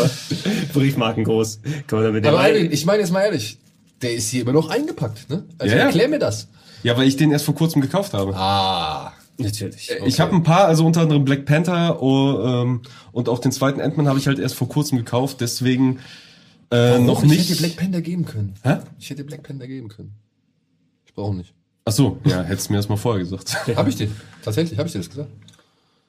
Briefmarken 0.72 1.24
groß. 1.24 1.60
Kann 1.86 1.98
man 1.98 2.04
damit 2.06 2.26
Aber 2.26 2.38
rein- 2.38 2.54
Alvin, 2.54 2.72
ich 2.72 2.84
meine 2.86 3.00
jetzt 3.00 3.10
mal 3.12 3.22
ehrlich, 3.22 3.58
der 4.02 4.14
ist 4.14 4.28
hier 4.30 4.42
immer 4.42 4.52
noch 4.52 4.70
eingepackt, 4.70 5.28
ne? 5.28 5.44
Also 5.58 5.74
Ja, 5.74 5.80
ja. 5.80 5.86
erklär 5.86 6.08
mir 6.08 6.18
das. 6.18 6.48
Ja, 6.84 6.96
weil 6.96 7.08
ich 7.08 7.16
den 7.16 7.32
erst 7.32 7.44
vor 7.44 7.54
kurzem 7.56 7.82
gekauft 7.82 8.14
habe. 8.14 8.34
Ah. 8.36 9.12
Natürlich. 9.38 9.90
Ich 10.04 10.18
habe 10.18 10.34
ein 10.34 10.42
paar, 10.42 10.66
also 10.66 10.84
unter 10.84 11.02
anderem 11.02 11.24
Black 11.24 11.44
Panther 11.46 12.02
oh, 12.02 12.40
ähm, 12.44 12.82
und 13.12 13.28
auch 13.28 13.38
den 13.38 13.52
zweiten 13.52 13.80
Ant-Man 13.80 14.08
habe 14.08 14.18
ich 14.18 14.26
halt 14.26 14.38
erst 14.40 14.56
vor 14.56 14.68
kurzem 14.68 14.98
gekauft, 14.98 15.40
deswegen 15.40 16.00
äh, 16.72 16.98
noch 16.98 17.22
ich 17.22 17.30
nicht. 17.30 17.48
hätte 17.48 17.60
Black 17.60 17.76
Panther 17.76 18.00
geben 18.00 18.24
können. 18.24 18.54
Hä? 18.64 18.78
Ich 18.98 19.08
hätte 19.10 19.22
Black 19.24 19.44
Panther 19.44 19.68
geben 19.68 19.88
können. 19.88 20.12
Ich 21.06 21.14
brauche 21.14 21.36
nicht. 21.36 21.54
Ach 21.84 21.92
so, 21.92 22.18
ja, 22.24 22.42
hättest 22.42 22.68
du 22.68 22.72
mir 22.72 22.78
das 22.78 22.88
mal 22.88 22.96
vorher 22.96 23.20
gesagt. 23.22 23.56
Hab 23.76 23.86
ich 23.86 23.96
dir? 23.96 24.08
Tatsächlich, 24.42 24.76
habe 24.78 24.88
ich 24.88 24.92
dir 24.92 24.98
das 24.98 25.08
gesagt? 25.08 25.30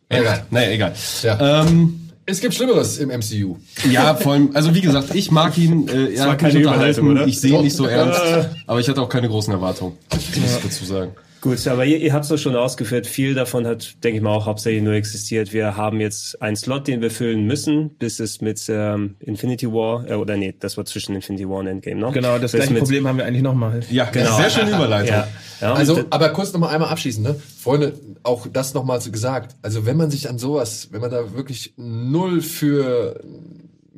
Egal. 0.09 0.45
naja, 0.49 0.71
egal. 0.71 0.93
Ja. 1.21 1.61
Ähm, 1.61 2.09
Es 2.25 2.41
gibt 2.41 2.55
Schlimmeres 2.55 2.97
im 2.97 3.09
MCU. 3.09 3.57
ja, 3.91 4.15
vor 4.15 4.33
allem, 4.33 4.49
also 4.55 4.73
wie 4.73 4.81
gesagt, 4.81 5.13
ich 5.13 5.29
mag 5.29 5.55
ihn. 5.57 5.87
Äh, 5.87 6.13
er 6.15 6.25
war 6.25 6.31
hat 6.33 6.41
mich 6.41 6.53
keine 6.53 6.67
unterhalten. 6.67 6.99
Überleitung, 7.01 7.09
oder? 7.11 7.27
Ich 7.27 7.39
sehe 7.39 7.55
ihn 7.55 7.61
nicht 7.61 7.75
so 7.75 7.85
ernst, 7.85 8.21
aber 8.67 8.79
ich 8.79 8.89
hatte 8.89 9.01
auch 9.01 9.09
keine 9.09 9.29
großen 9.29 9.53
Erwartungen. 9.53 9.97
Muss 10.11 10.55
ich 10.57 10.63
dazu 10.63 10.83
sagen. 10.83 11.11
Gut, 11.41 11.65
aber 11.67 11.85
ihr, 11.85 11.97
ihr 11.99 12.11
habt 12.13 12.23
es 12.25 12.29
doch 12.29 12.37
schon 12.37 12.55
ausgeführt. 12.55 13.07
Viel 13.07 13.33
davon 13.33 13.65
hat, 13.65 14.03
denke 14.03 14.17
ich 14.17 14.21
mal, 14.23 14.31
auch 14.31 14.45
hauptsächlich 14.45 14.83
nur 14.83 14.93
existiert. 14.93 15.53
Wir 15.53 15.77
haben 15.77 16.01
jetzt 16.01 16.41
einen 16.41 16.57
Slot, 16.57 16.87
den 16.87 17.01
wir 17.01 17.09
füllen 17.11 17.45
müssen, 17.45 17.91
bis 17.91 18.19
es 18.19 18.41
mit 18.41 18.61
ähm, 18.67 19.15
Infinity 19.19 19.67
War, 19.71 20.05
äh, 20.09 20.15
oder 20.15 20.35
nee, 20.35 20.53
das 20.59 20.75
war 20.75 20.83
zwischen 20.83 21.15
Infinity 21.15 21.47
War 21.47 21.59
und 21.59 21.67
Endgame, 21.67 22.01
ne? 22.01 22.11
Genau, 22.11 22.33
das 22.39 22.51
Bis 22.51 22.59
gleiche 22.59 22.73
mit- 22.73 22.81
Problem 22.83 23.07
haben 23.07 23.17
wir 23.17 23.25
eigentlich 23.25 23.41
nochmal. 23.43 23.79
Ja, 23.89 24.05
Genau. 24.11 24.35
sehr 24.35 24.49
schöne 24.49 24.71
Überleitung. 24.75 25.15
Ja, 25.15 25.27
ja 25.61 25.73
Also, 25.73 26.03
aber 26.09 26.29
kurz 26.29 26.51
noch 26.51 26.59
mal 26.59 26.69
einmal 26.69 26.89
abschließen, 26.89 27.23
ne? 27.23 27.35
Freunde, 27.61 27.93
auch 28.23 28.45
das 28.51 28.73
noch 28.73 28.83
mal 28.83 28.99
so 28.99 29.09
gesagt. 29.11 29.55
Also, 29.61 29.85
wenn 29.85 29.95
man 29.95 30.11
sich 30.11 30.29
an 30.29 30.39
sowas, 30.39 30.89
wenn 30.91 30.99
man 30.99 31.09
da 31.11 31.33
wirklich 31.35 31.73
null 31.77 32.41
für, 32.41 33.21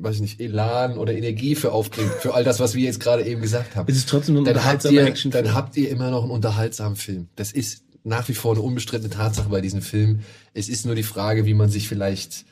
weiß 0.02 0.16
ich 0.16 0.20
nicht, 0.20 0.40
Elan 0.40 0.98
oder 0.98 1.12
Energie 1.14 1.54
für 1.54 1.72
aufbringt, 1.72 2.10
für 2.20 2.34
all 2.34 2.44
das, 2.44 2.60
was 2.60 2.74
wir 2.74 2.84
jetzt 2.84 3.00
gerade 3.00 3.24
eben 3.24 3.40
gesagt 3.40 3.76
haben, 3.76 3.90
Es 3.90 3.96
ist 3.96 4.08
trotzdem 4.08 4.34
nur 4.34 4.42
ein 4.42 4.54
dann 4.54 4.64
habt 4.64 4.84
ihr, 4.84 5.04
Actionfilm. 5.06 5.44
dann 5.44 5.54
habt 5.54 5.76
ihr 5.76 5.90
immer 5.90 6.10
noch 6.10 6.22
einen 6.22 6.30
unterhaltsamen 6.32 6.96
Film. 6.96 7.28
Das 7.36 7.52
ist 7.52 7.82
nach 8.04 8.28
wie 8.28 8.34
vor 8.34 8.52
eine 8.52 8.62
unbestrittene 8.62 9.10
Tatsache 9.10 9.48
bei 9.48 9.60
diesem 9.60 9.80
Film. 9.82 10.20
Es 10.54 10.68
ist 10.68 10.84
nur 10.86 10.94
die 10.94 11.04
Frage, 11.04 11.46
wie 11.46 11.54
man 11.54 11.68
sich 11.68 11.88
vielleicht 11.88 12.44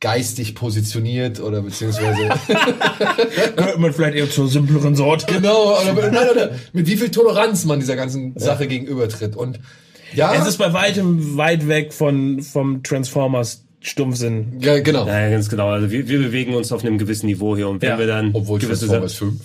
geistig 0.00 0.54
positioniert 0.54 1.40
oder 1.40 1.62
beziehungsweise 1.62 2.28
Gehört 3.56 3.78
man 3.78 3.92
vielleicht 3.92 4.16
eher 4.16 4.30
zur 4.30 4.48
simpleren 4.48 4.94
Sorte. 4.94 5.26
genau 5.32 5.80
oder, 5.80 6.10
nein, 6.10 6.28
oder 6.28 6.50
mit 6.72 6.86
wie 6.86 6.96
viel 6.96 7.10
Toleranz 7.10 7.64
man 7.64 7.80
dieser 7.80 7.96
ganzen 7.96 8.38
Sache 8.38 8.66
gegenübertritt 8.66 9.36
und 9.36 9.60
ja, 10.14 10.34
Es 10.34 10.46
ist 10.46 10.58
bei 10.58 10.72
weitem 10.72 11.36
weit 11.36 11.66
weg 11.66 11.92
von, 11.92 12.40
vom 12.42 12.82
Transformers 12.82 13.64
Stumpfsinn. 13.86 14.58
ja 14.60 14.80
genau. 14.80 15.06
Ja, 15.06 15.30
ganz 15.30 15.48
genau. 15.48 15.68
Also 15.68 15.90
wir, 15.90 16.08
wir 16.08 16.18
bewegen 16.18 16.54
uns 16.54 16.72
auf 16.72 16.84
einem 16.84 16.98
gewissen 16.98 17.26
Niveau 17.26 17.56
hier 17.56 17.68
und 17.68 17.82
wenn 17.82 17.90
Ja. 17.90 17.98
wir 17.98 18.06
dann 18.06 18.30
Obwohl 18.34 18.58
gewisse 18.58 18.86
Transformers 18.86 19.14
5. 19.14 19.40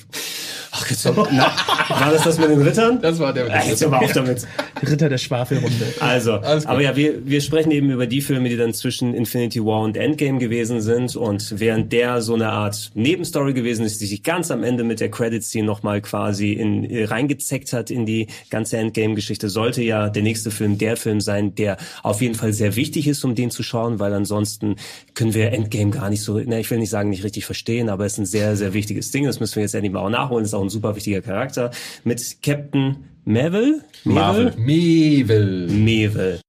Ach, 0.73 0.89
jetzt, 0.89 1.05
na, 1.05 1.51
war 1.89 2.11
das 2.11 2.23
das 2.23 2.37
mit 2.37 2.49
den 2.49 2.61
Rittern? 2.61 3.01
Das 3.01 3.19
war 3.19 3.33
der 3.33 3.43
mit 3.43 3.53
Ah, 3.53 3.59
dem 3.59 3.69
jetzt 3.69 3.89
mal 3.89 3.97
auf 3.97 4.11
damit. 4.13 4.47
Ritter 4.89 5.09
der 5.09 5.17
Schwafelrunde. 5.17 5.93
Also, 5.99 6.33
aber 6.41 6.81
ja, 6.81 6.95
wir, 6.95 7.25
wir 7.27 7.41
sprechen 7.41 7.71
eben 7.71 7.89
über 7.91 8.07
die 8.07 8.21
Filme, 8.21 8.47
die 8.49 8.55
dann 8.57 8.73
zwischen 8.73 9.13
Infinity 9.13 9.63
War 9.63 9.81
und 9.81 9.97
Endgame 9.97 10.39
gewesen 10.39 10.81
sind. 10.81 11.15
Und 11.15 11.59
während 11.59 11.91
der 11.91 12.21
so 12.21 12.33
eine 12.35 12.49
Art 12.49 12.91
Nebenstory 12.93 13.53
gewesen 13.53 13.85
ist, 13.85 13.99
die 14.01 14.05
sich 14.05 14.23
ganz 14.23 14.49
am 14.49 14.63
Ende 14.63 14.83
mit 14.83 15.01
der 15.01 15.11
Credit-Scene 15.11 15.65
nochmal 15.65 16.01
quasi 16.01 16.53
in, 16.53 16.83
äh, 16.89 17.03
reingezeckt 17.05 17.73
hat 17.73 17.91
in 17.91 18.05
die 18.05 18.27
ganze 18.49 18.77
Endgame-Geschichte, 18.77 19.49
sollte 19.49 19.83
ja 19.83 20.09
der 20.09 20.23
nächste 20.23 20.51
Film 20.51 20.77
der 20.77 20.95
Film 20.95 21.19
sein, 21.19 21.53
der 21.55 21.77
auf 22.01 22.21
jeden 22.21 22.35
Fall 22.35 22.53
sehr 22.53 22.75
wichtig 22.77 23.07
ist, 23.07 23.23
um 23.25 23.35
den 23.35 23.51
zu 23.51 23.61
schauen, 23.61 23.99
weil 23.99 24.13
ansonsten 24.13 24.77
können 25.15 25.33
wir 25.33 25.51
Endgame 25.51 25.91
gar 25.91 26.09
nicht 26.09 26.23
so, 26.23 26.39
na, 26.45 26.59
ich 26.59 26.71
will 26.71 26.79
nicht 26.79 26.89
sagen, 26.89 27.09
nicht 27.09 27.23
richtig 27.25 27.45
verstehen, 27.45 27.89
aber 27.89 28.05
es 28.05 28.13
ist 28.13 28.19
ein 28.19 28.25
sehr, 28.25 28.55
sehr 28.55 28.73
wichtiges 28.73 29.11
Ding. 29.11 29.25
Das 29.25 29.39
müssen 29.41 29.55
wir 29.55 29.63
jetzt 29.63 29.75
endlich 29.75 29.91
mal 29.91 29.99
auch 29.99 30.09
nachholen. 30.09 30.43
Das 30.43 30.51
ist 30.51 30.53
auch 30.53 30.60
ein 30.63 30.69
super 30.69 30.95
wichtiger 30.95 31.21
Charakter. 31.21 31.71
Mit 32.03 32.41
Captain 32.41 33.05
Marvel? 33.25 33.81
Marvel. 34.03 34.53
Mevel. 34.57 35.67
Mevel. 35.67 36.41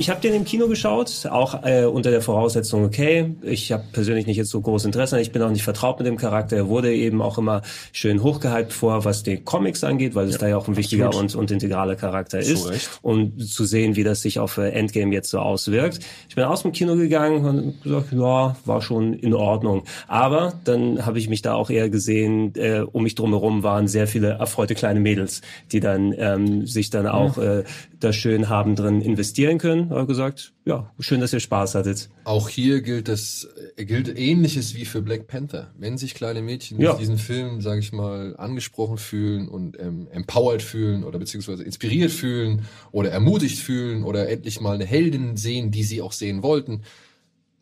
Ich 0.00 0.10
habe 0.10 0.20
den 0.20 0.32
im 0.32 0.44
Kino 0.44 0.68
geschaut, 0.68 1.26
auch 1.28 1.64
äh, 1.64 1.84
unter 1.84 2.12
der 2.12 2.22
Voraussetzung, 2.22 2.84
okay, 2.84 3.34
ich 3.42 3.72
habe 3.72 3.82
persönlich 3.92 4.26
nicht 4.26 4.36
jetzt 4.36 4.50
so 4.50 4.60
groß 4.60 4.84
Interesse, 4.84 5.20
ich 5.20 5.32
bin 5.32 5.42
auch 5.42 5.50
nicht 5.50 5.64
vertraut 5.64 5.98
mit 5.98 6.06
dem 6.06 6.16
Charakter. 6.16 6.56
Er 6.56 6.68
wurde 6.68 6.94
eben 6.94 7.20
auch 7.20 7.36
immer 7.36 7.62
schön 7.90 8.22
hochgehypt 8.22 8.72
vor, 8.72 9.04
was 9.04 9.24
die 9.24 9.38
Comics 9.38 9.82
angeht, 9.82 10.14
weil 10.14 10.28
es 10.28 10.38
da 10.38 10.46
ja 10.46 10.56
auch 10.56 10.68
ein 10.68 10.76
wichtiger 10.76 11.12
und, 11.12 11.34
und 11.34 11.50
integraler 11.50 11.96
Charakter 11.96 12.38
ist. 12.38 12.70
Recht. 12.70 12.88
Und 13.02 13.44
zu 13.44 13.64
sehen, 13.64 13.96
wie 13.96 14.04
das 14.04 14.22
sich 14.22 14.38
auf 14.38 14.56
äh, 14.56 14.70
Endgame 14.70 15.12
jetzt 15.12 15.30
so 15.30 15.40
auswirkt. 15.40 15.98
Ich 16.28 16.36
bin 16.36 16.44
aus 16.44 16.62
dem 16.62 16.70
Kino 16.70 16.94
gegangen 16.94 17.44
und 17.44 17.82
gesagt, 17.82 18.12
ja, 18.12 18.56
war 18.64 18.82
schon 18.82 19.14
in 19.14 19.34
Ordnung. 19.34 19.82
Aber 20.06 20.52
dann 20.62 21.04
habe 21.06 21.18
ich 21.18 21.28
mich 21.28 21.42
da 21.42 21.54
auch 21.54 21.70
eher 21.70 21.90
gesehen, 21.90 22.54
äh, 22.54 22.82
um 22.82 23.02
mich 23.02 23.16
drumherum 23.16 23.64
waren 23.64 23.88
sehr 23.88 24.06
viele 24.06 24.28
erfreute 24.28 24.76
kleine 24.76 25.00
Mädels, 25.00 25.42
die 25.72 25.80
dann 25.80 26.14
ähm, 26.16 26.68
sich 26.68 26.90
dann 26.90 27.08
auch 27.08 27.36
äh, 27.36 27.64
da 28.00 28.12
schön 28.12 28.48
haben 28.48 28.76
drin 28.76 29.00
investieren 29.00 29.58
können. 29.58 29.90
Aber 29.90 30.06
gesagt, 30.06 30.52
ja, 30.64 30.92
schön, 31.00 31.20
dass 31.20 31.32
ihr 31.32 31.40
Spaß 31.40 31.74
hattet. 31.74 32.08
Auch 32.24 32.48
hier 32.48 32.80
gilt 32.82 33.08
das 33.08 33.48
gilt 33.76 34.16
ähnliches 34.16 34.74
wie 34.74 34.84
für 34.84 35.02
Black 35.02 35.26
Panther. 35.26 35.72
Wenn 35.78 35.98
sich 35.98 36.14
kleine 36.14 36.42
Mädchen 36.42 36.80
Ja. 36.80 36.90
durch 36.90 37.00
diesen 37.00 37.18
Film, 37.18 37.60
sage 37.60 37.80
ich 37.80 37.92
mal, 37.92 38.36
angesprochen 38.36 38.98
fühlen 38.98 39.48
und 39.48 39.78
ähm, 39.80 40.08
empowered 40.10 40.62
fühlen 40.62 41.04
oder 41.04 41.18
beziehungsweise 41.18 41.64
inspiriert 41.64 42.10
fühlen 42.12 42.62
oder 42.92 43.10
ermutigt 43.10 43.58
fühlen 43.58 44.04
oder 44.04 44.28
endlich 44.28 44.60
mal 44.60 44.74
eine 44.74 44.84
Heldin 44.86 45.36
sehen, 45.36 45.70
die 45.70 45.82
sie 45.82 46.00
auch 46.02 46.12
sehen 46.12 46.42
wollten, 46.42 46.82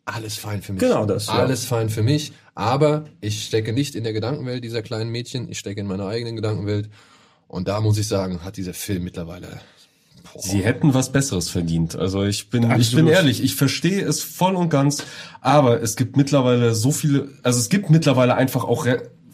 alles 0.05 0.37
fein 0.37 0.61
für 0.61 0.71
mich. 0.73 0.81
Genau 0.81 1.05
das, 1.05 1.27
ja. 1.27 1.33
Alles 1.33 1.65
fein 1.65 1.89
für 1.89 2.01
mich. 2.03 2.31
Aber 2.55 3.05
ich 3.19 3.43
stecke 3.45 3.73
nicht 3.73 3.93
in 3.93 4.03
der 4.03 4.13
Gedankenwelt 4.13 4.63
dieser 4.63 4.81
kleinen 4.81 5.09
Mädchen. 5.11 5.49
Ich 5.49 5.59
stecke 5.59 5.81
in 5.81 5.87
meiner 5.87 6.07
eigenen 6.07 6.35
Gedankenwelt. 6.35 6.89
Und 7.47 7.67
da 7.67 7.81
muss 7.81 7.97
ich 7.97 8.07
sagen, 8.07 8.43
hat 8.43 8.57
dieser 8.57 8.73
Film 8.73 9.03
mittlerweile 9.03 9.59
boah, 10.33 10.41
Sie 10.41 10.59
hätten 10.59 10.93
was 10.93 11.11
Besseres 11.11 11.49
verdient. 11.49 11.95
Also 11.95 12.23
ich 12.23 12.49
bin, 12.49 12.63
ich 12.63 12.69
Absolut. 12.69 13.05
bin 13.05 13.13
ehrlich, 13.13 13.43
ich 13.43 13.55
verstehe 13.55 14.01
es 14.03 14.23
voll 14.23 14.55
und 14.55 14.69
ganz, 14.69 15.03
aber 15.41 15.81
es 15.81 15.95
gibt 15.95 16.17
mittlerweile 16.17 16.75
so 16.75 16.91
viele, 16.91 17.29
also 17.43 17.59
es 17.59 17.69
gibt 17.69 17.89
mittlerweile 17.89 18.35
einfach 18.35 18.63
auch 18.63 18.85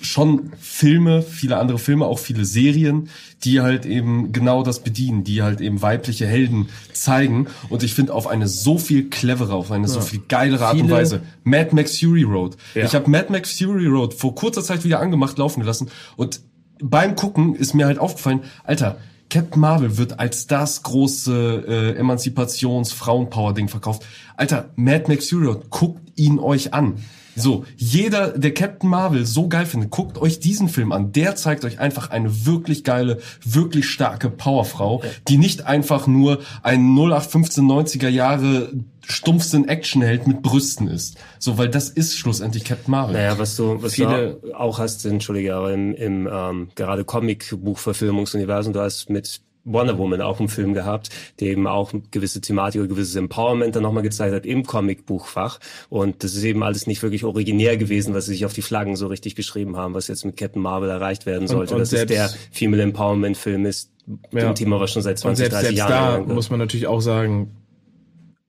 schon 0.02 0.52
Filme, 0.60 1.22
viele 1.22 1.58
andere 1.58 1.80
Filme, 1.80 2.06
auch 2.06 2.20
viele 2.20 2.44
Serien, 2.46 3.10
die 3.44 3.62
halt 3.62 3.86
eben 3.86 4.34
genau 4.34 4.64
das 4.64 4.82
bedienen, 4.82 5.24
die 5.24 5.44
halt 5.44 5.62
eben 5.62 5.82
weibliche 5.82 6.26
Helden 6.28 6.68
zeigen. 6.92 7.48
Und 7.70 7.84
ich 7.84 7.94
finde 7.94 8.14
auf 8.14 8.28
eine 8.28 8.48
so 8.48 8.78
viel 8.78 9.10
clevere, 9.10 9.54
auf 9.54 9.72
eine 9.72 9.88
so 9.88 10.02
viel 10.02 10.22
geilere 10.28 10.66
Art 10.66 10.74
und 10.76 10.82
Viele- 10.82 10.94
Weise. 10.94 11.22
Mad 11.44 11.70
Max 11.74 12.00
Fury 12.00 12.24
Road. 12.24 12.58
Ja. 12.76 12.84
Ich 12.86 12.96
habe 12.96 13.10
Mad 13.10 13.28
Max 13.32 13.58
Fury 13.58 13.88
Road 13.88 14.14
vor 14.14 14.36
kurzer 14.36 14.64
Zeit 14.64 14.84
wieder 14.84 15.00
angemacht, 15.00 15.38
laufen 15.38 15.62
gelassen 15.62 15.90
und 16.18 16.42
beim 16.82 17.16
Gucken 17.16 17.56
ist 17.56 17.74
mir 17.74 17.86
halt 17.86 17.98
aufgefallen, 17.98 18.42
Alter, 18.66 18.98
Captain 19.34 19.60
Marvel 19.60 19.98
wird 19.98 20.20
als 20.20 20.46
das 20.46 20.84
große 20.84 21.66
äh, 21.68 21.98
Emanzipations-Frauenpower-Ding 21.98 23.68
verkauft. 23.68 24.06
Alter, 24.38 24.70
Mad 24.76 25.06
Max 25.08 25.30
Fury 25.30 25.56
guckt 25.72 26.04
ihn 26.16 26.38
euch 26.38 26.72
an. 26.76 27.04
So, 27.36 27.66
jeder, 27.78 28.38
der 28.38 28.54
Captain 28.54 28.90
Marvel 28.90 29.26
so 29.26 29.48
geil 29.48 29.66
findet, 29.66 29.90
guckt 29.90 30.18
euch 30.18 30.40
diesen 30.40 30.70
Film 30.70 30.92
an. 30.92 31.12
Der 31.12 31.36
zeigt 31.36 31.66
euch 31.66 31.80
einfach 31.80 32.10
eine 32.12 32.46
wirklich 32.46 32.84
geile, 32.84 33.20
wirklich 33.44 33.90
starke 33.90 34.30
Powerfrau, 34.30 35.02
die 35.28 35.38
nicht 35.38 35.66
einfach 35.66 36.08
nur 36.08 36.40
ein 36.62 36.96
0815 36.96 37.66
90er 37.66 38.10
Jahre 38.10 38.72
stumpfsinn 39.06 39.68
Actionheld 39.68 40.28
mit 40.28 40.42
Brüsten 40.42 40.88
ist. 40.88 41.18
So, 41.40 41.58
weil 41.58 41.70
das 41.70 41.90
ist 41.90 42.18
schlussendlich 42.18 42.64
Captain 42.64 42.92
Marvel. 42.92 43.16
Naja, 43.16 43.38
was 43.38 43.56
du, 43.56 43.82
was 43.82 43.94
Viele- 43.94 44.40
du 44.42 44.56
auch 44.56 44.80
hast, 44.80 45.06
entschuldige, 45.06 45.56
aber 45.56 45.74
im, 45.74 45.94
im 45.94 46.30
ähm, 46.32 46.70
gerade 46.76 47.04
Comic-Buchverfilmungsuniversum, 47.04 48.74
du 48.74 48.80
hast 48.80 49.10
mit 49.10 49.42
Wonder 49.66 49.98
Woman 49.98 50.22
auch 50.22 50.40
einen 50.40 50.50
Film 50.50 50.74
gehabt, 50.74 51.10
der 51.40 51.50
eben 51.50 51.68
auch 51.68 51.94
gewisse 52.12 52.42
Thematik 52.42 52.82
oder 52.82 52.90
gewisses 52.90 53.16
Empowerment 53.16 53.76
dann 53.76 53.84
nochmal 53.84 54.04
gezeigt 54.04 54.34
hat 54.36 54.46
im 54.46 54.66
Comic-Buchfach. 54.66 55.60
Und 55.90 56.24
das 56.24 56.36
ist 56.36 56.44
eben 56.44 56.64
alles 56.64 56.86
nicht 56.86 57.02
wirklich 57.02 57.24
originär 57.24 57.78
gewesen, 57.78 58.14
was 58.14 58.26
sie 58.26 58.34
sich 58.34 58.46
auf 58.46 58.54
die 58.54 58.62
Flaggen 58.62 58.96
so 58.96 59.08
richtig 59.08 59.36
geschrieben 59.36 59.78
haben, 59.78 59.94
was 59.94 60.08
jetzt 60.10 60.26
mit 60.26 60.36
Captain 60.38 60.62
Marvel 60.62 60.90
erreicht 60.90 61.26
werden 61.26 61.48
sollte. 61.48 61.74
und 61.76 61.80
dass 61.80 61.94
es 61.94 62.06
der 62.06 62.28
selbst- 62.30 62.38
Female 62.52 62.84
Empowerment-Film 62.84 63.66
ist, 63.66 63.92
Ja. 64.32 64.50
ein 64.50 64.56
Thema, 64.56 64.82
was 64.82 64.92
schon 64.92 65.02
seit 65.02 65.14
Und 65.18 65.36
20, 65.38 65.38
selbst, 65.46 65.54
30 65.56 65.68
selbst 65.78 65.78
Jahren 65.90 66.28
da 66.28 66.34
muss 66.34 66.50
man 66.50 66.60
natürlich 66.60 66.88
auch 66.88 67.00
sagen, 67.00 67.52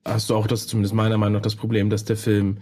hast 0.03 0.29
du 0.29 0.35
auch 0.35 0.47
das, 0.47 0.67
zumindest 0.67 0.93
meiner 0.93 1.17
Meinung 1.17 1.35
nach, 1.35 1.41
das 1.41 1.55
Problem, 1.55 1.89
dass 1.89 2.03
der 2.03 2.17
Film 2.17 2.57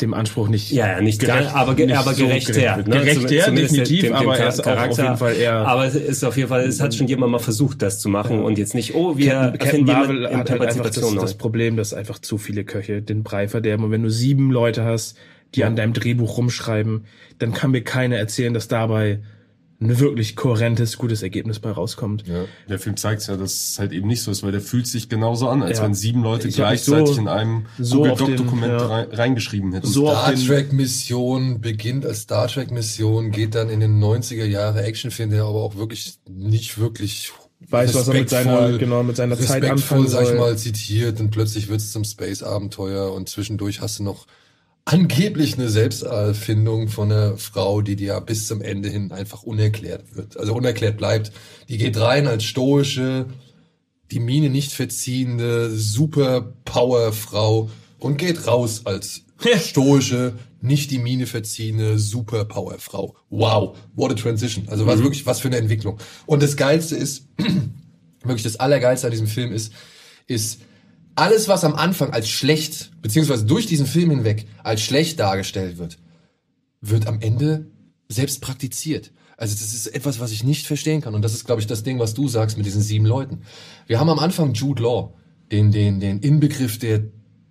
dem 0.00 0.14
Anspruch 0.14 0.48
nicht 0.48 0.72
Ja, 0.72 0.88
ja, 0.88 1.00
nicht 1.00 1.20
gerecht, 1.20 1.52
gar, 1.52 1.54
aber, 1.54 1.74
ge- 1.74 1.86
nicht 1.86 1.96
aber 1.96 2.14
so 2.14 2.24
gerecht 2.26 2.48
gerecht 2.48 2.64
her. 2.64 2.76
wird. 2.78 2.88
ne? 2.88 2.96
Gerecht 3.00 3.30
her, 3.30 3.44
zumindest 3.44 3.72
definitiv, 3.76 4.00
dem- 4.00 4.08
dem 4.08 4.16
aber 4.16 4.36
er 4.38 4.48
ist 4.48 4.54
auch 4.60 4.66
auf 4.66 4.74
Charakter. 4.74 5.02
jeden 5.04 5.16
Fall 5.16 5.36
eher... 5.36 5.54
Aber 5.68 5.84
es 5.86 5.94
ist 5.94 6.24
auf 6.24 6.36
jeden 6.36 6.48
Fall, 6.48 6.62
es 6.64 6.80
hat 6.80 6.94
schon 6.94 7.06
jemand 7.06 7.30
mal 7.32 7.38
versucht, 7.38 7.82
das 7.82 8.00
zu 8.00 8.08
machen 8.08 8.42
und 8.42 8.58
jetzt 8.58 8.74
nicht, 8.74 8.94
oh, 8.94 9.16
wir 9.16 9.54
Captain, 9.58 9.84
Marvel 9.84 10.26
hat 10.36 10.50
halt 10.50 10.62
einfach 10.62 10.90
das, 10.90 11.14
das. 11.14 11.34
Problem, 11.34 11.76
dass 11.76 11.94
einfach 11.94 12.18
zu 12.18 12.38
viele 12.38 12.64
Köche 12.64 13.00
den 13.02 13.22
Brei 13.22 13.46
verderben. 13.48 13.84
Und 13.84 13.90
wenn 13.92 14.02
du 14.02 14.10
sieben 14.10 14.50
Leute 14.50 14.84
hast, 14.84 15.16
die 15.54 15.64
an 15.64 15.76
deinem 15.76 15.92
Drehbuch 15.92 16.36
rumschreiben, 16.38 17.04
dann 17.38 17.52
kann 17.52 17.70
mir 17.72 17.82
keiner 17.82 18.16
erzählen, 18.16 18.54
dass 18.54 18.68
dabei 18.68 19.20
ein 19.82 19.98
wirklich 20.00 20.36
kohärentes, 20.36 20.96
gutes 20.98 21.22
Ergebnis 21.22 21.58
bei 21.58 21.70
rauskommt. 21.70 22.26
Ja. 22.26 22.44
Der 22.68 22.78
Film 22.78 22.96
zeigt 22.96 23.26
ja, 23.26 23.36
dass 23.36 23.70
es 23.70 23.78
halt 23.78 23.92
eben 23.92 24.06
nicht 24.08 24.22
so 24.22 24.30
ist, 24.30 24.42
weil 24.42 24.52
der 24.52 24.60
fühlt 24.60 24.86
sich 24.86 25.08
genauso 25.08 25.48
an, 25.48 25.62
als 25.62 25.78
Ja. 25.78 25.84
wenn 25.84 25.94
sieben 25.94 26.22
Leute 26.22 26.48
Ich 26.48 26.54
gleichzeitig 26.56 27.14
so- 27.16 27.20
in 27.20 27.28
einem 27.28 27.66
so 27.78 27.96
Google 27.96 28.12
auf 28.12 28.18
den- 28.22 28.36
Doc-Dokument 28.36 28.72
ja. 28.80 28.86
rein, 28.86 29.06
reingeschrieben 29.10 29.72
hätten. 29.72 29.86
So 29.86 30.08
Star 30.08 30.30
den- 30.32 30.46
Trek 30.46 30.72
Mission 30.72 31.60
beginnt 31.60 32.06
als 32.06 32.20
Star 32.22 32.48
Trek 32.48 32.70
Mission, 32.70 33.30
geht 33.30 33.54
dann 33.54 33.68
in 33.70 33.80
den 33.80 33.98
90er 33.98 34.44
Jahre 34.46 34.82
Actionfilm, 34.84 35.30
der 35.30 35.44
aber 35.44 35.62
auch 35.62 35.76
wirklich 35.76 36.14
nicht 36.28 36.78
wirklich 36.78 37.32
Weiß, 37.68 37.94
was 37.94 38.08
er 38.08 38.14
mit 38.14 38.28
seiner- 38.28 38.58
respektvoll- 38.58 38.78
genau, 38.78 39.02
mit 39.04 39.16
seiner 39.16 39.38
Zeit 39.38 39.64
anfangen 39.64 40.08
sag 40.08 40.22
ich 40.22 40.28
soll. 40.28 40.36
mal, 40.38 40.58
zitiert 40.58 41.20
und 41.20 41.30
plötzlich 41.30 41.68
wird 41.68 41.80
es 41.80 41.92
zum 41.92 42.04
Space-Abenteuer 42.04 43.12
und 43.12 43.28
zwischendurch 43.28 43.80
hast 43.80 43.98
du 44.00 44.02
noch 44.02 44.26
angeblich 44.84 45.54
eine 45.54 45.68
Selbsterfindung 45.68 46.88
von 46.88 47.12
einer 47.12 47.36
Frau, 47.36 47.82
die 47.82 47.96
dir 47.96 48.06
ja 48.08 48.20
bis 48.20 48.46
zum 48.46 48.60
Ende 48.60 48.88
hin 48.88 49.12
einfach 49.12 49.42
unerklärt 49.42 50.16
wird, 50.16 50.36
also 50.36 50.54
unerklärt 50.54 50.96
bleibt. 50.96 51.32
Die 51.68 51.78
geht 51.78 51.96
rein 51.98 52.26
als 52.26 52.44
stoische, 52.44 53.26
die 54.10 54.20
Miene 54.20 54.50
nicht 54.50 54.72
verziehende, 54.72 55.70
super 55.70 56.54
Powerfrau 56.64 57.70
und 57.98 58.18
geht 58.18 58.46
raus 58.46 58.82
als 58.84 59.22
stoische, 59.60 60.34
nicht 60.60 60.90
die 60.90 60.98
Mine 60.98 61.26
verziehende 61.26 61.98
Superpowerfrau. 61.98 63.16
Wow, 63.30 63.76
what 63.94 64.12
a 64.12 64.14
transition. 64.14 64.68
Also 64.68 64.86
was 64.86 65.02
wirklich, 65.02 65.26
was 65.26 65.40
für 65.40 65.48
eine 65.48 65.56
Entwicklung. 65.56 65.98
Und 66.26 66.42
das 66.42 66.56
Geilste 66.56 66.96
ist, 66.96 67.26
wirklich 68.22 68.44
das 68.44 68.56
Allergeilste 68.56 69.08
an 69.08 69.10
diesem 69.10 69.26
Film 69.26 69.52
ist, 69.52 69.72
ist 70.26 70.60
alles, 71.14 71.48
was 71.48 71.64
am 71.64 71.74
Anfang 71.74 72.12
als 72.12 72.28
schlecht, 72.28 72.90
beziehungsweise 73.02 73.44
durch 73.44 73.66
diesen 73.66 73.86
Film 73.86 74.10
hinweg 74.10 74.46
als 74.62 74.80
schlecht 74.80 75.20
dargestellt 75.20 75.78
wird, 75.78 75.98
wird 76.80 77.06
am 77.06 77.20
Ende 77.20 77.70
selbst 78.08 78.40
praktiziert. 78.40 79.12
Also 79.36 79.54
das 79.54 79.74
ist 79.74 79.88
etwas, 79.88 80.20
was 80.20 80.32
ich 80.32 80.44
nicht 80.44 80.66
verstehen 80.66 81.00
kann. 81.00 81.14
Und 81.14 81.22
das 81.22 81.34
ist, 81.34 81.46
glaube 81.46 81.60
ich, 81.60 81.66
das 81.66 81.82
Ding, 81.82 81.98
was 81.98 82.14
du 82.14 82.28
sagst 82.28 82.56
mit 82.56 82.66
diesen 82.66 82.82
sieben 82.82 83.06
Leuten. 83.06 83.42
Wir 83.86 83.98
haben 83.98 84.08
am 84.08 84.18
Anfang 84.18 84.54
Jude 84.54 84.82
Law, 84.82 85.14
den, 85.50 85.72
den, 85.72 86.00
den 86.00 86.20
Inbegriff 86.20 86.78
der 86.78 87.02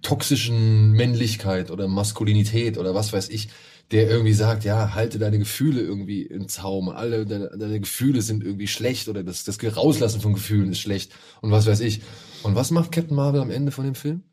toxischen 0.01 0.91
Männlichkeit 0.93 1.69
oder 1.69 1.87
Maskulinität 1.87 2.77
oder 2.77 2.95
was 2.95 3.13
weiß 3.13 3.29
ich, 3.29 3.49
der 3.91 4.09
irgendwie 4.09 4.33
sagt, 4.33 4.63
ja, 4.63 4.95
halte 4.95 5.19
deine 5.19 5.37
Gefühle 5.37 5.81
irgendwie 5.81 6.23
im 6.23 6.47
Zaum, 6.47 6.89
alle 6.89 7.25
deine, 7.25 7.51
deine 7.57 7.79
Gefühle 7.79 8.21
sind 8.21 8.43
irgendwie 8.43 8.67
schlecht 8.67 9.09
oder 9.09 9.23
das, 9.23 9.43
das 9.43 9.59
Rauslassen 9.75 10.21
von 10.21 10.33
Gefühlen 10.33 10.71
ist 10.71 10.79
schlecht 10.79 11.11
und 11.41 11.51
was 11.51 11.67
weiß 11.67 11.81
ich. 11.81 12.01
Und 12.43 12.55
was 12.55 12.71
macht 12.71 12.91
Captain 12.91 13.15
Marvel 13.15 13.41
am 13.41 13.51
Ende 13.51 13.71
von 13.71 13.85
dem 13.85 13.95
Film? 13.95 14.23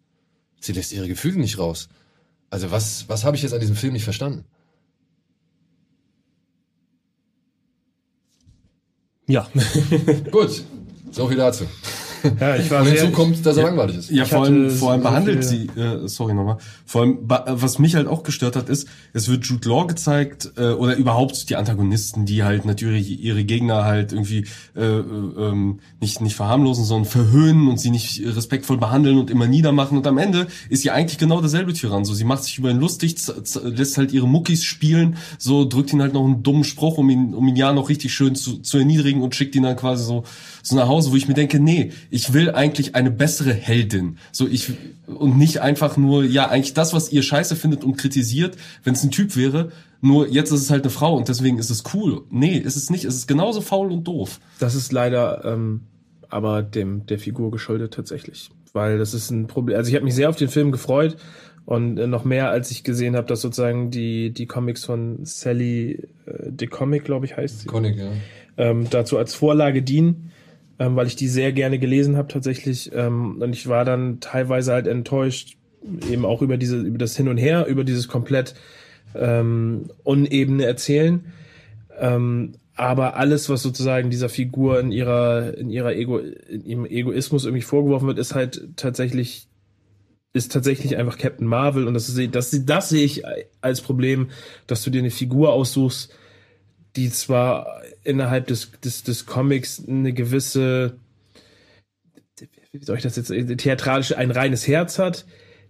Sie 0.61 0.73
lässt 0.73 0.93
ihre 0.93 1.09
Gefühle 1.09 1.39
nicht 1.39 1.59
raus. 1.59 1.89
Also 2.51 2.71
was, 2.71 3.09
was 3.09 3.25
habe 3.25 3.37
ich 3.37 3.43
jetzt 3.43 3.53
an 3.53 3.61
diesem 3.61 3.77
Film 3.77 3.93
nicht 3.93 4.05
verstanden? 4.05 4.45
Ja. 9.27 9.49
Gut, 10.31 10.65
so 11.11 11.29
viel 11.29 11.37
dazu. 11.37 11.65
Ja, 12.41 12.57
ich 12.57 12.71
war 12.71 12.83
Und 12.83 12.89
hinzu 12.89 13.11
kommt, 13.11 13.45
dass 13.47 13.57
er 13.57 13.65
langweilig 13.65 13.97
ist. 13.97 14.11
Ja, 14.11 14.25
Ich 14.25 14.29
vor 14.31 14.45
allem, 14.45 14.71
vor 14.71 14.93
allem 14.93 15.03
so 15.03 15.09
behandelt 15.09 15.45
viel- 15.45 15.69
sie, 15.75 15.81
äh, 15.81 16.07
sorry 16.09 16.35
nochmal, 16.35 16.59
vor 16.87 17.03
allem, 17.03 17.19
was 17.23 17.79
mich 17.79 17.95
halt 17.95 18.07
auch 18.07 18.23
gestört 18.23 18.57
hat, 18.57 18.69
ist, 18.69 18.89
es 19.13 19.29
wird 19.29 19.45
Jude 19.47 19.69
Law 19.69 19.87
gezeigt, 19.87 20.53
äh, 20.57 20.71
oder 20.71 20.97
überhaupt 20.97 21.49
die 21.51 21.57
Antagonisten, 21.57 22.27
die 22.27 22.45
halt 22.45 22.65
natürlich 22.65 23.21
ihre 23.21 23.45
Gegner 23.45 23.85
halt 23.85 24.13
irgendwie 24.13 24.47
äh, 24.77 24.81
äh, 24.83 25.01
ähm, 25.01 25.81
nicht, 26.01 26.21
nicht 26.21 26.35
verharmlosen, 26.37 26.85
sondern 26.85 27.11
verhöhnen 27.11 27.69
und 27.69 27.79
sie 27.79 27.91
nicht 27.91 28.23
respektvoll 28.25 28.79
behandeln 28.79 29.19
und 29.19 29.31
immer 29.31 29.47
niedermachen. 29.47 29.99
Und 29.99 30.07
am 30.07 30.19
Ende 30.19 30.47
ist 30.71 30.83
sie 30.83 30.91
eigentlich 30.91 31.19
genau 31.19 31.41
derselbe 31.41 31.73
Tyrann. 31.73 32.05
So, 32.05 32.15
sie 32.15 32.25
macht 32.25 32.45
sich 32.45 32.59
über 32.59 32.71
ihn 32.71 32.79
lustig, 32.79 33.17
lässt 33.63 33.99
halt 33.99 34.13
ihre 34.13 34.29
Muckis 34.29 34.65
spielen, 34.65 35.17
so 35.39 35.65
drückt 35.65 35.93
ihn 35.93 36.01
halt 36.03 36.15
noch 36.15 36.25
einen 36.25 36.43
dummen 36.43 36.65
Spruch, 36.65 36.99
um 36.99 37.11
ihn, 37.11 37.35
um 37.35 37.47
ihn 37.49 37.57
ja 37.57 37.73
noch 37.73 37.89
richtig 37.89 38.13
schön 38.15 38.35
zu, 38.35 38.59
zu 38.59 38.79
erniedrigen 38.79 39.23
und 39.23 39.35
schickt 39.35 39.55
ihn 39.55 39.63
dann 39.63 39.77
quasi 39.77 40.05
so, 40.05 40.25
so 40.63 40.77
nach 40.77 40.89
Hause, 40.89 41.13
wo 41.13 41.17
ich 41.17 41.29
mir 41.29 41.35
denke, 41.35 41.61
nee, 41.61 41.93
ich 42.11 42.33
will 42.33 42.51
eigentlich 42.51 42.95
eine 42.95 43.11
bessere 43.11 43.53
Heldin. 43.53 44.19
So 44.33 44.47
ich 44.47 44.73
und 45.07 45.39
nicht 45.39 45.61
einfach 45.61 45.97
nur, 45.97 46.25
ja, 46.25 46.49
eigentlich 46.49 46.75
das, 46.75 46.93
was 46.93 47.13
ihr 47.13 47.23
scheiße 47.23 47.57
findet 47.57 47.85
und 47.85 47.97
kritisiert, 47.97 48.57
wenn 48.85 48.95
es 48.95 49.03
ein 49.03 49.11
Typ 49.11 49.37
wäre, 49.37 49.71
nur 50.01 50.29
jetzt 50.29 50.53
ist 50.53 50.63
es 50.63 50.71
halt 50.71 50.85
eine 50.85 50.91
Frau 50.91 51.17
und 51.17 51.29
deswegen 51.29 51.59
ist 51.59 51.71
es 51.71 51.83
cool. 51.95 52.23
Nee, 52.31 52.57
ist 52.57 52.77
es 52.77 52.91
nicht. 52.91 53.05
Es 53.05 53.15
ist 53.15 53.27
genauso 53.27 53.61
faul 53.61 53.91
und 53.91 54.05
doof. 54.05 54.41
Das 54.59 54.75
ist 54.75 54.93
leider 54.93 55.45
ähm, 55.45 55.83
aber 56.29 56.63
dem 56.63 57.07
der 57.07 57.19
Figur 57.19 57.51
geschuldet 57.51 57.95
tatsächlich, 57.95 58.51
weil 58.73 58.99
das 58.99 59.15
ist 59.15 59.31
ein 59.31 59.47
Problem. 59.47 59.77
Also 59.77 59.89
ich 59.89 59.95
habe 59.95 60.05
mich 60.05 60.15
sehr 60.15 60.29
auf 60.29 60.37
den 60.37 60.49
Film 60.49 60.73
gefreut 60.73 61.17
und 61.65 61.99
äh, 61.99 62.07
noch 62.07 62.25
mehr, 62.25 62.51
als 62.51 62.71
ich 62.71 62.85
gesehen 62.85 63.17
habe, 63.17 63.27
dass 63.27 63.41
sozusagen 63.41 63.91
die 63.91 64.31
die 64.31 64.47
Comics 64.47 64.85
von 64.85 65.25
Sally 65.25 66.09
äh, 66.27 66.51
The 66.59 66.67
Comic, 66.67 67.05
glaube 67.05 67.27
ich, 67.27 67.37
heißt 67.37 67.61
sie, 67.61 67.67
Konig, 67.67 67.97
ja. 67.97 68.11
ähm, 68.57 68.89
dazu 68.91 69.19
als 69.19 69.35
Vorlage 69.35 69.83
dienen, 69.83 70.31
ähm, 70.79 70.97
weil 70.97 71.07
ich 71.07 71.17
die 71.17 71.29
sehr 71.29 71.53
gerne 71.53 71.79
gelesen 71.79 72.17
habe 72.17 72.29
tatsächlich. 72.29 72.91
Ähm, 72.95 73.41
und 73.41 73.53
ich 73.53 73.69
war 73.69 73.85
dann 73.85 74.21
teilweise 74.21 74.73
halt 74.73 74.87
enttäuscht, 74.87 75.57
eben 76.11 76.25
auch 76.25 76.43
über 76.43 76.57
diese 76.57 76.79
über 76.79 76.99
das 76.99 77.17
Hin 77.17 77.29
und 77.29 77.39
Her, 77.39 77.67
über 77.67 77.85
dieses 77.85 78.09
komplett 78.09 78.55
ähm, 79.15 79.91
unebene 80.05 80.65
Erzählen. 80.65 81.33
Ähm, 81.99 82.55
aber 82.79 83.17
alles, 83.17 83.49
was 83.49 83.63
sozusagen 83.63 84.09
dieser 84.09 84.29
Figur 84.29 84.79
in 84.79 84.93
ihrer, 84.93 85.57
in 85.57 85.69
ihrer 85.69 85.95
Ego, 85.95 86.19
in 86.19 86.65
ihrem 86.65 86.87
Egoismus 86.87 87.45
irgendwie 87.45 87.63
vorgeworfen 87.63 88.07
wird, 88.07 88.19
ist 88.19 88.37
halt 88.37 88.69
tatsächlich, 88.77 89.49
ist 90.33 90.53
tatsächlich 90.53 90.97
einfach 90.97 91.19
Captain 91.19 91.47
Marvel. 91.47 91.89
Und 91.89 91.95
das 91.95 92.09
ist, 92.09 92.35
das, 92.37 92.57
das 92.65 92.89
sehe 92.89 93.05
ich 93.05 93.25
als 93.61 93.81
Problem, 93.81 94.29
dass 94.69 94.85
du 94.85 94.91
dir 94.91 95.01
eine 95.01 95.11
Figur 95.11 95.53
aussuchst, 95.53 96.15
die 96.95 97.11
zwar 97.11 97.83
innerhalb 98.05 98.47
des, 98.47 98.71
des, 98.83 99.03
des 99.03 99.27
Comics 99.27 99.83
eine 99.87 100.13
gewisse, 100.13 100.97
wie 102.73 102.85
soll 102.85 102.97
ich 102.97 103.03
das 103.03 103.17
jetzt, 103.17 103.33
theatralische, 103.59 104.17
ein 104.17 104.31
reines 104.31 104.67
Herz 104.67 104.99
hat, 104.99 105.27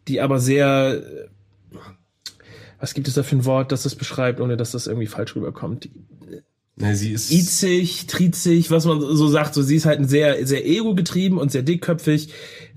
die 0.06 0.20
aber 0.20 0.40
sehr, 0.40 1.02
was 2.80 2.94
gibt 2.94 3.08
es 3.08 3.14
da 3.14 3.22
für 3.22 3.36
ein 3.36 3.44
Wort, 3.44 3.72
das 3.72 3.82
das 3.82 3.94
beschreibt, 3.94 4.40
ohne 4.40 4.56
dass 4.56 4.72
das 4.72 4.86
irgendwie 4.86 5.06
falsch 5.06 5.34
rüberkommt? 5.36 5.88
Nee, 6.80 6.94
sie 6.94 7.10
ist 7.12 7.32
izig, 7.32 8.06
trizig, 8.06 8.70
was 8.70 8.84
man 8.84 9.00
so 9.00 9.26
sagt. 9.26 9.54
So, 9.54 9.62
sie 9.62 9.74
ist 9.74 9.84
halt 9.84 9.98
ein 9.98 10.06
sehr, 10.06 10.46
sehr 10.46 10.64
ego-getrieben 10.64 11.36
und 11.36 11.50
sehr 11.50 11.62
dickköpfig. 11.62 12.28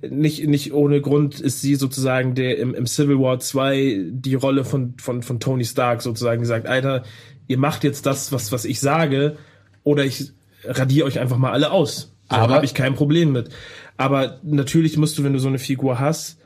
Nicht, 0.01 0.47
nicht 0.47 0.73
ohne 0.73 1.01
Grund 1.01 1.39
ist 1.39 1.61
sie 1.61 1.75
sozusagen 1.75 2.33
der 2.33 2.57
im, 2.57 2.73
im 2.73 2.87
Civil 2.87 3.19
War 3.19 3.39
2 3.39 4.07
die 4.09 4.33
Rolle 4.33 4.65
von, 4.65 4.95
von, 4.97 5.21
von 5.21 5.39
Tony 5.39 5.65
Stark 5.65 6.01
sozusagen 6.01 6.41
gesagt, 6.41 6.65
Alter, 6.65 7.03
ihr 7.51 7.57
macht 7.57 7.83
jetzt 7.83 8.05
das, 8.05 8.31
was, 8.31 8.51
was 8.51 8.65
ich 8.65 8.79
sage, 8.79 9.37
oder 9.83 10.05
ich 10.05 10.31
radiere 10.63 11.05
euch 11.05 11.19
einfach 11.19 11.37
mal 11.37 11.51
alle 11.51 11.71
aus. 11.71 12.13
So, 12.29 12.35
Aber- 12.37 12.55
habe 12.55 12.65
ich 12.65 12.73
kein 12.73 12.95
Problem 12.95 13.31
mit. 13.31 13.49
Aber 13.97 14.39
natürlich 14.41 14.97
musst 14.97 15.17
du, 15.17 15.23
wenn 15.23 15.33
du 15.33 15.39
so 15.39 15.47
eine 15.49 15.59
Figur 15.59 15.99
hast, 15.99 16.39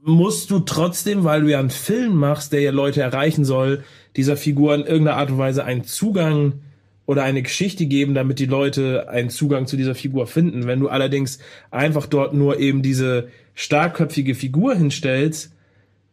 musst 0.00 0.50
du 0.50 0.60
trotzdem, 0.60 1.24
weil 1.24 1.42
du 1.42 1.48
ja 1.50 1.58
einen 1.58 1.70
Film 1.70 2.14
machst, 2.16 2.52
der 2.52 2.60
ja 2.60 2.70
Leute 2.70 3.00
erreichen 3.00 3.44
soll, 3.44 3.84
dieser 4.16 4.36
Figur 4.36 4.74
in 4.74 4.82
irgendeiner 4.82 5.16
Art 5.16 5.30
und 5.30 5.38
Weise 5.38 5.64
einen 5.64 5.84
Zugang 5.84 6.60
oder 7.06 7.22
eine 7.22 7.42
Geschichte 7.42 7.86
geben, 7.86 8.14
damit 8.14 8.38
die 8.38 8.46
Leute 8.46 9.08
einen 9.08 9.30
Zugang 9.30 9.66
zu 9.66 9.76
dieser 9.76 9.94
Figur 9.94 10.26
finden. 10.26 10.66
Wenn 10.66 10.80
du 10.80 10.88
allerdings 10.88 11.38
einfach 11.70 12.06
dort 12.06 12.34
nur 12.34 12.58
eben 12.58 12.82
diese 12.82 13.28
starkköpfige 13.54 14.34
Figur 14.34 14.74
hinstellst 14.74 15.52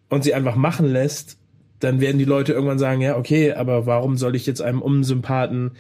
und 0.10 0.24
sie 0.24 0.34
einfach 0.34 0.56
machen 0.56 0.92
lässt, 0.92 1.38
dann 1.80 2.00
werden 2.00 2.18
die 2.18 2.26
Leute 2.26 2.54
irgendwann 2.54 2.80
sagen, 2.80 3.02
ja, 3.02 3.18
okay, 3.18 3.54
aber 3.54 3.86
warum 3.86 4.18
soll 4.18 4.36
ich 4.36 4.46
jetzt 4.46 4.62
einem 4.62 4.82
Unsympathen 4.82 5.72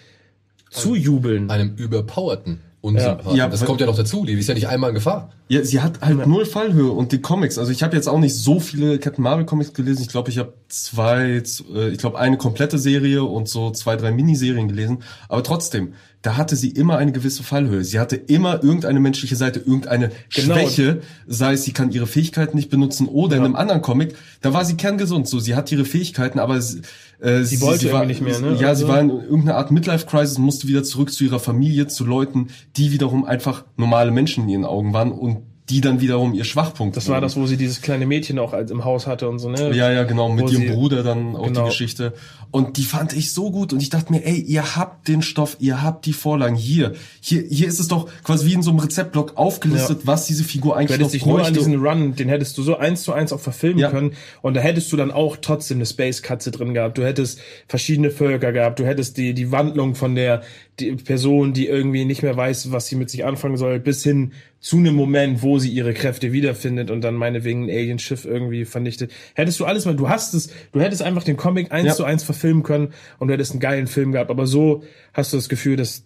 zujubeln? 0.69 1.49
Einem 1.49 1.75
überpowerten 1.75 2.59
Unsympathen. 2.85 3.35
Ja, 3.35 3.47
das 3.47 3.65
kommt 3.65 3.81
ja 3.81 3.87
noch 3.87 3.97
dazu, 3.97 4.25
die 4.25 4.33
ist 4.33 4.47
ja 4.47 4.53
nicht 4.53 4.67
einmal 4.67 4.91
in 4.91 4.95
Gefahr. 4.95 5.31
Ja, 5.47 5.63
sie 5.63 5.81
hat 5.81 6.01
halt 6.01 6.25
null 6.25 6.45
Fallhöhe 6.45 6.91
und 6.91 7.11
die 7.11 7.21
Comics. 7.21 7.57
Also 7.57 7.71
ich 7.71 7.83
habe 7.83 7.95
jetzt 7.95 8.07
auch 8.07 8.19
nicht 8.19 8.35
so 8.35 8.59
viele 8.59 8.97
Captain 8.99 9.23
Marvel 9.23 9.45
Comics 9.45 9.73
gelesen. 9.73 10.01
Ich 10.01 10.09
glaube, 10.09 10.29
ich 10.29 10.37
habe 10.37 10.53
zwei, 10.69 11.41
äh, 11.73 11.89
ich 11.89 11.97
glaube 11.97 12.17
eine 12.17 12.37
komplette 12.37 12.77
Serie 12.77 13.23
und 13.23 13.47
so 13.47 13.71
zwei, 13.71 13.95
drei 13.95 14.11
Miniserien 14.11 14.67
gelesen. 14.67 15.03
Aber 15.29 15.43
trotzdem, 15.43 15.93
da 16.23 16.37
hatte 16.37 16.55
sie 16.55 16.69
immer 16.69 16.97
eine 16.97 17.11
gewisse 17.11 17.43
Fallhöhe. 17.43 17.83
Sie 17.83 17.99
hatte 17.99 18.15
immer 18.15 18.63
irgendeine 18.63 18.99
menschliche 18.99 19.35
Seite, 19.35 19.59
irgendeine 19.59 20.11
Genau. 20.33 20.55
Schwäche, 20.55 21.01
sei 21.27 21.53
es, 21.53 21.63
sie 21.63 21.73
kann 21.73 21.91
ihre 21.91 22.07
Fähigkeiten 22.07 22.57
nicht 22.57 22.71
benutzen 22.71 23.07
oder 23.07 23.37
in 23.37 23.45
einem 23.45 23.55
anderen 23.55 23.83
Comic, 23.83 24.15
da 24.41 24.51
war 24.51 24.65
sie 24.65 24.75
kerngesund. 24.75 25.27
So, 25.27 25.39
sie 25.39 25.53
hat 25.53 25.71
ihre 25.71 25.85
Fähigkeiten, 25.85 26.39
aber 26.39 26.59
sie, 26.61 26.81
äh, 27.19 27.43
sie, 27.43 27.61
wollte 27.61 27.91
war, 27.91 28.03
irgendwie 28.03 28.23
nicht 28.25 28.41
mehr, 28.41 28.51
ne? 28.51 28.57
Ja, 28.59 28.69
Also- 28.69 28.85
sie 28.85 28.91
war 28.91 28.99
in 28.99 29.09
irgendeiner 29.09 29.55
Art 29.57 29.71
Midlife-Crisis 29.71 30.37
und 30.37 30.43
musste 30.45 30.67
wieder 30.67 30.83
zurück 30.83 31.11
zu 31.11 31.23
ihrer 31.23 31.39
Familie, 31.39 31.87
zu 31.87 32.05
Leuten, 32.05 32.47
die 32.77 32.91
wiederum 32.91 33.25
einfach 33.25 33.65
normale 33.77 34.11
Menschen 34.11 34.43
in 34.43 34.49
ihren 34.49 34.65
Augen 34.65 34.93
waren 34.93 35.11
und 35.11 35.43
die 35.69 35.81
dann 35.81 35.99
wiederum 35.99 36.35
ihr 36.35 36.43
Schwachpunkt 36.43 36.95
Das 36.95 37.09
war 37.09 37.21
das, 37.21 37.35
wo 37.35 37.47
sie 37.47 37.57
dieses 37.57 37.81
kleine 37.81 38.05
Mädchen 38.05 38.37
auch 38.37 38.53
im 38.53 38.85
Haus 38.85 39.07
hatte 39.07 39.27
und 39.27 39.39
so, 39.39 39.49
ne? 39.49 39.75
Ja, 39.75 39.91
ja, 39.91 40.03
genau, 40.03 40.29
mit 40.29 40.45
Wo 40.45 40.49
ihrem 40.49 40.61
sie- 40.61 40.69
Bruder 40.69 41.01
dann 41.01 41.35
auch 41.35 41.45
genau. 41.47 41.61
die 41.63 41.69
Geschichte. 41.69 42.13
Und 42.51 42.77
die 42.77 42.83
fand 42.83 43.13
ich 43.13 43.33
so 43.33 43.49
gut 43.51 43.73
und 43.73 43.81
ich 43.81 43.89
dachte 43.89 44.13
mir, 44.13 44.23
ey, 44.25 44.39
ihr 44.39 44.75
habt 44.75 45.07
den 45.07 45.21
Stoff, 45.23 45.57
ihr 45.59 45.81
habt 45.81 46.05
die 46.05 46.13
Vorlagen 46.13 46.55
hier. 46.55 46.93
Hier, 47.19 47.41
hier 47.49 47.67
ist 47.67 47.79
es 47.79 47.87
doch 47.87 48.07
quasi 48.23 48.45
wie 48.45 48.53
in 48.53 48.61
so 48.61 48.69
einem 48.69 48.79
Rezeptblock 48.79 49.35
aufgelistet, 49.37 50.01
was 50.05 50.27
diese 50.27 50.43
Figur 50.43 50.73
Du 50.73 50.77
eigentlich 50.77 50.91
hättest 50.99 51.07
noch 51.07 51.11
dich 51.11 51.25
nur 51.25 51.37
an 51.39 51.41
bräuchte. 51.53 51.59
diesen 51.59 51.83
Run, 51.85 52.15
den 52.15 52.29
hättest 52.29 52.57
du 52.57 52.63
so 52.63 52.77
eins 52.77 53.01
zu 53.01 53.11
eins 53.11 53.33
auch 53.33 53.39
verfilmen 53.41 53.79
Ja. 53.79 53.89
können. 53.89 54.13
Und 54.43 54.53
da 54.53 54.61
hättest 54.61 54.91
du 54.91 54.97
dann 54.97 55.09
auch 55.11 55.35
trotzdem 55.41 55.77
eine 55.79 55.85
Space-Katze 55.87 56.51
drin 56.51 56.73
gehabt. 56.75 56.97
Du 56.97 57.03
hättest 57.03 57.39
verschiedene 57.67 58.11
Völker 58.11 58.51
gehabt. 58.53 58.79
Du 58.79 58.85
hättest 58.85 59.17
die, 59.17 59.33
die 59.33 59.51
Wandlung 59.51 59.95
von 59.95 60.13
der 60.15 60.43
die 60.79 60.91
Person, 60.93 61.53
die 61.53 61.67
irgendwie 61.67 62.05
nicht 62.05 62.21
mehr 62.21 62.35
weiß, 62.35 62.71
was 62.71 62.87
sie 62.87 62.95
mit 62.95 63.09
sich 63.09 63.23
anfangen 63.23 63.57
soll, 63.57 63.79
bis 63.79 64.03
hin 64.03 64.33
zu 64.59 64.77
einem 64.77 64.95
Moment, 64.95 65.41
wo 65.41 65.57
sie 65.57 65.69
ihre 65.69 65.93
Kräfte 65.93 66.31
wiederfindet 66.33 66.91
und 66.91 67.01
dann 67.01 67.15
meinetwegen 67.15 67.63
ein 67.65 67.69
Alien-Schiff 67.69 68.25
irgendwie 68.25 68.65
vernichtet. 68.65 69.11
Hättest 69.35 69.59
du 69.59 69.65
alles 69.65 69.85
mal, 69.85 69.95
du 69.95 70.09
hast 70.09 70.33
es, 70.33 70.49
du 70.71 70.79
hättest 70.81 71.01
einfach 71.01 71.23
den 71.23 71.37
Comic 71.37 71.71
eins 71.71 71.87
Ja. 71.87 71.93
zu 71.93 72.03
eins 72.03 72.23
verfilmen 72.23 72.63
können 72.63 72.93
und 73.19 73.27
du 73.29 73.33
hättest 73.33 73.51
einen 73.51 73.59
geilen 73.61 73.87
Film 73.87 74.11
gehabt. 74.11 74.31
Aber 74.31 74.47
so 74.47 74.83
hast 75.13 75.31
du 75.31 75.37
das 75.37 75.49
Gefühl, 75.49 75.77
dass 75.77 76.03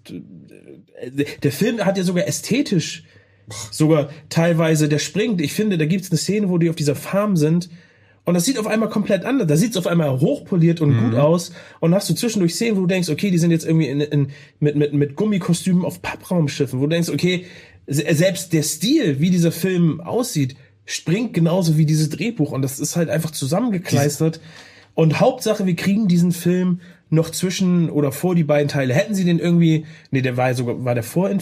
der 1.42 1.52
Film 1.52 1.84
hat 1.86 1.98
ja 1.98 2.04
sogar 2.04 2.28
ästhetisch 2.28 3.06
sogar 3.72 4.10
teilweise, 4.30 4.90
der 4.90 5.00
springt. 5.00 5.42
Ich 5.42 5.54
finde, 5.54 5.78
da 5.78 5.86
gibt's 5.86 6.12
eine 6.12 6.18
Szene, 6.18 6.50
wo 6.50 6.58
die 6.58 6.70
auf 6.70 6.76
dieser 6.76 6.96
Farm 6.96 7.36
sind 7.36 7.70
und 8.30 8.36
das 8.36 8.46
sieht 8.46 8.58
auf 8.58 8.68
einmal 8.68 8.90
komplett 8.90 9.26
anders. 9.26 9.48
Da 9.48 9.58
sieht's 9.58 9.76
auf 9.76 9.88
einmal 9.88 10.20
hochpoliert 10.22 10.80
und 10.82 10.98
gut 10.98 11.16
aus 11.20 11.52
und 11.82 11.94
hast 11.94 12.10
du 12.10 12.14
zwischendurch 12.14 12.56
Szenen, 12.56 12.78
wo 12.78 12.82
du 12.82 12.88
denkst, 12.88 13.10
okay, 13.10 13.30
die 13.32 13.38
sind 13.38 13.52
jetzt 13.52 13.66
irgendwie 13.66 13.88
in, 13.88 14.00
in, 14.02 14.28
mit, 14.60 14.76
mit, 14.78 14.94
mit 14.94 15.16
Gummikostümen 15.18 15.84
auf 15.84 16.02
Pappraumschiffen, 16.02 16.80
wo 16.80 16.84
du 16.84 16.90
denkst, 16.92 17.10
okay, 17.10 17.46
se- 17.88 18.06
selbst 18.14 18.54
der 18.54 18.64
Stil, 18.64 19.20
wie 19.20 19.30
dieser 19.30 19.52
Film 19.52 20.00
aussieht, 20.02 20.56
springt 20.86 21.34
genauso 21.34 21.78
wie 21.78 21.86
dieses 21.86 22.10
Drehbuch 22.10 22.52
und 22.52 22.62
das 22.62 22.80
ist 22.80 22.96
halt 22.96 23.10
einfach 23.10 23.32
zusammengekleistert. 23.32 24.40
Und 24.96 25.20
Hauptsache, 25.20 25.66
wir 25.66 25.76
kriegen 25.76 26.08
diesen 26.08 26.32
Film 26.32 26.82
noch 27.10 27.30
zwischen 27.30 27.90
oder 27.90 28.12
vor 28.12 28.36
die 28.36 28.44
beiden 28.44 28.68
Teile. 28.68 28.94
Hätten 28.94 29.16
sie 29.16 29.24
den 29.26 29.40
irgendwie, 29.40 29.86
nee, 30.12 30.22
der 30.22 30.36
war 30.38 30.54
sogar, 30.54 30.84
war 30.84 30.94
der 30.94 31.04
vor 31.04 31.30
in, 31.30 31.40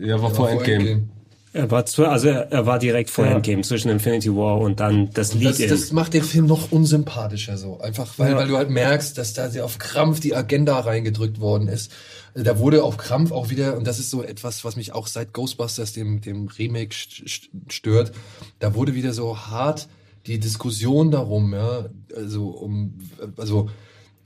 Ja, 0.00 0.20
war 0.20 0.30
vor 0.34 0.48
Endgame. 0.78 1.08
Er 1.54 1.70
war 1.70 1.86
zu, 1.86 2.04
also 2.06 2.28
er, 2.28 2.52
er 2.52 2.66
war 2.66 2.78
direkt 2.78 3.08
vor 3.10 3.24
Ja. 3.24 3.32
Endgame 3.32 3.62
zwischen 3.62 3.88
Infinity 3.88 4.34
War 4.34 4.58
und 4.58 4.80
dann 4.80 5.10
das 5.14 5.32
Lied 5.34 5.48
Das, 5.48 5.60
in. 5.60 5.70
das 5.70 5.92
macht 5.92 6.12
den 6.14 6.22
Film 6.22 6.46
noch 6.46 6.70
unsympathischer 6.72 7.56
so. 7.56 7.80
Einfach, 7.80 8.18
weil, 8.18 8.32
Ja. 8.32 8.36
weil 8.36 8.48
du 8.48 8.56
halt 8.56 8.70
merkst, 8.70 9.16
dass 9.16 9.32
da 9.32 9.48
sehr 9.48 9.64
auf 9.64 9.78
Krampf 9.78 10.20
die 10.20 10.34
Agenda 10.36 10.78
reingedrückt 10.78 11.40
worden 11.40 11.68
ist. 11.68 11.90
Also 12.34 12.44
da 12.44 12.58
wurde 12.58 12.84
auf 12.84 12.98
Krampf 12.98 13.32
auch 13.32 13.48
wieder, 13.50 13.76
und 13.76 13.86
das 13.86 13.98
ist 13.98 14.10
so 14.10 14.22
etwas, 14.22 14.64
was 14.64 14.76
mich 14.76 14.92
auch 14.92 15.06
seit 15.06 15.32
Ghostbusters, 15.32 15.92
dem, 15.94 16.20
dem 16.20 16.48
Remake, 16.48 16.94
st- 16.94 17.24
st- 17.26 17.48
stört, 17.72 18.12
da 18.58 18.74
wurde 18.74 18.94
wieder 18.94 19.12
so 19.14 19.36
hart 19.38 19.88
die 20.26 20.38
Diskussion 20.38 21.10
darum, 21.10 21.54
ja, 21.54 21.86
also 22.14 22.48
um, 22.48 22.98
also 23.38 23.70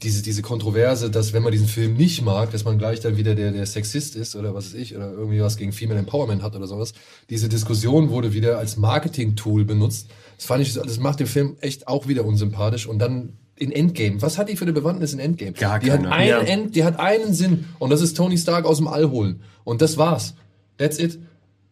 diese, 0.03 0.23
diese 0.23 0.43
Kontroverse, 0.43 1.11
dass 1.11 1.33
wenn 1.33 1.43
man 1.43 1.53
diesen 1.53 1.69
Film 1.69 1.95
nicht 1.95 2.23
mag, 2.23 2.51
dass 2.51 2.65
man 2.65 2.79
gleich 2.79 3.01
dann 3.01 3.17
wieder 3.17 3.35
der, 3.35 3.53
der 3.53 3.67
Sexist 3.67 4.17
ist 4.17 4.37
oder 4.37 4.55
was 4.55 4.67
weiß 4.67 4.75
ich, 4.75 4.97
oder 4.97 5.13
irgendwie 5.13 5.41
was 5.41 5.57
gegen 5.57 5.73
Female 5.73 5.99
Empowerment 5.99 6.43
hat 6.43 6.57
oder 6.57 6.67
sowas. 6.67 6.93
Diese 7.31 7.49
Diskussion 7.49 8.11
wurde 8.11 8.33
wieder 8.33 8.59
als 8.59 8.77
Marketing-Tool 8.77 9.65
benutzt. 9.65 10.09
Das 10.37 10.47
fand 10.47 10.63
ich, 10.63 10.75
das 10.75 10.99
macht 10.99 11.21
den 11.21 11.27
Film 11.27 11.57
echt 11.61 11.89
auch 11.89 12.09
wieder 12.09 12.25
unsympathisch. 12.25 12.87
Und 12.87 12.99
dann 12.99 13.35
in 13.57 13.71
Endgame. 13.71 14.21
Was 14.21 14.39
hat 14.39 14.49
die 14.49 14.57
für 14.57 14.65
eine 14.65 14.73
Bewandtnis 14.73 15.13
in 15.13 15.21
Endgame? 15.21 15.53
Gar 15.53 15.79
die 15.79 15.93
hat 15.93 16.03
keine. 16.03 16.13
einen 16.13 16.29
Ja. 16.29 16.41
End, 16.41 16.75
die 16.75 16.85
hat 16.85 16.99
einen 16.99 17.33
Sinn. 17.33 17.67
Und 17.79 17.91
das 17.91 18.01
ist 18.01 18.17
Tony 18.17 18.37
Stark 18.37 18.65
aus 18.65 18.79
dem 18.79 18.89
All 18.89 19.11
holen. 19.11 19.43
Und 19.65 19.83
das 19.83 19.99
war's. 19.99 20.35
That's 20.79 20.99
it. 20.99 21.19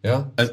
Ja. 0.05 0.31
Also, 0.37 0.53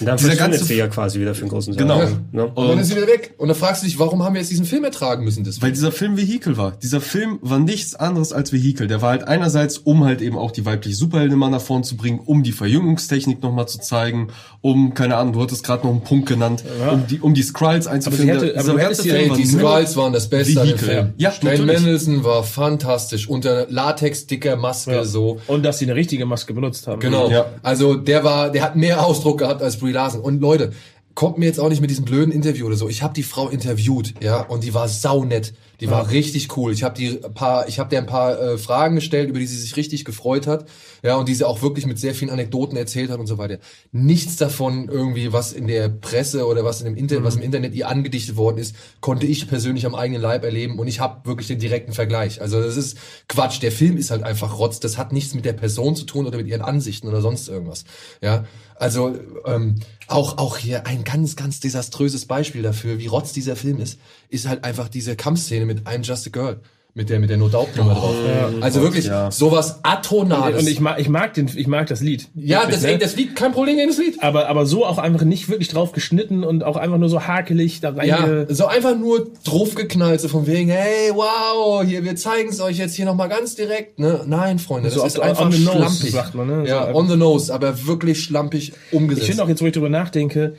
und 0.00 0.06
dann 0.06 0.16
dieser 0.16 0.36
ganze- 0.36 0.64
sie 0.64 0.74
ja 0.76 0.86
quasi 0.88 1.20
wieder 1.20 1.34
für 1.34 1.42
einen 1.42 1.50
großen 1.50 1.74
Teil. 1.76 1.82
Genau. 1.82 2.00
Ne? 2.32 2.46
Und 2.54 2.68
dann 2.68 2.78
ist 2.78 2.88
sie 2.88 2.96
wieder 2.96 3.06
weg. 3.06 3.34
Und 3.38 3.48
dann 3.48 3.56
fragst 3.56 3.82
du 3.82 3.86
dich, 3.86 3.98
warum 3.98 4.22
haben 4.22 4.34
wir 4.34 4.40
jetzt 4.40 4.50
diesen 4.50 4.66
Film 4.66 4.84
ertragen 4.84 5.24
müssen? 5.24 5.44
Deswegen? 5.44 5.62
Weil 5.62 5.72
dieser 5.72 5.92
Film 5.92 6.16
Vehikel 6.16 6.56
war. 6.56 6.72
Dieser 6.82 7.00
Film 7.00 7.38
war 7.42 7.58
nichts 7.58 7.94
anderes 7.94 8.32
als 8.32 8.52
Vehikel. 8.52 8.86
Der 8.88 9.02
war 9.02 9.10
halt 9.10 9.24
einerseits, 9.28 9.78
um 9.78 10.04
halt 10.04 10.20
eben 10.22 10.36
auch 10.38 10.50
die 10.50 10.64
weibliche 10.66 10.96
Superheldin 10.96 11.38
mal 11.38 11.50
nach 11.50 11.60
vorn 11.60 11.84
zu 11.84 11.96
bringen, 11.96 12.20
um 12.24 12.42
die 12.42 12.52
Verjüngungstechnik 12.52 13.42
nochmal 13.42 13.68
zu 13.68 13.78
zeigen, 13.80 14.28
um, 14.60 14.94
keine 14.94 15.16
Ahnung, 15.16 15.32
du 15.34 15.42
hattest 15.42 15.64
gerade 15.64 15.84
noch 15.86 15.92
einen 15.92 16.02
Punkt 16.02 16.28
genannt, 16.28 16.64
um 16.90 17.06
die, 17.06 17.20
um 17.20 17.34
die 17.34 17.42
Skrulls 17.42 17.86
einzuführen. 17.86 18.30
Aber 18.30 18.40
hätte- 18.46 18.52
Der- 18.52 18.60
aber 18.62 18.74
ganze 18.78 19.02
Film 19.02 19.30
war 19.30 19.36
die 19.36 19.46
Skrulls 19.46 19.96
waren 19.96 20.12
das 20.12 20.28
Beste 20.28 20.60
an 20.60 20.66
dem 20.68 20.74
Vehikel. 20.78 20.88
Film. 20.94 21.12
Ja, 21.16 21.32
Stan. 21.32 21.66
Mendelsohn 21.66 22.24
war 22.24 22.42
fantastisch. 22.42 23.28
Unter 23.28 23.66
Latex-dicker 23.68 24.56
Maske 24.56 24.92
Ja. 24.92 25.04
so. 25.04 25.40
Und 25.46 25.64
dass 25.64 25.78
sie 25.78 25.84
eine 25.86 25.94
richtige 25.94 26.26
Maske 26.26 26.54
benutzt 26.54 26.86
haben. 26.86 27.00
Genau. 27.00 27.30
Ja. 27.30 27.46
Also 27.62 27.94
der 27.94 28.24
war, 28.24 28.50
der 28.50 28.62
hat 28.62 28.76
mehr 28.76 29.04
Ausdruck 29.04 29.42
gehabt 29.52 29.62
als 29.62 29.78
Brie 29.78 29.92
Larson. 29.92 30.20
Und 30.20 30.40
Leute, 30.40 30.72
kommt 31.14 31.38
mir 31.38 31.46
jetzt 31.46 31.60
auch 31.60 31.68
nicht 31.68 31.80
mit 31.80 31.90
diesem 31.90 32.04
blöden 32.04 32.32
Interview 32.32 32.66
oder 32.66 32.76
so. 32.76 32.88
Ich 32.88 33.02
habe 33.02 33.14
die 33.14 33.22
Frau 33.22 33.48
interviewt, 33.48 34.14
ja, 34.20 34.40
und 34.40 34.64
die 34.64 34.74
war 34.74 34.88
saunett. 34.88 35.52
Die 35.82 35.90
war 35.90 36.10
richtig 36.10 36.56
cool. 36.56 36.72
Ich 36.72 36.84
habe 36.84 36.94
die 36.94 37.24
ein 37.24 37.34
paar, 37.34 37.66
ich 37.66 37.80
habe 37.80 37.90
der 37.90 37.98
ein 37.98 38.06
paar 38.06 38.40
äh, 38.40 38.56
Fragen 38.56 38.94
gestellt, 38.94 39.28
über 39.28 39.40
die 39.40 39.46
sie 39.46 39.56
sich 39.56 39.76
richtig 39.76 40.04
gefreut 40.04 40.46
hat, 40.46 40.68
ja, 41.02 41.16
und 41.16 41.28
die 41.28 41.34
sie 41.34 41.44
auch 41.44 41.60
wirklich 41.60 41.86
mit 41.86 41.98
sehr 41.98 42.14
vielen 42.14 42.30
Anekdoten 42.30 42.76
erzählt 42.76 43.10
hat 43.10 43.18
und 43.18 43.26
so 43.26 43.36
weiter. 43.36 43.58
Nichts 43.90 44.36
davon 44.36 44.88
irgendwie, 44.88 45.32
was 45.32 45.52
in 45.52 45.66
der 45.66 45.88
Presse 45.88 46.46
oder 46.46 46.64
was 46.64 46.82
in 46.82 46.84
dem 46.84 46.96
Internet, 46.96 47.24
was 47.24 47.34
im 47.34 47.42
Internet 47.42 47.74
ihr 47.74 47.88
angedichtet 47.88 48.36
worden 48.36 48.58
ist, 48.58 48.76
konnte 49.00 49.26
ich 49.26 49.48
persönlich 49.48 49.84
am 49.84 49.96
eigenen 49.96 50.22
Leib 50.22 50.44
erleben 50.44 50.78
und 50.78 50.86
ich 50.86 51.00
habe 51.00 51.26
wirklich 51.26 51.48
den 51.48 51.58
direkten 51.58 51.92
Vergleich. 51.94 52.40
Also 52.40 52.62
das 52.62 52.76
ist 52.76 52.96
Quatsch. 53.26 53.60
Der 53.60 53.72
Film 53.72 53.96
ist 53.96 54.12
halt 54.12 54.22
einfach 54.22 54.60
Rotz. 54.60 54.78
Das 54.78 54.98
hat 54.98 55.12
nichts 55.12 55.34
mit 55.34 55.44
der 55.44 55.52
Person 55.52 55.96
zu 55.96 56.04
tun 56.04 56.26
oder 56.26 56.36
mit 56.36 56.46
ihren 56.46 56.62
Ansichten 56.62 57.08
oder 57.08 57.20
sonst 57.20 57.48
irgendwas. 57.48 57.84
Ja, 58.20 58.44
also 58.76 59.16
ähm, 59.46 59.80
auch 60.06 60.38
auch 60.38 60.58
hier 60.58 60.86
ein 60.86 61.02
ganz 61.02 61.34
ganz 61.34 61.58
desaströses 61.58 62.26
Beispiel 62.26 62.62
dafür, 62.62 62.98
wie 62.98 63.06
Rotz 63.06 63.32
dieser 63.32 63.56
Film 63.56 63.80
ist, 63.80 63.98
ist 64.32 64.48
halt 64.48 64.64
einfach 64.64 64.88
diese 64.88 65.14
Kampfszene 65.16 65.64
mit 65.66 65.80
I'm 65.86 66.02
Just 66.02 66.26
a 66.26 66.30
Girl. 66.30 66.60
Mit 66.94 67.08
der, 67.08 67.20
mit 67.20 67.30
der 67.30 67.38
No 67.38 67.48
Doubt 67.48 67.74
Nummer 67.74 67.94
drauf. 67.94 68.14
Also 68.60 68.82
wirklich 68.82 69.06
ja. 69.06 69.30
sowas 69.30 69.80
Atonales. 69.82 70.60
Und 70.60 70.68
ich 70.68 70.78
mag, 70.78 71.00
ich 71.00 71.08
mag 71.08 71.32
den, 71.32 71.50
ich 71.56 71.66
mag 71.66 71.86
das 71.86 72.02
Lied. 72.02 72.28
ja, 72.34 72.64
deswegen, 72.70 72.92
ne? 72.92 72.98
das 72.98 73.16
Lied, 73.16 73.34
kein 73.34 73.52
Problem 73.52 73.76
gegen 73.76 73.88
das 73.88 73.96
Lied. 73.96 74.22
aber, 74.22 74.46
aber 74.48 74.66
so 74.66 74.84
auch 74.84 74.98
einfach 74.98 75.22
nicht 75.24 75.48
wirklich 75.48 75.68
drauf 75.70 75.92
geschnitten 75.92 76.44
und 76.44 76.62
auch 76.64 76.76
einfach 76.76 76.98
nur 76.98 77.08
so 77.08 77.26
hakelig 77.26 77.80
da 77.80 77.94
Ja, 78.02 78.16
reinge... 78.16 78.46
so 78.50 78.66
einfach 78.66 78.94
nur 78.94 79.30
draufgeknallt, 79.42 80.20
so 80.20 80.28
von 80.28 80.46
wegen, 80.46 80.68
hey, 80.68 81.12
wow, 81.14 81.82
hier, 81.82 82.04
wir 82.04 82.14
zeigen 82.14 82.50
es 82.50 82.60
euch 82.60 82.76
jetzt 82.76 82.94
hier 82.94 83.06
nochmal 83.06 83.30
ganz 83.30 83.54
direkt, 83.54 83.98
ne? 83.98 84.20
Nein, 84.26 84.58
Freunde, 84.58 84.90
das 84.90 84.98
So 84.98 85.06
ist 85.06 85.18
einfach 85.18 85.46
on 85.46 85.52
the 85.52 85.60
nose, 85.64 85.76
schlampig. 85.78 86.10
sagt 86.10 86.34
man, 86.34 86.46
ne? 86.46 86.60
So 86.66 86.68
Ja, 86.68 86.80
einfach- 86.84 86.94
on 86.94 87.08
the 87.08 87.16
nose, 87.16 87.54
aber 87.54 87.86
wirklich 87.86 88.22
schlampig 88.22 88.74
umgesetzt. 88.90 89.22
Ich 89.22 89.30
finde 89.30 89.44
auch 89.44 89.48
jetzt, 89.48 89.62
wo 89.62 89.66
ich 89.66 89.72
drüber 89.72 89.88
nachdenke, 89.88 90.56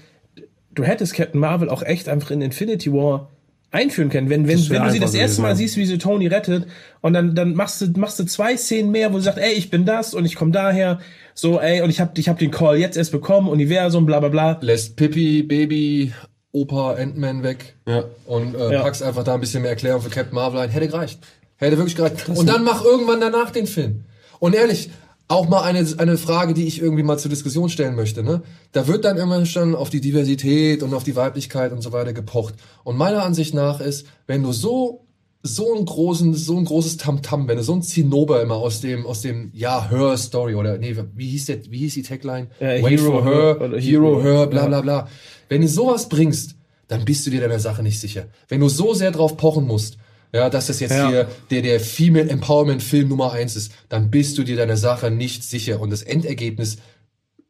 du 0.74 0.84
hättest 0.84 1.14
Captain 1.14 1.40
Marvel 1.40 1.70
auch 1.70 1.84
echt 1.84 2.10
einfach 2.10 2.32
in 2.32 2.42
Infinity 2.42 2.92
War 2.92 3.30
einführen 3.74 4.10
können. 4.10 4.30
Wenn, 4.30 4.48
wenn, 4.48 4.70
wenn 4.70 4.84
du 4.84 4.92
sie 4.92 5.00
das 5.00 5.14
erste 5.14 5.42
Mal 5.42 5.50
ja. 5.50 5.56
siehst, 5.56 5.78
wie 5.78 5.86
sie 5.86 5.98
Tony 5.98 6.28
rettet 6.28 6.68
und 7.02 7.14
dann, 7.14 7.36
dann 7.36 7.56
machst 7.56 7.82
du, 7.82 7.88
machst 8.00 8.20
du 8.20 8.24
zwei 8.24 8.56
Szenen 8.56 8.92
mehr, 8.92 9.12
wo 9.12 9.18
du 9.18 9.24
sagst, 9.24 9.40
ey, 9.40 9.54
ich 9.54 9.70
bin 9.70 9.86
das 9.86 10.14
und 10.14 10.26
ich 10.26 10.36
komme 10.36 10.52
daher, 10.52 11.00
so, 11.34 11.60
ey, 11.60 11.82
und 11.82 11.90
ich 11.90 12.00
hab, 12.00 12.18
ich 12.18 12.30
hab 12.30 12.38
den 12.38 12.52
Call 12.52 12.78
jetzt 12.78 12.96
erst 12.96 13.12
bekommen, 13.12 13.50
Universum, 13.50 14.06
bla, 14.06 14.20
bla, 14.20 14.30
bla. 14.30 14.58
Lässt 14.62 14.96
Pippi, 14.96 15.42
Baby, 15.42 16.14
Opa, 16.52 16.94
Ant-Man 16.94 17.42
weg 17.42 17.74
Ja. 17.88 18.04
und 18.28 18.56
äh, 18.56 18.74
Ja. 18.74 18.82
packst 18.84 19.02
einfach 19.02 19.24
da 19.24 19.34
ein 19.34 19.40
bisschen 19.40 19.64
mehr 19.64 19.72
Erklärung 19.72 20.02
für 20.02 20.12
Captain 20.12 20.36
Marvel 20.36 20.60
ein. 20.60 20.70
Hätte 20.70 20.88
gereicht. 20.88 21.20
Hätte 21.58 21.78
wirklich 21.78 21.96
gereicht. 21.96 22.30
Und 22.30 22.48
dann 22.48 22.64
mach 22.64 22.84
irgendwann 22.84 23.20
danach 23.20 23.50
den 23.50 23.66
Film. 23.66 24.04
Und 24.40 24.54
ehrlich, 24.54 24.92
auch 25.34 25.50
mal 25.50 25.62
eine, 25.62 25.86
eine 25.98 26.18
Frage, 26.18 26.54
die 26.54 26.66
ich 26.66 26.82
irgendwie 26.82 27.04
mal 27.04 27.18
zur 27.18 27.30
Diskussion 27.30 27.70
stellen 27.70 27.96
möchte. 27.96 28.24
Ne? 28.24 28.42
Da 28.72 28.88
wird 28.88 29.06
dann 29.06 29.18
immer 29.18 29.46
schon 29.46 29.76
auf 29.76 29.90
die 29.90 30.02
Diversität 30.02 30.84
und 30.84 30.94
auf 30.94 31.04
die 31.04 31.16
Weiblichkeit 31.16 31.72
und 31.72 31.82
so 31.82 31.92
weiter 31.92 32.14
gepocht. 32.14 32.56
Und 32.84 32.98
meiner 32.98 33.24
Ansicht 33.24 33.54
nach 33.54 33.82
ist, 33.82 34.06
wenn 34.28 34.44
du 34.44 34.52
so 34.52 35.04
so 35.46 35.76
einen 35.76 35.86
großen, 35.86 36.34
so 36.34 36.58
ein 36.58 36.64
großes 36.64 36.96
Tamtam, 36.96 37.50
wenn 37.50 37.58
du 37.58 37.64
so 37.64 37.74
ein 37.74 37.82
Zinnober 37.82 38.42
immer 38.42 38.56
aus 38.56 38.80
dem, 38.80 39.06
aus 39.06 39.20
dem, 39.22 39.52
ja, 39.54 39.90
Her 39.90 40.16
Story 40.16 40.56
oder, 40.56 40.78
nee, 40.78 40.96
wie 41.16 41.28
hieß 41.28 41.48
der, 41.48 41.70
wie 41.70 41.80
hieß 41.80 41.96
die 41.96 42.04
Tagline? 42.04 42.48
Äh, 42.60 42.82
Wait 42.82 43.02
Hero, 43.02 43.12
for 43.12 43.26
Her 43.26 43.58
Hero, 43.60 43.80
Hero, 43.82 44.24
her, 44.24 44.48
bla, 44.48 44.68
bla, 44.68 44.80
bla. 44.80 45.10
Wenn 45.50 45.62
du 45.62 45.68
sowas 45.68 46.08
bringst, 46.08 46.56
dann 46.88 47.04
bist 47.04 47.26
du 47.26 47.30
dir 47.30 47.42
deiner 47.42 47.60
Sache 47.60 47.84
nicht 47.84 48.00
sicher. 48.00 48.28
Wenn 48.48 48.62
du 48.62 48.70
so 48.70 48.94
sehr 48.94 49.12
drauf 49.12 49.36
pochen 49.36 49.68
musst, 49.68 49.98
ja, 50.34 50.50
dass 50.50 50.68
das 50.68 50.80
jetzt 50.80 50.92
Ja. 50.96 51.10
hier 51.10 51.28
der, 51.52 51.62
der 51.62 51.80
Female 51.80 52.30
Empowerment 52.30 52.82
Film 52.84 53.10
Nummer 53.10 53.32
eins 53.34 53.56
ist, 53.56 53.72
dann 53.90 54.10
bist 54.12 54.38
du 54.38 54.44
dir 54.44 54.56
deiner 54.58 54.78
Sache 54.78 55.12
nicht 55.12 55.44
sicher. 55.44 55.80
Und 55.80 55.92
das 55.92 56.02
Endergebnis 56.02 56.78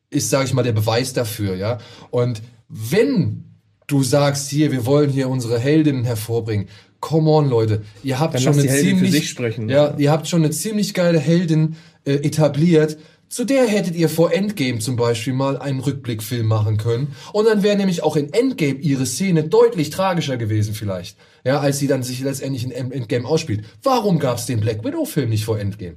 ist, 0.10 0.30
sage 0.30 0.46
ich 0.46 0.54
mal, 0.54 0.64
der 0.64 0.74
Beweis 0.74 1.14
dafür, 1.14 1.56
ja. 1.56 1.80
Und 2.12 2.42
wenn 2.68 3.46
du 3.88 4.04
sagst, 4.04 4.50
hier, 4.50 4.72
wir 4.72 4.86
wollen 4.86 5.10
hier 5.10 5.30
unsere 5.30 5.60
Heldinnen 5.60 6.04
hervorbringen, 6.04 6.68
come 7.00 7.30
on, 7.30 7.50
Leute, 7.50 7.84
ihr 8.04 8.20
habt 8.20 8.36
Dann 8.36 8.42
schon 8.42 8.60
eine 8.60 8.68
ziemlich, 8.70 9.30
sprechen. 9.30 9.70
ja, 9.70 9.96
ihr 9.98 10.12
habt 10.12 10.28
schon 10.28 10.42
eine 10.44 10.52
ziemlich 10.52 10.94
geile 10.94 11.20
Heldin 11.20 11.76
äh, 12.06 12.14
etabliert. 12.16 12.98
Zu 13.34 13.46
der 13.46 13.66
hättet 13.66 13.96
ihr 13.96 14.10
vor 14.10 14.32
Endgame 14.32 14.78
zum 14.78 14.96
Beispiel 14.96 15.34
mal 15.34 15.58
einen 15.58 15.80
Rückblickfilm 15.80 16.46
machen 16.46 16.78
können. 16.78 17.16
Und 17.32 17.46
dann 17.46 17.64
wäre 17.64 17.76
nämlich 17.76 18.04
auch 18.04 18.16
in 18.16 18.32
Endgame 18.32 18.76
ihre 18.76 19.08
Szene 19.08 19.44
deutlich 19.44 19.90
tragischer 19.90 20.38
gewesen 20.38 20.76
vielleicht. 20.76 21.18
Ja, 21.44 21.60
als 21.60 21.80
sie 21.80 21.88
dann 21.88 22.04
sich 22.04 22.20
letztendlich 22.20 22.64
in 22.64 22.70
End- 22.70 22.94
Endgame 22.94 23.28
ausspielt. 23.28 23.66
Warum 23.82 24.20
gab's 24.20 24.46
den 24.46 24.60
Black 24.60 24.84
Widow 24.84 25.06
Film 25.06 25.32
nicht 25.32 25.46
vor 25.46 25.58
Endgame? 25.58 25.96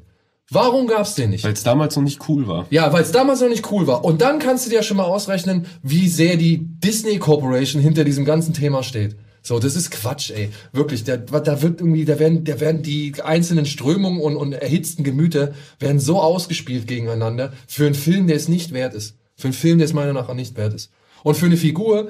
Warum 0.51 0.87
gab's 0.87 1.15
den 1.15 1.29
nicht? 1.29 1.45
Weil 1.45 1.53
es 1.53 1.63
damals 1.63 1.95
noch 1.95 2.05
nicht 2.05 2.27
cool 2.27 2.49
war. 2.49 2.69
Ja, 2.71 2.91
weil 2.95 3.03
es 3.03 3.13
damals 3.13 3.43
noch 3.43 3.51
nicht 3.51 3.71
cool 3.71 3.87
war. 3.87 4.03
Und 4.03 4.23
dann 4.23 4.39
kannst 4.39 4.65
du 4.65 4.71
dir 4.71 4.83
schon 4.83 4.97
mal 4.97 5.05
ausrechnen, 5.05 5.67
wie 5.83 6.09
sehr 6.09 6.39
die 6.39 6.61
Disney 6.63 7.19
Corporation 7.19 7.83
hinter 7.83 8.05
diesem 8.05 8.25
ganzen 8.25 8.55
Thema 8.55 8.83
steht. 8.83 9.15
So, 9.47 9.61
das 9.61 9.77
ist 9.77 9.93
Quatsch, 9.93 10.33
ey. 10.33 10.49
Wirklich, 10.73 11.05
da, 11.05 11.17
da 11.17 11.63
wird 11.63 11.81
irgendwie, 11.81 12.05
da 12.05 12.19
werden, 12.19 12.43
da 12.43 12.59
werden 12.59 12.83
die 12.83 13.15
einzelnen 13.23 13.65
Strömungen 13.65 14.21
und, 14.21 14.35
und 14.35 14.53
erhitzten 14.53 15.05
Gemüter 15.05 15.55
werden 15.79 16.01
so 16.01 16.21
ausgespielt 16.21 16.89
gegeneinander 16.89 17.53
für 17.69 17.87
einen 17.87 17.95
Film, 17.95 18.27
der 18.27 18.35
es 18.35 18.49
nicht 18.49 18.73
wert 18.73 18.93
ist. 18.93 19.17
Für 19.37 19.45
einen 19.45 19.53
Film, 19.55 19.79
der 19.79 19.85
es 19.85 19.93
meiner 19.93 20.13
Meinung 20.13 20.27
nach 20.27 20.35
nicht 20.35 20.57
wert 20.57 20.75
ist. 20.75 20.91
Und 21.23 21.37
für 21.37 21.47
eine 21.47 21.57
Figur, 21.57 22.09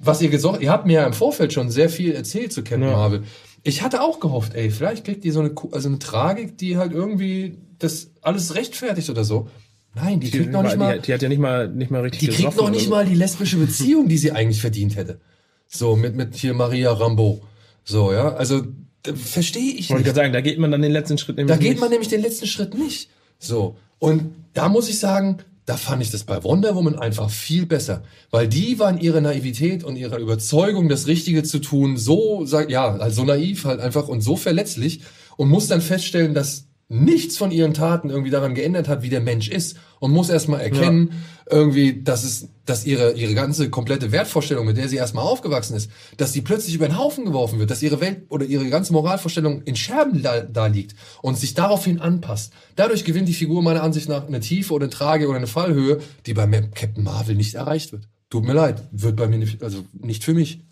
was 0.00 0.20
ihr 0.20 0.30
gesagt, 0.30 0.62
ihr 0.62 0.70
habt 0.72 0.84
mir 0.84 0.94
ja 0.94 1.06
im 1.06 1.12
Vorfeld 1.12 1.52
schon 1.52 1.70
sehr 1.70 1.88
viel 1.88 2.10
erzählt 2.10 2.52
zu 2.52 2.64
Captain 2.64 2.88
Ja. 2.88 2.96
Marvel. 2.96 3.22
Ich 3.62 3.82
hatte 3.82 4.02
auch 4.02 4.18
gehofft, 4.18 4.54
ey, 4.54 4.70
vielleicht 4.70 5.04
kriegt 5.04 5.22
die 5.22 5.30
so 5.30 5.38
eine, 5.38 5.52
also 5.70 5.88
eine 5.88 6.00
Tragik, 6.00 6.58
die 6.58 6.76
halt 6.76 6.90
irgendwie 6.90 7.56
das 7.78 8.10
alles 8.20 8.56
rechtfertigt 8.56 9.08
oder 9.10 9.22
so. 9.22 9.48
Nein, 9.94 10.18
die 10.18 10.28
kriegt 10.28 10.50
noch 10.50 10.64
nicht 10.64 10.76
mal, 10.76 10.98
die, 10.98 11.06
die 11.06 11.14
hat 11.14 11.22
ja 11.22 11.28
nicht 11.28 11.38
mal, 11.38 11.68
nicht 11.68 11.92
mal 11.92 12.00
richtig 12.00 12.18
die 12.18 12.28
kriegt 12.34 12.56
noch 12.56 12.70
nicht 12.70 12.86
so. 12.86 12.90
mal 12.90 13.06
die 13.06 13.14
lesbische 13.14 13.58
Beziehung, 13.58 14.08
die 14.08 14.18
sie 14.18 14.32
eigentlich 14.32 14.60
verdient 14.60 14.96
hätte. 14.96 15.20
So, 15.74 15.96
mit, 15.96 16.14
mit 16.14 16.36
hier 16.36 16.54
Maria 16.54 16.92
Rambo. 16.92 17.42
So, 17.84 18.12
ja, 18.12 18.34
also, 18.34 18.62
verstehe 19.14 19.74
ich 19.74 19.90
Wollte 19.90 20.04
gerade 20.04 20.16
sagen, 20.16 20.32
da 20.32 20.40
geht 20.40 20.58
man 20.58 20.70
dann 20.70 20.82
den 20.82 20.92
letzten 20.92 21.18
Schritt 21.18 21.36
nämlich 21.36 21.54
Da 21.54 21.60
geht 21.60 21.72
nicht. 21.72 21.80
man 21.80 21.90
nämlich 21.90 22.08
den 22.08 22.22
letzten 22.22 22.46
Schritt 22.46 22.74
nicht. 22.74 23.10
So. 23.38 23.76
Und 23.98 24.34
da 24.54 24.68
muss 24.68 24.88
ich 24.88 24.98
sagen, 24.98 25.38
da 25.66 25.76
fand 25.76 26.02
ich 26.02 26.10
das 26.10 26.24
bei 26.24 26.44
Wonder 26.44 26.74
Woman 26.76 26.96
einfach 26.96 27.28
viel 27.28 27.66
besser. 27.66 28.02
Weil 28.30 28.48
die 28.48 28.78
war 28.78 28.90
in 28.90 28.98
ihrer 28.98 29.20
Naivität 29.20 29.82
und 29.82 29.96
ihrer 29.96 30.18
Überzeugung, 30.18 30.88
das 30.88 31.06
Richtige 31.06 31.42
zu 31.42 31.58
tun, 31.58 31.96
so, 31.96 32.46
ja, 32.68 32.96
also 32.96 33.22
so 33.22 33.24
naiv 33.24 33.64
halt 33.64 33.80
einfach 33.80 34.06
und 34.08 34.20
so 34.20 34.36
verletzlich 34.36 35.00
und 35.36 35.48
muss 35.48 35.66
dann 35.66 35.80
feststellen, 35.80 36.34
dass 36.34 36.66
nichts 36.88 37.36
von 37.36 37.50
ihren 37.50 37.74
Taten 37.74 38.10
irgendwie 38.10 38.30
daran 38.30 38.54
geändert 38.54 38.88
hat, 38.88 39.02
wie 39.02 39.08
der 39.08 39.20
Mensch 39.20 39.48
ist 39.48 39.76
und 40.00 40.12
muss 40.12 40.28
erstmal 40.28 40.60
erkennen, 40.60 41.12
irgendwie, 41.50 42.02
dass 42.02 42.24
es, 42.24 42.48
dass 42.66 42.84
ihre, 42.86 43.12
ihre 43.12 43.34
ganze 43.34 43.70
komplette 43.70 44.12
Wertvorstellung, 44.12 44.66
mit 44.66 44.76
der 44.76 44.88
sie 44.88 44.96
erstmal 44.96 45.24
aufgewachsen 45.24 45.76
ist, 45.76 45.90
dass 46.16 46.32
die 46.32 46.40
plötzlich 46.40 46.74
über 46.74 46.86
den 46.86 46.98
Haufen 46.98 47.24
geworfen 47.24 47.58
wird, 47.58 47.70
dass 47.70 47.82
ihre 47.82 48.00
Welt 48.00 48.22
oder 48.28 48.44
ihre 48.44 48.68
ganze 48.68 48.92
Moralvorstellung 48.92 49.62
in 49.62 49.76
Scherben 49.76 50.22
da, 50.22 50.40
da 50.40 50.66
liegt 50.66 50.94
und 51.22 51.38
sich 51.38 51.54
daraufhin 51.54 52.00
anpasst. 52.00 52.52
Dadurch 52.76 53.04
gewinnt 53.04 53.28
die 53.28 53.34
Figur 53.34 53.62
meiner 53.62 53.82
Ansicht 53.82 54.08
nach 54.08 54.26
eine 54.26 54.40
Tiefe 54.40 54.72
oder 54.72 54.84
eine 54.84 54.92
Trage 54.92 55.28
oder 55.28 55.36
eine 55.36 55.46
Fallhöhe, 55.46 56.00
die 56.26 56.34
bei 56.34 56.46
Captain 56.46 57.04
Marvel 57.04 57.34
nicht 57.34 57.54
erreicht 57.54 57.92
wird. 57.92 58.08
Tut 58.30 58.44
mir 58.44 58.54
leid, 58.54 58.82
wird 58.90 59.16
bei 59.16 59.28
mir 59.28 59.38
nicht, 59.38 59.62
also 59.62 59.84
nicht 59.92 60.24
für 60.24 60.34
mich. 60.34 60.63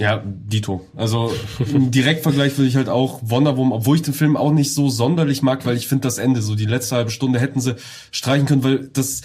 Ja, 0.00 0.22
Dito. 0.24 0.80
Also 0.96 1.30
im 1.74 1.90
Direktvergleich 1.90 2.56
würde 2.56 2.68
ich 2.68 2.76
halt 2.76 2.88
auch 2.88 3.20
Wonder 3.22 3.56
Woman, 3.58 3.72
obwohl 3.78 3.96
ich 3.96 4.02
den 4.02 4.14
Film 4.14 4.36
auch 4.36 4.50
nicht 4.52 4.72
so 4.74 4.88
sonderlich 4.88 5.42
mag, 5.42 5.66
weil 5.66 5.76
ich 5.76 5.88
finde 5.88 6.02
das 6.02 6.16
Ende, 6.16 6.40
so 6.40 6.54
die 6.54 6.64
letzte 6.64 6.96
halbe 6.96 7.10
Stunde 7.10 7.38
hätten 7.38 7.60
sie 7.60 7.76
streichen 8.10 8.46
können, 8.46 8.64
weil 8.64 8.88
das 8.92 9.20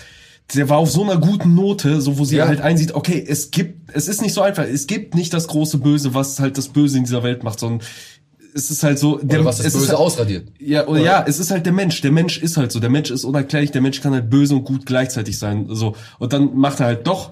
der 0.54 0.70
war 0.70 0.78
auf 0.78 0.92
so 0.92 1.02
einer 1.04 1.18
guten 1.18 1.56
Note, 1.56 2.02
so 2.02 2.20
wo 2.20 2.26
sie 2.26 2.36
Ja. 2.36 2.48
halt 2.48 2.62
einsieht, 2.62 2.94
okay, 2.94 3.24
es 3.28 3.50
gibt, 3.50 3.90
es 3.96 4.08
ist 4.08 4.22
nicht 4.22 4.34
so 4.34 4.42
einfach, 4.42 4.64
es 4.66 4.86
gibt 4.86 5.16
nicht 5.16 5.34
das 5.34 5.48
große 5.48 5.80
Böse, 5.80 6.14
was 6.14 6.40
halt 6.40 6.58
das 6.60 6.68
Böse 6.68 6.98
in 7.00 7.06
dieser 7.06 7.24
Welt 7.24 7.44
macht, 7.44 7.60
sondern 7.60 7.82
es 8.54 8.70
ist 8.70 8.84
halt 8.84 9.00
so, 9.00 9.18
der, 9.18 9.40
Oder 9.40 9.50
was 9.50 9.58
das 9.58 9.68
es 9.68 9.74
Böse 9.74 9.86
ist 9.86 9.90
halt, 9.92 10.00
ausradiert. 10.00 10.50
ja, 10.60 10.86
oder 10.88 11.00
ja, 11.02 11.26
es 11.28 11.40
ist 11.40 11.50
halt 11.52 11.66
der 11.66 11.74
Mensch. 11.74 12.00
Der 12.02 12.12
Mensch 12.12 12.38
ist 12.38 12.58
halt 12.58 12.72
so. 12.72 12.80
Der 12.80 12.90
Mensch 12.92 13.10
ist 13.12 13.24
unerklärlich. 13.24 13.72
Der 13.72 13.82
Mensch 13.82 14.02
kann 14.02 14.14
halt 14.14 14.30
böse 14.30 14.54
und 14.56 14.66
gut 14.66 14.86
gleichzeitig 14.86 15.40
sein. 15.40 15.66
So. 15.70 15.96
Und 16.20 16.32
dann 16.32 16.56
macht 16.56 16.80
er 16.80 16.86
halt 16.86 17.08
doch 17.08 17.32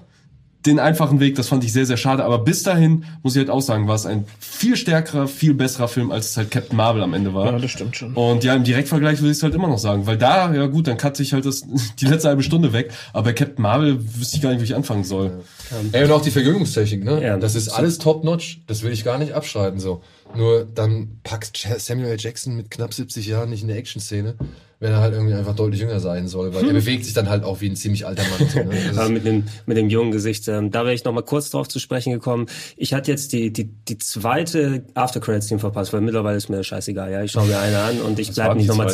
den 0.66 0.80
einfachen 0.80 1.20
Weg. 1.20 1.36
Das 1.36 1.48
fand 1.50 1.64
ich 1.64 1.74
sehr, 1.74 1.86
sehr 1.86 1.98
schade. 1.98 2.24
Aber 2.24 2.40
bis 2.40 2.64
dahin, 2.64 3.06
muss 3.22 3.36
ich 3.36 3.40
halt 3.40 3.50
auch 3.50 3.62
sagen, 3.62 3.88
war 3.88 3.96
es 3.96 4.06
ein 4.06 4.26
viel 4.40 4.76
stärkerer, 4.78 5.28
viel 5.28 5.54
besserer 5.54 5.88
Film, 5.88 6.12
als 6.12 6.32
es 6.32 6.38
halt 6.38 6.52
Captain 6.52 6.78
Marvel 6.78 7.04
am 7.04 7.14
Ende 7.14 7.34
war. 7.34 7.46
Ja, 7.52 7.60
das 7.60 7.72
stimmt 7.72 7.96
schon. 7.96 8.14
Und 8.14 8.44
ja, 8.44 8.56
im 8.56 8.64
Direktvergleich 8.64 9.20
würde 9.20 9.32
ich 9.32 9.38
es 9.38 9.44
halt 9.44 9.56
immer 9.56 9.68
noch 9.68 9.78
sagen. 9.80 10.06
Weil 10.06 10.18
da, 10.18 10.54
ja 10.54 10.66
gut, 10.68 10.88
dann 10.88 10.98
cut 10.98 11.18
sich 11.18 11.34
halt 11.34 11.46
das, 11.46 11.64
die 12.00 12.06
letzte 12.06 12.30
halbe 12.30 12.44
Stunde 12.44 12.74
weg. 12.74 12.92
Aber 13.14 13.24
bei 13.24 13.34
Captain 13.34 13.62
Marvel 13.62 14.00
wüsste 14.18 14.38
ich 14.38 14.42
gar 14.42 14.52
nicht, 14.52 14.62
wie 14.62 14.66
ich 14.66 14.76
anfangen 14.76 15.04
soll. 15.04 15.44
Ey, 15.92 16.04
und 16.06 16.12
auch 16.12 16.22
die 16.22 16.32
Verjüngungstechnik, 16.32 17.04
ne? 17.04 17.24
Ja, 17.24 17.38
das 17.38 17.56
ist 17.56 17.70
alles 17.70 17.98
top-notch. 17.98 18.62
Das 18.68 18.84
will 18.84 18.92
ich 18.92 19.04
gar 19.04 19.18
nicht 19.18 19.34
abschreiten, 19.34 19.80
so. 19.80 20.02
Nur 20.36 20.66
dann 20.66 21.20
packt 21.24 21.64
Ja- 21.64 21.78
Samuel 21.78 22.10
L. 22.12 22.18
Jackson 22.20 22.56
mit 22.56 22.72
knapp 22.72 22.94
70 22.94 23.28
Jahren 23.28 23.50
nicht 23.50 23.62
in 23.62 23.68
der 23.68 23.78
Action-Szene, 23.78 24.36
wenn 24.84 24.92
er 24.92 25.00
halt 25.00 25.14
irgendwie 25.14 25.34
einfach 25.34 25.56
deutlich 25.56 25.80
jünger 25.80 26.02
sein 26.02 26.28
soll, 26.28 26.54
weil 26.54 26.68
er 26.68 26.74
bewegt 26.74 27.06
sich 27.06 27.14
dann 27.14 27.30
halt 27.30 27.46
auch 27.46 27.62
wie 27.62 27.70
ein 27.70 27.78
ziemlich 27.78 28.06
alter 28.06 28.24
Mann. 28.24 28.50
So, 28.50 28.60
ne? 28.60 28.70
Das 28.90 28.98
Aber 28.98 29.10
mit 29.10 29.26
dem, 29.26 29.46
mit 29.66 29.78
dem 29.78 29.90
jungen 29.90 30.12
Gesicht, 30.12 30.50
ähm, 30.50 30.72
da 30.72 30.84
wäre 30.84 30.94
ich 30.94 31.06
noch 31.06 31.14
mal 31.14 31.24
kurz 31.24 31.50
drauf 31.50 31.70
zu 31.70 31.80
sprechen 31.80 32.12
gekommen. 32.12 32.48
Ich 32.76 32.94
hatte 32.94 33.10
jetzt 33.10 33.32
die, 33.32 33.54
die, 33.54 33.64
die 33.64 33.98
zweite 33.98 34.84
After-Credits-Team 34.94 35.60
verpasst, 35.60 35.94
weil 35.94 36.02
mittlerweile 36.02 36.36
ist 36.36 36.50
mir 36.50 36.62
scheißegal, 36.66 37.14
ja. 37.14 37.24
Ich 37.24 37.32
schaue 37.32 37.48
mir 37.48 37.60
eine 37.60 37.80
an 37.80 38.02
und 38.02 38.20
ich 38.20 38.34
bleibe 38.34 38.58
nicht 38.58 38.68
nochmal 38.68 38.94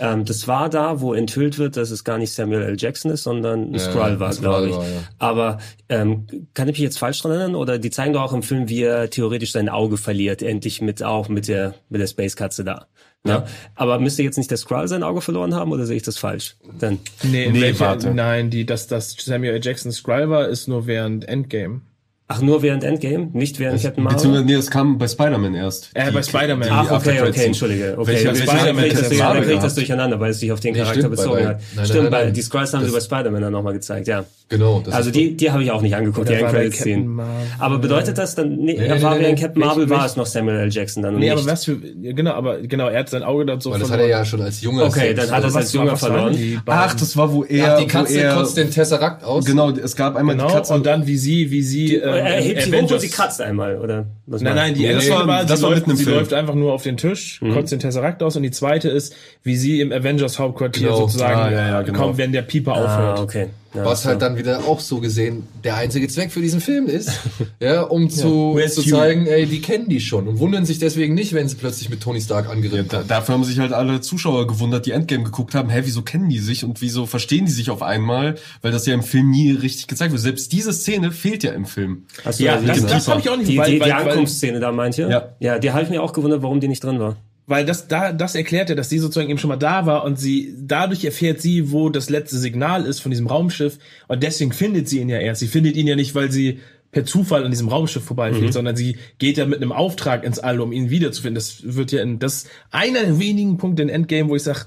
ähm, 0.00 0.24
Das 0.24 0.48
war 0.48 0.68
da, 0.68 1.00
wo 1.00 1.14
enthüllt 1.14 1.58
wird, 1.58 1.76
dass 1.76 1.92
es 1.92 2.02
gar 2.02 2.18
nicht 2.18 2.32
Samuel 2.32 2.62
L. 2.62 2.76
Jackson 2.76 3.12
ist, 3.12 3.22
sondern 3.22 3.70
ein 3.70 3.74
Ja, 3.74 3.78
Skrull 3.78 4.18
war, 4.18 4.34
glaube 4.34 4.66
ich. 4.70 4.74
war, 4.74 4.84
ja. 4.84 4.90
Aber 5.20 5.58
ähm, 5.88 6.26
kann 6.54 6.66
ich 6.66 6.72
mich 6.72 6.80
jetzt 6.82 6.98
falsch 6.98 7.22
dran 7.22 7.30
erinnern? 7.30 7.54
Oder 7.54 7.78
die 7.78 7.90
zeigen 7.90 8.14
doch 8.14 8.22
auch 8.22 8.32
im 8.32 8.42
Film, 8.42 8.68
wie 8.68 8.82
er 8.82 9.08
theoretisch 9.10 9.52
sein 9.52 9.68
Auge 9.68 9.96
verliert, 9.96 10.42
endlich 10.42 10.80
mit 10.80 11.04
auch 11.04 11.28
mit 11.28 11.46
der 11.46 11.74
mit 11.88 12.00
der 12.00 12.08
Space-Katze 12.08 12.64
da. 12.64 12.88
Ja. 13.26 13.44
Aber 13.74 13.98
müsste 13.98 14.22
jetzt 14.22 14.38
nicht 14.38 14.50
der 14.50 14.56
Skrull 14.56 14.88
sein 14.88 15.02
Auge 15.02 15.20
verloren 15.20 15.54
haben 15.54 15.72
oder 15.72 15.84
sehe 15.84 15.96
ich 15.96 16.02
das 16.02 16.16
falsch? 16.16 16.56
Dann 16.78 16.98
Nee, 17.22 17.50
Nee, 17.50 17.60
welcher, 17.60 17.80
warte. 17.80 18.14
nein, 18.14 18.48
die, 18.50 18.64
dass 18.64 18.86
das 18.86 19.14
Samuel 19.18 19.54
L. 19.54 19.60
Jackson 19.62 19.92
Skrull 19.92 20.30
war, 20.30 20.48
ist 20.48 20.68
nur 20.68 20.86
während 20.86 21.28
Endgame. 21.28 21.82
Ach, 22.32 22.40
nur 22.40 22.62
während 22.62 22.84
Endgame, 22.84 23.28
nicht 23.32 23.58
während 23.58 23.82
Captain 23.82 24.04
Marvel? 24.04 24.16
Beziehungsweise, 24.16 24.44
nee, 24.46 24.54
das 24.54 24.70
kam 24.70 24.98
bei 24.98 25.08
Spider-Man 25.08 25.54
erst. 25.56 25.90
Äh, 25.94 26.12
bei 26.12 26.22
Spider-Man. 26.22 26.68
Ach, 26.70 26.88
okay, 26.92 27.20
okay, 27.26 27.46
entschuldige. 27.46 27.94
Okay, 27.98 28.18
Spider-Man 28.18 28.84
kriegt 28.84 28.98
das, 29.02 29.18
Marvel 29.18 29.42
kriegt 29.44 29.62
das 29.64 29.74
durcheinander, 29.74 30.20
weil 30.20 30.30
es 30.30 30.38
sich 30.38 30.52
auf 30.52 30.60
den 30.60 30.74
Nee, 30.74 30.78
Charakter 30.78 31.00
stimmt, 31.00 31.16
bei- 31.16 31.22
bezogen 31.22 31.42
bei- 31.42 31.48
hat. 31.48 31.60
nein, 31.74 31.84
stimmt, 31.86 32.02
nein, 32.04 32.12
weil 32.12 32.24
nein. 32.26 32.34
die 32.34 32.42
Scrolls 32.42 32.72
haben 32.72 32.84
sie 32.84 32.92
bei 32.92 33.00
Spider-Man 33.00 33.42
dann 33.42 33.52
nochmal 33.52 33.72
gezeigt, 33.72 34.06
ja. 34.06 34.24
genau. 34.48 34.80
Das 34.84 34.94
Also 34.94 35.10
die, 35.10 35.36
die 35.36 35.50
habe 35.50 35.64
ich 35.64 35.72
auch 35.72 35.82
nicht 35.82 35.96
angeguckt, 35.96 36.28
die 36.28 36.34
bei 36.34 36.38
Endcredits-Szenen. 36.40 37.20
Aber 37.58 37.78
bedeutet 37.78 38.16
das 38.16 38.36
dann, 38.36 38.50
nee, 38.56 38.74
Nee, 38.74 38.86
er 38.86 38.94
nee, 38.96 39.02
war 39.02 39.14
nee, 39.16 39.22
während. 39.22 39.40
Captain 39.40 39.60
Marvel 39.60 39.90
war 39.90 40.06
es 40.06 40.14
noch 40.16 40.26
Samuel 40.26 40.56
L. 40.60 40.70
Jackson 40.70 41.02
dann 41.02 41.14
und 41.14 41.20
Nee, 41.20 41.30
aber 41.32 41.44
was 41.44 41.64
für, 41.64 41.76
genau, 41.78 42.32
aber 42.34 42.58
genau, 42.60 42.88
er 42.88 43.00
hat 43.00 43.08
sein 43.08 43.24
Auge 43.24 43.44
dann 43.44 43.60
so 43.60 43.72
weil 43.72 43.80
das 43.80 43.90
hat 43.90 43.98
er 43.98 44.06
ja 44.06 44.24
schon 44.24 44.40
als 44.40 44.60
junger 44.60 44.84
Okay, 44.86 45.14
dann 45.14 45.30
hat 45.32 45.42
er 45.42 45.48
es 45.48 45.56
als 45.56 45.72
Junger 45.72 45.96
verloren. 45.96 46.36
Ach, 46.66 46.94
das 46.94 47.16
war, 47.16 47.32
wo 47.32 47.42
er, 47.44 47.76
die 47.78 47.82
wo 47.84 47.88
Katze 47.88 48.20
er, 48.20 48.34
kotzt 48.36 48.56
den 48.56 48.70
Tesserakt 48.70 49.24
aus. 49.24 49.44
Genau, 49.44 49.70
es 49.70 49.96
gab 49.96 50.14
einmal 50.14 50.36
die 50.36 50.42
Genau, 50.42 50.52
Katze. 50.54 50.74
und 50.74 50.86
dann 50.86 51.06
wie 51.08 51.16
sie, 51.16 51.50
wie 51.50 51.62
sie, 51.62 51.96
er 52.20 52.40
hebt 52.40 52.62
sie 52.62 52.72
hoch 52.72 52.90
und 52.90 53.00
sie 53.00 53.08
kratzt 53.08 53.40
einmal, 53.40 53.78
oder? 53.78 54.06
Was 54.26 54.40
Nein, 54.42 54.54
nein, 54.54 54.74
die 54.74 54.80
Nee, 54.82 54.94
das 54.94 55.04
erste 55.06 55.20
war- 55.20 55.26
war, 55.26 55.44
das 55.44 55.58
sie, 55.58 55.62
war 55.64 55.70
läuft, 55.70 55.80
mitten 55.82 55.90
im 55.92 55.96
sie 55.96 56.04
Film. 56.04 56.16
läuft 56.16 56.32
einfach 56.32 56.54
nur 56.54 56.72
auf 56.72 56.82
den 56.82 56.96
Tisch, 56.96 57.40
kotzt 57.52 57.72
den 57.72 57.80
Tesserakt 57.80 58.22
aus 58.22 58.36
und 58.36 58.42
die 58.42 58.50
zweite 58.50 58.88
ist, 58.88 59.14
wie 59.42 59.56
sie 59.56 59.80
im 59.80 59.92
Avengers 59.92 60.38
Hauptquartier 60.38 60.88
Genau. 60.88 61.00
sozusagen 61.00 61.38
Ah, 61.40 61.50
ja, 61.50 61.68
ja, 61.68 61.82
genau. 61.82 61.98
kommt, 61.98 62.18
wenn 62.18 62.32
der 62.32 62.42
Pieper 62.42 62.72
aufhört. 62.72 63.18
Ah, 63.18 63.22
okay. 63.22 63.46
Ja, 63.72 63.84
Was 63.84 64.04
halt 64.04 64.20
dann 64.20 64.36
wieder 64.36 64.64
auch 64.66 64.80
so 64.80 64.98
gesehen 64.98 65.44
der 65.62 65.76
einzige 65.76 66.08
Zweck 66.08 66.32
für 66.32 66.40
diesen 66.40 66.60
Film 66.60 66.86
ist, 66.86 67.10
ja, 67.60 67.82
um 67.82 68.10
zu, 68.10 68.54
Where's 68.56 68.74
zu 68.74 68.82
zeigen, 68.82 69.28
ey, 69.28 69.46
die 69.46 69.60
kennen 69.60 69.88
die 69.88 70.00
schon 70.00 70.26
und 70.26 70.40
wundern 70.40 70.66
sich 70.66 70.80
deswegen 70.80 71.14
nicht, 71.14 71.34
wenn 71.34 71.48
sie 71.48 71.54
plötzlich 71.54 71.88
mit 71.88 72.00
Tony 72.00 72.20
Stark 72.20 72.46
Ja, 72.46 72.50
angeritten 72.50 72.88
da, 72.88 73.02
dafür 73.04 73.34
haben 73.34 73.44
sich 73.44 73.60
halt 73.60 73.72
alle 73.72 74.00
Zuschauer 74.00 74.48
gewundert, 74.48 74.86
die 74.86 74.90
Endgame 74.90 75.22
geguckt 75.22 75.54
haben, 75.54 75.70
hä, 75.70 75.82
wieso 75.84 76.02
kennen 76.02 76.28
die 76.28 76.40
sich 76.40 76.64
und 76.64 76.80
wieso 76.80 77.06
verstehen 77.06 77.46
die 77.46 77.52
sich 77.52 77.70
auf 77.70 77.80
einmal, 77.82 78.34
weil 78.60 78.72
das 78.72 78.86
ja 78.86 78.94
im 78.94 79.04
Film 79.04 79.30
nie 79.30 79.52
richtig 79.52 79.86
gezeigt 79.86 80.10
wird. 80.10 80.20
Selbst 80.20 80.50
diese 80.52 80.72
Szene 80.72 81.12
fehlt 81.12 81.44
ja 81.44 81.52
im 81.52 81.64
Film. 81.64 82.06
Hast 82.24 82.40
du 82.40 82.44
Ja, 82.44 82.54
also 82.54 82.66
das, 82.66 82.80
die- 82.80 82.86
das 82.86 83.06
habe 83.06 83.20
ich 83.20 83.28
auch 83.28 83.36
nicht, 83.36 83.50
die, 83.50 83.56
weil, 83.56 83.70
die, 83.70 83.78
die 83.78 83.92
Ankunftsszene 83.92 84.58
da 84.58 84.72
meint 84.72 84.98
ihr? 84.98 85.08
Ja. 85.08 85.28
Ja, 85.38 85.58
die 85.60 85.70
habe 85.70 85.84
ich 85.84 85.90
mir 85.90 86.02
auch 86.02 86.12
gewundert, 86.12 86.42
warum 86.42 86.58
die 86.58 86.66
nicht 86.66 86.82
drin 86.82 86.98
war. 86.98 87.16
Weil 87.50 87.66
das 87.66 87.88
da, 87.88 88.12
das 88.12 88.36
erklärt 88.36 88.68
ja, 88.68 88.76
dass 88.76 88.88
sie 88.88 88.98
sozusagen 89.00 89.28
eben 89.28 89.38
schon 89.40 89.48
mal 89.48 89.56
da 89.56 89.84
war 89.84 90.04
und 90.04 90.18
sie, 90.20 90.54
dadurch 90.56 91.04
erfährt 91.04 91.40
sie, 91.40 91.72
wo 91.72 91.88
das 91.90 92.08
letzte 92.08 92.38
Signal 92.38 92.86
ist 92.86 93.00
von 93.00 93.10
diesem 93.10 93.26
Raumschiff 93.26 93.78
und 94.06 94.22
deswegen 94.22 94.52
findet 94.52 94.88
sie 94.88 95.00
ihn 95.00 95.08
ja 95.08 95.18
erst. 95.18 95.40
Sie 95.40 95.48
findet 95.48 95.74
ihn 95.76 95.86
ja 95.88 95.96
nicht, 95.96 96.14
weil 96.14 96.30
sie 96.30 96.60
per 96.92 97.04
Zufall 97.04 97.44
an 97.44 97.50
diesem 97.50 97.68
Raumschiff 97.68 98.04
vorbeifliegt, 98.04 98.48
Mhm. 98.48 98.52
sondern 98.52 98.76
sie 98.76 98.98
geht 99.18 99.36
ja 99.36 99.46
mit 99.46 99.60
einem 99.60 99.72
Auftrag 99.72 100.24
ins 100.24 100.38
All, 100.38 100.60
um 100.60 100.70
ihn 100.72 100.90
wiederzufinden. 100.90 101.34
Das 101.34 101.62
wird 101.64 101.90
ja 101.92 102.02
in, 102.02 102.18
das 102.20 102.46
einer 102.70 103.00
der 103.00 103.18
wenigen 103.18 103.58
Punkte 103.58 103.82
in 103.82 103.88
Endgame, 103.88 104.28
wo 104.28 104.36
ich 104.36 104.42
sage, 104.44 104.66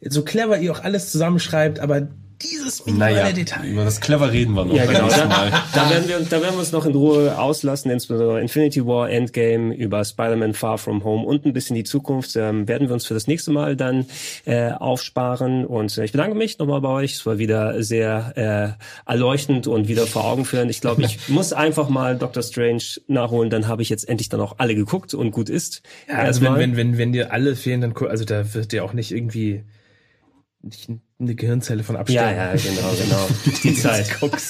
so 0.00 0.22
clever 0.22 0.58
ihr 0.60 0.70
auch 0.72 0.84
alles 0.84 1.10
zusammenschreibt, 1.10 1.80
aber 1.80 2.08
dieses 2.42 2.84
minimale 2.84 3.14
Naja, 3.14 3.32
Detail. 3.32 3.66
über 3.66 3.84
das 3.84 4.00
clever 4.00 4.32
reden 4.32 4.54
wir 4.54 4.64
noch. 4.64 4.74
Ja, 4.74 4.86
genau. 4.86 5.08
Da, 5.08 5.26
Mal. 5.26 5.52
da, 5.74 5.90
werden 5.90 6.08
wir, 6.08 6.20
da 6.20 6.42
werden 6.42 6.54
wir 6.54 6.58
uns 6.60 6.72
noch 6.72 6.86
in 6.86 6.92
Ruhe 6.94 7.38
auslassen, 7.38 7.90
insbesondere 7.90 8.40
Infinity 8.40 8.86
War, 8.86 9.10
Endgame, 9.10 9.74
über 9.74 10.04
Spider-Man 10.04 10.54
Far 10.54 10.78
From 10.78 11.04
Home 11.04 11.24
und 11.26 11.46
ein 11.46 11.52
bisschen 11.52 11.76
die 11.76 11.84
Zukunft. 11.84 12.36
Ähm, 12.36 12.68
werden 12.68 12.88
wir 12.88 12.94
uns 12.94 13.06
für 13.06 13.14
das 13.14 13.26
nächste 13.26 13.50
Mal 13.52 13.76
dann 13.76 14.06
äh, 14.44 14.70
aufsparen. 14.72 15.64
Und 15.64 15.96
äh, 15.96 16.04
ich 16.04 16.12
bedanke 16.12 16.36
mich 16.36 16.58
nochmal 16.58 16.80
bei 16.80 16.88
euch. 16.88 17.14
Es 17.14 17.26
war 17.26 17.38
wieder 17.38 17.82
sehr 17.82 18.76
äh, 18.76 19.10
erleuchtend 19.10 19.66
und 19.66 19.88
wieder 19.88 20.06
vor 20.06 20.24
Augen 20.24 20.44
führend. 20.44 20.70
Ich 20.70 20.80
glaube, 20.80 21.02
ich 21.02 21.28
muss 21.28 21.52
einfach 21.52 21.88
mal 21.88 22.16
Doctor 22.16 22.42
Strange 22.42 22.82
nachholen. 23.06 23.50
Dann 23.50 23.68
habe 23.68 23.82
ich 23.82 23.88
jetzt 23.88 24.08
endlich 24.08 24.28
dann 24.28 24.40
auch 24.40 24.56
alle 24.58 24.74
geguckt 24.74 25.14
und 25.14 25.30
gut 25.30 25.48
ist. 25.48 25.82
Ja, 26.08 26.16
also 26.18 26.42
wenn, 26.42 26.56
wenn, 26.56 26.76
wenn, 26.76 26.98
wenn 26.98 27.12
dir 27.12 27.32
alle 27.32 27.56
fehlen, 27.56 27.80
dann, 27.80 27.94
also 28.08 28.24
da 28.24 28.54
wird 28.54 28.72
dir 28.72 28.84
auch 28.84 28.92
nicht 28.92 29.12
irgendwie 29.12 29.64
nicht 30.66 30.88
eine 31.18 31.34
Gehirnzelle 31.34 31.82
von 31.82 31.94
Ja, 31.94 32.00
absterben. 32.02 32.36
ja, 32.36 32.52
genau, 32.52 32.92
genau. 33.02 33.52
Die 33.62 33.74
Zeit. 33.74 34.06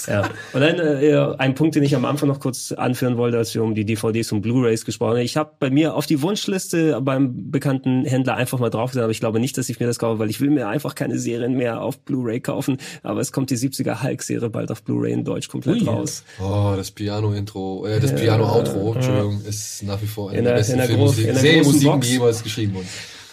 Ja. 0.08 0.22
Und 0.52 0.60
dann 0.60 0.80
äh, 0.80 1.34
ein 1.38 1.54
Punkt, 1.54 1.76
den 1.76 1.84
ich 1.84 1.94
am 1.94 2.04
Anfang 2.04 2.28
noch 2.28 2.40
kurz 2.40 2.72
anführen 2.72 3.16
wollte, 3.16 3.38
als 3.38 3.54
wir 3.54 3.62
um 3.62 3.76
die 3.76 3.84
DVDs 3.84 4.32
und 4.32 4.40
Blu-rays 4.40 4.84
gesprochen 4.84 5.10
haben. 5.12 5.18
Ich 5.20 5.36
habe 5.36 5.52
bei 5.60 5.70
mir 5.70 5.94
auf 5.94 6.06
die 6.06 6.20
Wunschliste 6.22 7.00
beim 7.02 7.52
bekannten 7.52 8.04
Händler 8.04 8.34
einfach 8.34 8.58
mal 8.58 8.70
drauf 8.70 8.96
aber 8.96 9.10
ich 9.10 9.20
glaube 9.20 9.38
nicht, 9.38 9.56
dass 9.58 9.68
ich 9.68 9.78
mir 9.78 9.86
das 9.86 10.00
kaufe, 10.00 10.18
weil 10.18 10.28
ich 10.28 10.40
will 10.40 10.50
mir 10.50 10.66
einfach 10.66 10.96
keine 10.96 11.20
Serien 11.20 11.54
mehr 11.54 11.82
auf 11.82 12.00
Blu-ray 12.00 12.40
kaufen. 12.40 12.78
Aber 13.04 13.20
es 13.20 13.30
kommt 13.30 13.50
die 13.50 13.56
70er 13.58 14.02
Hulk-Serie 14.02 14.50
bald 14.50 14.72
auf 14.72 14.82
Blu-ray 14.82 15.12
in 15.12 15.22
Deutsch 15.24 15.46
komplett 15.48 15.82
Ui. 15.82 15.86
raus. 15.88 16.24
Oh, 16.42 16.72
das 16.76 16.90
Piano-Intro, 16.90 17.86
äh, 17.86 18.00
das 18.00 18.12
Piano-Outro, 18.14 18.94
Entschuldigung, 18.94 19.40
ist 19.48 19.84
nach 19.84 20.02
wie 20.02 20.06
vor 20.06 20.30
eine 20.30 20.38
In 20.38 20.44
der 20.44 20.54
der- 20.54 20.58
besten 20.60 20.72
in 20.72 20.78
der 20.78 20.86
Filmmusiken, 20.88 21.32
groß- 21.34 21.38
in 21.38 21.44
der 21.44 21.62
großen 21.62 21.80
die 21.80 21.86
Box. 21.86 22.10
jemals 22.10 22.42
geschrieben 22.42 22.74
wurden. 22.74 22.88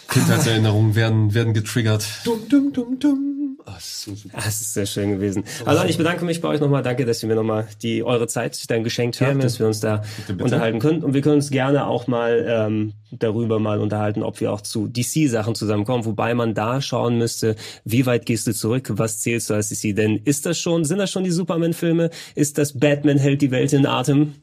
Kindheitserinnerungen 0.08 0.94
werden, 0.94 1.34
werden 1.34 1.54
getriggert. 1.54 2.06
Dum, 2.24 2.40
dum, 2.48 2.72
dum, 2.72 2.98
dum. 2.98 3.34
Ah, 3.66 3.72
das 3.76 3.84
ist 3.86 4.02
so 4.02 4.14
super. 4.14 4.36
Ah, 4.38 4.42
Das 4.44 4.60
ist 4.60 4.74
sehr 4.74 4.84
schön 4.84 5.12
gewesen. 5.12 5.44
Also 5.64 5.84
ich 5.84 5.96
bedanke 5.96 6.24
mich 6.26 6.42
bei 6.42 6.48
euch 6.48 6.60
nochmal. 6.60 6.82
Danke, 6.82 7.06
dass 7.06 7.22
ihr 7.22 7.28
mir 7.30 7.34
nochmal 7.34 7.66
die 7.82 8.02
eure 8.02 8.26
Zeit 8.26 8.70
dann 8.70 8.84
geschenkt 8.84 9.20
habt, 9.22 9.42
dass 9.42 9.58
wir 9.58 9.66
uns 9.66 9.80
da 9.80 10.02
unterhalten 10.38 10.80
können. 10.80 11.02
Und 11.02 11.14
wir 11.14 11.22
können 11.22 11.36
uns 11.36 11.48
gerne 11.50 11.86
auch 11.86 12.06
mal 12.06 12.44
ähm, 12.46 12.92
darüber 13.10 13.58
mal 13.58 13.80
unterhalten, 13.80 14.22
ob 14.22 14.40
wir 14.40 14.52
auch 14.52 14.60
zu 14.60 14.86
DC-Sachen 14.86 15.54
zusammenkommen, 15.54 16.04
wobei 16.04 16.34
man 16.34 16.52
da 16.52 16.82
schauen 16.82 17.16
müsste, 17.16 17.56
wie 17.84 18.04
weit 18.04 18.26
gehst 18.26 18.46
du 18.46 18.52
zurück, 18.52 18.90
was 18.92 19.20
zählst 19.20 19.48
du 19.48 19.54
als 19.54 19.70
DC? 19.70 19.96
Denn 19.96 20.18
ist 20.18 20.44
das 20.44 20.58
schon, 20.58 20.84
sind 20.84 20.98
das 20.98 21.10
schon 21.10 21.24
die 21.24 21.30
Superman-Filme? 21.30 22.10
Ist 22.34 22.58
das 22.58 22.78
Batman 22.78 23.16
hält 23.16 23.40
die 23.40 23.50
Welt 23.50 23.72
in 23.72 23.86
Atem? 23.86 24.34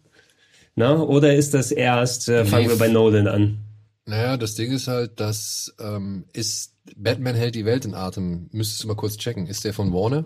Na? 0.76 1.00
Oder 1.00 1.36
ist 1.36 1.54
das 1.54 1.72
erst, 1.72 2.28
äh, 2.28 2.44
fangen 2.44 2.70
wir 2.70 2.78
bei 2.78 2.88
Nolan 2.88 3.28
an? 3.28 3.58
Naja, 4.06 4.38
das 4.38 4.56
Ding 4.56 4.72
ist 4.72 4.88
halt, 4.88 5.20
dass 5.20 5.74
ähm, 5.80 6.26
ist 6.34 6.74
Batman 6.96 7.36
hält 7.36 7.56
die 7.56 7.66
Welt 7.66 7.86
in 7.86 7.94
Atem. 7.94 8.50
Müsstest 8.52 8.84
du 8.84 8.88
mal 8.88 8.96
kurz 8.96 9.18
checken. 9.18 9.48
Ist 9.48 9.64
der 9.64 9.74
von 9.74 9.94
Warner? 9.94 10.26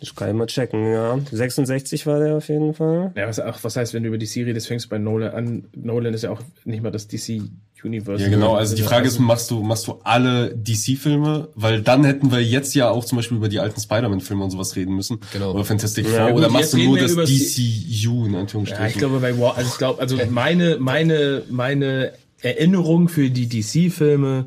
Das 0.00 0.14
kann 0.14 0.30
ich 0.30 0.34
mal 0.34 0.46
checken, 0.46 0.90
ja. 0.90 1.18
66 1.30 2.06
war 2.06 2.20
der 2.20 2.36
auf 2.36 2.48
jeden 2.48 2.72
Fall. 2.72 3.12
Ja, 3.16 3.28
was, 3.28 3.38
auch, 3.38 3.58
was 3.62 3.76
heißt, 3.76 3.92
wenn 3.92 4.02
du 4.02 4.08
über 4.08 4.16
die 4.16 4.24
Serie 4.24 4.54
das 4.54 4.66
fängst 4.66 4.88
bei 4.88 4.96
Nolan 4.96 5.30
an? 5.34 5.68
Nolan 5.76 6.14
ist 6.14 6.22
ja 6.22 6.30
auch 6.30 6.40
nicht 6.64 6.82
mal 6.82 6.90
das 6.90 7.06
DC 7.06 7.42
Universe. 7.84 8.22
Ja, 8.22 8.30
genau. 8.30 8.54
Also 8.54 8.74
die 8.74 8.82
Frage 8.82 9.06
ist, 9.06 9.18
machst 9.18 9.50
du, 9.50 9.62
machst 9.62 9.86
du 9.86 10.00
alle 10.04 10.56
DC-Filme? 10.56 11.48
Weil 11.54 11.82
dann 11.82 12.04
hätten 12.04 12.32
wir 12.32 12.42
jetzt 12.42 12.74
ja 12.74 12.88
auch 12.88 13.04
zum 13.04 13.16
Beispiel 13.16 13.36
über 13.36 13.50
die 13.50 13.60
alten 13.60 13.78
Spider-Man-Filme 13.78 14.42
und 14.42 14.50
sowas 14.50 14.74
reden 14.74 14.96
müssen. 14.96 15.20
Genau. 15.34 15.52
Oder 15.52 15.66
Fantastic 15.66 16.06
Ja, 16.06 16.24
Four. 16.24 16.28
gut, 16.28 16.38
Oder 16.38 16.48
machst 16.48 16.72
du 16.72 16.78
nur 16.78 16.98
das 16.98 17.14
DCU 17.14 18.24
in 18.26 18.36
Anführungsstrichen? 18.36 18.84
Ja, 18.84 18.90
ich 18.90 18.96
glaube 18.96 19.18
bei 19.20 19.38
War, 19.38 19.58
also 19.58 19.68
ich 19.70 19.76
glaube, 19.76 20.00
also 20.00 20.18
meine, 20.30 20.78
meine, 20.78 21.42
meine 21.50 22.12
Erinnerung 22.42 23.08
für 23.08 23.30
die 23.30 23.48
DC-Filme, 23.48 24.46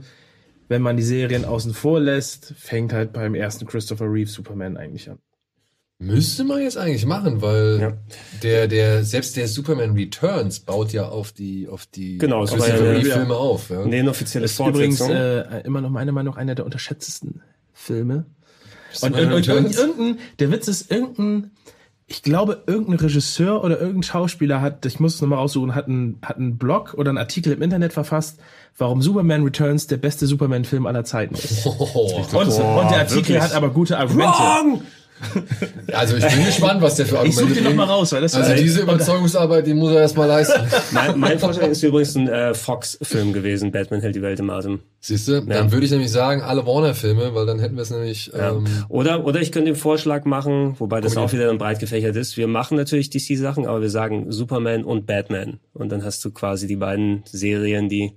wenn 0.68 0.82
man 0.82 0.98
die 0.98 1.04
Serien 1.04 1.46
außen 1.46 1.74
vor 1.74 2.00
lässt, 2.00 2.54
fängt 2.58 2.94
halt 2.94 3.14
beim 3.14 3.36
ersten 3.36 3.66
Christopher 3.66 4.06
Reeve 4.12 4.30
Superman 4.30 4.78
eigentlich 4.78 5.10
an. 5.10 5.20
Müsste 6.00 6.44
man 6.44 6.62
jetzt 6.62 6.78
eigentlich 6.78 7.06
machen, 7.06 7.42
weil 7.42 7.80
Ja. 7.80 7.98
der, 8.42 8.68
der, 8.68 9.04
selbst 9.06 9.38
der 9.38 9.48
Superman 9.48 9.92
Returns 9.92 10.60
baut 10.60 10.92
ja 10.92 11.08
auf 11.08 11.32
die, 11.32 11.68
auf 11.70 11.86
die 11.86 12.18
Genau, 12.18 12.40
war 12.40 12.48
Christopher 12.48 12.84
ja- 12.84 12.92
Reeve 12.92 13.08
ja. 13.10 13.16
Filme 13.18 13.36
auf. 13.36 13.70
Ja. 13.70 13.86
Nee, 13.86 14.06
offizielle 14.08 14.44
Das 14.44 14.52
ist 14.54 14.60
übrigens 14.60 15.00
äh, 15.00 15.62
immer 15.64 15.80
noch 15.82 15.90
meiner 15.92 16.12
Meinung 16.12 16.34
nach 16.34 16.40
einer 16.42 16.56
der 16.56 16.66
unterschätztesten 16.66 17.42
Filme. 17.72 18.26
Und, 19.02 19.14
und, 19.16 19.26
und, 19.34 19.50
und 19.50 19.76
irgendein, 19.76 20.20
der 20.40 20.52
Witz 20.52 20.68
ist, 20.68 20.92
irgendein, 20.92 21.52
ich 22.14 22.22
glaube, 22.22 22.62
irgendein 22.68 23.00
Regisseur 23.00 23.64
oder 23.64 23.80
irgendein 23.80 24.04
Schauspieler 24.04 24.62
hat, 24.62 24.86
ich 24.86 25.00
muss 25.00 25.16
es 25.16 25.22
nochmal 25.22 25.40
raussuchen, 25.40 25.74
hat 25.74 25.88
einen, 25.88 26.20
hat 26.22 26.38
einen 26.38 26.58
Blog 26.58 26.94
oder 26.96 27.10
einen 27.10 27.18
Artikel 27.18 27.52
im 27.54 27.62
Internet 27.64 27.92
verfasst, 27.92 28.40
warum 28.78 29.02
Superman 29.02 29.44
Returns 29.44 29.88
der 29.88 29.98
beste 29.98 30.28
Superman-Film 30.28 30.86
aller 30.86 31.04
Zeiten 31.06 31.34
ist. 31.34 31.66
Oh, 31.66 32.22
Und, 32.34 32.34
und 32.34 32.50
der 32.50 33.00
Artikel 33.00 33.16
wirklich? 33.16 33.42
hat 33.42 33.54
aber 33.54 33.70
gute 33.72 33.98
Argumente. 33.98 34.32
Wrong! 34.32 34.82
also 35.94 36.18
ich 36.18 36.26
bin 36.28 36.46
gespannt, 36.46 36.82
was 36.82 36.96
der 36.96 37.06
für 37.06 37.16
Ich 37.26 37.36
suche 37.36 37.46
Argumente 37.46 37.56
den 37.56 37.64
nochmal 37.64 37.88
raus, 37.88 38.12
weil 38.12 38.22
das 38.22 38.36
Also 38.36 38.56
diese 38.56 38.82
Überzeugungsarbeit, 38.82 39.66
die 39.66 39.74
muss 39.74 39.92
er 39.92 40.02
erstmal 40.02 40.28
leisten. 40.28 40.62
Mein, 40.92 41.20
mein 41.20 41.40
Vorschlag 41.40 41.68
ist 41.68 41.84
übrigens 41.84 42.16
ein 42.16 42.28
äh, 42.28 42.54
Fox-Film 42.54 43.34
gewesen, 43.34 43.72
Batman 43.72 44.02
hält 44.02 44.16
die 44.16 44.22
Welt 44.22 44.40
im 44.40 44.50
Atem. 44.50 44.80
Siehst 45.00 45.28
du? 45.28 45.42
Dann 45.42 45.72
würde 45.72 45.86
ich 45.86 45.92
nämlich 45.92 46.12
sagen, 46.12 46.42
alle 46.42 46.66
Warner-Filme, 46.66 47.36
weil 47.36 47.46
dann 47.46 47.60
hätten 47.60 47.76
wir 47.76 47.82
es 47.82 47.90
nämlich. 47.90 48.32
Ja. 48.34 48.52
Ähm, 48.52 48.66
Oder, 48.90 49.26
oder 49.26 49.42
ich 49.42 49.52
könnte 49.52 49.72
den 49.72 49.76
Vorschlag 49.76 50.26
machen, 50.26 50.76
wobei 50.80 51.02
das 51.02 51.18
auch 51.18 51.34
wieder 51.34 51.48
dann 51.48 51.58
breit 51.58 51.80
gefächert 51.80 52.16
ist. 52.16 52.38
Wir 52.38 52.48
machen 52.48 52.78
natürlich 52.78 53.10
DC-Sachen, 53.10 53.66
aber 53.66 53.82
wir 53.82 53.90
sagen 53.90 54.32
Superman 54.32 54.84
und 54.84 55.06
Batman. 55.06 55.60
Und 55.74 55.92
dann 55.92 56.04
hast 56.04 56.24
du 56.24 56.32
quasi 56.32 56.68
die 56.68 56.78
beiden 56.78 57.24
Serien, 57.26 57.90
die, 57.90 58.14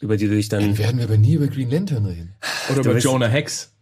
über 0.00 0.16
die 0.16 0.28
du 0.28 0.34
dich 0.34 0.48
dann 0.48 0.76
werden 0.76 0.98
wir 0.98 1.04
aber 1.04 1.16
nie 1.16 1.34
über 1.34 1.46
Green 1.46 1.70
Lantern 1.70 2.04
reden. 2.04 2.34
Oder 2.70 2.80
über 2.80 2.98
Jonah 2.98 3.28
Hex. 3.28 3.72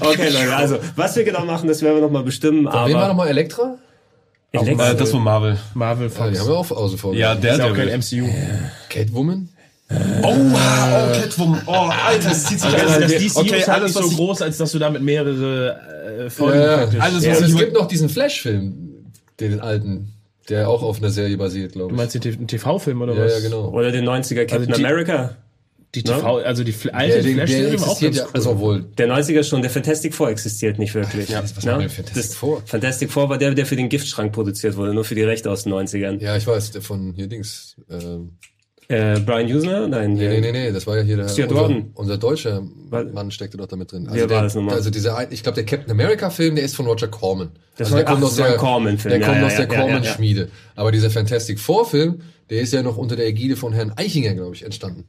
Okay, 0.00 0.28
Leute, 0.30 0.56
also 0.56 0.78
was 0.96 1.14
wir 1.16 1.24
genau 1.24 1.44
machen, 1.44 1.68
das 1.68 1.82
werden 1.82 1.96
wir 1.96 2.02
nochmal 2.02 2.22
bestimmen. 2.22 2.60
Wen 2.60 2.72
war 2.72 2.74
aber 2.86 3.08
nochmal 3.08 3.28
Elektra? 3.28 3.76
Elektra- 4.52 4.92
Äh, 4.92 4.96
das 4.96 5.12
war 5.12 5.20
Marvel. 5.20 5.58
Marvel 5.74 6.08
Ja, 6.08 6.12
Fox. 6.14 6.30
die 6.32 6.38
haben 6.38 6.48
wir 6.48 6.56
auch 6.56 6.70
außen 6.70 6.98
vor. 6.98 7.14
Ja, 7.14 7.34
der, 7.34 7.52
ist 7.52 7.58
ja 7.58 7.64
der 7.64 7.72
auch 7.72 7.76
kein. 7.76 8.00
MCU. 8.00 8.28
Catwoman? 8.88 9.48
Oh, 9.90 9.94
wow, 10.22 10.32
oh, 10.32 11.20
Catwoman. 11.20 11.62
Oh, 11.66 11.72
Alter, 12.06 12.28
das 12.30 12.44
zieht 12.44 12.60
sich 12.60 12.72
Also 12.72 12.94
alles. 12.94 13.12
das 13.12 13.22
DCU 13.22 13.40
okay, 13.40 13.58
ist 13.58 13.68
halt 13.68 13.82
alles, 13.82 13.94
nicht 13.94 14.10
so 14.10 14.16
groß, 14.16 14.42
als 14.42 14.56
dass 14.58 14.72
du 14.72 14.78
damit 14.78 15.02
mehrere 15.02 15.76
äh, 16.26 16.30
Folgen 16.30 16.60
Ja, 16.60 16.76
praktisch. 16.78 17.00
alles, 17.00 17.24
Ja, 17.24 17.32
was 17.32 17.40
es 17.42 17.48
ich 17.50 17.58
gibt 17.58 17.74
noch 17.74 17.86
diesen 17.88 18.08
Flash-Film, 18.08 18.74
den 19.40 19.60
alten, 19.60 20.12
der 20.48 20.68
auch 20.68 20.82
auf 20.82 20.98
einer 20.98 21.10
Serie 21.10 21.36
basiert, 21.36 21.72
glaube 21.72 21.88
du 21.90 21.94
ich. 21.94 21.98
meinst 21.98 22.14
den 22.24 22.46
TV-Film 22.46 23.02
oder 23.02 23.14
Ja, 23.14 23.24
was? 23.24 23.34
ja, 23.34 23.40
genau. 23.48 23.68
oder 23.68 23.90
den 23.92 24.08
90er 24.08 24.46
Captain 24.46 24.72
Also 24.72 24.84
America. 24.84 25.36
Die 25.94 26.04
TV, 26.04 26.36
also 26.38 26.62
die 26.62 26.74
alte 26.92 27.20
Der, 27.22 27.34
der, 27.34 27.46
der 27.46 27.72
existiert 27.72 28.14
ja, 28.14 28.24
cool. 28.24 28.30
also 28.34 28.58
wohl. 28.60 28.82
Der 28.96 29.08
90er 29.08 29.42
schon, 29.42 29.60
der 29.60 29.70
Fantastic 29.72 30.14
Four 30.14 30.30
existiert 30.30 30.78
nicht 30.78 30.94
wirklich. 30.94 31.28
Ja, 31.28 31.42
was 31.42 31.66
war 31.66 31.78
denn 31.78 31.88
Fantastic 31.88 32.36
Four? 32.36 32.62
Fantastic 32.64 33.10
Four 33.10 33.28
war 33.28 33.38
der, 33.38 33.54
der 33.54 33.66
für 33.66 33.74
den 33.76 33.88
Giftschrank 33.88 34.32
produziert 34.32 34.76
wurde, 34.76 34.94
nur 34.94 35.04
für 35.04 35.16
die 35.16 35.24
Rechte 35.24 35.50
aus 35.50 35.64
den 35.64 35.72
90ern. 35.72 36.20
Ja, 36.20 36.36
ich 36.36 36.46
weiß, 36.46 36.70
der 36.70 36.82
von 36.82 37.12
hier 37.14 37.26
Dings. 37.26 37.74
Ähm, 37.90 38.36
Äh, 38.88 39.20
Brian 39.20 39.46
Usner? 39.52 39.86
Nein, 39.88 40.14
nee, 40.14 40.28
nee, 40.28 40.40
nee, 40.40 40.50
nee, 40.52 40.72
das 40.72 40.84
war 40.86 40.96
ja 40.96 41.02
hier 41.02 41.16
der, 41.16 41.28
Stuart 41.28 41.50
unser, 41.50 41.60
Gordon. 41.62 41.90
unser 41.94 42.18
deutscher 42.18 42.60
Mann 42.90 43.30
steckte 43.30 43.56
doch 43.56 43.66
damit 43.68 43.92
drin. 43.92 44.06
Wer 44.10 44.26
der, 44.26 44.36
war 44.36 44.42
das 44.44 44.54
nochmal? 44.56 44.74
Also 44.74 44.90
dieser, 44.90 45.16
ein- 45.16 45.28
ich 45.30 45.42
glaube, 45.44 45.54
der 45.56 45.64
Captain 45.64 45.90
America 45.92 46.28
Film, 46.30 46.56
der 46.56 46.64
ist 46.64 46.74
von 46.76 46.86
Roger 46.86 47.06
Corman. 47.08 47.50
Das 47.76 47.86
also 47.86 47.92
war- 47.96 48.04
der 48.04 48.12
kommt 48.12 48.24
aus 48.24 48.34
das 48.36 48.46
der 48.48 48.56
Corman-Film. 48.56 49.10
Der 49.12 49.20
Ja, 49.20 49.26
kommt 49.26 49.40
ja, 49.40 49.46
aus 49.46 49.54
der 49.56 49.66
ja, 49.66 49.72
ja, 49.72 49.78
ja. 49.78 49.80
Corman-Schmiede. 49.86 50.48
Aber 50.74 50.90
dieser 50.92 51.10
Fantastic 51.10 51.60
Four 51.60 51.86
Film, 51.86 52.20
der 52.48 52.60
ist 52.62 52.72
ja 52.72 52.82
noch 52.82 52.96
unter 52.96 53.14
der 53.14 53.26
Ägide 53.28 53.54
von 53.56 53.72
Herrn 53.72 53.92
Eichinger, 53.96 54.34
glaube 54.34 54.54
ich, 54.56 54.64
entstanden. 54.64 55.04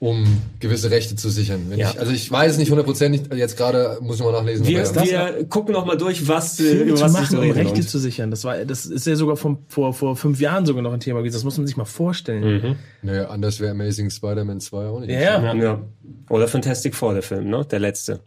Um 0.00 0.24
gewisse 0.60 0.92
Rechte 0.92 1.16
zu 1.16 1.28
sichern. 1.28 1.66
Wenn 1.68 1.78
Ja. 1.80 1.90
ich, 1.90 1.98
also 1.98 2.12
ich 2.12 2.30
weiß 2.30 2.52
es 2.52 2.58
nicht 2.58 2.70
hundertprozentig, 2.70 3.22
jetzt 3.34 3.56
gerade 3.56 3.98
muss 4.00 4.16
ich 4.16 4.22
mal 4.24 4.30
nachlesen. 4.30 4.64
Wir, 4.64 4.82
ja. 4.82 5.04
wir 5.04 5.44
gucken 5.48 5.72
noch 5.72 5.86
mal 5.86 5.96
durch, 5.96 6.28
was, 6.28 6.60
äh, 6.60 6.62
Filme 6.62 6.82
über 6.84 6.96
zu 6.96 7.04
was 7.04 7.12
sich 7.14 7.20
machen, 7.22 7.38
um 7.38 7.50
Rechte 7.50 7.74
lohnt. 7.74 7.88
zu 7.88 7.98
sichern. 7.98 8.30
Das 8.30 8.44
war, 8.44 8.64
das 8.64 8.86
ist 8.86 9.06
ja 9.08 9.16
sogar 9.16 9.36
vom, 9.36 9.58
vor, 9.66 9.92
vor 9.92 10.14
fünf 10.14 10.38
Jahren 10.40 10.66
sogar 10.66 10.82
noch 10.82 10.92
ein 10.92 11.00
Thema 11.00 11.18
gewesen. 11.18 11.34
Das 11.34 11.42
muss 11.42 11.58
man 11.58 11.66
sich 11.66 11.76
mal 11.76 11.84
vorstellen. 11.84 12.76
Naja, 13.02 13.28
anders 13.28 13.58
wäre 13.58 13.72
Amazing 13.72 14.10
Spider-Man 14.10 14.60
2 14.60 14.86
auch 14.86 15.00
nicht. 15.00 15.10
Ja, 15.10 15.42
ja. 15.42 15.54
Ja. 15.54 15.82
Oder 16.30 16.46
Fantastic 16.46 16.94
Four, 16.94 17.14
der 17.14 17.22
Film, 17.24 17.50
ne? 17.50 17.64
Der 17.68 17.80
letzte. 17.80 18.20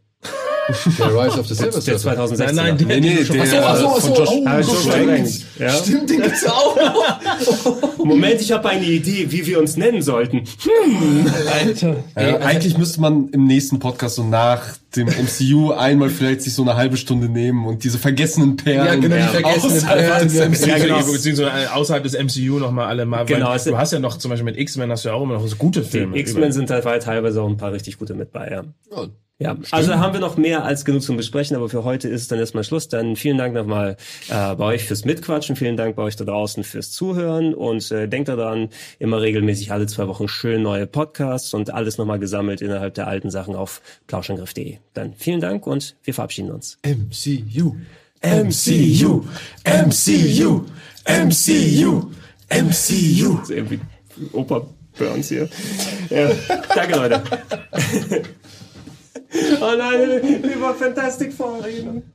Der 0.98 1.08
Rise 1.08 1.40
of 1.40 1.48
the 1.48 1.54
Silver 1.56 1.72
Der 1.72 1.82
Surfer. 1.82 1.98
2016. 2.00 2.56
Nein, 2.56 2.66
nein, 2.66 2.78
der, 2.78 2.88
Nee, 3.00 3.14
nee, 3.16 3.26
schon- 3.26 3.36
der, 3.38 3.68
Ach 3.68 3.78
so, 3.78 3.88
ach 3.88 3.96
so, 4.02 4.02
von 4.02 4.16
Josh, 4.16 4.30
oh, 4.30 4.58
Josh 4.58 4.80
stimmt. 4.82 5.08
Trank. 5.08 5.30
Ja. 5.60 5.70
Stimmt, 5.72 6.10
den 6.10 6.22
gibt's 6.22 6.46
auch 6.48 6.76
noch. 6.76 7.98
Moment, 8.06 8.42
ich 8.42 8.52
habe 8.52 8.70
eine 8.70 8.86
Idee, 8.86 9.28
wie 9.30 9.46
wir 9.46 9.60
uns 9.60 9.78
nennen 9.78 10.02
sollten. 10.02 10.44
Alter. 11.52 11.96
Ey, 12.16 12.36
eigentlich 12.36 12.78
müsste 12.78 13.02
man 13.02 13.30
im 13.30 13.46
nächsten 13.46 13.80
Podcast 13.80 14.16
so 14.16 14.24
nach 14.24 14.62
dem 14.96 15.08
MCU 15.08 15.72
einmal 15.72 16.10
vielleicht 16.10 16.42
sich 16.42 16.54
so 16.54 16.64
eine 16.64 16.76
halbe 16.76 16.98
Stunde 16.98 17.30
nehmen 17.30 17.66
und 17.66 17.84
diese 17.84 17.98
vergessenen 17.98 18.58
Perlen 18.58 18.86
Ja, 18.86 18.96
genau, 18.96 19.16
die 19.16 19.42
vergessenen 19.42 19.78
außerhalb 19.78 20.00
Perlen, 20.00 20.28
des 20.28 20.38
ja, 20.38 20.50
MCU. 20.50 20.68
Ja, 20.70 20.78
genau. 20.80 21.12
Beziehungsweise 21.12 21.74
außerhalb 21.74 22.04
des 22.04 22.14
MCU 22.14 22.60
nochmal 22.60 22.88
alle 22.88 23.06
mal. 23.06 23.26
Genau, 23.26 23.56
du 23.58 23.78
hast 23.78 23.94
ja 23.94 24.00
noch 24.00 24.18
zum 24.18 24.30
Beispiel 24.30 24.46
mit 24.46 24.58
X-Men 24.58 24.92
hast 24.92 25.06
du 25.06 25.10
ja 25.10 25.16
auch 25.16 25.24
immer 25.24 25.36
noch 25.36 25.48
so 25.48 25.56
gute 25.56 25.84
Filme. 25.84 26.14
Die 26.16 26.20
X-Men 26.20 26.52
sind 26.52 26.70
dabei 26.70 27.00
teilweise 27.00 27.42
auch 27.42 27.48
ein 27.48 27.58
paar 27.58 27.72
richtig 27.72 28.00
gute 28.00 28.14
mit 28.14 28.32
bei, 28.32 28.50
ja. 28.50 28.64
Ja, 28.92 29.08
Ja, 29.42 29.58
also 29.72 29.90
da 29.90 29.98
haben 29.98 30.14
wir 30.14 30.20
noch 30.20 30.38
mehr 30.38 30.64
als 30.64 30.86
genug 30.86 31.02
zum 31.02 31.18
Besprechen, 31.18 31.56
aber 31.56 31.68
für 31.68 31.84
heute 31.84 32.08
ist 32.08 32.22
es 32.22 32.28
dann 32.28 32.38
erstmal 32.38 32.64
Schluss. 32.64 32.90
Dann 32.90 33.16
vielen 33.16 33.40
Dank 33.40 33.56
nochmal 33.56 33.98
äh, 34.30 34.56
bei 34.56 34.66
euch 34.66 34.84
fürs 34.84 35.04
Mitquatschen, 35.04 35.56
vielen 35.56 35.78
Dank 35.78 35.96
bei 35.96 36.04
euch 36.04 36.16
da 36.16 36.26
draußen 36.26 36.64
fürs 36.64 36.92
Zuhören 36.92 37.56
und 37.56 37.92
äh, 37.92 38.08
denkt 38.08 38.30
daran, 38.30 38.70
immer 39.00 39.20
regelmäßig 39.20 39.72
alle 39.72 39.88
zwei 39.88 40.08
Wochen 40.08 40.28
schön 40.28 40.62
neue 40.62 40.86
Podcasts 40.86 41.56
und 41.56 41.74
alles 41.74 41.98
nochmal 41.98 42.20
gesammelt 42.20 42.62
innerhalb 42.62 42.94
der 42.94 43.08
alten 43.08 43.32
Sachen 43.32 43.56
auf 43.56 43.82
plauschangriff.de. 44.06 44.78
Dann 44.94 45.16
vielen 45.16 45.42
Dank 45.42 45.66
und 45.66 45.96
wir 46.04 46.14
verabschieden 46.14 46.52
uns. 46.52 46.78
MCU. 46.86 47.78
MCU, 48.22 49.26
MCU, 49.66 50.66
MCU, 51.04 52.12
MCU. 52.48 53.38
Das 53.40 53.50
ist 53.50 53.50
irgendwie 53.50 53.80
Opa 54.34 54.68
Burns 55.00 55.30
hier. 55.30 55.50
Ja, 56.12 56.30
danke 56.76 56.96
Leute. 56.96 57.24
oh 59.62 59.76
nein, 59.78 60.42
lieber 60.42 60.74
Fantastic 60.76 61.34
Four 61.34 61.64
reden. 61.64 62.14